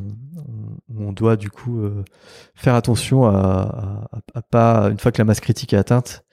doit 1.12 1.36
du 1.36 1.50
coup 1.50 1.82
faire 2.56 2.76
attention 2.76 3.26
à 3.26 4.08
pas 4.52 4.90
une 4.90 5.00
fois 5.00 5.12
que 5.12 5.18
la 5.18 5.26
masse 5.26 5.40
critique 5.42 5.74
est 5.74 5.78
atteinte. 5.78 6.24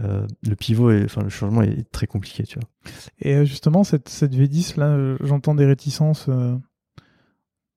Euh, 0.00 0.26
le 0.46 0.54
pivot, 0.54 0.90
est, 0.90 1.04
enfin 1.04 1.22
le 1.22 1.28
changement 1.28 1.62
est 1.62 1.90
très 1.90 2.06
compliqué, 2.06 2.44
tu 2.44 2.58
vois. 2.58 2.68
Et 3.20 3.34
euh, 3.34 3.44
justement, 3.44 3.84
cette, 3.84 4.08
cette 4.08 4.34
V10, 4.34 4.78
là, 4.78 4.86
euh, 4.86 5.16
j'entends 5.20 5.54
des 5.54 5.66
réticences 5.66 6.26
euh, 6.28 6.56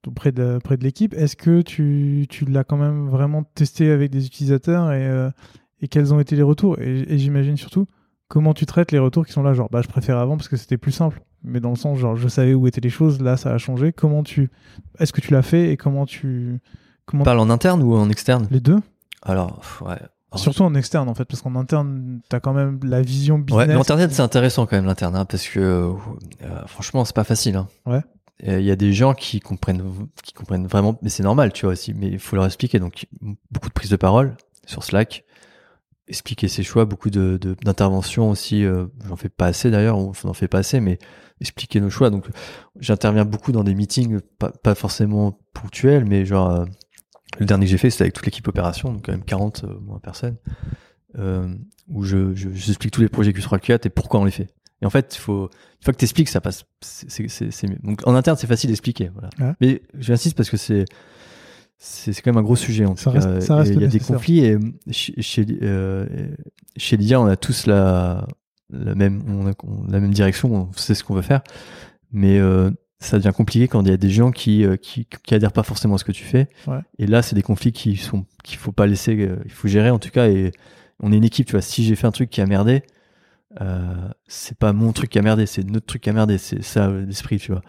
auprès 0.08 0.32
de, 0.32 0.60
près 0.64 0.78
de 0.78 0.84
l'équipe. 0.84 1.14
Est-ce 1.14 1.36
que 1.36 1.62
tu, 1.62 2.26
tu 2.30 2.46
l'as 2.46 2.64
quand 2.64 2.78
même 2.78 3.08
vraiment 3.10 3.44
testé 3.44 3.90
avec 3.90 4.12
des 4.12 4.26
utilisateurs 4.26 4.92
et, 4.92 5.08
euh, 5.08 5.32
et 5.82 5.88
quels 5.88 6.14
ont 6.14 6.20
été 6.20 6.36
les 6.36 6.44
retours? 6.44 6.80
Et, 6.80 7.14
et 7.14 7.18
j'imagine 7.18 7.58
surtout 7.58 7.88
comment 8.28 8.54
tu 8.54 8.66
traites 8.66 8.92
les 8.92 9.00
retours 9.00 9.26
qui 9.26 9.32
sont 9.32 9.44
là, 9.44 9.54
genre 9.54 9.70
bah 9.70 9.82
je 9.84 9.88
préfère 9.88 10.18
avant 10.18 10.38
parce 10.38 10.50
que 10.50 10.58
c'était 10.58 10.78
plus 10.78 10.92
simple. 10.92 11.22
Mais 11.44 11.60
dans 11.60 11.70
le 11.70 11.76
sens, 11.76 12.00
genre 12.00 12.16
je 12.16 12.28
savais 12.28 12.54
où 12.54 12.68
étaient 12.68 12.82
les 12.82 12.90
choses, 12.90 13.22
là 13.22 13.38
ça 13.38 13.54
a 13.54 13.58
changé. 13.58 13.92
Comment 13.92 14.24
tu. 14.24 14.50
Est-ce 14.98 15.14
que 15.14 15.22
tu 15.22 15.32
l'as 15.32 15.42
fait 15.42 15.72
et 15.72 15.78
comment 15.78 16.06
tu. 16.06 16.60
Comment... 17.06 17.24
Parle 17.24 17.40
en 17.40 17.50
interne 17.50 17.84
ou 17.84 17.94
en 17.96 18.10
externe? 18.10 18.48
Les 18.50 18.62
deux 18.62 18.80
Alors, 19.22 19.62
ouais. 19.86 20.00
Surtout 20.38 20.64
en 20.64 20.74
externe 20.76 21.10
en 21.10 21.14
fait, 21.16 21.26
parce 21.26 21.42
qu'en 21.42 21.56
interne, 21.56 22.20
t'as 22.30 22.40
quand 22.40 22.54
même 22.54 22.80
la 22.84 23.02
vision 23.02 23.36
Ouais, 23.36 23.42
business. 23.44 23.68
mais 23.68 23.76
internet 23.76 24.12
c'est 24.14 24.22
intéressant 24.22 24.66
quand 24.66 24.76
même 24.76 24.86
l'interne, 24.86 25.16
hein, 25.16 25.26
parce 25.26 25.48
que 25.48 25.60
euh, 25.60 25.94
franchement 26.68 27.06
c'est 27.06 27.16
pas 27.16 27.24
facile. 27.24 27.56
Hein. 27.56 27.68
Ouais. 27.86 28.02
Euh, 28.48 28.60
Il 28.60 28.66
y 28.66 28.72
a 28.72 28.76
des 28.76 28.94
gens 28.94 29.14
qui 29.14 29.40
comprennent, 29.40 29.84
qui 30.24 30.34
comprennent 30.34 30.66
vraiment, 30.68 30.98
mais 31.02 31.10
c'est 31.10 31.24
normal, 31.24 31.54
tu 31.54 31.66
vois 31.66 31.74
aussi, 31.74 31.94
mais 31.94 32.08
il 32.08 32.20
faut 32.20 32.36
leur 32.36 32.46
expliquer. 32.46 32.80
Donc 32.80 33.06
beaucoup 33.52 33.70
de 33.70 33.74
prises 33.74 33.92
de 33.92 33.96
parole 33.96 34.36
sur 34.66 34.84
Slack, 34.84 35.24
expliquer 36.08 36.48
ses 36.48 36.64
choix, 36.64 36.86
beaucoup 36.86 37.10
de 37.10 37.38
de- 37.40 37.56
d'interventions 37.64 38.30
aussi. 38.30 38.66
euh, 38.66 38.88
J'en 39.08 39.16
fais 39.16 39.30
pas 39.30 39.46
assez 39.48 39.72
d'ailleurs, 39.72 39.98
on 39.98 40.12
n'en 40.26 40.34
fait 40.34 40.48
pas 40.48 40.58
assez, 40.60 40.80
mais 40.80 41.00
expliquer 41.42 41.80
nos 41.80 41.90
choix. 41.90 42.10
Donc 42.10 42.26
j'interviens 42.80 43.26
beaucoup 43.26 43.52
dans 43.52 43.64
des 43.64 43.76
meetings, 43.76 44.20
pas, 44.40 44.50
pas 44.52 44.76
forcément 44.76 45.38
ponctuels, 45.54 46.06
mais 46.06 46.26
genre 46.26 46.50
euh, 46.50 46.66
le 47.40 47.46
dernier 47.46 47.66
que 47.66 47.72
j'ai 47.72 47.78
fait 47.78 47.90
c'était 47.90 48.04
avec 48.04 48.14
toute 48.14 48.26
l'équipe 48.26 48.48
opération, 48.48 48.94
donc 48.94 49.06
quand 49.06 49.12
même 49.12 49.24
40 49.24 49.64
euh, 49.64 49.80
moins 49.82 50.00
personnes 50.00 50.36
euh, 51.18 51.48
où 51.90 52.04
je, 52.04 52.34
je, 52.36 52.50
j'explique 52.52 52.92
tous 52.92 53.02
les 53.02 53.10
projets 53.10 53.32
Q3 53.32 53.60
Q4 53.60 53.88
et 53.88 53.90
pourquoi 53.90 54.20
on 54.20 54.26
les 54.26 54.32
fait. 54.32 54.48
Et 54.82 54.86
en 54.86 54.90
fait, 54.90 55.16
il 55.16 55.20
faut, 55.20 55.44
une 55.46 55.84
fois 55.84 55.94
que 55.94 56.00
tu 56.00 56.04
expliques, 56.06 56.28
ça 56.28 56.42
passe. 56.42 56.66
C'est, 56.82 57.10
c'est, 57.30 57.52
c'est, 57.52 57.68
mieux. 57.70 57.78
Donc 57.84 58.06
en 58.06 58.16
interne, 58.16 58.36
c'est 58.38 58.48
facile 58.48 58.70
d'expliquer. 58.70 59.12
Voilà. 59.14 59.30
Ouais. 59.40 59.54
Mais 59.62 59.82
j'insiste 59.98 60.36
parce 60.36 60.50
que 60.50 60.58
c'est, 60.58 60.84
c'est, 61.78 62.12
c'est 62.12 62.22
quand 62.22 62.32
même 62.32 62.40
un 62.40 62.44
gros 62.44 62.56
sujet. 62.58 62.86
En 62.86 62.96
Ça 62.98 63.12
tout 63.12 63.18
cas. 63.18 63.26
reste- 63.30 63.48
ça 63.48 63.56
reste 63.56 63.72
Et 63.72 63.76
il 63.76 63.82
y 63.82 63.86
a 63.86 63.88
des 63.88 64.00
conflits 64.00 64.40
et 64.46 64.58
chez, 64.92 65.22
chez, 65.22 65.46
euh, 65.62 66.06
chez 66.76 66.98
Lydia, 66.98 67.22
on 67.22 67.28
a 67.28 67.38
tous 67.38 67.66
la, 67.66 68.28
la 68.72 68.94
même, 68.96 69.24
on 69.28 69.48
a, 69.48 69.54
on 69.64 69.88
a 69.88 69.92
la 69.94 70.00
même 70.02 70.14
direction, 70.14 70.54
on 70.54 70.74
sait 70.74 70.96
ce 70.96 71.04
qu'on 71.06 71.14
veut 71.16 71.22
faire. 71.22 71.44
Mais 72.12 72.40
euh, 72.40 72.70
ça 73.04 73.18
devient 73.18 73.34
compliqué 73.36 73.68
quand 73.68 73.82
il 73.82 73.90
y 73.90 73.94
a 73.94 73.98
des 73.98 74.10
gens 74.10 74.32
qui, 74.32 74.66
euh, 74.66 74.76
qui, 74.78 75.06
qui 75.24 75.36
adhèrent 75.36 75.52
pas 75.52 75.64
forcément 75.64 75.96
à 75.96 75.98
ce 75.98 76.04
que 76.04 76.12
tu 76.12 76.24
fais. 76.24 76.48
Ouais. 76.68 76.80
Et 77.00 77.08
là, 77.08 77.22
c'est 77.22 77.36
des 77.36 77.42
conflits 77.44 77.72
qui 77.72 77.96
sont, 77.98 78.26
qu'il 78.44 78.58
faut 78.58 78.72
pas 78.72 78.88
laisser, 78.88 79.16
euh, 79.20 79.38
il 79.46 79.52
faut 79.52 79.68
gérer 79.68 79.90
en 79.90 80.00
tout 80.00 80.10
cas. 80.10 80.28
Et 80.28 80.52
on 81.00 81.12
est 81.12 81.18
une 81.18 81.24
équipe, 81.26 81.46
tu 81.48 81.52
vois. 81.54 81.62
Si 81.62 81.84
j'ai 81.84 81.96
fait 81.96 82.08
un 82.08 82.12
truc 82.12 82.30
qui 82.30 82.42
a 82.42 82.46
merdé, 82.46 82.84
euh, 83.62 84.10
c'est 84.28 84.58
pas 84.58 84.74
mon 84.74 84.94
truc 84.94 85.10
qui 85.12 85.20
a 85.20 85.22
merdé, 85.22 85.46
c'est 85.46 85.64
notre 85.64 85.86
truc 85.86 86.02
qui 86.02 86.10
a 86.10 86.14
merdé. 86.14 86.38
C'est 86.38 86.64
ça 86.64 86.88
euh, 86.88 87.06
l'esprit, 87.06 87.38
tu 87.40 87.52
vois. 87.52 87.62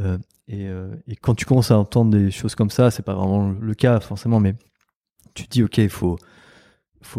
Euh, 0.00 0.18
Et, 0.48 0.66
euh, 0.66 0.88
et 1.06 1.14
quand 1.14 1.36
tu 1.36 1.44
commences 1.44 1.70
à 1.70 1.78
entendre 1.78 2.10
des 2.10 2.32
choses 2.32 2.56
comme 2.56 2.70
ça, 2.70 2.90
c'est 2.90 3.04
pas 3.04 3.14
vraiment 3.14 3.54
le 3.60 3.74
cas 3.74 4.00
forcément, 4.00 4.40
mais 4.40 4.54
tu 5.34 5.44
te 5.44 5.50
dis 5.50 5.62
ok, 5.62 5.78
il 5.78 5.88
faut, 5.88 6.18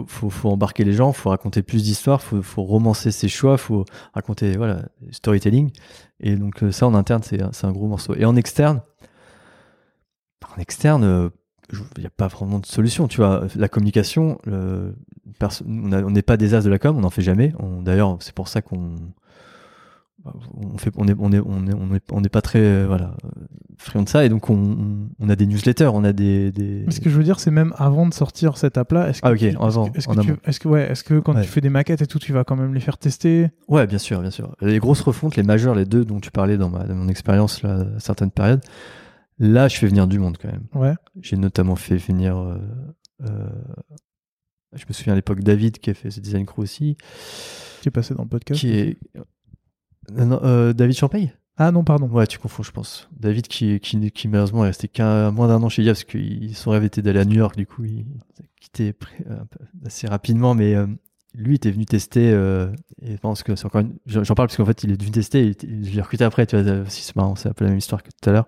faut, 0.08 0.30
faut, 0.30 0.50
embarquer 0.50 0.84
les 0.84 0.94
gens, 0.94 1.12
faut 1.12 1.30
raconter 1.30 1.62
plus 1.62 1.84
d'histoires, 1.84 2.22
faut, 2.22 2.42
faut 2.42 2.64
romancer 2.64 3.12
ses 3.12 3.28
choix, 3.28 3.58
faut 3.58 3.86
raconter 4.14 4.56
voilà 4.56 4.84
storytelling. 5.12 5.72
Et 6.20 6.36
donc 6.36 6.64
euh, 6.64 6.72
ça 6.72 6.88
en 6.88 6.94
interne, 6.94 7.22
c'est 7.24 7.66
un 7.66 7.72
gros 7.72 7.88
morceau. 7.88 8.16
Et 8.16 8.26
en 8.26 8.36
externe, 8.36 8.82
en 10.56 10.60
externe, 10.60 11.04
euh, 11.04 11.30
il 11.98 12.02
n'y 12.02 12.06
a 12.06 12.12
pas 12.12 12.28
vraiment 12.28 12.60
de 12.60 12.66
solution. 12.66 13.08
Tu 13.08 13.18
vois, 13.18 13.48
la 13.56 13.70
communication, 13.70 14.40
on 14.46 16.12
n'est 16.12 16.22
pas 16.22 16.38
des 16.38 16.54
as 16.54 16.62
de 16.62 16.70
la 16.70 16.80
com, 16.80 16.98
on 16.98 17.02
n'en 17.02 17.10
fait 17.10 17.22
jamais. 17.22 17.54
D'ailleurs, 17.82 18.18
c'est 18.20 18.36
pour 18.36 18.50
ça 18.50 18.62
qu'on 18.62 18.96
on 20.54 20.78
fait, 20.78 20.92
on 20.98 21.08
est, 21.08 21.16
on 21.18 21.32
est, 21.32 21.40
on 21.40 21.68
est, 21.68 21.74
on 21.74 21.94
est, 21.96 22.12
on 22.12 22.22
n'est 22.22 22.30
pas 22.30 22.42
très 22.42 22.60
euh, 22.60 22.86
voilà 22.88 23.16
euh, 23.26 23.30
friand 23.78 24.04
de 24.04 24.10
ça. 24.10 24.24
Et 24.26 24.30
donc 24.30 24.50
on, 24.50 25.08
on, 25.20 25.30
a 25.30 25.36
des 25.36 25.48
newsletters, 25.48 25.88
on 25.94 26.04
a 26.04 26.14
des, 26.14 26.52
des... 26.52 26.84
Mais 26.86 26.92
ce 26.92 27.02
que 27.02 27.10
je 27.10 27.18
veux 27.18 27.24
dire, 27.24 27.40
c'est 27.40 27.50
même 27.52 27.74
avant 27.78 28.06
de 28.08 28.14
sortir 28.14 28.58
cette 28.58 28.78
app-là, 28.78 29.10
est-ce 29.10 29.22
que, 29.22 29.28
Ah, 29.28 29.32
ok, 29.32 29.42
est-ce 29.42 29.58
avant, 29.58 29.90
que- 29.90 29.98
est-ce 29.98 30.08
que, 30.08 30.50
est-ce 30.50 30.60
que, 30.60 30.68
ouais, 30.68 30.92
est-ce 30.92 31.04
que 31.04 31.20
quand 31.20 31.34
Ouais. 31.36 31.42
tu 31.42 31.48
fais 31.50 31.62
des 31.62 31.70
maquettes 31.70 32.02
et 32.02 32.08
tout, 32.08 32.20
tu 32.20 32.34
vas 32.34 32.44
quand 32.44 32.56
même 32.56 32.74
les 32.74 32.80
faire 32.80 32.98
tester? 32.98 33.50
Ouais, 33.68 33.88
bien 33.88 33.98
sûr, 33.98 34.22
bien 34.22 34.32
sûr. 34.32 34.56
Les 34.62 34.78
grosses 34.80 35.02
refontes, 35.02 35.36
les 35.36 35.44
majeures, 35.44 35.74
les 35.76 35.86
deux 35.86 36.06
dont 36.06 36.20
tu 36.20 36.30
parlais 36.32 36.58
dans, 36.58 36.70
ma, 36.70 36.84
dans 36.84 36.96
mon 36.96 37.08
expérience 37.08 37.64
là, 37.64 37.86
à 37.96 38.00
certaines 38.00 38.32
périodes, 38.32 38.62
là, 39.40 39.68
je 39.68 39.78
fais 39.78 39.88
venir 39.88 40.08
du 40.08 40.20
monde 40.20 40.38
quand 40.40 40.52
même. 40.52 40.66
Ouais. 40.76 40.94
J'ai 41.22 41.38
notamment 41.38 41.76
fait 41.76 41.98
venir. 41.98 42.38
euh, 42.38 42.58
euh, 43.24 43.50
je 44.74 44.86
me 44.88 44.94
souviens 44.94 45.14
à 45.14 45.16
l'époque 45.16 45.42
David 45.42 45.80
qui 45.80 45.90
a 45.90 45.94
fait 45.94 46.12
ce 46.12 46.20
design 46.22 46.46
crew 46.46 46.60
aussi, 46.60 46.96
Qui 47.82 47.90
est 47.90 47.92
passé 47.92 48.14
dans 48.14 48.24
le 48.24 48.30
podcast. 48.30 48.60
qui 48.60 48.72
est 48.72 48.98
euh, 50.18 50.74
David 50.74 50.96
Champagne? 50.96 51.34
Ah 51.58 51.72
non, 51.72 51.84
pardon. 51.84 52.08
Ouais, 52.08 52.26
tu 52.28 52.40
confonds, 52.40 52.64
je 52.64 52.72
pense. 52.72 53.10
David 53.20 53.48
qui, 53.48 53.80
qui, 53.80 54.12
qui 54.12 54.28
malheureusement 54.28 54.64
est 54.66 54.70
resté 54.70 54.88
qu'un 54.88 55.32
moins 55.32 55.48
d'un 55.48 55.62
an 55.62 55.70
chez 55.70 55.84
IA 55.84 55.92
parce 55.92 56.04
que 56.06 56.18
son 56.54 56.72
rêve 56.72 56.84
était 56.84 57.02
d'aller 57.02 57.20
à 57.20 57.26
New 57.26 57.36
York, 57.38 57.56
du 57.56 57.68
coup 57.68 57.84
il 57.86 58.06
a 58.40 58.44
quitté 58.60 58.94
peu- 58.94 59.08
assez 59.86 60.08
rapidement, 60.08 60.56
mais 60.56 60.74
euh, 60.76 60.88
lui 61.36 61.56
était 61.56 61.72
venu 61.72 61.86
tester 61.86 62.32
euh, 62.32 62.68
et 63.02 63.12
je 63.12 63.18
pense 63.18 63.44
que 63.44 63.56
c'est 63.56 63.66
encore 63.66 63.82
une... 63.82 63.94
j'en 64.06 64.34
parle 64.34 64.48
parce 64.48 64.58
qu'en 64.58 64.66
fait 64.66 64.84
il 64.84 64.92
est 64.92 65.00
venu 65.00 65.12
tester 65.12 65.50
et 65.50 65.56
je 65.62 65.92
l'ai 65.92 66.02
recruté 66.02 66.24
après, 66.24 66.46
tu 66.48 66.56
vois, 66.58 66.66
euh, 66.68 66.86
si 66.88 67.04
c'est 67.04 67.16
marrant, 67.16 67.36
c'est 67.36 67.50
un 67.50 67.54
peu 67.54 67.66
la 67.66 67.70
même 67.72 67.80
histoire 67.80 68.02
que 68.02 68.10
tout 68.10 68.30
à 68.30 68.34
l'heure. 68.34 68.48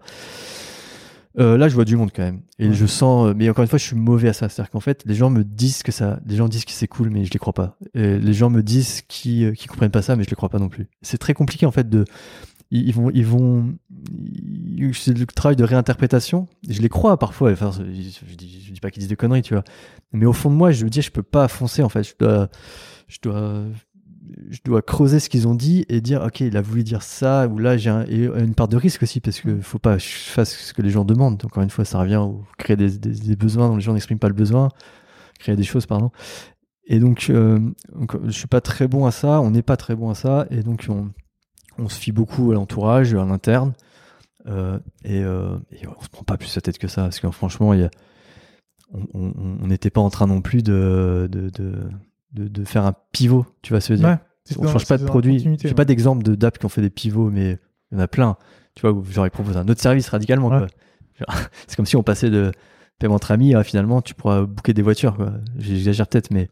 Euh, 1.40 1.58
là, 1.58 1.68
je 1.68 1.74
vois 1.74 1.86
du 1.86 1.96
monde 1.96 2.12
quand 2.16 2.22
même, 2.24 2.42
et 2.60 2.68
Ouais. 2.68 2.74
je 2.76 2.86
sens. 2.86 3.28
euh, 3.28 3.34
Mais 3.36 3.50
encore 3.50 3.64
une 3.64 3.68
fois, 3.68 3.80
je 3.80 3.84
suis 3.86 3.96
mauvais 3.96 4.30
à 4.30 4.34
ça. 4.34 4.50
C'est-à-dire 4.50 4.70
qu'en 4.70 4.80
fait, 4.80 5.02
les 5.08 5.16
gens 5.16 5.30
me 5.32 5.44
disent 5.44 5.82
que 5.82 5.92
ça, 5.92 6.20
les 6.28 6.36
gens 6.36 6.48
disent 6.48 6.66
que 6.66 6.72
c'est 6.72 6.88
cool, 6.88 7.10
mais 7.10 7.26
je 7.26 7.32
les 7.34 7.40
crois 7.40 7.54
pas. 7.54 7.78
Et 7.96 8.20
les 8.20 8.34
gens 8.34 8.50
me 8.52 8.62
disent 8.62 9.02
qu'ils 9.08 9.46
euh, 9.46 9.52
qu'ils 9.54 9.70
comprennent 9.70 9.90
pas 9.92 10.04
ça, 10.04 10.16
mais 10.16 10.24
je 10.24 10.30
les 10.30 10.36
crois 10.36 10.50
pas 10.50 10.60
non 10.60 10.70
plus. 10.70 10.88
C'est 11.02 11.18
très 11.18 11.34
compliqué 11.34 11.66
en 11.66 11.72
fait 11.72 11.90
de. 11.90 12.06
Ils 12.70 12.94
vont, 12.94 13.10
ils 13.12 13.26
vont. 13.26 13.74
C'est 14.94 15.18
le 15.18 15.26
travail 15.28 15.56
de 15.56 15.64
réinterprétation. 15.64 16.48
Je 16.68 16.82
les 16.82 16.90
crois 16.90 17.18
parfois. 17.18 17.52
Enfin, 17.52 17.72
je, 17.72 17.84
je 17.84 18.36
dis, 18.36 18.64
je 18.68 18.72
dis 18.72 18.80
pas 18.80 18.90
qu'ils 18.92 19.02
disent 19.02 19.10
des 19.10 19.16
conneries, 19.16 19.42
tu 19.44 19.54
vois. 19.54 19.64
Mais 20.12 20.26
au 20.26 20.34
fond 20.34 20.50
de 20.50 20.56
moi, 20.56 20.72
je 20.72 20.84
me 20.86 20.90
dis, 20.90 21.02
je 21.02 21.12
peux 21.12 21.24
pas 21.24 21.48
foncer 21.48 21.84
en 21.84 21.90
fait. 21.90 22.04
Je 22.04 22.14
dois, 22.20 22.50
je 23.08 23.18
dois, 23.22 23.64
je 24.50 24.60
dois 24.66 24.82
creuser 24.82 25.20
ce 25.20 25.30
qu'ils 25.30 25.48
ont 25.48 25.56
dit 25.56 25.86
et 25.90 26.02
dire, 26.02 26.22
ok, 26.24 26.42
il 26.42 26.58
a 26.58 26.62
voulu 26.62 26.84
dire 26.84 27.02
ça 27.04 27.48
ou 27.48 27.58
là 27.60 27.78
j'ai 27.78 27.90
un- 27.90 28.06
une 28.06 28.56
part 28.56 28.68
de 28.68 28.78
risque 28.78 29.04
aussi 29.04 29.20
parce 29.20 29.40
que 29.42 29.60
faut 29.62 29.80
pas 29.80 29.98
que 29.98 30.04
je 30.04 30.08
fasse 30.08 30.56
ce 30.56 30.74
que 30.74 30.82
les 30.82 30.90
gens 30.90 31.06
demandent. 31.06 31.44
Encore 31.46 31.64
une 31.64 31.70
fois, 31.70 31.86
ça 31.86 32.00
revient 32.00 32.18
au 32.18 32.44
créer 32.58 32.76
des, 32.76 32.98
des- 32.98 33.12
des 33.20 33.36
besoins 33.36 33.68
dont 33.70 33.76
les 33.76 33.82
gens 33.82 33.94
n'expriment 33.94 34.20
pas 34.20 34.28
le 34.30 34.34
besoin, 34.34 34.70
créer 35.40 35.56
des 35.56 35.64
choses, 35.64 35.86
pardon. 35.86 36.12
Et 36.86 37.00
donc, 37.00 37.28
euh, 37.30 37.60
donc, 37.96 38.18
je 38.26 38.32
suis 38.32 38.48
pas 38.48 38.62
très 38.62 38.88
bon 38.88 39.06
à 39.06 39.12
ça. 39.12 39.40
On 39.42 39.52
n'est 39.52 39.62
pas 39.62 39.78
très 39.78 39.96
bon 39.96 40.10
à 40.10 40.16
ça 40.16 40.48
et 40.52 40.64
donc 40.64 40.86
on, 40.90 41.12
on 41.78 41.88
se 41.90 42.00
fie 42.00 42.12
beaucoup 42.12 42.52
à 42.52 42.56
l'entourage, 42.56 43.14
à 43.14 43.24
l'interne. 43.26 43.74
Euh, 44.48 44.78
et, 45.06 45.24
euh, 45.24 45.58
et 45.72 45.88
on 45.88 46.02
se 46.02 46.10
prend 46.10 46.24
pas 46.24 46.36
plus 46.38 46.54
la 46.56 46.62
tête 46.62 46.78
que 46.78 46.90
ça 46.90 47.04
parce 47.04 47.20
que 47.22 47.32
franchement, 47.32 47.74
il 47.74 47.80
y 47.80 47.84
a, 47.84 47.90
on- 49.14 49.66
n'était 49.68 49.90
pas 49.90 50.02
en 50.02 50.10
train 50.10 50.28
non 50.28 50.42
plus 50.42 50.62
de, 50.64 51.28
de, 51.32 51.50
de, 51.50 51.90
de, 52.34 52.48
de 52.48 52.64
faire 52.64 52.86
un 52.86 52.94
pivot, 53.12 53.46
tu 53.62 53.74
vas 53.74 53.82
se 53.82 53.94
dire? 53.94 54.08
Ouais. 54.08 54.18
On 54.58 54.64
dans- 54.64 54.72
change 54.72 54.88
pas 54.88 54.98
de 54.98 55.06
produit. 55.06 55.40
J'ai 55.40 55.70
ouais. 55.70 55.74
pas 55.74 55.86
d'exemple 55.86 56.24
de 56.24 56.36
d'app 56.36 56.58
qui 56.58 56.66
ont 56.66 56.70
fait 56.70 56.82
des 56.82 56.90
pivots, 56.90 57.30
mais 57.30 57.58
il 57.92 57.96
y 57.96 57.98
en 57.98 58.04
a 58.04 58.08
plein. 58.08 58.38
Tu 58.76 58.86
vois, 58.88 59.02
j'aurais 59.10 59.30
proposé 59.30 59.58
un 59.58 59.68
autre 59.68 59.82
service 59.82 60.10
radicalement. 60.10 60.50
Ouais. 60.50 60.68
C'est 61.68 61.76
comme 61.76 61.86
si 61.86 61.96
on 61.96 62.04
passait 62.04 62.30
de 62.30 62.52
paiement 63.00 63.16
entre 63.16 63.32
amis 63.32 63.56
à 63.56 63.64
finalement 63.64 64.02
tu 64.02 64.14
pourras 64.14 64.42
booker 64.44 64.74
des 64.74 64.82
voitures. 64.82 65.16
quoi. 65.16 65.34
J'exagère 65.58 66.08
peut-être, 66.08 66.32
mais 66.32 66.50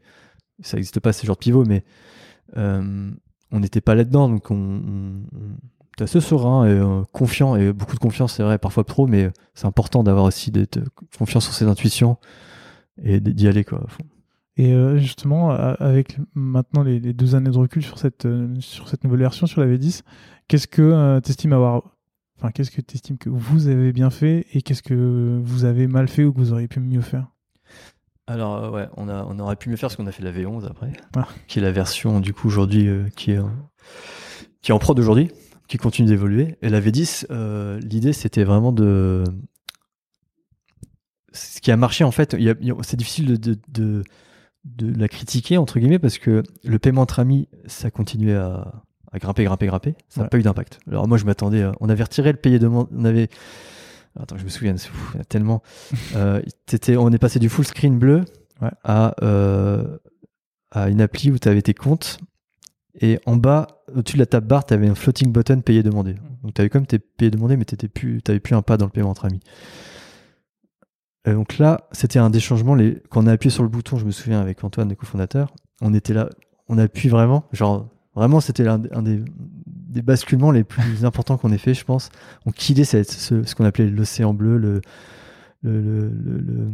ça 0.62 0.78
n'existe 0.78 1.00
pas 1.00 1.14
ce 1.14 1.26
genre 1.26 1.36
de 1.36 1.40
pivot. 1.42 1.66
Mais 1.66 1.84
euh, 2.58 3.12
on 3.52 3.60
n'était 3.60 3.82
pas 3.82 3.96
là-dedans, 3.96 4.30
donc 4.30 4.50
on, 4.52 4.56
on, 4.56 6.04
assez 6.04 6.20
serein 6.20 6.66
et 6.66 6.72
euh, 6.72 7.04
confiant 7.12 7.56
et 7.56 7.72
beaucoup 7.74 7.94
de 7.96 8.00
confiance, 8.00 8.34
c'est 8.34 8.44
vrai, 8.44 8.58
parfois 8.58 8.84
trop, 8.84 9.06
mais 9.08 9.30
c'est 9.54 9.68
important 9.68 10.04
d'avoir 10.04 10.26
aussi 10.26 10.50
d'être 10.50 10.80
confiance 11.18 11.44
sur 11.44 11.54
ses 11.54 11.66
intuitions 11.66 12.18
et 13.04 13.20
d'y 13.20 13.48
aller 13.48 13.64
quoi. 13.64 13.86
Et 14.62 14.74
euh, 14.74 14.98
justement, 14.98 15.52
avec 15.52 16.18
maintenant 16.36 16.84
les, 16.84 17.00
deux 17.00 17.36
années 17.36 17.50
de 17.50 17.58
recul 17.58 17.84
sur 17.84 17.98
cette, 17.98 18.26
euh, 18.26 18.48
sur 18.60 18.88
cette 18.90 19.04
nouvelle 19.04 19.22
version, 19.22 19.48
sur 19.48 19.62
la 19.62 19.68
V10, 19.68 20.02
qu'est-ce 20.48 20.68
que 20.68 21.20
tu 21.20 21.30
estimes 21.30 21.54
avoir. 21.54 21.84
Enfin, 22.38 22.52
qu'est-ce 22.52 22.72
que 22.72 22.82
tu 22.82 22.96
estimes 22.96 23.18
que 23.18 23.30
vous 23.30 23.68
avez 23.68 23.92
bien 23.92 24.10
fait 24.10 24.46
et 24.54 24.62
qu'est-ce 24.62 24.84
que 24.84 25.40
vous 25.44 25.66
avez 25.66 25.88
mal 25.88 26.08
fait 26.08 26.24
ou 26.24 26.34
que 26.34 26.40
vous 26.40 26.54
auriez 26.54 26.68
pu 26.68 26.80
mieux 26.80 27.02
faire? 27.02 27.28
Alors 28.28 28.56
euh, 28.56 28.70
ouais, 28.70 28.88
on, 28.98 29.10
a, 29.10 29.26
on 29.26 29.40
aurait 29.40 29.56
pu 29.56 29.70
mieux 29.70 29.76
faire 29.76 29.90
parce 29.90 29.98
qu'on 29.98 30.08
a 30.08 30.12
fait 30.12 30.24
la 30.24 30.32
V11 30.32 30.66
après, 30.66 30.94
Ah. 31.16 31.28
qui 31.48 31.60
est 31.60 31.62
la 31.62 31.72
version 31.72 32.20
du 32.20 32.34
coup 32.34 32.48
aujourd'hui 32.48 32.88
euh, 32.88 33.08
qui 33.16 33.32
est 33.32 33.40
en, 33.40 33.52
qui 34.62 34.72
est 34.72 34.74
en 34.74 34.80
prod 34.80 34.98
aujourd'hui, 34.98 35.32
qui 35.68 35.78
continue 35.78 36.08
d'évoluer. 36.08 36.58
Et 36.62 36.70
la 36.70 36.80
V10, 36.80 37.26
euh, 37.32 37.80
l'idée 37.80 38.14
c'était 38.14 38.44
vraiment 38.44 38.72
de 38.72 39.24
ce 41.34 41.62
qui 41.62 41.72
a 41.72 41.78
marché 41.78 42.04
en 42.04 42.12
fait. 42.12 42.38
C'est 42.84 42.98
difficile 42.98 43.26
de, 43.28 43.36
de, 43.54 43.60
de, 43.70 44.04
de 44.66 44.94
la 45.00 45.08
critiquer 45.08 45.58
entre 45.58 45.80
guillemets 45.80 46.00
parce 46.00 46.18
que 46.18 46.44
le 46.64 46.80
paiement 46.80 47.02
entre 47.02 47.20
amis, 47.20 47.48
ça 47.66 47.90
continuait 47.92 48.36
à, 48.36 48.84
à 49.12 49.20
grimper, 49.20 49.44
grimper, 49.44 49.68
grimper. 49.68 49.96
Ça 50.10 50.22
n'a 50.22 50.26
Ouais. 50.26 50.30
pas 50.30 50.38
eu 50.38 50.44
d'impact. 50.44 50.80
Alors 50.88 51.08
moi 51.08 51.18
je 51.18 51.26
m'attendais, 51.26 51.64
à- 51.64 51.72
on 51.80 51.90
avait 51.90 52.04
retiré 52.04 52.32
le 52.32 52.38
payer 52.38 52.60
demande, 52.60 52.88
on 52.96 53.06
avait 53.06 53.30
Attends, 54.20 54.38
je 54.38 54.44
me 54.44 54.50
souviens, 54.50 54.76
c'est 54.76 54.90
fou, 54.90 55.12
il 55.14 55.20
y 55.20 55.22
a 55.22 55.24
tellement. 55.26 55.62
Euh, 56.16 56.42
on 56.98 57.12
est 57.14 57.18
passé 57.18 57.40
du 57.40 57.48
full 57.48 57.64
screen 57.66 57.98
bleu 57.98 58.26
Ouais. 58.62 58.70
à, 58.84 59.16
euh, 59.24 59.98
à 60.70 60.90
une 60.90 61.00
appli 61.02 61.32
où 61.32 61.40
tu 61.40 61.48
avais 61.48 61.62
tes 61.62 61.74
comptes. 61.74 62.20
Et 63.00 63.20
en 63.26 63.38
bas, 63.38 63.68
au-dessus 63.96 64.18
de 64.18 64.20
la 64.22 64.26
table 64.26 64.48
barre, 64.48 64.66
tu 64.66 64.74
avais 64.74 64.88
un 64.90 64.96
floating 64.96 65.32
button 65.32 65.62
payé 65.62 65.82
demandé. 65.82 66.16
Donc 66.44 66.54
tu 66.54 66.60
avais 66.62 66.70
comme 66.70 66.86
tes 66.86 67.00
payés 67.00 67.32
demandés, 67.32 67.56
mais 67.56 67.64
tu 67.64 67.76
n'avais 67.76 68.40
plus 68.42 68.54
un 68.54 68.62
pas 68.62 68.76
dans 68.76 68.86
le 68.86 68.92
paiement 68.92 69.10
entre 69.12 69.24
amis. 69.26 69.40
Et 71.26 71.34
donc 71.34 71.58
là, 71.60 71.88
c'était 71.92 72.20
un 72.20 72.30
des 72.30 72.40
changements. 72.40 72.76
Quand 73.10 73.24
on 73.24 73.28
a 73.28 73.32
appuyé 73.34 73.52
sur 73.52 73.64
le 73.64 73.70
bouton, 73.70 73.98
je 73.98 74.06
me 74.06 74.12
souviens 74.12 74.42
avec 74.42 74.64
Antoine, 74.64 74.90
le 74.90 74.96
cofondateur, 74.96 75.54
on 75.82 75.94
était 75.94 76.14
là, 76.14 76.30
on 76.68 76.78
appuie 76.78 77.10
vraiment. 77.10 77.46
Genre, 77.52 77.88
vraiment, 78.16 78.40
c'était 78.40 78.68
un, 78.68 78.80
des, 78.80 79.24
basculements 80.02 80.52
les 80.52 80.64
plus 80.64 81.06
importants 81.06 81.38
qu'on 81.38 81.52
ait 81.52 81.58
fait, 81.60 81.74
je 81.74 81.86
pense. 81.86 82.10
On 82.46 82.52
killait 82.52 82.86
cette- 82.86 83.12
ce, 83.12 83.56
qu'on 83.56 83.66
appelait 83.66 83.88
l'océan 83.88 84.34
bleu, 84.34 84.58
le, 84.58 84.82
le, 85.62 85.80
le, 85.82 86.10
le- 86.10 86.40
le- 86.40 86.72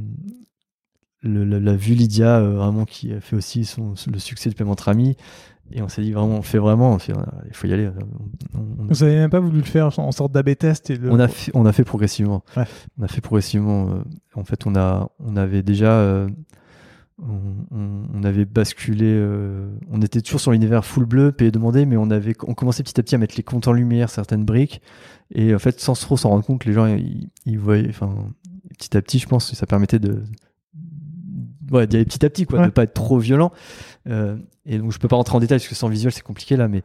le- 1.23 1.43
le- 1.45 1.59
la 1.59 1.75
vue 1.75 1.93
Lydia, 1.95 2.37
euh, 2.37 2.53
vraiment 2.55 2.85
qui 2.85 3.11
a 3.11 3.19
fait 3.19 3.35
aussi 3.35 3.69
le 4.11 4.19
succès 4.19 4.49
du 4.49 4.55
paiement 4.55 4.75
amis. 4.85 5.17
Et 5.71 5.81
on 5.81 5.89
s'est 5.89 6.01
dit 6.01 6.11
vraiment, 6.13 6.35
on 6.37 6.41
fait 6.41 6.59
vraiment, 6.59 6.97
il 7.47 7.53
faut 7.53 7.67
y 7.67 7.73
aller. 7.73 7.89
On, 8.55 8.59
on- 8.59 8.87
Vous 8.87 9.03
avez 9.03 9.15
même 9.15 9.29
pas 9.29 9.39
voulu 9.41 9.57
le 9.57 9.63
faire 9.65 9.97
en 9.99 10.11
sorte 10.11 10.31
d'AB 10.31 10.55
test 10.55 10.89
et 10.89 10.95
le... 10.95 11.11
on 11.11 11.19
a 11.19 11.27
fait, 11.27 11.51
on 11.53 11.65
a 11.65 11.73
fait 11.73 11.83
progressivement. 11.83 12.43
Ouais. 12.55 12.63
On 12.99 13.03
a 13.03 13.07
fait 13.07 13.21
progressivement. 13.21 13.89
euh, 13.89 14.03
en 14.35 14.43
fait, 14.45 14.65
on 14.65 14.75
a, 14.75 15.09
on 15.19 15.35
avait 15.35 15.63
déjà, 15.63 15.91
euh, 15.91 16.29
on, 17.19 18.23
avait 18.23 18.45
basculé. 18.45 19.05
euh, 19.07 19.69
on 19.91 20.01
était 20.01 20.21
toujours 20.21 20.39
sur 20.39 20.51
l'univers 20.51 20.85
full 20.85 21.05
bleu, 21.05 21.31
payé 21.31 21.51
demandé, 21.51 21.85
mais 21.85 21.97
on 21.97 22.09
avait, 22.11 22.35
on 22.47 22.53
commençait 22.53 22.83
petit 22.83 22.99
à 22.99 23.03
petit 23.03 23.15
à 23.15 23.17
mettre 23.17 23.35
les 23.37 23.43
comptes 23.43 23.67
en 23.67 23.73
lumière, 23.73 24.09
certaines 24.09 24.45
briques, 24.45 24.81
et 25.33 25.53
en 25.55 25.59
fait, 25.59 25.79
sans 25.79 25.93
trop 25.93 26.15
s'en 26.17 26.29
rendre 26.29 26.45
compte, 26.45 26.65
les 26.65 26.73
gens, 26.73 26.85
ils, 26.85 27.29
ils 27.45 27.59
voyaient, 27.59 27.89
enfin, 27.89 28.13
petit 28.77 28.95
à 28.95 29.01
petit, 29.01 29.19
je 29.19 29.27
pense, 29.27 29.49
que 29.49 29.55
ça 29.55 29.65
permettait 29.65 29.99
de, 29.99 30.23
ouais, 31.71 31.87
d'y 31.87 31.95
aller 31.97 32.05
petit 32.05 32.25
à 32.25 32.29
petit, 32.29 32.45
quoi, 32.45 32.59
Ouais. 32.59 32.65
de 32.65 32.71
pas 32.71 32.83
être 32.83 32.93
trop 32.93 33.17
violent. 33.19 33.51
Euh, 34.07 34.37
et 34.65 34.77
donc, 34.77 34.91
je 34.91 34.99
peux 34.99 35.07
pas 35.07 35.15
rentrer 35.15 35.35
en 35.35 35.39
détail 35.39 35.57
parce 35.59 35.67
que 35.67 35.75
sans 35.75 35.89
visuel, 35.89 36.11
c'est 36.11 36.21
compliqué 36.23 36.55
là, 36.57 36.67
mais 36.67 36.81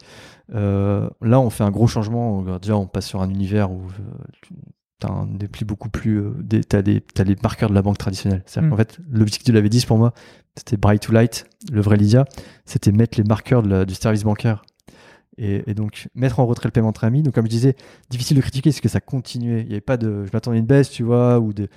euh, 0.55 1.09
là, 1.21 1.41
on 1.41 1.51
fait 1.51 1.65
un 1.65 1.71
gros 1.71 1.87
changement. 1.87 2.43
Déjà, 2.61 2.77
on 2.77 2.87
passe 2.87 3.07
sur 3.07 3.23
un 3.23 3.29
univers 3.31 3.71
où 3.73 3.83
euh, 3.87 4.55
tu 5.01 5.07
as 5.07 5.11
un 5.11 5.27
dépli 5.27 5.65
beaucoup 5.65 5.89
plus. 5.89 6.19
Euh, 6.21 6.33
des, 6.41 6.63
t'as, 6.65 6.83
des, 6.83 7.01
t'as 7.01 7.25
les 7.25 7.37
marqueurs 7.43 7.71
de 7.71 7.75
la 7.75 7.83
banque 7.83 7.99
traditionnelle. 7.99 8.43
C'est-à-dire 8.47 8.69
Mm. 8.69 8.71
qu'en 8.71 8.77
fait, 8.77 8.99
l'objectif 9.11 9.53
de 9.53 9.59
la 9.59 9.67
V10 9.67 9.87
pour 9.87 9.99
moi, 9.99 10.13
c'était 10.57 10.77
Bright 10.77 11.03
to 11.03 11.13
Light, 11.13 11.47
le 11.73 11.81
vrai 11.81 11.97
Lydia, 11.97 12.25
c'était 12.67 12.93
mettre 12.93 13.19
les 13.19 13.25
marqueurs 13.25 13.63
de 13.63 13.69
la- 13.69 13.85
du 13.85 13.95
service 13.95 14.23
bancaire. 14.25 14.63
Et, 15.39 15.63
et 15.67 15.75
donc, 15.75 16.09
mettre 16.15 16.41
en 16.41 16.47
retrait 16.47 16.69
le 16.69 16.73
paiement 16.73 16.89
entre 16.89 17.05
amis. 17.05 17.23
Donc, 17.23 17.35
comme 17.35 17.47
je 17.47 17.51
disais, 17.51 17.75
difficile 18.11 18.37
de 18.37 18.43
critiquer 18.43 18.69
parce 18.71 18.81
que 18.83 18.89
ça 18.91 19.01
continuait. 19.01 19.63
Il 19.63 19.69
y 19.69 19.73
avait 19.73 19.81
pas 19.81 19.97
de. 19.97 20.27
Je 20.27 20.31
m'attendais 20.33 20.59
à 20.59 20.61
une 20.61 20.67
baisse, 20.67 20.91
tu 20.91 21.03
vois, 21.05 21.41
ou 21.41 21.53
de. 21.55 21.69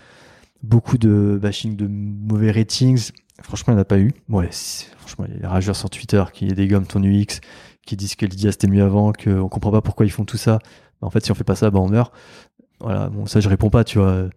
Beaucoup 0.64 0.98
de 0.98 1.38
bashing 1.41 1.76
de 1.76 1.88
mauvais 1.88 2.52
ratings. 2.52 3.11
Franchement, 3.41 3.73
il 3.73 3.76
n'y 3.76 3.80
en 3.80 3.82
a 3.82 3.86
pas 3.86 3.99
eu. 3.99 4.14
Ouais, 4.30 4.49
franchement, 4.98 5.26
il 5.27 5.34
y 5.34 5.38
a 5.38 5.40
des 5.41 5.48
rageurs 5.48 5.76
sur 5.76 5.90
Twitter 5.90 6.23
qui 6.34 6.48
dégomment 6.48 6.86
ton 6.88 7.03
UX, 7.03 7.41
qui 7.86 7.95
disent 7.95 8.15
que 8.15 8.26
Lydia 8.26 8.52
c'était 8.52 8.68
mieux 8.68 8.84
avant, 8.84 9.11
qu'on 9.14 9.48
comprend 9.49 9.72
pas 9.72 9.82
pourquoi 9.82 10.06
ils 10.06 10.11
font 10.11 10.26
tout 10.26 10.38
ça. 10.38 10.60
En 11.02 11.10
fait, 11.10 11.23
si 11.23 11.32
on 11.32 11.36
fait 11.36 11.44
pas 11.44 11.56
ça, 11.56 11.69
bah 11.69 11.80
on 11.80 11.90
meurt. 11.90 12.14
voilà, 12.80 13.10
bon, 13.10 13.26
ça 13.26 13.40
je 13.41 13.49
réponds 13.49 13.69
pas, 13.69 13.84
tu 13.84 13.99
vois. 13.99 14.27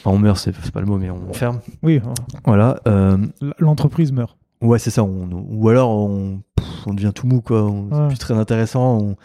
Enfin, 0.00 0.10
on 0.16 0.18
meurt, 0.18 0.38
c'est 0.38 0.72
pas 0.72 0.80
le 0.80 0.86
mot, 0.86 0.96
mais 0.98 1.10
on 1.10 1.32
ferme. 1.32 1.60
Oui, 1.82 2.00
Voilà. 2.44 2.80
euh, 2.88 3.18
l'entreprise 3.58 4.10
meurt. 4.10 4.36
Ouais, 4.62 4.78
c'est 4.78 4.90
ça. 4.90 5.04
On, 5.04 5.28
ou 5.50 5.68
alors 5.68 5.90
on, 5.90 6.40
devient 6.86 7.12
tout 7.14 7.26
mou, 7.26 7.40
quoi. 7.40 7.64
On- 7.64 7.88
C'est 7.90 8.08
plus 8.08 8.18
très 8.18 8.34
intéressant. 8.34 8.98
on- 8.98 9.16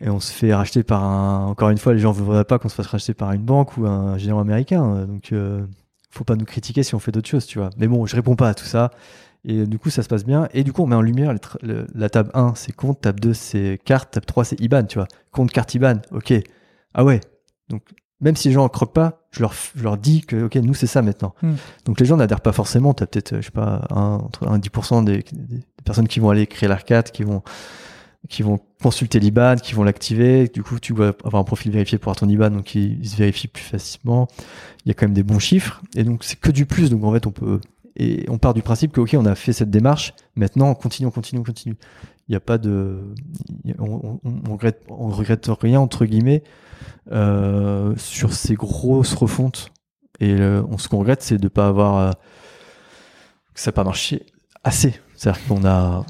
et 0.00 0.08
on 0.10 0.20
se 0.20 0.32
fait 0.32 0.54
racheter 0.54 0.82
par 0.82 1.02
un. 1.04 1.46
Encore 1.46 1.70
une 1.70 1.78
fois, 1.78 1.92
les 1.94 1.98
gens 2.00 2.12
ne 2.12 2.18
voudraient 2.18 2.44
pas 2.44 2.58
qu'on 2.58 2.68
se 2.68 2.74
fasse 2.74 2.86
racheter 2.86 3.14
par 3.14 3.32
une 3.32 3.42
banque 3.42 3.76
ou 3.76 3.86
un 3.86 4.16
géant 4.18 4.38
américain. 4.40 5.06
Donc, 5.06 5.32
euh, 5.32 5.64
faut 6.10 6.24
pas 6.24 6.36
nous 6.36 6.44
critiquer 6.44 6.82
si 6.82 6.94
on 6.94 6.98
fait 6.98 7.12
d'autres 7.12 7.28
choses, 7.28 7.46
tu 7.46 7.58
vois. 7.58 7.70
Mais 7.78 7.86
bon, 7.88 8.06
je 8.06 8.14
réponds 8.16 8.36
pas 8.36 8.48
à 8.48 8.54
tout 8.54 8.64
ça. 8.64 8.90
Et 9.44 9.58
euh, 9.60 9.66
du 9.66 9.78
coup, 9.78 9.90
ça 9.90 10.02
se 10.02 10.08
passe 10.08 10.24
bien. 10.24 10.48
Et 10.52 10.62
du 10.64 10.72
coup, 10.72 10.82
on 10.82 10.86
met 10.86 10.96
en 10.96 11.02
lumière 11.02 11.34
le- 11.62 11.86
la 11.94 12.08
table 12.10 12.30
1, 12.34 12.54
c'est 12.54 12.72
compte. 12.72 13.00
Table 13.00 13.20
2, 13.20 13.34
c'est 13.34 13.78
carte. 13.84 14.10
Table 14.12 14.26
3, 14.26 14.44
c'est 14.44 14.60
IBAN, 14.60 14.84
tu 14.84 14.98
vois. 14.98 15.08
Compte, 15.32 15.50
carte, 15.52 15.74
IBAN. 15.74 15.96
OK. 16.12 16.32
Ah 16.94 17.04
ouais. 17.04 17.20
Donc, 17.68 17.82
même 18.20 18.34
si 18.34 18.48
les 18.48 18.54
gens 18.54 18.64
en 18.64 18.68
croquent 18.68 18.92
pas, 18.94 19.20
je 19.30 19.40
leur, 19.40 19.52
je 19.76 19.82
leur 19.84 19.96
dis 19.96 20.22
que, 20.22 20.44
OK, 20.46 20.56
nous, 20.56 20.74
c'est 20.74 20.86
ça 20.88 21.02
maintenant. 21.02 21.34
Hmm. 21.42 21.54
Donc, 21.84 22.00
les 22.00 22.06
gens 22.06 22.16
n'adhèrent 22.16 22.40
pas 22.40 22.52
forcément. 22.52 22.94
Tu 22.94 23.02
as 23.02 23.06
peut-être, 23.06 23.34
euh, 23.34 23.40
je 23.40 23.46
sais 23.46 23.50
pas, 23.52 23.86
un, 23.90 24.14
entre 24.24 24.48
1 24.48 24.56
et 24.56 24.58
10% 24.60 25.02
des, 25.04 25.24
des- 25.32 25.62
personnes 25.84 26.08
qui 26.08 26.18
vont 26.20 26.30
aller 26.30 26.46
créer 26.46 26.68
l'ARCAT, 26.68 27.04
qui 27.04 27.22
vont, 27.22 27.42
qui 28.28 28.42
vont 28.42 28.58
consulter 28.82 29.20
l'IBAN, 29.20 29.56
qui 29.56 29.74
vont 29.74 29.84
l'activer. 29.84 30.48
Du 30.48 30.62
coup, 30.62 30.78
tu 30.78 30.92
vas 30.92 31.12
avoir 31.24 31.40
un 31.40 31.44
profil 31.44 31.72
vérifié 31.72 31.98
pour 31.98 32.10
avoir 32.10 32.16
ton 32.16 32.28
IBAN, 32.28 32.50
donc 32.50 32.74
il, 32.74 33.06
se 33.08 33.16
vérifie 33.16 33.48
plus 33.48 33.62
facilement. 33.62 34.28
Il 34.84 34.88
y 34.88 34.90
a 34.90 34.94
quand 34.94 35.06
même 35.06 35.14
des 35.14 35.22
bons 35.22 35.38
chiffres. 35.38 35.82
Et 35.96 36.04
donc, 36.04 36.24
c'est 36.24 36.38
que 36.38 36.50
du 36.50 36.66
plus. 36.66 36.90
Donc, 36.90 37.04
en 37.04 37.12
fait, 37.12 37.26
on 37.26 37.30
peut, 37.30 37.60
et 37.96 38.24
on 38.28 38.38
part 38.38 38.54
du 38.54 38.62
principe 38.62 38.92
que, 38.92 39.00
OK, 39.00 39.14
on 39.14 39.26
a 39.26 39.34
fait 39.34 39.52
cette 39.52 39.70
démarche. 39.70 40.14
Maintenant, 40.36 40.70
on 40.70 40.74
continue, 40.74 41.08
on 41.08 41.10
continue, 41.10 41.40
on 41.40 41.44
continue. 41.44 41.76
Il 42.28 42.32
n'y 42.32 42.36
a 42.36 42.40
pas 42.40 42.58
de, 42.58 43.14
on, 43.78 44.20
on 44.22 45.08
regrette 45.08 45.50
rien, 45.60 45.80
entre 45.80 46.04
guillemets, 46.04 46.42
euh, 47.10 47.94
sur 47.96 48.32
ces 48.32 48.54
grosses 48.54 49.14
refontes. 49.14 49.72
Et 50.20 50.32
euh, 50.32 50.62
on, 50.70 50.78
ce 50.78 50.88
qu'on 50.88 50.98
regrette, 50.98 51.22
c'est 51.22 51.38
de 51.38 51.44
ne 51.44 51.48
pas 51.48 51.68
avoir, 51.68 51.96
euh, 51.96 52.10
que 53.54 53.60
ça 53.60 53.70
n'a 53.70 53.72
pas 53.72 53.84
marché 53.84 54.26
assez. 54.62 54.94
C'est-à-dire 55.16 55.46
qu'on 55.48 55.64
a, 55.64 56.04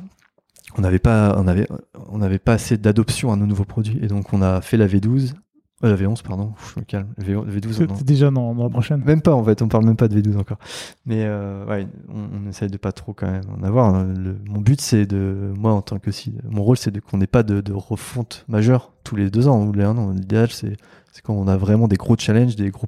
on 0.77 0.83
n'avait 0.83 0.99
pas, 0.99 1.35
on 1.39 1.47
avait, 1.49 1.67
on 2.11 2.19
n'avait 2.19 2.39
pas 2.39 2.53
assez 2.55 2.77
d'adoption 2.77 3.33
à 3.33 3.37
nos 3.37 3.47
nouveaux 3.47 3.65
produits. 3.65 3.99
Et 4.03 4.07
donc, 4.09 4.33
on 4.33 4.43
a 4.43 4.61
fait 4.61 4.77
la 4.77 4.87
V12, 4.87 5.33
euh, 5.85 5.91
la 5.91 5.97
V11, 5.97 6.23
pardon, 6.23 6.53
je 6.75 6.81
me 6.81 6.85
calme, 6.85 7.09
la 7.17 7.25
V- 7.25 7.35
la 7.35 7.53
V12. 7.53 7.87
on 7.89 7.93
en- 7.93 7.97
C'est 7.97 8.05
déjà 8.05 8.31
dans, 8.31 8.55
dans 8.55 8.65
la 8.65 8.69
prochaine. 8.71 9.03
même 9.05 9.23
pas 9.23 9.33
en 9.33 9.43
fait, 9.45 9.63
on 9.63 9.69
parle 9.69 9.85
même 9.87 9.97
pas 9.97 10.09
de 10.09 10.21
V12 10.21 10.37
encore. 10.37 10.59
Mais 11.07 11.23
euh, 11.25 11.65
ouais, 11.67 11.87
on, 12.09 12.29
on 12.45 12.49
essaye 12.49 12.69
de 12.69 12.77
pas 12.77 12.93
trop 12.93 13.13
quand 13.15 13.31
même 13.31 13.45
en 13.59 13.63
avoir. 13.65 13.95
hein. 13.95 14.13
Le- 14.17 14.37
mon 14.49 14.61
but 14.61 14.81
c'est 14.81 15.07
de, 15.07 15.53
moi 15.57 15.73
en 15.73 15.81
tant 15.83 15.99
que 16.01 16.11
si, 16.11 16.35
mon 16.51 16.63
rôle 16.63 16.77
c'est 16.77 16.91
de 16.91 17.01
qu'on 17.01 17.19
n'ait 17.19 17.27
pas 17.29 17.43
de, 17.45 17.61
de 17.61 17.73
refonte 17.73 18.45
majeure 18.49 18.93
tous 19.05 19.15
les 19.17 19.31
deux 19.31 19.47
ans 19.49 19.65
ou 19.65 19.73
les 19.73 19.85
un 19.85 19.97
an. 19.99 20.11
L'idéal 20.11 20.51
c'est 20.51 20.77
c'est 21.13 21.23
quand 21.23 21.35
on 21.35 21.47
a 21.49 21.57
vraiment 21.57 21.89
des 21.89 21.97
gros 21.97 22.17
challenges, 22.19 22.57
des 22.57 22.71
gros, 22.71 22.87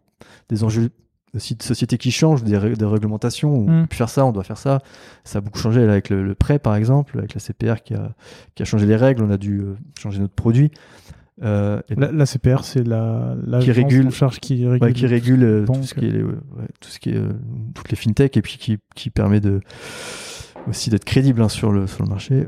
des 0.48 0.62
enjeux 0.64 0.90
aussi 1.34 1.54
de 1.54 1.62
société 1.62 1.96
qui 1.98 2.10
changent, 2.10 2.42
des, 2.42 2.58
ré- 2.58 2.74
des 2.74 2.84
réglementations. 2.84 3.52
On 3.54 3.82
Mm. 3.82 3.86
peut 3.88 3.96
faire 3.96 4.08
ça, 4.08 4.24
on 4.26 4.32
doit 4.32 4.44
faire 4.44 4.58
ça. 4.58 4.80
Ça 5.24 5.38
a 5.38 5.40
beaucoup 5.40 5.58
changé 5.58 5.82
avec 5.82 6.08
le, 6.08 6.22
le 6.24 6.34
prêt 6.34 6.58
par 6.58 6.74
exemple, 6.74 7.18
avec 7.18 7.34
la 7.34 7.40
CPR 7.40 7.82
qui 7.84 7.94
a 7.94 8.12
qui 8.54 8.62
a 8.62 8.66
changé 8.66 8.86
les 8.86 8.96
règles. 8.96 9.22
On 9.22 9.30
a 9.30 9.36
dû 9.38 9.60
euh, 9.60 9.74
changer 9.98 10.18
notre 10.20 10.34
produit. 10.34 10.70
Euh, 11.42 11.80
et 11.88 11.94
La, 11.94 12.12
la 12.12 12.26
CPR, 12.26 12.64
c'est 12.64 12.86
la, 12.86 13.34
la 13.46 13.60
Qui 13.60 13.72
régule- 13.72 14.08
en 14.08 14.10
charge 14.10 14.40
qui 14.40 14.66
régule. 14.66 14.82
Ouais, 14.88 14.92
qui 14.92 15.06
régule 15.06 15.42
euh, 15.42 15.64
tout 15.64 15.82
ce 15.84 15.94
qui 15.94 16.04
est, 16.04 16.10
les- 16.12 16.22
ouais, 16.22 16.34
tout 16.80 16.90
ce 16.90 16.98
qui 16.98 17.10
est 17.10 17.16
euh, 17.16 17.30
toutes 17.74 17.88
les 17.90 17.96
fintechs 17.96 18.36
et 18.36 18.42
puis 18.42 18.58
qui, 18.58 18.76
qui 18.94 19.08
permet 19.08 19.40
de 19.40 19.60
aussi 20.68 20.90
d'être 20.90 21.04
crédible 21.06 21.40
hein, 21.42 21.48
sur 21.48 21.72
le 21.72 21.86
sur 21.86 22.02
le 22.04 22.10
marché. 22.10 22.46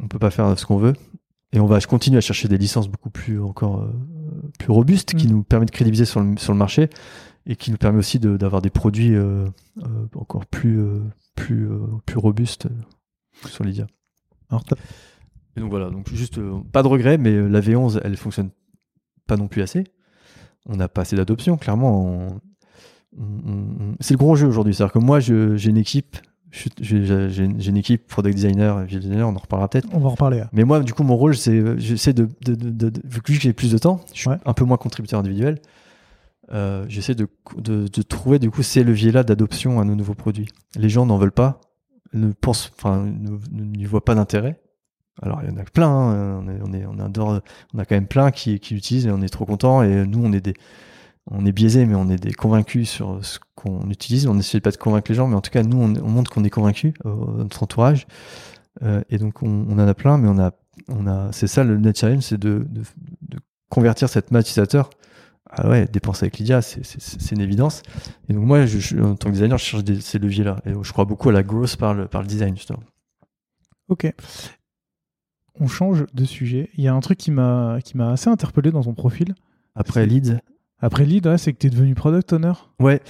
On 0.00 0.08
peut 0.08 0.18
pas 0.18 0.30
faire 0.30 0.58
ce 0.58 0.66
qu'on 0.66 0.76
veut 0.76 0.92
et 1.52 1.60
on 1.60 1.66
va 1.66 1.80
continuer 1.80 2.18
à 2.18 2.20
chercher 2.20 2.48
des 2.48 2.58
licences 2.58 2.88
beaucoup 2.88 3.10
plus 3.10 3.40
encore 3.40 3.88
plus 4.58 4.70
robustes 4.70 5.14
qui 5.14 5.26
Mm. 5.28 5.30
nous 5.30 5.42
permettent 5.42 5.68
de 5.70 5.74
crédibiliser 5.74 6.04
sur 6.04 6.20
le 6.20 6.36
sur 6.36 6.52
le 6.52 6.58
marché 6.58 6.90
et 7.46 7.56
qui 7.56 7.70
nous 7.70 7.76
permet 7.76 7.98
aussi 7.98 8.18
de- 8.18 8.36
d'avoir 8.36 8.62
des 8.62 8.70
produits 8.70 9.14
euh, 9.14 9.46
euh, 9.82 10.06
encore 10.14 10.46
plus 10.46 10.80
euh, 10.80 11.00
plus 11.36 11.68
plus 12.06 12.18
robustes 12.18 12.68
sur 13.46 13.64
t'as- 14.64 14.76
Et 15.56 15.60
donc 15.60 15.70
voilà, 15.70 15.90
donc 15.90 16.08
juste 16.12 16.38
pas 16.72 16.82
de 16.82 16.88
regret, 16.88 17.18
mais 17.18 17.48
la 17.48 17.60
V11 17.60 18.00
elle 18.04 18.16
fonctionne 18.16 18.50
pas 19.26 19.36
non 19.36 19.48
plus 19.48 19.62
assez. 19.62 19.84
On 20.66 20.76
n'a 20.76 20.88
pas 20.88 21.02
assez 21.02 21.16
d'adoption, 21.16 21.56
clairement. 21.56 22.04
on- 22.06 22.40
on- 23.18 23.22
on- 23.46 23.96
C'est 24.00 24.14
le 24.14 24.18
gros 24.18 24.34
jeu 24.36 24.46
aujourd'hui. 24.46 24.74
C'est-à-dire 24.74 24.92
que 24.92 24.98
moi, 24.98 25.20
j'ai 25.20 25.68
une 25.70 25.76
équipe, 25.76 26.16
j'ai 26.80 26.98
une 27.44 27.76
équipe 27.76 28.06
product 28.06 28.34
designer, 28.34 28.84
visual 28.84 29.02
designer, 29.02 29.28
on 29.28 29.34
en 29.34 29.38
reparlera 29.38 29.68
peut-être. 29.68 29.88
on 29.92 29.98
va 30.00 30.06
en 30.06 30.10
reparler. 30.10 30.42
Mais 30.52 30.64
moi, 30.64 30.80
du 30.80 30.92
coup, 30.94 31.02
mon 31.04 31.16
rôle, 31.16 31.36
c'est, 31.36 31.78
j'essaie 31.78 32.12
de, 32.14 32.28
de, 32.44 32.54
de, 32.54 32.70
de- 32.70 32.88
de- 32.90 33.00
vu 33.04 33.20
que 33.22 33.32
j'ai 33.32 33.52
plus 33.52 33.70
de 33.72 33.78
temps, 33.78 34.00
je 34.14 34.20
suis 34.20 34.30
Ouais. 34.30 34.38
un 34.44 34.52
peu 34.54 34.64
moins 34.64 34.76
contributeur 34.78 35.20
individuel. 35.20 35.60
Euh, 36.52 36.84
j'essaie 36.88 37.14
de, 37.14 37.28
de, 37.58 38.02
trouver 38.02 38.38
du 38.38 38.50
coup 38.50 38.62
ces 38.62 38.84
leviers-là 38.84 39.22
d'adoption 39.22 39.80
à 39.80 39.84
nos 39.84 39.94
nouveaux 39.94 40.14
produits. 40.14 40.48
Les 40.76 40.88
gens 40.88 41.06
n'en 41.06 41.18
veulent 41.18 41.32
pas, 41.32 41.60
ne 42.12 42.32
pensent, 42.32 42.70
enfin, 42.78 43.06
n'y 43.52 43.84
voient 43.84 44.04
pas 44.04 44.14
d'intérêt. 44.14 44.60
Alors 45.22 45.40
il 45.42 45.48
y 45.48 45.52
en 45.52 45.56
a 45.56 45.64
plein, 45.64 45.88
hein, 45.88 46.44
on 46.64 46.72
est, 46.72 46.84
on 46.86 46.98
adore, 46.98 47.40
on 47.72 47.78
a 47.78 47.84
quand 47.84 47.94
même 47.94 48.08
plein 48.08 48.30
qui, 48.30 48.58
qui 48.58 48.74
l'utilisent 48.74 49.06
et 49.06 49.10
on 49.10 49.22
est 49.22 49.28
trop 49.28 49.46
content. 49.46 49.82
Et 49.82 50.06
nous, 50.06 50.24
on 50.24 50.32
est 50.32 50.40
des, 50.40 50.54
on 51.30 51.46
est 51.46 51.52
biaisés, 51.52 51.86
mais 51.86 51.94
on 51.94 52.08
est 52.10 52.22
des 52.22 52.32
convaincus 52.32 52.90
sur 52.90 53.24
ce 53.24 53.38
qu'on 53.54 53.88
utilise. 53.90 54.26
On 54.26 54.34
n'essaie 54.34 54.60
pas 54.60 54.70
de 54.70 54.76
convaincre 54.76 55.10
les 55.10 55.14
gens, 55.14 55.26
mais 55.26 55.36
en 55.36 55.40
tout 55.40 55.50
cas, 55.50 55.62
nous, 55.62 55.80
on, 55.80 55.94
on 56.04 56.08
montre 56.08 56.30
qu'on 56.30 56.44
est 56.44 56.50
convaincus, 56.50 56.92
euh, 57.06 57.14
notre 57.38 57.62
entourage. 57.62 58.06
Euh, 58.82 59.02
et 59.08 59.18
donc, 59.18 59.42
on, 59.42 59.70
en 59.70 59.78
a 59.78 59.94
plein, 59.94 60.18
mais 60.18 60.28
on 60.28 60.38
a, 60.38 60.52
on 60.88 61.06
a, 61.06 61.32
c'est 61.32 61.46
ça 61.46 61.64
le 61.64 61.78
net 61.78 61.98
challenge, 61.98 62.24
c'est 62.24 62.38
de, 62.38 62.66
convertir 63.70 64.08
cette 64.08 64.30
masse 64.30 64.44
utilisateur. 64.44 64.90
Ah 65.56 65.68
ouais, 65.68 65.86
dépenser 65.86 66.24
avec 66.24 66.38
Lydia, 66.38 66.62
c'est, 66.62 66.82
une 67.32 67.40
évidence. 67.40 67.82
Et 68.28 68.32
donc, 68.32 68.44
moi, 68.44 68.66
je, 68.66 68.78
je- 68.78 68.98
en 68.98 69.14
tant 69.16 69.28
que 69.28 69.34
designer, 69.34 69.58
je 69.58 69.64
cherche 69.64 69.84
des- 69.84 70.00
ces 70.00 70.18
leviers-là. 70.18 70.56
Et 70.66 70.72
je 70.82 70.92
crois 70.92 71.04
beaucoup 71.04 71.28
à 71.28 71.32
la 71.32 71.42
growth 71.42 71.76
par 71.76 71.94
le, 71.94 72.06
par 72.06 72.22
le 72.22 72.26
design, 72.28 72.56
justement. 72.56 72.80
Ok. 73.88 74.12
On 75.60 75.66
change 75.68 76.04
de 76.12 76.24
sujet. 76.24 76.70
Il 76.76 76.82
y 76.82 76.88
a 76.88 76.94
un 76.94 77.00
truc 77.00 77.18
qui 77.18 77.30
m'a 77.30 77.78
assez 77.98 78.28
interpellé 78.28 78.70
dans 78.72 78.82
ton 78.82 78.94
profil. 78.94 79.34
Après 79.76 80.06
Leeds, 80.06 80.38
Après 80.80 81.04
lead, 81.04 81.26
ouais, 81.26 81.38
c'est 81.38 81.52
que 81.52 81.58
tu 81.58 81.66
es 81.68 81.70
devenu 81.70 81.94
product 81.94 82.32
owner. 82.32 82.52
ouais, 82.80 83.00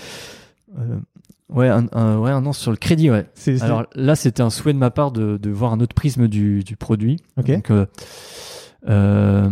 euh, 0.78 0.98
ouais, 1.48 1.68
un, 1.68 1.86
un- 1.92 2.18
ouais, 2.18 2.30
un 2.30 2.44
an 2.46 2.52
sur 2.52 2.70
le 2.70 2.76
crédit, 2.76 3.10
ouais. 3.10 3.26
Alors 3.62 3.86
là, 3.94 4.14
c'était 4.16 4.42
un 4.42 4.50
souhait 4.50 4.72
de 4.74 4.78
ma 4.78 4.90
part 4.90 5.10
de, 5.12 5.36
de 5.38 5.50
voir 5.50 5.72
un 5.72 5.80
autre 5.80 5.94
prisme 5.94 6.28
du, 6.28 6.62
du 6.64 6.76
produit. 6.76 7.16
Ok. 7.38 7.50
Donc, 7.50 7.70
euh, 7.70 7.86
euh, 8.88 9.50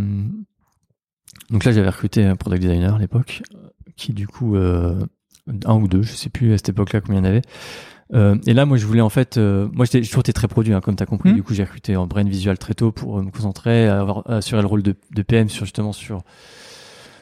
donc 1.50 1.64
là, 1.64 1.72
j'avais 1.72 1.88
recruté 1.88 2.24
un 2.24 2.36
product 2.36 2.62
designer 2.62 2.94
à 2.94 2.98
l'époque, 2.98 3.42
qui 3.96 4.12
du 4.12 4.26
coup, 4.26 4.56
euh, 4.56 5.04
un 5.66 5.74
ou 5.76 5.88
deux, 5.88 6.02
je 6.02 6.12
sais 6.12 6.30
plus 6.30 6.52
à 6.52 6.56
cette 6.56 6.70
époque-là 6.70 7.00
combien 7.00 7.20
il 7.20 7.24
y 7.24 7.26
en 7.26 7.30
avait. 7.30 7.42
Euh, 8.14 8.36
et 8.46 8.52
là, 8.52 8.66
moi, 8.66 8.76
je 8.76 8.84
voulais 8.86 9.00
en 9.00 9.08
fait, 9.08 9.38
euh, 9.38 9.68
moi, 9.72 9.86
j'étais 9.86 10.02
j'ai 10.02 10.08
toujours 10.08 10.20
été 10.20 10.32
très 10.34 10.48
produit, 10.48 10.74
hein, 10.74 10.80
comme 10.82 10.96
tu 10.96 11.02
as 11.02 11.06
compris. 11.06 11.30
Mhm. 11.30 11.36
Du 11.36 11.42
coup, 11.42 11.54
j'ai 11.54 11.64
recruté 11.64 11.96
en 11.96 12.06
brain 12.06 12.24
visual 12.24 12.58
très 12.58 12.74
tôt 12.74 12.92
pour 12.92 13.18
euh, 13.18 13.22
me 13.22 13.30
concentrer, 13.30 13.88
avoir, 13.88 14.28
assurer 14.30 14.60
le 14.60 14.66
rôle 14.68 14.82
de, 14.82 14.94
de 15.14 15.22
PM 15.22 15.48
sur 15.48 15.64
justement 15.64 15.92
sur 15.92 16.22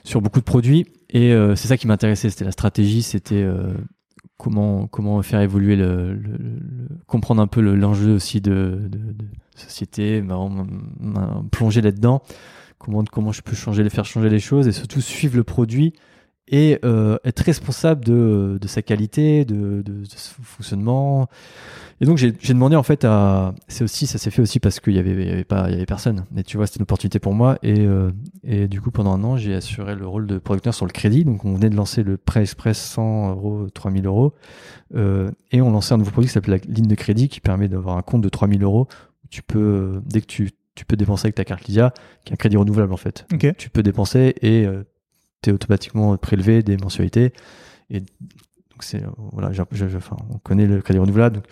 sur 0.03 0.21
beaucoup 0.21 0.41
de 0.41 0.45
produits. 0.45 0.87
Et 1.11 1.33
euh, 1.33 1.55
c'est 1.55 1.69
ça 1.69 1.77
qui 1.77 1.87
m'intéressait, 1.87 2.31
c'était 2.31 2.45
la 2.45 2.53
stratégie, 2.53 3.03
c'était 3.03 3.43
euh, 3.43 3.73
comment 4.37 4.87
comment 4.89 5.21
faire 5.23 5.41
évoluer 5.43 5.77
le, 5.77 6.15
le- 6.15 6.31
le- 6.39 6.59
comprendre 7.07 7.41
un 7.43 7.47
peu 7.47 7.61
le- 7.61 7.77
l'enjeu 7.77 8.13
aussi 8.15 8.41
de, 8.41 8.81
de, 8.89 8.99
de 8.99 9.25
société, 9.55 10.23
bah, 10.23 10.39
on- 10.39 10.67
on- 11.05 11.45
plonger 11.51 11.83
là-dedans, 11.83 12.23
comment 12.81 13.05
comment 13.05 13.31
je 13.31 13.43
peux 13.43 13.55
changer 13.55 13.89
faire 13.91 14.05
changer 14.05 14.29
les 14.29 14.41
choses 14.41 14.67
et 14.67 14.73
surtout 14.73 15.01
suivre 15.01 15.37
le 15.37 15.45
produit 15.45 15.93
et 16.51 16.81
euh, 16.85 17.17
être 17.25 17.41
responsable 17.41 18.05
de, 18.05 18.59
de 18.61 18.69
sa 18.69 18.83
qualité, 18.83 19.45
de, 19.45 19.83
de, 19.83 20.03
son 20.05 20.43
fonctionnement. 20.43 21.29
Et 22.01 22.07
donc 22.07 22.17
j'ai 22.17 22.33
demandé 22.33 22.77
en 22.77 22.83
fait 22.83 23.05
à, 23.05 23.55
c'est 23.69 23.85
aussi 23.85 24.07
ça 24.07 24.19
s'est 24.19 24.31
fait 24.31 24.43
aussi 24.43 24.59
parce 24.59 24.81
qu'il 24.81 24.95
y 24.95 24.99
avait 24.99 25.27
y 25.27 25.31
avait 25.31 25.47
avait 25.49 25.87
personne. 25.87 26.25
Mais 26.33 26.43
tu 26.43 26.57
vois 26.57 26.67
c'était 26.67 26.79
une 26.79 26.85
opportunité 26.85 27.19
pour 27.21 27.35
moi 27.35 27.59
et 27.63 27.81
euh, 27.81 28.11
et 28.43 28.67
du 28.69 28.81
coup 28.81 28.91
pendant 28.91 29.13
un 29.13 29.23
an 29.23 29.37
j'ai 29.37 29.55
assuré 29.55 29.95
le 29.95 30.07
rôle 30.07 30.27
de 30.27 30.39
producteur 30.39 30.75
sur 30.75 30.87
le 30.87 30.93
crédit. 30.93 31.25
Donc 31.25 31.45
on 31.45 31.55
venait 31.55 31.71
de 31.71 31.77
lancer 31.77 32.03
le 32.03 32.17
prêt 32.17 32.41
express 32.41 32.79
100 32.79 33.31
euros, 33.31 33.67
3000 33.73 34.07
euros 34.07 34.33
euh, 34.97 35.31
et 35.53 35.61
on 35.61 35.71
lançait 35.71 35.95
un 35.95 35.99
nouveau 35.99 36.11
produit 36.11 36.29
qui 36.29 36.35
s'appelle 36.35 36.61
la 36.67 36.75
ligne 36.75 36.89
de 36.89 36.95
crédit 36.97 37.29
qui 37.29 37.41
permet 37.41 37.69
d'avoir 37.69 37.97
un 37.97 38.03
compte 38.03 38.23
de 38.23 38.29
3000 38.29 38.63
euros. 38.65 38.89
Tu 39.29 39.43
peux 39.43 40.03
dès 40.07 40.21
que 40.21 40.27
tu 40.27 40.51
tu 40.75 40.85
peux 40.85 40.97
dépenser 40.97 41.27
avec 41.27 41.35
ta 41.35 41.45
carte 41.45 41.65
Lydia, 41.67 41.93
qui 42.25 42.33
est 42.33 42.35
un 42.35 42.37
crédit 42.37 42.57
renouvelable 42.57 42.93
en 42.93 42.97
fait 42.97 43.27
tu 43.53 43.71
peux 43.71 43.83
dépenser 43.83 44.35
et 44.43 44.67
tu 45.43 45.51
es 45.51 45.53
automatiquement 45.53 46.17
prélevé 46.19 46.63
des 46.63 46.77
mensualités. 46.77 47.33
Et 47.89 48.01
donc, 48.01 48.83
c'est, 48.83 49.03
euh, 49.03 49.09
voilà, 49.33 49.51
enfin, 49.97 50.17
on 50.31 50.39
connaît 50.39 50.67
le 50.67 50.81
crédit 50.83 50.99
renouvelable. 51.01 51.37
Donc, 51.37 51.45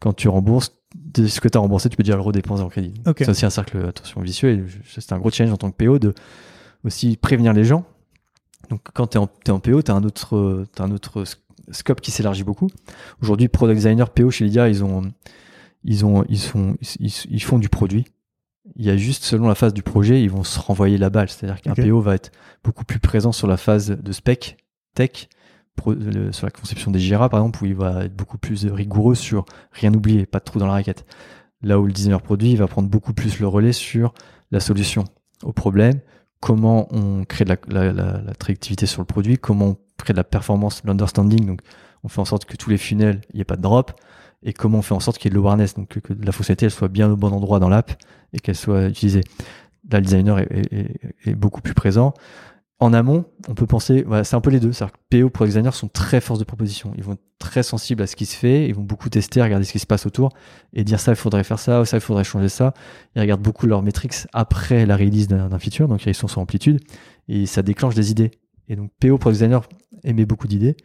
quand 0.00 0.12
tu 0.12 0.28
rembourses, 0.28 0.72
ce 1.16 1.40
que 1.40 1.48
tu 1.48 1.56
as 1.56 1.60
remboursé, 1.60 1.88
tu 1.88 1.96
peux 1.96 2.02
déjà 2.02 2.16
le 2.16 2.22
redépenser 2.22 2.62
en 2.62 2.68
crédit. 2.68 2.94
Ok. 3.06 3.16
C'est 3.20 3.28
aussi 3.30 3.46
un 3.46 3.50
cercle, 3.50 3.78
attention, 3.86 4.20
vicieux. 4.20 4.50
Et 4.50 4.64
c'est 4.88 5.12
un 5.12 5.18
gros 5.18 5.30
challenge 5.30 5.52
en 5.54 5.56
tant 5.56 5.70
que 5.70 5.76
PO 5.84 5.98
de 5.98 6.14
aussi 6.84 7.16
prévenir 7.16 7.52
les 7.52 7.64
gens. 7.64 7.84
Donc, 8.70 8.80
quand 8.92 9.06
tu 9.08 9.18
es 9.18 9.20
en, 9.20 9.60
PO, 9.60 9.82
tu 9.82 9.90
as 9.90 9.94
un 9.94 10.04
autre, 10.04 10.36
euh, 10.36 10.66
t'as 10.74 10.84
un 10.84 10.90
autre 10.90 11.22
sc- 11.22 11.38
scope 11.70 12.00
qui 12.00 12.10
s'élargit 12.10 12.44
beaucoup. 12.44 12.68
Aujourd'hui, 13.22 13.48
product 13.48 13.76
designer, 13.76 14.10
PO 14.10 14.30
chez 14.30 14.44
Lydia, 14.44 14.68
ils 14.68 14.84
ont, 14.84 15.02
ils 15.84 16.04
ont, 16.04 16.24
ils 16.28 16.38
sont, 16.38 16.76
ils 17.30 17.42
font 17.42 17.58
du 17.58 17.68
produit. 17.68 18.04
Il 18.76 18.84
y 18.84 18.90
a 18.90 18.96
juste, 18.96 19.24
selon 19.24 19.48
la 19.48 19.54
phase 19.54 19.74
du 19.74 19.82
projet, 19.82 20.22
ils 20.22 20.30
vont 20.30 20.44
se 20.44 20.58
renvoyer 20.60 20.98
la 20.98 21.10
balle. 21.10 21.28
C'est-à-dire 21.28 21.60
qu'un. 21.60 21.74
PO 21.88 22.00
va 22.00 22.14
être 22.14 22.30
beaucoup 22.64 22.84
plus 22.84 22.98
présent 23.00 23.32
sur 23.32 23.46
la 23.46 23.56
phase 23.56 23.90
de 23.90 24.12
spec, 24.12 24.56
tech, 24.94 25.28
pro- 25.76 25.94
le- 25.94 26.32
sur 26.32 26.46
la 26.46 26.50
conception 26.50 26.90
des 26.90 26.98
Jira, 27.00 27.28
par 27.28 27.40
exemple, 27.40 27.62
où 27.62 27.66
il 27.66 27.74
va 27.74 28.04
être 28.04 28.14
beaucoup 28.16 28.38
plus 28.38 28.66
rigoureux 28.66 29.14
sur 29.14 29.44
rien 29.72 29.92
oublier, 29.94 30.26
pas 30.26 30.38
de 30.38 30.44
trou 30.44 30.58
dans 30.58 30.66
la 30.66 30.72
raquette. 30.72 31.04
Là 31.62 31.80
où 31.80 31.86
le 31.86 31.92
designer 31.92 32.22
produit, 32.22 32.50
il 32.52 32.56
va 32.58 32.66
prendre 32.68 32.88
beaucoup 32.88 33.12
plus 33.14 33.40
le 33.40 33.48
relais 33.48 33.72
sur 33.72 34.14
la 34.50 34.60
solution 34.60 35.04
au 35.42 35.52
problème, 35.52 36.00
comment 36.40 36.86
on 36.94 37.24
crée 37.24 37.44
de 37.44 37.50
la, 37.50 37.56
la, 37.68 37.92
la- 37.92 38.20
la 38.22 38.34
tractivité 38.34 38.86
sur 38.86 39.00
le 39.02 39.06
produit, 39.06 39.38
comment 39.38 39.66
on 39.66 39.76
crée 39.96 40.12
de 40.12 40.18
la 40.18 40.24
performance, 40.24 40.82
l'understanding, 40.84 41.46
donc 41.46 41.60
on 42.04 42.08
fait 42.08 42.20
en 42.20 42.24
sorte 42.24 42.44
que 42.44 42.56
tous 42.56 42.70
les 42.70 42.78
funnels, 42.78 43.20
il 43.32 43.36
n'y 43.36 43.40
ait 43.40 43.44
pas 43.44 43.56
de 43.56 43.62
drop, 43.62 43.92
et 44.44 44.52
comment 44.52 44.78
on 44.78 44.82
fait 44.82 44.94
en 44.94 45.00
sorte 45.00 45.18
qu'il 45.18 45.26
y 45.26 45.28
ait 45.28 45.34
de 45.34 45.34
l'awareness, 45.36 45.74
donc 45.74 45.88
que, 45.88 45.98
que 45.98 46.12
la 46.12 46.30
fonctionnalité 46.30 46.66
elle 46.66 46.70
soit 46.72 46.86
bien 46.88 47.10
au 47.10 47.16
bon 47.16 47.32
endroit 47.32 47.58
dans 47.58 47.68
l'app 47.68 47.92
et 48.32 48.40
qu'elle 48.40 48.56
soit 48.56 48.86
utilisée. 48.86 49.22
Là, 49.90 50.00
le 50.00 50.04
designer 50.04 50.38
est, 50.38 51.34
beaucoup 51.34 51.60
plus 51.60 51.74
présent. 51.74 52.12
En 52.80 52.92
amont, 52.92 53.24
on 53.48 53.54
peut 53.54 53.66
penser, 53.66 54.04
c'est 54.22 54.36
un 54.36 54.40
peu 54.40 54.50
les 54.50 54.60
deux. 54.60 54.72
C'est-à-dire 54.72 54.96
PO 55.10 55.30
pour 55.30 55.44
les 55.44 55.50
designers 55.50 55.72
sont 55.72 55.88
très 55.88 56.20
force 56.20 56.38
de 56.38 56.44
proposition. 56.44 56.92
Ils 56.96 57.02
vont 57.02 57.14
être 57.14 57.22
très 57.38 57.62
sensibles 57.64 58.02
à 58.02 58.06
ce 58.06 58.14
qui 58.14 58.26
se 58.26 58.36
fait. 58.36 58.68
Ils 58.68 58.74
vont 58.74 58.82
beaucoup 58.82 59.08
tester, 59.08 59.42
regarder 59.42 59.64
ce 59.64 59.72
qui 59.72 59.80
se 59.80 59.86
passe 59.86 60.06
autour 60.06 60.30
et 60.74 60.84
dire 60.84 61.00
ça, 61.00 61.12
il 61.12 61.16
faudrait 61.16 61.42
faire 61.42 61.58
ça, 61.58 61.84
ça, 61.84 61.96
il 61.96 62.00
faudrait 62.00 62.22
changer 62.22 62.48
ça. 62.48 62.74
Ils 63.16 63.20
regardent 63.20 63.42
beaucoup 63.42 63.66
leurs 63.66 63.82
metrics 63.82 64.14
après 64.32 64.86
la 64.86 64.96
release 64.96 65.26
d'un 65.26 65.58
feature. 65.58 65.88
Donc, 65.88 66.06
ils 66.06 66.14
sont 66.14 66.28
sur 66.28 66.40
amplitude 66.40 66.80
et 67.26 67.46
ça 67.46 67.62
déclenche 67.62 67.94
des 67.94 68.12
idées. 68.12 68.30
Et 68.68 68.76
donc, 68.76 68.90
PO 69.00 69.18
pour 69.18 69.30
les 69.30 69.38
designers 69.38 69.66
émet 70.04 70.26
beaucoup 70.26 70.46
d'idées. 70.46 70.76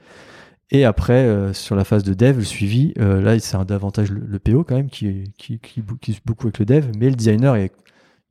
Et 0.75 0.85
après, 0.85 1.25
euh, 1.25 1.53
sur 1.53 1.75
la 1.75 1.83
phase 1.83 2.03
de 2.03 2.13
dev, 2.15 2.37
le 2.37 2.43
suivi, 2.43 2.93
euh, 2.99 3.21
là, 3.21 3.37
c'est 3.39 3.63
davantage 3.65 4.11
le, 4.11 4.21
le 4.25 4.39
PO 4.39 4.63
quand 4.63 4.75
même 4.75 4.89
qui, 4.89 5.31
qui, 5.37 5.59
qui, 5.59 5.81
qui, 6.01 6.19
beaucoup 6.25 6.47
avec 6.47 6.57
le 6.59 6.65
dev, 6.65 6.87
mais 6.99 7.09
le 7.09 7.15
designer 7.15 7.55
est 7.55 7.71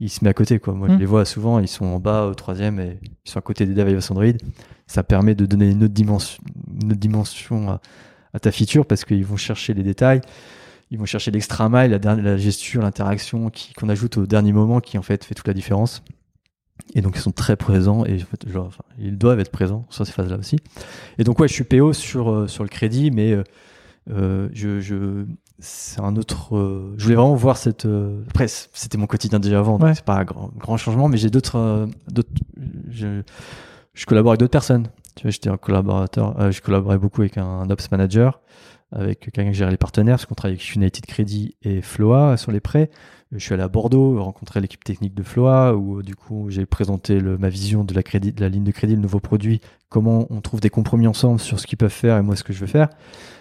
il 0.01 0.11
se 0.11 0.25
met 0.25 0.31
à 0.31 0.35
côté 0.35 0.59
quoi. 0.59 0.75
Moi 0.75 0.89
Mm. 0.89 0.95
je 0.95 0.99
les 0.99 1.07
vois 1.07 1.25
souvent, 1.25 1.61
ils 1.61 1.69
sont 1.69 1.85
en 1.85 2.01
bas 2.01 2.27
au 2.27 2.35
troisième 2.35 2.81
et 2.81 2.99
ils 3.25 3.31
sont 3.31 3.39
à 3.39 3.43
côté 3.43 3.65
des 3.67 3.75
devs 3.75 3.89
iOS 3.89 4.11
Android. 4.11 4.33
Ça 4.89 5.05
permet 5.05 5.37
de 5.37 5.47
donner 5.47 5.71
une 5.71 5.85
autre 5.85 5.95
dimension, 5.95 6.43
une 6.83 6.91
autre 6.91 7.01
dimension 7.01 7.71
à, 7.71 7.81
à 8.35 8.41
ta 8.41 8.51
feature 8.51 8.85
parce 8.85 9.05
qu'ils 9.05 9.25
vont 9.25 9.37
chercher 9.37 9.75
les 9.75 9.85
détails, 9.85 10.21
ils 10.91 10.99
vont 10.99 11.05
chercher 11.05 11.31
l'extra 11.31 11.69
mile, 11.69 11.93
la, 11.93 12.01
dernière- 12.01 12.25
la 12.25 12.37
gesture, 12.37 12.83
l'interaction 12.83 13.53
qu'on 13.77 13.89
ajoute 13.89 14.17
au 14.19 14.27
dernier 14.27 14.53
moment 14.53 14.81
qui 14.81 14.99
en 14.99 15.03
fait 15.03 15.25
fait 15.25 15.35
toute 15.37 15.47
la 15.47 15.55
différence. 15.55 16.03
Et 16.95 17.01
donc 17.01 17.17
ils 17.17 17.21
sont 17.21 17.33
très 17.33 17.57
présents 17.57 18.05
et 18.05 18.15
en 18.23 18.27
fait, 18.27 18.49
genre, 18.51 18.67
enfin, 18.67 18.83
ils 18.99 19.17
doivent 19.17 19.41
être 19.41 19.51
présents 19.53 19.87
sur 19.91 20.07
ces 20.07 20.13
phases-là 20.13 20.37
aussi. 20.39 20.59
Et 21.19 21.25
donc 21.25 21.39
ouais, 21.39 21.49
je 21.49 21.53
suis 21.55 21.65
PO 21.65 21.93
sur 21.93 22.31
euh, 22.31 22.47
sur 22.49 22.65
le 22.65 22.69
crédit, 22.69 23.11
mais 23.11 23.33
euh, 23.33 23.45
euh, 24.11 24.49
je, 24.53 24.81
je 24.81 25.25
c'est 25.59 26.01
un 26.01 26.17
autre. 26.17 26.57
euh, 26.57 26.93
je 26.99 27.05
voulais 27.05 27.15
vraiment 27.17 27.35
voir 27.37 27.57
cette. 27.57 27.87
après, 28.29 28.47
c'était 28.49 28.99
mon 28.99 29.07
quotidien 29.07 29.39
déjà 29.39 29.61
avant, 29.61 29.79
donc 29.79 29.89
Ouais. 29.89 29.95
c'est 29.95 30.05
pas 30.05 30.17
un 30.19 30.25
grand, 30.25 30.51
grand 30.59 30.77
changement, 30.77 31.09
mais 31.09 31.17
j'ai 31.19 31.31
d'autres. 31.31 31.89
d'autres 32.11 32.31
je, 32.91 33.23
je 33.95 34.07
collabore 34.07 34.33
avec 34.33 34.41
d'autres 34.41 34.51
personnes. 34.51 34.89
Tu 35.15 35.23
vois, 35.23 35.31
j'étais 35.31 35.51
un 35.51 35.59
collaborateur. 35.59 36.51
je 36.51 36.61
collaborais 36.61 36.99
beaucoup 36.99 37.21
avec 37.21 37.39
un, 37.39 37.45
un 37.47 37.71
ops 37.71 37.91
manager, 37.91 38.41
avec 38.91 39.21
quelqu'un 39.21 39.45
qui 39.45 39.55
gère 39.55 39.71
les 39.71 39.77
partenaires, 39.77 40.17
parce 40.17 40.27
qu'on 40.27 40.35
travaille 40.35 40.57
avec 40.57 40.75
United 40.75 41.07
Credit 41.07 41.55
et 41.63 41.81
Floa 41.81 42.37
sur 42.37 42.51
les 42.51 42.61
prêts. 42.61 42.91
Je 43.33 43.39
suis 43.39 43.55
allé 43.55 43.63
à 43.63 43.69
Bordeaux 43.69 44.23
rencontrer 44.23 44.61
l'équipe 44.61 44.85
technique 44.85 45.15
de 45.15 45.23
Floa, 45.23 45.75
où 45.75 45.99
euh, 45.99 46.03
du 46.03 46.15
coup 46.15 46.51
j'ai 46.51 46.67
présenté 46.67 47.19
le- 47.19 47.39
ma 47.39 47.49
vision 47.49 47.83
de 47.83 47.95
la, 47.95 48.03
crédit, 48.03 48.33
de 48.33 48.41
la 48.43 48.49
ligne 48.51 48.65
de 48.65 48.73
crédit, 48.73 48.95
le 48.95 49.01
nouveau 49.01 49.21
produit, 49.21 49.61
comment 49.89 50.27
on 50.31 50.41
trouve 50.43 50.61
des 50.61 50.69
compromis 50.71 51.07
ensemble 51.07 51.41
sur 51.41 51.59
ce 51.59 51.67
qu'ils 51.67 51.79
peuvent 51.79 51.91
faire 51.91 52.19
et 52.19 52.23
moi 52.23 52.37
ce 52.37 52.45
que 52.45 52.53
je 52.53 52.61
veux 52.61 52.67
faire. 52.67 52.89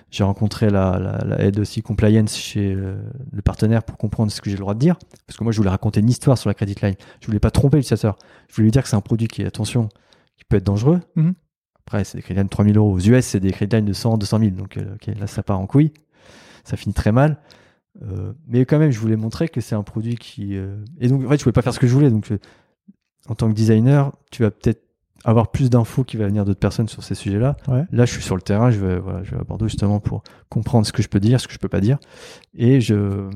J'ai 0.10 0.24
rencontré 0.24 0.70
la, 0.70 0.98
la, 1.00 1.18
la 1.26 1.42
aide 1.42 1.60
aussi 1.60 1.82
compliance 1.82 2.36
chez 2.38 2.74
euh, 2.74 3.02
le 3.32 3.42
partenaire 3.42 3.84
pour 3.84 3.98
comprendre 3.98 4.32
ce 4.32 4.42
que 4.42 4.50
j'ai 4.50 4.58
le 4.58 4.62
droit 4.62 4.74
de 4.74 4.80
dire. 4.80 4.98
Parce 5.26 5.38
que 5.38 5.44
moi, 5.46 5.54
je 5.54 5.58
voulais 5.58 5.70
raconter 5.70 6.02
une 6.02 6.10
histoire 6.10 6.38
sur 6.38 6.50
la 6.50 6.54
credit 6.54 6.76
line. 6.82 6.96
Je 7.22 7.28
voulais 7.28 7.40
pas 7.40 7.50
tromper 7.52 7.78
l'utilisateur. 7.78 8.18
Je 8.50 8.56
voulais 8.56 8.66
lui 8.66 8.72
dire 8.72 8.84
que 8.84 8.90
c'est 8.90 8.98
un 8.98 9.02
produit 9.02 9.30
qui, 9.30 9.44
attention, 9.46 9.88
qui 10.38 10.44
peut 10.44 10.58
être 10.58 10.66
dangereux. 10.66 11.00
Mhm. 11.16 11.34
Après, 11.86 12.04
c'est 12.04 12.18
des 12.18 12.22
credit 12.24 12.36
lines 12.40 12.48
de 12.48 12.50
3000 12.50 12.76
euros. 12.78 12.92
Aux 12.94 13.00
US, 13.00 13.26
c'est 13.26 13.40
des 13.40 13.52
credit 13.52 13.78
lines 13.78 13.86
de 13.86 13.94
100, 13.94 14.18
200 14.18 14.40
000. 14.40 14.52
Donc, 14.52 14.76
euh, 14.76 14.84
là, 15.18 15.28
ça 15.28 15.44
part 15.44 15.60
en 15.60 15.66
couille. 15.66 15.94
Ça 16.66 16.76
finit 16.76 16.94
très 16.94 17.14
mal. 17.14 17.38
Euh, 18.04 18.34
mais 18.48 18.66
quand 18.66 18.80
même, 18.80 18.92
je 18.92 19.00
voulais 19.00 19.16
montrer 19.16 19.48
que 19.50 19.62
c'est 19.62 19.76
un 19.76 19.84
produit 19.84 20.16
qui. 20.16 20.56
euh, 20.58 20.78
Et 21.00 21.08
donc, 21.08 21.24
en 21.26 21.30
fait, 21.30 21.38
je 21.38 21.44
pouvais 21.44 21.54
pas 21.54 21.62
faire 21.62 21.74
ce 21.74 21.80
que 21.80 21.88
je 21.88 21.94
voulais. 21.94 22.10
Donc, 22.10 22.32
euh, 22.32 22.40
en 23.28 23.36
tant 23.36 23.48
que 23.50 23.54
designer, 23.54 24.12
tu 24.32 24.42
vas 24.44 24.52
peut-être 24.52 24.82
avoir 25.24 25.52
plus 25.52 25.70
d'infos 25.70 26.04
qui 26.04 26.18
va 26.18 26.26
venir 26.26 26.46
d'autres 26.46 26.60
personnes 26.60 26.88
sur 26.88 27.04
ces 27.04 27.14
sujets-là. 27.14 27.56
Ouais. 27.68 27.84
Là, 27.92 28.06
je 28.06 28.12
suis 28.14 28.24
sur 28.24 28.36
le 28.36 28.42
terrain, 28.42 28.72
je 28.72 28.80
vais, 28.80 28.98
voilà, 28.98 29.24
je 29.24 29.32
vais 29.36 29.42
à 29.42 29.44
Bordeaux 29.44 29.68
justement 29.68 30.00
pour 30.00 30.24
comprendre 30.50 30.88
ce 30.88 30.92
que 30.92 31.04
je 31.04 31.08
peux 31.10 31.20
dire, 31.20 31.40
ce 31.40 31.48
que 31.48 31.54
je 31.54 31.60
peux 31.60 31.70
pas 31.70 31.80
dire, 31.82 32.00
et 32.56 32.82
je, 32.82 33.30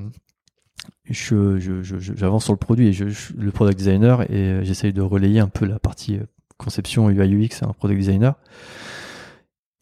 je, 1.05 1.59
je, 1.59 1.83
je- 1.83 1.99
je- 1.99 2.13
j'avance 2.15 2.43
sur 2.45 2.53
le 2.53 2.57
produit 2.57 2.87
et 2.87 2.93
je, 2.93 3.07
je 3.09 3.33
le 3.37 3.51
product 3.51 3.77
designer 3.77 4.23
et 4.31 4.33
euh, 4.49 4.63
j'essaye 4.63 4.93
de 4.93 5.01
relayer 5.03 5.39
un 5.39 5.47
peu 5.47 5.65
la 5.67 5.77
partie 5.77 6.19
conception 6.57 7.07
UI 7.11 7.35
UX 7.45 7.61
à 7.61 7.67
un 7.67 7.73
product 7.73 7.99
designer. 7.99 8.33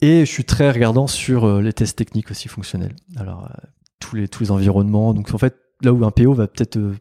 Et 0.01 0.21
je 0.25 0.31
suis 0.31 0.43
très 0.43 0.69
regardant 0.71 1.07
sur 1.07 1.61
les 1.61 1.71
tests 1.71 1.97
techniques 1.97 2.29
aussi 2.31 2.49
fonctionnels. 2.49 2.95
Alors 3.15 3.49
tous 4.03 4.15
les 4.15 4.27
tous 4.27 4.43
les 4.43 4.51
environnements. 4.51 5.13
Donc 5.13 5.33
en 5.33 5.37
fait, 5.37 5.55
là 5.81 5.93
où 5.93 6.05
un 6.05 6.11
PO 6.11 6.33
va 6.33 6.47
peut-être 6.47 6.77
euh, 6.77 6.95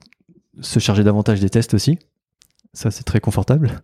se 0.61 0.79
charger 0.79 1.05
davantage 1.05 1.41
des 1.41 1.51
tests 1.51 1.75
aussi, 1.75 1.99
ça 2.73 2.91
c'est 2.91 3.05
très 3.05 3.21
confortable. 3.21 3.83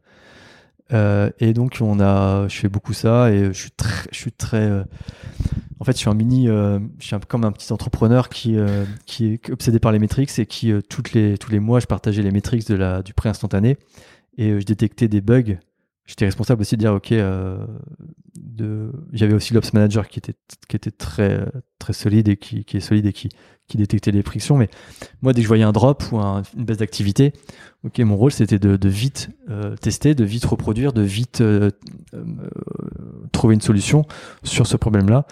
Euh, 0.92 1.30
et 1.38 1.52
donc 1.52 1.78
on 1.82 2.00
a, 2.00 2.48
je 2.48 2.56
fais 2.56 2.68
beaucoup 2.68 2.94
ça 2.94 3.30
et 3.30 3.46
je 3.46 3.52
suis 3.52 3.70
très, 3.70 4.08
je 4.10 4.16
suis 4.16 4.32
très, 4.32 4.62
euh, 4.62 4.84
en 5.80 5.84
fait 5.84 5.92
je 5.92 5.98
suis 5.98 6.08
un 6.08 6.14
mini, 6.14 6.46
je 6.46 6.80
suis 7.00 7.14
un 7.14 7.20
comme 7.20 7.44
un 7.44 7.52
petit 7.52 7.72
entrepreneur 7.72 8.28
qui 8.28 8.56
qui 9.04 9.26
est 9.26 9.50
obsédé 9.50 9.78
par 9.80 9.92
les 9.92 9.98
métriques 9.98 10.36
et 10.38 10.46
qui 10.46 10.72
toutes 10.88 11.12
les 11.12 11.36
tous 11.36 11.50
les 11.50 11.60
mois 11.60 11.80
je 11.80 11.86
partageais 11.86 12.22
les 12.22 12.30
métriques 12.30 12.70
du 13.04 13.14
prêt 13.14 13.28
instantané 13.28 13.76
et 14.38 14.60
je 14.60 14.64
détectais 14.64 15.08
des 15.08 15.20
bugs. 15.20 15.58
J'étais 16.08 16.24
responsable 16.24 16.62
aussi 16.62 16.74
de 16.76 16.80
dire 16.80 16.94
ok, 16.94 17.12
euh, 17.12 17.64
de, 18.40 18.90
j'avais 19.12 19.34
aussi 19.34 19.52
l'ops 19.52 19.74
manager 19.74 20.08
qui 20.08 20.18
était 20.18 20.34
qui 20.66 20.74
était 20.74 20.90
très 20.90 21.44
très 21.78 21.92
solide 21.92 22.28
et 22.28 22.38
qui, 22.38 22.64
qui 22.64 22.78
est 22.78 22.80
solide 22.80 23.04
et 23.04 23.12
qui 23.12 23.28
qui 23.66 23.76
détectait 23.76 24.10
les 24.10 24.22
frictions. 24.22 24.56
Mais 24.56 24.70
moi 25.20 25.34
dès 25.34 25.40
que 25.40 25.44
je 25.44 25.48
voyais 25.48 25.64
un 25.64 25.72
drop 25.72 26.02
ou 26.10 26.18
un- 26.18 26.42
une 26.56 26.64
baisse 26.64 26.78
d'activité, 26.78 27.34
Ok, 27.84 27.98
mon 27.98 28.16
rôle 28.16 28.32
c'était 28.32 28.58
de, 28.58 28.78
de 28.78 28.88
vite 28.88 29.28
euh, 29.50 29.76
tester, 29.76 30.14
de 30.14 30.24
vite 30.24 30.46
reproduire, 30.46 30.94
de 30.94 31.02
vite 31.02 31.42
euh, 31.42 31.70
euh, 32.14 32.24
trouver 33.32 33.52
une 33.54 33.60
solution 33.60 34.06
sur 34.42 34.66
ce 34.66 34.78
problème-là. 34.78 35.26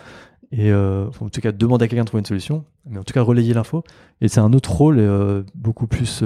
Et 0.53 0.71
euh, 0.71 1.09
en 1.21 1.29
tout 1.31 1.41
cas, 1.41 1.53
demander 1.53 1.87
à 1.87 1.89
quelqu'un 1.89 2.05
de 2.05 2.07
trouver 2.09 2.21
une 2.21 2.27
solution, 2.27 2.65
mais 2.89 2.99
en 2.99 3.03
tout 3.03 3.15
cas 3.15 3.23
relayer 3.23 3.55
l'info. 3.55 3.83
Et 4.21 4.29
c'est 4.29 4.41
un 4.41 4.53
autre 4.53 4.71
rôle 4.73 5.03
beaucoup 5.55 5.87
plus 5.89 6.23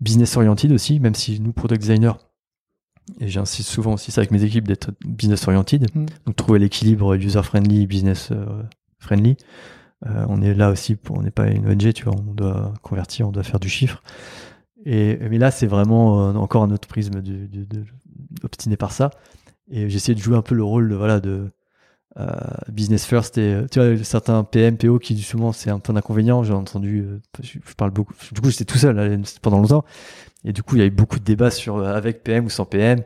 business 0.00 0.36
oriented 0.36 0.70
aussi, 0.72 1.00
même 1.00 1.14
si 1.14 1.40
nous, 1.40 1.52
product 1.52 1.80
designer, 1.80 2.18
et 3.20 3.28
j'insiste 3.28 3.68
souvent 3.68 3.94
aussi 3.94 4.10
ça 4.12 4.20
avec 4.20 4.30
mes 4.30 4.44
équipes 4.44 4.66
d'être 4.68 4.90
business 5.04 5.46
oriented, 5.48 5.88
Mm. 5.94 6.06
donc 6.26 6.36
trouver 6.36 6.58
l'équilibre 6.58 7.14
user 7.14 7.42
friendly, 7.42 7.86
business 7.86 8.28
euh, 8.32 8.62
friendly. 8.98 9.36
Euh, 10.06 10.26
on 10.28 10.42
est 10.42 10.54
là 10.54 10.70
aussi, 10.70 10.96
pour, 10.96 11.18
on 11.18 11.22
n'est 11.22 11.30
pas 11.30 11.46
une 11.48 11.68
ONG, 11.68 11.92
tu 11.92 12.04
vois, 12.04 12.14
on 12.16 12.34
doit 12.34 12.74
convertir, 12.82 13.28
on 13.28 13.32
doit 13.32 13.44
faire 13.44 13.60
du 13.60 13.68
chiffre. 13.68 14.02
Et, 14.84 15.16
mais 15.30 15.38
là, 15.38 15.50
c'est 15.52 15.66
vraiment 15.68 16.30
euh, 16.30 16.34
encore 16.34 16.64
un 16.64 16.70
autre 16.72 16.88
prisme 16.88 17.20
de, 17.22 17.46
de- 17.46 17.64
de- 17.64 17.84
obstiné 18.42 18.76
par 18.76 18.90
ça. 18.92 19.10
Et 19.70 19.88
j'essaie 19.88 20.14
de 20.14 20.18
jouer 20.20 20.36
un 20.36 20.42
peu 20.42 20.56
le 20.56 20.64
rôle 20.64 20.88
de, 20.88 20.96
voilà, 20.96 21.20
de 21.20 21.50
euh, 22.18 22.26
business 22.68 23.04
first. 23.06 23.38
Et 23.38 23.54
euh, 23.54 23.66
tu 23.70 23.78
vois, 23.78 24.02
certains 24.04 24.42
PM, 24.42 24.76
PO 24.76 24.98
qui 24.98 25.16
souvent 25.22 25.52
c'est 25.52 25.70
un 25.70 25.78
peu 25.78 25.92
un 25.92 25.96
inconvénient. 25.96 26.42
J'ai 26.42 26.52
entendu, 26.52 27.00
euh, 27.06 27.20
je, 27.40 27.58
je 27.64 27.74
parle 27.74 27.92
beaucoup. 27.92 28.12
Du 28.32 28.40
coup, 28.40 28.50
j'étais 28.50 28.64
tout 28.64 28.78
seul 28.78 28.96
là, 28.96 29.16
pendant 29.40 29.58
longtemps. 29.60 29.84
Et 30.44 30.52
du 30.52 30.62
coup, 30.62 30.76
il 30.76 30.80
y 30.80 30.82
a 30.82 30.86
eu 30.86 30.90
beaucoup 30.90 31.18
de 31.18 31.24
débats 31.24 31.50
sur 31.50 31.76
euh, 31.76 31.94
avec 31.94 32.22
PM 32.24 32.44
ou 32.46 32.50
sans 32.50 32.64
PM, 32.64 33.00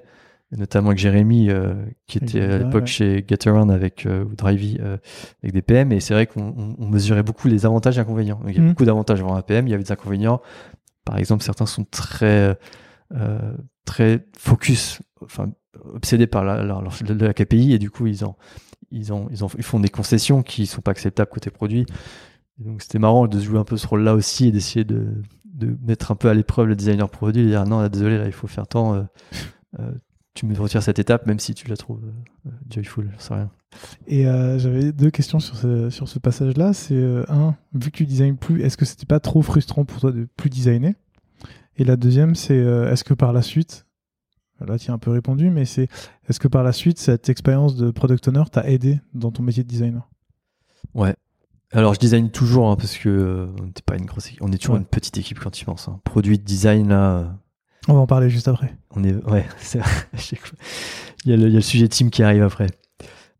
notamment 0.56 0.88
avec 0.88 0.98
Jérémy, 0.98 1.50
euh, 1.50 1.74
qui 2.06 2.18
était 2.18 2.40
à 2.40 2.58
l'époque 2.58 2.82
ouais. 2.82 2.86
chez 2.86 3.24
Getaround 3.28 3.70
avec 3.70 4.06
euh, 4.06 4.24
ou 4.24 4.34
Drivey, 4.34 4.80
euh, 4.80 4.96
avec 5.42 5.52
des 5.52 5.62
PM. 5.62 5.92
Et 5.92 6.00
c'est 6.00 6.14
vrai 6.14 6.26
qu'on 6.26 6.54
on- 6.56 6.76
on 6.78 6.88
mesurait 6.88 7.22
beaucoup 7.22 7.48
les 7.48 7.66
avantages 7.66 7.98
et 7.98 8.00
inconvénients. 8.00 8.38
Donc, 8.40 8.48
il 8.50 8.56
y 8.56 8.58
a 8.58 8.62
Mhm. 8.62 8.68
beaucoup 8.70 8.84
d'avantages 8.84 9.20
avant 9.20 9.34
un 9.36 9.42
PM, 9.42 9.66
il 9.66 9.70
y 9.70 9.74
avait 9.74 9.82
des 9.84 9.92
inconvénients. 9.92 10.40
Par 11.04 11.18
exemple, 11.18 11.42
certains 11.44 11.66
sont 11.66 11.84
très 11.84 12.56
très 13.84 14.26
focus, 14.36 15.00
enfin 15.22 15.52
obsédés 15.94 16.26
par 16.26 16.44
la, 16.44 16.64
la, 16.64 16.82
la- 16.82 17.14
la 17.14 17.34
KPI 17.34 17.72
et 17.72 17.78
du 17.78 17.90
coup 17.90 18.06
ils 18.08 18.24
en 18.24 18.36
ils 18.90 19.12
en 19.12 19.28
ils 19.30 19.44
en 19.44 19.48
ils 19.56 19.62
font 19.62 19.78
des 19.78 19.88
concessions 19.88 20.42
qui 20.42 20.66
sont 20.66 20.80
pas 20.80 20.90
acceptables 20.90 21.30
côté 21.30 21.50
produit. 21.50 21.86
Et 22.60 22.64
donc 22.64 22.82
c'était 22.82 22.98
marrant 22.98 23.26
de 23.28 23.38
jouer 23.38 23.58
un 23.58 23.64
peu 23.64 23.76
ce 23.76 23.86
rôle-là 23.86 24.14
aussi 24.14 24.48
et 24.48 24.52
d'essayer 24.52 24.84
de 24.84 25.06
de 25.56 25.76
mettre 25.86 26.12
un 26.12 26.16
peu 26.16 26.28
à 26.28 26.34
l'épreuve 26.34 26.66
le 26.66 26.76
designer 26.76 27.08
produit 27.08 27.42
et 27.42 27.46
dire 27.46 27.64
non 27.66 27.80
là, 27.80 27.88
désolé 27.88 28.18
là 28.18 28.26
il 28.26 28.32
faut 28.32 28.46
faire 28.46 28.66
tant 28.66 28.94
euh, 28.94 29.02
euh, 29.80 29.92
tu 30.34 30.46
me 30.46 30.54
retires 30.58 30.82
cette 30.82 30.98
étape 30.98 31.26
même 31.26 31.38
si 31.38 31.54
tu 31.54 31.68
la 31.68 31.76
trouves 31.76 32.02
euh, 32.46 32.50
joyful 32.70 33.10
j'en 33.12 33.18
sais 33.18 33.34
rien. 33.34 33.50
Et 34.06 34.26
euh, 34.26 34.58
j'avais 34.58 34.92
deux 34.92 35.10
questions 35.10 35.40
sur 35.40 35.56
ce, 35.56 35.90
sur 35.90 36.08
ce 36.08 36.18
passage-là. 36.18 36.72
C'est 36.72 36.94
euh, 36.94 37.24
un, 37.28 37.56
vu 37.74 37.90
que 37.90 37.96
tu 37.96 38.06
designes 38.06 38.36
plus, 38.36 38.62
est-ce 38.62 38.76
que 38.76 38.84
c'était 38.84 39.06
pas 39.06 39.20
trop 39.20 39.42
frustrant 39.42 39.84
pour 39.84 40.00
toi 40.00 40.12
de 40.12 40.26
plus 40.36 40.50
designer? 40.50 40.94
Et 41.76 41.84
la 41.84 41.96
deuxième, 41.96 42.34
c'est 42.34 42.58
euh, 42.58 42.90
est-ce 42.90 43.04
que 43.04 43.14
par 43.14 43.32
la 43.32 43.42
suite, 43.42 43.86
là 44.60 44.78
tu 44.78 44.90
as 44.90 44.94
un 44.94 44.98
peu 44.98 45.10
répondu, 45.10 45.50
mais 45.50 45.64
c'est 45.64 45.88
est-ce 46.28 46.40
que 46.40 46.48
par 46.48 46.62
la 46.62 46.72
suite, 46.72 46.98
cette 46.98 47.28
expérience 47.28 47.76
de 47.76 47.90
product 47.90 48.28
owner 48.28 48.44
t'a 48.50 48.68
aidé 48.68 49.00
dans 49.12 49.30
ton 49.30 49.42
métier 49.42 49.62
de 49.62 49.68
designer? 49.68 50.08
Ouais 50.94 51.14
Alors, 51.72 51.94
je 51.94 51.98
design 51.98 52.30
toujours 52.30 52.70
hein, 52.70 52.76
parce 52.76 52.96
que 52.96 53.08
euh, 53.08 53.46
on 53.60 53.64
n'est 53.66 53.72
pas 53.84 53.96
une 53.96 54.06
grosse, 54.06 54.28
équipe. 54.28 54.42
on 54.42 54.52
est 54.52 54.58
toujours 54.58 54.74
Ouais. 54.76 54.80
une 54.80 54.86
petite 54.86 55.18
équipe 55.18 55.38
quand 55.40 55.50
tu 55.50 55.64
penses. 55.64 55.88
Hein. 55.88 56.00
Produit, 56.04 56.38
design, 56.38 56.88
là, 56.88 57.16
euh, 57.18 57.24
On 57.88 57.94
va 57.94 58.00
en 58.00 58.06
parler 58.06 58.30
juste 58.30 58.48
après. 58.48 58.76
on 58.94 59.02
est, 59.04 59.14
ouais, 59.30 59.44
c'est 59.58 59.80
il 61.24 61.30
y, 61.30 61.34
a 61.34 61.36
le, 61.36 61.42
il 61.48 61.50
y 61.50 61.54
a 61.54 61.56
le 61.56 61.60
sujet 61.60 61.88
team 61.88 62.10
qui 62.10 62.22
arrive 62.22 62.42
après. 62.42 62.68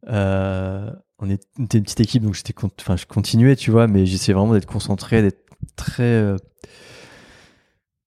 Euh, 0.09 0.91
on 1.19 1.31
est- 1.31 1.43
on 1.59 1.65
était 1.65 1.79
une 1.79 1.85
petite 1.85 2.01
équipe, 2.01 2.23
donc 2.23 2.35
j'étais, 2.35 2.53
con- 2.53 2.71
enfin, 2.81 2.97
je 2.97 3.07
continuais, 3.07 3.57
tu 3.57 3.71
vois, 3.71 3.87
mais 3.87 4.05
j'essayais 4.07 4.35
vraiment 4.35 4.53
d'être 4.55 4.67
concentré, 4.67 5.23
d'être 5.23 5.45
très, 5.77 6.03
euh, 6.03 6.37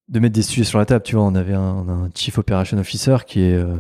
de 0.10 0.20
mettre 0.20 0.34
des 0.36 0.42
sujets 0.42 0.64
sur 0.64 0.80
la 0.80 0.86
table, 0.86 1.04
tu 1.04 1.16
vois. 1.16 1.24
On 1.26 1.36
avait 1.36 1.54
un, 1.54 1.62
on 1.76 1.90
a 1.90 1.92
un 1.94 2.10
chief 2.14 2.38
operation 2.38 2.78
officer 2.78 3.18
qui 3.28 3.42
est, 3.42 3.54
euh, 3.56 3.78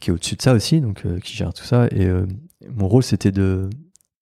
qui 0.00 0.10
est 0.10 0.12
au-dessus 0.12 0.36
de 0.36 0.42
ça 0.42 0.52
aussi, 0.52 0.80
donc 0.80 1.04
euh, 1.06 1.18
qui 1.20 1.34
gère 1.34 1.52
tout 1.54 1.64
ça. 1.64 1.86
Et 1.92 2.04
euh, 2.06 2.26
mon 2.70 2.88
rôle, 2.88 3.02
c'était 3.02 3.32
de, 3.32 3.68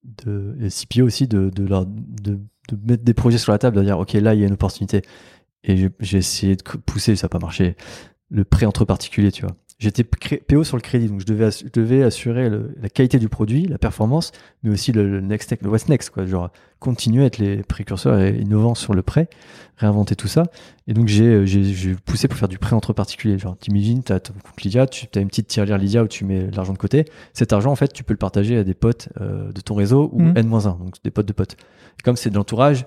de 0.04 0.56
et 0.60 0.68
CPO 0.70 1.04
aussi, 1.06 1.28
de, 1.28 1.50
de, 1.50 1.64
leur, 1.64 1.86
de, 1.86 2.38
de 2.68 2.78
mettre 2.86 3.04
des 3.04 3.14
projets 3.14 3.38
sur 3.38 3.52
la 3.52 3.58
table, 3.58 3.76
de 3.76 3.82
dire, 3.82 3.98
ok, 3.98 4.12
là, 4.14 4.34
il 4.34 4.40
y 4.40 4.44
a 4.44 4.46
une 4.46 4.54
opportunité. 4.54 5.02
Et 5.64 5.76
j'ai- 6.00 6.18
essayé 6.18 6.56
de 6.56 6.62
pousser, 6.62 7.14
ça 7.16 7.26
n'a 7.26 7.28
pas 7.30 7.38
marché. 7.38 7.76
Le 8.30 8.44
prêt 8.44 8.66
entre 8.66 8.84
particuliers, 8.84 9.32
tu 9.32 9.42
vois. 9.42 9.56
J'étais 9.82 10.04
PO 10.04 10.62
sur 10.62 10.76
le 10.76 10.80
crédit, 10.80 11.08
donc 11.08 11.18
je 11.20 11.26
devais, 11.26 11.46
assu- 11.48 11.64
je 11.66 11.80
devais 11.80 12.04
assurer 12.04 12.48
le- 12.48 12.72
la 12.80 12.88
qualité 12.88 13.18
du 13.18 13.28
produit, 13.28 13.66
la 13.66 13.78
performance, 13.78 14.30
mais 14.62 14.70
aussi 14.70 14.92
le, 14.92 15.10
le 15.10 15.20
next, 15.20 15.48
step, 15.48 15.60
le 15.62 15.68
what's 15.70 15.88
next, 15.88 16.10
quoi. 16.10 16.24
Genre, 16.24 16.50
continuer 16.78 17.24
à 17.24 17.26
être 17.26 17.38
les 17.38 17.64
précurseurs 17.64 18.20
et 18.20 18.36
innovants 18.38 18.76
sur 18.76 18.94
le 18.94 19.02
prêt, 19.02 19.28
réinventer 19.78 20.14
tout 20.14 20.28
ça. 20.28 20.44
Et 20.86 20.94
donc, 20.94 21.08
j'ai, 21.08 21.44
j'ai 21.46 21.94
poussé 21.96 22.28
pour 22.28 22.38
faire 22.38 22.46
du 22.48 22.58
prêt 22.58 22.76
entre 22.76 22.92
particuliers. 22.92 23.38
Genre, 23.40 23.56
t'imagines, 23.58 24.04
t'as 24.04 24.20
ton 24.20 24.34
compte 24.34 24.62
Lydia, 24.62 24.86
tu 24.86 25.06
as 25.16 25.20
une 25.20 25.26
petite 25.28 25.48
tirelire 25.48 25.78
Lydia 25.78 26.04
où 26.04 26.08
tu 26.08 26.24
mets 26.24 26.48
l'argent 26.52 26.72
de 26.74 26.78
côté. 26.78 27.04
Cet 27.32 27.52
argent, 27.52 27.72
en 27.72 27.76
fait, 27.76 27.92
tu 27.92 28.04
peux 28.04 28.14
le 28.14 28.18
partager 28.18 28.56
à 28.58 28.62
des 28.64 28.74
potes 28.74 29.08
euh, 29.20 29.50
de 29.50 29.60
ton 29.60 29.74
réseau 29.74 30.10
ou 30.12 30.22
Mhm. 30.22 30.36
N-1, 30.36 30.78
donc 30.78 30.94
des 31.02 31.10
potes 31.10 31.26
de 31.26 31.32
potes. 31.32 31.54
Et 31.98 32.02
comme 32.04 32.14
c'est 32.16 32.30
de 32.30 32.36
l'entourage, 32.36 32.86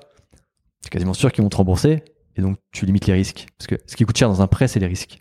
c'est 0.79 0.89
quasiment 0.91 1.13
sûr 1.13 1.29
qu'ils 1.33 1.43
vont 1.43 1.49
te 1.49 1.57
rembourser. 1.57 2.03
Et 2.37 2.41
donc, 2.41 2.57
tu 2.71 2.85
limites 2.85 3.07
les 3.07 3.13
risques. 3.13 3.47
Parce 3.57 3.67
que 3.67 3.75
ce 3.85 3.95
qui 3.97 4.05
coûte 4.05 4.17
cher 4.17 4.29
dans 4.29 4.41
un 4.41 4.47
prêt, 4.47 4.67
c'est 4.69 4.79
les 4.79 4.87
risques. 4.87 5.19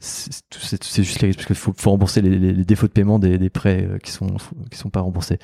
C'est 0.00 1.02
juste 1.02 1.20
les 1.20 1.28
risques, 1.28 1.38
parce 1.38 1.46
qu'il 1.46 1.56
faut, 1.56 1.72
faut 1.76 1.90
rembourser 1.90 2.20
les, 2.20 2.38
les- 2.38 2.52
les 2.52 2.64
défauts 2.64 2.86
de 2.86 2.92
paiement 2.92 3.18
des, 3.18 3.38
des 3.38 3.50
prêts 3.50 3.86
euh, 3.88 3.98
qui 3.98 4.10
sont, 4.10 4.26
qui 4.70 4.76
sont 4.78 4.90
pas 4.90 5.00
remboursés. 5.00 5.38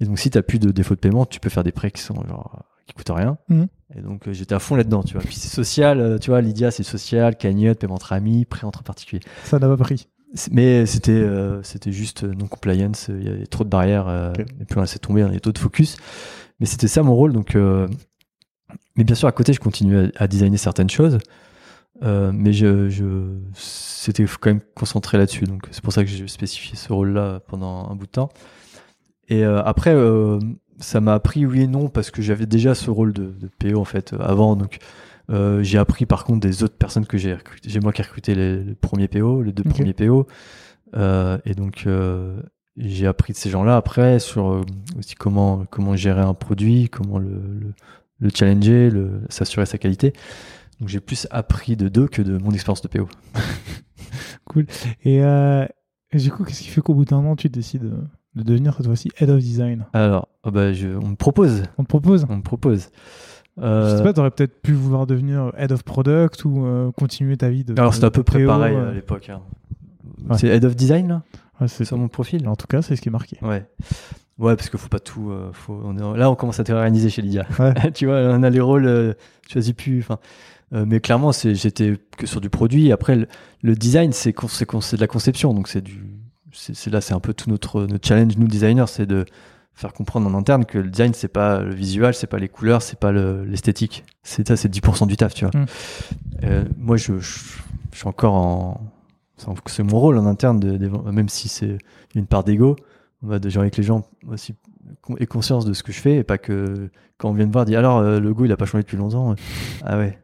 Et 0.00 0.04
donc, 0.04 0.18
si 0.18 0.30
tu 0.30 0.42
plus 0.42 0.58
de 0.58 0.70
défauts 0.72 0.94
de 0.94 1.00
paiement, 1.00 1.24
tu 1.26 1.38
peux 1.40 1.50
faire 1.50 1.62
des 1.64 1.72
prêts 1.72 1.90
qui 1.92 2.02
sont 2.02 2.14
genre, 2.26 2.64
qui 2.86 2.94
coûtent 2.94 3.10
rien. 3.10 3.38
Mhm. 3.48 3.68
Et 3.96 4.00
donc, 4.00 4.26
euh, 4.26 4.32
j'étais 4.32 4.54
à 4.54 4.58
fond 4.58 4.74
là-dedans, 4.74 5.02
tu 5.02 5.14
vois. 5.14 5.22
Puis 5.22 5.36
c'est 5.36 5.48
social, 5.54 6.00
euh, 6.00 6.18
tu 6.18 6.30
vois, 6.30 6.40
Lydia, 6.40 6.70
c'est 6.70 6.82
social, 6.82 7.36
cagnotte, 7.36 7.78
paiement 7.78 7.94
entre 7.94 8.12
amis, 8.12 8.44
prêt 8.44 8.66
entre 8.66 8.82
particuliers. 8.82 9.22
Ça 9.44 9.58
n'a 9.58 9.68
pas 9.68 9.76
pris. 9.76 10.08
Mais 10.50 10.86
c'était 10.86 11.12
euh, 11.12 11.62
c'était 11.62 11.92
juste 11.92 12.24
non 12.24 12.48
compliance, 12.48 13.08
il 13.10 13.22
y 13.24 13.28
avait 13.28 13.46
trop 13.46 13.64
de 13.64 13.68
barrières, 13.68 14.08
euh, 14.08 14.32
et 14.60 14.64
puis 14.64 14.78
on 14.78 14.80
laissé 14.80 14.98
tomber, 14.98 15.22
on 15.22 15.26
avait 15.26 15.40
trop 15.40 15.52
de 15.52 15.58
focus. 15.58 15.98
Mais 16.58 16.64
c'était 16.66 16.88
ça 16.88 17.02
mon 17.02 17.14
rôle, 17.14 17.34
donc. 17.34 17.54
mais 18.96 19.04
bien 19.04 19.14
sûr, 19.14 19.28
à 19.28 19.32
côté, 19.32 19.52
je 19.52 19.60
continuais 19.60 20.10
à, 20.16 20.24
à 20.24 20.28
designer 20.28 20.58
certaines 20.58 20.88
choses, 20.90 21.18
euh, 22.02 22.32
mais 22.34 22.52
je, 22.52 22.88
je 22.88 23.04
c'était 23.54 24.24
quand 24.24 24.50
même 24.50 24.60
concentré 24.74 25.18
là-dessus, 25.18 25.44
donc 25.44 25.68
c'est 25.70 25.82
pour 25.82 25.92
ça 25.92 26.02
que 26.04 26.10
j'ai 26.10 26.26
spécifié 26.26 26.76
ce 26.76 26.92
rôle-là 26.92 27.40
pendant 27.46 27.88
un 27.88 27.94
bout 27.94 28.06
de 28.06 28.10
temps. 28.10 28.30
Et 29.28 29.44
euh, 29.44 29.62
après, 29.62 29.94
euh, 29.94 30.38
ça 30.78 31.00
m'a 31.00 31.14
appris 31.14 31.46
oui 31.46 31.62
et 31.62 31.66
non 31.66 31.88
parce 31.88 32.10
que 32.10 32.22
j'avais 32.22 32.46
déjà 32.46 32.74
ce 32.74 32.90
rôle 32.90 33.12
de, 33.12 33.32
de 33.38 33.48
PO 33.58 33.78
en 33.78 33.84
fait 33.84 34.14
avant, 34.18 34.56
donc. 34.56 34.78
j'ai 35.62 35.78
appris 35.78 36.04
par 36.04 36.24
contre 36.24 36.40
des 36.40 36.62
autres 36.62 36.76
personnes 36.76 37.06
que 37.06 37.16
j'ai 37.16 37.34
recrutées. 37.34 37.70
J'ai 37.70 37.80
moi 37.80 37.92
qui 37.92 38.02
ai 38.02 38.04
recruté 38.04 38.34
les, 38.34 38.62
les 38.62 38.74
premiers 38.74 39.08
PO, 39.08 39.42
les 39.42 39.52
deux 39.52 39.62
premiers 39.62 39.94
PO. 39.94 40.26
Euh, 40.94 41.38
et 41.46 41.54
donc, 41.54 41.86
j'ai 42.76 43.06
appris 43.06 43.32
de 43.32 43.38
ces 43.38 43.48
gens-là 43.48 43.76
après 43.76 44.18
sur 44.18 44.62
aussi 44.98 45.14
comment, 45.14 45.64
comment 45.70 45.96
gérer 45.96 46.20
un 46.20 46.34
produit, 46.34 46.88
comment 46.90 47.18
le, 47.18 47.30
le, 47.30 47.72
le 48.18 48.30
challenger, 48.34 48.90
le, 48.90 49.22
s'assurer 49.28 49.66
sa 49.66 49.78
qualité. 49.78 50.12
Donc, 50.80 50.88
j'ai 50.88 51.00
plus 51.00 51.26
appris 51.30 51.76
de 51.76 51.88
deux 51.88 52.08
que 52.08 52.22
de 52.22 52.38
mon 52.38 52.50
expérience 52.50 52.82
de 52.82 52.88
PO. 52.88 53.08
Et, 55.04 55.22
euh, 55.24 55.64
et 56.10 56.18
du 56.18 56.30
coup, 56.30 56.44
qu'est-ce 56.44 56.60
qui 56.62 56.68
fait 56.68 56.80
qu'au 56.82 56.94
bout 56.94 57.04
d'un 57.06 57.18
an, 57.18 57.36
tu 57.36 57.48
décides 57.48 57.84
euh, 57.84 58.02
de 58.34 58.42
devenir 58.42 58.74
cette 58.76 58.86
fois-ci 58.86 59.10
Head 59.18 59.30
of 59.30 59.38
Design? 59.38 59.86
Alors, 59.94 60.28
oh 60.44 60.50
bah, 60.50 60.72
je, 60.72 60.88
on 60.88 61.08
me 61.10 61.14
propose. 61.16 61.62
On 61.78 61.84
te 61.84 61.88
propose? 61.88 62.26
On 62.28 62.36
me 62.36 62.42
propose. 62.42 62.90
Je 63.58 63.62
Euh, 63.64 63.96
sais 63.98 64.02
pas, 64.02 64.12
t'aurais 64.12 64.30
peut-être 64.30 64.60
pu 64.62 64.72
vouloir 64.72 65.06
devenir 65.06 65.52
Head 65.56 65.72
of 65.72 65.84
Product 65.84 66.44
ou 66.44 66.64
euh, 66.66 66.90
continuer 66.92 67.36
ta 67.36 67.48
vie 67.50 67.64
de. 67.64 67.78
alors, 67.78 67.94
c'était 67.94 68.06
à 68.06 68.10
peu 68.10 68.22
près 68.22 68.40
PO, 68.40 68.46
pareil 68.46 68.74
euh, 68.76 68.90
à 68.90 68.92
l'époque. 68.94 69.30
hein. 69.30 69.40
Ouais. 70.28 70.36
C'est 70.38 70.48
Head 70.48 70.64
of 70.64 70.74
Design, 70.76 71.08
là? 71.08 71.22
Ouais, 71.60 71.68
c'est 71.68 71.84
Sur 71.84 71.96
mon 71.98 72.08
profil? 72.08 72.46
En 72.48 72.56
tout 72.56 72.66
cas, 72.66 72.82
c'est 72.82 72.96
ce 72.96 73.00
qui 73.02 73.08
est 73.08 73.12
marqué. 73.12 73.38
Ouais. 73.42 73.64
Ouais, 74.38 74.56
parce 74.56 74.68
qu'il 74.70 74.78
faut 74.78 74.88
pas 74.88 75.00
tout. 75.00 75.30
euh, 75.30 75.50
faut, 75.52 75.80
on 75.84 75.96
est- 76.14 76.18
là, 76.18 76.30
on 76.30 76.34
commence 76.34 76.58
à 76.60 76.64
t'organiser 76.64 77.08
chez 77.10 77.22
Lydia. 77.22 77.46
Ouais. 77.58 77.74
tu 77.94 78.06
vois, 78.06 78.16
on 78.34 78.42
a 78.42 78.50
les 78.50 78.60
rôles, 78.60 78.86
euh, 78.86 79.12
tu 79.46 79.52
choisis 79.54 79.72
plus. 79.74 80.00
Enfin, 80.00 80.18
euh, 80.72 80.84
mais 80.86 81.00
clairement, 81.00 81.32
j'étais 81.32 81.98
que 82.16 82.26
sur 82.26 82.40
du 82.40 82.50
produit. 82.50 82.92
Après, 82.92 83.16
le, 83.16 83.26
le 83.62 83.74
design, 83.74 84.12
c'est, 84.12 84.32
de 84.32 85.00
la 85.00 85.06
conception. 85.06 85.54
Donc, 85.54 85.68
c'est 85.68 85.80
du. 85.82 86.04
C'est, 86.52 86.90
là, 86.90 87.00
c'est 87.00 87.14
un 87.14 87.20
peu 87.20 87.32
tout 87.32 87.48
notre, 87.48 87.84
notre 87.86 88.06
challenge, 88.06 88.36
nous 88.36 88.46
designers, 88.46 88.84
c'est 88.86 89.06
de 89.06 89.24
faire 89.74 89.94
comprendre 89.94 90.28
en 90.28 90.34
interne 90.34 90.66
que 90.66 90.76
le 90.78 90.90
design, 90.90 91.14
c'est 91.14 91.28
pas 91.28 91.60
le 91.62 91.74
visuel, 91.74 92.12
c'est 92.12 92.26
pas 92.26 92.38
les 92.38 92.48
couleurs, 92.50 92.82
c'est 92.82 92.98
pas 92.98 93.10
le- 93.10 93.44
l'esthétique. 93.44 94.04
C'est 94.22 94.46
ça, 94.46 94.56
c'est 94.56 94.68
10% 94.68 95.06
du 95.06 95.16
taf, 95.16 95.32
tu 95.32 95.46
vois. 95.46 95.58
Mm. 95.58 95.66
Euh, 96.44 96.64
moi, 96.76 96.98
je, 96.98 97.18
je, 97.18 97.38
je 97.92 97.96
suis 97.98 98.06
encore 98.06 98.34
en. 98.34 98.80
c'est 99.66 99.82
mon 99.82 99.98
rôle 99.98 100.18
en 100.18 100.26
interne, 100.26 100.60
de, 100.60 100.76
de- 100.76 101.10
même 101.10 101.30
si 101.30 101.48
c'est 101.48 101.78
une 102.14 102.26
part 102.26 102.44
d'ego, 102.44 102.76
on 103.22 103.28
va 103.28 103.38
de 103.38 103.48
gens 103.48 103.60
avec 103.62 103.78
les 103.78 103.82
gens 103.82 104.04
aussi 104.28 104.54
aient 105.18 105.26
conscience 105.26 105.64
de 105.64 105.72
ce 105.72 105.82
que 105.82 105.90
je 105.92 106.00
fais 106.00 106.16
et 106.16 106.22
pas 106.24 106.36
que 106.38 106.90
quand 107.16 107.30
on 107.30 107.32
vient 107.32 107.46
de 107.46 107.52
voir, 107.52 107.64
dit 107.64 107.76
alors 107.76 107.98
euh, 107.98 108.18
le 108.20 108.28
logo 108.28 108.44
il 108.44 108.52
a 108.52 108.56
pas 108.56 108.66
changé 108.66 108.82
depuis 108.82 108.96
longtemps. 108.98 109.34
ah 109.84 109.96
ouais. 109.96 110.18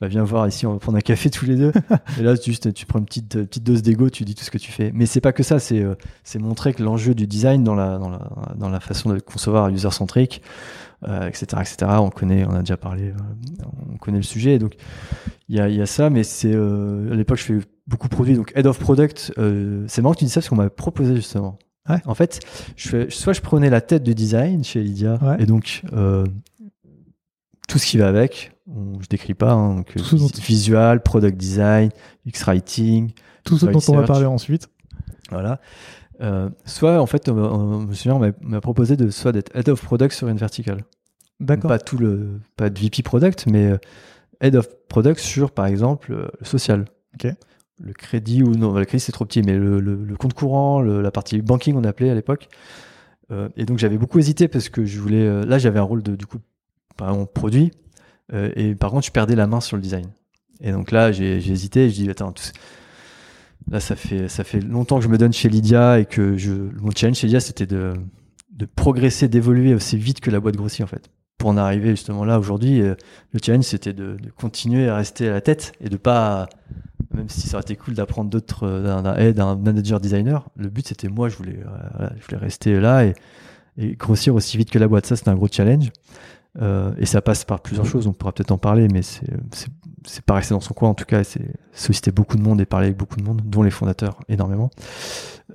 Bah 0.00 0.08
viens 0.08 0.24
voir 0.24 0.46
ici, 0.46 0.66
on 0.66 0.72
va 0.72 0.78
prendre 0.78 0.98
un 0.98 1.02
café 1.02 1.30
tous 1.30 1.46
les 1.46 1.56
deux. 1.56 1.72
et 2.18 2.22
là, 2.22 2.34
juste 2.34 2.72
tu 2.74 2.84
prends 2.86 2.98
une 2.98 3.06
petite, 3.06 3.36
euh, 3.36 3.44
petite 3.44 3.64
dose 3.64 3.82
d'ego, 3.82 4.10
tu 4.10 4.24
dis 4.24 4.34
tout 4.34 4.44
ce 4.44 4.50
que 4.50 4.58
tu 4.58 4.70
fais. 4.72 4.90
Mais 4.94 5.06
c'est 5.06 5.20
pas 5.20 5.32
que 5.32 5.42
ça, 5.42 5.58
c'est 5.58 5.82
euh, 5.82 5.94
c'est 6.24 6.38
montrer 6.38 6.74
que 6.74 6.82
l'enjeu 6.82 7.14
du 7.14 7.26
design 7.26 7.64
dans 7.64 7.74
la, 7.74 7.98
dans 7.98 8.10
la, 8.10 8.20
dans 8.56 8.68
la 8.68 8.80
façon 8.80 9.10
de 9.12 9.18
concevoir 9.20 9.68
user-centric, 9.70 10.42
euh, 11.08 11.28
etc., 11.28 11.46
etc. 11.60 11.76
On 12.00 12.10
connaît, 12.10 12.44
on 12.46 12.54
a 12.54 12.60
déjà 12.60 12.76
parlé, 12.76 13.10
euh, 13.10 13.64
on 13.92 13.96
connaît 13.96 14.18
le 14.18 14.22
sujet. 14.22 14.58
Donc 14.58 14.74
il 15.48 15.56
y 15.56 15.60
a, 15.60 15.68
y 15.68 15.80
a 15.80 15.86
ça, 15.86 16.10
mais 16.10 16.24
c'est 16.24 16.52
euh, 16.54 17.12
à 17.12 17.14
l'époque 17.14 17.38
je 17.38 17.44
fais 17.44 17.58
beaucoup 17.86 18.08
de 18.08 18.14
produits, 18.14 18.34
donc 18.34 18.52
head 18.56 18.66
of 18.66 18.78
product. 18.78 19.32
c'est 19.86 20.02
marrant 20.02 20.14
que 20.14 20.18
tu 20.18 20.24
dis 20.24 20.30
ça 20.30 20.40
parce 20.40 20.48
qu'on 20.48 20.56
m'avait 20.56 20.70
proposé 20.70 21.14
justement. 21.14 21.58
Ouais. 21.88 21.98
En 22.04 22.14
fait, 22.14 22.40
je 22.74 22.88
fais, 22.88 23.10
soit 23.10 23.32
je 23.32 23.40
prenais 23.40 23.70
la 23.70 23.80
tête 23.80 24.02
du 24.02 24.12
design 24.14 24.64
chez 24.64 24.82
Lydia, 24.82 25.18
Ouais. 25.22 25.36
et 25.38 25.46
donc 25.46 25.82
tout 27.68 27.78
ce 27.78 27.86
qui 27.86 27.98
va 27.98 28.08
avec. 28.08 28.55
On, 28.68 29.00
je 29.00 29.06
décris 29.08 29.34
pas, 29.34 29.52
hein, 29.52 29.76
donc 29.76 29.96
vis- 29.96 30.40
visual, 30.40 31.02
product 31.02 31.36
design, 31.36 31.90
X-writing, 32.24 33.12
Tout 33.44 33.58
ce 33.58 33.66
dont 33.66 33.78
on 33.88 33.96
va 33.96 34.02
parler 34.04 34.26
ensuite. 34.26 34.68
voilà. 35.30 35.60
Euh, 36.22 36.48
soit 36.64 37.00
en 37.00 37.06
fait, 37.06 37.28
on, 37.28 37.34
m'a- 37.34 37.42
on- 37.52 37.80
je 37.82 37.86
me 37.86 37.92
souviens, 37.94 38.14
on 38.14 38.32
m'a- 38.48 38.60
proposé 38.60 38.96
de 38.96 39.10
soit 39.10 39.32
d'être 39.32 39.54
head 39.54 39.68
of 39.68 39.82
product 39.82 40.14
sur 40.14 40.28
une 40.28 40.38
verticale. 40.38 40.84
D'accord. 41.40 41.68
Pas 41.68 41.78
tout 41.78 41.98
le, 41.98 42.40
pas 42.56 42.70
de 42.70 42.78
VP 42.78 43.02
product, 43.02 43.46
mais 43.46 43.66
euh, 43.66 43.78
head 44.40 44.56
of 44.56 44.66
product 44.88 45.20
sur, 45.20 45.50
par 45.52 45.66
exemple, 45.66 46.12
euh, 46.12 46.26
le 46.40 46.46
social. 46.46 46.86
Ok. 47.14 47.30
Le 47.78 47.92
crédit 47.92 48.42
ou 48.42 48.52
non, 48.56 48.72
le 48.72 48.84
crédit 48.86 49.04
c'est 49.04 49.12
trop 49.12 49.26
petit, 49.26 49.42
mais 49.42 49.56
le, 49.56 49.78
le- 49.80 50.02
le 50.02 50.16
compte 50.16 50.32
courant, 50.32 50.80
le- 50.80 51.02
la 51.02 51.10
partie 51.10 51.40
banking 51.42 51.76
on 51.76 51.84
appelait 51.84 52.08
à 52.10 52.14
l'époque. 52.14 52.48
Euh, 53.30 53.48
et 53.56 53.64
donc 53.66 53.78
j'avais 53.78 53.98
beaucoup 53.98 54.18
hésité 54.18 54.48
parce 54.48 54.70
que 54.70 54.84
je 54.86 54.98
voulais, 54.98 55.20
euh, 55.26 55.44
là 55.44 55.58
j'avais 55.58 55.78
un 55.78 55.82
rôle 55.82 56.02
de 56.02 56.16
du 56.16 56.24
coup, 56.26 56.38
par 56.96 57.10
exemple 57.10 57.32
produit, 57.34 57.72
euh, 58.32 58.50
et 58.56 58.74
par 58.74 58.90
contre 58.90 59.06
je 59.06 59.12
perdais 59.12 59.36
la 59.36 59.46
main 59.46 59.60
sur 59.60 59.76
le 59.76 59.82
design. 59.82 60.06
Et 60.60 60.72
donc 60.72 60.90
là 60.90 61.12
j'ai 61.12 61.36
hésité, 61.36 61.90
je 61.90 61.94
dis 61.94 62.10
attends, 62.10 62.34
là 63.70 63.80
ça 63.80 63.96
fait 63.96 64.28
ça 64.28 64.44
fait 64.44 64.60
longtemps 64.60 64.98
que 64.98 65.04
je 65.04 65.08
me 65.08 65.18
donne 65.18 65.32
chez 65.32 65.48
Lydia 65.48 66.00
et 66.00 66.06
que 66.06 66.36
je 66.36 66.52
mon 66.52 66.90
challenge 66.90 67.16
chez 67.16 67.26
Lydia 67.26 67.40
c'était 67.40 67.66
de 67.66 67.94
de 68.50 68.64
progresser, 68.64 69.28
d'évoluer 69.28 69.74
aussi 69.74 69.98
vite 69.98 70.20
que 70.20 70.30
la 70.30 70.40
boîte 70.40 70.56
grossit 70.56 70.82
en 70.82 70.86
fait. 70.86 71.10
Pour 71.38 71.50
en 71.50 71.58
arriver 71.58 71.90
justement 71.90 72.24
là 72.24 72.38
aujourd'hui, 72.38 72.80
euh, 72.80 72.94
le 73.32 73.40
challenge 73.44 73.64
c'était 73.64 73.92
de, 73.92 74.16
continuer 74.36 74.88
à 74.88 74.96
rester 74.96 75.28
à 75.28 75.32
la 75.32 75.42
tête 75.42 75.72
et 75.82 75.90
de 75.90 75.98
pas, 75.98 76.48
même 77.12 77.28
si 77.28 77.42
ça 77.42 77.56
aurait 77.56 77.62
été 77.62 77.76
cool 77.76 77.92
d'apprendre 77.92 78.30
d'autres, 78.30 78.66
euh, 78.66 78.82
d'un 78.82 79.02
d'un 79.02 79.16
head, 79.16 79.36
d'un 79.36 79.56
manager 79.56 80.00
designer, 80.00 80.48
le 80.56 80.70
but 80.70 80.88
c'était 80.88 81.08
moi, 81.08 81.28
je 81.28 81.36
voulais, 81.36 81.60
je 82.18 82.24
voulais 82.24 82.38
rester 82.38 82.80
là 82.80 83.04
et 83.04 83.14
grossir 83.96 84.34
aussi 84.34 84.56
vite 84.56 84.70
que 84.70 84.78
la 84.78 84.88
boîte. 84.88 85.06
Ça 85.06 85.16
c'était 85.16 85.28
un 85.28 85.34
gros 85.34 85.48
challenge. 85.48 85.90
Euh, 86.60 86.92
et 86.98 87.06
ça 87.06 87.20
passe 87.20 87.44
par 87.44 87.60
plusieurs 87.60 87.86
choses, 87.86 88.06
on 88.06 88.12
pourra 88.12 88.32
peut-être 88.32 88.50
en 88.50 88.58
parler, 88.58 88.88
mais 88.88 89.02
c'est 89.02 90.24
pas 90.24 90.34
rester 90.34 90.54
dans 90.54 90.60
son 90.60 90.74
coin 90.74 90.88
en 90.88 90.94
tout 90.94 91.04
cas, 91.04 91.24
c'est 91.24 91.46
solliciter 91.72 92.12
beaucoup 92.12 92.36
de 92.36 92.42
monde 92.42 92.60
et 92.60 92.66
parler 92.66 92.86
avec 92.86 92.98
beaucoup 92.98 93.16
de 93.16 93.24
monde, 93.24 93.42
dont 93.44 93.62
les 93.62 93.70
fondateurs 93.70 94.20
énormément. 94.28 94.70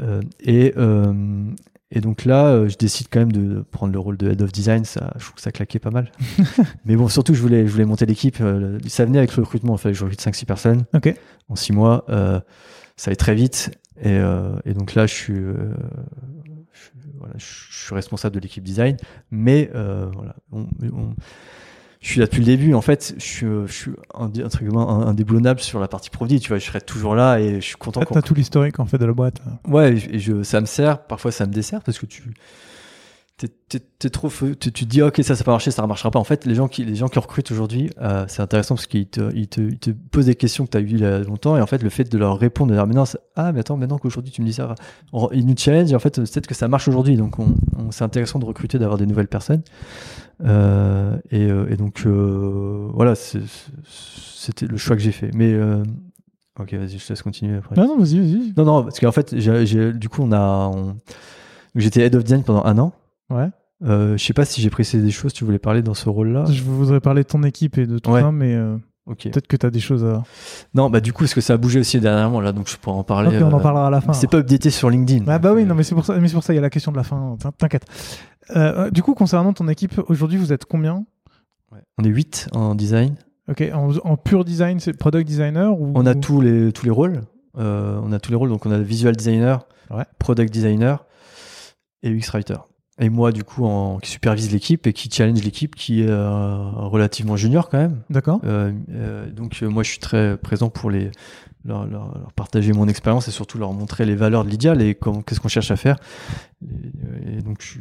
Euh, 0.02 0.22
et, 0.42 0.74
euh, 0.78 1.46
et 1.92 2.02
donc 2.02 2.26
là, 2.26 2.68
je 2.68 2.78
décide 2.78 3.08
quand 3.10 3.20
même 3.20 3.32
de 3.32 3.62
prendre 3.72 3.94
le 3.94 4.00
rôle 4.00 4.18
de 4.18 4.30
head 4.30 4.42
of 4.42 4.52
design. 4.52 4.86
Ça, 4.86 5.12
je 5.18 5.26
trouve 5.26 5.36
que 5.36 5.42
ça 5.42 5.52
claquait 5.52 5.80
pas 5.80 5.92
mal. 5.92 6.12
Mais 6.86 6.96
bon, 6.96 7.08
surtout, 7.08 7.34
je 7.34 7.42
voulais, 7.42 7.66
je 7.66 7.72
voulais 7.72 7.86
monter 7.86 8.06
l'équipe. 8.06 8.38
Ça 8.88 9.06
venait 9.06 9.18
avec 9.18 9.36
le 9.36 9.44
recrutement. 9.44 9.76
Il 9.76 9.80
fallait 9.80 9.94
que 9.94 10.00
je 10.00 10.06
recrute 10.06 10.22
5-6 10.22 10.46
personnes 10.46 10.86
en 11.50 11.56
6 11.56 11.74
mois. 11.74 12.06
Ça 12.96 13.08
allait 13.08 13.16
très 13.18 13.36
vite. 13.36 13.72
Et, 14.02 14.18
et 14.66 14.74
donc 14.74 14.96
là, 14.96 15.06
je 15.06 15.14
suis, 15.14 15.44
voilà, 17.22 17.36
je, 17.38 17.46
suis 17.46 17.96
responsable 17.96 18.36
de 18.36 18.40
l'équipe 18.42 18.64
design, 18.64 18.98
mais 19.32 19.72
euh, 19.74 20.10
voilà, 20.14 20.36
on, 20.52 20.68
on, 20.92 21.16
je 22.02 22.08
suis 22.08 22.20
là 22.20 22.26
depuis 22.26 22.40
le 22.40 22.46
début. 22.46 22.74
En 22.74 22.82
fait, 22.82 23.14
je 23.18 23.24
suis, 23.24 23.48
je 23.68 23.72
suis 23.72 23.92
indéboulonnable 24.14 25.60
sur 25.60 25.80
la 25.80 25.88
partie 25.88 26.10
produit. 26.10 26.40
Tu 26.40 26.50
vois, 26.50 26.58
je 26.58 26.66
serai 26.66 26.82
toujours 26.82 27.16
là 27.16 27.40
et 27.40 27.62
je 27.62 27.66
suis 27.66 27.76
content. 27.76 28.02
Tu 28.04 28.18
as 28.18 28.22
tout 28.24 28.34
l'historique 28.34 28.80
en 28.80 28.86
fait 28.86 28.98
de 28.98 29.06
la 29.06 29.14
boîte. 29.14 29.40
Ouais, 29.68 29.94
et 29.94 30.20
je, 30.20 30.42
ça 30.42 30.62
me 30.62 30.66
sert. 30.66 31.04
Parfois, 31.04 31.32
ça 31.32 31.46
me 31.46 31.54
dessert 31.54 31.82
parce 31.84 32.00
que 32.00 32.08
tu 32.08 32.24
t'es 33.48 34.10
trop 34.10 34.30
tu, 34.30 34.56
tu, 34.56 34.72
te 34.72 34.86
dis 34.86 35.02
ok 35.02 35.22
ça 35.24 35.36
ça 35.36 35.44
va 35.44 35.54
marcher 35.54 35.72
ça 35.72 35.82
ne 35.82 35.88
marchera 35.88 36.12
pas. 36.12 36.20
En 36.20 36.24
fait 36.24 36.46
les 36.46 36.56
gens 36.56 36.68
qui 36.68 36.84
les 36.84 36.96
gens 36.96 37.08
qui 37.08 37.20
recrutent 37.20 37.52
aujourd'hui 37.52 37.90
euh, 38.02 38.26
c'est 38.28 38.42
intéressant 38.42 38.76
parce 38.76 38.88
qu'ils 38.88 39.08
te, 39.08 39.34
ils 39.36 39.48
te, 39.48 39.62
ils 39.62 39.80
te 39.80 39.92
posent 39.92 40.26
des 40.26 40.36
questions 40.36 40.66
que 40.66 40.72
tu 40.72 40.78
as 40.78 40.82
eues 40.82 40.90
il 40.90 41.00
y 41.00 41.06
a 41.06 41.20
longtemps 41.20 41.58
et 41.58 41.62
en 41.62 41.68
fait 41.68 41.82
le 41.82 41.90
fait 41.90 42.12
de 42.12 42.18
leur 42.18 42.38
répondre 42.38 42.72
de 42.72 42.76
dire 42.76 42.88
mais 42.88 42.96
non 42.96 43.06
ah 43.36 43.52
mais 43.52 43.62
attends 43.62 43.78
maintenant 43.78 43.98
qu'aujourd'hui 43.98 44.32
tu 44.32 44.42
me 44.42 44.48
dis 44.48 44.54
ça. 44.54 44.76
Ils 45.32 45.46
nous 45.46 45.56
challenge 45.58 45.92
et 45.92 45.96
en 45.96 46.00
fait 46.00 46.16
peut-être 46.16 46.48
que 46.48 46.56
ça 46.56 46.68
marche 46.68 46.88
aujourd'hui. 46.88 47.16
Donc 47.16 47.40
on, 47.40 47.56
c'est 47.92 48.04
intéressant 48.04 48.40
de 48.40 48.46
recruter 48.46 48.80
d'avoir 48.80 48.98
des 48.98 49.06
nouvelles 49.06 49.28
personnes. 49.28 49.64
Euh, 50.44 51.18
et, 51.30 51.46
euh, 51.46 51.70
et, 51.70 51.78
donc 51.78 52.04
euh, 52.06 52.90
voilà 52.94 53.14
c'était 53.16 54.66
le 54.66 54.78
choix 54.78 54.96
que 54.96 55.02
j'ai 55.02 55.12
fait. 55.12 55.32
Mais 55.34 55.56
ok 56.60 56.74
vas-y 56.74 56.98
je 56.98 57.06
te 57.06 57.14
laisse 57.14 57.22
continuer 57.22 57.58
après. 57.58 57.76
Non 57.76 57.88
non 57.88 57.98
vas-y 57.98 58.20
vas-y. 58.20 58.54
Non 58.58 58.66
non 58.66 58.84
parce 58.84 59.00
qu'en 59.00 59.12
fait 59.12 59.34
du 59.34 60.10
coup 60.10 60.24
on 60.24 60.32
a 60.32 60.72
on, 60.74 60.98
j'étais 61.76 62.02
head 62.02 62.16
of 62.16 62.24
design 62.24 62.44
pendant 62.44 62.66
un 62.66 62.78
an 62.78 62.94
Ouais. 63.32 63.50
Euh, 63.84 64.16
je 64.16 64.24
sais 64.24 64.34
pas 64.34 64.46
si 64.46 64.62
j'ai 64.62 64.70
précisé 64.70 65.02
des 65.02 65.12
choses, 65.12 65.34
tu 65.34 65.44
voulais 65.44 65.60
parler 65.60 65.82
dans 65.82 65.94
ce 65.94 66.08
rôle-là? 66.08 66.46
Je 66.52 66.62
voudrais 66.62 67.00
parler 67.00 67.24
de 67.24 67.28
ton 67.28 67.44
équipe 67.44 67.78
et 67.78 67.88
de 67.88 67.98
tout 67.98 68.14
ça, 68.14 68.32
mais 68.32 68.54
euh, 68.54 68.78
peut-être 69.08 69.48
que 69.48 69.58
tu 69.58 69.66
as 69.66 69.72
des 69.72 69.80
choses 69.80 70.06
à. 70.06 70.24
Non, 70.76 70.90
bah 70.90 71.00
du 71.00 71.14
coup, 71.14 71.24
parce 71.24 71.34
que 71.34 71.42
ça 71.42 71.54
a 71.54 71.58
bougé 71.58 71.80
aussi 71.80 72.00
dernièrement, 72.00 72.42
là, 72.42 72.52
donc 72.52 72.70
je 72.70 72.78
pourrais 72.78 72.98
en 72.98 73.04
parler. 73.04 73.40
On 73.42 73.52
en 73.52 73.58
euh, 73.58 73.62
parlera 73.62 73.88
à 73.88 73.90
la 73.90 74.02
fin. 74.02 74.14
C'est 74.14 74.30
pas 74.30 74.38
updaté 74.38 74.70
sur 74.70 74.90
LinkedIn. 74.90 75.26
Ah 75.28 75.40
bah 75.40 75.54
oui, 75.54 75.66
non, 75.66 75.74
mais 75.74 75.84
c'est 75.84 75.96
pour 75.96 76.06
ça, 76.06 76.18
mais 76.20 76.28
c'est 76.28 76.36
pour 76.36 76.44
ça, 76.44 76.54
il 76.54 76.58
y 76.58 76.60
a 76.60 76.62
la 76.62 76.70
question 76.70 76.92
de 76.92 76.98
la 76.98 77.04
fin. 77.04 77.38
T'inquiète. 77.58 77.86
Euh, 78.56 78.92
du 78.92 79.02
coup, 79.02 79.16
concernant 79.16 79.54
ton 79.54 79.68
équipe, 79.68 80.00
aujourd'hui, 80.08 80.38
vous 80.38 80.54
êtes 80.54 80.66
combien? 80.66 81.06
On 81.98 82.04
est 82.04 82.10
8 82.10 82.50
en 82.54 82.76
design. 82.76 83.16
Ok, 83.50 83.64
en, 83.74 84.18
pur 84.18 84.46
design, 84.46 84.80
c'est 84.80 84.94
product 84.94 85.28
designer 85.28 85.80
ou... 85.80 85.92
On 85.96 86.06
a 86.06 86.14
tous 86.14 86.42
les, 86.42 86.72
tous 86.72 86.86
les 86.86 86.92
rôles. 86.92 87.22
on 87.56 88.12
a 88.12 88.20
tous 88.20 88.30
les 88.30 88.38
rôles, 88.38 88.50
donc 88.50 88.66
on 88.66 88.72
a 88.72 88.78
visual 88.78 89.16
designer, 89.16 89.66
ouais. 89.90 90.04
product 90.20 90.54
designer 90.54 91.06
et 92.04 92.12
UX 92.12 92.30
writer 92.32 92.58
et 93.00 93.10
moi 93.10 93.32
du 93.32 93.44
coup 93.44 93.66
en, 93.66 94.00
qui 94.00 94.10
supervise 94.10 94.52
l'équipe 94.52 94.86
et 94.86 94.94
qui 94.94 95.10
challenge 95.10 95.42
l'équipe 95.44 95.76
qui 95.76 96.02
est 96.02 96.10
euh, 96.10 96.56
relativement 96.76 97.38
junior 97.38 97.70
quand 97.70 97.78
même. 97.78 98.02
D'accord. 98.10 98.42
Euh, 98.44 98.72
euh, 98.92 99.30
donc 99.32 99.62
moi 99.62 99.84
je 99.84 99.90
suis 99.92 100.00
très 100.00 100.38
présent 100.38 100.70
pour 100.70 100.92
les 100.92 101.12
leur, 101.64 101.86
leur, 101.86 102.18
leur 102.18 102.34
partager 102.34 102.74
mon 102.74 102.88
expérience 102.88 103.28
et 103.28 103.32
surtout 103.32 103.60
leur 103.60 103.72
montrer 103.72 104.06
les 104.06 104.16
valeurs 104.16 104.44
de 104.44 104.50
l'idéal 104.50 104.82
et 104.82 104.96
qu'est-ce 104.96 105.40
qu'on 105.40 105.48
cherche 105.48 105.70
à 105.70 105.76
faire. 105.76 105.98
Et, 106.64 107.42
donc 107.42 107.62
je, 107.62 107.80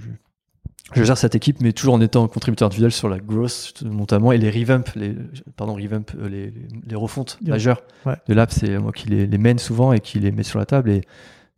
je, 0.93 1.03
gère 1.03 1.16
cette 1.16 1.35
équipe 1.35 1.61
mais 1.61 1.73
toujours 1.73 1.95
en 1.95 2.01
étant 2.01 2.28
contributeur 2.28 2.66
individuel 2.66 2.93
sur 2.93 3.09
la 3.09 3.19
growth 3.19 3.82
notamment 3.82 4.32
et 4.32 4.39
les 4.39 4.51
revamp 4.51 4.85
les 4.97 5.16
pardon 5.57 5.74
revamp 5.74 6.05
les, 6.28 6.53
les, 6.87 6.95
refontes 6.95 7.39
majeures 7.43 7.82
ouais. 8.07 8.16
de 8.28 8.35
l'app 8.35 8.53
c'est 8.53 8.78
moi 8.78 8.93
qui 8.93 9.09
les, 9.09 9.27
les 9.27 9.39
mène 9.39 9.59
souvent 9.59 9.93
et 9.93 10.01
qui 10.01 10.19
les 10.20 10.31
met 10.31 10.43
sur 10.43 10.59
la 10.59 10.66
table 10.66 10.91
et 10.91 11.03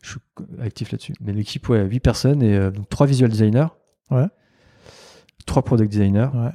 je 0.03 0.11
suis 0.11 0.21
actif 0.61 0.93
là-dessus. 0.93 1.15
Mais 1.21 1.33
l'équipe, 1.33 1.67
ouais, 1.69 1.85
8 1.85 2.01
personnes 2.01 2.43
et 2.43 2.55
euh, 2.55 2.71
donc 2.71 2.89
3 2.89 3.07
visual 3.07 3.31
designers. 3.31 3.69
Ouais. 4.11 4.27
3 5.47 5.63
product 5.63 5.91
designers. 5.91 6.29
Ouais. 6.35 6.51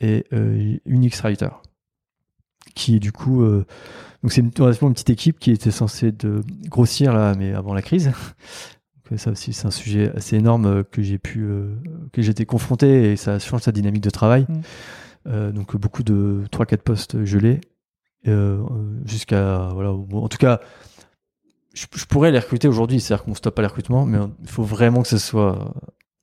Et 0.00 0.26
euh, 0.32 0.76
une 0.84 1.04
X-Writer. 1.04 1.48
Qui, 2.74 3.00
du 3.00 3.12
coup, 3.12 3.42
euh, 3.42 3.64
donc 4.22 4.32
c'est 4.32 4.40
une, 4.40 4.50
une 4.58 4.92
petite 4.92 5.10
équipe 5.10 5.38
qui 5.38 5.50
était 5.50 5.70
censée 5.70 6.12
de 6.12 6.42
grossir 6.68 7.14
là, 7.14 7.34
mais 7.36 7.54
avant 7.54 7.72
la 7.72 7.82
crise. 7.82 8.06
donc 9.10 9.18
ça 9.18 9.30
aussi, 9.30 9.52
c'est 9.52 9.66
un 9.66 9.70
sujet 9.70 10.12
assez 10.14 10.36
énorme 10.36 10.84
que 10.84 11.00
j'ai 11.00 11.18
pu, 11.18 11.46
que 12.12 12.20
j'étais 12.20 12.46
confronté 12.46 13.12
et 13.12 13.16
ça 13.16 13.38
change 13.38 13.62
sa 13.62 13.72
dynamique 13.72 14.02
de 14.02 14.10
travail. 14.10 14.46
Mm. 15.26 15.50
donc 15.52 15.76
beaucoup 15.76 16.02
de 16.02 16.42
3-4 16.50 16.76
postes 16.78 17.24
gelés. 17.24 17.60
jusqu'à, 19.04 19.68
voilà, 19.72 19.92
en 19.92 20.28
tout 20.28 20.38
cas, 20.38 20.60
je, 21.74 22.04
pourrais 22.06 22.30
les 22.30 22.38
recruter 22.38 22.68
aujourd'hui, 22.68 23.00
c'est-à-dire 23.00 23.24
qu'on 23.24 23.34
stoppe 23.34 23.56
pas 23.56 23.62
les 23.62 23.68
recrutements, 23.68 24.06
mais 24.06 24.18
il 24.42 24.48
faut 24.48 24.62
vraiment 24.62 25.02
que 25.02 25.08
ce 25.08 25.18
soit 25.18 25.74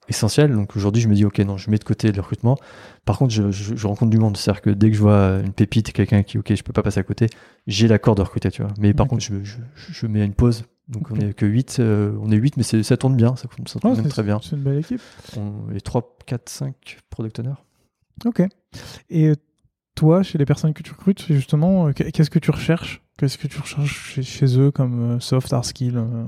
essentiel. 0.08 0.52
Donc 0.54 0.76
aujourd'hui, 0.76 1.02
je 1.02 1.08
me 1.08 1.16
dis, 1.16 1.26
ok, 1.26 1.40
non, 1.40 1.58
je 1.58 1.70
mets 1.70 1.78
de 1.78 1.84
côté 1.84 2.12
le 2.12 2.22
recrutement. 2.22 2.58
Par 3.06 3.18
contre, 3.18 3.34
je, 3.34 3.52
je, 3.52 3.88
rencontre 3.88 4.12
du 4.12 4.18
monde. 4.18 4.38
C'est-à-dire 4.38 4.62
que 4.62 4.70
dès 4.70 4.90
que 4.90 4.96
je 4.96 5.02
vois 5.02 5.40
une 5.44 5.54
pépite, 5.54 5.92
quelqu'un 5.92 6.24
qui, 6.24 6.38
ok, 6.38 6.54
je 6.54 6.64
peux 6.64 6.74
pas 6.74 6.84
passer 6.84 7.00
à 7.00 7.04
côté, 7.04 7.28
j'ai 7.68 7.88
l'accord 7.88 8.16
de 8.16 8.22
recruter, 8.22 8.52
tu 8.52 8.62
vois. 8.62 8.72
Mais 8.80 8.94
par 8.94 9.08
contre, 9.08 9.24
je, 9.24 9.36
je, 9.44 10.08
mets 10.08 10.26
une 10.26 10.34
pause. 10.34 10.66
Donc 10.88 11.10
on 11.12 11.16
est 11.16 11.34
que 11.34 11.46
8, 11.46 11.78
euh, 11.80 12.14
on 12.22 12.32
est 12.32 12.36
8, 12.36 12.58
mais 12.58 12.64
ça 12.64 12.98
tourne 12.98 13.16
bien, 13.16 13.36
ça, 13.36 13.48
ça 13.66 13.80
tourne 13.80 14.08
très 14.08 14.24
bien. 14.24 14.40
C'est 14.42 14.56
une 14.56 14.64
belle 14.64 14.80
équipe. 14.80 15.02
On 15.38 15.74
est 15.74 15.80
3, 15.80 16.18
4, 16.26 16.50
5 16.50 16.98
product 17.10 17.40
owners. 17.40 17.60
Ok. 18.26 18.44
Et 19.10 19.34
toi, 19.96 20.24
chez 20.24 20.38
les 20.38 20.46
personnes 20.46 20.74
que 20.74 20.84
tu 20.84 20.92
recrutes, 20.92 21.26
justement, 21.30 21.88
euh, 21.88 21.92
qu'est-ce 21.94 22.30
que 22.30 22.40
tu 22.40 22.52
recherches? 22.52 23.02
Qu'est-ce 23.22 23.38
que 23.38 23.46
tu 23.46 23.60
recherches 23.60 24.20
chez, 24.20 24.58
eux 24.58 24.72
comme 24.72 25.12
euh, 25.12 25.20
soft, 25.20 25.54
hard 25.54 25.64
skill 25.64 25.96
euh, 25.96 26.26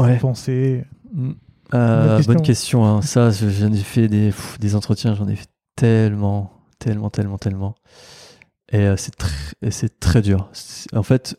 ouais. 0.00 0.16
penser? 0.16 0.82
Mm. 1.12 1.32
euh, 1.74 2.22
Bonne 2.22 2.40
question. 2.40 2.86
Hein. 2.86 3.02
Ça, 3.02 3.28
j'en 3.30 3.70
ai 3.70 3.76
fait 3.76 4.08
des, 4.08 4.32
des 4.58 4.74
entretiens, 4.76 5.14
j'en 5.14 5.28
ai 5.28 5.36
fait 5.36 5.50
tellement, 5.74 6.52
tellement, 6.78 7.10
tellement, 7.10 7.36
tellement. 7.36 7.74
Et 8.72 8.88
c'est 8.96 9.98
très, 10.00 10.22
dur. 10.22 10.50
En 10.94 11.02
fait, 11.02 11.36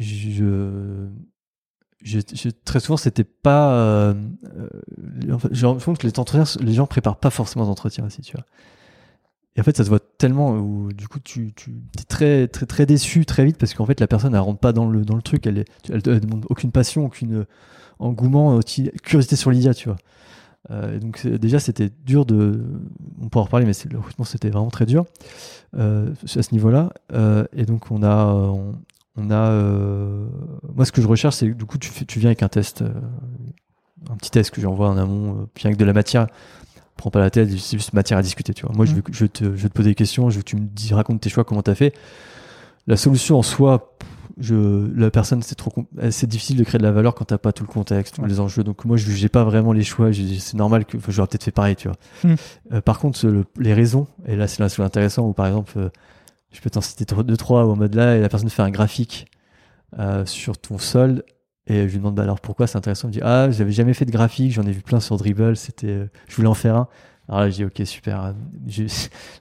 je, 0.00 1.06
je, 2.02 2.48
très 2.64 2.80
souvent, 2.80 2.96
c'était 2.96 3.22
pas. 3.22 4.10
en 5.30 5.38
fait, 5.38 5.48
j'ai 5.52 5.64
l'impression 5.68 5.94
que 5.94 6.08
les 6.08 6.18
entretiens, 6.18 6.60
les 6.60 6.74
gens 6.74 6.88
préparent 6.88 7.20
pas 7.20 7.30
forcément 7.30 7.66
d'entretien 7.66 8.04
aussi, 8.04 8.22
tu 8.22 8.32
vois. 8.36 8.46
Et 9.58 9.60
en 9.60 9.64
fait, 9.64 9.76
ça 9.76 9.82
se 9.82 9.88
voit 9.88 9.98
tellement 9.98 10.52
où 10.52 10.92
du 10.92 11.08
coup, 11.08 11.18
tu, 11.18 11.52
es 11.98 12.02
très, 12.04 12.46
très, 12.46 12.64
très 12.64 12.86
déçu 12.86 13.26
très 13.26 13.44
vite 13.44 13.58
parce 13.58 13.74
qu'en 13.74 13.86
fait, 13.86 13.98
la 13.98 14.06
personne, 14.06 14.32
elle 14.32 14.40
rentre 14.40 14.60
pas 14.60 14.72
dans 14.72 14.88
le, 14.88 15.04
dans 15.04 15.16
le 15.16 15.22
truc. 15.22 15.48
Elle, 15.48 15.58
est, 15.58 15.64
elle, 15.90 16.20
demande 16.20 16.46
aucune 16.48 16.70
passion, 16.70 17.04
aucune 17.04 17.44
engouement, 17.98 18.54
aussi, 18.54 18.88
curiosité 19.02 19.34
sur 19.34 19.50
l'IA, 19.50 19.74
tu 19.74 19.88
vois. 19.88 19.96
Euh, 20.70 21.00
donc, 21.00 21.26
déjà, 21.26 21.58
c'était 21.58 21.90
dur 22.04 22.24
de. 22.24 22.62
On 23.20 23.28
pourra 23.28 23.42
en 23.42 23.44
reparler, 23.46 23.66
mais 23.66 23.72
le 23.90 23.98
recrutement, 23.98 24.24
c'était 24.24 24.48
vraiment 24.48 24.70
très 24.70 24.86
dur 24.86 25.06
euh, 25.76 26.14
à 26.36 26.42
ce 26.42 26.52
niveau-là. 26.52 26.92
Euh, 27.12 27.44
et 27.52 27.64
donc, 27.64 27.90
on 27.90 28.04
a. 28.04 28.26
On, 29.16 29.30
a 29.32 29.50
moi, 30.72 30.84
ce 30.84 30.92
que 30.92 31.02
je 31.02 31.08
recherche, 31.08 31.34
c'est 31.34 31.48
du 31.48 31.64
coup, 31.64 31.78
tu, 31.78 31.90
tu 32.06 32.20
viens 32.20 32.28
avec 32.28 32.44
un 32.44 32.48
test, 32.48 32.84
un 34.08 34.16
petit 34.16 34.30
test 34.30 34.52
que 34.52 34.60
j'envoie 34.60 34.88
en 34.88 34.96
amont, 34.96 35.48
puis 35.52 35.66
avec 35.66 35.76
de 35.76 35.84
la 35.84 35.92
matière 35.92 36.28
prends 36.98 37.10
pas 37.10 37.20
la 37.20 37.30
tête, 37.30 37.48
c'est 37.58 37.78
juste 37.78 37.94
matière 37.94 38.18
à 38.18 38.22
discuter, 38.22 38.52
tu 38.52 38.66
vois. 38.66 38.74
Moi, 38.74 38.84
je, 38.84 38.94
veux, 38.94 39.02
je, 39.10 39.24
te, 39.24 39.44
je 39.44 39.48
vais 39.62 39.68
te 39.68 39.74
poser 39.74 39.90
des 39.90 39.94
questions, 39.94 40.28
je 40.28 40.36
veux 40.36 40.42
que 40.42 40.48
tu 40.48 40.56
me 40.56 40.66
dis, 40.66 40.92
racontes 40.92 41.20
tes 41.22 41.30
choix, 41.30 41.44
comment 41.44 41.62
tu 41.62 41.70
as 41.70 41.74
fait. 41.74 41.94
La 42.86 42.96
solution 42.96 43.38
en 43.38 43.42
soi, 43.42 43.94
je, 44.38 44.88
la 44.96 45.10
personne, 45.10 45.42
c'est 45.42 45.54
trop, 45.54 45.72
c'est 46.10 46.26
difficile 46.26 46.56
de 46.56 46.64
créer 46.64 46.78
de 46.78 46.84
la 46.84 46.92
valeur 46.92 47.14
quand 47.14 47.24
t'as 47.24 47.38
pas 47.38 47.52
tout 47.52 47.64
le 47.64 47.68
contexte, 47.68 48.16
tous 48.16 48.24
les 48.24 48.40
enjeux. 48.40 48.64
Donc 48.64 48.84
moi, 48.84 48.96
je 48.96 49.10
j'ai 49.10 49.28
pas 49.28 49.44
vraiment 49.44 49.72
les 49.72 49.84
choix. 49.84 50.10
C'est 50.12 50.56
normal 50.56 50.84
que 50.84 50.98
j'aurais 51.08 51.28
peut-être 51.28 51.44
fait 51.44 51.50
pareil, 51.50 51.76
tu 51.76 51.88
vois. 51.88 51.96
Mm. 52.24 52.34
Euh, 52.72 52.80
par 52.80 52.98
contre, 52.98 53.44
les 53.58 53.74
raisons, 53.74 54.06
et 54.26 54.36
là, 54.36 54.46
c'est 54.46 54.60
là, 54.60 54.68
c'est 54.68 54.82
intéressant. 54.82 55.26
Où 55.26 55.32
par 55.32 55.46
exemple, 55.46 55.72
euh, 55.76 55.88
je 56.52 56.60
peux 56.60 56.70
t'en 56.70 56.80
citer 56.80 57.04
deux 57.04 57.36
trois 57.36 57.64
en 57.66 57.76
mode 57.76 57.94
là, 57.94 58.16
et 58.16 58.20
la 58.20 58.28
personne 58.28 58.48
fait 58.48 58.62
un 58.62 58.70
graphique 58.70 59.26
euh, 59.98 60.24
sur 60.26 60.58
ton 60.58 60.78
sol 60.78 61.22
et 61.68 61.86
je 61.86 61.92
lui 61.92 61.98
demande 61.98 62.14
bah 62.14 62.22
alors 62.22 62.40
pourquoi 62.40 62.66
c'est 62.66 62.78
intéressant. 62.78 63.08
Il 63.08 63.10
me 63.10 63.12
dit 63.12 63.20
ah 63.22 63.50
j'avais 63.50 63.72
jamais 63.72 63.94
fait 63.94 64.06
de 64.06 64.10
graphique, 64.10 64.52
j'en 64.52 64.62
ai 64.62 64.72
vu 64.72 64.80
plein 64.80 65.00
sur 65.00 65.16
Dribble, 65.16 65.56
c'était, 65.56 65.86
euh, 65.88 66.06
je 66.26 66.36
voulais 66.36 66.48
en 66.48 66.54
faire 66.54 66.76
un. 66.76 66.88
Alors 67.28 67.40
là 67.40 67.50
je 67.50 67.56
dis 67.56 67.64
ok 67.64 67.82
super, 67.84 68.34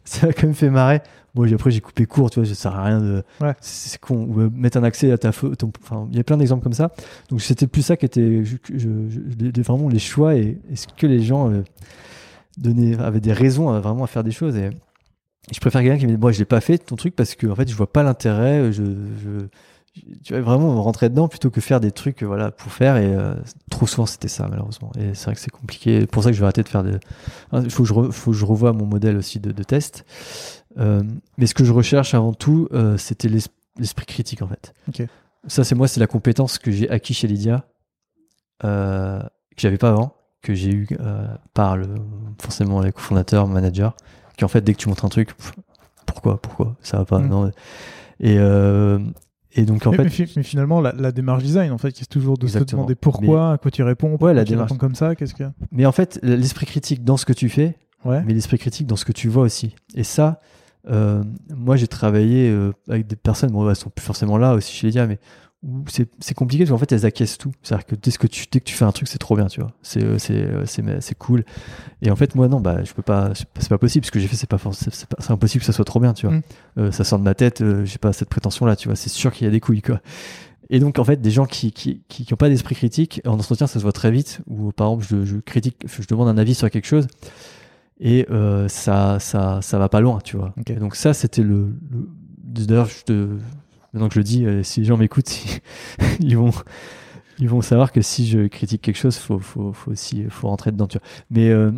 ça 0.04 0.28
a 0.28 0.34
quand 0.34 0.44
même 0.44 0.54
fait 0.54 0.70
marrer. 0.70 1.02
Bon 1.34 1.52
après 1.52 1.72
j'ai 1.72 1.80
coupé 1.80 2.06
court, 2.06 2.30
tu 2.30 2.40
vois, 2.40 2.48
ça 2.48 2.56
sert 2.56 2.76
à 2.76 2.84
rien 2.84 3.00
de, 3.00 3.24
ouais. 3.40 3.54
c'est 3.62 4.00
con, 4.02 4.28
ou 4.30 4.42
euh, 4.42 4.50
mettre 4.54 4.78
un 4.78 4.84
accès 4.84 5.10
à 5.12 5.18
ta. 5.18 5.30
Enfin 5.30 6.08
il 6.12 6.18
y 6.18 6.20
a 6.20 6.24
plein 6.24 6.36
d'exemples 6.36 6.64
comme 6.64 6.74
ça. 6.74 6.92
Donc 7.30 7.42
c'était 7.42 7.68
plus 7.68 7.82
ça 7.82 7.96
qui 7.96 8.06
était 8.06 8.44
je, 8.44 8.58
je, 8.76 9.62
vraiment 9.62 9.88
les 9.88 10.00
choix 10.00 10.36
et 10.36 10.60
est-ce 10.70 10.88
que 10.88 11.08
les 11.08 11.24
gens 11.24 11.50
euh, 11.50 11.64
donnaient, 12.58 13.00
avaient 13.00 13.22
des 13.22 13.34
raisons 13.34 13.70
à, 13.70 13.80
vraiment 13.80 14.04
à 14.04 14.08
faire 14.08 14.26
des 14.26 14.32
choses 14.32 14.58
et 14.58 14.70
je 15.50 15.60
préfère 15.62 15.82
quelqu'un 15.82 15.98
qui 15.98 16.08
me 16.08 16.12
dit 16.12 16.18
moi 16.18 16.34
je 16.34 16.40
l'ai 16.40 16.46
pas 16.46 16.60
fait 16.60 16.78
ton 16.78 16.98
truc 16.98 17.16
parce 17.16 17.36
que 17.36 17.48
en 17.48 17.56
fait 17.56 17.70
je 17.70 17.76
vois 17.76 17.90
pas 17.90 18.04
l'intérêt, 18.04 18.74
je 18.74 18.84
tu 20.24 20.34
vas 20.34 20.42
vraiment 20.42 20.82
rentrer 20.82 21.10
dedans 21.10 21.28
plutôt 21.28 21.50
que 21.50 21.62
faire 21.62 21.80
des 21.80 21.92
trucs 21.92 22.24
voilà 22.24 22.52
pour 22.52 22.72
faire 22.72 22.98
et 22.98 23.14
euh, 23.14 23.36
trop 23.70 23.88
souvent 23.88 24.06
c'était 24.06 24.28
ça 24.28 24.48
malheureusement. 24.50 24.92
Et 24.98 25.14
c'est 25.14 25.26
vrai 25.26 25.36
que 25.36 25.42
c'est 25.42 25.52
compliqué. 25.52 26.06
Pour 26.08 26.24
ça 26.24 26.30
que 26.30 26.36
je 26.36 26.40
vais 26.40 26.46
arrêter 26.46 26.64
de 26.64 26.70
faire 26.70 26.84
des 26.84 26.98
hein, 27.52 27.62
il 27.64 27.70
faut 27.70 27.84
que 27.84 27.90
je 27.90 28.12
faut 28.12 28.32
que 28.32 28.38
je 28.38 28.46
revoie 28.46 28.74
mon 28.74 28.86
modèle 28.86 29.18
aussi 29.18 29.40
de, 29.40 29.52
de 29.52 29.64
test. 29.64 30.06
Euh, 30.78 31.04
mais 31.38 31.48
ce 31.48 31.54
que 31.54 31.64
je 31.64 31.72
recherche 31.72 32.14
avant 32.14 32.34
tout 32.34 32.68
euh, 32.74 32.98
c'était 32.98 33.30
l'esprit 33.30 34.06
critique 34.06 34.42
en 34.42 34.48
fait. 34.48 34.74
Okay. 34.90 35.08
ça 35.48 35.64
c'est 35.64 35.76
moi 35.76 35.88
c'est 35.88 36.00
la 36.00 36.08
compétence 36.08 36.58
que 36.58 36.72
j'ai 36.72 36.90
acquis 36.90 37.14
chez 37.14 37.28
Lydia 37.28 37.66
que 38.62 39.22
j'avais 39.58 39.78
pas 39.78 39.90
avant 39.90 40.16
que 40.42 40.54
j'ai 40.54 40.72
eu 40.72 40.88
par 41.54 41.78
le 41.78 41.88
forcément 42.40 42.82
les 42.82 42.92
cofondateurs 42.92 43.48
managers 43.48 43.90
qui 44.38 44.46
en 44.46 44.48
fait 44.48 44.62
dès 44.62 44.74
que 44.74 44.80
tu 44.80 44.90
montres 44.90 45.06
un 45.06 45.10
truc 45.10 45.32
pourquoi 46.06 46.42
pourquoi 46.42 46.76
ça 46.82 46.98
va 46.98 47.06
pas 47.06 47.20
mmh. 47.20 47.28
non. 47.28 47.52
Et 48.20 48.38
Et 49.58 49.66
donc 49.66 49.86
en 49.88 49.92
mais, 49.92 49.98
fait, 49.98 50.04
mais 50.04 50.10
fi- 50.10 50.34
mais 50.38 50.44
finalement, 50.44 50.80
la, 50.82 50.94
la 50.94 51.12
démarche 51.12 51.44
design, 51.44 51.72
en 51.72 51.78
fait, 51.78 51.92
qui 51.92 52.04
est 52.04 52.06
toujours 52.06 52.38
de 52.38 52.48
se 52.48 52.60
demander 52.60 52.96
pourquoi, 52.96 53.54
à 53.54 53.58
quoi 53.58 53.72
tu 53.72 53.84
réponds, 53.84 54.10
pourquoi 54.12 54.34
la 54.34 54.44
tu 54.46 54.52
démarche. 54.52 54.72
réponds 54.72 54.80
comme 54.80 54.96
ça, 54.96 55.16
qu'est-ce 55.16 55.34
que. 55.34 55.44
mais 55.72 55.86
en 55.86 55.92
fait, 55.92 56.20
l'esprit 56.24 56.66
critique 56.66 57.04
dans 57.04 57.18
ce 57.18 57.26
que 57.26 57.34
tu 57.34 57.50
fais, 57.50 57.76
Ouais. 58.06 58.22
mais 58.26 58.34
l'esprit 58.34 58.58
critique 58.60 58.86
dans 58.88 58.96
ce 58.96 59.04
que 59.06 59.12
tu 59.12 59.28
vois 59.28 59.44
aussi. 59.44 59.76
Et 59.96 60.04
ça, 60.04 60.40
euh, 60.90 61.24
moi 61.54 61.76
j'ai 61.76 61.88
travaillé 61.88 62.50
euh, 62.50 62.72
avec 62.88 63.08
des 63.08 63.16
personnes, 63.16 63.50
bon, 63.52 63.68
elles 63.68 63.76
sont 63.76 63.90
plus 63.90 64.06
forcément 64.06 64.38
là 64.38 64.54
aussi 64.54 64.72
chez 64.74 64.92
les 64.92 65.08
mais 65.08 65.20
où 65.64 65.84
c'est 65.90 66.34
compliqué 66.36 66.64
parce 66.64 66.72
qu'en 66.72 66.78
fait 66.78 66.92
elles 66.92 67.06
acquiescent 67.06 67.38
tout. 67.38 67.52
C'est-à-dire 67.64 67.86
que 67.88 67.96
dès, 67.96 68.12
que 68.12 68.28
tu, 68.28 68.46
dès 68.52 68.60
que 68.60 68.66
tu 68.66 68.76
fais 68.76 68.86
un 68.86 68.92
truc, 68.92 69.08
c'est 69.08 69.18
trop 69.18 69.36
bien, 69.36 69.48
tu 69.48 69.60
vois. 69.60 69.72
C'est 69.82 70.04
euh, 70.04 70.18
c'est 70.20 70.36
euh, 70.44 71.00
c'est 71.02 71.16
cool. 71.18 71.44
Et 72.02 72.12
en 72.12 72.16
fait, 72.16 72.36
moi 72.36 72.48
non, 72.48 72.62
bah 72.62 72.84
je 72.84 72.94
peux 72.94 73.02
pas, 73.02 73.32
c'est 73.34 73.70
pas- 73.70 73.78
possible. 73.80 74.06
Ce 74.06 74.12
que 74.12 74.20
j'ai 74.20 74.28
fait, 74.28 74.36
c'est 74.36 74.48
pas 74.50 74.60
c'est 74.72 75.32
impossible 75.32 75.62
que 75.62 75.66
ça 75.66 75.74
soit 75.74 75.86
trop 75.86 76.00
bien, 76.00 76.14
tu 76.14 76.28
vois. 76.28 76.36
Mm. 76.38 76.42
Euh, 76.78 76.92
ça 76.92 77.04
sort 77.04 77.18
de 77.20 77.24
ma 77.24 77.34
tête, 77.34 77.62
euh, 77.62 77.84
j'ai 77.86 77.98
pas 77.98 78.14
cette 78.14 78.30
prétention 78.30 78.66
là, 78.66 78.76
tu 78.76 78.88
vois. 78.88 78.96
C'est 78.96 79.10
sûr 79.10 79.32
qu'il 79.34 79.46
y 79.46 79.48
a 79.48 79.52
des 79.52 79.60
couilles, 79.60 79.82
quoi. 79.82 80.00
Et 80.70 80.80
donc 80.80 81.00
en 81.00 81.04
fait, 81.04 81.22
des 81.22 81.32
gens 81.32 81.46
qui 81.46 81.72
qui 81.72 82.04
qui, 82.08 82.26
qui 82.26 82.34
ont 82.34 82.38
pas 82.38 82.50
d'esprit 82.50 82.76
critique 82.76 83.22
en 83.26 83.34
entretien, 83.34 83.68
ça 83.68 83.80
se 83.80 83.84
voit 83.84 83.94
très 83.94 84.12
vite. 84.12 84.42
Ou 84.48 84.72
par 84.72 84.88
exemple, 84.88 85.06
je, 85.10 85.26
je 85.26 85.38
critique, 85.38 85.78
je 85.88 86.06
demande 86.08 86.28
un 86.28 86.38
avis 86.38 86.54
sur 86.56 86.70
quelque 86.70 86.88
chose 86.88 87.08
et 88.00 88.28
euh, 88.30 88.68
ça 88.68 89.20
ça 89.20 89.60
ça 89.62 89.80
va 89.80 89.90
pas 89.90 90.02
loin, 90.02 90.20
tu 90.24 90.38
vois. 90.38 90.54
Et 90.70 90.74
donc 90.76 90.96
ça, 90.96 91.14
c'était 91.14 91.42
le, 91.42 91.74
le- 91.90 92.10
d'ailleurs, 92.44 92.88
je 92.88 93.04
te 93.04 93.28
maintenant 93.98 94.08
que 94.10 94.14
je 94.16 94.20
le 94.20 94.24
dis, 94.24 94.46
euh, 94.46 94.64
si 94.64 94.80
les 94.80 94.86
gens 94.86 94.98
m'écoutent, 94.98 95.30
ils 96.20 96.38
vont 96.38 96.52
ils 97.40 97.48
vont 97.50 97.62
savoir 97.62 97.92
que 97.92 98.02
si 98.02 98.28
je 98.28 98.48
critique 98.48 98.82
quelque 98.82 98.96
chose, 98.98 99.18
faut 99.18 99.40
faut 99.40 99.74
faut 99.74 99.92
aussi 99.92 100.26
faut 100.30 100.48
rentrer 100.48 100.72
dedans, 100.72 100.88
tu 100.88 100.98
vois. 100.98 101.08
Mais 101.30 101.50
euh, 101.50 101.72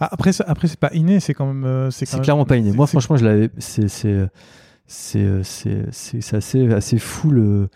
Ah, 0.00 0.08
après, 0.12 0.32
ça- 0.32 0.44
après 0.46 0.68
c'est 0.68 0.80
pas 0.80 0.90
inné, 0.94 1.20
c'est 1.20 1.34
quand 1.34 1.46
même. 1.46 1.64
euh, 1.64 1.90
c'est 1.90 2.10
même- 2.12 2.22
clairement 2.22 2.44
pas 2.46 2.56
inné. 2.56 2.72
Moi, 2.72 2.86
franchement, 2.86 3.16
je 3.16 3.24
l'avais. 3.24 3.50
C'est 3.58 3.88
c'est 3.88 4.26
c'est 4.86 5.42
c'est 5.44 5.84
c'est 5.92 6.20
c'est 6.22 6.36
assez 6.36 6.72
assez 6.72 6.98
fou 6.98 7.30
le. 7.30 7.68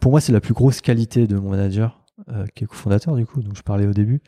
Pour 0.00 0.10
moi, 0.10 0.20
c'est 0.20 0.32
la 0.32 0.40
plus 0.40 0.54
grosse 0.54 0.80
qualité 0.80 1.26
de 1.26 1.36
mon 1.38 1.50
manager, 1.50 2.02
euh, 2.30 2.44
qui 2.54 2.64
est 2.64 2.66
cofondateur 2.66 3.14
du 3.14 3.24
coup, 3.26 3.40
dont 3.42 3.54
je 3.54 3.62
parlais 3.62 3.86
au 3.86 3.92
début, 3.92 4.20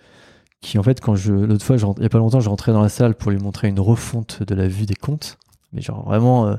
qui 0.60 0.78
en 0.78 0.82
fait, 0.82 1.00
quand 1.00 1.14
je 1.16 1.32
l'autre 1.32 1.64
fois, 1.64 1.76
je 1.76 1.86
il 1.96 2.02
y 2.02 2.06
a 2.06 2.08
pas 2.08 2.18
longtemps, 2.18 2.40
je 2.40 2.48
rentrais 2.48 2.72
dans 2.72 2.82
la 2.82 2.88
salle 2.88 3.14
pour 3.14 3.30
lui 3.30 3.38
montrer 3.38 3.68
une 3.68 3.80
refonte 3.80 4.42
de 4.42 4.54
la 4.54 4.68
vue 4.68 4.86
des 4.86 4.94
comptes, 4.94 5.38
mais 5.72 5.80
genre 5.80 6.04
vraiment 6.04 6.46
euh, 6.48 6.56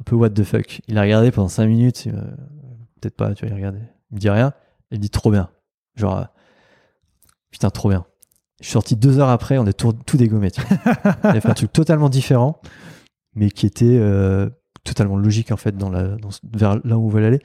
un 0.00 0.02
peu 0.04 0.16
what 0.16 0.30
the 0.30 0.44
fuck. 0.44 0.80
Il 0.88 0.98
a 0.98 1.02
regardé 1.02 1.30
pendant 1.30 1.48
5 1.48 1.66
minutes, 1.66 2.08
peut-être 3.00 3.16
pas, 3.16 3.34
tu 3.34 3.44
vois, 3.44 3.54
il 3.54 3.56
regardait. 3.56 3.88
Il 4.10 4.14
me 4.14 4.20
dit 4.20 4.30
rien, 4.30 4.52
il 4.90 4.98
me 4.98 5.02
dit 5.02 5.10
trop 5.10 5.30
bien. 5.30 5.50
Genre, 5.96 6.18
euh, 6.18 6.24
putain, 7.50 7.70
trop 7.70 7.88
bien. 7.88 8.06
Je 8.60 8.66
suis 8.66 8.72
sorti 8.72 8.96
deux 8.96 9.18
heures 9.18 9.28
après, 9.28 9.58
on 9.58 9.66
est 9.66 9.72
tout, 9.72 9.92
tout 9.92 10.16
dégommé. 10.16 10.50
Tu 10.50 10.60
vois. 10.62 10.78
Il 11.24 11.36
a 11.36 11.40
fait 11.40 11.50
un 11.50 11.54
truc 11.54 11.72
totalement 11.72 12.08
différent, 12.08 12.60
mais 13.34 13.50
qui 13.50 13.66
était 13.66 13.84
euh, 13.86 14.48
totalement 14.84 15.16
logique 15.16 15.52
en 15.52 15.56
fait 15.56 15.76
dans 15.76 15.90
vers 15.90 16.80
là 16.84 16.98
où 16.98 17.06
on 17.06 17.08
veut 17.08 17.24
aller. 17.24 17.40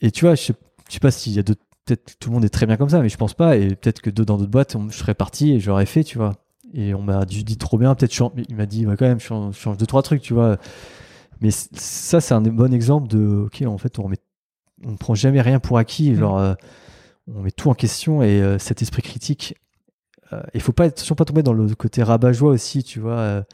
Et 0.00 0.10
tu 0.10 0.24
vois, 0.24 0.34
je 0.34 0.42
sais, 0.42 0.54
je 0.88 0.94
sais 0.94 1.00
pas 1.00 1.10
s'il 1.10 1.32
y 1.32 1.38
a 1.38 1.42
d'autres. 1.42 1.62
Peut-être 1.84 2.18
tout 2.18 2.30
le 2.30 2.34
monde 2.34 2.44
est 2.44 2.48
très 2.48 2.66
bien 2.66 2.76
comme 2.76 2.88
ça, 2.88 3.00
mais 3.00 3.08
je 3.08 3.16
pense 3.16 3.34
pas. 3.34 3.56
Et 3.56 3.76
peut-être 3.76 4.00
que 4.00 4.10
dans 4.10 4.36
d'autres 4.36 4.50
boîtes, 4.50 4.76
je 4.90 4.96
serais 4.96 5.14
parti 5.14 5.52
et 5.52 5.60
j'aurais 5.60 5.86
fait, 5.86 6.02
tu 6.02 6.18
vois. 6.18 6.32
Et 6.74 6.94
on 6.94 7.02
m'a 7.02 7.24
dit, 7.24 7.56
trop 7.58 7.78
bien. 7.78 7.94
Peut-être 7.94 8.32
il 8.48 8.56
m'a 8.56 8.66
dit, 8.66 8.84
quand 8.84 9.02
même, 9.02 9.20
change, 9.20 9.54
change 9.56 9.76
deux 9.76 9.86
trois 9.86 10.02
trucs, 10.02 10.20
tu 10.20 10.34
vois. 10.34 10.56
Mais 11.40 11.50
ça, 11.50 12.20
c'est 12.20 12.34
un 12.34 12.40
bon 12.42 12.72
exemple 12.72 13.08
de, 13.08 13.44
ok, 13.46 13.62
en 13.66 13.78
fait, 13.78 13.98
on 13.98 14.10
on 14.84 14.96
prend 14.96 15.14
jamais 15.14 15.40
rien 15.40 15.58
pour 15.60 15.78
acquis. 15.78 16.12
Mm. 16.12 16.18
Genre, 16.18 16.38
euh, 16.38 16.54
on 17.28 17.40
met 17.42 17.50
tout 17.50 17.70
en 17.70 17.74
question 17.74 18.22
et 18.22 18.42
euh, 18.42 18.58
cet 18.58 18.82
esprit 18.82 19.02
critique. 19.02 19.56
euh, 20.32 20.42
Il 20.54 20.60
faut 20.62 20.72
pas 20.72 20.84
attention 20.86 21.14
pas 21.14 21.24
tomber 21.26 21.42
dans 21.42 21.54
le 21.54 21.74
côté 21.74 22.02
rabat-joie 22.02 22.50
aussi, 22.52 22.84
tu 22.84 23.00
vois. 23.00 23.44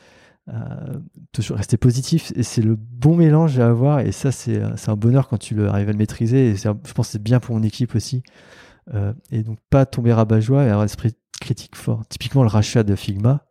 toujours 1.32 1.56
rester 1.56 1.76
positif 1.76 2.32
et 2.36 2.42
c'est 2.42 2.62
le 2.62 2.76
bon 2.76 3.16
mélange 3.16 3.58
à 3.58 3.68
avoir 3.68 4.00
et 4.00 4.12
ça 4.12 4.32
c'est 4.32 4.60
un 4.62 4.96
bonheur 4.96 5.28
quand 5.28 5.38
tu 5.38 5.54
le 5.54 5.68
arrives 5.68 5.88
à 5.88 5.92
le 5.92 5.98
maîtriser 5.98 6.48
et 6.50 6.66
un- 6.66 6.78
je 6.84 6.92
pense 6.92 7.08
que 7.08 7.12
c'est 7.12 7.22
bien 7.22 7.40
pour 7.40 7.54
mon 7.56 7.62
équipe 7.62 7.94
aussi 7.94 8.22
et 9.30 9.42
donc 9.42 9.58
pas 9.70 9.86
tomber 9.86 10.12
rabat-joie 10.12 10.62
et 10.64 10.66
avoir 10.66 10.80
un 10.82 10.86
esprit 10.86 11.12
critique 11.40 11.76
fort 11.76 12.02
typiquement 12.08 12.42
le 12.42 12.48
rachat 12.48 12.82
de 12.82 12.96
Figma 12.96 13.44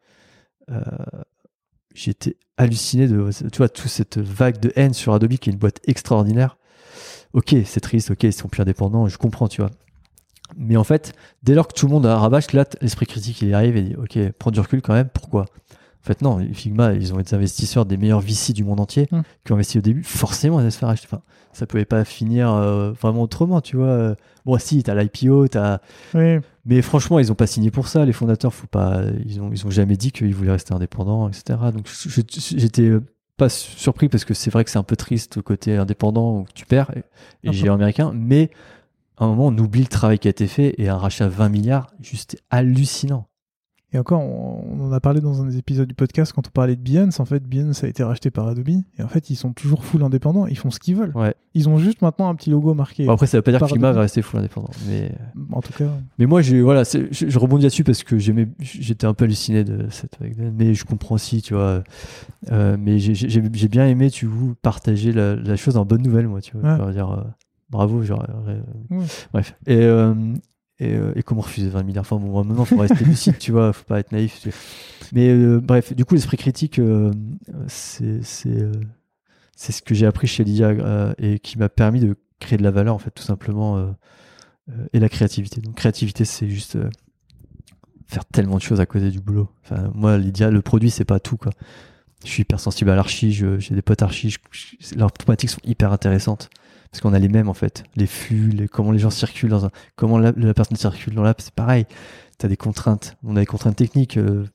euh, 0.70 0.82
j'étais 1.94 2.38
halluciné 2.58 3.08
de 3.08 3.30
tu 3.52 3.58
vois 3.58 3.70
toute 3.70 3.90
cette 3.90 4.18
vague 4.18 4.60
de 4.60 4.72
haine 4.76 4.94
sur 4.94 5.14
Adobe 5.14 5.34
qui 5.34 5.50
est 5.50 5.54
une 5.54 5.60
boîte 5.60 5.80
extraordinaire 5.88 6.58
ok 7.34 7.56
c'est 7.66 7.80
triste 7.80 8.12
ok 8.12 8.24
ils 8.24 8.34
sont 8.34 8.48
plus 8.50 8.62
indépendants 8.62 9.08
je 9.08 9.18
comprends 9.18 9.48
tu 9.48 9.62
vois 9.62 9.72
mais 10.58 10.78
en 10.78 10.84
fait 10.84 11.14
dès 11.44 11.56
lors 11.56 11.68
que 11.68 11.74
tout 11.74 11.88
le 11.88 11.92
monde 11.94 12.06
a 12.06 12.18
rabâche 12.18 12.52
là 12.54 12.66
l'esprit 12.82 13.06
critique 13.06 13.42
il 13.42 13.54
arrive 13.54 13.78
et 13.78 13.82
dit 13.84 13.96
ok 13.96 14.20
prends 14.38 14.52
du 14.52 14.60
recul 14.60 14.82
quand 14.82 14.94
même 14.94 15.10
pourquoi? 15.14 15.46
En 16.04 16.08
fait, 16.08 16.24
non, 16.24 16.40
Figma, 16.54 16.94
ils 16.94 17.14
ont 17.14 17.20
été 17.20 17.36
investisseurs 17.36 17.86
des 17.86 17.96
meilleurs 17.96 18.22
VC 18.22 18.54
du 18.54 18.64
monde 18.64 18.80
entier 18.80 19.08
Hmm. 19.12 19.22
qui 19.46 19.52
ont 19.52 19.56
investi 19.56 19.78
au 19.78 19.82
début. 19.82 20.02
Forcément, 20.04 20.58
ils 20.58 20.64
allaient 20.64 20.72
se 20.72 20.80
faire 20.80 20.90
acheter. 20.90 21.08
Enfin, 21.08 21.22
ça 21.54 21.68
pouvait 21.68 21.86
pas 21.86 22.04
finir 22.06 22.52
euh, 22.52 22.92
vraiment 22.94 23.22
autrement, 23.22 23.62
tu 23.62 23.78
vois. 23.78 24.16
Bon, 24.44 24.58
si, 24.58 24.82
t'as 24.82 24.96
l'IPO, 24.96 25.48
t'as. 25.50 25.78
Oui. 26.16 26.40
Mais 26.66 26.82
franchement, 26.82 27.20
ils 27.20 27.32
ont 27.32 27.36
pas 27.36 27.48
signé 27.48 27.72
pour 27.72 27.88
ça. 27.88 28.06
Les 28.06 28.14
fondateurs, 28.14 28.54
faut 28.54 28.68
pas. 28.68 29.02
Ils 29.26 29.42
ont, 29.42 29.52
ils 29.52 29.66
ont 29.66 29.72
jamais 29.72 29.98
dit 29.98 30.12
qu'ils 30.12 30.36
voulaient 30.36 30.52
rester 30.52 30.74
indépendants, 30.74 31.28
etc. 31.28 31.60
Donc, 31.74 31.88
j'étais 32.56 32.92
pas 33.38 33.50
surpris 33.50 34.10
parce 34.10 34.26
que 34.26 34.34
c'est 34.34 34.52
vrai 34.52 34.64
que 34.64 34.70
c'est 34.70 34.78
un 34.78 34.84
peu 34.84 34.96
triste 34.96 35.38
le 35.38 35.42
côté 35.42 35.76
indépendant 35.76 36.40
où 36.40 36.46
tu 36.54 36.66
perds 36.66 36.92
et, 37.44 37.50
et 37.50 37.70
américain. 37.70 38.12
Mais 38.14 38.52
à 39.18 39.26
un 39.26 39.28
moment, 39.30 39.48
on 39.48 39.58
oublie 39.58 39.82
le 39.82 39.88
travail 39.88 40.20
qui 40.20 40.28
a 40.28 40.32
été 40.32 40.48
fait 40.48 40.76
et 40.78 40.90
un 40.90 40.98
rachat 40.98 41.26
à 41.26 41.30
20 41.30 41.50
milliards, 41.50 41.88
juste 42.00 42.38
hallucinant. 42.52 43.28
Et 43.94 44.00
encore, 44.00 44.22
on, 44.22 44.80
en 44.82 44.92
a 44.94 45.00
parlé 45.02 45.20
dans 45.20 45.42
un 45.42 45.46
des 45.46 45.58
épisodes 45.58 45.88
du 45.88 45.94
podcast 45.96 46.32
quand 46.32 46.48
on 46.48 46.52
parlait 46.52 46.78
de 46.78 46.82
Behance. 46.82 47.20
En 47.20 47.26
fait, 47.26 47.44
Behance 47.44 47.84
a 47.84 47.88
été 47.88 48.04
racheté 48.04 48.32
par 48.32 48.48
Adobe. 48.48 48.70
Et 48.70 49.04
en 49.04 49.10
fait, 49.10 49.30
ils 49.30 49.36
sont 49.36 49.52
toujours 49.52 49.84
full 49.84 50.02
indépendants. 50.02 50.48
Ils 50.48 50.58
font 50.58 50.72
ce 50.72 50.80
qu'ils 50.80 50.96
veulent. 50.96 51.12
Ouais. 51.14 51.36
Ils 51.54 51.68
ont 51.68 51.78
juste 51.78 52.02
maintenant 52.02 52.30
un 52.30 52.36
petit 52.36 52.50
logo 52.50 52.74
marqué. 52.74 53.06
Bon, 53.06 53.12
après, 53.12 53.28
ça 53.28 53.38
veut 53.38 53.42
pas 53.42 53.52
dire 53.52 53.60
que 53.60 53.68
Figma 53.68 53.92
va 53.92 54.02
rester 54.02 54.22
full 54.22 54.40
indépendant. 54.40 54.70
Mais. 54.88 55.12
En 55.52 55.62
tout 55.62 55.74
cas, 55.74 55.90
Mais 56.18 56.26
moi, 56.26 56.42
j'ai, 56.42 56.62
voilà, 56.62 56.84
je, 56.84 57.00
je 57.12 57.40
rebondis 57.40 57.64
là-dessus 57.64 57.84
parce 57.84 58.04
que 58.04 58.18
j'étais 58.18 59.06
un 59.06 59.14
peu 59.14 59.26
halluciné 59.26 59.66
de 59.66 59.90
cette 59.90 60.18
Mais 60.58 60.74
je 60.74 60.86
comprends 60.86 61.16
aussi, 61.16 61.42
tu 61.42 61.54
vois. 61.54 61.84
Euh, 62.52 62.78
mais 62.80 62.98
j'ai, 63.00 63.68
bien 63.68 63.88
aimé, 63.88 64.10
tu 64.10 64.26
vois, 64.26 64.54
partager 64.62 65.12
la, 65.12 65.36
la 65.36 65.56
chose 65.58 65.76
en 65.76 65.86
bonne 65.86 66.02
nouvelle, 66.02 66.28
moi, 66.30 66.40
tu 66.40 66.58
vois. 66.58 66.72
Ouais. 66.72 66.78
Genre 66.78 66.92
dire, 66.92 67.12
euh, 67.12 67.24
bravo, 67.70 68.04
genre, 68.04 68.26
euh, 68.48 68.62
Ouais. 68.90 69.06
bref. 69.34 69.56
Et, 69.68 69.76
euh, 69.76 70.14
et, 70.82 70.96
euh, 70.96 71.14
et 71.16 71.22
comment 71.22 71.42
refuser 71.42 71.70
20 71.70 71.84
milliards 71.84 72.02
Enfin, 72.02 72.18
bon, 72.18 72.44
maintenant, 72.44 72.66
faut 72.66 72.78
rester 72.78 73.06
lucide, 73.06 73.38
tu 73.38 73.52
vois, 73.52 73.72
faut 73.72 73.86
pas 73.86 74.00
être 74.00 74.12
naïf. 74.12 74.48
Mais 75.14 75.30
euh, 75.30 75.60
bref, 75.62 75.94
du 75.94 76.06
coup, 76.06 76.16
l'esprit 76.16 76.38
critique, 76.38 76.80
euh, 76.80 77.12
euh, 77.52 77.66
c'est 77.68 79.72
ce 79.72 79.82
que 79.84 79.94
j'ai 79.94 80.08
appris 80.08 80.26
chez 80.26 80.44
Lydia 80.44 80.70
euh, 80.70 81.14
et 81.20 81.38
qui 81.38 81.60
m'a 81.60 81.70
permis 81.70 82.00
de 82.00 82.16
créer 82.40 82.58
de 82.58 82.64
la 82.64 82.72
valeur, 82.72 82.96
en 82.96 83.00
fait, 83.00 83.12
tout 83.12 83.24
simplement. 83.24 83.94
et 84.94 85.00
la 85.00 85.10
créativité. 85.10 85.62
Donc 85.62 85.76
créativité, 85.76 86.26
c'est 86.26 86.50
juste 86.50 86.78
faire 88.08 88.26
tellement 88.26 88.58
de 88.58 88.62
choses 88.62 88.80
à 88.80 88.88
côté 88.88 89.12
du 89.12 89.20
boulot. 89.20 89.50
Enfin, 89.64 89.92
moi, 89.94 90.18
Lydia, 90.18 90.50
le 90.50 90.64
produit, 90.64 90.90
c'est 90.90 91.06
pas 91.06 91.20
tout 91.20 91.38
quoi. 91.38 91.52
Je 92.26 92.30
suis 92.30 92.42
hyper 92.42 92.60
sensible 92.60 92.90
à 92.90 92.96
l'archi, 92.96 93.34
j'ai 93.34 93.76
des 93.76 93.82
potes 93.82 94.02
archi, 94.02 94.36
leurs 94.96 95.12
problématiques 95.12 95.50
sont 95.50 95.62
hyper 95.64 95.92
intéressantes 95.92 96.50
parce 96.92 97.02
qu'on 97.02 97.14
a 97.14 97.20
les 97.20 97.30
mêmes 97.30 97.50
en 97.50 97.54
fait, 97.54 97.84
les 97.96 98.08
flux, 98.08 98.68
comment 98.72 98.92
les 98.92 99.00
gens 99.00 99.10
circulent 99.10 99.50
dans 99.50 99.66
un, 99.66 99.72
comment 99.96 100.18
la, 100.18 100.34
personne 100.54 100.78
circule 100.78 101.16
dans 101.16 101.24
l'app, 101.24 101.42
c'est 101.42 101.54
pareil. 101.54 101.86
T'as 102.38 102.48
des 102.48 102.58
contraintes, 102.58 103.16
on 103.24 103.36
a 103.36 103.40
des 103.40 103.46
contraintes 103.46 103.76
techniques 103.76 104.18
euh, 104.18 104.46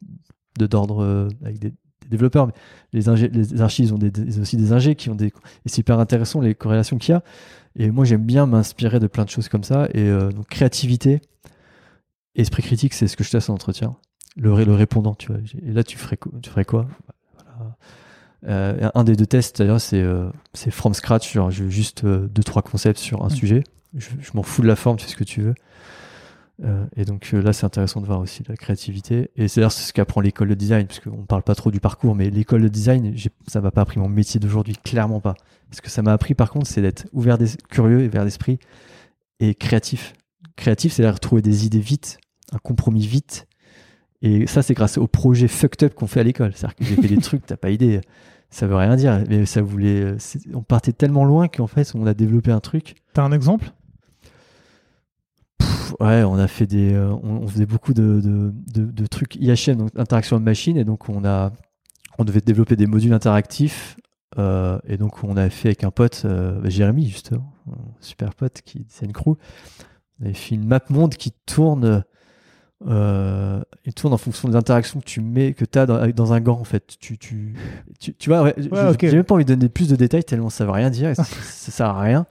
de 0.58 0.66
d'ordre 0.66 1.02
euh, 1.02 1.28
avec 1.42 1.58
des, 1.58 1.72
développeurs, 2.08 2.46
mais 2.46 2.52
les, 2.92 3.28
les 3.28 3.60
archis, 3.60 3.82
ils 3.82 3.92
ont, 3.92 3.98
aussi 4.40 4.56
des 4.56 4.72
ingés 4.72 4.94
qui 4.94 5.10
ont 5.10 5.16
des, 5.16 5.26
et 5.26 5.32
c'est 5.66 5.78
hyper 5.78 5.98
intéressant 5.98 6.40
les 6.40 6.54
corrélations 6.54 6.98
qu'il 6.98 7.12
y 7.12 7.16
a. 7.16 7.22
Et 7.74 7.90
moi, 7.90 8.04
j'aime 8.04 8.22
bien 8.22 8.46
m'inspirer 8.46 9.00
de 9.00 9.06
plein 9.06 9.24
de 9.24 9.28
choses 9.28 9.48
comme 9.48 9.64
ça. 9.64 9.88
Et 9.92 10.08
euh, 10.08 10.30
donc, 10.30 10.46
créativité, 10.48 11.20
esprit 12.34 12.62
critique, 12.62 12.94
c'est 12.94 13.08
ce 13.08 13.16
que 13.16 13.24
je 13.24 13.30
teste 13.30 13.50
en 13.50 13.54
entretien. 13.54 13.96
Le, 14.36 14.64
le 14.64 14.74
répondant, 14.74 15.14
tu 15.14 15.32
vois. 15.32 15.40
Et 15.62 15.72
là, 15.72 15.82
tu 15.82 15.98
ferais, 15.98 16.16
quoi- 16.16 16.32
tu 16.42 16.50
ferais 16.50 16.64
quoi? 16.64 16.86
Euh, 18.46 18.90
Un 18.94 19.04
des 19.04 19.16
deux 19.16 19.26
tests, 19.26 19.58
d'ailleurs, 19.58 19.80
c'est 19.80 20.00
euh, 20.00 20.30
from 20.70 20.94
scratch. 20.94 21.32
Genre, 21.32 21.50
je 21.50 21.64
veux 21.64 21.70
juste 21.70 22.04
euh, 22.04 22.28
deux, 22.28 22.42
trois 22.44 22.62
concepts 22.62 22.98
sur 22.98 23.24
un 23.24 23.28
Mm. 23.28 23.30
sujet. 23.30 23.64
Je, 23.96 24.08
je 24.20 24.30
m'en 24.34 24.42
fous 24.42 24.62
de 24.62 24.66
la 24.66 24.76
forme, 24.76 24.96
tu 24.98 25.04
fais 25.06 25.10
ce 25.12 25.16
que 25.16 25.24
tu 25.24 25.40
veux. 25.42 25.54
Euh, 26.64 26.86
et 26.96 27.04
donc 27.04 27.30
euh, 27.34 27.42
là, 27.42 27.52
c'est 27.52 27.66
intéressant 27.66 28.00
de 28.00 28.06
voir 28.06 28.20
aussi 28.20 28.42
la 28.48 28.56
créativité. 28.56 29.30
Et 29.36 29.48
c'est 29.48 29.60
d'ailleurs 29.60 29.72
ce 29.72 29.92
qu'apprend 29.92 30.20
l'école 30.20 30.48
de 30.48 30.54
design, 30.54 30.86
parce 30.86 31.00
qu'on 31.00 31.24
parle 31.24 31.42
pas 31.42 31.54
trop 31.54 31.70
du 31.70 31.80
parcours, 31.80 32.14
mais 32.14 32.30
l'école 32.30 32.62
de 32.62 32.68
design, 32.68 33.14
ça 33.46 33.60
m'a 33.60 33.70
pas 33.70 33.82
appris 33.82 33.98
mon 34.00 34.08
métier 34.08 34.40
d'aujourd'hui, 34.40 34.74
clairement 34.82 35.20
pas. 35.20 35.34
Ce 35.70 35.80
que 35.80 35.90
ça 35.90 36.02
m'a 36.02 36.12
appris, 36.12 36.34
par 36.34 36.50
contre, 36.50 36.66
c'est 36.66 36.80
d'être 36.82 37.06
ouvert, 37.12 37.36
des, 37.38 37.48
curieux 37.68 38.02
et 38.02 38.06
ouvert 38.06 38.24
d'esprit 38.24 38.58
et 39.40 39.54
créatif. 39.54 40.14
Créatif, 40.56 40.92
c'est 40.92 41.02
de 41.02 41.12
trouver 41.18 41.42
des 41.42 41.66
idées 41.66 41.80
vite, 41.80 42.18
un 42.52 42.58
compromis 42.58 43.06
vite. 43.06 43.46
Et 44.22 44.46
ça, 44.46 44.62
c'est 44.62 44.72
grâce 44.72 44.96
au 44.96 45.06
projet 45.06 45.48
fucked 45.48 45.82
up 45.82 45.94
qu'on 45.94 46.06
fait 46.06 46.20
à 46.20 46.22
l'école. 46.22 46.52
C'est-à-dire 46.54 46.76
que 46.76 46.84
j'ai 46.84 46.96
fait 46.96 47.08
des 47.08 47.18
trucs, 47.20 47.44
t'as 47.44 47.58
pas 47.58 47.68
idée. 47.70 48.00
Ça 48.50 48.66
veut 48.66 48.76
rien 48.76 48.96
dire, 48.96 49.22
mais 49.28 49.44
ça 49.46 49.60
voulait. 49.62 50.14
c'est- 50.18 50.40
On 50.54 50.62
partait 50.62 50.92
tellement 50.92 51.24
loin 51.24 51.48
qu'en 51.48 51.66
fait, 51.66 51.92
on 51.94 52.06
a 52.06 52.14
développé 52.14 52.50
un 52.52 52.60
truc. 52.60 52.96
t'as 53.12 53.22
un 53.24 53.32
exemple? 53.32 53.72
Pff, 55.58 55.94
ouais, 56.00 56.22
on 56.24 56.34
a 56.36 56.48
fait 56.48 56.66
des, 56.66 56.92
euh, 56.92 57.10
on, 57.22 57.42
on 57.42 57.48
faisait 57.48 57.66
beaucoup 57.66 57.94
de, 57.94 58.20
de, 58.20 58.52
de- 58.72 58.90
de 58.90 59.06
trucs 59.06 59.36
IHM, 59.36 59.76
donc 59.76 59.90
interaction 59.96 60.38
de 60.38 60.44
machine, 60.44 60.76
et 60.76 60.84
donc 60.84 61.08
on 61.08 61.24
a, 61.24 61.52
on 62.18 62.24
devait 62.24 62.40
développer 62.40 62.76
des 62.76 62.86
modules 62.86 63.12
interactifs 63.12 63.96
Euh, 64.38 64.78
et 64.86 64.98
donc, 64.98 65.24
on 65.24 65.36
avait 65.36 65.48
fait 65.48 65.68
avec 65.68 65.82
un 65.84 65.90
pote, 65.90 66.22
euh, 66.26 66.60
bah, 66.60 66.68
Jérémy, 66.68 67.08
justement, 67.08 67.54
un 67.70 67.78
super 68.00 68.34
pote 68.34 68.60
qui 68.66 68.80
design 68.80 69.12
crew. 69.12 69.36
On 70.20 70.24
avait 70.26 70.34
fait 70.34 70.56
une 70.56 70.66
map 70.66 70.80
monde 70.90 71.14
qui 71.14 71.30
tourne, 71.46 72.04
euh, 72.86 73.62
il 73.86 73.94
tourne 73.94 74.12
en 74.12 74.18
fonction 74.18 74.48
des 74.48 74.56
interactions 74.56 75.00
que 75.00 75.04
tu 75.06 75.20
mets, 75.20 75.54
que 75.54 75.64
tu 75.64 75.78
as 75.78 75.86
dans, 75.86 76.06
dans 76.10 76.32
un 76.34 76.40
gant, 76.40 76.58
en 76.60 76.64
fait. 76.64 76.96
Tu, 77.00 77.16
tu, 77.16 77.54
tu, 77.98 78.14
tu 78.14 78.28
vois, 78.28 78.42
ouais, 78.42 78.54
j'ai 79.08 79.16
même 79.16 79.24
pas 79.24 79.34
envie 79.34 79.44
de 79.46 79.54
donner 79.54 79.68
plus 79.70 79.88
de 79.88 79.96
détails 79.96 80.24
tellement 80.24 80.50
ça 80.50 80.64
veut 80.66 80.70
rien 80.72 80.90
dire, 80.90 81.08
et 81.10 81.14
ça, 81.14 81.24
ça 81.42 81.72
sert 81.72 81.86
à 81.86 82.00
rien. 82.00 82.26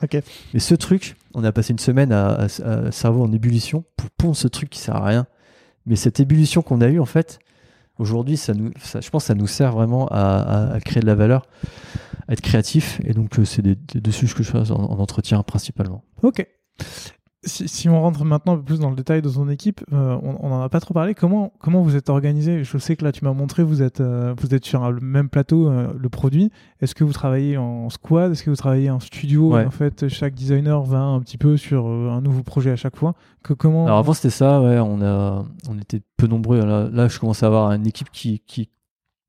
Mais 0.53 0.59
ce 0.59 0.75
truc, 0.75 1.15
on 1.33 1.43
a 1.43 1.51
passé 1.51 1.71
une 1.73 1.79
semaine 1.79 2.11
à, 2.11 2.33
à, 2.33 2.45
à 2.45 2.91
cerveau 2.91 3.23
en 3.23 3.31
ébullition 3.31 3.83
pour 3.97 4.09
pondre 4.11 4.35
ce 4.35 4.47
truc 4.47 4.69
qui 4.69 4.79
sert 4.79 4.95
à 4.95 5.05
rien. 5.05 5.25
Mais 5.87 5.95
cette 5.95 6.19
ébullition 6.19 6.61
qu'on 6.61 6.81
a 6.81 6.87
eue, 6.89 6.99
en 6.99 7.05
fait, 7.05 7.39
aujourd'hui, 7.97 8.37
ça 8.37 8.53
nous, 8.53 8.71
ça- 8.81 9.01
je 9.01 9.09
pense 9.09 9.23
que 9.23 9.27
ça 9.27 9.35
nous 9.35 9.47
sert 9.47 9.71
vraiment 9.71 10.07
à, 10.11 10.77
créer 10.85 11.01
de 11.01 11.07
la 11.07 11.15
valeur, 11.15 11.47
à 12.27 12.33
être 12.33 12.41
créatif. 12.41 13.01
Et 13.03 13.13
donc, 13.13 13.39
euh, 13.39 13.45
c'est 13.45 13.61
des, 13.61 13.75
des 13.75 13.99
deux 14.01 14.11
sujets 14.11 14.33
que 14.35 14.43
je 14.43 14.51
fais 14.51 14.71
en, 14.71 14.75
en 14.75 14.99
entretien 14.99 15.41
principalement. 15.43 16.03
Ok. 16.23 16.45
Si, 17.47 17.67
si 17.67 17.89
on 17.89 18.01
rentre 18.01 18.25
maintenant 18.25 18.53
un 18.53 18.57
peu 18.57 18.63
plus 18.63 18.79
dans 18.79 18.89
le 18.89 18.95
détail 18.95 19.21
de 19.21 19.29
ton 19.29 19.47
équipe, 19.49 19.81
euh, 19.93 20.17
on 20.23 20.35
on 20.41 20.51
en 20.51 20.61
a 20.61 20.69
pas 20.69 20.79
trop 20.79 20.93
parlé. 20.93 21.13
Comment, 21.13 21.53
comment 21.59 21.81
vous 21.81 21.95
êtes 21.95 22.09
organisé? 22.09 22.63
Je 22.63 22.77
sais 22.77 22.95
que 22.95 23.03
là, 23.03 23.11
tu 23.11 23.23
m'as 23.23 23.33
montré, 23.33 23.63
vous 23.63 23.81
êtes, 23.81 24.01
euh, 24.01 24.33
vous 24.39 24.53
êtes 24.55 24.65
sur 24.65 24.91
le 24.91 24.99
même 24.99 25.29
plateau, 25.29 25.69
euh, 25.69 25.93
le 25.97 26.09
produit. 26.09 26.51
Est-ce 26.81 26.95
que 26.95 27.03
vous 27.03 27.13
travaillez 27.13 27.57
en 27.57 27.89
squad? 27.89 28.31
Est-ce 28.31 28.43
que 28.43 28.49
vous 28.49 28.55
travaillez 28.55 28.89
en 28.89 28.99
studio? 28.99 29.53
Ouais. 29.53 29.65
En 29.65 29.71
fait, 29.71 30.07
chaque 30.07 30.33
designer 30.33 30.81
va 30.83 30.99
un 30.99 31.19
petit 31.21 31.37
peu 31.37 31.55
sur 31.55 31.87
euh, 31.87 32.09
un 32.09 32.21
nouveau 32.21 32.43
projet 32.43 32.71
à 32.71 32.75
chaque 32.75 32.95
fois. 32.95 33.13
Que, 33.43 33.53
comment 33.53 33.85
Alors 33.85 33.99
avant 33.99 34.13
c'était 34.13 34.31
ça, 34.31 34.61
ouais, 34.61 34.79
on 34.79 35.01
a, 35.01 35.45
on 35.69 35.77
était 35.77 36.01
peu 36.17 36.27
nombreux. 36.27 36.59
Là, 36.65 36.89
là, 36.91 37.07
je 37.07 37.19
commence 37.19 37.43
à 37.43 37.47
avoir 37.47 37.71
une 37.71 37.85
équipe 37.85 38.09
qui, 38.11 38.41
qui, 38.47 38.69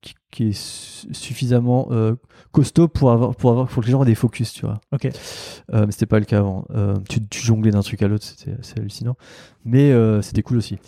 qui, 0.06 0.14
qui 0.30 0.48
est 0.48 0.52
su- 0.52 1.12
suffisamment 1.12 1.88
euh, 1.90 2.14
costaud 2.52 2.88
pour 2.88 3.10
avoir, 3.10 3.34
pour 3.36 3.50
avoir, 3.50 3.68
pour 3.68 3.82
que 3.82 3.86
les 3.86 3.92
gens 3.92 4.02
aient 4.02 4.06
des 4.06 4.14
focus, 4.14 4.52
tu 4.52 4.64
vois. 4.64 4.80
Ok. 4.92 5.06
Euh, 5.06 5.84
mais 5.86 5.92
c'était 5.92 6.06
pas 6.06 6.18
le 6.18 6.24
cas 6.24 6.38
avant. 6.38 6.64
Euh, 6.70 6.96
tu, 7.08 7.20
tu 7.26 7.40
jonglais 7.42 7.70
d'un 7.70 7.82
truc 7.82 8.02
à 8.02 8.08
l'autre, 8.08 8.24
c'était 8.24 8.52
assez 8.58 8.74
hallucinant. 8.78 9.16
Mais 9.64 9.90
euh, 9.92 10.22
c'était 10.22 10.42
cool 10.42 10.56
aussi. 10.58 10.78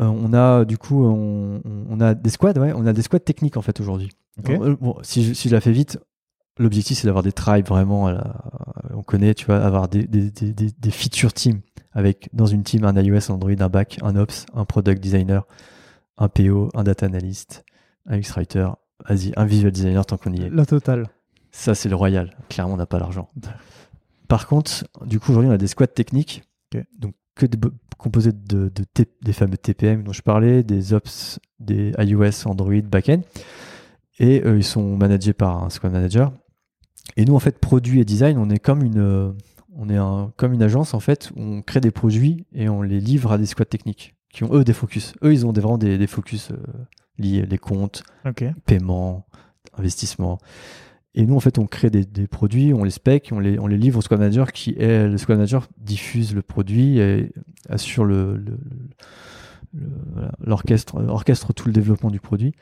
On 0.00 0.32
a 0.32 0.64
du 0.64 0.78
coup, 0.78 1.04
on, 1.04 2.00
a 2.00 2.14
des 2.14 2.30
squads, 2.30 2.52
ouais, 2.60 2.72
on 2.72 2.86
a 2.86 2.92
des 2.92 3.02
squads 3.02 3.18
techniques 3.18 3.56
en 3.56 3.62
fait 3.62 3.80
aujourd'hui. 3.80 4.10
Ok. 4.38 4.50
Euh, 4.50 4.76
bon, 4.80 4.96
si, 5.02 5.24
je, 5.24 5.32
si 5.32 5.48
je 5.48 5.54
la 5.54 5.60
fais 5.60 5.72
vite, 5.72 5.98
l'objectif 6.56 6.98
c'est 6.98 7.06
d'avoir 7.08 7.24
des 7.24 7.32
tribes 7.32 7.66
vraiment. 7.66 8.08
la- 8.08 8.44
on 8.94 9.02
connaît, 9.02 9.34
tu 9.34 9.46
vois, 9.46 9.56
avoir 9.58 9.88
des, 9.88 10.06
des, 10.06 10.30
des, 10.30 10.52
des, 10.52 10.70
des 10.70 10.90
feature 10.92 11.32
teams 11.32 11.60
avec 11.92 12.28
dans 12.32 12.46
une 12.46 12.62
team 12.62 12.84
un 12.84 12.94
iOS, 12.96 13.30
un 13.32 13.34
Android, 13.34 13.50
un 13.58 13.68
back, 13.68 13.98
un 14.02 14.14
ops, 14.14 14.46
un 14.54 14.64
product 14.64 15.02
designer, 15.02 15.46
un 16.16 16.28
PO, 16.28 16.68
un 16.74 16.84
data 16.84 17.06
analyst, 17.06 17.64
un 18.08 18.18
UX-writer, 18.18 18.68
vas-y, 19.08 19.32
un 19.36 19.44
visual 19.44 19.70
designer 19.70 20.04
tant 20.04 20.16
qu'on 20.16 20.32
y 20.32 20.42
est. 20.42 20.50
La 20.50 20.66
totale. 20.66 21.08
Ça, 21.50 21.74
c'est 21.74 21.88
le 21.88 21.94
royal. 21.94 22.36
Clairement, 22.48 22.74
on 22.74 22.76
n'a 22.76 22.86
pas 22.86 22.98
l'argent. 22.98 23.28
Par 24.26 24.46
contre, 24.46 24.86
du 25.06 25.20
coup, 25.20 25.30
aujourd'hui, 25.30 25.50
on 25.50 25.54
a 25.54 25.58
des 25.58 25.66
squads 25.66 25.86
techniques. 25.86 26.42
Donc, 26.98 27.14
que 27.34 27.46
de, 27.46 27.58
composés 27.96 28.32
de, 28.32 28.68
de 28.68 28.84
T- 28.84 29.06
des 29.22 29.32
fameux 29.32 29.56
TPM 29.56 30.02
dont 30.02 30.12
je 30.12 30.22
parlais, 30.22 30.62
des 30.62 30.92
ops, 30.92 31.38
des 31.60 31.92
iOS, 31.98 32.46
Android, 32.46 32.80
backend. 32.82 33.22
Et 34.18 34.42
euh, 34.44 34.58
ils 34.58 34.64
sont 34.64 34.96
managés 34.96 35.32
par 35.32 35.64
un 35.64 35.70
squad 35.70 35.92
manager. 35.92 36.32
Et 37.16 37.24
nous, 37.24 37.34
en 37.34 37.38
fait, 37.38 37.58
produit 37.58 38.00
et 38.00 38.04
design, 38.04 38.36
on 38.38 38.50
est 38.50 38.58
comme 38.58 38.82
une, 38.82 38.98
euh, 38.98 39.32
on 39.74 39.88
est 39.88 39.96
un, 39.96 40.32
comme 40.36 40.52
une 40.52 40.62
agence, 40.62 40.92
en 40.94 41.00
fait, 41.00 41.30
où 41.36 41.40
on 41.40 41.62
crée 41.62 41.80
des 41.80 41.90
produits 41.92 42.44
et 42.52 42.68
on 42.68 42.82
les 42.82 43.00
livre 43.00 43.32
à 43.32 43.38
des 43.38 43.46
squads 43.46 43.64
techniques 43.64 44.14
qui 44.32 44.44
ont, 44.44 44.52
eux, 44.52 44.64
des 44.64 44.74
focus. 44.74 45.14
Eux, 45.22 45.32
ils 45.32 45.46
ont 45.46 45.52
des, 45.52 45.60
vraiment 45.60 45.78
des, 45.78 45.96
des 45.96 46.06
focus 46.06 46.50
euh, 46.50 46.56
liés, 47.18 47.46
les 47.48 47.58
comptes, 47.58 48.02
Ok. 48.26 48.44
paiement, 48.66 49.26
investissement. 49.76 50.38
Et 51.14 51.26
nous, 51.26 51.34
en 51.34 51.40
fait, 51.40 51.58
on 51.58 51.66
crée 51.66 51.90
des, 51.90 52.04
des 52.04 52.26
produits, 52.26 52.72
on 52.72 52.84
les 52.84 52.90
spec, 52.90 53.30
on 53.32 53.40
les, 53.40 53.58
on 53.58 53.66
les 53.66 53.76
livre 53.78 53.98
au 53.98 54.02
squad 54.02 54.20
manager 54.20 54.52
qui 54.52 54.74
est, 54.78 55.08
le 55.08 55.18
squad 55.18 55.38
manager 55.38 55.66
diffuse 55.78 56.34
le 56.34 56.42
produit 56.42 56.98
et 56.98 57.32
assure 57.68 58.04
le, 58.04 58.36
le- 58.36 58.58
le- 59.74 59.88
voilà, 60.12 60.32
l'orchestre, 60.44 60.96
orchestre 61.08 61.52
tout 61.52 61.66
le 61.68 61.72
développement 61.72 62.10
du 62.10 62.20
produit. 62.20 62.52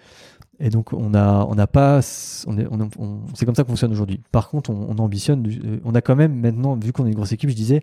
Et 0.59 0.71
donc, 0.71 0.93
on 0.95 1.13
a, 1.15 1.45
on 1.49 1.55
n'a 1.55 1.67
pas, 1.67 2.01
on 2.47 2.59
est, 2.59 2.67
on, 2.71 2.89
on- 2.99 3.21
c'est 3.35 3.45
comme 3.45 3.55
ça 3.55 3.63
qu'on 3.65 3.71
fonctionne 3.71 3.93
aujourd'hui. 3.93 4.23
Par 4.33 4.49
contre, 4.49 4.71
on, 4.71 4.87
on 4.91 4.99
ambitionne, 4.99 5.47
euh, 5.47 5.79
on 5.85 5.95
a 5.95 6.01
quand 6.01 6.17
même 6.17 6.35
maintenant, 6.35 6.77
vu 6.77 6.93
qu'on 6.93 7.05
est 7.05 7.11
une 7.11 7.15
grosse 7.15 7.33
équipe, 7.33 7.51
je 7.51 7.55
disais, 7.55 7.83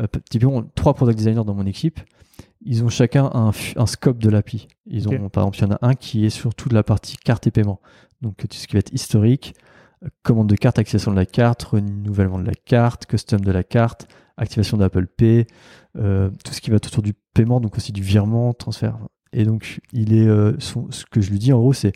euh, 0.00 0.06
typiquement, 0.30 0.62
trois 0.74 0.94
product 0.94 1.16
designers 1.16 1.44
dans 1.44 1.54
mon 1.54 1.66
équipe, 1.66 2.00
ils 2.60 2.84
ont 2.84 2.88
chacun 2.88 3.30
un, 3.34 3.86
scope 3.86 4.18
de 4.18 4.30
l'API. 4.30 4.68
Ils 4.86 5.08
ont, 5.08 5.28
par 5.28 5.44
exemple, 5.44 5.58
il 5.58 5.62
y 5.62 5.64
en 5.66 5.76
a 5.76 5.78
un 5.82 5.94
qui 5.94 6.26
est 6.26 6.30
sur 6.30 6.54
toute 6.54 6.72
la 6.72 6.82
partie 6.82 7.16
carte 7.16 7.46
et 7.46 7.50
paiement. 7.50 7.80
Donc, 8.20 8.36
tout 8.36 8.46
ce 8.50 8.66
qui 8.66 8.74
va 8.74 8.80
être 8.80 8.92
historique, 8.92 9.54
commande 10.22 10.48
de 10.48 10.56
carte, 10.56 10.78
activation 10.78 11.10
de 11.10 11.16
la 11.16 11.26
carte, 11.26 11.62
renouvellement 11.62 12.38
de 12.38 12.46
la 12.46 12.54
carte, 12.54 13.06
custom 13.06 13.40
de 13.40 13.52
la 13.52 13.62
carte, 13.64 14.08
activation 14.36 14.76
d'Apple 14.76 15.06
Pay, 15.06 15.46
euh, 15.96 16.30
tout 16.44 16.52
ce 16.52 16.60
qui 16.60 16.70
va 16.70 16.76
être 16.76 16.86
autour 16.86 17.02
du 17.02 17.14
paiement, 17.34 17.60
donc 17.60 17.76
aussi 17.76 17.92
du 17.92 18.02
virement, 18.02 18.52
transfert. 18.54 18.98
Et 19.32 19.44
donc, 19.44 19.80
il 19.92 20.14
est, 20.14 20.26
euh, 20.26 20.54
son- 20.58 20.90
ce 20.90 21.04
que 21.04 21.20
je 21.20 21.30
lui 21.30 21.38
dis 21.38 21.52
en 21.52 21.58
gros, 21.58 21.72
c'est 21.72 21.92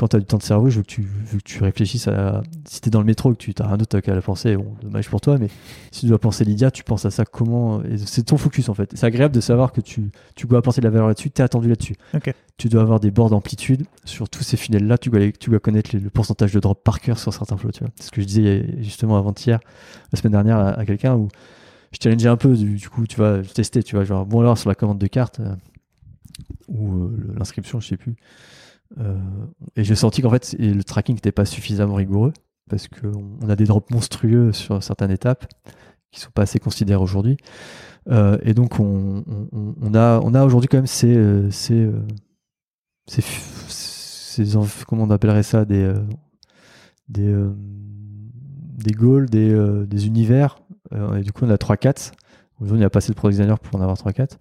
quand 0.00 0.08
tu 0.08 0.16
as 0.16 0.18
du 0.18 0.24
temps 0.24 0.38
de 0.38 0.42
cerveau, 0.42 0.70
je 0.70 0.78
veux 0.78 0.82
que 0.82 0.88
tu, 0.88 1.02
veux 1.02 1.38
que 1.38 1.44
tu 1.44 1.62
réfléchisses 1.62 2.08
à. 2.08 2.42
Si 2.64 2.80
tu 2.80 2.88
es 2.88 2.90
dans 2.90 3.00
le 3.00 3.04
métro 3.04 3.30
que 3.34 3.36
tu 3.36 3.52
n'as 3.58 3.66
rien 3.66 3.76
d'autre 3.76 4.00
qu'à 4.00 4.14
la 4.14 4.22
penser, 4.22 4.56
bon, 4.56 4.74
dommage 4.82 5.10
pour 5.10 5.20
toi, 5.20 5.36
mais 5.38 5.48
si 5.92 6.00
tu 6.00 6.06
dois 6.06 6.18
penser 6.18 6.44
Lydia, 6.44 6.70
tu 6.70 6.82
penses 6.84 7.04
à 7.04 7.10
ça 7.10 7.24
comment. 7.26 7.82
C'est 8.06 8.24
ton 8.24 8.38
focus 8.38 8.68
en 8.70 8.74
fait. 8.74 8.90
C'est 8.94 9.04
agréable 9.04 9.34
de 9.34 9.40
savoir 9.40 9.72
que 9.72 9.80
tu, 9.82 10.10
tu 10.34 10.46
dois 10.46 10.58
apporter 10.60 10.80
de 10.80 10.86
la 10.86 10.90
valeur 10.90 11.06
là-dessus, 11.08 11.30
tu 11.30 11.42
es 11.42 11.44
attendu 11.44 11.68
là-dessus. 11.68 11.94
Ok. 12.14 12.32
Tu 12.56 12.68
dois 12.68 12.82
avoir 12.82 12.98
des 12.98 13.10
bords 13.10 13.30
d'amplitude 13.30 13.84
sur 14.04 14.28
tous 14.30 14.42
ces 14.42 14.56
funnels-là, 14.56 14.96
tu 14.98 15.10
dois, 15.10 15.20
les- 15.20 15.32
tu 15.32 15.50
dois 15.50 15.60
connaître 15.60 15.90
les- 15.92 16.00
le 16.00 16.10
pourcentage 16.10 16.52
de 16.52 16.60
drop 16.60 16.82
par 16.82 17.00
cœur 17.00 17.18
sur 17.18 17.32
certains 17.34 17.56
flots. 17.58 17.70
C'est 17.72 18.02
ce 18.06 18.10
que 18.10 18.20
je 18.22 18.26
disais 18.26 18.66
justement 18.80 19.16
avant-hier, 19.18 19.60
la 20.12 20.18
semaine 20.18 20.32
dernière, 20.32 20.56
à, 20.58 20.70
à 20.78 20.84
quelqu'un 20.86 21.14
où 21.14 21.28
je 21.92 21.98
challengeais 22.02 22.28
un 22.28 22.36
peu, 22.36 22.56
du, 22.56 22.76
du 22.76 22.88
coup, 22.88 23.06
tu 23.06 23.16
vois, 23.16 23.42
je 23.42 23.50
testais, 23.50 23.82
tu 23.82 23.96
vois, 23.96 24.04
genre, 24.04 24.24
bon 24.24 24.40
alors 24.40 24.56
sur 24.56 24.68
la 24.70 24.74
commande 24.74 24.98
de 24.98 25.06
carte 25.08 25.40
euh, 25.40 25.54
ou 26.68 27.04
euh, 27.04 27.34
l'inscription, 27.36 27.80
je 27.80 27.88
sais 27.88 27.96
plus. 27.96 28.14
Euh, 28.98 29.16
et 29.76 29.84
j'ai 29.84 29.94
senti 29.94 30.22
qu'en 30.22 30.30
fait, 30.30 30.56
le 30.58 30.82
tracking 30.82 31.14
n'était 31.14 31.32
pas 31.32 31.44
suffisamment 31.44 31.94
rigoureux 31.94 32.32
parce 32.68 32.88
qu'on 32.88 33.38
on 33.40 33.48
a 33.48 33.56
des 33.56 33.64
drops 33.64 33.90
monstrueux 33.90 34.52
sur 34.52 34.82
certaines 34.82 35.10
étapes 35.10 35.46
qui 36.10 36.20
sont 36.20 36.30
pas 36.30 36.42
assez 36.42 36.58
considérées 36.58 37.02
aujourd'hui. 37.02 37.36
Euh, 38.08 38.38
et 38.42 38.54
donc, 38.54 38.80
on, 38.80 39.24
a, 39.94 40.18
aujourd'hui 40.20 40.68
quand 40.68 40.78
même 40.78 40.86
ces, 40.86 41.16
euh, 41.16 41.50
comment 44.86 45.04
on 45.04 45.10
appellerait 45.10 45.42
ça, 45.42 45.64
des, 45.64 45.92
des, 47.08 47.32
goals, 48.92 49.28
des, 49.28 49.86
des 49.86 50.06
univers. 50.06 50.58
Et 50.92 51.20
du 51.22 51.32
coup, 51.32 51.44
on 51.44 51.50
a 51.50 51.56
3-4. 51.56 52.12
Aujourd'hui, 52.60 52.84
on 52.84 52.86
a 52.86 52.90
pas 52.90 52.98
assez 52.98 53.12
de 53.12 53.16
product 53.16 53.38
designer 53.38 53.58
pour 53.58 53.78
en 53.78 53.82
avoir 53.82 53.96
3-4. 53.96 54.32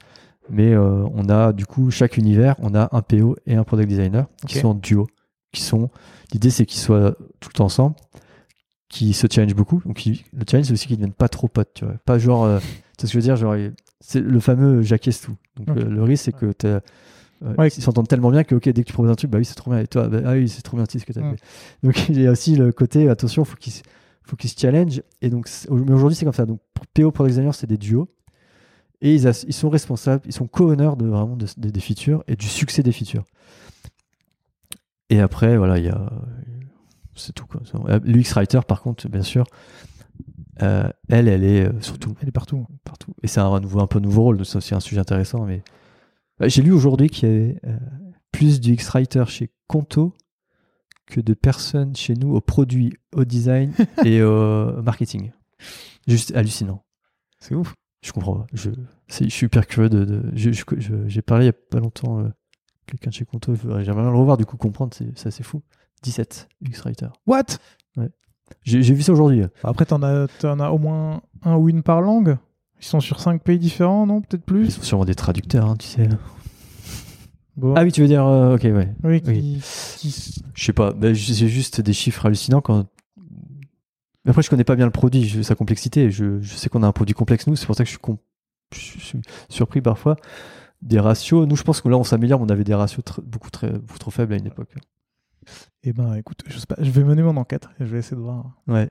Mais 0.50 0.74
euh, 0.74 1.06
on 1.14 1.30
a 1.30 1.54
du 1.54 1.66
coup 1.66 1.92
chaque 1.92 2.18
univers, 2.18 2.56
on 2.60 2.74
a 2.76 2.90
un 2.92 3.02
PO 3.02 3.36
et 3.46 3.56
un 3.56 3.64
product 3.64 3.88
designer 3.90 4.28
qui 4.48 4.58
sont 4.60 4.70
en 4.70 4.74
duo. 4.76 5.08
Qui 5.52 5.62
sont, 5.62 5.90
l'idée 6.32 6.50
c'est 6.52 6.66
qu'ils 6.66 6.80
soient 6.82 7.16
tout 7.40 7.50
le 7.50 7.54
temps 7.58 7.66
ensemble, 7.66 7.96
qui 8.90 9.14
se 9.14 9.28
challenge 9.30 9.56
beaucoup. 9.56 9.82
Donc 9.86 10.06
ils- 10.06 10.24
le 10.34 10.44
challenge 10.50 10.68
c'est 10.68 10.74
aussi 10.74 10.88
qu'ils 10.88 10.96
ne 10.98 11.02
deviennent 11.02 11.14
pas 11.14 11.30
trop 11.30 11.48
potes, 11.48 11.74
tu 11.76 11.86
vois. 11.86 11.96
Pas 12.06 12.18
genre, 12.20 12.44
euh, 12.46 12.60
tu 12.60 12.66
sais 12.66 12.74
ce 12.98 13.02
que 13.06 13.08
je 13.14 13.18
veux 13.18 13.22
dire, 13.24 13.36
genre 13.36 13.56
c'est 14.00 14.20
le 14.22 14.40
fameux 14.40 14.82
jaquesse 14.82 15.22
tout. 15.22 15.36
Donc 15.56 15.76
euh, 15.78 15.84
le 15.90 16.04
risque 16.04 16.26
c'est 16.26 16.32
que 16.36 16.52
t'as- 16.52 16.68
euh, 16.68 17.56
Ouais. 17.58 17.70
ils 17.70 17.82
s'entendent 17.82 18.08
tellement 18.08 18.32
bien 18.32 18.44
que 18.44 18.54
ok 18.56 18.64
dès 18.70 18.82
que 18.84 18.88
tu 18.88 18.94
proposes 18.94 19.12
un 19.12 19.16
truc, 19.16 19.32
bah 19.32 19.38
oui 19.38 19.46
c'est 19.46 19.56
trop 19.56 19.72
bien 19.72 19.80
et 19.80 19.88
toi, 19.88 20.08
bah, 20.08 20.20
ah 20.26 20.34
oui 20.34 20.50
c'est 20.50 20.62
trop 20.62 20.76
bien 20.78 20.86
ce 20.86 20.98
que 21.04 21.14
tu 21.14 21.20
as 21.20 21.22
Ouais. 21.22 21.32
fait. 21.38 21.44
Donc 21.84 21.94
il 22.10 22.22
y 22.22 22.28
a 22.28 22.32
aussi 22.32 22.56
le 22.56 22.72
côté 22.72 23.08
attention, 23.10 23.46
faut 23.46 23.56
qu'ils 23.58 23.74
faut 24.24 24.36
qu'ils 24.36 24.50
se 24.50 24.60
challenge. 24.60 25.02
Et 25.22 25.30
donc 25.30 25.48
c'est- 25.48 25.70
mais 25.72 25.94
aujourd'hui 25.94 26.16
c'est 26.16 26.26
comme 26.26 26.34
ça. 26.34 26.46
Donc 26.46 26.60
PO 26.94 27.12
product 27.12 27.32
designer 27.34 27.56
c'est 27.56 27.68
des 27.68 27.78
duos. 27.78 28.08
Et 29.02 29.16
ils, 29.16 29.54
sont 29.54 29.70
responsables, 29.70 30.24
ils 30.26 30.34
sont 30.34 30.48
co-owners 30.48 30.92
de 30.98 31.06
vraiment 31.06 31.38
de- 31.38 31.46
de- 31.58 31.70
des 31.70 31.80
features 31.80 32.24
et 32.28 32.36
du 32.36 32.48
succès 32.48 32.84
des 32.84 32.92
features. 32.92 33.24
Et 35.10 35.20
après, 35.22 35.58
voilà, 35.58 35.78
il 35.78 35.86
y 35.86 35.90
a. 35.90 36.12
C'est 37.16 37.34
tout 37.34 37.46
quoi. 37.46 37.62
L'UX 38.04 38.34
Writer, 38.36 38.60
par 38.68 38.82
contre, 38.82 39.08
bien 39.10 39.24
sûr, 39.24 39.46
euh, 40.62 40.90
elle, 41.10 41.28
elle 41.28 41.44
est 41.44 41.66
euh, 41.68 41.82
surtout 41.82 42.16
Elle 42.22 42.30
est 42.30 42.34
partout. 42.34 42.66
partout. 42.84 43.14
Et 43.24 43.28
c'est 43.28 43.40
un, 43.40 43.60
nouveau, 43.60 43.80
un 43.82 43.88
peu 43.88 44.00
nouveau 44.00 44.24
rôle, 44.24 44.46
c'est 44.46 44.58
aussi 44.58 44.74
un 44.76 44.80
sujet 44.80 45.00
intéressant. 45.02 45.46
Mais 45.46 45.62
j'ai 46.42 46.62
lu 46.62 46.72
aujourd'hui 46.72 47.10
qu'il 47.10 47.30
y 47.30 47.32
avait 47.32 47.60
euh, 47.68 47.78
plus 48.32 48.60
d'UX 48.62 48.90
Writer 48.94 49.26
chez 49.28 49.50
Conto 49.68 50.14
que 51.08 51.20
de 51.20 51.34
personnes 51.34 51.96
chez 51.96 52.14
nous 52.14 52.36
au 52.36 52.42
produit, 52.42 52.94
au 53.16 53.26
design 53.26 53.74
et 54.06 54.22
au 54.22 54.82
marketing. 54.82 55.32
Juste 56.08 56.34
hallucinant. 56.36 56.84
C'est 57.40 57.56
ouf. 57.56 57.74
Je 58.02 58.12
comprends 58.12 58.36
pas. 58.36 58.48
Je, 58.54 58.70
c'est- 59.08 59.26
je 59.26 59.30
suis 59.30 59.46
hyper 59.48 59.68
curieux 59.68 59.90
de. 59.90 60.32
j'ai 60.36 61.22
parlé 61.22 61.46
il 61.46 61.48
y 61.48 61.50
a 61.50 61.54
pas 61.54 61.80
longtemps, 61.80 62.20
euh, 62.20 62.30
quelqu'un 62.88 63.10
de 63.10 63.16
chez 63.16 63.26
Conto, 63.26 63.56
j'aimerais 63.56 63.84
bien 63.84 64.12
le 64.12 64.18
revoir, 64.18 64.38
du 64.38 64.46
coup, 64.46 64.58
comprendre, 64.58 64.94
c'est, 64.96 65.12
c'est 65.18 65.28
assez 65.28 65.44
fou. 65.44 65.62
17 66.04 66.48
UX 66.66 66.82
Writer. 66.86 67.08
What? 67.28 67.44
J'ai, 68.64 68.82
j'ai 68.82 68.94
vu 68.96 69.04
ça 69.04 69.12
aujourd'hui. 69.12 69.44
Après, 69.64 69.86
t'en 69.86 70.02
as, 70.02 70.28
t'en 70.40 70.60
as 70.60 70.70
au 70.72 70.80
moins 70.80 71.22
un 71.44 71.56
win 71.56 71.84
par 71.84 72.02
langue? 72.02 72.38
Ils 72.80 72.86
sont 72.86 73.00
sur 73.00 73.20
cinq 73.20 73.44
pays 73.44 73.60
différents, 73.60 74.08
non? 74.08 74.22
Peut-être 74.22 74.42
Ils 74.42 74.54
plus 74.54 74.72
sont 74.72 74.82
sûrement 74.82 75.06
des 75.06 75.14
traducteurs, 75.14 75.66
hein, 75.70 75.76
tu 75.78 75.86
sais. 75.86 76.08
Bon. 77.58 77.74
Ah 77.76 77.84
oui, 77.84 77.92
tu 77.92 78.02
veux 78.02 78.08
dire. 78.08 78.26
euh, 78.26 78.56
ok, 78.56 78.64
ouais. 78.64 78.94
oui, 79.04 79.22
oui. 79.28 79.60
qui- 79.98 80.10
qui 80.12 80.42
Je 80.56 80.64
sais 80.64 80.74
pas, 80.74 80.94
ben, 80.94 81.14
j'ai 81.14 81.48
juste 81.50 81.82
des 81.82 81.94
chiffres 81.94 82.26
hallucinants 82.26 82.62
quand. 82.62 82.88
Mais 84.30 84.32
Après, 84.32 84.44
je 84.44 84.50
connais 84.52 84.64
pas 84.64 84.76
bien 84.76 84.86
le 84.86 84.92
produit, 84.92 85.26
je- 85.28 85.42
sa 85.42 85.56
complexité. 85.56 86.12
Je, 86.12 86.40
je 86.40 86.54
sais 86.56 86.70
qu'on 86.70 86.84
a 86.84 86.88
un 86.88 86.92
produit 86.92 87.16
complexe, 87.16 87.48
nous, 87.48 87.56
c'est 87.56 87.66
pour 87.66 87.74
ça 87.76 87.84
que 87.84 87.88
je 87.88 87.94
suis, 87.94 88.00
com- 88.00 88.18
je 88.76 88.80
suis 88.80 89.20
surpris 89.50 89.82
parfois. 89.82 90.18
Des 90.84 91.00
ratios, 91.00 91.48
nous, 91.48 91.56
je 91.56 91.64
pense 91.64 91.82
que 91.82 91.90
là, 91.90 91.98
on 91.98 92.04
s'améliore, 92.04 92.40
mais 92.40 92.46
on 92.46 92.50
avait 92.50 92.64
des 92.64 92.76
ratios 92.76 93.04
tr- 93.04 93.24
beaucoup, 93.24 93.50
très, 93.50 93.72
beaucoup 93.72 93.98
trop 93.98 94.12
faibles 94.12 94.34
à 94.34 94.38
une 94.38 94.46
époque. 94.46 94.70
Eh 95.82 95.94
ben, 95.94 96.14
écoute, 96.14 96.44
je 96.46 96.60
sais 96.60 96.68
pas, 96.68 96.76
je 96.78 96.92
vais 96.92 97.04
mener 97.04 97.24
mon 97.24 97.38
enquête 97.38 97.68
et 97.80 97.88
je 97.88 97.92
vais 97.92 97.98
essayer 97.98 98.18
de 98.18 98.22
voir. 98.22 98.52
Ouais. 98.68 98.88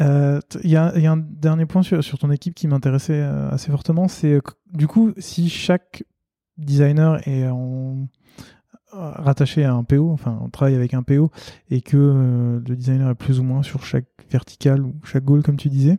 Euh, 0.00 0.40
Il 0.64 0.70
y, 0.70 0.76
a 0.76 0.92
il 0.96 1.02
y 1.02 1.06
a 1.06 1.12
un 1.12 1.16
dernier 1.18 1.64
point 1.66 1.82
sur, 1.84 2.02
sur 2.02 2.18
ton 2.18 2.32
équipe 2.32 2.56
qui 2.56 2.66
m'intéressait 2.66 3.20
euh, 3.22 3.48
assez 3.50 3.70
fortement, 3.70 4.08
c'est 4.08 4.40
du 4.72 4.88
coup 4.88 5.12
si 5.18 5.48
chaque 5.48 6.02
designer 6.56 7.20
est 7.28 7.46
en- 7.46 8.08
rattaché 8.92 9.64
à 9.64 9.74
un 9.74 9.84
PO, 9.84 10.10
enfin 10.12 10.38
on 10.42 10.48
travaille 10.48 10.74
avec 10.74 10.94
un 10.94 11.02
PO, 11.02 11.30
et 11.70 11.80
que 11.82 11.96
euh, 11.96 12.60
le 12.66 12.76
designer 12.76 13.10
est 13.10 13.14
plus 13.14 13.38
ou 13.40 13.42
moins 13.42 13.62
sur 13.62 13.84
chaque 13.84 14.06
verticale 14.30 14.82
ou 14.82 14.94
chaque 15.04 15.24
goal 15.24 15.42
comme 15.42 15.56
tu 15.56 15.68
disais. 15.68 15.98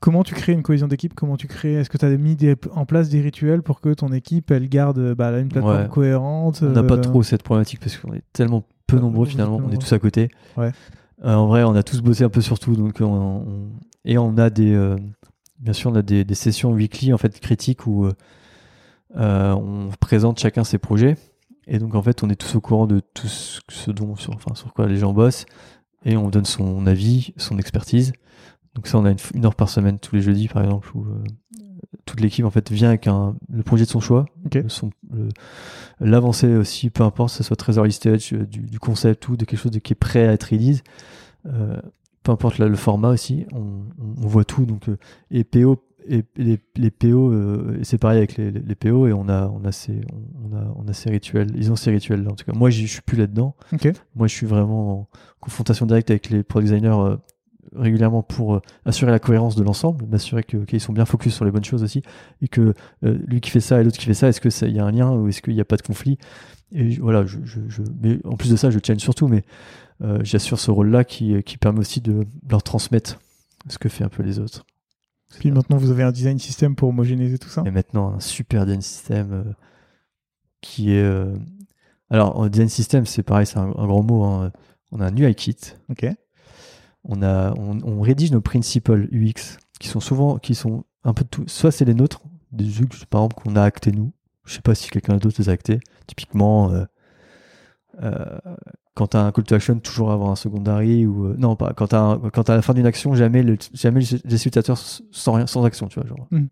Comment 0.00 0.22
tu 0.22 0.34
crées 0.34 0.52
une 0.52 0.62
cohésion 0.62 0.86
d'équipe? 0.86 1.14
Comment 1.14 1.36
tu 1.38 1.46
crées? 1.46 1.74
Est-ce 1.74 1.88
que 1.88 1.96
tu 1.96 2.04
as 2.04 2.10
mis 2.18 2.36
des- 2.36 2.56
en 2.74 2.84
place 2.84 3.08
des 3.08 3.22
rituels 3.22 3.62
pour 3.62 3.80
que 3.80 3.94
ton 3.94 4.12
équipe 4.12 4.50
elle 4.50 4.68
garde 4.68 5.14
bah, 5.14 5.38
une 5.38 5.48
plateforme 5.48 5.82
Ouais. 5.82 5.88
cohérente 5.88 6.60
On 6.62 6.70
n'a 6.72 6.82
pas 6.82 6.94
euh, 6.96 7.00
trop 7.00 7.22
cette 7.22 7.42
problématique 7.42 7.80
parce 7.80 7.96
qu'on 7.96 8.12
est 8.12 8.22
tellement 8.34 8.64
peu 8.86 8.98
nombreux 8.98 9.24
finalement, 9.26 9.60
on 9.64 9.70
est 9.70 9.78
tous 9.78 9.92
à 9.94 9.98
côté. 9.98 10.28
Ouais. 10.58 10.72
Euh, 11.24 11.34
en 11.34 11.46
vrai, 11.46 11.62
on 11.64 11.74
a 11.74 11.82
tous 11.82 12.02
bossé 12.02 12.22
un 12.22 12.28
peu 12.28 12.42
sur 12.42 12.58
tout, 12.58 12.76
donc 12.76 12.98
on, 13.00 13.06
on- 13.06 13.68
et 14.04 14.18
on 14.18 14.36
a 14.36 14.50
des, 14.50 14.74
euh, 14.74 14.96
bien 15.58 15.72
sûr, 15.72 15.90
on 15.90 15.94
a 15.94 16.02
des, 16.02 16.22
des 16.24 16.34
sessions 16.34 16.72
weekly 16.72 17.14
en 17.14 17.18
fait 17.18 17.40
critiques 17.40 17.86
où 17.86 18.04
euh, 18.04 18.08
euh, 18.08 18.12
on 19.16 19.88
présente 20.00 20.38
chacun 20.38 20.64
ses 20.64 20.78
projets 20.78 21.16
et 21.66 21.78
donc 21.78 21.94
en 21.94 22.02
fait 22.02 22.22
on 22.22 22.30
est 22.30 22.36
tous 22.36 22.56
au 22.56 22.60
courant 22.60 22.86
de 22.86 23.00
tout 23.14 23.26
ce 23.28 23.90
dont, 23.90 24.16
sur, 24.16 24.34
enfin 24.34 24.54
sur 24.54 24.72
quoi 24.74 24.86
les 24.86 24.96
gens 24.96 25.12
bossent 25.12 25.46
et 26.04 26.16
on 26.16 26.28
donne 26.28 26.44
son 26.44 26.86
avis, 26.86 27.32
son 27.36 27.58
expertise. 27.58 28.12
Donc 28.74 28.88
ça, 28.88 28.98
on 28.98 29.04
a 29.04 29.10
une, 29.12 29.18
une 29.34 29.46
heure 29.46 29.54
par 29.54 29.68
semaine 29.68 29.98
tous 29.98 30.16
les 30.16 30.20
jeudis 30.22 30.48
par 30.48 30.62
exemple 30.64 30.90
où 30.94 31.04
euh, 31.04 31.22
toute 32.06 32.20
l'équipe 32.20 32.44
en 32.44 32.50
fait 32.50 32.70
vient 32.72 32.88
avec 32.88 33.06
un, 33.06 33.36
le 33.50 33.62
projet 33.62 33.84
de 33.84 33.90
son 33.90 34.00
choix, 34.00 34.26
l'avancée 36.00 36.54
aussi, 36.56 36.90
peu 36.90 37.02
importe, 37.04 37.30
que 37.32 37.36
ce 37.38 37.42
soit 37.44 37.56
très 37.56 37.74
early 37.76 37.92
stage, 37.92 38.32
euh, 38.32 38.44
du, 38.44 38.60
du 38.60 38.78
concept 38.78 39.28
ou 39.28 39.36
de 39.36 39.44
quelque 39.44 39.58
chose 39.60 39.72
de, 39.72 39.78
qui 39.78 39.92
est 39.92 39.96
prêt 39.96 40.26
à 40.26 40.32
être 40.32 40.44
release. 40.50 40.82
Euh, 41.46 41.76
peu 42.22 42.32
importe 42.32 42.58
là, 42.58 42.66
le 42.68 42.76
format 42.76 43.10
aussi, 43.10 43.46
on, 43.52 43.58
on- 43.58 44.22
on 44.22 44.26
voit 44.26 44.44
tout. 44.44 44.64
Donc, 44.64 44.88
euh, 44.88 44.96
et 45.30 45.44
PO, 45.44 45.82
et 46.08 46.24
les, 46.36 46.58
les 46.76 46.90
PO, 46.90 47.32
euh, 47.32 47.78
c'est 47.82 47.98
pareil 47.98 48.18
avec 48.18 48.36
les, 48.36 48.50
les- 48.50 48.60
les 48.60 48.74
PO, 48.74 49.06
et 49.06 49.12
on 49.12 49.28
a, 49.28 49.48
on, 49.48 49.64
a 49.64 49.72
ces, 49.72 50.00
on, 50.44 50.54
a, 50.56 50.64
on 50.76 50.86
a 50.88 50.92
ces 50.92 51.10
rituels. 51.10 51.48
Ils 51.56 51.72
ont 51.72 51.76
ces 51.76 51.90
rituels 51.90 52.22
là, 52.22 52.30
en 52.32 52.34
tout 52.34 52.44
cas. 52.44 52.52
Moi, 52.52 52.70
je 52.70 52.84
suis 52.86 53.00
plus 53.02 53.16
là-dedans. 53.16 53.54
Moi, 54.14 54.26
je 54.26 54.34
suis 54.34 54.46
vraiment 54.46 55.00
en 55.00 55.08
confrontation 55.40 55.86
directe 55.86 56.10
avec 56.10 56.28
les 56.30 56.42
product 56.42 56.70
designers 56.72 56.94
euh, 56.96 57.16
régulièrement 57.74 58.22
pour 58.22 58.54
euh, 58.56 58.60
assurer 58.84 59.10
la 59.10 59.18
cohérence 59.18 59.56
de 59.56 59.62
l'ensemble, 59.64 60.06
m'assurer 60.06 60.44
qu'ils 60.44 60.80
sont 60.80 60.92
bien 60.92 61.06
focus 61.06 61.34
sur 61.34 61.44
les 61.44 61.50
bonnes 61.50 61.64
choses 61.64 61.82
aussi, 61.82 62.02
et 62.42 62.48
que 62.48 62.74
lui 63.02 63.40
qui 63.40 63.50
fait 63.50 63.60
ça 63.60 63.80
et 63.80 63.84
l'autre 63.84 63.98
qui 63.98 64.04
fait 64.06 64.14
ça, 64.14 64.28
est-ce 64.28 64.40
que 64.40 64.50
ça- 64.50 64.66
il 64.68 64.76
y 64.76 64.78
a 64.78 64.84
un 64.84 64.92
lien 64.92 65.10
ou 65.12 65.28
est-ce 65.28 65.40
qu'il 65.42 65.54
n'y 65.54 65.60
a 65.60 65.64
pas 65.64 65.76
de 65.76 65.82
conflit? 65.82 66.18
Et 66.72 66.96
voilà, 66.96 67.24
je, 67.26 67.38
je, 67.44 67.60
je- 67.68 67.82
mais 68.02 68.18
en 68.24 68.36
plus 68.36 68.50
de 68.50 68.56
ça, 68.56 68.70
je 68.70 68.78
challenge 68.84 69.02
surtout, 69.02 69.28
mais 69.28 69.42
j'assure 70.22 70.58
ce 70.60 70.70
rôle-là 70.70 71.04
qui, 71.04 71.42
qui 71.44 71.56
permet 71.56 71.78
aussi 71.80 72.00
de 72.02 72.26
leur 72.50 72.62
transmettre 72.62 73.18
ce 73.68 73.78
que 73.78 73.88
fait 73.88 74.04
un 74.04 74.08
peu 74.10 74.22
les 74.22 74.38
autres. 74.38 74.66
Puis 75.38 75.50
maintenant 75.50 75.76
vous 75.76 75.90
avez 75.90 76.02
un 76.02 76.12
design 76.12 76.38
système 76.38 76.74
pour 76.76 76.88
homogénéiser 76.88 77.38
tout 77.38 77.48
ça. 77.48 77.62
Et 77.66 77.70
maintenant, 77.70 78.14
un 78.14 78.20
super 78.20 78.64
design 78.64 78.82
system 78.82 79.32
euh, 79.32 79.44
qui 80.60 80.92
est. 80.92 81.02
euh, 81.02 81.34
Alors, 82.10 82.48
design 82.48 82.68
system, 82.68 83.06
c'est 83.06 83.22
pareil, 83.22 83.46
c'est 83.46 83.58
un, 83.58 83.68
un 83.76 83.86
grand 83.86 84.02
mot. 84.02 84.24
hein. 84.24 84.52
On 84.92 85.00
a 85.00 85.06
un 85.06 85.16
UI 85.16 85.34
kit, 85.34 85.56
Ok. 85.90 86.06
on, 87.04 87.22
a, 87.22 87.52
on, 87.58 87.78
on 87.82 88.00
rédige 88.00 88.30
nos 88.30 88.40
principles 88.40 89.08
UX 89.12 89.58
qui 89.80 89.88
sont 89.88 90.00
souvent, 90.00 90.38
qui 90.38 90.54
sont 90.54 90.84
un 91.02 91.12
peu 91.14 91.24
de 91.24 91.28
tout. 91.28 91.44
Soit 91.48 91.72
c'est 91.72 91.84
les 91.84 91.94
nôtres, 91.94 92.22
des 92.52 92.70
trucs, 92.70 93.04
par 93.06 93.22
exemple, 93.22 93.42
qu'on 93.42 93.56
a 93.56 93.62
acté 93.62 93.90
nous. 93.92 94.12
Je 94.44 94.54
sais 94.54 94.60
pas 94.62 94.74
si 94.76 94.88
quelqu'un 94.90 95.16
d'autre 95.16 95.36
les 95.40 95.48
a 95.48 95.52
actés. 95.52 95.80
Typiquement, 96.06 96.70
euh, 96.70 96.84
quand 98.94 99.08
tu 99.08 99.16
as 99.16 99.24
un 99.24 99.32
call 99.32 99.44
to 99.44 99.54
action, 99.54 99.78
toujours 99.80 100.12
avoir 100.12 100.30
un 100.30 100.36
secondary 100.36 101.04
ou 101.04 101.26
euh, 101.26 101.34
non 101.36 101.56
pas 101.56 101.72
quand 101.74 101.88
tu 101.88 102.30
quand 102.30 102.48
à 102.48 102.54
la 102.54 102.62
fin 102.62 102.74
d'une 102.74 102.86
action, 102.86 103.14
jamais 103.14 103.42
le 103.42 103.56
jamais 103.72 104.00
le 104.00 104.34
utilisateur 104.34 104.78
sans 104.78 105.32
rien, 105.32 105.46
sans 105.46 105.64
action, 105.64 105.88
tu 105.88 106.00
vois, 106.00 106.08
genre. 106.08 106.26
Mm. 106.30 106.46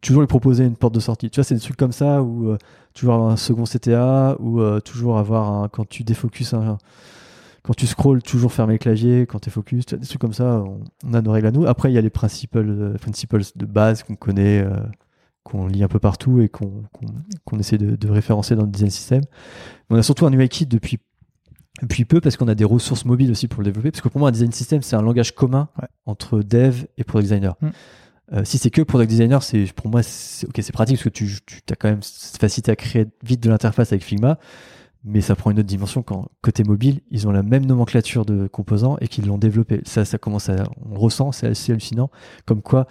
Toujours 0.00 0.22
lui 0.22 0.26
proposer 0.26 0.64
une 0.64 0.76
porte 0.76 0.94
de 0.94 1.00
sortie. 1.00 1.28
Tu 1.28 1.36
vois, 1.36 1.44
c'est 1.44 1.54
des 1.54 1.60
trucs 1.60 1.76
comme 1.76 1.92
ça 1.92 2.22
où 2.22 2.48
euh, 2.48 2.56
toujours 2.94 3.14
avoir 3.14 3.30
un 3.30 3.36
second 3.36 3.64
CTA 3.64 4.36
ou 4.40 4.60
euh, 4.60 4.80
toujours 4.80 5.18
avoir 5.18 5.52
un 5.52 5.68
quand 5.68 5.86
tu 5.88 6.04
défocuses 6.04 6.54
un 6.54 6.78
quand 7.62 7.74
tu 7.74 7.86
scrolls, 7.86 8.22
toujours 8.22 8.52
fermer 8.52 8.74
le 8.74 8.78
clavier 8.78 9.26
quand 9.26 9.40
tu 9.40 9.50
es 9.50 9.52
focus, 9.52 9.84
tu 9.84 9.94
vois, 9.94 10.00
des 10.00 10.06
trucs 10.06 10.20
comme 10.20 10.32
ça, 10.32 10.64
on, 10.66 10.80
on 11.06 11.12
a 11.12 11.20
nos 11.20 11.30
règles 11.30 11.48
à 11.48 11.50
nous. 11.50 11.66
Après, 11.66 11.90
il 11.90 11.94
y 11.94 11.98
a 11.98 12.00
les 12.00 12.08
principles, 12.08 12.94
principles 12.98 13.42
de 13.54 13.66
base 13.66 14.02
qu'on 14.02 14.16
connaît, 14.16 14.64
qu'on 15.44 15.66
lit 15.66 15.84
un 15.84 15.88
peu 15.88 15.98
partout 15.98 16.40
et 16.40 16.48
qu'on 16.48 16.84
qu'on 17.44 17.58
essaie 17.58 17.76
de, 17.76 17.96
de 17.96 18.08
référencer 18.08 18.56
dans 18.56 18.64
le 18.64 18.70
design 18.70 18.90
system. 18.90 19.20
Mais 19.90 19.96
on 19.96 19.98
a 19.98 20.02
surtout 20.02 20.24
un 20.24 20.32
UI 20.32 20.48
kit 20.48 20.64
depuis, 20.64 20.98
depuis 21.82 22.04
peu 22.04 22.20
parce 22.20 22.36
qu'on 22.36 22.48
a 22.48 22.54
des 22.54 22.64
ressources 22.64 23.04
mobiles 23.04 23.30
aussi 23.30 23.48
pour 23.48 23.60
le 23.60 23.66
développer. 23.66 23.90
Parce 23.90 24.02
que 24.02 24.08
pour 24.08 24.18
moi, 24.20 24.28
un 24.28 24.32
design 24.32 24.52
system, 24.52 24.82
c'est 24.82 24.96
un 24.96 25.02
langage 25.02 25.34
commun 25.34 25.68
Ouais. 25.80 25.88
entre 26.06 26.42
dev 26.42 26.84
et 26.98 27.04
product 27.04 27.28
designer. 27.28 27.56
Mm. 27.60 27.68
Euh, 28.32 28.44
si 28.44 28.58
c'est 28.58 28.70
que 28.70 28.82
product 28.82 29.10
designer, 29.10 29.42
c'est 29.42 29.72
pour 29.72 29.88
moi, 29.88 30.02
c'est 30.02 30.46
ok, 30.46 30.54
c'est 30.62 30.72
pratique 30.72 30.96
parce 30.96 31.04
que 31.04 31.08
tu, 31.08 31.28
tu 31.46 31.60
as 31.70 31.76
quand 31.76 31.88
même 31.88 32.02
cette 32.02 32.40
facilité 32.40 32.70
à 32.70 32.76
créer 32.76 33.06
vite 33.24 33.42
de 33.42 33.50
l'interface 33.50 33.92
avec 33.92 34.04
Figma, 34.04 34.38
mais 35.04 35.20
ça 35.20 35.34
prend 35.34 35.50
une 35.50 35.58
autre 35.58 35.68
dimension 35.68 36.02
quand 36.02 36.28
côté 36.42 36.62
mobile, 36.62 37.00
ils 37.10 37.26
ont 37.26 37.32
la 37.32 37.42
même 37.42 37.66
nomenclature 37.66 38.24
de 38.24 38.46
composants 38.46 38.98
et 39.00 39.08
qu'ils 39.08 39.26
l'ont 39.26 39.38
développé. 39.38 39.80
Ça, 39.84 40.04
ça 40.04 40.18
commence 40.18 40.48
à, 40.48 40.64
on 40.84 40.92
le 40.92 40.98
ressent, 40.98 41.32
c'est 41.32 41.48
assez 41.48 41.72
hallucinant. 41.72 42.10
Comme 42.46 42.62
quoi, 42.62 42.86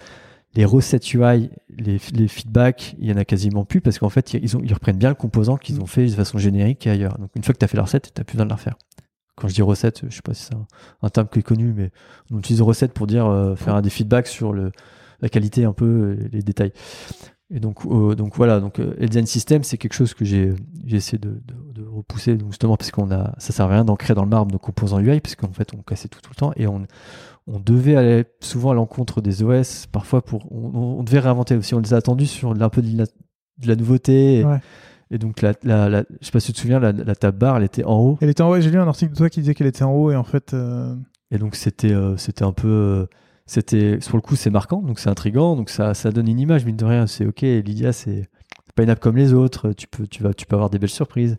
les 0.54 0.64
recettes 0.64 1.12
UI, 1.14 1.50
les, 1.76 1.98
les 2.12 2.28
feedbacks, 2.28 2.96
il 2.98 3.08
y 3.08 3.12
en 3.12 3.16
a 3.16 3.24
quasiment 3.24 3.64
plus 3.64 3.80
parce 3.80 3.98
qu'en 3.98 4.08
fait, 4.08 4.34
ils, 4.34 4.56
ont, 4.56 4.60
ils 4.64 4.74
reprennent 4.74 4.96
bien 4.96 5.10
le 5.10 5.14
composant 5.14 5.56
qu'ils 5.56 5.80
ont 5.80 5.86
fait 5.86 6.06
de 6.06 6.10
façon 6.10 6.38
générique 6.38 6.86
et 6.86 6.90
ailleurs. 6.90 7.18
Donc, 7.18 7.30
une 7.36 7.44
fois 7.44 7.54
que 7.54 7.58
tu 7.58 7.64
as 7.64 7.68
fait 7.68 7.76
la 7.76 7.84
recette, 7.84 8.12
tu 8.14 8.20
n'as 8.20 8.24
plus 8.24 8.34
besoin 8.34 8.46
de 8.46 8.50
la 8.50 8.56
refaire. 8.56 8.76
Quand 9.36 9.48
je 9.48 9.54
dis 9.54 9.62
recette, 9.62 10.02
je 10.08 10.14
sais 10.14 10.22
pas 10.22 10.34
si 10.34 10.44
c'est 10.44 10.54
un, 10.54 10.66
un 11.02 11.08
terme 11.08 11.28
qui 11.28 11.38
est 11.38 11.42
connu, 11.42 11.72
mais 11.74 11.90
on 12.30 12.38
utilise 12.38 12.60
recette 12.62 12.92
pour 12.92 13.06
dire 13.06 13.26
euh, 13.26 13.54
faire 13.54 13.80
des 13.80 13.90
feedbacks 13.90 14.26
sur 14.26 14.52
le, 14.52 14.72
la 15.20 15.28
qualité 15.28 15.64
un 15.64 15.72
peu, 15.72 15.86
euh, 15.86 16.28
les 16.32 16.42
détails. 16.42 16.72
Et 17.52 17.58
donc, 17.58 17.84
euh, 17.86 18.14
donc 18.14 18.36
voilà, 18.36 18.60
donc 18.60 18.78
euh, 18.78 19.24
system, 19.26 19.64
c'est 19.64 19.76
quelque 19.76 19.94
chose 19.94 20.14
que 20.14 20.24
j'ai 20.24 20.52
essayé 20.88 21.18
de, 21.18 21.30
de, 21.30 21.82
de 21.82 21.86
repousser, 21.86 22.36
donc 22.36 22.50
justement 22.50 22.76
parce 22.76 22.92
qu'on 22.92 23.10
a, 23.10 23.34
ça 23.38 23.52
sert 23.52 23.66
à 23.66 23.68
rien 23.70 23.84
d'ancrer 23.84 24.14
dans 24.14 24.22
le 24.22 24.28
marbre 24.28 24.52
nos 24.52 24.60
composants 24.60 25.00
UI, 25.00 25.20
parce 25.20 25.34
qu'en 25.34 25.52
fait 25.52 25.74
on 25.74 25.82
cassait 25.82 26.06
tout 26.06 26.20
tout 26.20 26.30
le 26.30 26.36
temps 26.36 26.52
et 26.54 26.68
on, 26.68 26.86
on 27.46 27.58
devait 27.58 27.96
aller 27.96 28.24
souvent 28.40 28.70
à 28.70 28.74
l'encontre 28.74 29.20
des 29.20 29.42
OS, 29.42 29.86
parfois 29.86 30.22
pour, 30.22 30.50
on, 30.52 30.98
on 30.98 31.02
devait 31.02 31.18
réinventer 31.20 31.56
aussi, 31.56 31.74
on 31.74 31.80
les 31.80 31.94
a 31.94 31.96
attendus 31.96 32.26
sur 32.26 32.50
un 32.50 32.68
peu 32.68 32.82
de 32.82 32.96
la, 32.96 33.04
de 33.04 33.68
la 33.68 33.76
nouveauté. 33.76 34.38
Et, 34.40 34.44
Ouais. 34.44 34.60
et 35.10 35.18
donc 35.18 35.42
la, 35.42 35.52
la, 35.64 35.88
la- 35.88 36.04
je 36.20 36.26
sais 36.26 36.32
pas 36.32 36.40
si 36.40 36.48
tu 36.48 36.52
te 36.52 36.60
souviens, 36.60 36.78
la, 36.78 36.92
la 36.92 37.14
table 37.14 37.38
barre, 37.38 37.56
elle 37.56 37.64
était 37.64 37.84
en 37.84 37.98
haut. 37.98 38.18
Elle 38.20 38.28
était 38.30 38.42
en 38.42 38.50
haut. 38.50 38.60
J'ai 38.60 38.70
lu 38.70 38.78
un 38.78 38.86
article 38.86 39.12
de 39.12 39.16
toi 39.16 39.28
qui 39.30 39.40
disait 39.40 39.54
qu'elle 39.54 39.66
était 39.66 39.82
en 39.84 39.92
haut 39.92 40.10
et 40.10 40.16
en 40.16 40.24
fait. 40.24 40.54
euh, 40.54 40.94
Et 41.32 41.38
donc 41.38 41.54
c'était 41.56 41.92
euh, 41.92 42.16
c'était 42.16 42.44
un 42.44 42.52
peu 42.52 42.68
euh, 42.68 43.06
c'était 43.46 43.98
sur 44.00 44.16
le 44.16 44.20
coup 44.22 44.36
c'est 44.36 44.50
marquant 44.50 44.80
donc 44.82 44.98
c'est 45.00 45.08
intrigant 45.10 45.56
donc 45.56 45.70
ça 45.70 45.94
ça 45.94 46.10
donne 46.12 46.28
une 46.28 46.38
image 46.38 46.64
mine 46.64 46.76
de 46.76 46.84
rien 46.84 47.06
c'est 47.08 47.26
ok 47.26 47.40
Lydia 47.42 47.92
c'est 47.92 48.28
c'est 48.66 48.74
pas 48.76 48.84
une 48.84 48.90
app 48.90 49.00
comme 49.00 49.16
les 49.16 49.32
autres 49.32 49.72
tu 49.72 49.88
peux 49.88 50.06
tu 50.06 50.22
vas 50.22 50.32
tu 50.34 50.46
peux 50.46 50.54
avoir 50.54 50.70
des 50.70 50.78
belles 50.78 50.88
surprises 50.88 51.34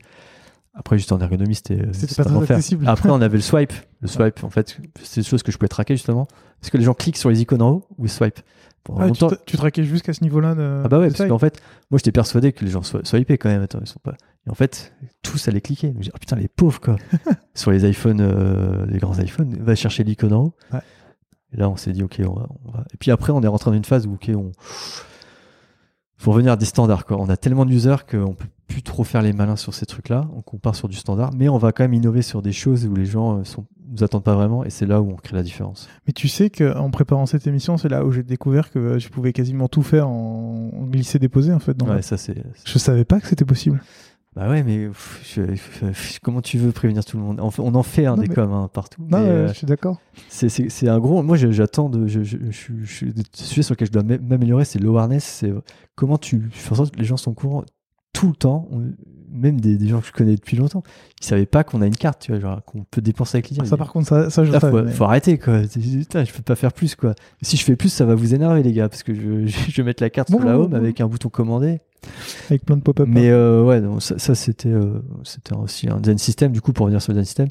après 0.74 0.98
juste 0.98 1.12
en 1.12 1.20
ergonomie 1.20 1.56
c'était 1.56 1.88
c'était 1.92 2.16
pas 2.16 2.24
très 2.24 2.54
accessible. 2.54 2.88
après 2.88 3.10
on 3.10 3.22
avait 3.22 3.38
le 3.38 3.44
swipe 3.44 3.74
le 4.02 4.08
swipe 4.08 4.44
en 4.44 4.50
fait 4.50 4.80
c'est 5.04 5.22
des 5.22 5.28
choses 5.28 5.44
que 5.44 5.52
je 5.52 5.58
pouvais 5.58 5.68
traquer 5.68 5.96
justement 5.96 6.28
parce 6.60 6.70
que 6.72 6.78
les 6.78 6.84
gens 6.84 6.94
cliquent 6.94 7.18
sur 7.18 7.30
les 7.30 7.42
icônes 7.42 7.62
en 7.62 7.70
haut 7.72 7.88
ou 7.98 8.06
ils 8.06 8.10
swipe 8.10 8.40
Pendant 8.84 9.02
ah, 9.02 9.12
tu, 9.12 9.24
longtemps- 9.24 9.36
tu 9.46 9.58
traquais 9.58 9.84
jusqu'à 9.84 10.14
ce 10.14 10.24
niveau-là 10.24 10.56
de. 10.56 10.82
ah 10.84 10.88
bah 10.88 11.00
ouais, 11.00 11.10
de 11.10 11.14
parce 11.16 11.30
qu'en 11.30 11.38
fait, 11.40 11.62
moi 11.92 11.98
j'étais 11.98 12.12
persuadé 12.12 12.52
que 12.52 12.64
les 12.66 12.72
gens 12.72 12.82
swipés 12.84 13.38
quand 13.38 13.50
même. 13.50 13.62
Attends, 13.62 13.80
ils 13.82 13.88
sont 13.88 14.00
pas. 14.02 14.16
Et 14.48 14.50
en 14.50 14.56
fait, 14.56 14.92
tous 15.22 15.48
allaient 15.48 15.62
cliquer. 15.62 15.90
Donc, 15.90 15.98
j'ai 16.02 16.10
dit, 16.10 16.12
oh 16.16 16.18
putain, 16.20 16.36
les 16.36 16.48
pauvres 16.48 16.80
quoi. 16.82 16.96
Sur 17.54 17.70
les 17.72 17.88
iPhones, 17.88 18.22
euh, 18.22 18.86
les 18.88 18.98
grands 18.98 19.18
iPhones, 19.20 19.56
va 19.62 19.76
chercher 19.76 20.04
l'icône 20.04 20.34
en 20.34 20.44
haut. 20.46 20.56
Ouais. 20.74 20.80
Et 21.54 21.58
là, 21.58 21.70
on 21.70 21.76
s'est 21.76 21.92
dit, 21.92 22.02
ok, 22.02 22.22
on 22.28 22.34
va, 22.34 22.48
on 22.66 22.72
va- 22.72 22.86
Et 22.94 22.98
puis 22.98 23.12
après, 23.12 23.32
on 23.32 23.42
est 23.44 23.48
rentré 23.48 23.70
dans 23.70 23.78
une 23.78 23.86
phase 23.86 24.08
où, 24.08 24.14
ok, 24.14 24.32
on. 24.36 24.52
Faut 26.22 26.32
revenir 26.32 26.52
à 26.52 26.56
des 26.56 26.66
standards 26.66 27.06
quoi. 27.06 27.18
On 27.20 27.30
a 27.30 27.36
tellement 27.38 27.66
d'users 27.66 28.06
qu'on 28.06 28.34
peut 28.34 28.46
plus 28.68 28.84
trop 28.84 29.04
faire 29.04 29.22
les 29.22 29.34
malins 29.34 29.56
sur 29.56 29.74
ces 29.74 29.86
trucs-là. 29.86 30.28
Donc 30.34 30.54
on 30.54 30.58
part 30.58 30.76
sur 30.76 30.88
du 30.88 30.96
standard, 30.96 31.32
mais 31.36 31.50
on 31.50 31.58
va 31.58 31.72
quand 31.72 31.84
même 31.84 31.94
innover 31.96 32.22
sur 32.22 32.42
des 32.42 32.52
choses 32.54 32.86
où 32.86 32.94
les 32.96 33.06
gens 33.08 33.40
euh, 33.40 33.44
sont, 33.44 33.66
nous 33.90 34.04
attendent 34.04 34.24
pas 34.24 34.36
vraiment, 34.36 34.64
et 34.64 34.70
c'est 34.70 34.86
là 34.86 35.02
où 35.02 35.10
on 35.10 35.16
crée 35.16 35.36
la 35.36 35.44
différence. 35.44 35.90
Mais 36.08 36.14
tu 36.14 36.28
sais 36.30 36.50
qu'en 36.50 36.90
préparant 36.92 37.26
cette 37.26 37.48
émission, 37.48 37.76
c'est 37.78 37.90
là 37.90 38.06
où 38.06 38.12
j'ai 38.12 38.24
découvert 38.24 38.70
que 38.72 38.80
euh, 38.80 39.00
je 39.00 39.10
pouvais 39.10 39.34
quasiment 39.34 39.68
tout 39.68 39.82
faire 39.84 40.08
en, 40.08 40.70
en 40.74 40.86
glisser-déposer 40.86 41.52
en 41.54 41.60
fait. 41.60 41.76
Dans 41.76 41.88
ouais, 41.88 41.96
la- 41.96 42.02
ça 42.02 42.18
c'est. 42.18 42.36
Je 42.66 42.78
savais 42.78 43.04
pas 43.04 43.20
que 43.20 43.28
c'était 43.28 43.44
possible. 43.44 43.82
Bah 44.34 44.48
ouais, 44.50 44.64
mais 44.64 44.88
pff, 44.88 45.34
je- 45.36 45.56
je- 45.56 46.20
comment 46.22 46.42
tu 46.42 46.58
veux 46.58 46.72
prévenir 46.72 47.04
tout 47.04 47.18
le 47.18 47.24
monde? 47.24 47.42
On 47.42 47.76
en 47.76 47.84
fait 47.84 48.06
un 48.06 48.16
Non, 48.16 48.22
des 48.22 48.30
mais- 48.30 48.34
coms 48.36 48.54
hein, 48.54 48.70
partout. 48.72 49.02
Non, 49.10 49.20
mais, 49.20 49.26
ouais, 49.26 49.30
euh, 49.30 49.48
je 49.50 49.54
suis 49.54 49.68
d'accord. 49.68 50.00
c'est- 50.30 50.48
un 50.88 51.00
gros. 51.00 51.22
Moi, 51.22 51.36
j'attends 51.36 51.90
de. 51.90 52.08
Je, 52.08 52.24
je, 52.24 52.38
des 53.06 53.24
sujets 53.34 53.62
sur 53.62 53.74
lesquels 53.74 53.88
je 53.88 53.92
dois 53.92 54.04
m'am- 54.04 54.22
m'améliorer, 54.26 54.64
c'est 54.64 54.80
l'awareness. 54.80 55.26
C'est 55.26 55.50
euh, 55.50 55.60
comment 55.96 56.18
tu 56.18 56.48
fais 56.52 56.72
en 56.72 56.76
sorte 56.76 56.94
que 56.96 57.00
les 57.00 57.06
gens 57.06 57.18
sont 57.18 57.32
au 57.32 57.34
courant 57.34 57.66
tout 58.14 58.28
le 58.30 58.36
temps. 58.36 58.70
On- 58.72 58.94
même 59.32 59.60
des, 59.62 59.78
des 59.78 59.88
gens 59.88 60.02
que 60.02 60.08
je 60.08 60.12
connais 60.12 60.36
depuis 60.36 60.58
longtemps, 60.58 60.84
ils 61.22 61.26
savaient 61.26 61.46
pas 61.46 61.64
qu'on 61.64 61.82
a 61.82 61.88
une 61.88 61.96
carte, 61.96 62.22
tu 62.22 62.32
vois, 62.32 62.40
genre 62.42 62.64
qu'on 62.66 62.84
peut 62.84 63.02
dépenser 63.02 63.38
avec 63.38 63.50
Lydia. 63.50 63.66
Ça, 63.66 63.78
par 63.78 63.92
contre, 63.92 64.08
ça, 64.08 64.30
ça 64.30 64.44
je 64.44 64.52
savais. 64.52 64.70
faut, 64.80 64.84
mais- 64.86 64.92
faut 64.92 65.04
arrêter 65.06 65.38
quoi. 65.38 65.62
Putain, 65.62 66.24
je 66.24 66.32
peux 66.34 66.42
pas 66.44 66.56
faire 66.56 66.74
plus 66.74 66.96
quoi. 66.96 67.14
Si 67.42 67.58
je 67.58 67.64
fais 67.64 67.76
plus, 67.76 67.90
ça 67.90 68.06
va 68.06 68.16
vous 68.16 68.34
énerver 68.34 68.62
les 68.64 68.74
gars, 68.74 68.90
parce 68.90 69.04
que 69.04 69.14
je, 69.14 69.46
je 69.48 69.76
vais 69.78 69.84
mettre 69.84 70.04
la 70.04 70.10
carte 70.10 70.30
Bon, 70.32 70.38
sur 70.40 70.48
la 70.48 70.60
home 70.60 70.72
bon. 70.72 70.78
avec 70.78 71.00
un 71.02 71.08
bouton 71.08 71.30
commander. 71.30 71.80
Avec 72.50 72.66
plein 72.66 72.78
de 72.78 72.82
pop-up. 72.82 73.08
Mais 73.08 73.30
euh, 73.30 73.64
ouais, 73.64 73.80
non, 73.80 74.00
ça, 74.00 74.18
ça, 74.18 74.34
c'était 74.36 74.70
euh, 74.70 75.00
c'était 75.24 75.54
aussi 75.56 75.88
un 75.88 75.98
design 75.98 76.18
system 76.18 76.52
du 76.52 76.60
coup 76.60 76.74
pour 76.74 76.86
revenir 76.86 77.02
sur 77.02 77.14
le 77.14 77.20
design 77.20 77.26
system. 77.26 77.48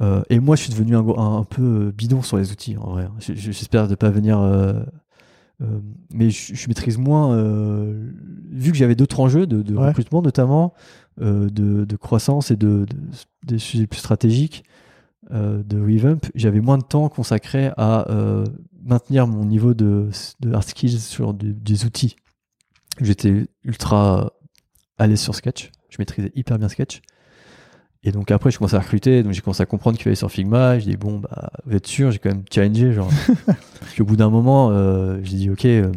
Euh, 0.00 0.22
et 0.28 0.40
moi, 0.40 0.56
je 0.56 0.62
suis 0.62 0.72
devenu 0.72 0.96
un, 0.96 1.06
un, 1.16 1.36
un 1.38 1.44
peu 1.44 1.92
bidon 1.96 2.20
sur 2.20 2.36
les 2.36 2.50
outils 2.50 2.76
en 2.76 2.90
vrai. 2.90 3.06
J'espère 3.20 3.86
de 3.86 3.94
pas 3.94 4.10
venir, 4.10 4.40
euh, 5.60 5.80
mais 6.12 6.30
je, 6.30 6.54
je 6.54 6.68
maîtrise 6.68 6.98
moins. 6.98 7.34
euh, 7.36 8.10
vu 8.50 8.70
que 8.72 8.76
j'avais 8.76 8.94
d'autres 8.94 9.20
enjeux 9.20 9.46
de, 9.46 9.62
de 9.62 9.74
Ouais. 9.76 9.88
recrutement 9.88 10.22
notamment, 10.22 10.74
euh, 11.20 11.48
de, 11.48 11.84
de 11.84 11.96
croissance 11.96 12.50
et 12.50 12.56
de, 12.56 12.86
de- 12.88 12.96
des 13.46 13.58
sujets 13.58 13.86
plus 13.86 13.98
stratégiques 14.00 14.64
de 15.30 15.80
revamp, 15.80 16.18
j'avais 16.34 16.60
moins 16.60 16.76
de 16.76 16.84
temps 16.84 17.08
consacré 17.08 17.70
à 17.78 18.06
maintenir 18.84 19.26
mon 19.26 19.44
niveau 19.46 19.72
de, 19.72 20.10
de 20.40 20.52
hard 20.52 20.64
skills 20.64 21.00
sur 21.00 21.32
du- 21.32 21.54
des 21.54 21.86
outils. 21.86 22.16
J'étais 23.00 23.46
ultra 23.64 24.32
à 24.98 25.06
l'aise 25.06 25.20
sur 25.20 25.34
Sketch. 25.34 25.70
Je 25.88 25.96
maîtrisais 25.98 26.30
hyper 26.34 26.58
bien 26.58 26.68
Sketch. 26.68 27.00
Et 28.04 28.12
donc 28.12 28.30
après, 28.30 28.50
je 28.50 28.58
commençais 28.58 28.76
à 28.76 28.80
recruter. 28.80 29.22
Donc 29.22 29.32
j'ai 29.32 29.40
commencé 29.40 29.62
à 29.62 29.66
comprendre 29.66 29.96
qu'il 29.96 30.04
fallait 30.04 30.14
sur 30.16 30.30
Figma. 30.30 30.78
J'ai 30.78 30.90
dit, 30.90 30.96
bon, 30.96 31.18
bah, 31.20 31.50
vous 31.64 31.74
êtes 31.76 31.86
sûr 31.86 32.10
J'ai 32.10 32.18
quand 32.18 32.28
même 32.30 32.44
challengé. 32.52 32.92
Genre. 32.92 33.08
Puis 33.92 34.02
au 34.02 34.04
bout 34.04 34.16
d'un 34.16 34.30
moment, 34.30 34.70
euh, 34.72 35.18
j'ai 35.22 35.36
dit, 35.36 35.50
ok, 35.50 35.64
euh, 35.64 35.90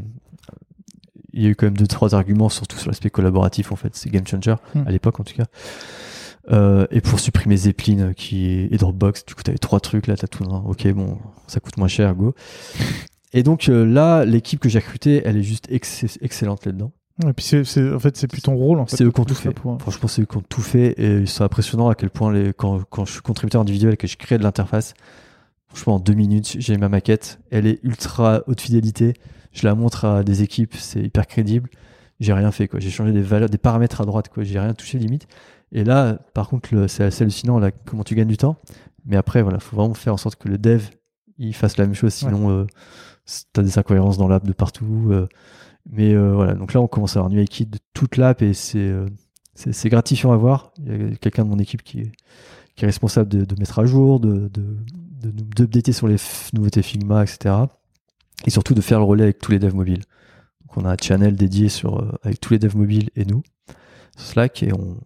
il 1.34 1.43
y 1.43 1.45
a 1.45 1.49
eu 1.49 1.55
quand 1.55 1.65
même 1.67 1.77
deux, 1.77 1.85
trois 1.88 2.15
arguments, 2.15 2.49
surtout 2.49 2.77
sur 2.77 2.88
l'aspect 2.89 3.09
collaboratif, 3.09 3.71
en 3.71 3.75
fait. 3.75 3.95
C'est 3.95 4.09
game 4.09 4.25
changer, 4.25 4.55
Hmm. 4.73 4.84
à 4.88 4.91
l'époque 4.91 5.19
en 5.19 5.23
tout 5.23 5.35
cas. 5.35 5.45
Euh, 6.51 6.88
et 6.91 7.01
pour 7.01 7.19
supprimer 7.19 7.57
Zeppelin 7.57 7.99
euh, 7.99 8.13
qui 8.13 8.45
est, 8.47 8.73
et 8.73 8.77
Dropbox, 8.77 9.25
du 9.25 9.35
coup, 9.35 9.43
t'avais 9.43 9.57
trois 9.57 9.81
trucs 9.81 10.07
là, 10.07 10.15
t'as 10.15 10.27
tout. 10.27 10.45
hein. 10.45 10.63
Ok, 10.65 10.88
bon, 10.93 11.17
ça 11.47 11.59
coûte 11.59 11.75
moins 11.77 11.89
cher, 11.89 12.15
go. 12.15 12.34
Et 13.34 13.43
donc 13.43 13.67
euh, 13.67 13.85
là, 13.85 14.23
l'équipe 14.23 14.61
que 14.61 14.69
j'ai 14.69 14.79
recrutée, 14.79 15.21
elle 15.25 15.35
est 15.35 15.43
juste 15.43 15.67
ex- 15.69 16.17
excellente 16.21 16.65
là-dedans. 16.65 16.93
Et 17.26 17.34
puis, 17.34 17.45
c'est, 17.45 17.94
en 17.94 17.99
fait, 17.99 18.15
c'est 18.18 18.27
plus 18.27 18.41
ton 18.41 18.56
rôle. 18.56 18.80
En 18.80 18.85
fait, 18.85 18.98
C'est 18.98 19.03
eux 19.03 19.11
qui 19.11 19.19
ont 19.19 19.26
tout 19.26 19.34
fait. 19.34 19.49
pour- 19.52 19.81
Franchement, 19.81 20.07
c'est 20.07 20.22
eux 20.22 20.26
qui 20.26 20.38
ont 20.38 20.44
tout 20.48 20.61
fait 20.61 20.99
et 21.02 21.26
c'est 21.26 21.44
impressionnant 21.44 21.89
à 21.89 21.95
quel 21.95 22.10
point 22.11 22.31
les, 22.31 22.53
quand, 22.53 22.84
quand 22.89 23.06
je 23.06 23.14
suis 23.14 23.22
contributeur 23.22 23.61
individuel 23.61 23.94
et 23.94 23.98
que 23.98 24.07
je 24.07 24.18
crée 24.18 24.38
de 24.38 24.44
l'interface, 24.44 24.94
franchement, 25.68 25.95
en 25.95 25.99
deux 25.99 26.14
minutes, 26.14 26.56
j'ai 26.60 26.77
ma 26.77 26.89
maquette. 26.89 27.39
Elle 27.49 27.65
est 27.65 27.80
ultra 27.84 28.44
haute 28.48 28.61
fidélité. 28.61 29.14
Je 29.52 29.65
la 29.65 29.73
montre 29.73 30.06
à 30.06 30.23
des 30.23 30.44
équipes, 30.44 30.76
c'est 30.76 31.02
hyper 31.02 31.26
crédible. 31.26 31.69
J'ai 32.19 32.34
rien 32.34 32.52
fait, 32.52 32.68
quoi. 32.68 32.80
J'ai 32.80 32.89
changé 32.91 33.11
des 33.14 33.22
valeurs, 33.22 33.49
des 33.49 33.57
paramètres 33.57 34.02
à 34.02 34.06
droite, 34.06 34.30
quoi. 34.30 34.44
J'ai 34.44 34.60
rien 34.60 34.73
touché 34.76 34.99
limite. 34.99 35.27
Et 35.72 35.84
là, 35.84 36.19
par 36.35 36.48
contre, 36.49 36.85
c'est 36.88 37.03
assez 37.03 37.23
hallucinant, 37.23 37.57
là, 37.60 37.72
comment 37.72 38.03
tu 38.03 38.14
gagnes 38.15 38.27
du 38.27 38.38
temps. 38.38 38.57
Mais 39.06 39.18
après, 39.18 39.41
voilà, 39.41 39.60
faut 39.60 39.76
vraiment 39.76 39.94
faire 39.95 40.14
en 40.14 40.18
sorte 40.18 40.35
que 40.38 40.48
le 40.49 40.57
dev, 40.57 40.84
il 41.39 41.53
fasse 41.56 41.77
la 41.77 41.85
même 41.85 41.95
chose. 41.95 42.14
Sinon, 42.14 42.49
euh, 42.52 42.65
c- 43.26 43.44
t'as 43.53 43.61
des 43.64 43.77
incohérences 43.80 44.18
dans 44.18 44.27
l'app 44.27 44.45
de 44.45 44.53
partout. 44.53 45.07
euh, 45.11 45.27
mais 45.89 46.14
euh, 46.14 46.34
voilà, 46.34 46.53
donc 46.53 46.73
là, 46.73 46.81
on 46.81 46.88
commence 46.88 47.15
à 47.15 47.19
avoir 47.19 47.31
un 47.31 47.35
UI 47.35 47.45
de 47.45 47.80
toute 47.93 48.18
l'app 48.18 48.41
et 48.41 48.53
c'est 48.53 48.80
euh, 48.80 49.05
c'est 49.55 49.89
gratifiant 49.89 50.31
à 50.31 50.38
voir. 50.38 50.72
Il 50.85 51.09
y 51.09 51.14
a 51.14 51.15
quelqu'un 51.15 51.43
de 51.43 51.49
mon 51.49 51.57
équipe 51.57 51.81
qui 51.81 52.01
est, 52.01 52.11
qui 52.76 52.84
est 52.84 52.88
responsable 52.88 53.27
de, 53.27 53.59
mettre 53.59 53.80
à 53.80 53.85
jour, 53.85 54.19
de, 54.19 54.49
de, 54.49 54.77
de, 55.22 55.31
d'updater 55.31 55.93
sur 55.93 56.07
les 56.07 56.18
nouveautés 56.53 56.84
Figma, 56.84 57.23
etc. 57.23 57.55
Et 58.45 58.51
surtout 58.51 58.76
de 58.76 58.81
faire 58.81 58.99
le 58.99 59.05
relais 59.05 59.23
avec 59.23 59.39
tous 59.39 59.51
les 59.51 59.57
devs 59.57 59.73
mobiles. 59.73 60.03
Donc 60.61 60.77
on 60.77 60.85
a 60.85 60.91
un 60.91 60.97
channel 61.01 61.35
dédié 61.35 61.69
sur, 61.69 61.99
euh, 61.99 62.11
avec 62.22 62.39
tous 62.39 62.53
les 62.53 62.59
devs 62.59 62.77
mobiles 62.77 63.09
et 63.15 63.26
nous, 63.26 63.41
sur 64.15 64.27
Slack, 64.27 64.61
et 64.61 64.72
on, 64.73 64.97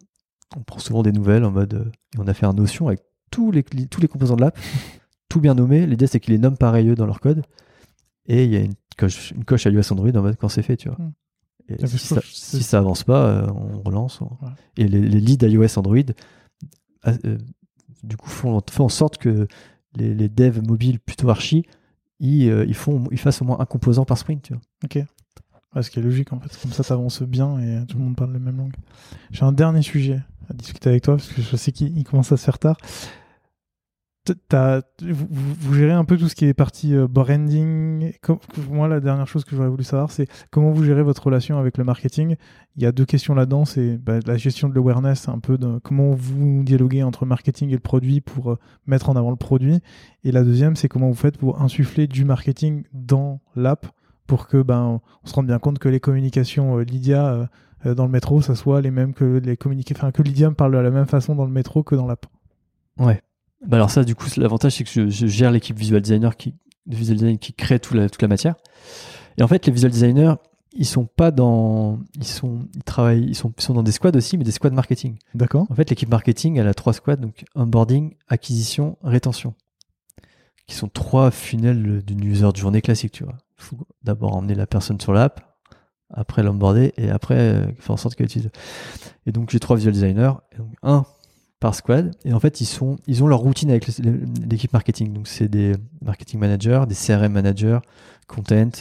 on 0.58 0.64
prend 0.64 0.80
souvent 0.80 1.02
des 1.02 1.14
nouvelles 1.14 1.46
en 1.46 1.52
mode. 1.52 1.94
et 2.14 2.20
on 2.20 2.28
a 2.28 2.34
fait 2.34 2.46
un 2.46 2.54
Notion 2.54 2.88
avec 2.88 3.00
tous 3.30 3.52
les, 3.52 3.64
tous 3.64 4.02
les 4.02 4.10
composants 4.10 4.36
de 4.36 4.42
l'app, 4.42 4.60
tout 5.30 5.40
bien 5.40 5.54
nommé. 5.54 5.86
L'idée, 5.86 6.08
c'est 6.08 6.20
qu'ils 6.20 6.34
les 6.34 6.40
nomment 6.40 6.58
pareil 6.58 6.90
eux 6.90 6.96
dans 6.96 7.06
leur 7.06 7.22
code. 7.22 7.44
Et 8.28 8.44
il 8.44 8.52
y 8.52 8.58
a 8.58 8.60
une 8.60 8.76
coche, 8.96 9.32
une 9.32 9.46
coche 9.46 9.66
à 9.66 9.70
iOS 9.70 9.92
Android 9.92 10.10
en 10.16 10.22
mode 10.22 10.38
quand 10.38 10.50
c'est 10.50 10.64
fait, 10.64 10.78
tu 10.78 10.90
vois. 10.90 10.98
Hmm. 10.98 11.12
Et 11.70 11.88
si, 11.88 11.98
ça, 12.00 12.22
si 12.26 12.64
ça 12.64 12.80
avance 12.80 13.04
pas, 13.04 13.26
euh, 13.28 13.48
on 13.54 13.82
relance. 13.82 14.20
on- 14.22 14.26
Ouais. 14.46 14.52
Et 14.78 14.88
les, 14.88 15.00
les 15.02 15.20
leads 15.22 15.48
iOS 15.48 15.78
Android, 15.80 15.98
ah, 17.04 17.14
euh, 17.26 17.38
du 18.04 18.18
coup, 18.18 18.30
font, 18.30 18.62
font 18.70 18.86
en 18.86 18.90
sorte 18.90 19.18
que 19.18 19.48
les, 19.96 20.14
les 20.14 20.28
devs 20.30 20.62
mobiles 20.66 21.00
plutôt 21.00 21.30
archi, 21.30 21.66
ils, 22.20 22.50
euh, 22.50 22.66
ils, 22.68 22.74
font, 22.76 23.04
ils 23.12 23.18
fassent 23.18 23.42
au 23.42 23.46
moins 23.46 23.60
un 23.60 23.66
composant 23.66 24.06
par 24.06 24.18
sprint, 24.18 24.42
tu 24.44 24.54
vois. 24.54 24.62
Ouais, 25.74 25.84
ce 25.84 25.90
qui 25.90 26.00
est 26.00 26.02
logique 26.04 26.34
en 26.34 26.40
fait. 26.42 26.50
Comme 26.62 26.74
ça, 26.74 26.84
t'avances 26.84 27.22
bien 27.24 27.58
et 27.60 27.86
tout 27.88 27.98
le 27.98 28.04
monde 28.04 28.16
parle 28.18 28.34
la 28.34 28.40
même 28.40 28.58
langue. 28.58 28.74
J'ai 29.32 29.44
un 29.44 29.54
dernier 29.54 29.82
sujet 29.82 30.20
à 30.50 30.54
discuter 30.54 30.90
avec 30.90 31.04
toi 31.04 31.16
parce 31.16 31.32
que 31.32 31.42
je 31.42 31.56
sais 31.56 31.72
qu'il 31.72 31.98
il 31.98 32.04
commence 32.04 32.32
à 32.34 32.38
se 32.38 32.44
faire 32.44 32.60
tard. 32.60 32.76
Vous, 35.02 35.28
vous- 35.32 35.74
gérez 35.74 35.94
un 35.94 36.06
peu 36.06 36.18
tout 36.18 36.28
ce 36.30 36.36
qui 36.36 36.46
est 36.46 36.54
partie 36.54 36.96
euh, 36.96 37.08
branding. 37.08 38.14
Moi, 38.70 38.88
la 38.88 39.00
dernière 39.00 39.28
chose 39.28 39.44
que 39.44 39.56
j'aurais 39.56 39.70
voulu 39.70 39.84
savoir, 39.84 40.12
c'est 40.12 40.28
comment 40.52 40.72
vous 40.72 40.84
gérez 40.84 41.02
votre 41.04 41.24
relation 41.24 41.58
avec 41.58 41.78
le 41.78 41.84
marketing. 41.84 42.36
Il 42.76 42.84
y 42.84 42.86
a 42.86 42.92
deux 42.92 43.06
questions 43.06 43.34
là-dedans. 43.34 43.66
C'est 43.66 43.98
bah, 43.98 44.20
la 44.26 44.38
gestion 44.38 44.70
de 44.70 44.76
l'awareness, 44.76 45.28
un 45.28 45.40
peu 45.40 45.58
de 45.58 45.80
comment 45.80 46.12
vous 46.12 46.64
dialoguez 46.64 47.02
entre 47.04 47.26
marketing 47.26 47.70
et 47.70 47.74
le 47.74 47.80
produit 47.80 48.22
pour 48.22 48.52
euh, 48.52 48.60
mettre 48.86 49.10
en 49.10 49.16
avant 49.16 49.32
le 49.32 49.38
produit. 49.38 49.80
Et 50.24 50.32
la 50.32 50.44
deuxième, 50.44 50.76
c'est 50.76 50.88
comment 50.88 51.08
vous 51.08 51.16
faites 51.16 51.38
pour 51.38 51.62
insuffler 51.62 52.08
du 52.08 52.24
marketing 52.24 52.84
dans 52.94 53.40
l'app 53.56 53.88
pour 54.28 54.48
que 54.48 54.62
ben 54.62 55.02
on 55.24 55.28
se 55.28 55.34
rende 55.34 55.48
bien 55.48 55.60
compte 55.60 55.80
que 55.80 55.90
les 55.90 56.00
communications 56.00 56.78
euh, 56.78 56.84
Lydia 56.84 57.50
dans 57.84 58.06
le 58.06 58.12
métro, 58.12 58.42
ça 58.42 58.54
soit 58.54 58.80
les 58.82 58.92
mêmes 58.92 59.16
que 59.16 59.40
les 59.44 59.58
communiqués, 59.58 59.96
enfin 59.98 60.12
que 60.12 60.22
Lydia 60.22 60.48
me 60.52 60.56
parle 60.56 60.74
de 60.74 60.78
la 60.78 60.92
même 60.92 61.08
façon 61.08 61.34
dans 61.34 61.46
le 61.46 61.52
métro 61.52 61.82
que 61.82 61.96
dans 61.96 62.06
l'app. 62.06 62.28
Bah 63.66 63.78
alors 63.78 63.92
ça, 63.92 64.04
du 64.04 64.16
coup, 64.16 64.26
l'avantage, 64.38 64.76
c'est 64.76 64.84
que 64.84 64.90
je, 64.90 65.10
je 65.10 65.28
gère 65.28 65.52
l'équipe 65.52 65.78
visual 65.78 66.02
designer 66.02 66.36
qui, 66.36 66.56
de 66.86 66.96
visual 66.96 67.18
design 67.18 67.38
qui 67.38 67.54
crée 67.54 67.80
tout 67.80 67.94
la, 67.94 68.10
toute 68.10 68.22
la 68.22 68.28
matière. 68.28 68.56
Et 69.38 69.44
en 69.44 69.48
fait, 69.48 69.66
les 69.66 69.72
visual 69.72 69.92
designers, 69.92 70.34
ils 70.74 70.86
sont 70.86 71.06
pas 71.06 71.32
dans, 71.32 72.00
ils 72.16 72.26
sont, 72.26 72.68
ils 72.76 72.84
travaillent, 72.84 73.26
ils 73.26 73.36
sont, 73.36 73.54
ils 73.58 73.62
sont 73.62 73.74
dans 73.74 73.84
des 73.84 73.92
squads 73.92 74.16
aussi, 74.16 74.38
mais 74.38 74.44
des 74.44 74.52
squads 74.52 74.72
marketing. 74.72 75.18
D'accord 75.36 75.68
En 75.70 75.76
fait, 75.76 75.90
l'équipe 75.90 76.10
marketing, 76.10 76.58
elle 76.58 76.68
a 76.68 76.74
trois 76.74 76.94
squads, 76.94 77.18
donc 77.18 77.44
onboarding, 77.56 78.16
acquisition, 78.28 78.98
rétention, 79.04 79.54
qui 80.68 80.76
sont 80.76 80.88
trois 80.88 81.30
funnels 81.32 82.04
d'une 82.04 82.24
user 82.24 82.50
de 82.52 82.58
journée 82.58 82.82
classique, 82.82 83.12
tu 83.12 83.24
vois. 83.24 83.38
Il 83.60 83.64
faut 83.64 83.78
d'abord 84.04 84.36
emmener 84.36 84.56
la 84.56 84.66
personne 84.66 85.00
sur 85.00 85.14
l'app, 85.14 85.42
après 86.10 86.42
l'onboarder, 86.42 86.94
et 86.98 87.10
après 87.10 87.38
euh, 87.38 87.68
faire 87.80 87.92
en 87.92 87.98
sorte 87.98 88.16
qu'elle 88.16 88.26
utilise. 88.26 88.50
Et 89.26 89.32
donc, 89.32 89.50
j'ai 89.52 89.60
trois 89.60 89.76
visual 89.76 89.94
designers, 89.94 90.34
et 90.54 90.58
donc 90.58 90.74
un 90.84 91.06
par 91.62 91.76
squad, 91.76 92.12
et 92.26 92.34
en 92.34 92.40
fait, 92.40 92.60
ils 92.60 92.66
sont, 92.66 92.98
ils 93.08 93.24
ont 93.24 93.28
leur 93.28 93.40
routine 93.40 93.70
avec 93.70 93.88
l'équipe 94.50 94.74
marketing. 94.74 95.14
Donc, 95.14 95.28
c'est 95.28 95.48
des 95.48 95.76
marketing 96.02 96.40
managers, 96.40 96.82
des 96.90 96.96
CRM 96.96 97.32
managers, 97.32 97.78
content, 98.28 98.72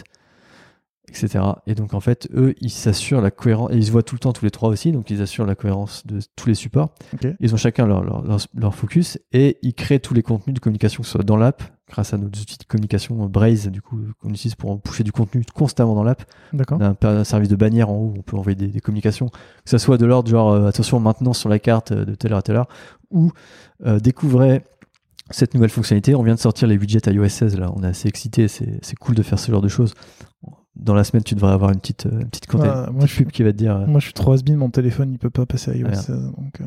etc. 1.10 1.44
Et 1.66 1.74
donc, 1.74 1.94
en 1.94 2.00
fait, 2.00 2.28
eux, 2.34 2.54
ils 2.60 2.70
s'assurent 2.70 3.20
la 3.20 3.30
cohérence, 3.30 3.72
et 3.72 3.76
ils 3.76 3.86
se 3.86 3.92
voient 3.92 4.02
tout 4.02 4.14
le 4.14 4.20
temps, 4.20 4.32
tous 4.32 4.44
les 4.44 4.50
trois 4.50 4.68
aussi, 4.68 4.92
donc 4.92 5.10
ils 5.10 5.20
assurent 5.22 5.46
la 5.46 5.54
cohérence 5.54 6.06
de 6.06 6.20
tous 6.36 6.48
les 6.48 6.54
supports. 6.54 6.94
Ils 7.40 7.54
ont 7.54 7.58
chacun 7.58 7.86
leur, 7.86 8.02
leur, 8.02 8.22
leur, 8.22 8.38
leur 8.54 8.74
focus 8.74 9.18
et 9.32 9.58
ils 9.62 9.74
créent 9.74 10.00
tous 10.00 10.14
les 10.14 10.22
contenus 10.22 10.54
de 10.54 10.60
communication, 10.60 11.02
que 11.02 11.06
ce 11.06 11.12
soit 11.12 11.24
dans 11.24 11.36
l'app, 11.36 11.62
grâce 11.90 12.14
à 12.14 12.18
nos 12.18 12.26
outils 12.26 12.58
de 12.58 12.64
communication 12.64 13.24
euh, 13.24 13.28
Braze, 13.28 13.66
du 13.68 13.82
coup, 13.82 13.98
qu'on 14.20 14.30
utilise 14.30 14.54
pour 14.54 14.80
pousser 14.80 15.04
du 15.04 15.12
contenu 15.12 15.44
constamment 15.54 15.94
dans 15.94 16.04
l'app. 16.04 16.22
D'accord. 16.52 16.78
On 16.80 16.84
a 16.84 17.08
un, 17.08 17.24
service 17.24 17.48
de 17.48 17.56
bannière 17.56 17.90
en 17.90 17.96
haut, 17.96 18.12
où 18.14 18.18
on 18.18 18.22
peut 18.22 18.36
envoyer 18.36 18.56
des, 18.56 18.68
des 18.68 18.80
communications, 18.80 19.28
que 19.28 19.70
ce 19.70 19.78
soit 19.78 19.98
de 19.98 20.06
l'ordre 20.06 20.30
genre, 20.30 20.52
euh, 20.52 20.68
attention, 20.68 21.00
maintenant 21.00 21.32
sur 21.32 21.48
la 21.48 21.58
carte 21.58 21.92
euh, 21.92 22.04
de 22.04 22.14
telle 22.14 22.32
heure 22.32 22.38
à 22.38 22.42
telle 22.42 22.56
heure, 22.56 22.68
ou 23.10 23.32
euh, 23.84 23.98
découvrez 23.98 24.62
cette 25.30 25.54
nouvelle 25.54 25.70
fonctionnalité. 25.70 26.14
On 26.14 26.22
vient 26.22 26.34
de 26.34 26.40
sortir 26.40 26.68
les 26.68 26.76
widgets 26.76 27.00
iOS 27.06 27.28
16, 27.28 27.58
là, 27.58 27.72
on 27.74 27.82
est 27.82 27.88
assez 27.88 28.08
excité, 28.08 28.48
c'est 28.48 28.78
c'est 28.82 28.96
cool 28.96 29.14
de 29.14 29.22
faire 29.22 29.38
ce 29.38 29.50
genre 29.50 29.62
de 29.62 29.68
choses. 29.68 29.94
Dans 30.76 30.94
la 30.94 31.04
semaine, 31.04 31.22
tu 31.24 31.34
devrais 31.34 31.52
avoir 31.52 31.70
une 31.70 31.80
petite, 31.80 32.06
euh, 32.06 32.20
une 32.20 32.28
petite, 32.28 32.46
content- 32.46 32.82
petite 32.84 32.92
moi, 32.94 33.06
je 33.06 33.12
suis- 33.12 33.24
pub 33.24 33.32
qui 33.32 33.42
va 33.42 33.52
te 33.52 33.56
dire. 33.58 33.76
euh, 33.76 33.86
Moi, 33.86 34.00
je 34.00 34.04
suis 34.04 34.12
trop 34.14 34.32
has 34.32 34.40
mon 34.56 34.70
téléphone, 34.70 35.10
il 35.12 35.18
peut 35.18 35.30
pas 35.30 35.44
passer 35.46 35.72
à 35.72 35.74
iOS 35.74 35.88
Ah, 35.90 35.94
16, 35.96 36.32
donc 36.36 36.60
euh, 36.60 36.64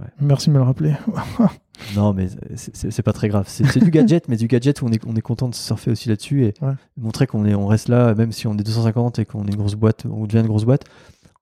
Ouais. 0.00 0.06
merci 0.20 0.48
de 0.48 0.54
me 0.54 0.58
le 0.58 0.64
rappeler. 0.64 0.94
Non, 1.96 2.12
mais 2.12 2.28
c'est- 2.56 3.02
pas 3.02 3.14
très 3.14 3.28
grave. 3.28 3.46
C'est 3.48 3.78
du 3.82 3.90
gadget, 3.90 4.28
mais 4.28 4.36
du 4.36 4.46
gadget 4.48 4.82
où 4.82 4.86
on 4.86 4.92
est, 4.92 5.02
on 5.06 5.16
est 5.16 5.22
content 5.22 5.48
de 5.48 5.54
surfer 5.54 5.90
aussi 5.90 6.10
là-dessus 6.10 6.44
et 6.44 6.54
Ouais. 6.60 6.74
montrer 6.98 7.26
qu'on 7.26 7.44
on 7.54 7.66
reste 7.66 7.88
là, 7.88 8.14
même 8.14 8.32
si 8.32 8.46
on 8.46 8.52
est 8.58 8.62
250 8.62 9.18
et 9.18 9.24
qu'on 9.24 9.46
est 9.46 9.50
une 9.50 9.56
grosse 9.56 9.76
boîte, 9.76 10.04
on 10.04 10.26
devient 10.26 10.40
une 10.40 10.46
grosse 10.46 10.64
boîte, 10.66 10.84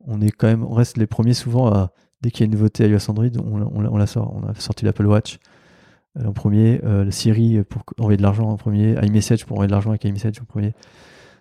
on 0.07 0.21
est 0.21 0.31
quand 0.31 0.47
même, 0.47 0.63
on 0.65 0.73
reste 0.75 0.97
les 0.97 1.09
premiers 1.09 1.35
souvent 1.35 1.67
à, 1.73 1.91
dès 2.23 2.31
qu'il 2.31 2.41
y 2.41 2.45
a 2.45 2.47
une 2.47 2.53
nouveauté 2.53 2.89
iOS 2.89 3.11
Android, 3.11 3.27
on, 3.45 3.59
la- 3.59 3.67
on, 3.67 3.81
la- 3.81 3.91
on 3.93 3.97
la 3.97 4.07
sort. 4.07 4.33
On 4.41 4.49
a 4.49 4.55
sorti 4.55 4.85
l'Apple 4.85 5.07
Watch 5.07 5.39
en 6.25 6.33
premier, 6.33 6.81
euh, 6.85 7.05
le 7.05 7.11
Siri 7.11 7.63
pour 7.65 7.83
envoyer 7.99 8.17
de 8.17 8.23
l'argent 8.23 8.49
en 8.49 8.57
premier, 8.57 8.95
iMessage 9.05 9.45
pour 9.45 9.57
envoyer 9.57 9.67
de 9.67 9.73
l'argent 9.73 9.91
avec 9.91 10.05
iMessage 10.05 10.41
en 10.41 10.45
premier, 10.45 10.73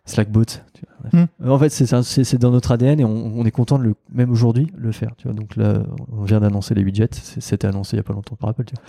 Slackbot. 0.07 0.45
tu 0.45 0.81
vois, 0.85 1.09
bref. 1.11 1.27
Euh, 1.43 1.49
En 1.49 1.59
fait, 1.59 1.69
c'est 1.69 2.37
dans 2.37 2.49
notre 2.51 2.71
ADN 2.71 2.99
et 2.99 3.05
on, 3.05 3.09
on 3.37 3.45
est 3.45 3.51
content 3.51 3.77
de 3.77 3.83
le, 3.83 3.95
même 4.11 4.31
aujourd'hui, 4.31 4.71
le 4.75 4.91
faire. 4.91 5.15
Tu 5.17 5.27
vois. 5.27 5.33
Donc 5.35 5.55
là, 5.55 5.83
on 6.11 6.23
vient 6.23 6.39
d'annoncer 6.39 6.73
les 6.73 6.83
widgets. 6.83 7.09
C'est- 7.11 7.41
C'était 7.41 7.67
annoncé 7.67 7.95
il 7.95 7.97
y 7.97 7.99
a 7.99 8.03
pas 8.03 8.13
longtemps 8.13 8.35
par 8.35 8.49
Apple. 8.49 8.63
Tu 8.65 8.73
vois. 8.75 8.83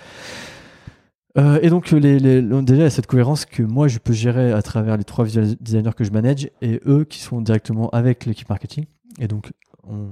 Euh, 1.36 1.58
et 1.62 1.68
donc, 1.70 1.90
les, 1.90 2.18
les- 2.18 2.42
déjà, 2.42 2.74
il 2.76 2.80
y 2.80 2.82
a 2.82 2.90
cette 2.90 3.06
cohérence 3.06 3.44
que 3.44 3.62
moi, 3.62 3.86
je 3.88 3.98
peux 3.98 4.12
gérer 4.12 4.52
à 4.52 4.62
travers 4.62 4.96
les 4.96 5.04
trois 5.04 5.24
visual 5.24 5.54
designers 5.60 5.92
que 5.96 6.02
je 6.04 6.10
manage 6.10 6.48
et 6.62 6.80
eux 6.86 7.04
qui 7.04 7.20
sont 7.20 7.40
directement 7.40 7.90
avec 7.90 8.24
l'équipe 8.26 8.48
marketing. 8.48 8.86
Et 9.20 9.28
donc, 9.28 9.52
on, 9.86 10.08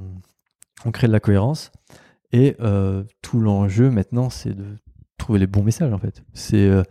on 0.84 0.90
crée 0.90 1.06
de 1.06 1.12
la 1.12 1.20
cohérence. 1.20 1.72
Et 2.32 2.56
euh, 2.60 3.02
tout 3.22 3.40
l'enjeu 3.40 3.90
maintenant, 3.90 4.30
c'est 4.30 4.54
de 4.54 4.64
trouver 5.16 5.38
les 5.38 5.46
bons 5.46 5.62
messages 5.62 5.92
en 5.92 5.98
fait. 5.98 6.22
C'est 6.34 6.68
euh, 6.68 6.82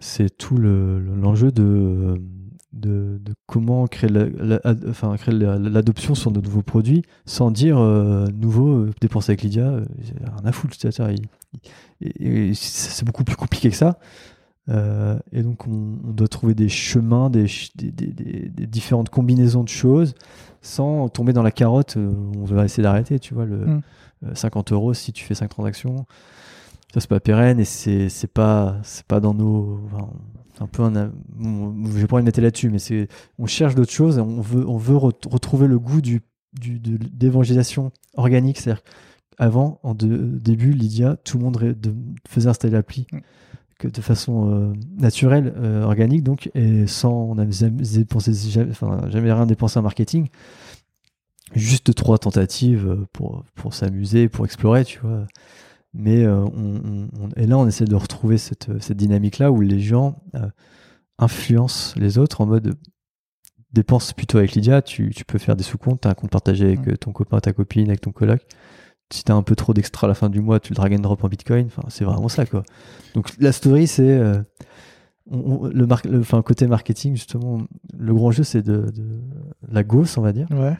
c'est 0.00 0.36
tout 0.36 0.56
le- 0.56 1.00
le- 1.00 1.14
l'enjeu 1.16 1.50
de, 1.50 2.20
de, 2.78 3.20
de 3.22 3.34
comment 3.46 3.86
créer 3.86 4.08
la- 4.10 4.26
la- 4.28 4.60
enfin, 4.88 5.14
l'adoption 5.28 6.14
sur 6.14 6.30
de 6.30 6.40
nouveaux 6.40 6.62
produits 6.62 7.02
sans 7.26 7.50
dire 7.50 7.78
euh, 7.78 8.26
nouveau, 8.34 8.68
euh, 8.68 8.90
dépenser 9.00 9.32
avec 9.32 9.42
Lydia, 9.42 9.64
euh, 9.68 9.84
rien 10.20 10.44
à 10.44 10.52
foutre. 10.52 10.76
c'est 12.54 13.04
beaucoup 13.04 13.24
plus 13.24 13.36
compliqué 13.36 13.70
que 13.70 13.76
ça. 13.76 13.98
Euh, 14.68 15.18
et 15.32 15.42
donc, 15.42 15.66
on, 15.66 15.96
on 16.06 16.12
doit 16.12 16.28
trouver 16.28 16.54
des 16.54 16.68
chemins, 16.68 17.30
des, 17.30 17.46
ch- 17.48 17.70
des, 17.74 17.90
des- 17.90 18.12
des- 18.12 18.48
des 18.50 18.66
différentes 18.66 19.08
combinaisons 19.08 19.64
de 19.64 19.68
choses 19.68 20.14
sans 20.60 21.08
tomber 21.08 21.32
dans 21.32 21.42
la 21.42 21.50
carotte. 21.50 21.96
on 21.96 22.44
va 22.44 22.64
essayer 22.64 22.82
d'arrêter, 22.82 23.18
tu 23.18 23.32
vois, 23.34 23.46
le 23.46 23.56
Mm. 23.66 23.80
euh, 24.26 24.34
50 24.34 24.72
euros 24.72 24.92
si 24.92 25.12
tu 25.12 25.24
fais 25.24 25.34
5 25.34 25.48
transactions. 25.48 26.04
Ça, 26.92 27.00
c'est 27.00 27.08
pas 27.08 27.20
pérenne 27.20 27.60
et 27.60 27.64
c'est 27.64 28.08
pas, 28.32 28.76
c'est 28.82 29.04
pas 29.06 29.20
dans 29.20 29.32
nos. 29.34 29.80
enfin, 29.86 30.08
un 30.60 30.66
peu 30.66 30.82
un. 30.82 31.12
vais 31.38 32.06
pas 32.06 32.16
envie 32.16 32.22
de 32.22 32.26
mettre 32.26 32.40
là-dessus, 32.40 32.70
mais 32.70 32.78
c'est 32.78 33.08
on 33.38 33.46
cherche 33.46 33.74
d'autres 33.74 33.92
choses. 33.92 34.18
et 34.18 34.20
On 34.20 34.40
veut, 34.40 34.66
on 34.68 34.76
veut 34.76 34.96
re- 34.96 35.28
retrouver 35.28 35.66
le 35.66 35.78
goût 35.78 36.00
du, 36.00 36.20
du, 36.58 36.78
de- 36.78 36.96
d'évangélisation 36.96 37.92
organique. 38.14 38.58
C'est-à-dire 38.58 38.82
avant, 39.38 39.78
en 39.82 39.94
de- 39.94 40.38
début, 40.38 40.72
Lydia, 40.72 41.16
tout 41.24 41.38
le 41.38 41.44
monde 41.44 41.56
de- 41.58 41.94
faisait 42.28 42.48
installer 42.48 42.72
l'appli 42.74 43.06
Mm. 43.12 43.18
que 43.78 43.88
de 43.88 44.00
façon 44.00 44.50
euh, 44.50 44.72
naturelle, 44.96 45.54
euh, 45.56 45.84
organique, 45.84 46.24
donc, 46.24 46.50
et 46.54 46.86
sans, 46.88 47.12
on 47.12 47.34
n'avait 47.36 47.52
jamais 47.52 47.82
dépensé, 47.82 48.32
jamais, 48.50 48.70
enfin, 48.72 49.02
jamais 49.10 49.32
rien 49.32 49.46
dépensé 49.46 49.78
en 49.78 49.82
marketing. 49.82 50.26
Juste 51.54 51.94
trois 51.94 52.18
tentatives 52.18 52.86
euh, 52.86 53.06
pour, 53.12 53.44
pour 53.54 53.72
s'amuser, 53.72 54.28
pour 54.28 54.44
explorer, 54.44 54.84
tu 54.84 54.98
vois. 54.98 55.26
Mais 55.94 56.24
euh, 56.24 56.44
on, 56.44 57.08
on- 57.18 57.28
et 57.36 57.46
là, 57.46 57.58
on 57.58 57.66
essaie 57.66 57.84
de 57.86 57.94
retrouver 57.94 58.38
cette, 58.38 58.68
cette 58.82 58.96
dynamique-là 58.96 59.50
où 59.50 59.60
les 59.60 59.80
gens 59.80 60.22
euh, 60.34 60.48
influencent 61.18 61.94
les 61.98 62.18
autres 62.18 62.40
en 62.40 62.46
mode 62.46 62.74
dépense 63.72 64.12
plutôt 64.12 64.38
avec 64.38 64.52
Lydia, 64.52 64.80
tu, 64.82 65.10
tu 65.14 65.24
peux 65.24 65.38
faire 65.38 65.56
des 65.56 65.64
sous-comptes, 65.64 66.00
tu 66.02 66.08
as 66.08 66.10
un 66.10 66.14
compte 66.14 66.30
partagé 66.30 66.64
avec 66.66 66.86
Mm. 66.86 66.90
euh, 66.90 66.96
ton 66.96 67.12
copain, 67.12 67.40
ta 67.40 67.52
copine, 67.52 67.88
avec 67.88 68.00
ton 68.00 68.12
coloc. 68.12 68.42
Si 69.12 69.24
tu 69.24 69.32
as 69.32 69.34
un 69.34 69.42
peu 69.42 69.56
trop 69.56 69.72
d'extra 69.74 70.06
à 70.06 70.08
la 70.08 70.14
fin 70.14 70.28
du 70.28 70.40
mois, 70.40 70.60
tu 70.60 70.72
le 70.72 70.76
drag 70.76 70.92
and 70.94 70.98
drop 71.00 71.24
en 71.24 71.28
bitcoin. 71.28 71.66
Enfin, 71.66 71.82
c'est 71.88 72.04
vraiment 72.04 72.28
ça, 72.28 72.44
quoi. 72.46 72.62
Donc 73.14 73.28
la 73.38 73.52
story, 73.52 73.86
c'est 73.86 74.08
euh, 74.10 74.42
on- 75.30 75.66
le, 75.66 75.86
mar- 75.86 76.02
le 76.04 76.20
enfin, 76.20 76.40
côté 76.42 76.66
marketing, 76.66 77.16
justement, 77.16 77.62
le 77.98 78.14
grand 78.14 78.30
jeu, 78.30 78.42
c'est 78.42 78.62
de, 78.62 78.90
de 78.90 79.20
la 79.70 79.82
gosse, 79.82 80.16
on 80.18 80.22
va 80.22 80.32
dire. 80.32 80.46
Ouais. 80.50 80.76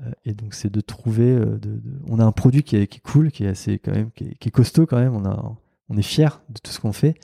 Euh, 0.00 0.10
et 0.24 0.32
donc, 0.34 0.54
c'est 0.54 0.70
de 0.72 0.80
trouver. 0.80 1.30
euh, 1.30 1.44
de, 1.58 1.70
de- 1.70 2.00
On 2.08 2.18
a 2.18 2.24
un 2.24 2.32
produit 2.32 2.62
qui 2.62 2.76
est, 2.76 2.86
qui 2.86 2.98
est 2.98 3.00
cool, 3.02 3.30
qui 3.30 3.44
est 3.44 3.48
assez 3.48 3.78
quand 3.78 3.92
même, 3.92 4.10
qui 4.14 4.24
est, 4.24 4.34
qui 4.38 4.48
est 4.48 4.52
costaud 4.52 4.86
quand 4.86 4.98
même. 4.98 5.14
On, 5.14 5.24
a, 5.24 5.54
on 5.88 5.96
est 5.96 6.02
fier 6.02 6.40
de 6.48 6.58
tout 6.60 6.70
ce 6.72 6.80
qu'on 6.80 6.92
fait. 6.92 7.14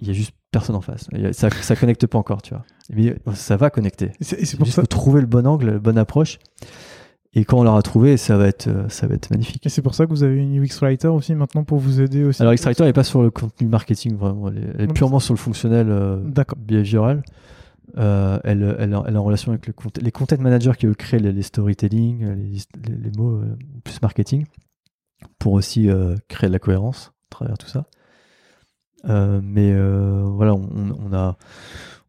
Il 0.00 0.08
y 0.08 0.10
a 0.10 0.14
juste 0.14 0.32
personne 0.50 0.74
en 0.76 0.80
face. 0.80 1.06
A- 1.12 1.32
ça, 1.32 1.48
ça 1.50 1.76
connecte 1.76 2.06
pas 2.06 2.18
encore, 2.18 2.42
tu 2.42 2.54
vois. 2.54 2.64
Mais 2.90 3.16
ça 3.34 3.56
va 3.56 3.70
connecter. 3.70 4.10
C'est 4.20 4.36
pour 4.56 4.64
juste 4.66 4.76
ça. 4.76 4.82
faut 4.82 4.86
trouver 4.86 5.20
le 5.20 5.26
bon 5.26 5.46
angle, 5.46 5.70
la 5.70 5.78
bonne 5.78 5.98
approche. 5.98 6.38
Et 7.34 7.46
quand 7.46 7.60
on 7.60 7.62
l'aura 7.64 7.80
trouvé, 7.80 8.18
ça 8.18 8.36
va 8.36 8.46
être, 8.46 8.66
euh, 8.66 8.86
ça 8.90 9.06
va 9.06 9.14
être 9.14 9.30
magnifique. 9.30 9.64
Et 9.64 9.70
c'est 9.70 9.80
pour 9.80 9.94
ça 9.94 10.04
que 10.04 10.10
vous 10.10 10.22
avez 10.22 10.36
une 10.36 10.62
UX 10.62 10.80
Writer 10.82 11.08
aussi 11.08 11.34
maintenant 11.34 11.64
pour 11.64 11.78
vous 11.78 12.00
aider 12.02 12.24
aussi. 12.24 12.42
Alors, 12.42 12.52
Extractor 12.52 12.86
n'est 12.86 12.92
pas 12.92 13.04
sur 13.04 13.22
le 13.22 13.30
contenu 13.30 13.68
marketing, 13.68 14.16
vraiment. 14.16 14.48
Elle 14.48 14.58
est, 14.58 14.66
elle 14.74 14.80
est 14.82 14.86
Donc, 14.88 14.96
purement 14.96 15.18
sur 15.18 15.32
le 15.32 15.38
fonctionnel 15.38 15.86
euh, 15.88 16.18
behavioral. 16.58 17.22
Euh, 17.98 18.38
elle, 18.44 18.76
elle, 18.78 18.96
elle 19.06 19.14
est 19.14 19.18
en 19.18 19.24
relation 19.24 19.52
avec 19.52 19.66
le 19.66 19.74
les 20.00 20.12
content 20.12 20.36
managers 20.38 20.72
qui 20.78 20.86
veulent 20.86 20.96
créer 20.96 21.20
les, 21.20 21.32
les 21.32 21.42
storytelling, 21.42 22.24
les, 22.34 22.58
les- 22.88 22.96
les 22.96 23.10
mots 23.18 23.36
euh, 23.36 23.56
plus 23.84 24.00
marketing, 24.02 24.46
pour 25.38 25.52
aussi 25.52 25.90
euh, 25.90 26.16
créer 26.28 26.48
de 26.48 26.52
la 26.52 26.58
cohérence 26.58 27.12
à 27.30 27.30
travers 27.30 27.58
tout 27.58 27.66
ça. 27.68 27.86
Euh, 29.08 29.40
mais 29.42 29.72
euh, 29.72 30.24
voilà, 30.26 30.54
on, 30.54 30.68
on 30.98 31.12
a, 31.12 31.36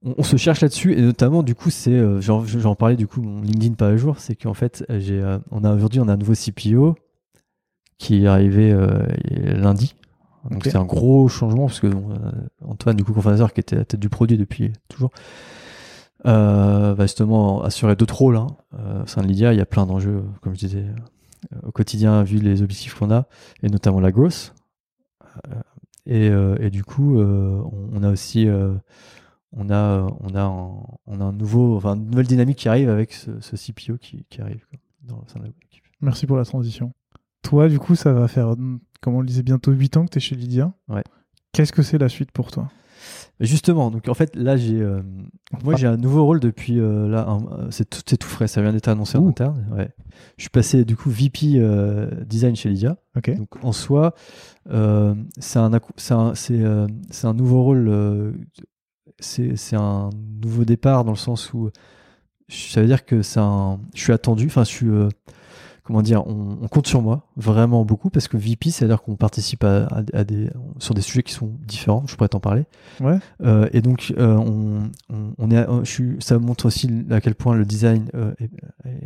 on, 0.06 0.14
on 0.18 0.24
se 0.24 0.38
cherche 0.38 0.62
là-dessus 0.62 0.94
et 0.94 1.02
notamment 1.02 1.42
du 1.44 1.56
coup 1.56 1.72
c'est, 1.72 1.92
euh, 1.94 2.22
j'en 2.22 2.76
parlais 2.76 2.96
du 2.96 3.08
coup 3.08 3.22
mon 3.22 3.42
LinkedIn 3.42 3.74
pas 3.74 3.88
à 3.90 3.98
jour, 3.98 4.20
c'est 4.20 4.36
qu'en 4.36 4.54
fait 4.54 4.86
j'ai, 4.90 5.20
euh, 5.22 5.40
on 5.52 5.64
a 5.64 5.74
aujourd'hui 5.74 6.00
on 6.02 6.08
a 6.08 6.14
un 6.14 6.18
nouveau 6.18 6.36
CPO 6.36 6.96
qui 7.98 8.24
est 8.24 8.28
arrivé 8.28 8.72
euh, 8.72 9.00
lundi. 9.32 9.96
Donc 10.52 10.66
c'est 10.66 10.76
un 10.76 10.84
gros 10.86 11.28
changement 11.30 11.68
parce 11.68 11.80
que 11.80 11.88
bon, 11.88 12.12
euh, 12.12 12.32
Antoine 12.66 12.96
du 12.98 13.04
coup 13.04 13.14
cofondateur 13.14 13.54
qui 13.54 13.62
était 13.62 13.76
à 13.76 13.80
la 13.80 13.86
tête 13.86 14.00
du 14.00 14.10
produit 14.10 14.38
depuis 14.38 14.74
toujours 14.90 15.12
euh, 15.16 15.20
va 16.32 17.04
justement 17.04 17.64
assurer 17.64 17.96
d'autres 17.96 18.18
rôles. 18.18 18.38
Hein. 18.38 18.48
Euh, 18.80 19.04
au 19.04 19.08
sein 19.08 19.22
de 19.22 19.28
Lydia, 19.28 19.54
il 19.54 19.58
y 19.58 19.62
a 19.62 19.66
plein 19.66 19.86
d'enjeux, 19.86 20.24
comme 20.42 20.54
je 20.54 20.60
disais, 20.60 20.86
euh, 21.54 21.60
au 21.64 21.72
quotidien, 21.72 22.24
vu 22.24 22.38
les 22.38 22.62
objectifs 22.62 22.94
qu'on 22.96 23.12
a, 23.12 23.26
et 23.62 23.70
notamment 23.70 24.00
la 24.00 24.12
growth. 24.12 24.54
Euh, 25.48 25.62
et, 26.06 26.30
euh, 26.30 26.58
et 26.60 26.70
du 26.70 26.84
coup, 26.84 27.20
euh, 27.20 27.62
on, 27.72 28.00
on 28.00 28.04
a 28.04 28.12
aussi 28.12 28.48
euh, 28.48 28.74
on 29.56 29.70
a, 29.70 30.08
on, 30.20 30.36
a 30.36 30.42
un, 30.42 30.84
on 31.06 31.22
a 31.22 31.24
un 31.24 31.32
nouveau, 31.32 31.78
enfin, 31.78 31.96
une 31.96 32.10
nouvelle 32.10 32.28
dynamique 32.28 32.58
qui 32.58 32.70
arrive 32.70 32.90
avec 32.90 33.14
ce, 33.14 33.40
ce 33.40 33.56
CPO 33.56 33.98
qui, 33.98 34.26
qui 34.30 34.42
arrive 34.42 34.66
quoi, 34.70 34.80
dans 35.04 35.18
le 35.18 35.30
sein 35.32 35.40
de 35.40 35.46
l'équipe. 35.46 35.84
Merci 36.02 36.26
pour 36.26 36.38
la 36.38 36.46
transition. 36.46 36.94
Toi, 37.44 37.70
du 37.70 37.80
coup, 37.80 37.96
ça 37.96 38.14
va 38.14 38.28
faire, 38.28 38.56
comme 39.02 39.16
on 39.16 39.22
le 39.22 39.28
disait, 39.28 39.44
bientôt 39.44 39.72
8 39.72 39.98
ans 39.98 40.06
que 40.06 40.12
tu 40.12 40.18
es 40.18 40.22
chez 40.22 40.36
Lydia. 40.36 40.74
Ouais. 40.88 41.04
Qu'est-ce 41.52 41.72
que 41.72 41.84
c'est 41.84 41.98
la 41.98 42.10
suite 42.10 42.32
pour 42.32 42.52
toi? 42.52 42.70
Justement, 43.40 43.92
donc 43.92 44.08
en 44.08 44.14
fait, 44.14 44.36
là, 44.36 44.56
j'ai, 44.58 44.80
euh, 44.82 45.02
moi, 45.64 45.76
j'ai 45.76 45.88
un 45.88 45.98
nouveau 45.98 46.24
rôle 46.26 46.40
depuis 46.40 46.80
euh, 46.80 47.08
là. 47.08 47.28
un- 47.28 47.46
euh, 47.60 47.68
c'est 47.72 47.90
tout, 47.90 48.00
c'est 48.06 48.18
tout 48.18 48.28
frais. 48.28 48.48
Ça 48.48 48.62
vient 48.62 48.72
d'être 48.74 48.88
annoncé 48.88 49.18
en 49.18 49.24
Ouh. 49.24 49.30
interne. 49.30 49.66
Ouais. 49.72 49.90
Je 50.38 50.44
suis 50.44 50.50
passé 50.50 50.86
du 50.86 50.96
coup 50.96 51.10
VP 51.10 51.54
euh, 51.56 52.10
design 52.26 52.56
chez 52.56 52.70
Lydia. 52.70 52.98
Ok. 53.18 53.36
Donc 53.36 53.50
en 53.64 53.72
soi, 53.72 54.14
euh, 54.72 55.16
c'est 55.40 55.60
un, 55.60 55.72
accou- 55.74 55.94
c'est 55.98 56.14
un, 56.14 56.36
c'est, 56.36 56.62
euh, 56.62 56.88
c'est 57.10 57.28
un 57.28 57.34
nouveau 57.34 57.64
rôle. 57.64 57.88
euh, 57.90 58.32
c'est, 59.20 59.56
c'est 59.58 59.76
un 59.76 60.10
nouveau 60.44 60.66
départ 60.66 61.04
dans 61.06 61.12
le 61.12 61.18
sens 61.18 61.54
où 61.54 61.70
ça 62.50 62.82
veut 62.82 62.88
dire 62.88 63.06
que 63.06 63.22
c'est 63.22 63.40
un, 63.40 63.80
je 63.96 64.02
suis 64.02 64.14
attendu. 64.14 64.46
Enfin, 64.48 64.64
je 64.64 64.70
suis 64.70 64.88
euh, 64.88 65.10
comment 65.84 66.02
dire, 66.02 66.26
on, 66.28 66.58
on 66.62 66.68
compte 66.68 66.88
sur 66.88 67.02
moi 67.02 67.28
vraiment 67.36 67.84
beaucoup 67.86 68.10
parce 68.10 68.28
que 68.28 68.38
VP, 68.38 68.70
c'est-à-dire 68.72 69.02
qu'on 69.02 69.16
participe 69.16 69.64
à, 69.64 69.84
à- 69.88 70.04
à 70.14 70.24
des, 70.24 70.50
sur 70.80 70.94
des 70.94 71.02
sujets 71.02 71.24
qui 71.24 71.34
sont 71.34 71.52
différents. 71.68 72.04
Je 72.08 72.16
pourrais 72.16 72.30
t'en 72.30 72.40
parler. 72.40 72.64
Ouais. 73.02 73.18
Euh, 73.44 73.68
et 73.74 73.82
donc, 73.82 74.14
euh, 74.18 74.36
on, 74.38 74.90
on, 75.10 75.34
on 75.38 75.52
est, 75.52 75.58
à- 75.58 75.68
je 75.84 75.90
suis, 75.92 76.16
ça 76.20 76.40
montre 76.40 76.66
aussi 76.66 76.90
à 77.12 77.20
quel 77.22 77.36
point 77.36 77.56
le 77.56 77.66
design 77.66 78.10
euh, 78.16 78.34
est, 78.40 78.50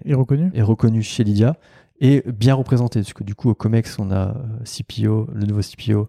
est- 0.06 0.14
reconnu 0.14 0.52
est 0.54 0.62
reconnu 0.62 1.02
chez 1.02 1.24
Lydia 1.24 1.56
et 2.00 2.24
bien 2.28 2.54
représenté. 2.54 3.00
Parce 3.02 3.14
que 3.14 3.24
du 3.24 3.34
coup, 3.36 3.50
au 3.50 3.56
COMEX, 3.56 3.98
on 4.00 4.12
a 4.12 4.30
euh, 4.30 4.34
CPO, 4.64 5.30
le 5.34 5.46
nouveau 5.46 5.62
CPO, 5.62 6.08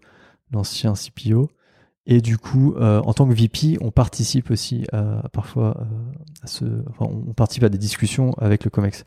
l'ancien 0.53 0.93
CPO. 0.95 1.49
Et 2.10 2.22
du 2.22 2.39
coup, 2.39 2.74
euh, 2.74 3.01
en 3.02 3.12
tant 3.12 3.28
que 3.28 3.35
VP, 3.35 3.76
on 3.82 3.90
participe 3.90 4.51
aussi 4.51 4.86
à, 4.93 5.28
parfois 5.30 5.76
euh, 5.78 5.85
à 6.43 6.47
ce, 6.47 6.64
enfin, 6.89 7.05
on 7.05 7.35
participe 7.35 7.64
à 7.64 7.68
des 7.68 7.76
discussions 7.76 8.32
avec 8.39 8.64
le 8.64 8.70
COMEX. 8.70 9.05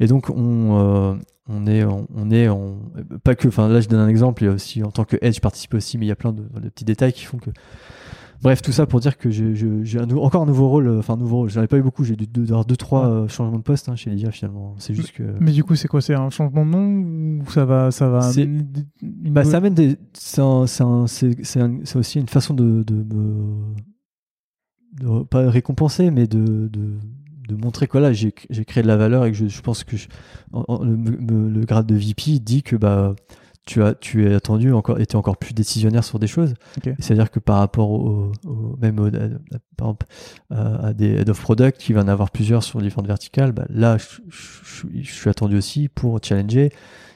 Et 0.00 0.08
donc, 0.08 0.30
on, 0.30 0.80
euh, 0.80 1.14
on 1.48 1.66
est, 1.68 1.84
on, 1.84 2.08
on 2.12 2.30
est, 2.32 2.48
pas 3.22 3.36
que, 3.36 3.46
enfin 3.46 3.68
là, 3.68 3.80
je 3.80 3.88
donne 3.88 4.00
un 4.00 4.08
exemple. 4.08 4.44
A 4.44 4.50
aussi 4.50 4.82
en 4.82 4.90
tant 4.90 5.04
que 5.04 5.16
Edge, 5.22 5.36
je 5.36 5.40
participe 5.40 5.74
aussi, 5.74 5.96
mais 5.96 6.06
il 6.06 6.08
y 6.08 6.12
a 6.12 6.16
plein 6.16 6.32
de 6.32 6.42
petits 6.70 6.84
détails 6.84 7.12
qui 7.12 7.24
font 7.24 7.38
que. 7.38 7.50
Bref, 8.42 8.62
tout 8.62 8.72
ça 8.72 8.86
pour 8.86 9.00
dire 9.00 9.18
que 9.18 9.30
j'ai 9.30 10.00
encore 10.16 10.42
un 10.42 10.46
nouveau 10.46 10.68
rôle, 10.68 10.86
euh, 10.88 10.98
enfin 11.00 11.14
un 11.14 11.18
nouveau 11.18 11.36
rôle. 11.38 11.50
J'en 11.50 11.62
ai 11.62 11.66
pas 11.66 11.76
eu 11.76 11.82
beaucoup. 11.82 12.04
J'ai 12.04 12.16
dû 12.16 12.26
trois 12.78 13.02
Ouais. 13.06 13.14
euh, 13.24 13.28
changements 13.28 13.58
de 13.58 13.62
poste 13.62 13.88
hein, 13.90 13.96
chez 13.96 14.08
Lydia 14.10 14.30
finalement. 14.30 14.74
C'est 14.78 14.94
juste 14.94 15.12
que. 15.12 15.22
Mais 15.40 15.52
du 15.52 15.62
coup, 15.62 15.74
c'est 15.76 15.88
quoi? 15.88 16.00
C'est 16.00 16.14
un 16.14 16.30
changement 16.30 16.64
de 16.64 16.70
nom 16.70 17.40
ou 17.42 17.50
ça 17.50 17.64
va, 17.66 17.90
ça 17.90 18.08
va 18.08 18.30
une- 18.36 18.66
Bah, 19.30 19.44
ça 19.44 19.58
amène 19.58 19.74
des. 19.74 19.96
C'est 20.14 20.40
un- 20.40 20.64
un- 20.64 21.04
aussi 21.96 22.18
une 22.18 22.28
façon 22.28 22.54
de, 22.54 22.82
de 22.82 22.94
me. 22.94 23.74
de- 25.00 25.22
pas 25.24 25.48
récompenser, 25.50 26.10
mais 26.10 26.26
de, 26.26 26.68
de, 26.68 26.94
de 27.48 27.54
montrer 27.54 27.86
que 27.86 27.92
voilà, 27.92 28.12
j'ai 28.12 28.32
j'ai 28.48 28.64
créé 28.64 28.82
de 28.82 28.88
la 28.88 28.96
valeur 28.96 29.24
et 29.26 29.30
que 29.32 29.36
je, 29.36 29.46
je 29.48 29.60
pense 29.60 29.84
que 29.84 29.96
je- 29.96 30.08
en- 30.52 30.64
en- 30.66 30.82
le, 30.84 30.96
me- 30.96 31.48
le 31.48 31.60
grade 31.66 31.86
de 31.86 31.94
VP 31.94 32.38
dit 32.40 32.62
que 32.62 32.74
bah, 32.76 33.14
tu, 33.70 33.82
as, 33.84 33.94
tu 33.94 34.26
es 34.26 34.34
attendu, 34.34 34.72
encore, 34.72 34.98
et 35.00 35.06
tu 35.06 35.12
es 35.12 35.16
encore 35.16 35.36
plus 35.36 35.54
décisionnaire 35.54 36.02
sur 36.02 36.18
des 36.18 36.26
choses. 36.26 36.54
Ok. 36.78 36.92
C'est-à-dire 36.98 37.30
que 37.30 37.38
par 37.38 37.58
rapport 37.58 37.90
au, 37.90 38.32
au- 38.46 38.76
même 38.80 38.98
au- 38.98 39.06
à, 39.06 39.24
à- 39.54 39.58
par 39.76 39.88
exemple, 39.88 40.06
à- 40.50 40.86
à 40.88 40.92
des 40.92 41.10
head 41.20 41.28
of 41.30 41.40
product 41.40 41.78
qui 41.80 41.92
va 41.92 42.00
en 42.02 42.08
avoir 42.08 42.30
plusieurs 42.32 42.62
sur 42.64 42.80
différentes 42.80 43.06
verticales, 43.06 43.52
bah, 43.52 43.66
là, 43.68 43.96
je, 43.98 44.06
je- 44.28 44.64
je 44.64 44.74
suis- 44.78 45.04
je 45.04 45.12
suis 45.12 45.30
attendu 45.30 45.56
aussi 45.56 45.88
pour 45.88 46.18
challenger. 46.22 46.70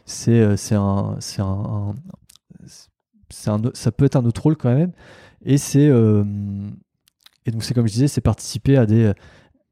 C'est 0.07 0.39
euh, 0.41 0.57
c'est 0.57 0.77
un, 0.77 1.17
c'est 1.19 1.43
un, 1.43 1.47
un- 1.47 1.95
c'est 3.31 3.51
un, 3.51 3.61
ça 3.75 3.91
peut 3.91 4.05
être 4.05 4.17
un 4.17 4.25
autre 4.25 4.43
rôle 4.43 4.57
quand 4.57 4.75
même. 4.75 4.93
Et 5.45 5.59
c'est 5.59 5.89
euh, 5.89 6.25
et 7.47 7.51
donc 7.51 7.65
c'est 7.65 7.75
comme 7.75 7.87
je 7.89 7.93
disais, 7.93 8.09
c'est 8.09 8.21
participer 8.21 8.77
à 8.77 8.87
des 8.87 9.13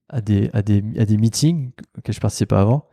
à 0.09 0.21
des 0.21 0.51
à 0.53 0.63
des 0.63 0.83
à 0.99 1.05
des 1.05 1.17
meetings 1.17 1.71
auxquels 1.97 2.15
je 2.15 2.21
participais 2.21 2.57
avant, 2.57 2.87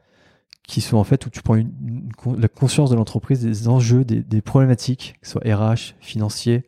qui 0.69 0.81
sont 0.81 0.97
en 0.97 1.03
fait 1.03 1.25
où 1.25 1.29
tu 1.29 1.41
prends 1.41 1.55
une, 1.55 1.71
une 1.85 2.13
con- 2.13 2.35
la 2.37 2.47
conscience 2.47 2.89
de 2.91 2.95
l'entreprise, 2.95 3.41
des 3.41 3.67
enjeux, 3.67 4.05
des, 4.05 4.21
des 4.21 4.41
problématiques, 4.41 5.15
que 5.19 5.27
ce 5.27 5.33
soit 5.33 5.41
RH, 5.43 5.95
financiers, 5.99 6.63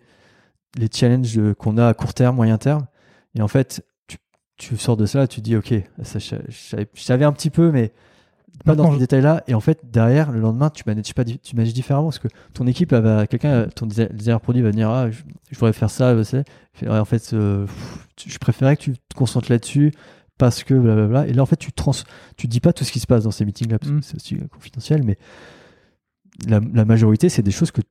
les 0.77 0.87
challenges 0.91 1.37
euh, 1.37 1.53
qu'on 1.53 1.77
a 1.77 1.87
à 1.87 1.93
court 1.93 2.13
terme, 2.13 2.35
moyen 2.35 2.57
terme. 2.57 2.87
Et 3.35 3.41
en 3.41 3.47
fait, 3.47 3.85
tu, 4.07 4.17
tu 4.57 4.75
sors 4.77 4.97
de 4.97 5.05
ça, 5.05 5.27
tu 5.27 5.41
te 5.41 5.45
dis 5.45 5.55
ok, 5.55 5.73
ça, 6.01 6.17
je, 6.19 6.35
je 6.49 6.57
savais- 6.57 6.87
je 6.93 7.01
savais 7.01 7.25
un 7.25 7.31
petit 7.31 7.51
peu, 7.51 7.71
mais 7.71 7.93
pas 8.65 8.75
dans 8.75 8.89
ce 8.89 8.95
je- 8.95 8.99
détail-là. 8.99 9.43
Et 9.47 9.53
en 9.53 9.59
fait, 9.59 9.79
derrière, 9.91 10.31
le 10.31 10.39
lendemain, 10.39 10.69
tu 10.71 10.83
manages 10.87 11.13
pas, 11.13 11.23
tu 11.23 11.55
manages 11.55 11.73
différemment 11.73 12.05
parce 12.07 12.19
que 12.19 12.27
ton 12.53 12.65
équipe, 12.67 12.93
va, 12.93 13.27
quelqu'un, 13.27 13.67
ton 13.67 13.85
desi- 13.85 14.11
designer 14.13 14.41
produit 14.41 14.61
va 14.63 14.71
venir, 14.71 14.89
ah, 14.89 15.11
je, 15.11 15.21
voudrais 15.59 15.73
faire 15.73 15.89
ça, 15.91 16.15
en 16.15 17.05
fait, 17.05 17.33
euh, 17.33 17.65
pff, 17.65 18.07
je 18.27 18.37
préférais 18.39 18.77
que 18.77 18.81
tu 18.81 18.93
te 18.93 19.15
concentres 19.15 19.51
là-dessus 19.51 19.93
parce 20.41 20.63
que 20.63 20.73
blablabla. 20.73 21.27
Et 21.27 21.33
là, 21.33 21.43
en 21.43 21.45
fait, 21.45 21.55
tu 21.55 21.71
trans, 21.71 21.91
tu 22.35 22.47
dis 22.47 22.59
pas 22.59 22.73
tout 22.73 22.83
ce 22.83 22.91
qui 22.91 22.99
se 22.99 23.05
passe 23.05 23.25
dans 23.25 23.29
ces 23.31 23.45
meetings-là 23.45 23.77
parce 23.77 23.91
Mm. 23.91 23.99
que 23.99 24.05
c'est 24.07 24.15
aussi 24.15 24.35
euh, 24.37 24.47
confidentiel, 24.47 25.03
mais 25.03 25.19
la, 26.47 26.59
la 26.73 26.83
majorité, 26.83 27.29
c'est 27.29 27.43
des 27.43 27.51
choses 27.51 27.69
que, 27.69 27.81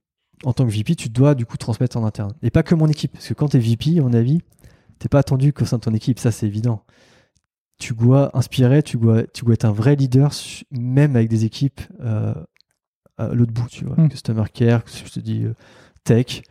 en 0.42 0.52
tant 0.52 0.66
que 0.66 0.72
VP, 0.72 0.96
tu 0.96 1.10
dois 1.10 1.36
du 1.36 1.46
coup 1.46 1.56
transmettre 1.56 1.96
en 1.96 2.04
interne. 2.04 2.32
Et 2.42 2.50
pas 2.50 2.64
que 2.64 2.74
mon 2.74 2.88
équipe, 2.88 3.12
parce 3.12 3.28
que 3.28 3.34
quand 3.34 3.50
tu 3.50 3.56
es 3.58 3.60
VP, 3.60 4.00
à 4.00 4.02
mon 4.02 4.12
avis, 4.14 4.40
t'es 4.98 5.08
pas 5.08 5.20
attendu 5.20 5.52
qu'au 5.52 5.64
sein 5.64 5.76
de 5.76 5.82
ton 5.82 5.94
équipe, 5.94 6.18
ça 6.18 6.32
c'est 6.32 6.46
évident. 6.46 6.82
Tu 7.78 7.94
dois 7.94 8.36
inspirer, 8.36 8.82
tu 8.82 8.96
dois, 8.96 9.22
tu 9.32 9.44
dois 9.44 9.54
être 9.54 9.64
un 9.64 9.72
vrai 9.72 9.94
leader, 9.94 10.32
même 10.72 11.14
avec 11.14 11.28
des 11.28 11.44
équipes 11.44 11.80
euh, 12.00 12.34
à 13.16 13.28
l'autre 13.28 13.52
bout, 13.52 13.68
tu 13.68 13.84
vois. 13.84 13.94
Mm. 13.96 14.08
Customer 14.08 14.44
care, 14.52 14.82
je 14.86 15.08
te 15.08 15.20
dis 15.20 15.44
euh, 15.44 15.54
tech, 16.02 16.42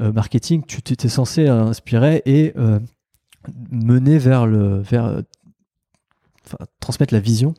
euh, 0.00 0.10
marketing, 0.10 0.64
tu 0.66 0.80
t'es 0.80 1.08
censé 1.10 1.48
inspirer 1.48 2.22
et 2.24 2.54
euh, 2.56 2.80
mener 3.70 4.18
vers 4.18 4.46
le, 4.46 4.80
vers, 4.80 5.22
enfin, 6.44 6.58
transmettre 6.80 7.14
la 7.14 7.20
vision 7.20 7.54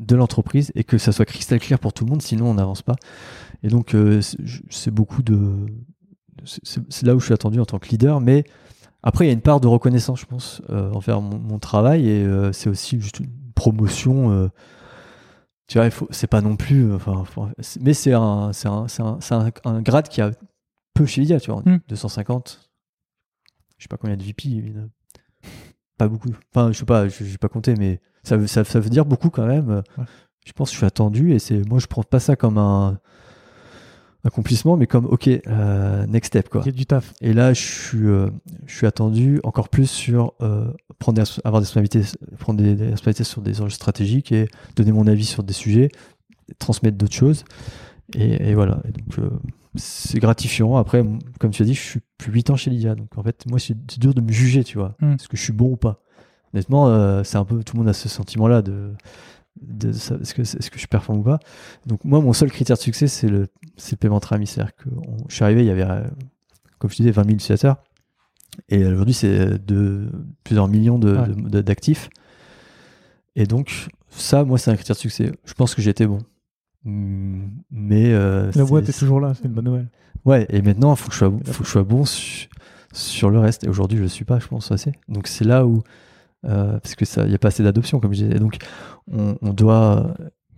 de 0.00 0.16
l'entreprise 0.16 0.72
et 0.74 0.84
que 0.84 0.98
ça 0.98 1.12
soit 1.12 1.24
cristal 1.24 1.60
clair 1.60 1.78
pour 1.78 1.92
tout 1.92 2.04
le 2.04 2.10
monde, 2.10 2.22
sinon 2.22 2.46
on 2.50 2.54
n'avance 2.54 2.82
pas. 2.82 2.96
Et 3.62 3.68
donc 3.68 3.94
euh, 3.94 4.20
c'est 4.70 4.90
beaucoup 4.90 5.22
de, 5.22 5.66
c'est- 6.44 7.02
là 7.02 7.14
où 7.14 7.20
je 7.20 7.26
suis 7.26 7.34
attendu 7.34 7.60
en 7.60 7.64
tant 7.64 7.78
que 7.78 7.88
leader, 7.88 8.20
mais 8.20 8.44
après 9.02 9.24
il 9.24 9.28
y 9.28 9.30
a 9.30 9.34
une 9.34 9.40
part 9.40 9.60
de 9.60 9.68
reconnaissance, 9.68 10.20
je 10.20 10.26
pense, 10.26 10.62
euh, 10.70 10.90
envers 10.92 11.20
mon, 11.20 11.38
mon 11.38 11.58
travail 11.58 12.08
et 12.08 12.24
euh, 12.24 12.52
c'est 12.52 12.68
aussi 12.68 13.00
juste 13.00 13.20
une 13.20 13.30
promotion. 13.54 14.50
tu 15.68 15.78
vois, 15.78 15.88
c'est 16.10 16.26
pas 16.26 16.40
non 16.40 16.56
plus, 16.56 16.92
enfin, 16.92 17.24
faut- 17.24 17.48
mais 17.80 17.94
c'est 17.94 18.12
un, 18.12 18.52
c'est 18.52 18.68
un, 18.68 18.88
c'est 18.88 19.02
un, 19.02 19.18
un, 19.30 19.50
un 19.64 19.80
grade 19.82 20.08
qui 20.08 20.20
a 20.20 20.32
peu 20.92 21.06
chez 21.06 21.20
Lydia, 21.22 21.40
tu 21.40 21.50
vois, 21.52 21.62
Mm. 21.64 21.78
250. 21.88 22.68
Je 23.78 23.84
sais 23.84 23.88
pas 23.88 23.96
combien 23.96 24.16
de 24.16 24.22
VP, 24.22 24.48
pas 25.98 26.08
beaucoup. 26.08 26.30
Enfin, 26.54 26.72
je 26.72 26.78
sais 26.78 26.84
pas, 26.84 27.08
je 27.08 27.24
j'ai 27.24 27.38
pas 27.38 27.48
compté, 27.48 27.74
mais 27.78 28.00
ça 28.22 28.36
veut, 28.36 28.46
ça, 28.46 28.64
ça 28.64 28.80
veut 28.80 28.90
dire 28.90 29.04
beaucoup 29.04 29.30
quand 29.30 29.46
même. 29.46 29.82
Ouais. 29.98 30.04
Je 30.46 30.52
pense 30.52 30.70
que 30.70 30.74
je 30.74 30.78
suis 30.78 30.86
attendu 30.86 31.32
et 31.32 31.38
c'est, 31.38 31.66
moi 31.68 31.78
je 31.78 31.86
prends 31.86 32.02
pas 32.02 32.20
ça 32.20 32.36
comme 32.36 32.58
un 32.58 32.98
accomplissement, 34.24 34.76
mais 34.76 34.86
comme 34.86 35.04
ok, 35.04 35.28
euh, 35.28 36.06
next 36.06 36.28
step 36.28 36.48
quoi. 36.48 36.62
Il 36.64 36.66
y 36.66 36.68
a 36.70 36.72
du 36.72 36.86
taf. 36.86 37.12
Et 37.20 37.32
là, 37.32 37.52
je 37.52 37.62
suis, 37.62 38.06
euh, 38.06 38.30
je 38.66 38.74
suis 38.74 38.86
attendu 38.86 39.40
encore 39.44 39.68
plus 39.68 39.88
sur 39.88 40.32
euh, 40.40 40.72
prendre 40.98 41.22
des, 41.22 41.30
avoir 41.44 41.60
des 41.60 41.66
responsabilités, 41.66 42.02
prendre 42.38 42.62
des, 42.62 42.74
des 42.74 42.84
responsabilités 42.90 43.24
sur 43.24 43.42
des 43.42 43.60
enjeux 43.60 43.70
stratégiques 43.70 44.32
et 44.32 44.48
donner 44.76 44.92
mon 44.92 45.06
avis 45.06 45.26
sur 45.26 45.42
des 45.42 45.52
sujets, 45.52 45.90
transmettre 46.58 46.96
d'autres 46.96 47.14
choses. 47.14 47.44
Et, 48.14 48.50
et 48.50 48.54
voilà. 48.54 48.80
Et 48.88 48.92
donc, 48.92 49.30
c'est 49.76 50.18
gratifiant. 50.20 50.76
Après, 50.76 51.02
comme 51.40 51.50
tu 51.50 51.62
as 51.62 51.64
dit, 51.66 51.74
je 51.74 51.80
suis 51.80 52.00
plus 52.18 52.32
8 52.32 52.50
ans 52.50 52.56
chez 52.56 52.70
Lydia. 52.70 52.94
Donc, 52.94 53.16
en 53.18 53.22
fait, 53.22 53.44
moi, 53.48 53.58
c'est 53.58 53.76
dur 53.98 54.14
de 54.14 54.20
me 54.20 54.30
juger, 54.32 54.64
tu 54.64 54.78
vois. 54.78 54.96
Mm. 55.00 55.12
Est-ce 55.14 55.28
que 55.28 55.36
je 55.36 55.42
suis 55.42 55.52
bon 55.52 55.70
ou 55.72 55.76
pas 55.76 56.00
Honnêtement, 56.52 56.88
euh, 56.88 57.24
c'est 57.24 57.36
un 57.36 57.44
peu, 57.44 57.62
tout 57.64 57.74
le 57.76 57.80
monde 57.80 57.88
a 57.88 57.92
ce 57.92 58.08
sentiment-là 58.08 58.62
de, 58.62 58.92
de 59.60 59.88
est-ce 59.90 60.34
que, 60.34 60.42
est-ce 60.42 60.70
que 60.70 60.78
je 60.78 60.86
performe 60.86 61.18
ou 61.18 61.22
pas 61.24 61.40
Donc, 61.86 62.04
moi, 62.04 62.20
mon 62.20 62.32
seul 62.32 62.50
critère 62.50 62.76
de 62.76 62.82
succès, 62.82 63.08
c'est 63.08 63.28
le, 63.28 63.48
c'est 63.76 63.92
le 63.92 63.96
paiement 63.98 64.20
Trami. 64.20 64.46
C'est-à-dire 64.46 64.74
que 64.76 64.88
on- 64.90 65.28
je 65.28 65.34
suis 65.34 65.44
arrivé, 65.44 65.62
il 65.62 65.66
y 65.66 65.70
avait, 65.70 65.82
euh, 65.82 66.04
comme 66.78 66.90
je 66.90 66.96
disais, 66.96 67.10
20 67.10 67.22
000 67.24 67.34
utilisateurs. 67.34 67.78
Et 68.68 68.84
aujourd'hui, 68.86 69.14
c'est 69.14 69.64
de 69.66 70.08
plusieurs 70.44 70.68
millions 70.68 70.98
de- 71.00 71.16
Ouais. 71.16 71.26
de- 71.28 71.48
de- 71.48 71.60
d'actifs. 71.60 72.08
Et 73.34 73.46
donc, 73.46 73.88
ça, 74.10 74.44
moi, 74.44 74.58
c'est 74.58 74.70
un 74.70 74.76
critère 74.76 74.94
de 74.94 75.00
succès. 75.00 75.32
Je 75.44 75.54
pense 75.54 75.74
que 75.74 75.82
j'ai 75.82 75.90
été 75.90 76.06
bon. 76.06 76.18
Mais. 76.84 78.12
euh, 78.12 78.50
La 78.54 78.64
boîte 78.64 78.88
est 78.88 78.98
toujours 78.98 79.20
là, 79.20 79.32
c'est 79.34 79.44
une 79.46 79.52
bonne 79.52 79.64
nouvelle. 79.64 79.88
Ouais, 80.24 80.46
et 80.50 80.62
maintenant, 80.62 80.94
il 80.94 80.96
faut 80.96 81.08
que 81.08 81.12
je 81.14 81.18
sois, 81.18 81.32
faut 81.46 81.62
que 81.62 81.66
je 81.66 81.70
sois 81.72 81.82
bon 81.84 82.04
su- 82.04 82.48
sur 82.92 83.30
le 83.30 83.38
reste. 83.38 83.64
Et 83.64 83.68
aujourd'hui, 83.68 83.96
je 83.98 84.02
ne 84.02 84.06
le 84.06 84.10
suis 84.10 84.24
pas, 84.24 84.38
je 84.38 84.46
pense, 84.46 84.70
assez. 84.72 84.92
Donc, 85.08 85.26
c'est 85.26 85.44
là 85.44 85.66
où. 85.66 85.82
euh, 86.46 86.78
parce 86.78 86.94
que 86.94 87.04
ça, 87.04 87.24
il 87.24 87.28
n'y 87.30 87.34
a 87.34 87.38
pas 87.38 87.48
assez 87.48 87.62
d'adoption, 87.62 88.00
comme 88.00 88.12
je 88.14 88.24
disais. 88.24 88.38
Donc, 88.38 88.56
on, 89.10 89.36
on 89.42 89.52
doit. 89.52 90.14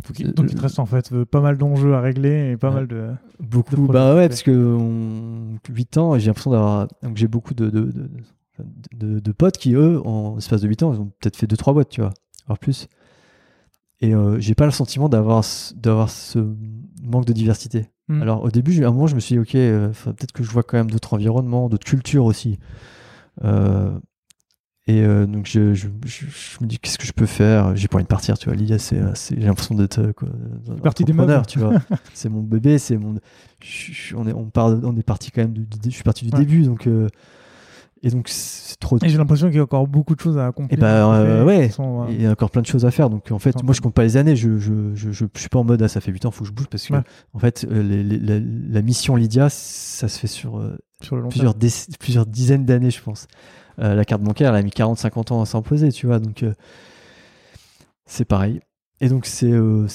Donc 0.09 0.21
il 0.21 0.55
te 0.55 0.61
reste 0.61 0.79
en 0.79 0.87
fait 0.87 1.11
euh, 1.13 1.25
pas 1.25 1.41
mal 1.41 1.57
d'enjeux 1.57 1.95
à 1.95 2.01
régler 2.01 2.53
et 2.53 2.57
pas 2.57 2.71
mal 2.71 2.87
de. 2.87 3.09
Beaucoup, 3.41 3.75
de 3.77 3.93
bah 3.93 4.15
ouais, 4.15 4.29
parce 4.29 4.43
que 4.43 4.51
on, 4.53 5.57
8 5.69 5.97
ans, 5.97 6.17
j'ai 6.19 6.27
l'impression 6.27 6.51
d'avoir. 6.53 6.87
Donc, 7.03 7.17
j'ai 7.17 7.27
beaucoup 7.27 7.55
de, 7.55 7.71
de, 7.71 7.93
de, 9.21 9.33
potes 9.33 9.57
qui, 9.57 9.75
eux, 9.75 10.01
en 10.07 10.37
espace 10.39 10.61
de 10.61 10.69
8 10.69 10.83
ans, 10.85 10.93
ils 10.95 11.01
ont 11.01 11.07
peut-être 11.21 11.37
fait 11.37 11.47
2-3 11.51 11.73
boîtes, 11.73 11.89
tu 11.89 12.03
vois, 12.03 12.13
voire 12.47 12.59
plus. 12.59 12.89
Et 14.01 14.15
euh, 14.15 14.39
j'ai 14.41 14.55
pas 14.55 14.67
le 14.67 14.71
sentiment 14.73 15.09
d'avoir 15.09 15.43
ce- 15.45 15.73
d'avoir 15.75 16.11
ce 16.11 16.39
manque 17.03 17.25
de 17.25 17.33
diversité. 17.33 17.87
Hmm. 18.09 18.23
Alors 18.23 18.45
au 18.45 18.51
début, 18.51 18.85
à 18.85 18.89
un 18.89 18.93
moment, 18.93 19.07
je 19.07 19.15
me 19.15 19.21
suis 19.21 19.35
dit, 19.37 19.39
ok, 19.41 19.55
euh, 19.55 19.89
peut-être 20.05 20.33
que 20.33 20.43
je 20.45 20.51
vois 20.51 20.63
quand 20.63 20.77
même 20.77 20.91
d'autres 20.91 21.15
environnements, 21.15 21.69
d'autres 21.69 21.87
cultures 21.87 22.25
aussi. 22.25 22.59
Euh, 23.45 23.99
et 24.89 25.01
euh, 25.03 25.27
donc 25.27 25.47
je, 25.47 25.75
je, 25.75 25.89
je- 26.05 26.27
je 26.27 26.59
me 26.63 26.67
dis, 26.67 26.79
qu'est-ce 26.79 26.99
que 26.99 27.07
je 27.07 27.13
peux 27.13 27.27
faire? 27.27 27.75
J'ai 27.75 27.89
pas 27.89 27.97
envie 27.97 28.05
de 28.05 28.09
partir, 28.09 28.39
tu 28.39 28.49
vois. 28.49 28.55
L'idée, 28.57 28.79
c'est, 28.79 29.01
j'ai 29.31 29.37
l'impression 29.47 29.75
d'être 29.75 30.13
partie 30.83 31.05
des 31.05 31.13
meubles. 31.13 31.43
tu 31.47 31.59
vois. 31.59 31.73
c'est 32.15 32.29
mon 32.29 32.43
bébé, 32.43 32.79
c'est 32.79 32.97
mon. 32.99 33.15
on 34.15 34.27
est, 34.29 34.33
on 34.33 34.51
part, 34.51 34.67
on 34.85 34.97
est 34.97 35.03
parti 35.03 35.31
quand 35.33 35.41
même. 35.41 35.53
Du, 35.55 35.65
du- 35.67 35.91
je 35.91 35.95
suis 35.95 36.05
parti 36.05 36.25
du 36.27 36.33
Ouais. 36.33 36.39
début, 36.45 36.63
donc. 36.63 36.87
Et 38.07 38.11
donc 38.11 38.29
c'est 38.29 38.77
trop. 38.79 38.99
Et 39.03 39.09
j'ai 39.09 39.19
l'impression 39.19 39.49
qu'il 39.49 39.57
y 39.57 39.61
a 39.61 39.63
encore 39.65 39.87
beaucoup 39.89 40.15
de 40.15 40.21
choses 40.21 40.39
à 40.39 40.47
accomplir. 40.47 40.79
Et 40.79 40.81
bah, 40.81 41.13
euh, 41.15 41.41
qui 41.41 41.47
ouais. 41.47 41.69
sont, 41.71 42.03
euh, 42.03 42.07
Il 42.11 42.23
y 42.23 42.27
a 42.27 42.31
encore 42.31 42.51
plein 42.51 42.63
de 42.63 42.67
choses 42.67 42.85
à 42.85 42.91
faire. 42.91 43.11
Donc 43.11 43.31
en 43.33 43.39
fait, 43.39 43.63
moi 43.63 43.75
je 43.75 43.81
compte 43.81 43.95
pas 43.95 44.03
les 44.05 44.17
années. 44.17 44.37
Je 44.37 44.59
je, 44.59 44.95
je, 44.95 45.11
je, 45.13 45.25
je 45.35 45.41
suis 45.41 45.49
pas 45.49 45.59
en 45.59 45.65
mode 45.65 45.83
ah, 45.83 45.89
ça 45.89 46.01
fait 46.01 46.13
8 46.13 46.27
ans, 46.27 46.31
faut 46.31 46.45
que 46.45 46.49
je 46.49 46.55
bouge 46.55 46.69
parce 46.71 46.87
que 46.87 46.95
Ouais. 46.95 47.01
en 47.35 47.39
fait 47.39 47.67
euh, 47.71 47.83
les- 47.83 48.03
les- 48.05 48.19
la, 48.19 48.39
la 48.71 48.83
mission 48.83 49.17
Lydia, 49.17 49.49
ça 49.51 50.09
se 50.09 50.19
fait 50.19 50.27
sur 50.29 50.59
euh, 50.59 50.77
sur 51.03 51.17
le 51.17 51.23
long 51.23 51.29
plusieurs, 51.29 51.55
plusieurs 51.99 52.27
dizaines 52.27 52.65
d'années, 52.65 52.91
je 52.91 53.03
pense. 53.03 53.27
Euh, 53.81 53.95
la 53.95 54.05
carte 54.07 54.23
bancaire, 54.23 54.51
elle 54.55 54.61
a 54.61 54.63
mis 54.63 54.71
40-50 54.71 55.33
ans 55.33 55.43
à 55.43 55.47
s'imposer, 55.47 55.91
tu 55.93 56.07
vois. 56.07 56.19
Donc 56.21 56.43
euh, 56.43 56.55
c'est 58.07 58.25
pareil. 58.25 58.61
Et 59.01 59.09
donc 59.09 59.27
c'est 59.27 59.53
euh, 59.53 59.87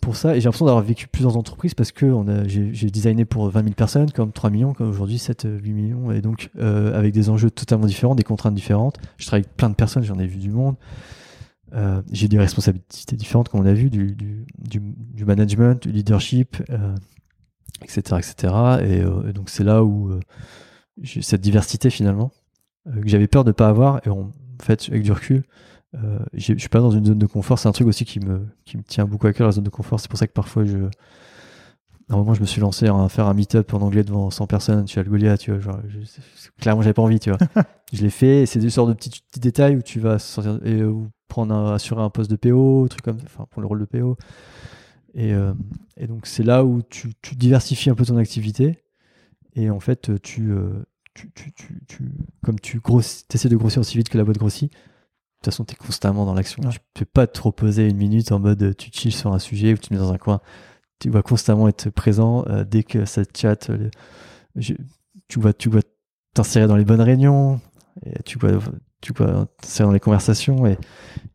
pour 0.00 0.16
ça. 0.16 0.34
Et 0.34 0.40
j'ai 0.40 0.44
l'impression 0.44 0.64
d'avoir 0.64 0.82
vécu 0.82 1.06
plusieurs 1.06 1.36
entreprises 1.36 1.74
parce 1.74 1.92
que 1.92 2.10
j'ai 2.46 2.90
designé 2.90 3.24
pour 3.24 3.48
20 3.50 3.62
000 3.62 3.74
personnes, 3.74 4.10
comme 4.10 4.32
3 4.32 4.48
millions, 4.50 4.72
comme 4.72 4.88
aujourd'hui 4.88 5.18
7 5.18 5.44
euh, 5.44 5.58
8 5.58 5.72
millions. 5.72 6.12
Et 6.12 6.22
donc 6.22 6.50
euh, 6.58 6.98
avec 6.98 7.12
des 7.12 7.28
enjeux 7.28 7.50
totalement 7.50 7.86
différents, 7.86 8.14
des 8.14 8.22
contraintes 8.22 8.54
différentes. 8.54 8.98
Je 9.18 9.26
travaille 9.26 9.44
avec 9.44 9.56
plein 9.56 9.68
de 9.68 9.74
personnes, 9.74 10.02
j'en 10.02 10.18
ai 10.18 10.26
vu 10.26 10.38
du 10.38 10.50
monde. 10.50 10.76
Euh, 11.74 12.00
j'ai 12.10 12.28
des 12.28 12.38
responsabilités 12.38 13.16
différentes, 13.16 13.48
comme 13.48 13.60
on 13.60 13.66
a 13.66 13.74
vu, 13.74 13.90
du, 13.90 14.14
du, 14.14 14.46
du, 14.58 15.24
management, 15.24 15.86
du 15.86 15.92
leadership, 15.92 16.56
euh, 16.70 16.94
etc., 17.82 18.00
etc. 18.18 18.54
Et, 18.82 19.00
euh, 19.02 19.32
donc 19.32 19.50
c'est 19.50 19.64
là 19.64 19.84
où 19.84 20.10
euh, 20.10 20.20
j'ai 21.00 21.22
cette 21.22 21.40
diversité 21.40 21.90
finalement 21.90 22.32
euh, 22.86 23.00
que 23.02 23.08
j'avais 23.08 23.26
peur 23.26 23.44
de 23.44 23.52
pas 23.52 23.68
avoir. 23.68 24.00
Et 24.06 24.10
en 24.10 24.32
fait, 24.62 24.86
avec 24.88 25.02
du 25.02 25.12
recul, 25.12 25.44
euh, 25.94 26.18
je 26.34 26.54
suis 26.54 26.68
pas 26.68 26.80
dans 26.80 26.90
une 26.90 27.04
zone 27.06 27.18
de 27.18 27.26
confort. 27.26 27.58
C'est 27.58 27.68
un 27.68 27.72
truc 27.72 27.86
aussi 27.88 28.04
qui 28.04 28.20
me, 28.20 28.46
qui 28.64 28.76
me 28.76 28.82
tient 28.82 29.06
beaucoup 29.06 29.26
à 29.26 29.32
cœur, 29.32 29.46
la 29.46 29.52
zone 29.52 29.64
de 29.64 29.70
confort. 29.70 30.00
C'est 30.00 30.08
pour 30.10 30.18
ça 30.18 30.26
que 30.26 30.32
parfois 30.32 30.64
je. 30.64 30.78
À 32.10 32.14
un 32.14 32.16
moment, 32.16 32.32
je 32.32 32.40
me 32.40 32.46
suis 32.46 32.60
lancé 32.62 32.86
à 32.86 33.08
faire 33.10 33.26
un 33.26 33.34
meet-up 33.34 33.74
en 33.74 33.82
anglais 33.82 34.02
devant 34.02 34.30
100 34.30 34.46
personnes 34.46 34.88
chez 34.88 34.98
Algolia, 35.00 35.36
tu 35.36 35.50
vois. 35.50 35.60
Genre, 35.60 35.80
je- 35.88 35.98
clairement, 36.58 36.80
j'avais 36.80 36.94
pas 36.94 37.02
envie, 37.02 37.20
tu 37.20 37.30
vois. 37.30 37.38
je 37.92 38.00
l'ai 38.02 38.08
fait. 38.10 38.46
C'est 38.46 38.60
des 38.60 38.70
sortes 38.70 38.88
de 38.88 38.94
petits, 38.94 39.10
petits 39.10 39.40
détails 39.40 39.76
où 39.76 39.82
tu 39.82 40.00
vas 40.00 40.18
sortir 40.18 40.58
et 40.64 40.80
euh, 40.80 40.88
ou 40.90 41.08
prendre 41.28 41.54
un, 41.54 41.74
assurer 41.74 42.00
un 42.00 42.08
poste 42.08 42.30
de 42.30 42.36
PO, 42.36 42.88
truc 42.88 43.02
comme, 43.02 43.18
enfin, 43.24 43.46
pour 43.50 43.60
le 43.60 43.68
rôle 43.68 43.80
de 43.80 43.84
PO. 43.84 44.16
Et, 45.14 45.32
euh, 45.34 45.52
et 45.96 46.06
donc, 46.06 46.26
c'est 46.26 46.42
là 46.42 46.64
où 46.64 46.80
tu, 46.82 47.12
tu 47.20 47.34
diversifies 47.34 47.90
un 47.90 47.94
peu 47.94 48.04
ton 48.06 48.16
activité. 48.16 48.78
Et 49.54 49.70
en 49.70 49.80
fait, 49.80 50.20
tu, 50.22 50.50
euh, 50.50 50.84
tu, 51.14 51.30
tu, 51.34 52.12
comme 52.44 52.60
tu 52.60 52.80
essaies 53.34 53.48
de 53.48 53.56
grossir 53.56 53.80
aussi 53.80 53.98
vite 53.98 54.08
que 54.08 54.18
la 54.18 54.24
boîte 54.24 54.38
grossit, 54.38 54.72
toute 55.44 55.52
façon, 55.52 55.64
tu 55.64 55.74
es 55.74 55.76
constamment 55.76 56.24
dans 56.26 56.34
l'action. 56.34 56.62
Ouais. 56.64 56.70
Tu 56.72 56.80
peux 56.94 57.04
pas 57.04 57.26
te 57.26 57.40
reposer 57.40 57.88
une 57.88 57.96
minute 57.96 58.32
en 58.32 58.38
mode 58.40 58.62
euh, 58.62 58.74
tu 58.74 58.90
chill 58.92 59.12
sur 59.12 59.32
un 59.32 59.38
sujet 59.38 59.72
ou 59.72 59.76
tu 59.76 59.88
te 59.88 59.94
mets 59.94 60.00
dans 60.00 60.12
un 60.12 60.18
coin. 60.18 60.40
Tu 61.00 61.10
vas 61.10 61.22
constamment 61.22 61.68
être 61.68 61.90
présent 61.90 62.44
euh, 62.48 62.64
dès 62.64 62.82
que 62.84 63.04
ça 63.04 63.22
chatte. 63.36 63.70
euh, 63.70 63.90
je- 64.56 64.74
tu 65.28 65.40
vas 65.40 65.52
tu 65.52 65.68
vas 65.70 65.80
t'insérer 66.34 66.66
dans 66.66 66.76
les 66.76 66.84
bonnes 66.84 67.00
réunions. 67.02 67.60
Et 68.06 68.22
tu 68.24 68.38
vas 68.38 68.58
tu 69.00 69.12
vas 69.14 69.46
t'insérer 69.62 69.86
dans 69.88 69.92
les 69.92 70.00
conversations 70.00 70.66
et, 70.66 70.78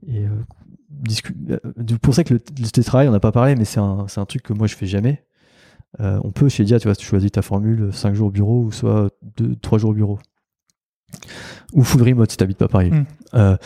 euh, 0.09 0.29
pour 2.01 2.13
ça 2.13 2.23
que 2.23 2.35
le, 2.35 2.41
le 2.59 2.67
télétravail, 2.69 3.07
on 3.07 3.11
n'a 3.11 3.19
pas 3.19 3.31
parlé, 3.31 3.55
mais 3.55 3.65
c'est 3.65 3.79
un, 3.79 4.05
un 4.15 4.25
truc 4.25 4.43
que 4.43 4.53
moi 4.53 4.67
je 4.67 4.75
fais 4.75 4.85
jamais. 4.85 5.25
Euh, 5.99 6.19
on 6.23 6.31
peut 6.31 6.49
chez 6.49 6.63
Dia, 6.65 6.79
tu 6.79 6.87
vois, 6.87 6.95
tu 6.95 7.05
choisis 7.05 7.31
ta 7.31 7.41
formule 7.41 7.93
5 7.93 8.15
jours 8.15 8.27
au 8.27 8.31
bureau 8.31 8.63
ou 8.63 8.71
soit 8.71 9.09
2, 9.37 9.55
3 9.57 9.79
jours 9.79 9.91
au 9.91 9.93
bureau. 9.93 10.19
Ou 11.73 11.83
full 11.83 12.03
remote 12.03 12.29
si 12.31 12.37
t'habites 12.37 12.57
pas 12.57 12.67
Paris. 12.67 12.91
Mm. 12.91 13.05
Euh, 13.35 13.57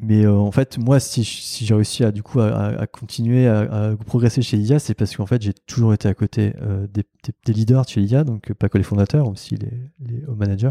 mais 0.00 0.24
euh, 0.24 0.34
en 0.34 0.50
fait, 0.50 0.78
moi, 0.78 1.00
si, 1.00 1.22
j'ai 1.22 1.74
réussi 1.74 2.02
à, 2.02 2.12
du 2.12 2.22
coup, 2.22 2.40
à, 2.40 2.86
continuer 2.86 3.46
à, 3.46 3.90
à 3.90 3.96
progresser 3.96 4.42
chez 4.42 4.56
Lydia, 4.56 4.78
c'est 4.78 4.94
parce 4.94 5.14
qu'en 5.14 5.26
fait, 5.26 5.42
j'ai 5.42 5.52
toujours 5.52 5.92
été 5.92 6.08
à 6.08 6.14
côté 6.14 6.54
euh, 6.62 6.86
des, 6.92 7.02
des- 7.24 7.34
des 7.44 7.52
leaders 7.52 7.84
de 7.84 7.88
chez 7.90 8.00
Lydia, 8.00 8.24
donc 8.24 8.52
pas 8.54 8.68
que 8.68 8.78
les 8.78 8.84
fondateurs, 8.84 9.28
aussi 9.28 9.56
les, 9.56 9.70
les 10.00 10.22
managers. 10.34 10.70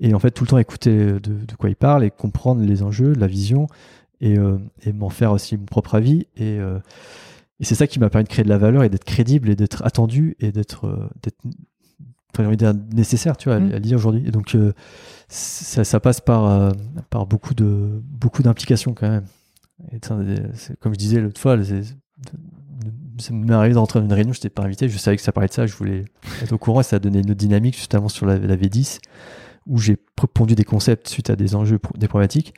Et 0.00 0.14
en 0.14 0.18
fait, 0.18 0.30
tout 0.30 0.44
le 0.44 0.48
temps 0.48 0.58
écouter 0.58 0.96
de, 0.96 1.18
de 1.20 1.54
quoi 1.58 1.68
ils 1.70 1.76
parlent 1.76 2.02
et 2.04 2.10
comprendre 2.10 2.62
les 2.62 2.82
enjeux, 2.82 3.12
la 3.14 3.26
vision, 3.26 3.66
et, 4.20 4.36
et 4.84 4.92
m'en 4.94 5.10
faire 5.10 5.32
aussi 5.32 5.56
mon 5.58 5.66
propre 5.66 5.94
avis. 5.94 6.26
Et, 6.36 6.56
et 6.56 7.64
c'est 7.64 7.74
ça 7.74 7.86
qui 7.86 7.98
m'a 7.98 8.08
permis 8.10 8.24
de 8.24 8.28
créer 8.30 8.44
de 8.44 8.48
la 8.48 8.58
valeur 8.58 8.82
et 8.84 8.88
d'être 8.88 9.04
crédible 9.04 9.50
et 9.50 9.56
d'être 9.56 9.84
attendu 9.84 10.34
et 10.40 10.52
d'être 10.52 11.10
d'être 11.22 11.38
enfin, 12.36 12.42
j'ai 12.42 12.46
envie 12.46 12.56
de 12.56 12.64
dire 12.64 12.74
nécessaire, 12.94 13.36
tu 13.36 13.48
vois, 13.48 13.58
Mm. 13.58 13.72
à 13.72 13.78
lire 13.78 13.96
aujourd'hui. 13.96 14.24
Et 14.26 14.30
donc 14.30 14.54
euh, 14.54 14.72
ça, 15.28 15.84
ça 15.84 16.00
passe 16.00 16.20
par 16.20 16.46
euh, 16.46 16.70
par 17.10 17.26
beaucoup 17.26 17.54
de 17.54 18.00
beaucoup 18.04 18.42
d'implications 18.42 18.94
quand 18.94 19.08
même. 19.08 19.24
Et 19.92 20.00
comme 20.80 20.92
je 20.94 20.98
disais 20.98 21.20
l'autre 21.20 21.40
fois, 21.40 21.56
ça 23.18 23.32
m'est 23.34 23.52
arrivé 23.52 23.74
de 23.74 23.78
rentrer 23.78 24.00
dans 24.00 24.06
une 24.06 24.12
réunion, 24.12 24.32
je 24.32 24.38
n'étais 24.38 24.50
pas 24.50 24.62
invité, 24.62 24.88
je 24.88 24.96
savais 24.96 25.16
que 25.16 25.22
ça 25.22 25.32
parlait 25.32 25.48
de 25.48 25.52
ça, 25.52 25.66
je 25.66 25.74
voulais 25.74 26.04
être 26.42 26.52
au 26.52 26.58
courant 26.58 26.80
et 26.80 26.84
ça 26.84 26.96
a 26.96 26.98
donné 26.98 27.18
une 27.18 27.30
autre 27.30 27.38
dynamique 27.38 27.76
justement 27.76 28.08
sur 28.08 28.24
la, 28.24 28.38
la 28.38 28.56
V10 28.56 29.00
où 29.66 29.78
j'ai 29.78 29.96
pondu 30.32 30.54
des 30.54 30.64
concepts 30.64 31.08
suite 31.08 31.28
à 31.28 31.36
des 31.36 31.54
enjeux, 31.54 31.80
des 31.96 32.08
problématiques. 32.08 32.54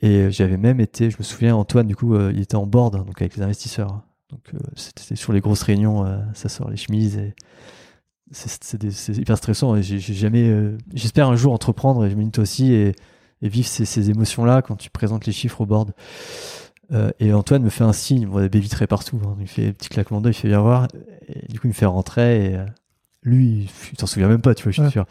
Et 0.00 0.30
j'avais 0.30 0.56
même 0.56 0.80
été, 0.80 1.10
je 1.10 1.16
me 1.18 1.22
souviens, 1.22 1.56
Antoine, 1.56 1.86
du 1.86 1.96
coup, 1.96 2.14
euh, 2.14 2.32
il 2.34 2.40
était 2.40 2.56
en 2.56 2.66
board, 2.66 2.94
hein, 2.96 3.04
donc 3.06 3.20
avec 3.20 3.36
les 3.36 3.42
investisseurs. 3.42 4.02
Donc 4.30 4.40
euh, 4.54 4.58
c'était 4.76 5.16
sur 5.16 5.32
les 5.32 5.40
grosses 5.40 5.62
réunions, 5.62 6.04
euh, 6.04 6.18
ça 6.34 6.48
sort 6.48 6.70
les 6.70 6.76
chemises 6.76 7.16
et 7.16 7.34
c'est- 8.32 8.76
des- 8.76 9.20
hyper 9.20 9.36
stressant. 9.36 9.76
Et 9.76 9.82
j'ai 9.82 9.98
jamais, 10.00 10.48
euh, 10.48 10.76
j'espère 10.94 11.28
un 11.28 11.36
jour 11.36 11.52
entreprendre 11.52 12.04
et 12.04 12.10
je 12.10 12.16
m'invite 12.16 12.38
aussi 12.38 12.72
et, 12.72 12.94
vivre 13.42 13.68
ces, 13.68 13.84
ces 13.84 14.10
émotions-là 14.10 14.62
quand 14.62 14.76
tu 14.76 14.90
présentes 14.90 15.26
les 15.26 15.32
chiffres 15.32 15.60
au 15.60 15.66
board. 15.66 15.92
Euh, 16.92 17.10
et 17.20 17.32
Antoine 17.32 17.62
me 17.62 17.68
fait 17.70 17.84
un 17.84 17.92
signe, 17.92 18.26
bon, 18.26 18.40
des 18.40 18.48
baies 18.48 18.60
vitrées 18.60 18.86
partout. 18.86 19.20
hein. 19.24 19.36
il 19.40 19.46
fait 19.46 19.68
un 19.68 19.72
petit 19.72 19.88
claquement 19.90 20.20
d'œil, 20.20 20.32
il 20.32 20.36
fait 20.36 20.48
viens 20.48 20.60
voir. 20.60 20.88
Et 21.28 21.46
du 21.52 21.60
coup, 21.60 21.66
il 21.66 21.70
me 21.70 21.74
fait 21.74 21.86
rentrer. 21.86 22.46
Et, 22.52 22.56
euh, 22.56 22.64
lui, 23.22 23.68
il 23.92 23.96
t'en 23.96 24.06
souviens 24.06 24.28
même 24.28 24.40
pas, 24.40 24.54
tu 24.54 24.62
vois, 24.62 24.70
je 24.72 24.76
suis 24.76 24.82
Ouais. 24.82 24.90
sûr. 24.90 25.06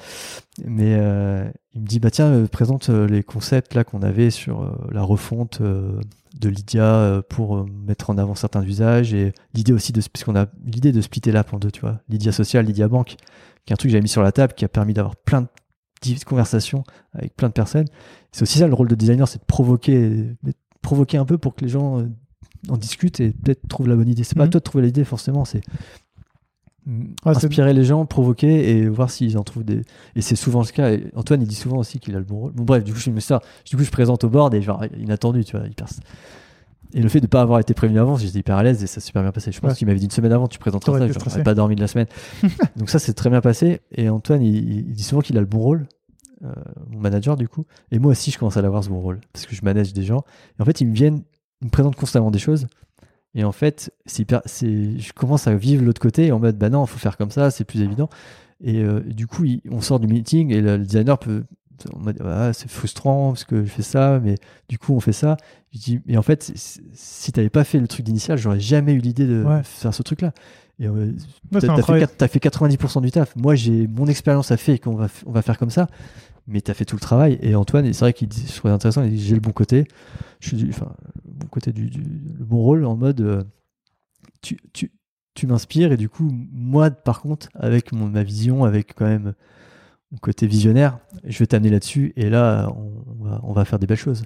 Mais 0.65 0.95
euh, 0.97 1.47
il 1.73 1.81
me 1.81 1.85
dit 1.87 1.99
bah 1.99 2.09
tiens, 2.09 2.27
euh, 2.31 2.47
présente 2.47 2.89
euh, 2.89 3.05
les 3.07 3.21
concepts 3.23 3.73
là 3.75 3.83
qu'on 3.83 4.01
avait 4.01 4.29
sur 4.29 4.61
euh, 4.63 4.71
la 4.91 5.03
refonte 5.03 5.59
euh, 5.61 5.99
de 6.39 6.49
Lydia 6.49 7.21
pour 7.29 7.67
mettre 7.67 8.09
en 8.09 8.17
avant 8.17 8.35
certains 8.35 8.63
usages 8.63 9.13
et 9.13 9.33
l'idée 9.53 9.73
aussi 9.73 9.91
de 9.91 10.01
puisqu'on 10.01 10.35
a 10.35 10.45
l'idée 10.65 10.91
de 10.91 11.01
splitter 11.01 11.31
l'app 11.31 11.53
en 11.53 11.59
deux, 11.59 11.71
tu 11.71 11.81
vois, 11.81 11.99
Lydia 12.09 12.31
social, 12.31 12.65
Lydia 12.65 12.87
banque, 12.87 13.15
qui 13.65 13.71
est 13.71 13.73
un 13.73 13.75
truc 13.77 13.89
que 13.89 13.93
j'avais 13.93 14.01
mis 14.03 14.07
sur 14.09 14.23
la 14.23 14.31
table 14.31 14.53
qui 14.53 14.63
a 14.63 14.67
permis 14.69 14.93
d'avoir 14.93 15.15
plein 15.15 15.41
de 15.41 15.47
petites 15.99 16.25
conversations 16.25 16.83
avec 17.13 17.35
plein 17.35 17.47
de 17.49 17.53
personnes. 17.53 17.87
C'est 18.31 18.43
aussi 18.43 18.59
ça 18.59 18.67
le 18.67 18.73
rôle 18.75 18.87
de 18.87 18.95
designer, 18.95 19.27
c'est 19.27 19.39
de 19.39 19.45
provoquer, 19.45 20.09
de 20.43 20.53
provoquer 20.83 21.17
un 21.17 21.25
peu 21.25 21.37
pour 21.39 21.55
que 21.55 21.61
les 21.65 21.69
gens 21.69 22.03
en 22.69 22.77
discutent 22.77 23.19
et 23.19 23.31
peut-être 23.31 23.67
trouvent 23.67 23.87
la 23.87 23.95
bonne 23.95 24.09
idée. 24.09 24.23
C'est 24.23 24.35
pas 24.35 24.43
à 24.43 24.45
Mhm. 24.45 24.51
toi 24.51 24.59
de 24.59 24.63
trouver 24.63 24.83
l'idée 24.85 25.03
forcément, 25.05 25.43
c'est 25.43 25.61
c'est- 27.33 27.45
inspirer 27.45 27.73
les 27.73 27.83
gens, 27.83 28.05
provoquer 28.05 28.69
et 28.77 28.87
voir 28.87 29.09
s'ils 29.11 29.37
en 29.37 29.43
trouvent 29.43 29.63
des. 29.65 29.81
Et 30.15 30.21
c'est 30.21 30.35
souvent 30.35 30.61
le 30.61 30.67
cas. 30.67 30.91
Et 30.91 31.11
Antoine, 31.15 31.41
il 31.41 31.47
dit 31.47 31.55
souvent 31.55 31.77
aussi 31.77 31.99
qu'il 31.99 32.15
a 32.15 32.19
le 32.19 32.25
bon 32.25 32.39
rôle. 32.39 32.51
Bon, 32.53 32.63
bref, 32.63 32.83
du 32.83 32.91
coup, 32.91 32.97
je 32.97 33.03
suis 33.03 33.11
une 33.11 33.19
star. 33.19 33.41
Du 33.65 33.75
coup, 33.75 33.83
je 33.83 33.91
présente 33.91 34.23
au 34.23 34.29
board 34.29 34.53
et 34.53 34.61
genre 34.61 34.83
inattendu, 34.97 35.43
tu 35.43 35.57
vois. 35.57 35.65
Et 36.93 37.01
le 37.01 37.09
fait 37.09 37.19
de 37.19 37.25
ne 37.25 37.29
pas 37.29 37.41
avoir 37.41 37.59
été 37.59 37.73
prévenu 37.73 37.99
avant, 37.99 38.15
j'étais 38.15 38.39
hyper 38.39 38.55
à 38.55 38.63
l'aise 38.63 38.81
et 38.81 38.87
ça 38.87 38.95
s'est 39.01 39.07
super 39.07 39.21
bien 39.21 39.31
passé. 39.33 39.51
Je 39.51 39.59
pense 39.59 39.71
Ouais. 39.71 39.75
qu'il 39.77 39.87
m'avait 39.87 39.99
dit 39.99 40.05
une 40.05 40.11
semaine 40.11 40.31
avant, 40.31 40.47
tu 40.47 40.57
présenteras 40.57 40.97
ça. 40.99 41.05
n'aurais 41.07 41.43
pas 41.43 41.53
dormi 41.53 41.75
de 41.75 41.81
la 41.81 41.87
semaine. 41.87 42.07
Donc 42.77 42.89
ça, 42.89 42.97
c'est 42.99 43.13
très 43.13 43.29
bien 43.29 43.41
passé. 43.41 43.81
Et 43.91 44.07
Antoine, 44.09 44.41
il, 44.41 44.55
il 44.87 44.93
dit 44.93 45.03
souvent 45.03 45.21
qu'il 45.21 45.37
a 45.37 45.41
le 45.41 45.45
bon 45.45 45.59
rôle, 45.59 45.87
euh, 46.45 46.53
mon 46.89 46.99
manager 46.99 47.35
du 47.35 47.49
coup. 47.49 47.65
Et 47.91 47.99
moi 47.99 48.11
aussi, 48.11 48.31
je 48.31 48.37
commence 48.39 48.55
à 48.55 48.61
l'avoir 48.61 48.85
ce 48.85 48.89
bon 48.89 49.01
rôle 49.01 49.19
parce 49.33 49.45
que 49.45 49.53
je 49.53 49.63
manage 49.65 49.91
des 49.91 50.03
gens. 50.03 50.23
Et 50.57 50.61
en 50.61 50.65
fait, 50.65 50.79
ils 50.79 50.87
me 50.87 50.93
viennent, 50.93 51.23
ils 51.61 51.65
me 51.65 51.69
présentent 51.71 51.97
constamment 51.97 52.31
des 52.31 52.39
choses. 52.39 52.67
Et 53.35 53.43
en 53.43 53.51
fait, 53.51 53.91
je 54.07 55.11
commence 55.13 55.47
à 55.47 55.55
vivre 55.55 55.83
l'autre 55.85 56.01
côté 56.01 56.31
en 56.31 56.39
mode, 56.39 56.57
bah 56.57 56.69
non, 56.69 56.85
il 56.85 56.87
faut 56.87 56.97
faire 56.97 57.17
comme 57.17 57.31
ça, 57.31 57.51
c'est 57.51 57.65
plus 57.65 57.81
évident. 57.81 58.09
Et 58.63 58.79
euh, 58.81 59.01
du 59.01 59.27
coup, 59.27 59.45
il- 59.45 59.61
on 59.69 59.81
sort 59.81 59.99
du 59.99 60.07
meeting 60.07 60.51
et 60.51 60.61
le, 60.61 60.77
le 60.77 60.83
designer 60.83 61.19
peut, 61.19 61.43
on 61.93 61.99
m'a 61.99 62.13
dit, 62.13 62.19
Ah, 62.25 62.51
c'est 62.53 62.69
frustrant 62.69 63.29
parce 63.33 63.43
que 63.43 63.63
je 63.63 63.69
fais 63.69 63.83
ça, 63.83 64.19
mais 64.23 64.35
du 64.69 64.79
coup, 64.79 64.93
on 64.95 64.99
fait 64.99 65.13
ça. 65.13 65.37
Je 65.73 65.79
dis, 65.79 66.01
mais 66.07 66.17
en 66.17 66.23
fait, 66.23 66.51
si- 66.55 67.31
t'avais 67.31 67.49
pas 67.51 67.63
fait 67.63 67.79
le 67.79 67.87
truc 67.87 68.03
d'initial, 68.05 68.37
j'aurais 68.39 68.59
jamais 68.59 68.93
eu 68.93 68.97
l'idée 68.99 69.27
de 69.27 69.43
Ouais. 69.43 69.61
faire 69.63 69.93
ce 69.93 70.01
truc-là. 70.01 70.31
Et 70.79 70.87
euh, 70.87 71.11
Ouais, 71.51 71.61
T'as 71.61 72.27
fait, 72.27 72.27
fait 72.27 72.39
90% 72.39 73.01
du 73.01 73.11
taf. 73.11 73.35
Moi, 73.35 73.53
j'ai 73.55 73.87
mon 73.87 74.07
expérience 74.07 74.49
a 74.51 74.57
fait 74.57 74.79
qu'on 74.79 74.95
va, 74.95 75.07
on 75.27 75.31
va 75.31 75.41
faire 75.43 75.57
comme 75.59 75.69
ça, 75.71 75.87
mais 76.47 76.61
t'as 76.61 76.73
fait 76.73 76.85
tout 76.85 76.95
le 76.95 77.01
travail. 77.01 77.37
Et 77.41 77.55
Antoine, 77.55 77.91
c'est 77.93 77.99
vrai 77.99 78.13
qu'il 78.13 78.27
dit, 78.27 78.45
je 78.47 78.55
trouvais 78.55 78.73
intéressant, 78.73 79.03
il 79.03 79.11
dit 79.11 79.19
j'ai 79.23 79.35
le 79.35 79.41
bon 79.41 79.51
côté, 79.51 79.85
je 80.39 80.47
suis 80.49 80.57
du, 80.57 80.69
enfin, 80.69 80.93
le 81.25 81.33
bon 81.33 81.47
côté 81.47 81.71
du, 81.73 81.89
du- 81.89 82.01
le 82.01 82.45
bon 82.45 82.57
rôle 82.57 82.85
en 82.85 82.95
mode 82.95 83.21
euh, 83.21 83.43
tu, 84.41 84.57
tu, 84.73 84.91
tu 85.33 85.47
m'inspires 85.47 85.91
et 85.91 85.97
du 85.97 86.09
coup, 86.09 86.29
moi, 86.31 86.89
par 86.91 87.21
contre, 87.21 87.49
avec 87.53 87.91
mon, 87.91 88.07
ma 88.07 88.23
vision, 88.23 88.63
avec 88.65 88.93
quand 88.95 89.05
même 89.05 89.33
mon 90.11 90.17
côté 90.19 90.47
visionnaire, 90.47 90.99
je 91.25 91.37
vais 91.39 91.47
t'amener 91.47 91.69
là-dessus 91.69 92.13
et 92.15 92.29
là, 92.29 92.69
on, 92.75 93.03
on 93.19 93.23
va, 93.25 93.39
on 93.43 93.53
va 93.53 93.65
faire 93.65 93.77
des 93.79 93.87
belles 93.87 93.97
choses. 93.97 94.23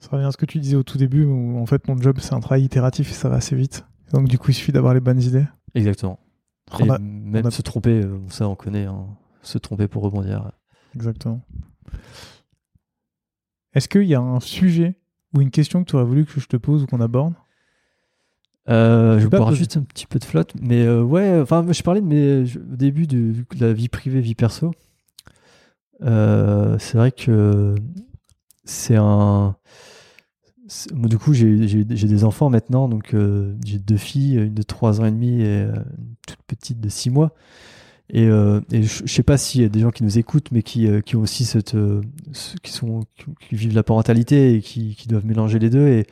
Ça 0.00 0.08
revient 0.12 0.24
à 0.24 0.32
ce 0.32 0.36
que 0.38 0.46
tu 0.46 0.58
disais 0.60 0.76
au 0.76 0.82
tout 0.82 0.96
début, 0.98 1.24
où 1.24 1.58
en 1.58 1.66
fait 1.66 1.86
mon 1.86 1.96
job 2.00 2.16
c'est 2.20 2.32
un 2.32 2.40
travail 2.40 2.64
itératif 2.64 3.10
et 3.10 3.14
ça 3.14 3.28
va 3.28 3.36
assez 3.36 3.54
vite. 3.54 3.84
Donc 4.12 4.28
du 4.28 4.38
coup 4.38 4.50
il 4.50 4.54
suffit 4.54 4.72
d'avoir 4.72 4.94
les 4.94 5.00
bonnes 5.00 5.20
idées. 5.20 5.44
Exactement. 5.74 6.18
On 6.72 6.86
et 6.86 6.90
a- 6.90 6.98
même 6.98 7.44
on 7.44 7.48
a- 7.48 7.50
se 7.50 7.60
tromper, 7.62 8.00
euh, 8.02 8.18
ça 8.28 8.48
on 8.48 8.54
connaît, 8.54 8.86
hein. 8.86 9.06
se 9.42 9.58
tromper 9.58 9.88
pour 9.88 10.02
rebondir. 10.02 10.52
Exactement. 10.94 11.40
Est-ce 13.74 13.88
qu'il 13.88 14.04
y 14.04 14.14
a 14.14 14.20
un 14.20 14.40
sujet 14.40 14.96
ou 15.34 15.40
une 15.40 15.50
question 15.50 15.84
que 15.84 15.90
tu 15.90 15.96
aurais 15.96 16.04
voulu 16.04 16.24
que 16.24 16.40
je 16.40 16.46
te 16.46 16.56
pose 16.56 16.82
ou 16.82 16.86
qu'on 16.86 17.00
aborde? 17.00 17.34
Euh, 18.68 19.18
je 19.18 19.24
vais 19.24 19.30
boire 19.38 19.48
juste 19.54 19.76
un 19.76 19.82
petit 19.82 20.06
peu 20.06 20.18
de 20.18 20.24
flotte, 20.24 20.52
mais 20.60 20.84
euh, 20.84 21.02
ouais, 21.02 21.40
enfin, 21.40 21.64
je 21.70 21.82
parlais 21.82 22.00
de 22.00 22.06
mes, 22.06 22.46
je- 22.46 22.58
au 22.58 22.76
début 22.76 23.06
de, 23.06 23.32
de 23.56 23.64
la 23.66 23.72
vie 23.72 23.88
privée, 23.88 24.20
vie 24.20 24.34
perso. 24.34 24.72
Euh, 26.02 26.76
c'est 26.78 26.96
vrai 26.98 27.10
que 27.12 27.74
c'est 28.64 28.96
un. 28.96 29.56
moi, 30.92 31.08
du 31.08 31.18
coup, 31.18 31.32
j'ai 31.32 31.84
des 31.84 32.24
enfants 32.24 32.50
maintenant, 32.50 32.88
donc 32.88 33.14
j'ai 33.64 33.78
deux 33.78 33.96
filles, 33.96 34.36
une 34.36 34.54
de 34.54 34.62
3 34.62 35.00
ans 35.00 35.04
et 35.06 35.10
demi 35.10 35.42
et 35.42 35.62
une 35.62 36.14
toute 36.26 36.42
petite 36.46 36.80
de 36.80 36.88
6 36.88 37.10
mois. 37.10 37.34
Et, 38.12 38.26
euh, 38.26 38.60
et 38.72 38.82
je, 38.82 39.06
sais 39.06 39.22
pas 39.22 39.38
s'il 39.38 39.62
y 39.62 39.64
a 39.64 39.68
des 39.68 39.80
gens 39.80 39.90
qui 39.90 40.02
nous 40.02 40.18
écoutent, 40.18 40.50
mais 40.50 40.62
qui, 40.62 40.86
euh, 40.86 41.00
ont 41.14 41.18
aussi 41.18 41.44
cette, 41.44 41.74
euh, 41.74 42.00
qui 42.62 42.72
sont, 42.72 43.04
qui 43.40 43.54
vivent 43.54 43.74
la 43.74 43.82
parentalité 43.82 44.54
et 44.54 44.60
qui, 44.60 44.96
qui 44.96 45.06
doivent 45.08 45.26
mélanger 45.26 45.58
les 45.58 45.70
deux. 45.70 45.86
Et, 45.86 46.06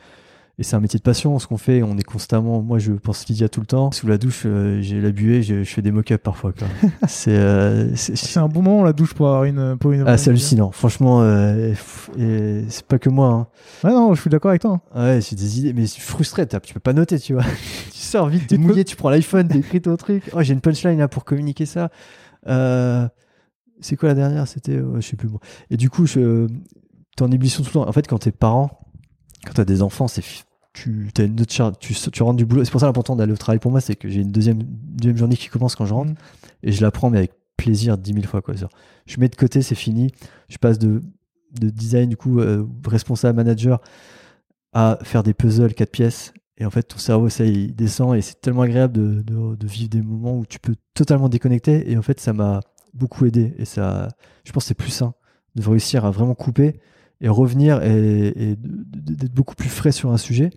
et 0.59 0.63
c'est 0.63 0.75
un 0.75 0.81
métier 0.81 0.97
de 0.99 1.03
passion, 1.03 1.39
ce 1.39 1.47
qu'on 1.47 1.57
fait. 1.57 1.81
On 1.83 1.97
est 1.97 2.03
constamment. 2.03 2.61
Moi, 2.61 2.79
je 2.79 2.91
pense 2.91 3.25
Lydia 3.29 3.47
tout 3.47 3.61
le 3.61 3.65
temps. 3.65 3.91
Sous 3.93 4.07
la 4.07 4.17
douche, 4.17 4.43
euh, 4.45 4.81
j'ai 4.81 4.99
la 4.99 5.11
buée, 5.11 5.41
je, 5.41 5.63
je 5.63 5.69
fais 5.73 5.81
des 5.81 5.91
mock-ups 5.91 6.21
parfois. 6.21 6.51
c'est 7.07 7.31
euh, 7.37 7.95
c'est- 7.95 8.17
C'est 8.17 8.39
un 8.39 8.49
bon 8.49 8.61
moment 8.61 8.83
la 8.83 8.91
douche 8.91 9.13
pour 9.13 9.27
avoir 9.27 9.45
une 9.45 9.77
pour 9.77 9.93
une. 9.93 10.03
ah, 10.05 10.17
c'est 10.17 10.29
hallucinant. 10.31 10.71
Franchement, 10.71 11.21
euh, 11.21 11.73
c'est 12.69 12.85
pas 12.85 12.99
que 12.99 13.09
moi. 13.09 13.27
hein. 13.29 13.47
Ouais 13.87 13.93
non, 13.93 14.13
je 14.13 14.19
suis 14.21 14.29
d'accord 14.29 14.49
avec 14.49 14.61
toi. 14.61 14.81
hein. 14.93 15.01
Ouais, 15.05 15.19
j'ai 15.21 15.35
des 15.37 15.59
idées, 15.59 15.71
mais 15.73 15.83
je 15.83 15.91
suis 15.91 16.01
frustré. 16.01 16.45
Tu 16.45 16.73
peux 16.73 16.79
pas 16.81 16.93
noter, 16.93 17.17
tu 17.19 17.33
vois. 17.33 17.43
tu 17.91 17.97
sors 17.97 18.27
vite, 18.27 18.47
t'es 18.47 18.55
Il 18.55 18.61
te 18.61 18.67
mouillé, 18.67 18.83
tu 18.83 18.95
prends 18.97 19.09
l'iPhone, 19.09 19.47
t'écris 19.47 19.81
ton 19.81 19.95
truc. 19.95 20.29
Oh, 20.33 20.41
j'ai 20.41 20.53
une 20.53 20.61
punchline 20.61 20.97
là 20.99 21.07
pour 21.07 21.23
communiquer 21.23 21.65
ça. 21.65 21.89
Euh, 22.47 23.07
c'est 23.79 23.95
quoi 23.95 24.09
la 24.09 24.15
dernière? 24.15 24.45
C'était, 24.47 24.77
je 24.95 25.01
sais 25.01 25.15
plus. 25.15 25.29
Et 25.69 25.77
du 25.77 25.89
coup, 25.89 26.05
je, 26.05 26.47
t'es 27.15 27.23
en 27.23 27.31
ébullition 27.31 27.63
tout 27.63 27.69
le 27.69 27.73
temps. 27.85 27.87
En 27.87 27.91
fait, 27.93 28.07
quand 28.07 28.17
t'es 28.17 28.31
parent, 28.33 28.81
quand 29.45 29.53
t'as 29.53 29.63
des 29.65 29.81
enfants, 29.81 30.09
c'est 30.09 30.21
tu 30.73 31.09
as 31.17 31.23
une 31.23 31.39
autre 31.41 31.51
charge, 31.53 31.73
tu, 31.79 31.93
tu 31.93 32.23
rentres 32.23 32.37
du 32.37 32.45
boulot. 32.45 32.63
C'est 32.63 32.71
pour 32.71 32.79
ça 32.81 32.85
l'important 32.87 33.15
d'aller 33.15 33.33
au 33.33 33.37
travail 33.37 33.59
pour 33.59 33.71
moi, 33.71 33.81
c'est 33.81 33.95
que 33.95 34.07
j'ai 34.09 34.21
une 34.21 34.31
deuxième, 34.31 34.59
deuxième 34.63 35.17
journée 35.17 35.35
qui 35.35 35.47
commence 35.49 35.75
quand 35.75 35.85
je 35.85 35.93
rentre 35.93 36.11
Mhm. 36.11 36.15
et 36.63 36.71
je 36.71 36.81
la 36.81 36.91
prends 36.91 37.09
mais 37.09 37.17
avec 37.19 37.31
plaisir 37.57 37.97
dix 37.97 38.13
mille 38.13 38.25
fois 38.27 38.41
quoi. 38.41 38.53
Je 39.05 39.19
mets 39.19 39.27
de 39.29 39.35
côté, 39.35 39.61
c'est 39.61 39.75
fini. 39.75 40.11
Je 40.47 40.57
passe 40.57 40.79
de, 40.79 41.01
de 41.59 41.69
design 41.69 42.09
du 42.09 42.15
coup 42.17 42.39
euh, 42.39 42.65
responsable 42.87 43.35
manager 43.35 43.81
à 44.73 44.97
faire 45.03 45.23
des 45.23 45.33
puzzles 45.33 45.73
quatre 45.73 45.91
pièces. 45.91 46.33
Et 46.57 46.65
en 46.65 46.69
fait, 46.69 46.83
ton 46.83 46.97
cerveau, 46.97 47.29
ça, 47.29 47.45
il 47.45 47.73
descend 47.75 48.15
et 48.15 48.21
c'est 48.21 48.41
tellement 48.41 48.63
agréable 48.63 48.93
de, 48.93 49.21
de- 49.21 49.55
de 49.55 49.67
vivre 49.67 49.89
des 49.89 50.01
moments 50.01 50.37
où 50.37 50.45
tu 50.45 50.59
peux 50.59 50.75
totalement 50.93 51.29
déconnecter. 51.29 51.89
Et 51.89 51.97
en 51.97 52.01
fait, 52.01 52.19
ça 52.19 52.33
m'a 52.33 52.59
beaucoup 52.93 53.25
aidé. 53.25 53.53
Et 53.57 53.65
ça, 53.65 54.09
je 54.43 54.51
pense 54.51 54.63
que 54.65 54.67
c'est 54.69 54.73
plus 54.73 54.89
sain 54.91 55.13
de 55.55 55.67
réussir 55.67 56.03
à 56.05 56.11
vraiment 56.11 56.35
couper 56.35 56.79
et 57.21 57.29
revenir 57.29 57.83
et, 57.83 58.55
d'être 58.57 59.33
beaucoup 59.33 59.55
plus 59.55 59.69
frais 59.69 59.91
sur 59.91 60.11
un 60.11 60.17
sujet. 60.17 60.51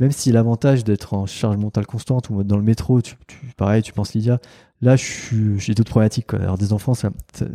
Même 0.00 0.10
si 0.10 0.32
l'avantage 0.32 0.82
d'être 0.84 1.14
en 1.14 1.26
charge 1.26 1.56
mentale 1.56 1.86
constante 1.86 2.28
ou 2.30 2.42
dans 2.42 2.56
le 2.56 2.62
métro, 2.62 3.00
tu, 3.00 3.16
pareil, 3.56 3.82
tu 3.82 3.92
penses 3.92 4.14
Lydia, 4.14 4.40
là, 4.80 4.96
j'ai 4.96 5.74
d'autres 5.74 5.90
problématiques. 5.90 6.34
Alors, 6.34 6.58
des 6.58 6.72
enfants, 6.72 6.94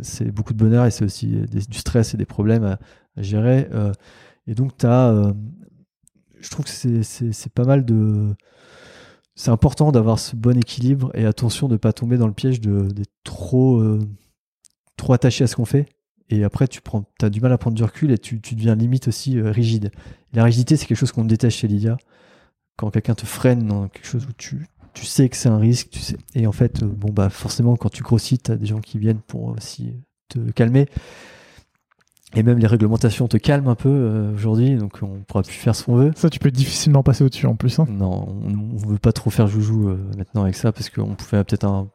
c'est 0.02 0.30
beaucoup 0.32 0.52
de 0.54 0.58
bonheur 0.58 0.86
et 0.86 0.90
c'est 0.90 1.04
aussi 1.04 1.26
du 1.26 1.78
stress 1.78 2.14
et 2.14 2.16
des 2.16 2.24
problèmes 2.26 2.64
à, 2.64 2.78
gérer. 3.18 3.68
euh, 3.72 3.92
et 4.46 4.54
donc, 4.54 4.76
tu 4.78 4.86
as. 4.86 5.32
je 6.40 6.48
trouve 6.50 6.64
que 6.64 6.70
c'est- 6.70 7.48
pas 7.54 7.64
mal 7.64 7.84
de. 7.84 8.34
C'est 9.34 9.50
important 9.50 9.92
d'avoir 9.92 10.18
ce 10.18 10.36
bon 10.36 10.58
équilibre 10.58 11.10
et 11.14 11.24
attention 11.24 11.66
de 11.68 11.74
ne 11.74 11.78
pas 11.78 11.92
tomber 11.92 12.18
dans 12.18 12.26
le 12.26 12.32
piège 12.32 12.60
d'être 12.60 13.12
trop, 13.24 13.78
euh, 13.80 13.98
trop 14.96 15.12
attaché 15.14 15.44
à 15.44 15.46
ce 15.46 15.56
qu'on 15.56 15.64
fait. 15.64 15.86
Et 16.30 16.44
après, 16.44 16.68
tu 16.68 16.80
as 17.22 17.30
du 17.30 17.40
mal 17.40 17.52
à 17.52 17.58
prendre 17.58 17.76
du 17.76 17.82
recul 17.82 18.12
et 18.12 18.18
tu, 18.18 18.38
deviens 18.38 18.76
limite 18.76 19.08
aussi 19.08 19.38
euh, 19.38 19.50
rigide. 19.50 19.90
La 20.32 20.44
rigidité, 20.44 20.76
c'est 20.76 20.86
quelque 20.86 20.98
chose 20.98 21.12
qu'on 21.12 21.24
déteste 21.24 21.58
chez 21.58 21.68
Lydia. 21.68 21.98
Quand 22.76 22.90
quelqu'un 22.90 23.14
te 23.14 23.26
freine 23.26 23.66
dans 23.66 23.88
quelque 23.88 24.06
chose 24.06 24.26
où 24.26 24.32
tu, 24.32 24.66
sais 24.94 25.28
que 25.28 25.36
c'est 25.36 25.48
un 25.48 25.58
risque. 25.58 26.14
Et 26.36 26.46
en 26.46 26.52
fait, 26.52 26.82
euh, 26.82 26.86
bon, 26.86 27.12
bah, 27.12 27.30
forcément, 27.30 27.76
quand 27.76 27.88
tu 27.88 28.04
grossis, 28.04 28.38
as 28.48 28.54
des 28.54 28.66
gens 28.66 28.80
qui 28.80 28.98
viennent 28.98 29.20
pour 29.20 29.48
aussi 29.48 29.92
te 30.28 30.38
calmer. 30.52 30.86
Et 32.36 32.44
même 32.44 32.58
les 32.58 32.66
réglementations 32.68 33.26
te 33.26 33.36
calment 33.36 33.68
un 33.70 33.74
peu 33.74 33.88
euh, 33.88 34.32
aujourd'hui, 34.34 34.76
donc 34.76 34.98
on 35.02 35.18
pourra 35.26 35.42
plus 35.42 35.52
faire 35.52 35.74
ce 35.74 35.84
qu'on 35.84 35.96
veut. 35.96 36.12
Ça, 36.14 36.30
tu 36.30 36.38
peux 36.38 36.52
difficilement 36.52 37.02
passer 37.02 37.24
au-dessus 37.24 37.46
en 37.46 37.56
plus. 37.56 37.80
Hein. 37.80 37.86
Non, 37.90 38.28
on, 38.44 38.52
on 38.74 38.76
veut 38.88 38.98
pas 38.98 39.10
trop 39.12 39.30
faire 39.30 39.48
joujou 39.48 39.88
euh, 39.88 39.98
maintenant 40.16 40.42
avec 40.44 40.54
ça 40.54 40.70
parce 40.70 40.90
qu'on 40.90 41.14
pouvait 41.16 41.42
peut-être 41.42 41.64
un. 41.64 41.88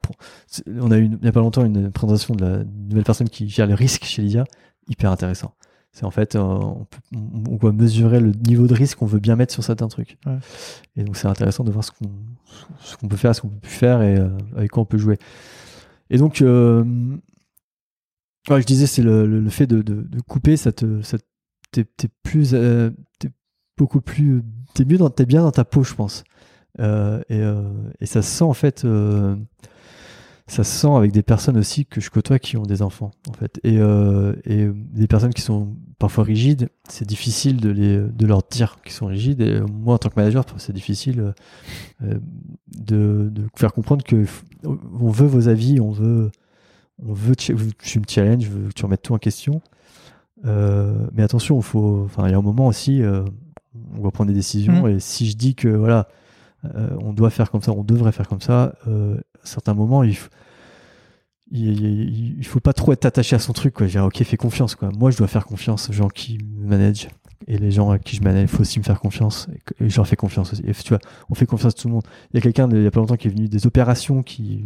On 0.81 0.91
a 0.91 0.97
eu 0.97 1.05
il 1.05 1.25
y 1.25 1.27
a 1.29 1.31
pas 1.31 1.39
longtemps 1.39 1.63
une 1.63 1.89
présentation 1.89 2.35
de 2.35 2.43
la 2.45 2.63
nouvelle 2.89 3.05
personne 3.05 3.29
qui 3.29 3.47
gère 3.47 3.65
le 3.67 3.75
risque 3.75 4.03
chez 4.03 4.21
Lydia, 4.21 4.43
hyper 4.89 5.09
intéressant. 5.09 5.53
C'est 5.93 6.03
en 6.05 6.11
fait, 6.11 6.35
euh, 6.35 6.41
on, 6.41 6.83
peut- 6.83 6.99
on- 7.15 7.53
on 7.53 7.55
doit 7.55 7.71
mesurer 7.71 8.19
le 8.19 8.33
niveau 8.45 8.67
de 8.67 8.73
risque 8.73 8.97
qu'on 8.97 9.05
veut 9.05 9.19
bien 9.21 9.37
mettre 9.37 9.53
sur 9.53 9.63
certains 9.63 9.87
trucs. 9.87 10.17
Ouais. 10.25 10.37
Et 10.97 11.05
donc 11.05 11.15
c'est 11.15 11.27
intéressant 11.27 11.63
de 11.63 11.71
voir 11.71 11.85
ce 11.85 11.91
qu'on 11.91 12.09
ce 12.81 12.97
qu'on 12.97 13.07
peut 13.07 13.15
faire, 13.15 13.33
ce 13.33 13.39
qu'on 13.39 13.47
peut 13.47 13.59
plus 13.61 13.71
faire 13.71 14.01
et 14.01 14.17
euh, 14.17 14.27
avec 14.57 14.71
quoi 14.71 14.83
on 14.83 14.85
peut 14.85 14.97
jouer. 14.97 15.17
Et 16.09 16.17
donc, 16.17 16.41
euh, 16.41 16.83
ouais, 18.49 18.61
je 18.61 18.65
disais, 18.65 18.87
c'est 18.87 19.01
le, 19.01 19.49
fait 19.49 19.67
de, 19.67 20.05
couper, 20.27 20.57
ça 20.57 20.71
te, 20.71 21.01
ça 21.01 21.17
t'es, 21.71 21.85
plus, 22.23 22.53
euh, 22.53 22.91
t'es 23.19 23.29
beaucoup 23.77 24.01
plus, 24.01 24.43
t'es 24.73 24.85
mieux 24.85 24.97
dans, 24.97 25.09
t'es 25.09 25.25
bien 25.25 25.41
dans 25.41 25.51
ta 25.51 25.65
peau, 25.65 25.83
je 25.83 25.93
pense. 25.93 26.23
Euh, 26.79 27.21
et, 27.29 27.39
euh, 27.39 27.63
et 28.01 28.05
ça 28.05 28.21
se 28.21 28.29
sent 28.29 28.43
en 28.43 28.53
fait, 28.53 28.85
ça 30.47 30.63
se 30.63 30.79
sent 30.79 30.95
avec 30.95 31.11
des 31.11 31.23
personnes 31.23 31.57
aussi 31.57 31.85
que 31.85 31.99
je 31.99 32.09
côtoie 32.09 32.37
qui 32.37 32.57
ont 32.57 32.63
des 32.63 32.81
enfants, 32.81 33.11
en 33.29 33.33
fait, 33.33 33.59
et, 33.63 33.79
des 34.93 35.07
personnes 35.07 35.33
qui 35.33 35.41
sont 35.41 35.75
parfois 35.97 36.23
rigides. 36.23 36.69
C'est 36.87 37.07
difficile 37.07 37.59
de 37.59 37.69
les, 37.69 37.97
de 37.97 38.25
leur 38.27 38.43
dire 38.43 38.77
qu'ils 38.83 38.93
sont 38.93 39.07
rigides. 39.07 39.41
Et 39.41 39.59
moi, 39.61 39.95
en 39.95 39.97
tant 39.97 40.09
que 40.09 40.19
manager, 40.19 40.45
c'est 40.57 40.73
difficile 40.73 41.33
de, 42.01 43.29
de 43.29 43.47
faire 43.55 43.73
comprendre 43.73 44.03
que 44.03 44.25
on 44.63 45.09
veut 45.09 45.27
vos 45.27 45.47
avis, 45.47 45.79
on 45.79 45.91
veut, 45.91 46.31
on 47.03 47.13
veut, 47.13 47.35
tu 47.35 47.53
me 47.55 48.03
challenge, 48.07 48.43
je 48.43 48.49
veux 48.49 48.67
que 48.69 48.73
tu 48.73 48.83
remettes 48.85 49.01
tout 49.01 49.13
en 49.13 49.17
question. 49.17 49.61
Euh, 50.45 51.07
mais 51.13 51.23
attention, 51.23 51.57
il 51.57 51.63
faut, 51.63 52.03
enfin, 52.05 52.27
il 52.27 52.31
y 52.31 52.33
a 52.33 52.37
un 52.37 52.41
moment 52.41 52.67
aussi, 52.67 53.01
euh, 53.01 53.23
on 53.97 54.01
va 54.01 54.11
prendre 54.11 54.29
des 54.29 54.35
décisions. 54.35 54.83
Mhm. 54.87 54.95
Et 54.97 54.99
si 54.99 55.29
je 55.29 55.35
dis 55.35 55.55
que 55.55 55.67
voilà, 55.69 56.07
euh, 56.75 56.89
on 57.01 57.13
doit 57.13 57.29
faire 57.29 57.51
comme 57.51 57.61
ça, 57.61 57.71
on 57.71 57.83
devrait 57.83 58.11
faire 58.11 58.27
comme 58.27 58.41
ça, 58.41 58.73
à 58.85 59.45
certains 59.45 59.73
moments, 59.73 60.03
il 60.03 60.15
faut, 60.15 60.29
il, 61.51 62.37
il- 62.39 62.45
faut 62.45 62.59
pas 62.59 62.73
trop 62.73 62.91
être 62.93 63.05
attaché 63.05 63.35
à 63.35 63.39
son 63.39 63.53
truc. 63.53 63.73
Quoi. 63.73 63.87
Je 63.87 63.93
dis, 63.93 63.99
ok, 63.99 64.23
fais 64.23 64.37
confiance. 64.37 64.75
Quoi. 64.75 64.89
Moi, 64.97 65.11
je 65.11 65.17
dois 65.17 65.27
faire 65.27 65.45
confiance 65.45 65.89
aux 65.89 65.93
gens 65.93 66.07
qui 66.07 66.37
me 66.57 66.67
managent. 66.67 67.07
Et 67.47 67.57
les 67.57 67.69
gens 67.69 67.91
à 67.91 67.99
qui 67.99 68.15
je 68.15 68.23
manage, 68.23 68.43
il 68.43 68.47
faut 68.47 68.61
aussi 68.61 68.79
me 68.79 68.83
faire 68.83 68.99
confiance. 68.99 69.47
Et 69.79 69.89
je 69.89 69.95
leur 69.97 70.07
fais 70.07 70.15
confiance 70.15 70.53
aussi. 70.53 70.63
Et 70.65 70.73
tu 70.73 70.89
vois, 70.89 70.99
on 71.29 71.35
fait 71.35 71.45
confiance 71.45 71.73
à 71.73 71.77
tout 71.77 71.87
le 71.87 71.93
monde. 71.93 72.03
Il 72.31 72.37
y 72.37 72.39
a 72.39 72.41
quelqu'un 72.41 72.67
il 72.71 72.81
y 72.81 72.87
a 72.87 72.91
pas 72.91 72.99
longtemps 72.99 73.17
qui 73.17 73.27
est 73.27 73.31
venu 73.31 73.47
des 73.47 73.67
opérations 73.67 74.23
qui, 74.23 74.63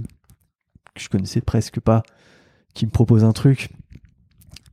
que 0.95 1.01
je 1.01 1.09
connaissais 1.09 1.41
presque 1.41 1.79
pas, 1.81 2.03
qui 2.73 2.85
me 2.85 2.91
propose 2.91 3.23
un 3.23 3.31
truc, 3.33 3.69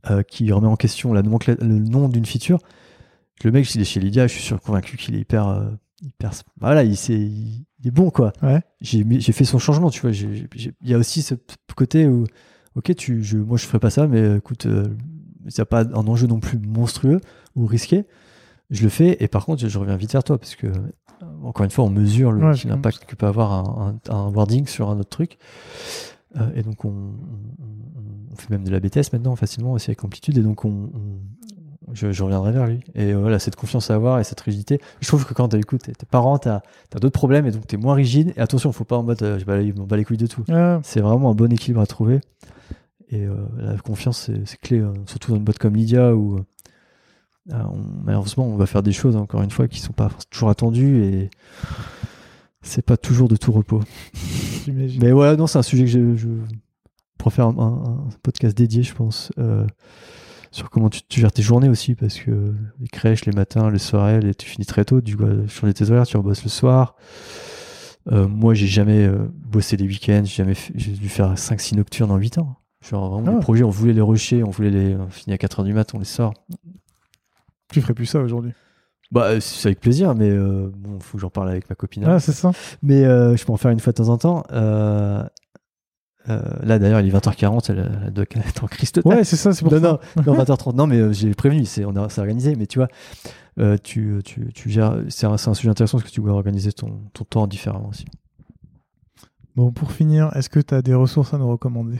euh, 0.09 0.23
qui 0.23 0.51
remet 0.51 0.67
en 0.67 0.75
question 0.75 1.13
la 1.13 1.21
nomencla- 1.21 1.61
le 1.61 1.79
nom 1.79 2.07
d'une 2.09 2.25
feature. 2.25 2.59
Le 3.43 3.51
mec, 3.51 3.73
il 3.75 3.81
est 3.81 3.85
chez 3.85 3.99
Lydia, 3.99 4.27
je 4.27 4.33
suis 4.33 4.41
sûr 4.43 4.59
convaincu 4.61 4.97
qu'il 4.97 5.15
est 5.15 5.19
hyper, 5.19 5.47
euh, 5.47 5.69
hyper. 6.01 6.31
Voilà, 6.59 6.83
il, 6.83 6.95
c'est- 6.97 7.13
il, 7.19 7.65
est 7.85 7.91
bon, 7.91 8.09
quoi. 8.09 8.33
Ouais. 8.41 8.61
J'ai 8.81 9.03
fait 9.31 9.45
son 9.45 9.59
changement, 9.59 9.89
tu 9.89 10.01
vois. 10.01 10.11
Il 10.11 10.47
y 10.83 10.93
a 10.93 10.97
aussi 10.97 11.21
ce 11.21 11.35
côté 11.75 12.07
où, 12.07 12.25
ok, 12.75 12.95
tu, 12.95 13.23
je, 13.23 13.37
moi 13.37 13.57
je 13.57 13.65
ferais 13.65 13.79
pas 13.79 13.89
ça, 13.89 14.07
mais 14.07 14.19
euh, 14.21 14.37
écoute, 14.37 14.65
euh, 14.65 14.85
il 15.45 15.51
n'y 15.55 15.61
a 15.61 15.65
pas 15.65 15.81
un 15.85 16.07
enjeu 16.07 16.27
non 16.27 16.39
plus 16.39 16.57
monstrueux 16.59 17.21
ou 17.55 17.65
risqué. 17.65 18.05
Je 18.69 18.83
le 18.83 18.89
fais, 18.89 19.17
et 19.23 19.27
par 19.27 19.45
contre, 19.45 19.61
je, 19.61 19.67
je 19.69 19.77
reviens 19.79 19.95
vite 19.95 20.11
vers 20.11 20.23
toi, 20.23 20.37
parce 20.37 20.55
que, 20.55 20.67
encore 21.43 21.63
une 21.63 21.71
fois, 21.71 21.85
on 21.85 21.89
mesure 21.89 22.31
Ouais, 22.31 22.53
l'impact 22.65 23.05
que 23.05 23.15
peut 23.15 23.27
avoir 23.27 23.53
un, 23.53 23.95
un- 24.09 24.13
un 24.13 24.27
wording 24.29 24.67
sur 24.67 24.89
un 24.89 24.99
autre 24.99 25.09
truc. 25.09 25.37
Euh, 26.35 26.49
et 26.55 26.63
donc, 26.63 26.83
on, 26.85 26.89
on- 26.89 27.13
on 28.31 28.35
fait 28.35 28.49
même 28.49 28.63
de 28.63 28.69
la 28.71 28.79
BTS 28.79 29.13
maintenant 29.13 29.35
facilement 29.35 29.71
aussi 29.73 29.89
avec 29.89 30.03
Amplitude, 30.03 30.37
et 30.37 30.41
donc, 30.41 30.65
on, 30.65 30.69
on- 30.93 31.21
je, 31.93 32.11
je 32.11 32.21
reviendrai 32.23 32.51
vers 32.51 32.67
lui. 32.67 32.81
Et 32.95 33.13
euh, 33.13 33.19
voilà, 33.19 33.39
cette 33.39 33.55
confiance 33.55 33.89
à 33.91 33.95
avoir 33.95 34.19
et 34.19 34.25
cette 34.25 34.41
rigidité. 34.41 34.81
Je 34.99 35.07
trouve 35.07 35.25
que 35.25 35.33
quand 35.33 35.47
t'as 35.47 35.57
écoute, 35.57 35.83
tes 35.83 36.05
parents, 36.05 36.37
t'as 36.37 36.59
as, 36.93 36.99
d'autres 36.99 37.17
problèmes, 37.17 37.45
et 37.45 37.51
donc 37.51 37.65
t'es 37.65 37.77
moins 37.77 37.93
rigide. 37.95 38.33
Et 38.35 38.41
attention, 38.41 38.71
faut 38.73 38.83
pas 38.83 38.97
en 38.97 39.03
mode, 39.03 39.23
euh, 39.23 39.39
je 39.39 39.71
m'en 39.79 39.85
bats 39.87 39.95
les 39.95 40.03
couilles 40.03 40.17
de 40.17 40.27
tout. 40.27 40.43
Ouais. 40.49 40.79
C'est 40.83 40.99
vraiment 40.99 41.31
un 41.31 41.33
bon 41.35 41.49
équilibre 41.51 41.79
à 41.79 41.85
trouver. 41.87 42.19
Et 43.09 43.25
euh, 43.25 43.35
la 43.57 43.77
confiance, 43.77 44.29
c'est 44.45 44.59
clé, 44.59 44.79
euh, 44.79 44.91
surtout 45.05 45.31
dans 45.31 45.37
une 45.37 45.45
boîte 45.45 45.59
comme 45.59 45.75
Lydia 45.77 46.13
où 46.13 46.39
on- 47.49 47.77
malheureusement 48.03 48.45
on 48.45 48.57
va 48.57 48.65
faire 48.65 48.83
des 48.83 48.91
choses, 48.91 49.15
encore 49.15 49.41
une 49.41 49.49
fois, 49.51 49.69
qui 49.69 49.79
sont 49.79 49.93
pas 49.93 50.09
toujours 50.29 50.49
attendues 50.49 51.01
et 51.05 51.29
c'est 52.61 52.85
pas 52.85 52.97
toujours 52.97 53.27
de 53.27 53.35
tout 53.35 53.51
repos. 53.51 53.81
J'imagine. 54.65 55.01
Mais 55.01 55.11
voilà, 55.11 55.35
non, 55.35 55.47
c'est 55.47 55.59
un 55.59 55.63
sujet 55.63 55.83
que 55.85 55.89
je, 55.89 56.15
je 56.15 56.27
pourrais 57.17 57.33
faire 57.33 57.47
un, 57.47 57.57
un- 57.57 57.89
un 57.89 58.07
podcast 58.23 58.57
dédié, 58.57 58.83
je 58.83 58.93
pense, 58.93 59.31
euh, 59.37 59.65
sur 60.51 60.69
comment 60.69 60.89
tu, 60.89 61.01
tu 61.07 61.19
gères 61.21 61.31
tes 61.31 61.41
journées 61.41 61.69
aussi, 61.69 61.95
parce 61.95 62.19
que 62.19 62.53
les 62.79 62.87
crèches, 62.87 63.25
les 63.25 63.31
matins, 63.33 63.69
les 63.69 63.79
soirées, 63.79 64.19
les- 64.21 64.35
tu 64.35 64.47
finis 64.47 64.65
très 64.65 64.85
tôt, 64.85 65.01
tu 65.01 65.15
dois 65.15 65.47
changer 65.47 65.73
tes 65.73 65.89
horaires, 65.91 66.07
tu 66.07 66.17
rebosses 66.17 66.43
le 66.43 66.49
soir. 66.49 66.95
Euh, 68.11 68.27
moi, 68.27 68.53
j'ai 68.53 68.67
jamais 68.67 69.05
euh, 69.05 69.27
bossé 69.33 69.75
les 69.77 69.85
week-ends, 69.85 70.21
j'ai 70.23 70.35
jamais 70.35 70.53
fait- 70.55 70.73
j'ai 70.75 70.91
dû 70.91 71.09
faire 71.09 71.37
5-6 71.37 71.75
nocturnes 71.75 72.11
en 72.11 72.17
8 72.17 72.37
ans. 72.37 72.55
Genre 72.87 73.09
vraiment 73.11 73.31
Ah 73.31 73.35
ouais. 73.35 73.39
projets, 73.41 73.63
on 73.63 73.69
voulait 73.69 73.91
les 73.93 74.01
rusher, 74.01 74.43
on 74.43 74.49
voulait 74.49 74.69
les 74.69 74.95
on 74.95 75.09
finit 75.09 75.33
à 75.33 75.37
4h 75.37 75.63
du 75.65 75.73
mat, 75.73 75.93
on 75.93 75.99
les 75.99 76.05
sort. 76.05 76.33
Tu 77.71 77.81
ferais 77.81 77.93
plus 77.93 78.05
ça 78.05 78.19
aujourd'hui. 78.21 78.53
Bah, 79.11 79.25
euh, 79.27 79.39
c'est 79.39 79.69
avec 79.69 79.79
plaisir, 79.79 80.13
mais 80.15 80.29
euh, 80.29 80.69
bon, 80.75 80.99
faut 80.99 81.17
que 81.17 81.21
j'en 81.21 81.29
parle 81.29 81.49
avec 81.49 81.69
ma 81.69 81.75
copine. 81.75 82.03
Ah, 82.05 82.19
c'est 82.19 82.33
ça. 82.33 82.51
Mais 82.83 83.05
euh, 83.05 83.35
je 83.37 83.45
peux 83.45 83.53
en 83.53 83.57
faire 83.57 83.71
une 83.71 83.79
fois 83.79 83.93
de 83.93 83.97
temps 83.97 84.09
en 84.09 84.17
temps. 84.17 84.43
Euh, 84.51 85.23
là, 86.61 86.77
d'ailleurs, 86.77 86.99
il 86.99 87.07
est 87.07 87.17
20h40, 87.17 87.71
elle, 87.71 88.01
elle 88.07 88.13
doit 88.13 88.25
être 88.35 88.63
en 88.63 88.67
crise 88.67 88.91
totale. 88.91 89.17
Ouais, 89.19 89.23
c'est 89.23 89.37
ça, 89.37 89.53
c'est 89.53 89.63
pour 89.63 89.71
non, 89.73 89.81
ça. 89.81 89.99
non, 90.25 90.33
non, 90.33 90.43
20h30. 90.43 90.75
Non, 90.75 90.87
mais 90.87 91.13
j'ai 91.13 91.33
prévenu, 91.33 91.63
c'est, 91.65 91.85
on 91.85 91.95
a, 91.95 92.09
c'est 92.09 92.19
organisé. 92.19 92.55
Mais 92.57 92.67
tu 92.67 92.79
vois, 92.79 92.89
tu, 93.83 94.19
tu, 94.25 94.51
tu 94.53 94.69
gères. 94.69 94.97
C'est 95.09 95.25
un, 95.25 95.37
c'est 95.37 95.49
un 95.49 95.53
sujet 95.53 95.69
intéressant 95.69 95.97
parce 95.99 96.09
que 96.09 96.13
tu 96.13 96.19
dois 96.21 96.33
organiser 96.33 96.73
ton, 96.73 97.01
ton 97.13 97.23
temps 97.23 97.47
différemment 97.47 97.87
aussi. 97.89 98.05
Bon, 99.55 99.71
pour 99.71 99.91
finir, 99.91 100.29
est-ce 100.35 100.49
que 100.49 100.59
tu 100.59 100.73
as 100.75 100.81
des 100.81 100.93
ressources 100.93 101.33
à 101.33 101.37
nous 101.37 101.47
recommander? 101.47 101.99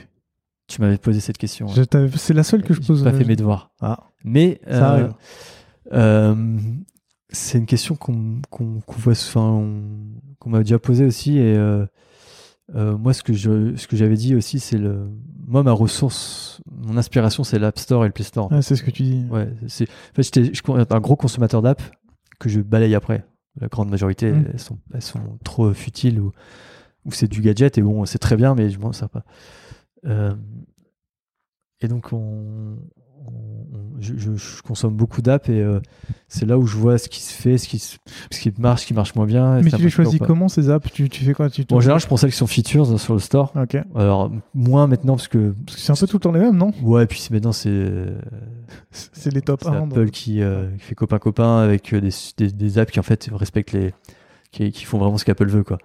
Tu 0.68 0.82
m'avais 0.82 0.98
posé 0.98 1.22
cette 1.22 1.38
question. 1.38 1.68
C'est 1.70 2.34
la 2.34 2.44
seule 2.44 2.62
que 2.64 2.74
je 2.74 2.82
pose. 2.82 3.02
pas 3.04 3.14
fait 3.14 3.24
mes 3.24 3.38
devoirs. 3.38 3.72
Ah, 3.80 4.10
Mais 4.26 4.60
ça 4.70 4.90
arrive. 4.90 5.14
euh, 5.94 6.36
c'est 7.30 7.58
une 7.58 7.66
question 7.66 7.96
qu'on 7.96 8.42
qu'on 8.50 8.82
voit, 8.90 9.14
enfin, 9.14 9.42
on- 9.42 10.22
qu'on 10.40 10.50
m'a 10.50 10.60
déjà 10.60 10.80
posée 10.80 11.06
aussi. 11.06 11.38
Et 11.38 11.56
euh, 11.58 11.86
euh, 12.76 12.98
moi, 12.98 13.14
ce 13.14 13.24
que 13.24 13.34
je, 13.34 13.76
ce 13.76 13.88
que 13.88 13.96
j'avais 13.98 14.16
dit 14.16 14.36
aussi, 14.36 14.60
c'est 14.60 14.78
le, 14.78 15.10
moi, 15.48 15.64
ma 15.64 15.72
ressource, 15.72 16.62
mon 16.72 16.98
inspiration, 16.98 17.44
c'est 17.44 17.60
l'App 17.60 17.80
Store 17.80 18.04
et 18.06 18.08
le 18.08 18.14
Play 18.14 18.24
Store. 18.26 18.50
Ah, 18.52 18.62
c'est 18.62 18.76
ce 18.76 18.84
que 18.84 18.92
tu 18.92 19.04
dis. 19.04 19.26
Ouais, 19.30 19.50
c'est, 19.68 19.86
en 19.90 20.16
fait, 20.16 20.24
j'étais 20.24 20.44
je 20.46 20.54
suis 20.54 20.64
un 20.68 21.00
gros 21.00 21.16
consommateur 21.16 21.62
d'app 21.62 21.82
que 22.40 22.50
je 22.50 22.62
balaye 22.62 22.96
après. 22.96 23.26
La 23.60 23.68
grande 23.68 23.90
majorité, 23.90 24.32
Mm. 24.32 24.46
elles, 24.54 24.60
sont, 24.60 24.78
elles 24.94 25.02
sont 25.02 25.40
trop 25.44 25.74
futiles 25.74 26.20
ou, 26.20 26.32
ou 27.06 27.12
c'est 27.12 27.28
du 27.28 27.42
gadget 27.42 27.78
et 27.78 27.82
bon, 27.82 28.06
c'est 28.06 28.20
très 28.20 28.36
bien, 28.36 28.54
mais 28.54 28.70
je 28.70 28.78
m'en 28.80 28.94
sers 28.94 29.10
pas. 29.10 29.24
Euh, 30.06 30.36
et 31.82 31.88
donc, 31.88 32.14
on, 32.14 32.78
on- 33.28 34.00
je, 34.00 34.14
je- 34.18 34.36
je 34.36 34.62
consomme 34.62 34.94
beaucoup 34.94 35.22
d'apps 35.24 35.50
et 35.50 35.60
euh, 35.60 35.80
c'est 36.28 36.46
là 36.46 36.58
où 36.60 36.68
je 36.68 36.78
vois 36.78 36.98
ce 37.00 37.10
qui 37.10 37.20
se 37.22 37.34
fait, 37.34 37.58
ce 37.58 37.68
qui, 37.68 37.80
se- 37.80 37.98
ce 38.32 38.40
qui 38.40 38.54
marche, 38.60 38.82
ce 38.84 38.86
qui 38.88 38.94
marche 38.94 39.16
moins 39.16 39.26
bien. 39.26 39.60
Mais 39.62 39.72
tu 39.72 39.82
les 39.82 39.90
choisis 39.90 40.20
comment 40.28 40.48
ces 40.50 40.70
apps? 40.70 40.92
Tu, 40.94 41.10
tu 41.10 41.26
fais 41.26 41.34
quoi? 41.34 41.50
Tu 41.50 41.66
En 41.72 41.80
général, 41.80 42.00
je 42.00 42.06
prends 42.06 42.18
celles 42.18 42.30
qui 42.32 42.38
sont 42.38 42.46
features 42.48 43.00
sur 43.00 43.14
le 43.14 43.20
store. 43.20 43.52
Ok. 43.56 43.76
Alors, 43.96 44.32
moins 44.54 44.86
maintenant 44.88 45.16
parce 45.16 45.28
que. 45.28 45.54
Parce 45.66 45.76
que 45.78 45.82
c'est 45.82 45.92
un 45.92 45.96
peu 45.96 46.06
tout 46.08 46.18
le 46.18 46.22
temps 46.22 46.32
les 46.32 46.40
mêmes, 46.40 46.58
non? 46.58 46.72
Ouais, 46.84 47.04
et 47.04 47.08
puis 47.08 47.28
maintenant, 47.32 47.52
c'est. 47.52 47.92
C'est 48.92 49.34
les 49.34 49.42
top 49.42 49.62
C'est 49.64 49.70
1. 49.70 49.84
Apple 49.90 50.10
qui, 50.10 50.42
euh, 50.42 50.70
qui 50.78 50.84
fait 50.84 50.96
copain-copain 50.96 51.60
avec 51.60 51.94
euh, 51.94 52.02
des, 52.02 52.10
des, 52.38 52.52
des 52.52 52.78
apps 52.80 52.92
qui 52.92 53.00
en 53.00 53.04
fait 53.04 53.30
respectent 53.32 53.72
les. 53.72 53.94
qui, 54.52 54.72
qui 54.72 54.86
font 54.86 54.98
vraiment 54.98 55.18
ce 55.18 55.26
qu'Apple 55.26 55.48
veut 55.48 55.64
quoi. 55.64 55.78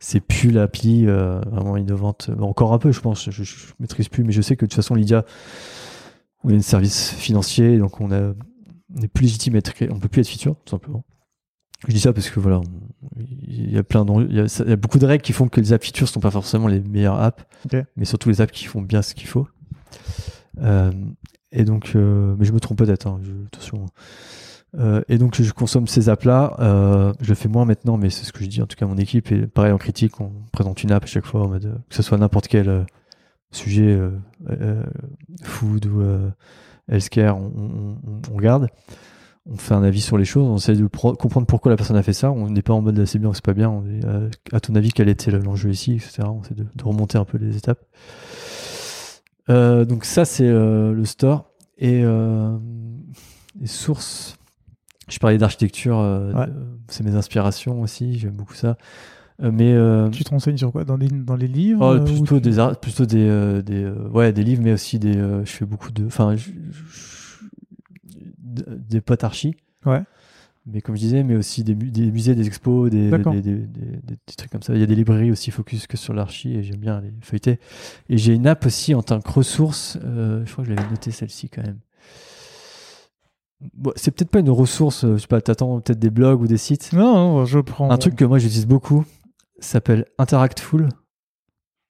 C'est 0.00 0.20
plus 0.20 0.50
l'appli 0.50 1.06
euh, 1.06 1.40
vraiment 1.50 1.76
innovante. 1.76 2.30
Bon, 2.36 2.48
encore 2.48 2.72
un 2.72 2.78
peu, 2.78 2.90
je 2.90 3.00
pense. 3.00 3.24
Je, 3.26 3.30
je, 3.30 3.42
je 3.44 3.72
maîtrise 3.78 4.08
plus, 4.08 4.24
mais 4.24 4.32
je 4.32 4.42
sais 4.42 4.56
que 4.56 4.64
de 4.64 4.68
toute 4.70 4.74
façon, 4.76 4.94
Lydia, 4.96 5.24
on 6.44 6.50
est 6.50 6.56
un 6.56 6.60
service 6.62 7.10
financier, 7.12 7.78
donc 7.78 8.00
on, 8.00 8.10
a, 8.12 8.32
on 8.96 9.00
est 9.02 9.08
plus 9.08 9.22
légitime 9.24 9.54
à 9.54 9.58
être. 9.58 9.72
On 9.90 9.98
peut 9.98 10.08
plus 10.08 10.20
être 10.20 10.28
feature, 10.28 10.56
tout 10.64 10.70
simplement. 10.70 11.04
Je 11.88 11.92
dis 11.94 12.00
ça 12.00 12.12
parce 12.12 12.30
que 12.30 12.38
voilà, 12.38 12.60
il 13.16 13.72
y 13.72 13.76
a 13.78 13.82
plein 13.82 14.06
il 14.28 14.36
y 14.36 14.40
a, 14.40 14.62
il 14.64 14.70
y 14.70 14.72
a 14.72 14.76
beaucoup 14.76 15.00
de 15.00 15.06
règles 15.06 15.22
qui 15.22 15.32
font 15.32 15.48
que 15.48 15.60
les 15.60 15.72
apps 15.72 15.84
features 15.84 16.08
sont 16.08 16.20
pas 16.20 16.30
forcément 16.30 16.68
les 16.68 16.80
meilleures 16.80 17.18
apps, 17.20 17.42
Ok. 17.64 17.76
mais 17.96 18.04
surtout 18.04 18.28
les 18.28 18.40
apps 18.40 18.52
qui 18.52 18.66
font 18.66 18.82
bien 18.82 19.02
ce 19.02 19.14
qu'il 19.14 19.26
faut. 19.26 19.48
Euh, 20.60 20.92
et 21.50 21.64
donc, 21.64 21.92
euh, 21.96 22.34
mais 22.38 22.44
je 22.44 22.52
me 22.52 22.60
trompe 22.60 22.78
peut-être, 22.78 23.06
hein, 23.08 23.20
je- 23.22 23.46
attention. 23.46 23.86
Euh, 24.78 25.02
et 25.08 25.18
donc, 25.18 25.40
je 25.42 25.52
consomme 25.52 25.86
ces 25.86 26.08
apps-là. 26.08 26.56
Euh, 26.60 27.12
je 27.20 27.28
le 27.28 27.34
fais 27.34 27.48
moins 27.48 27.64
maintenant, 27.64 27.96
mais 27.98 28.10
c'est 28.10 28.24
ce 28.24 28.32
que 28.32 28.42
je 28.44 28.48
dis 28.48 28.62
en 28.62 28.66
tout 28.66 28.76
cas 28.76 28.86
à 28.86 28.88
mon 28.88 28.96
équipe. 28.96 29.30
Et 29.32 29.46
pareil, 29.46 29.72
en 29.72 29.76
critique, 29.78 30.20
on 30.20 30.30
présente 30.52 30.82
une 30.82 30.92
app 30.92 31.02
à 31.04 31.06
chaque 31.06 31.26
fois, 31.26 31.42
en 31.42 31.48
mode, 31.48 31.66
euh, 31.66 31.74
que 31.90 31.94
ce 31.96 32.02
soit 32.02 32.16
n'importe 32.16 32.48
quel 32.48 32.86
euh, 33.52 33.56
sujet, 33.56 33.86
euh, 33.92 34.10
euh, 34.50 34.82
food 35.42 35.86
ou 35.86 36.00
euh, 36.00 36.30
healthcare, 36.90 37.36
on, 37.38 37.52
on, 37.56 37.96
on- 38.30 38.36
regarde. 38.36 38.68
On 39.50 39.56
fait 39.56 39.74
un 39.74 39.82
avis 39.82 40.00
sur 40.00 40.16
les 40.18 40.24
choses, 40.24 40.46
on 40.48 40.56
essaie 40.56 40.76
de 40.76 40.86
comprendre 40.86 41.46
pourquoi 41.48 41.70
la 41.70 41.76
personne 41.76 41.96
a 41.96 42.02
fait 42.04 42.12
ça. 42.12 42.30
On 42.30 42.48
n'est 42.48 42.62
pas 42.62 42.74
en 42.74 42.80
mode 42.80 43.04
c'est 43.06 43.18
bien 43.18 43.28
ou 43.30 43.34
c'est 43.34 43.44
pas 43.44 43.54
bien. 43.54 43.70
On 43.70 43.84
est, 43.86 44.04
euh, 44.04 44.30
à 44.52 44.60
ton 44.60 44.76
avis, 44.76 44.92
quel 44.92 45.08
était 45.08 45.32
l'enjeu 45.32 45.70
ici, 45.70 45.94
etc. 45.94 46.22
On 46.28 46.42
essaie 46.42 46.54
de, 46.54 46.64
de 46.72 46.84
remonter 46.84 47.18
un 47.18 47.24
peu 47.24 47.38
les 47.38 47.56
étapes. 47.56 47.80
Euh, 49.50 49.84
donc 49.84 50.04
ça, 50.04 50.24
c'est 50.24 50.46
euh, 50.46 50.92
le 50.92 51.04
store. 51.04 51.50
Et 51.78 52.02
les 53.60 53.66
sources, 53.66 54.36
je 55.08 55.18
parlais 55.18 55.38
d'architecture, 55.38 55.96
Ouais. 55.98 56.46
c'est 56.86 57.02
mes 57.02 57.16
inspirations 57.16 57.80
aussi, 57.80 58.18
j'aime 58.20 58.34
beaucoup 58.36 58.54
ça. 58.54 58.76
Euh, 59.40 59.50
mais 59.52 59.72
euh, 59.72 60.10
Tu 60.10 60.24
te 60.24 60.30
renseignes 60.30 60.56
sur 60.56 60.72
quoi? 60.72 60.84
Dans, 60.84 60.98
des, 60.98 61.08
dans 61.08 61.36
les 61.36 61.48
livres 61.48 61.80
oh, 61.84 61.94
euh, 61.94 62.04
plutôt 62.04 62.40
des 62.40 62.56
plutôt 62.80 63.06
des, 63.06 63.62
des 63.64 63.88
ouais 64.12 64.32
des 64.32 64.42
livres, 64.42 64.62
mais 64.62 64.72
aussi 64.72 64.98
des 64.98 65.12
je 65.14 65.50
fais 65.50 65.64
beaucoup 65.64 65.90
de 65.90 66.06
enfin 66.06 66.36
des 68.44 69.00
potes 69.00 69.24
archi. 69.24 69.56
Ouais. 69.86 70.02
Mais 70.66 70.80
comme 70.80 70.94
je 70.94 71.00
disais, 71.00 71.24
mais 71.24 71.34
aussi 71.34 71.64
des, 71.64 71.74
mu- 71.74 71.90
des 71.90 72.10
musées, 72.12 72.36
des 72.36 72.46
expos, 72.46 72.88
des, 72.88 73.10
trucs 74.36 74.50
comme 74.50 74.62
ça. 74.62 74.74
Il 74.74 74.80
y 74.80 74.82
a 74.84 74.86
des 74.86 74.94
librairies 74.94 75.32
aussi 75.32 75.50
focus 75.50 75.88
que 75.88 75.96
sur 75.96 76.14
l'archi 76.14 76.54
et 76.54 76.62
j'aime 76.62 76.76
bien 76.76 77.00
les 77.00 77.12
feuilleter. 77.20 77.58
Et 78.08 78.16
j'ai 78.16 78.34
une 78.34 78.46
app 78.46 78.64
aussi 78.64 78.94
en 78.94 79.02
tant 79.02 79.20
que 79.20 79.28
ressource. 79.28 79.98
euh, 80.04 80.44
je 80.46 80.52
crois 80.52 80.62
que 80.64 80.70
je 80.70 80.76
l'avais 80.76 80.88
noté 80.88 81.10
celle-ci 81.10 81.48
quand 81.48 81.62
même. 81.62 81.78
Bon, 83.74 83.92
c'est 83.96 84.12
peut-être 84.12 84.30
pas 84.30 84.38
une 84.40 84.50
ressource, 84.50 85.04
je 85.04 85.16
sais 85.18 85.26
pas, 85.26 85.40
t'attends 85.40 85.80
peut-être 85.80 85.98
des 85.98 86.10
blogs 86.10 86.40
ou 86.42 86.46
des 86.46 86.58
sites. 86.58 86.92
Non, 86.92 87.12
non, 87.14 87.44
je 87.44 87.58
prends. 87.58 87.90
Un 87.90 87.98
truc 87.98 88.14
que 88.14 88.24
moi 88.24 88.38
j'utilise 88.38 88.66
beaucoup 88.66 89.04
s'appelle 89.66 90.06
Interactful. 90.18 90.88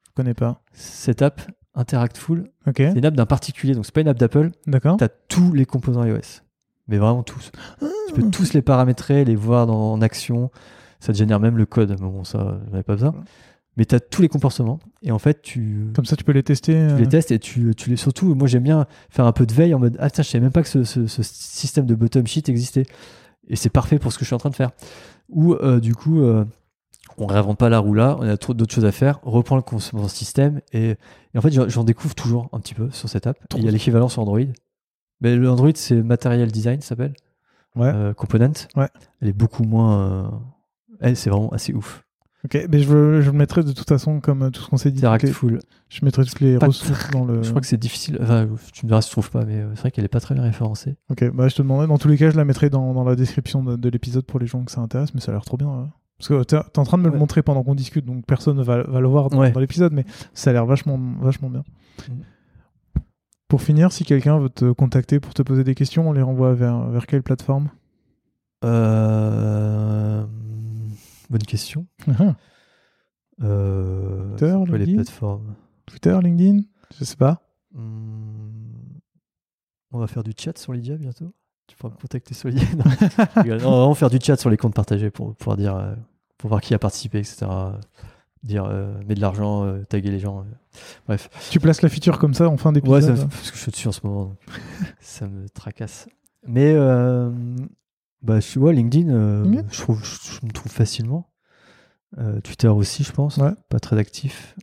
je 0.07 0.11
connais 0.15 0.35
pas. 0.35 0.63
Cette 0.73 1.23
app, 1.23 1.41
Interactful, 1.75 2.51
c'est 2.77 2.93
une 2.99 3.05
app 3.07 3.15
d'un 3.15 3.27
particulier, 3.27 3.75
donc 3.75 3.87
c'est 3.87 3.95
pas 3.95 4.03
une 4.03 4.09
app 4.09 4.19
d'Apple. 4.19 4.51
d'accord. 4.67 4.97
T'as 4.99 5.09
tous 5.29 5.53
les 5.53 5.65
composants 5.65 6.05
iOS. 6.05 6.43
Mais 6.89 6.99
vraiment 6.99 7.23
tous. 7.23 7.51
Tu 8.09 8.15
peux 8.15 8.31
tous 8.31 8.53
les 8.53 8.61
paramétrer, 8.63 9.25
les 9.25 9.37
voir 9.37 9.67
dans, 9.67 9.93
en 9.93 10.03
action. 10.03 10.51
Ça 11.01 11.13
te 11.13 11.19
génère 11.19 11.41
même 11.41 11.57
le 11.57 11.65
code. 11.65 11.91
Mais 11.91 11.97
bon, 12.09 12.25
ça, 12.25 12.61
j'en 12.67 12.73
avais 12.75 12.83
pas 12.83 12.95
besoin. 12.95 13.15
Mais 13.77 13.87
tu 13.87 13.95
as 13.95 14.01
tous 14.01 14.21
les 14.21 14.29
comportements. 14.29 14.79
Et 15.01 15.13
en 15.13 15.19
fait, 15.19 15.41
tu, 15.41 15.87
Comme 15.95 16.05
ça, 16.05 16.17
tu 16.17 16.25
peux 16.25 16.33
les 16.33 16.43
tester. 16.43 16.73
tu 16.75 16.79
euh, 16.79 16.99
les 16.99 17.09
testes 17.09 17.31
et 17.31 17.39
tu, 17.39 17.75
tu 17.75 17.89
les. 17.89 17.97
Surtout, 17.97 18.35
moi, 18.35 18.47
j'aime 18.49 18.65
bien 18.65 18.87
faire 19.09 19.25
un 19.25 19.33
peu 19.33 19.47
de 19.47 19.55
veille 19.55 19.73
en 19.75 19.79
mode 19.79 19.97
Ah, 20.01 20.11
tiens, 20.11 20.23
je 20.25 20.29
savais 20.29 20.43
même 20.43 20.53
pas 20.53 20.63
que 20.63 20.69
ce, 20.69 20.85
ce- 20.85 21.07
ce 21.07 21.23
système 21.23 21.87
de 21.87 21.95
bottom 21.95 22.27
sheet 22.27 22.49
existait. 22.51 22.85
Et 23.49 23.57
c'est 23.57 23.71
parfait 23.71 23.99
pour 23.99 24.13
ce 24.13 24.19
que 24.19 24.25
je 24.25 24.29
suis 24.29 24.35
en 24.35 24.39
train 24.39 24.51
de 24.51 24.57
faire. 24.57 24.73
Ou, 25.31 25.55
euh, 25.55 25.81
du 25.81 25.95
coup, 25.95 26.21
euh, 26.21 26.45
on 27.19 27.27
réinvente 27.27 27.59
pas 27.59 27.69
la 27.69 27.79
roue 27.79 27.95
là, 27.95 28.17
on 28.21 28.29
a 28.29 28.37
trop 28.37 28.55
d'autres 28.55 28.75
choses 28.75 28.85
à 28.85 28.93
faire, 28.93 29.21
reprend 29.23 29.57
le 29.57 30.09
système. 30.09 30.61
Et, 30.73 30.91
et 31.35 31.39
en 31.39 31.41
fait, 31.41 31.51
j'en- 31.51 31.85
découvre 31.85 32.15
toujours 32.15 32.49
un 32.53 32.61
petit 32.61 32.75
peu 32.75 32.91
sur 32.91 33.09
cette 33.09 33.27
app. 33.27 33.37
Il 33.57 33.65
y 33.65 33.69
a 33.69 33.71
l'équivalent 33.71 34.09
sur 34.09 34.23
Android. 34.23 34.41
Mais 35.21 35.37
le 35.37 35.49
Android, 35.51 35.71
c'est 35.75 36.03
Material 36.03 36.51
Design, 36.51 36.81
ça 36.81 36.89
s'appelle 36.89 37.15
Ouais. 37.77 37.91
euh, 37.95 38.13
Component. 38.13 38.53
Ouais. 38.77 38.89
Elle 39.21 39.29
est 39.29 39.33
beaucoup 39.33 39.63
moins. 39.65 40.01
euh, 40.01 40.29
Elle, 41.01 41.17
c'est 41.17 41.31
vraiment 41.31 41.49
assez 41.51 41.73
ouf. 41.73 42.05
Ok, 42.45 42.59
mais 42.69 42.81
je, 42.81 42.93
le- 42.93 43.21
je 43.23 43.31
le 43.31 43.39
mettrai 43.39 43.63
de 43.63 43.71
toute 43.71 43.89
façon 43.89 44.19
comme 44.21 44.43
euh, 44.43 44.51
tout 44.51 44.61
ce 44.63 44.69
qu'on 44.69 44.77
s'est 44.77 44.91
dit. 44.91 44.99
Interact 44.99 45.23
toutes 45.23 45.29
les- 45.29 45.35
Full. 45.35 45.59
Je 45.89 46.05
mettrai 46.05 46.25
toutes 46.25 46.41
les 46.41 46.59
Pas 46.59 46.67
ressources 46.67 47.09
dans 47.13 47.25
le. 47.25 47.41
Je 47.45 47.49
crois 47.51 47.61
que 47.61 47.69
c'est 47.69 47.77
difficile. 47.77 48.19
Enfin, 48.21 48.49
tu 48.73 48.85
me 48.85 48.89
diras 48.89 49.01
si 49.01 49.09
tu 49.11 49.13
trouves 49.13 49.31
pas, 49.31 49.45
mais 49.45 49.65
c'est 49.75 49.81
vrai 49.81 49.91
qu'elle 49.93 50.05
est 50.05 50.09
pas 50.09 50.19
très 50.19 50.35
bien 50.35 50.43
référencée. 50.43 50.97
Ok, 51.09 51.31
bah 51.33 51.47
je 51.47 51.55
te 51.55 51.63
demanderai. 51.63 51.87
Dans 51.87 51.99
tous 51.99 52.09
les 52.09 52.17
cas, 52.19 52.31
je 52.31 52.37
la 52.37 52.45
mettrai 52.45 52.69
dans, 52.69 52.93
dans 52.95 53.05
la 53.05 53.15
description 53.15 53.63
de, 53.63 53.77
de 53.77 53.89
l'épisode 53.89 54.25
pour 54.25 54.41
les 54.41 54.47
gens 54.49 54.65
que 54.65 54.73
ça 54.73 54.81
intéresse, 54.81 55.15
mais 55.15 55.21
ça 55.21 55.31
a 55.31 55.35
l'air 55.37 55.45
trop 55.45 55.57
bien. 55.57 55.69
ouais. 55.69 55.87
Parce 56.23 56.29
que 56.29 56.43
t'es 56.45 56.57
t'es 56.73 56.79
en 56.79 56.85
train 56.85 56.99
de 56.99 57.03
me 57.03 57.09
le 57.11 57.19
montrer 57.19 57.43
pendant 57.43 57.65
qu'on 57.65 57.75
discute, 57.75 58.05
donc 58.05 58.25
personne 58.27 58.63
va, 58.63 58.85
va 58.85 59.01
le 59.01 59.09
voir 59.09 59.29
dans, 59.29 59.41
Ouais. 59.41 59.51
dans 59.51 59.59
l'épisode, 59.59 59.93
mais 59.93 60.05
ça 60.35 60.51
a 60.51 60.53
l'air 60.53 60.67
vachement, 60.67 60.97
vachement 61.21 61.51
bien. 61.51 61.65
Mm. 62.09 62.13
Pour 63.49 63.61
finir, 63.61 63.91
si 63.91 64.05
quelqu'un 64.05 64.39
veut 64.39 64.49
te 64.49 64.71
contacter 64.71 65.19
pour 65.19 65.35
te 65.35 65.43
poser 65.43 65.65
des 65.65 65.75
questions, 65.75 66.09
on 66.09 66.13
les 66.13 66.23
renvoie 66.23 66.55
vers, 66.55 66.87
vers 66.91 67.07
quelle 67.07 67.25
plateforme? 67.25 67.71
Euh, 68.65 70.25
Bonne 71.29 71.43
question. 71.43 71.87
Ah, 72.09 72.37
Euh, 73.43 74.31
Twitter, 74.37 74.53
quoi 74.69 74.79
les 74.79 74.85
LinkedIn? 74.85 74.95
plateformes? 75.03 75.55
Twitter, 75.87 76.19
LinkedIn? 76.23 76.61
Je 76.99 77.05
sais 77.05 77.17
pas. 77.17 77.43
Hmm, 77.75 78.51
On 79.91 79.99
va 79.99 80.07
faire 80.07 80.23
du 80.23 80.33
chat 80.39 80.57
sur 80.57 80.73
Lydia 80.73 80.97
bientôt. 80.97 81.33
Tu 81.67 81.77
pourras 81.77 81.93
me 81.95 81.99
contacter 82.01 82.35
sur 82.35 82.49
Lydia. 82.49 82.65
Non, 82.77 82.85
on 82.85 83.43
va 83.43 83.55
vraiment 83.57 83.95
faire 83.95 84.11
du 84.11 84.19
chat 84.23 84.37
sur 84.37 84.51
les 84.51 84.57
comptes 84.57 84.75
partagés 84.75 85.11
pour 85.11 85.35
pouvoir 85.35 85.57
dire, 85.57 85.75
euh, 85.77 85.95
pour 86.39 86.49
voir 86.49 86.61
qui 86.61 86.75
a 86.75 86.79
participé, 86.79 87.19
etc. 87.19 87.47
Dire, 88.43 88.65
euh, 88.65 88.93
mets 89.07 89.15
de 89.15 89.21
l'argent, 89.21 89.65
euh, 89.65 89.85
taguer 89.85 90.11
les 90.11 90.19
gens. 90.19 90.41
euh. 90.41 90.45
Bref. 91.07 91.29
Tu 91.51 91.61
places 91.61 91.83
la 91.83 91.89
feature 91.89 92.19
comme 92.19 92.35
ça 92.35 92.49
en 92.49 92.57
fin 92.57 92.73
d'épisode 92.73 93.03
Ouais, 93.11 93.17
ça, 93.17 93.27
parce 93.27 93.51
que 93.51 93.57
je 93.57 93.63
suis 93.63 93.71
dessus 93.71 93.89
en 93.89 93.93
ce 93.93 94.01
moment, 94.05 94.25
donc 94.25 94.39
ça 95.01 95.29
me 95.29 95.49
tracasse. 95.49 96.09
Mais 96.47 96.75
bah, 98.23 98.41
je, 98.41 98.59
ouais, 98.59 98.73
LinkedIn, 98.73 99.43
LinkedIn 99.45 99.69
je, 99.71 99.81
trouve, 99.81 100.03
je, 100.05 100.39
je 100.41 100.47
me 100.47 100.51
trouve 100.53 100.73
facilement. 100.73 101.29
Euh, 102.19 102.41
Twitter 102.41 102.69
aussi, 102.69 103.05
je 103.05 103.13
pense. 103.13 103.37
Ouais. 103.39 103.53
Pas 103.69 103.81
très 103.81 103.99
actif. 103.99 104.55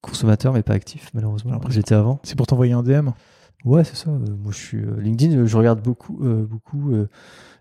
Consommateur, 0.00 0.52
mais 0.52 0.62
pas 0.62 0.74
actif, 0.74 1.10
malheureusement. 1.12 1.52
Après, 1.54 1.72
J'étais 1.72 1.94
avant. 1.94 2.20
C'est 2.22 2.36
pour 2.36 2.46
t'envoyer 2.46 2.72
un 2.72 2.82
DM. 2.82 3.10
Ouais, 3.64 3.84
c'est 3.84 3.96
ça. 3.96 4.10
euh, 4.10 4.18
moi, 4.42 4.52
je 4.52 4.56
suis 4.58 4.78
euh, 4.78 5.00
LinkedIn. 5.00 5.36
euh, 5.36 5.46
Je 5.46 5.56
regarde 5.56 5.82
beaucoup, 5.82 6.18
euh, 6.24 6.44
beaucoup, 6.46 6.92
euh, 6.92 7.08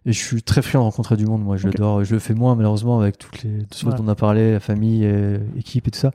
et 0.05 0.13
je 0.13 0.17
suis 0.23 0.41
très 0.43 0.61
friand 0.61 0.81
de 0.81 0.85
rencontrer 0.85 1.17
du 1.17 1.25
monde. 1.25 1.43
Moi, 1.43 1.57
je 1.57 1.67
l'adore. 1.67 2.03
Je 2.03 2.13
le 2.13 2.19
fais 2.19 2.33
moins, 2.33 2.55
malheureusement, 2.55 2.99
avec 2.99 3.17
toutes 3.17 3.43
les 3.43 3.59
choses 3.73 3.91
Ouais. 3.91 3.97
dont 3.97 4.03
on 4.05 4.07
a 4.07 4.15
parlé, 4.15 4.51
la 4.53 4.59
famille, 4.59 5.03
et, 5.03 5.39
équipe 5.57 5.87
et 5.87 5.91
tout 5.91 5.99
ça. 5.99 6.11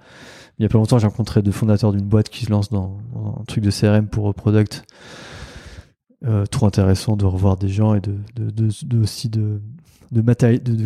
Il 0.58 0.62
y 0.62 0.66
a 0.66 0.68
pas 0.68 0.78
longtemps, 0.78 0.98
j'ai 0.98 1.06
rencontré 1.08 1.42
deux 1.42 1.50
fondateurs 1.52 1.92
d'une 1.92 2.06
boîte 2.06 2.28
qui 2.28 2.44
se 2.44 2.50
lance 2.50 2.70
dans, 2.70 2.98
dans 3.14 3.38
un 3.40 3.44
truc 3.44 3.64
de 3.64 3.70
CRM 3.70 4.06
pour 4.06 4.32
product. 4.34 4.84
Euh, 6.24 6.46
trop 6.46 6.66
intéressant 6.66 7.16
de 7.16 7.24
revoir 7.24 7.56
des 7.56 7.68
gens 7.68 7.94
et 7.94 8.00
de, 8.00 8.14
de, 8.36 8.50
de- 8.50 8.68
de- 8.86 8.98
aussi 9.02 9.28
de 9.28 9.60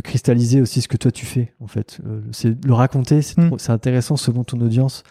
cristalliser 0.03 0.61
aussi 0.63 0.81
ce 0.81 0.89
que 0.89 0.97
toi 0.97 1.11
tu 1.11 1.27
fais 1.27 1.53
en 1.61 1.67
fait 1.67 2.01
c'est 2.33 2.65
le 2.65 2.73
raconter 2.73 3.21
c'est 3.21 3.37
Mm. 3.39 3.47
trop- 3.49 3.59
c'est 3.59 3.73
intéressant 3.73 4.17
selon 4.17 4.45
ton 4.45 4.59
audience 4.63 5.03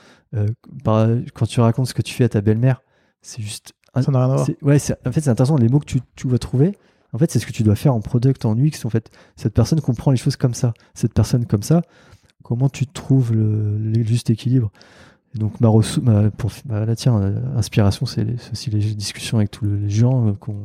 par- 0.84 1.08
quand 1.36 1.46
tu 1.46 1.60
racontes 1.60 1.88
ce 1.88 1.94
que 1.94 2.02
tu 2.02 2.14
fais 2.16 2.24
à 2.24 2.30
ta 2.30 2.42
belle-mère 2.42 2.82
c'est 3.26 3.42
juste 3.42 3.74
Ça 4.02 4.12
n'a 4.12 4.20
rien 4.26 4.32
à 4.32 4.36
voir. 4.36 4.48
ouais, 4.62 4.78
en 5.06 5.12
fait, 5.12 5.22
c'est 5.22 5.30
intéressant. 5.30 5.58
Les 5.58 5.70
mots 5.70 5.80
que 5.80 5.86
tu, 5.86 6.00
tu 6.16 6.28
vas 6.28 6.38
trouver, 6.38 6.78
en 7.14 7.18
fait, 7.18 7.32
c'est 7.32 7.40
ce 7.40 7.46
que 7.46 7.52
tu 7.52 7.64
dois 7.64 7.76
faire 7.76 7.94
en 7.94 8.02
product, 8.02 8.46
en 8.46 8.56
UX. 8.58 8.86
En 8.86 8.90
fait, 8.90 9.10
cette 9.36 9.54
personne 9.54 9.82
comprend 9.82 10.12
les 10.12 10.18
choses 10.18 10.36
comme 10.36 10.54
ça. 10.54 10.74
Cette 10.94 11.14
personne 11.14 11.46
comme 11.46 11.64
ça, 11.64 11.82
comment 12.44 12.70
tu 12.70 12.88
trouves 12.88 13.34
le, 13.34 13.78
le 13.78 14.04
juste 14.04 14.30
équilibre? 14.30 14.72
Et 15.36 15.40
Donc, 15.40 15.60
ma, 15.60 15.70
ma, 16.02 16.30
pour, 16.32 16.52
bah, 16.66 16.86
là, 16.86 16.96
tiens, 16.96 17.18
euh, 17.22 17.58
inspiration, 17.58 18.06
c'est 18.06 18.26
aussi 18.52 18.70
les 18.70 18.80
discussions 18.96 19.38
avec 19.38 19.52
tous 19.52 19.66
les 19.66 19.90
gens. 19.90 20.28
euh, 20.28 20.34
qu'on 20.34 20.56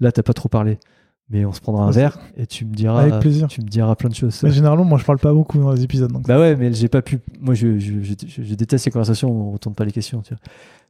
Là, 0.00 0.12
t'as 0.12 0.22
pas 0.22 0.32
trop 0.34 0.48
parlé, 0.48 0.78
mais 1.28 1.44
on 1.44 1.52
se 1.52 1.60
prendra 1.60 1.84
un 1.84 1.92
c'est- 1.92 2.00
verre 2.00 2.18
et 2.36 2.46
tu 2.46 2.64
me 2.64 2.74
diras, 2.74 3.02
Avec 3.02 3.20
plaisir. 3.20 3.48
tu 3.48 3.60
me 3.60 3.66
diras 3.66 3.96
plein 3.96 4.08
de 4.08 4.14
choses. 4.14 4.42
Mais 4.42 4.50
généralement, 4.50 4.84
moi, 4.84 4.98
je 4.98 5.04
parle 5.04 5.18
pas 5.18 5.32
beaucoup 5.32 5.58
dans 5.58 5.72
les 5.72 5.82
épisodes. 5.82 6.12
Donc 6.12 6.26
Bah 6.26 6.38
ouais, 6.38 6.54
mais 6.56 6.72
j'ai 6.72 6.88
pas 6.88 7.02
pu. 7.02 7.18
Moi, 7.40 7.54
je, 7.54 7.78
je, 7.78 8.00
je, 8.02 8.54
déteste 8.54 8.84
ces 8.84 8.90
conversations 8.90 9.30
où 9.30 9.48
on 9.48 9.52
retourne 9.52 9.74
pas 9.74 9.84
les 9.84 9.92
questions. 9.92 10.22
Tu 10.22 10.34
vois. 10.34 10.40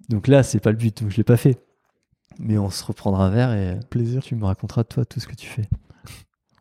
Donc 0.08 0.28
là, 0.28 0.42
c'est 0.42 0.60
pas 0.60 0.70
le 0.70 0.76
but. 0.76 1.02
Donc 1.02 1.10
je 1.10 1.16
l'ai 1.16 1.24
pas 1.24 1.36
fait. 1.36 1.58
Mais 2.38 2.58
on 2.58 2.68
se 2.68 2.84
reprendra 2.84 3.26
un 3.26 3.30
verre 3.30 3.52
et 3.52 3.80
plaisir. 3.88 4.22
tu 4.22 4.36
me 4.36 4.44
raconteras 4.44 4.84
toi 4.84 5.04
tout 5.04 5.20
ce 5.20 5.26
que 5.26 5.34
tu 5.34 5.46
fais. 5.46 5.68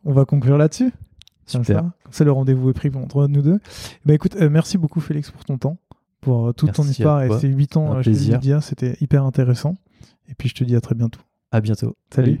On 0.04 0.12
va 0.12 0.24
conclure 0.24 0.56
là-dessus? 0.56 0.92
Super. 1.46 1.84
ça, 2.10 2.24
le 2.24 2.32
rendez-vous 2.32 2.70
est 2.70 2.72
pris 2.72 2.90
entre 2.94 3.26
nous 3.28 3.42
deux. 3.42 3.60
Bah 4.04 4.14
écoute, 4.14 4.36
euh, 4.36 4.50
merci 4.50 4.78
beaucoup 4.78 5.00
Félix 5.00 5.30
pour 5.30 5.44
ton 5.44 5.58
temps, 5.58 5.78
pour 6.20 6.48
euh, 6.48 6.52
toute 6.52 6.72
ton 6.72 6.82
Merci 6.82 7.02
histoire 7.02 7.22
et 7.22 7.38
ces 7.38 7.48
8 7.48 7.76
ans 7.76 7.94
euh, 7.94 8.02
chez. 8.02 8.14
C'était 8.62 8.96
hyper 9.00 9.24
intéressant. 9.24 9.76
Et 10.28 10.34
puis 10.34 10.48
je 10.48 10.54
te 10.54 10.64
dis 10.64 10.74
à 10.74 10.80
très 10.80 10.94
bientôt. 10.94 11.20
À 11.52 11.60
bientôt. 11.60 11.96
Salut. 12.10 12.40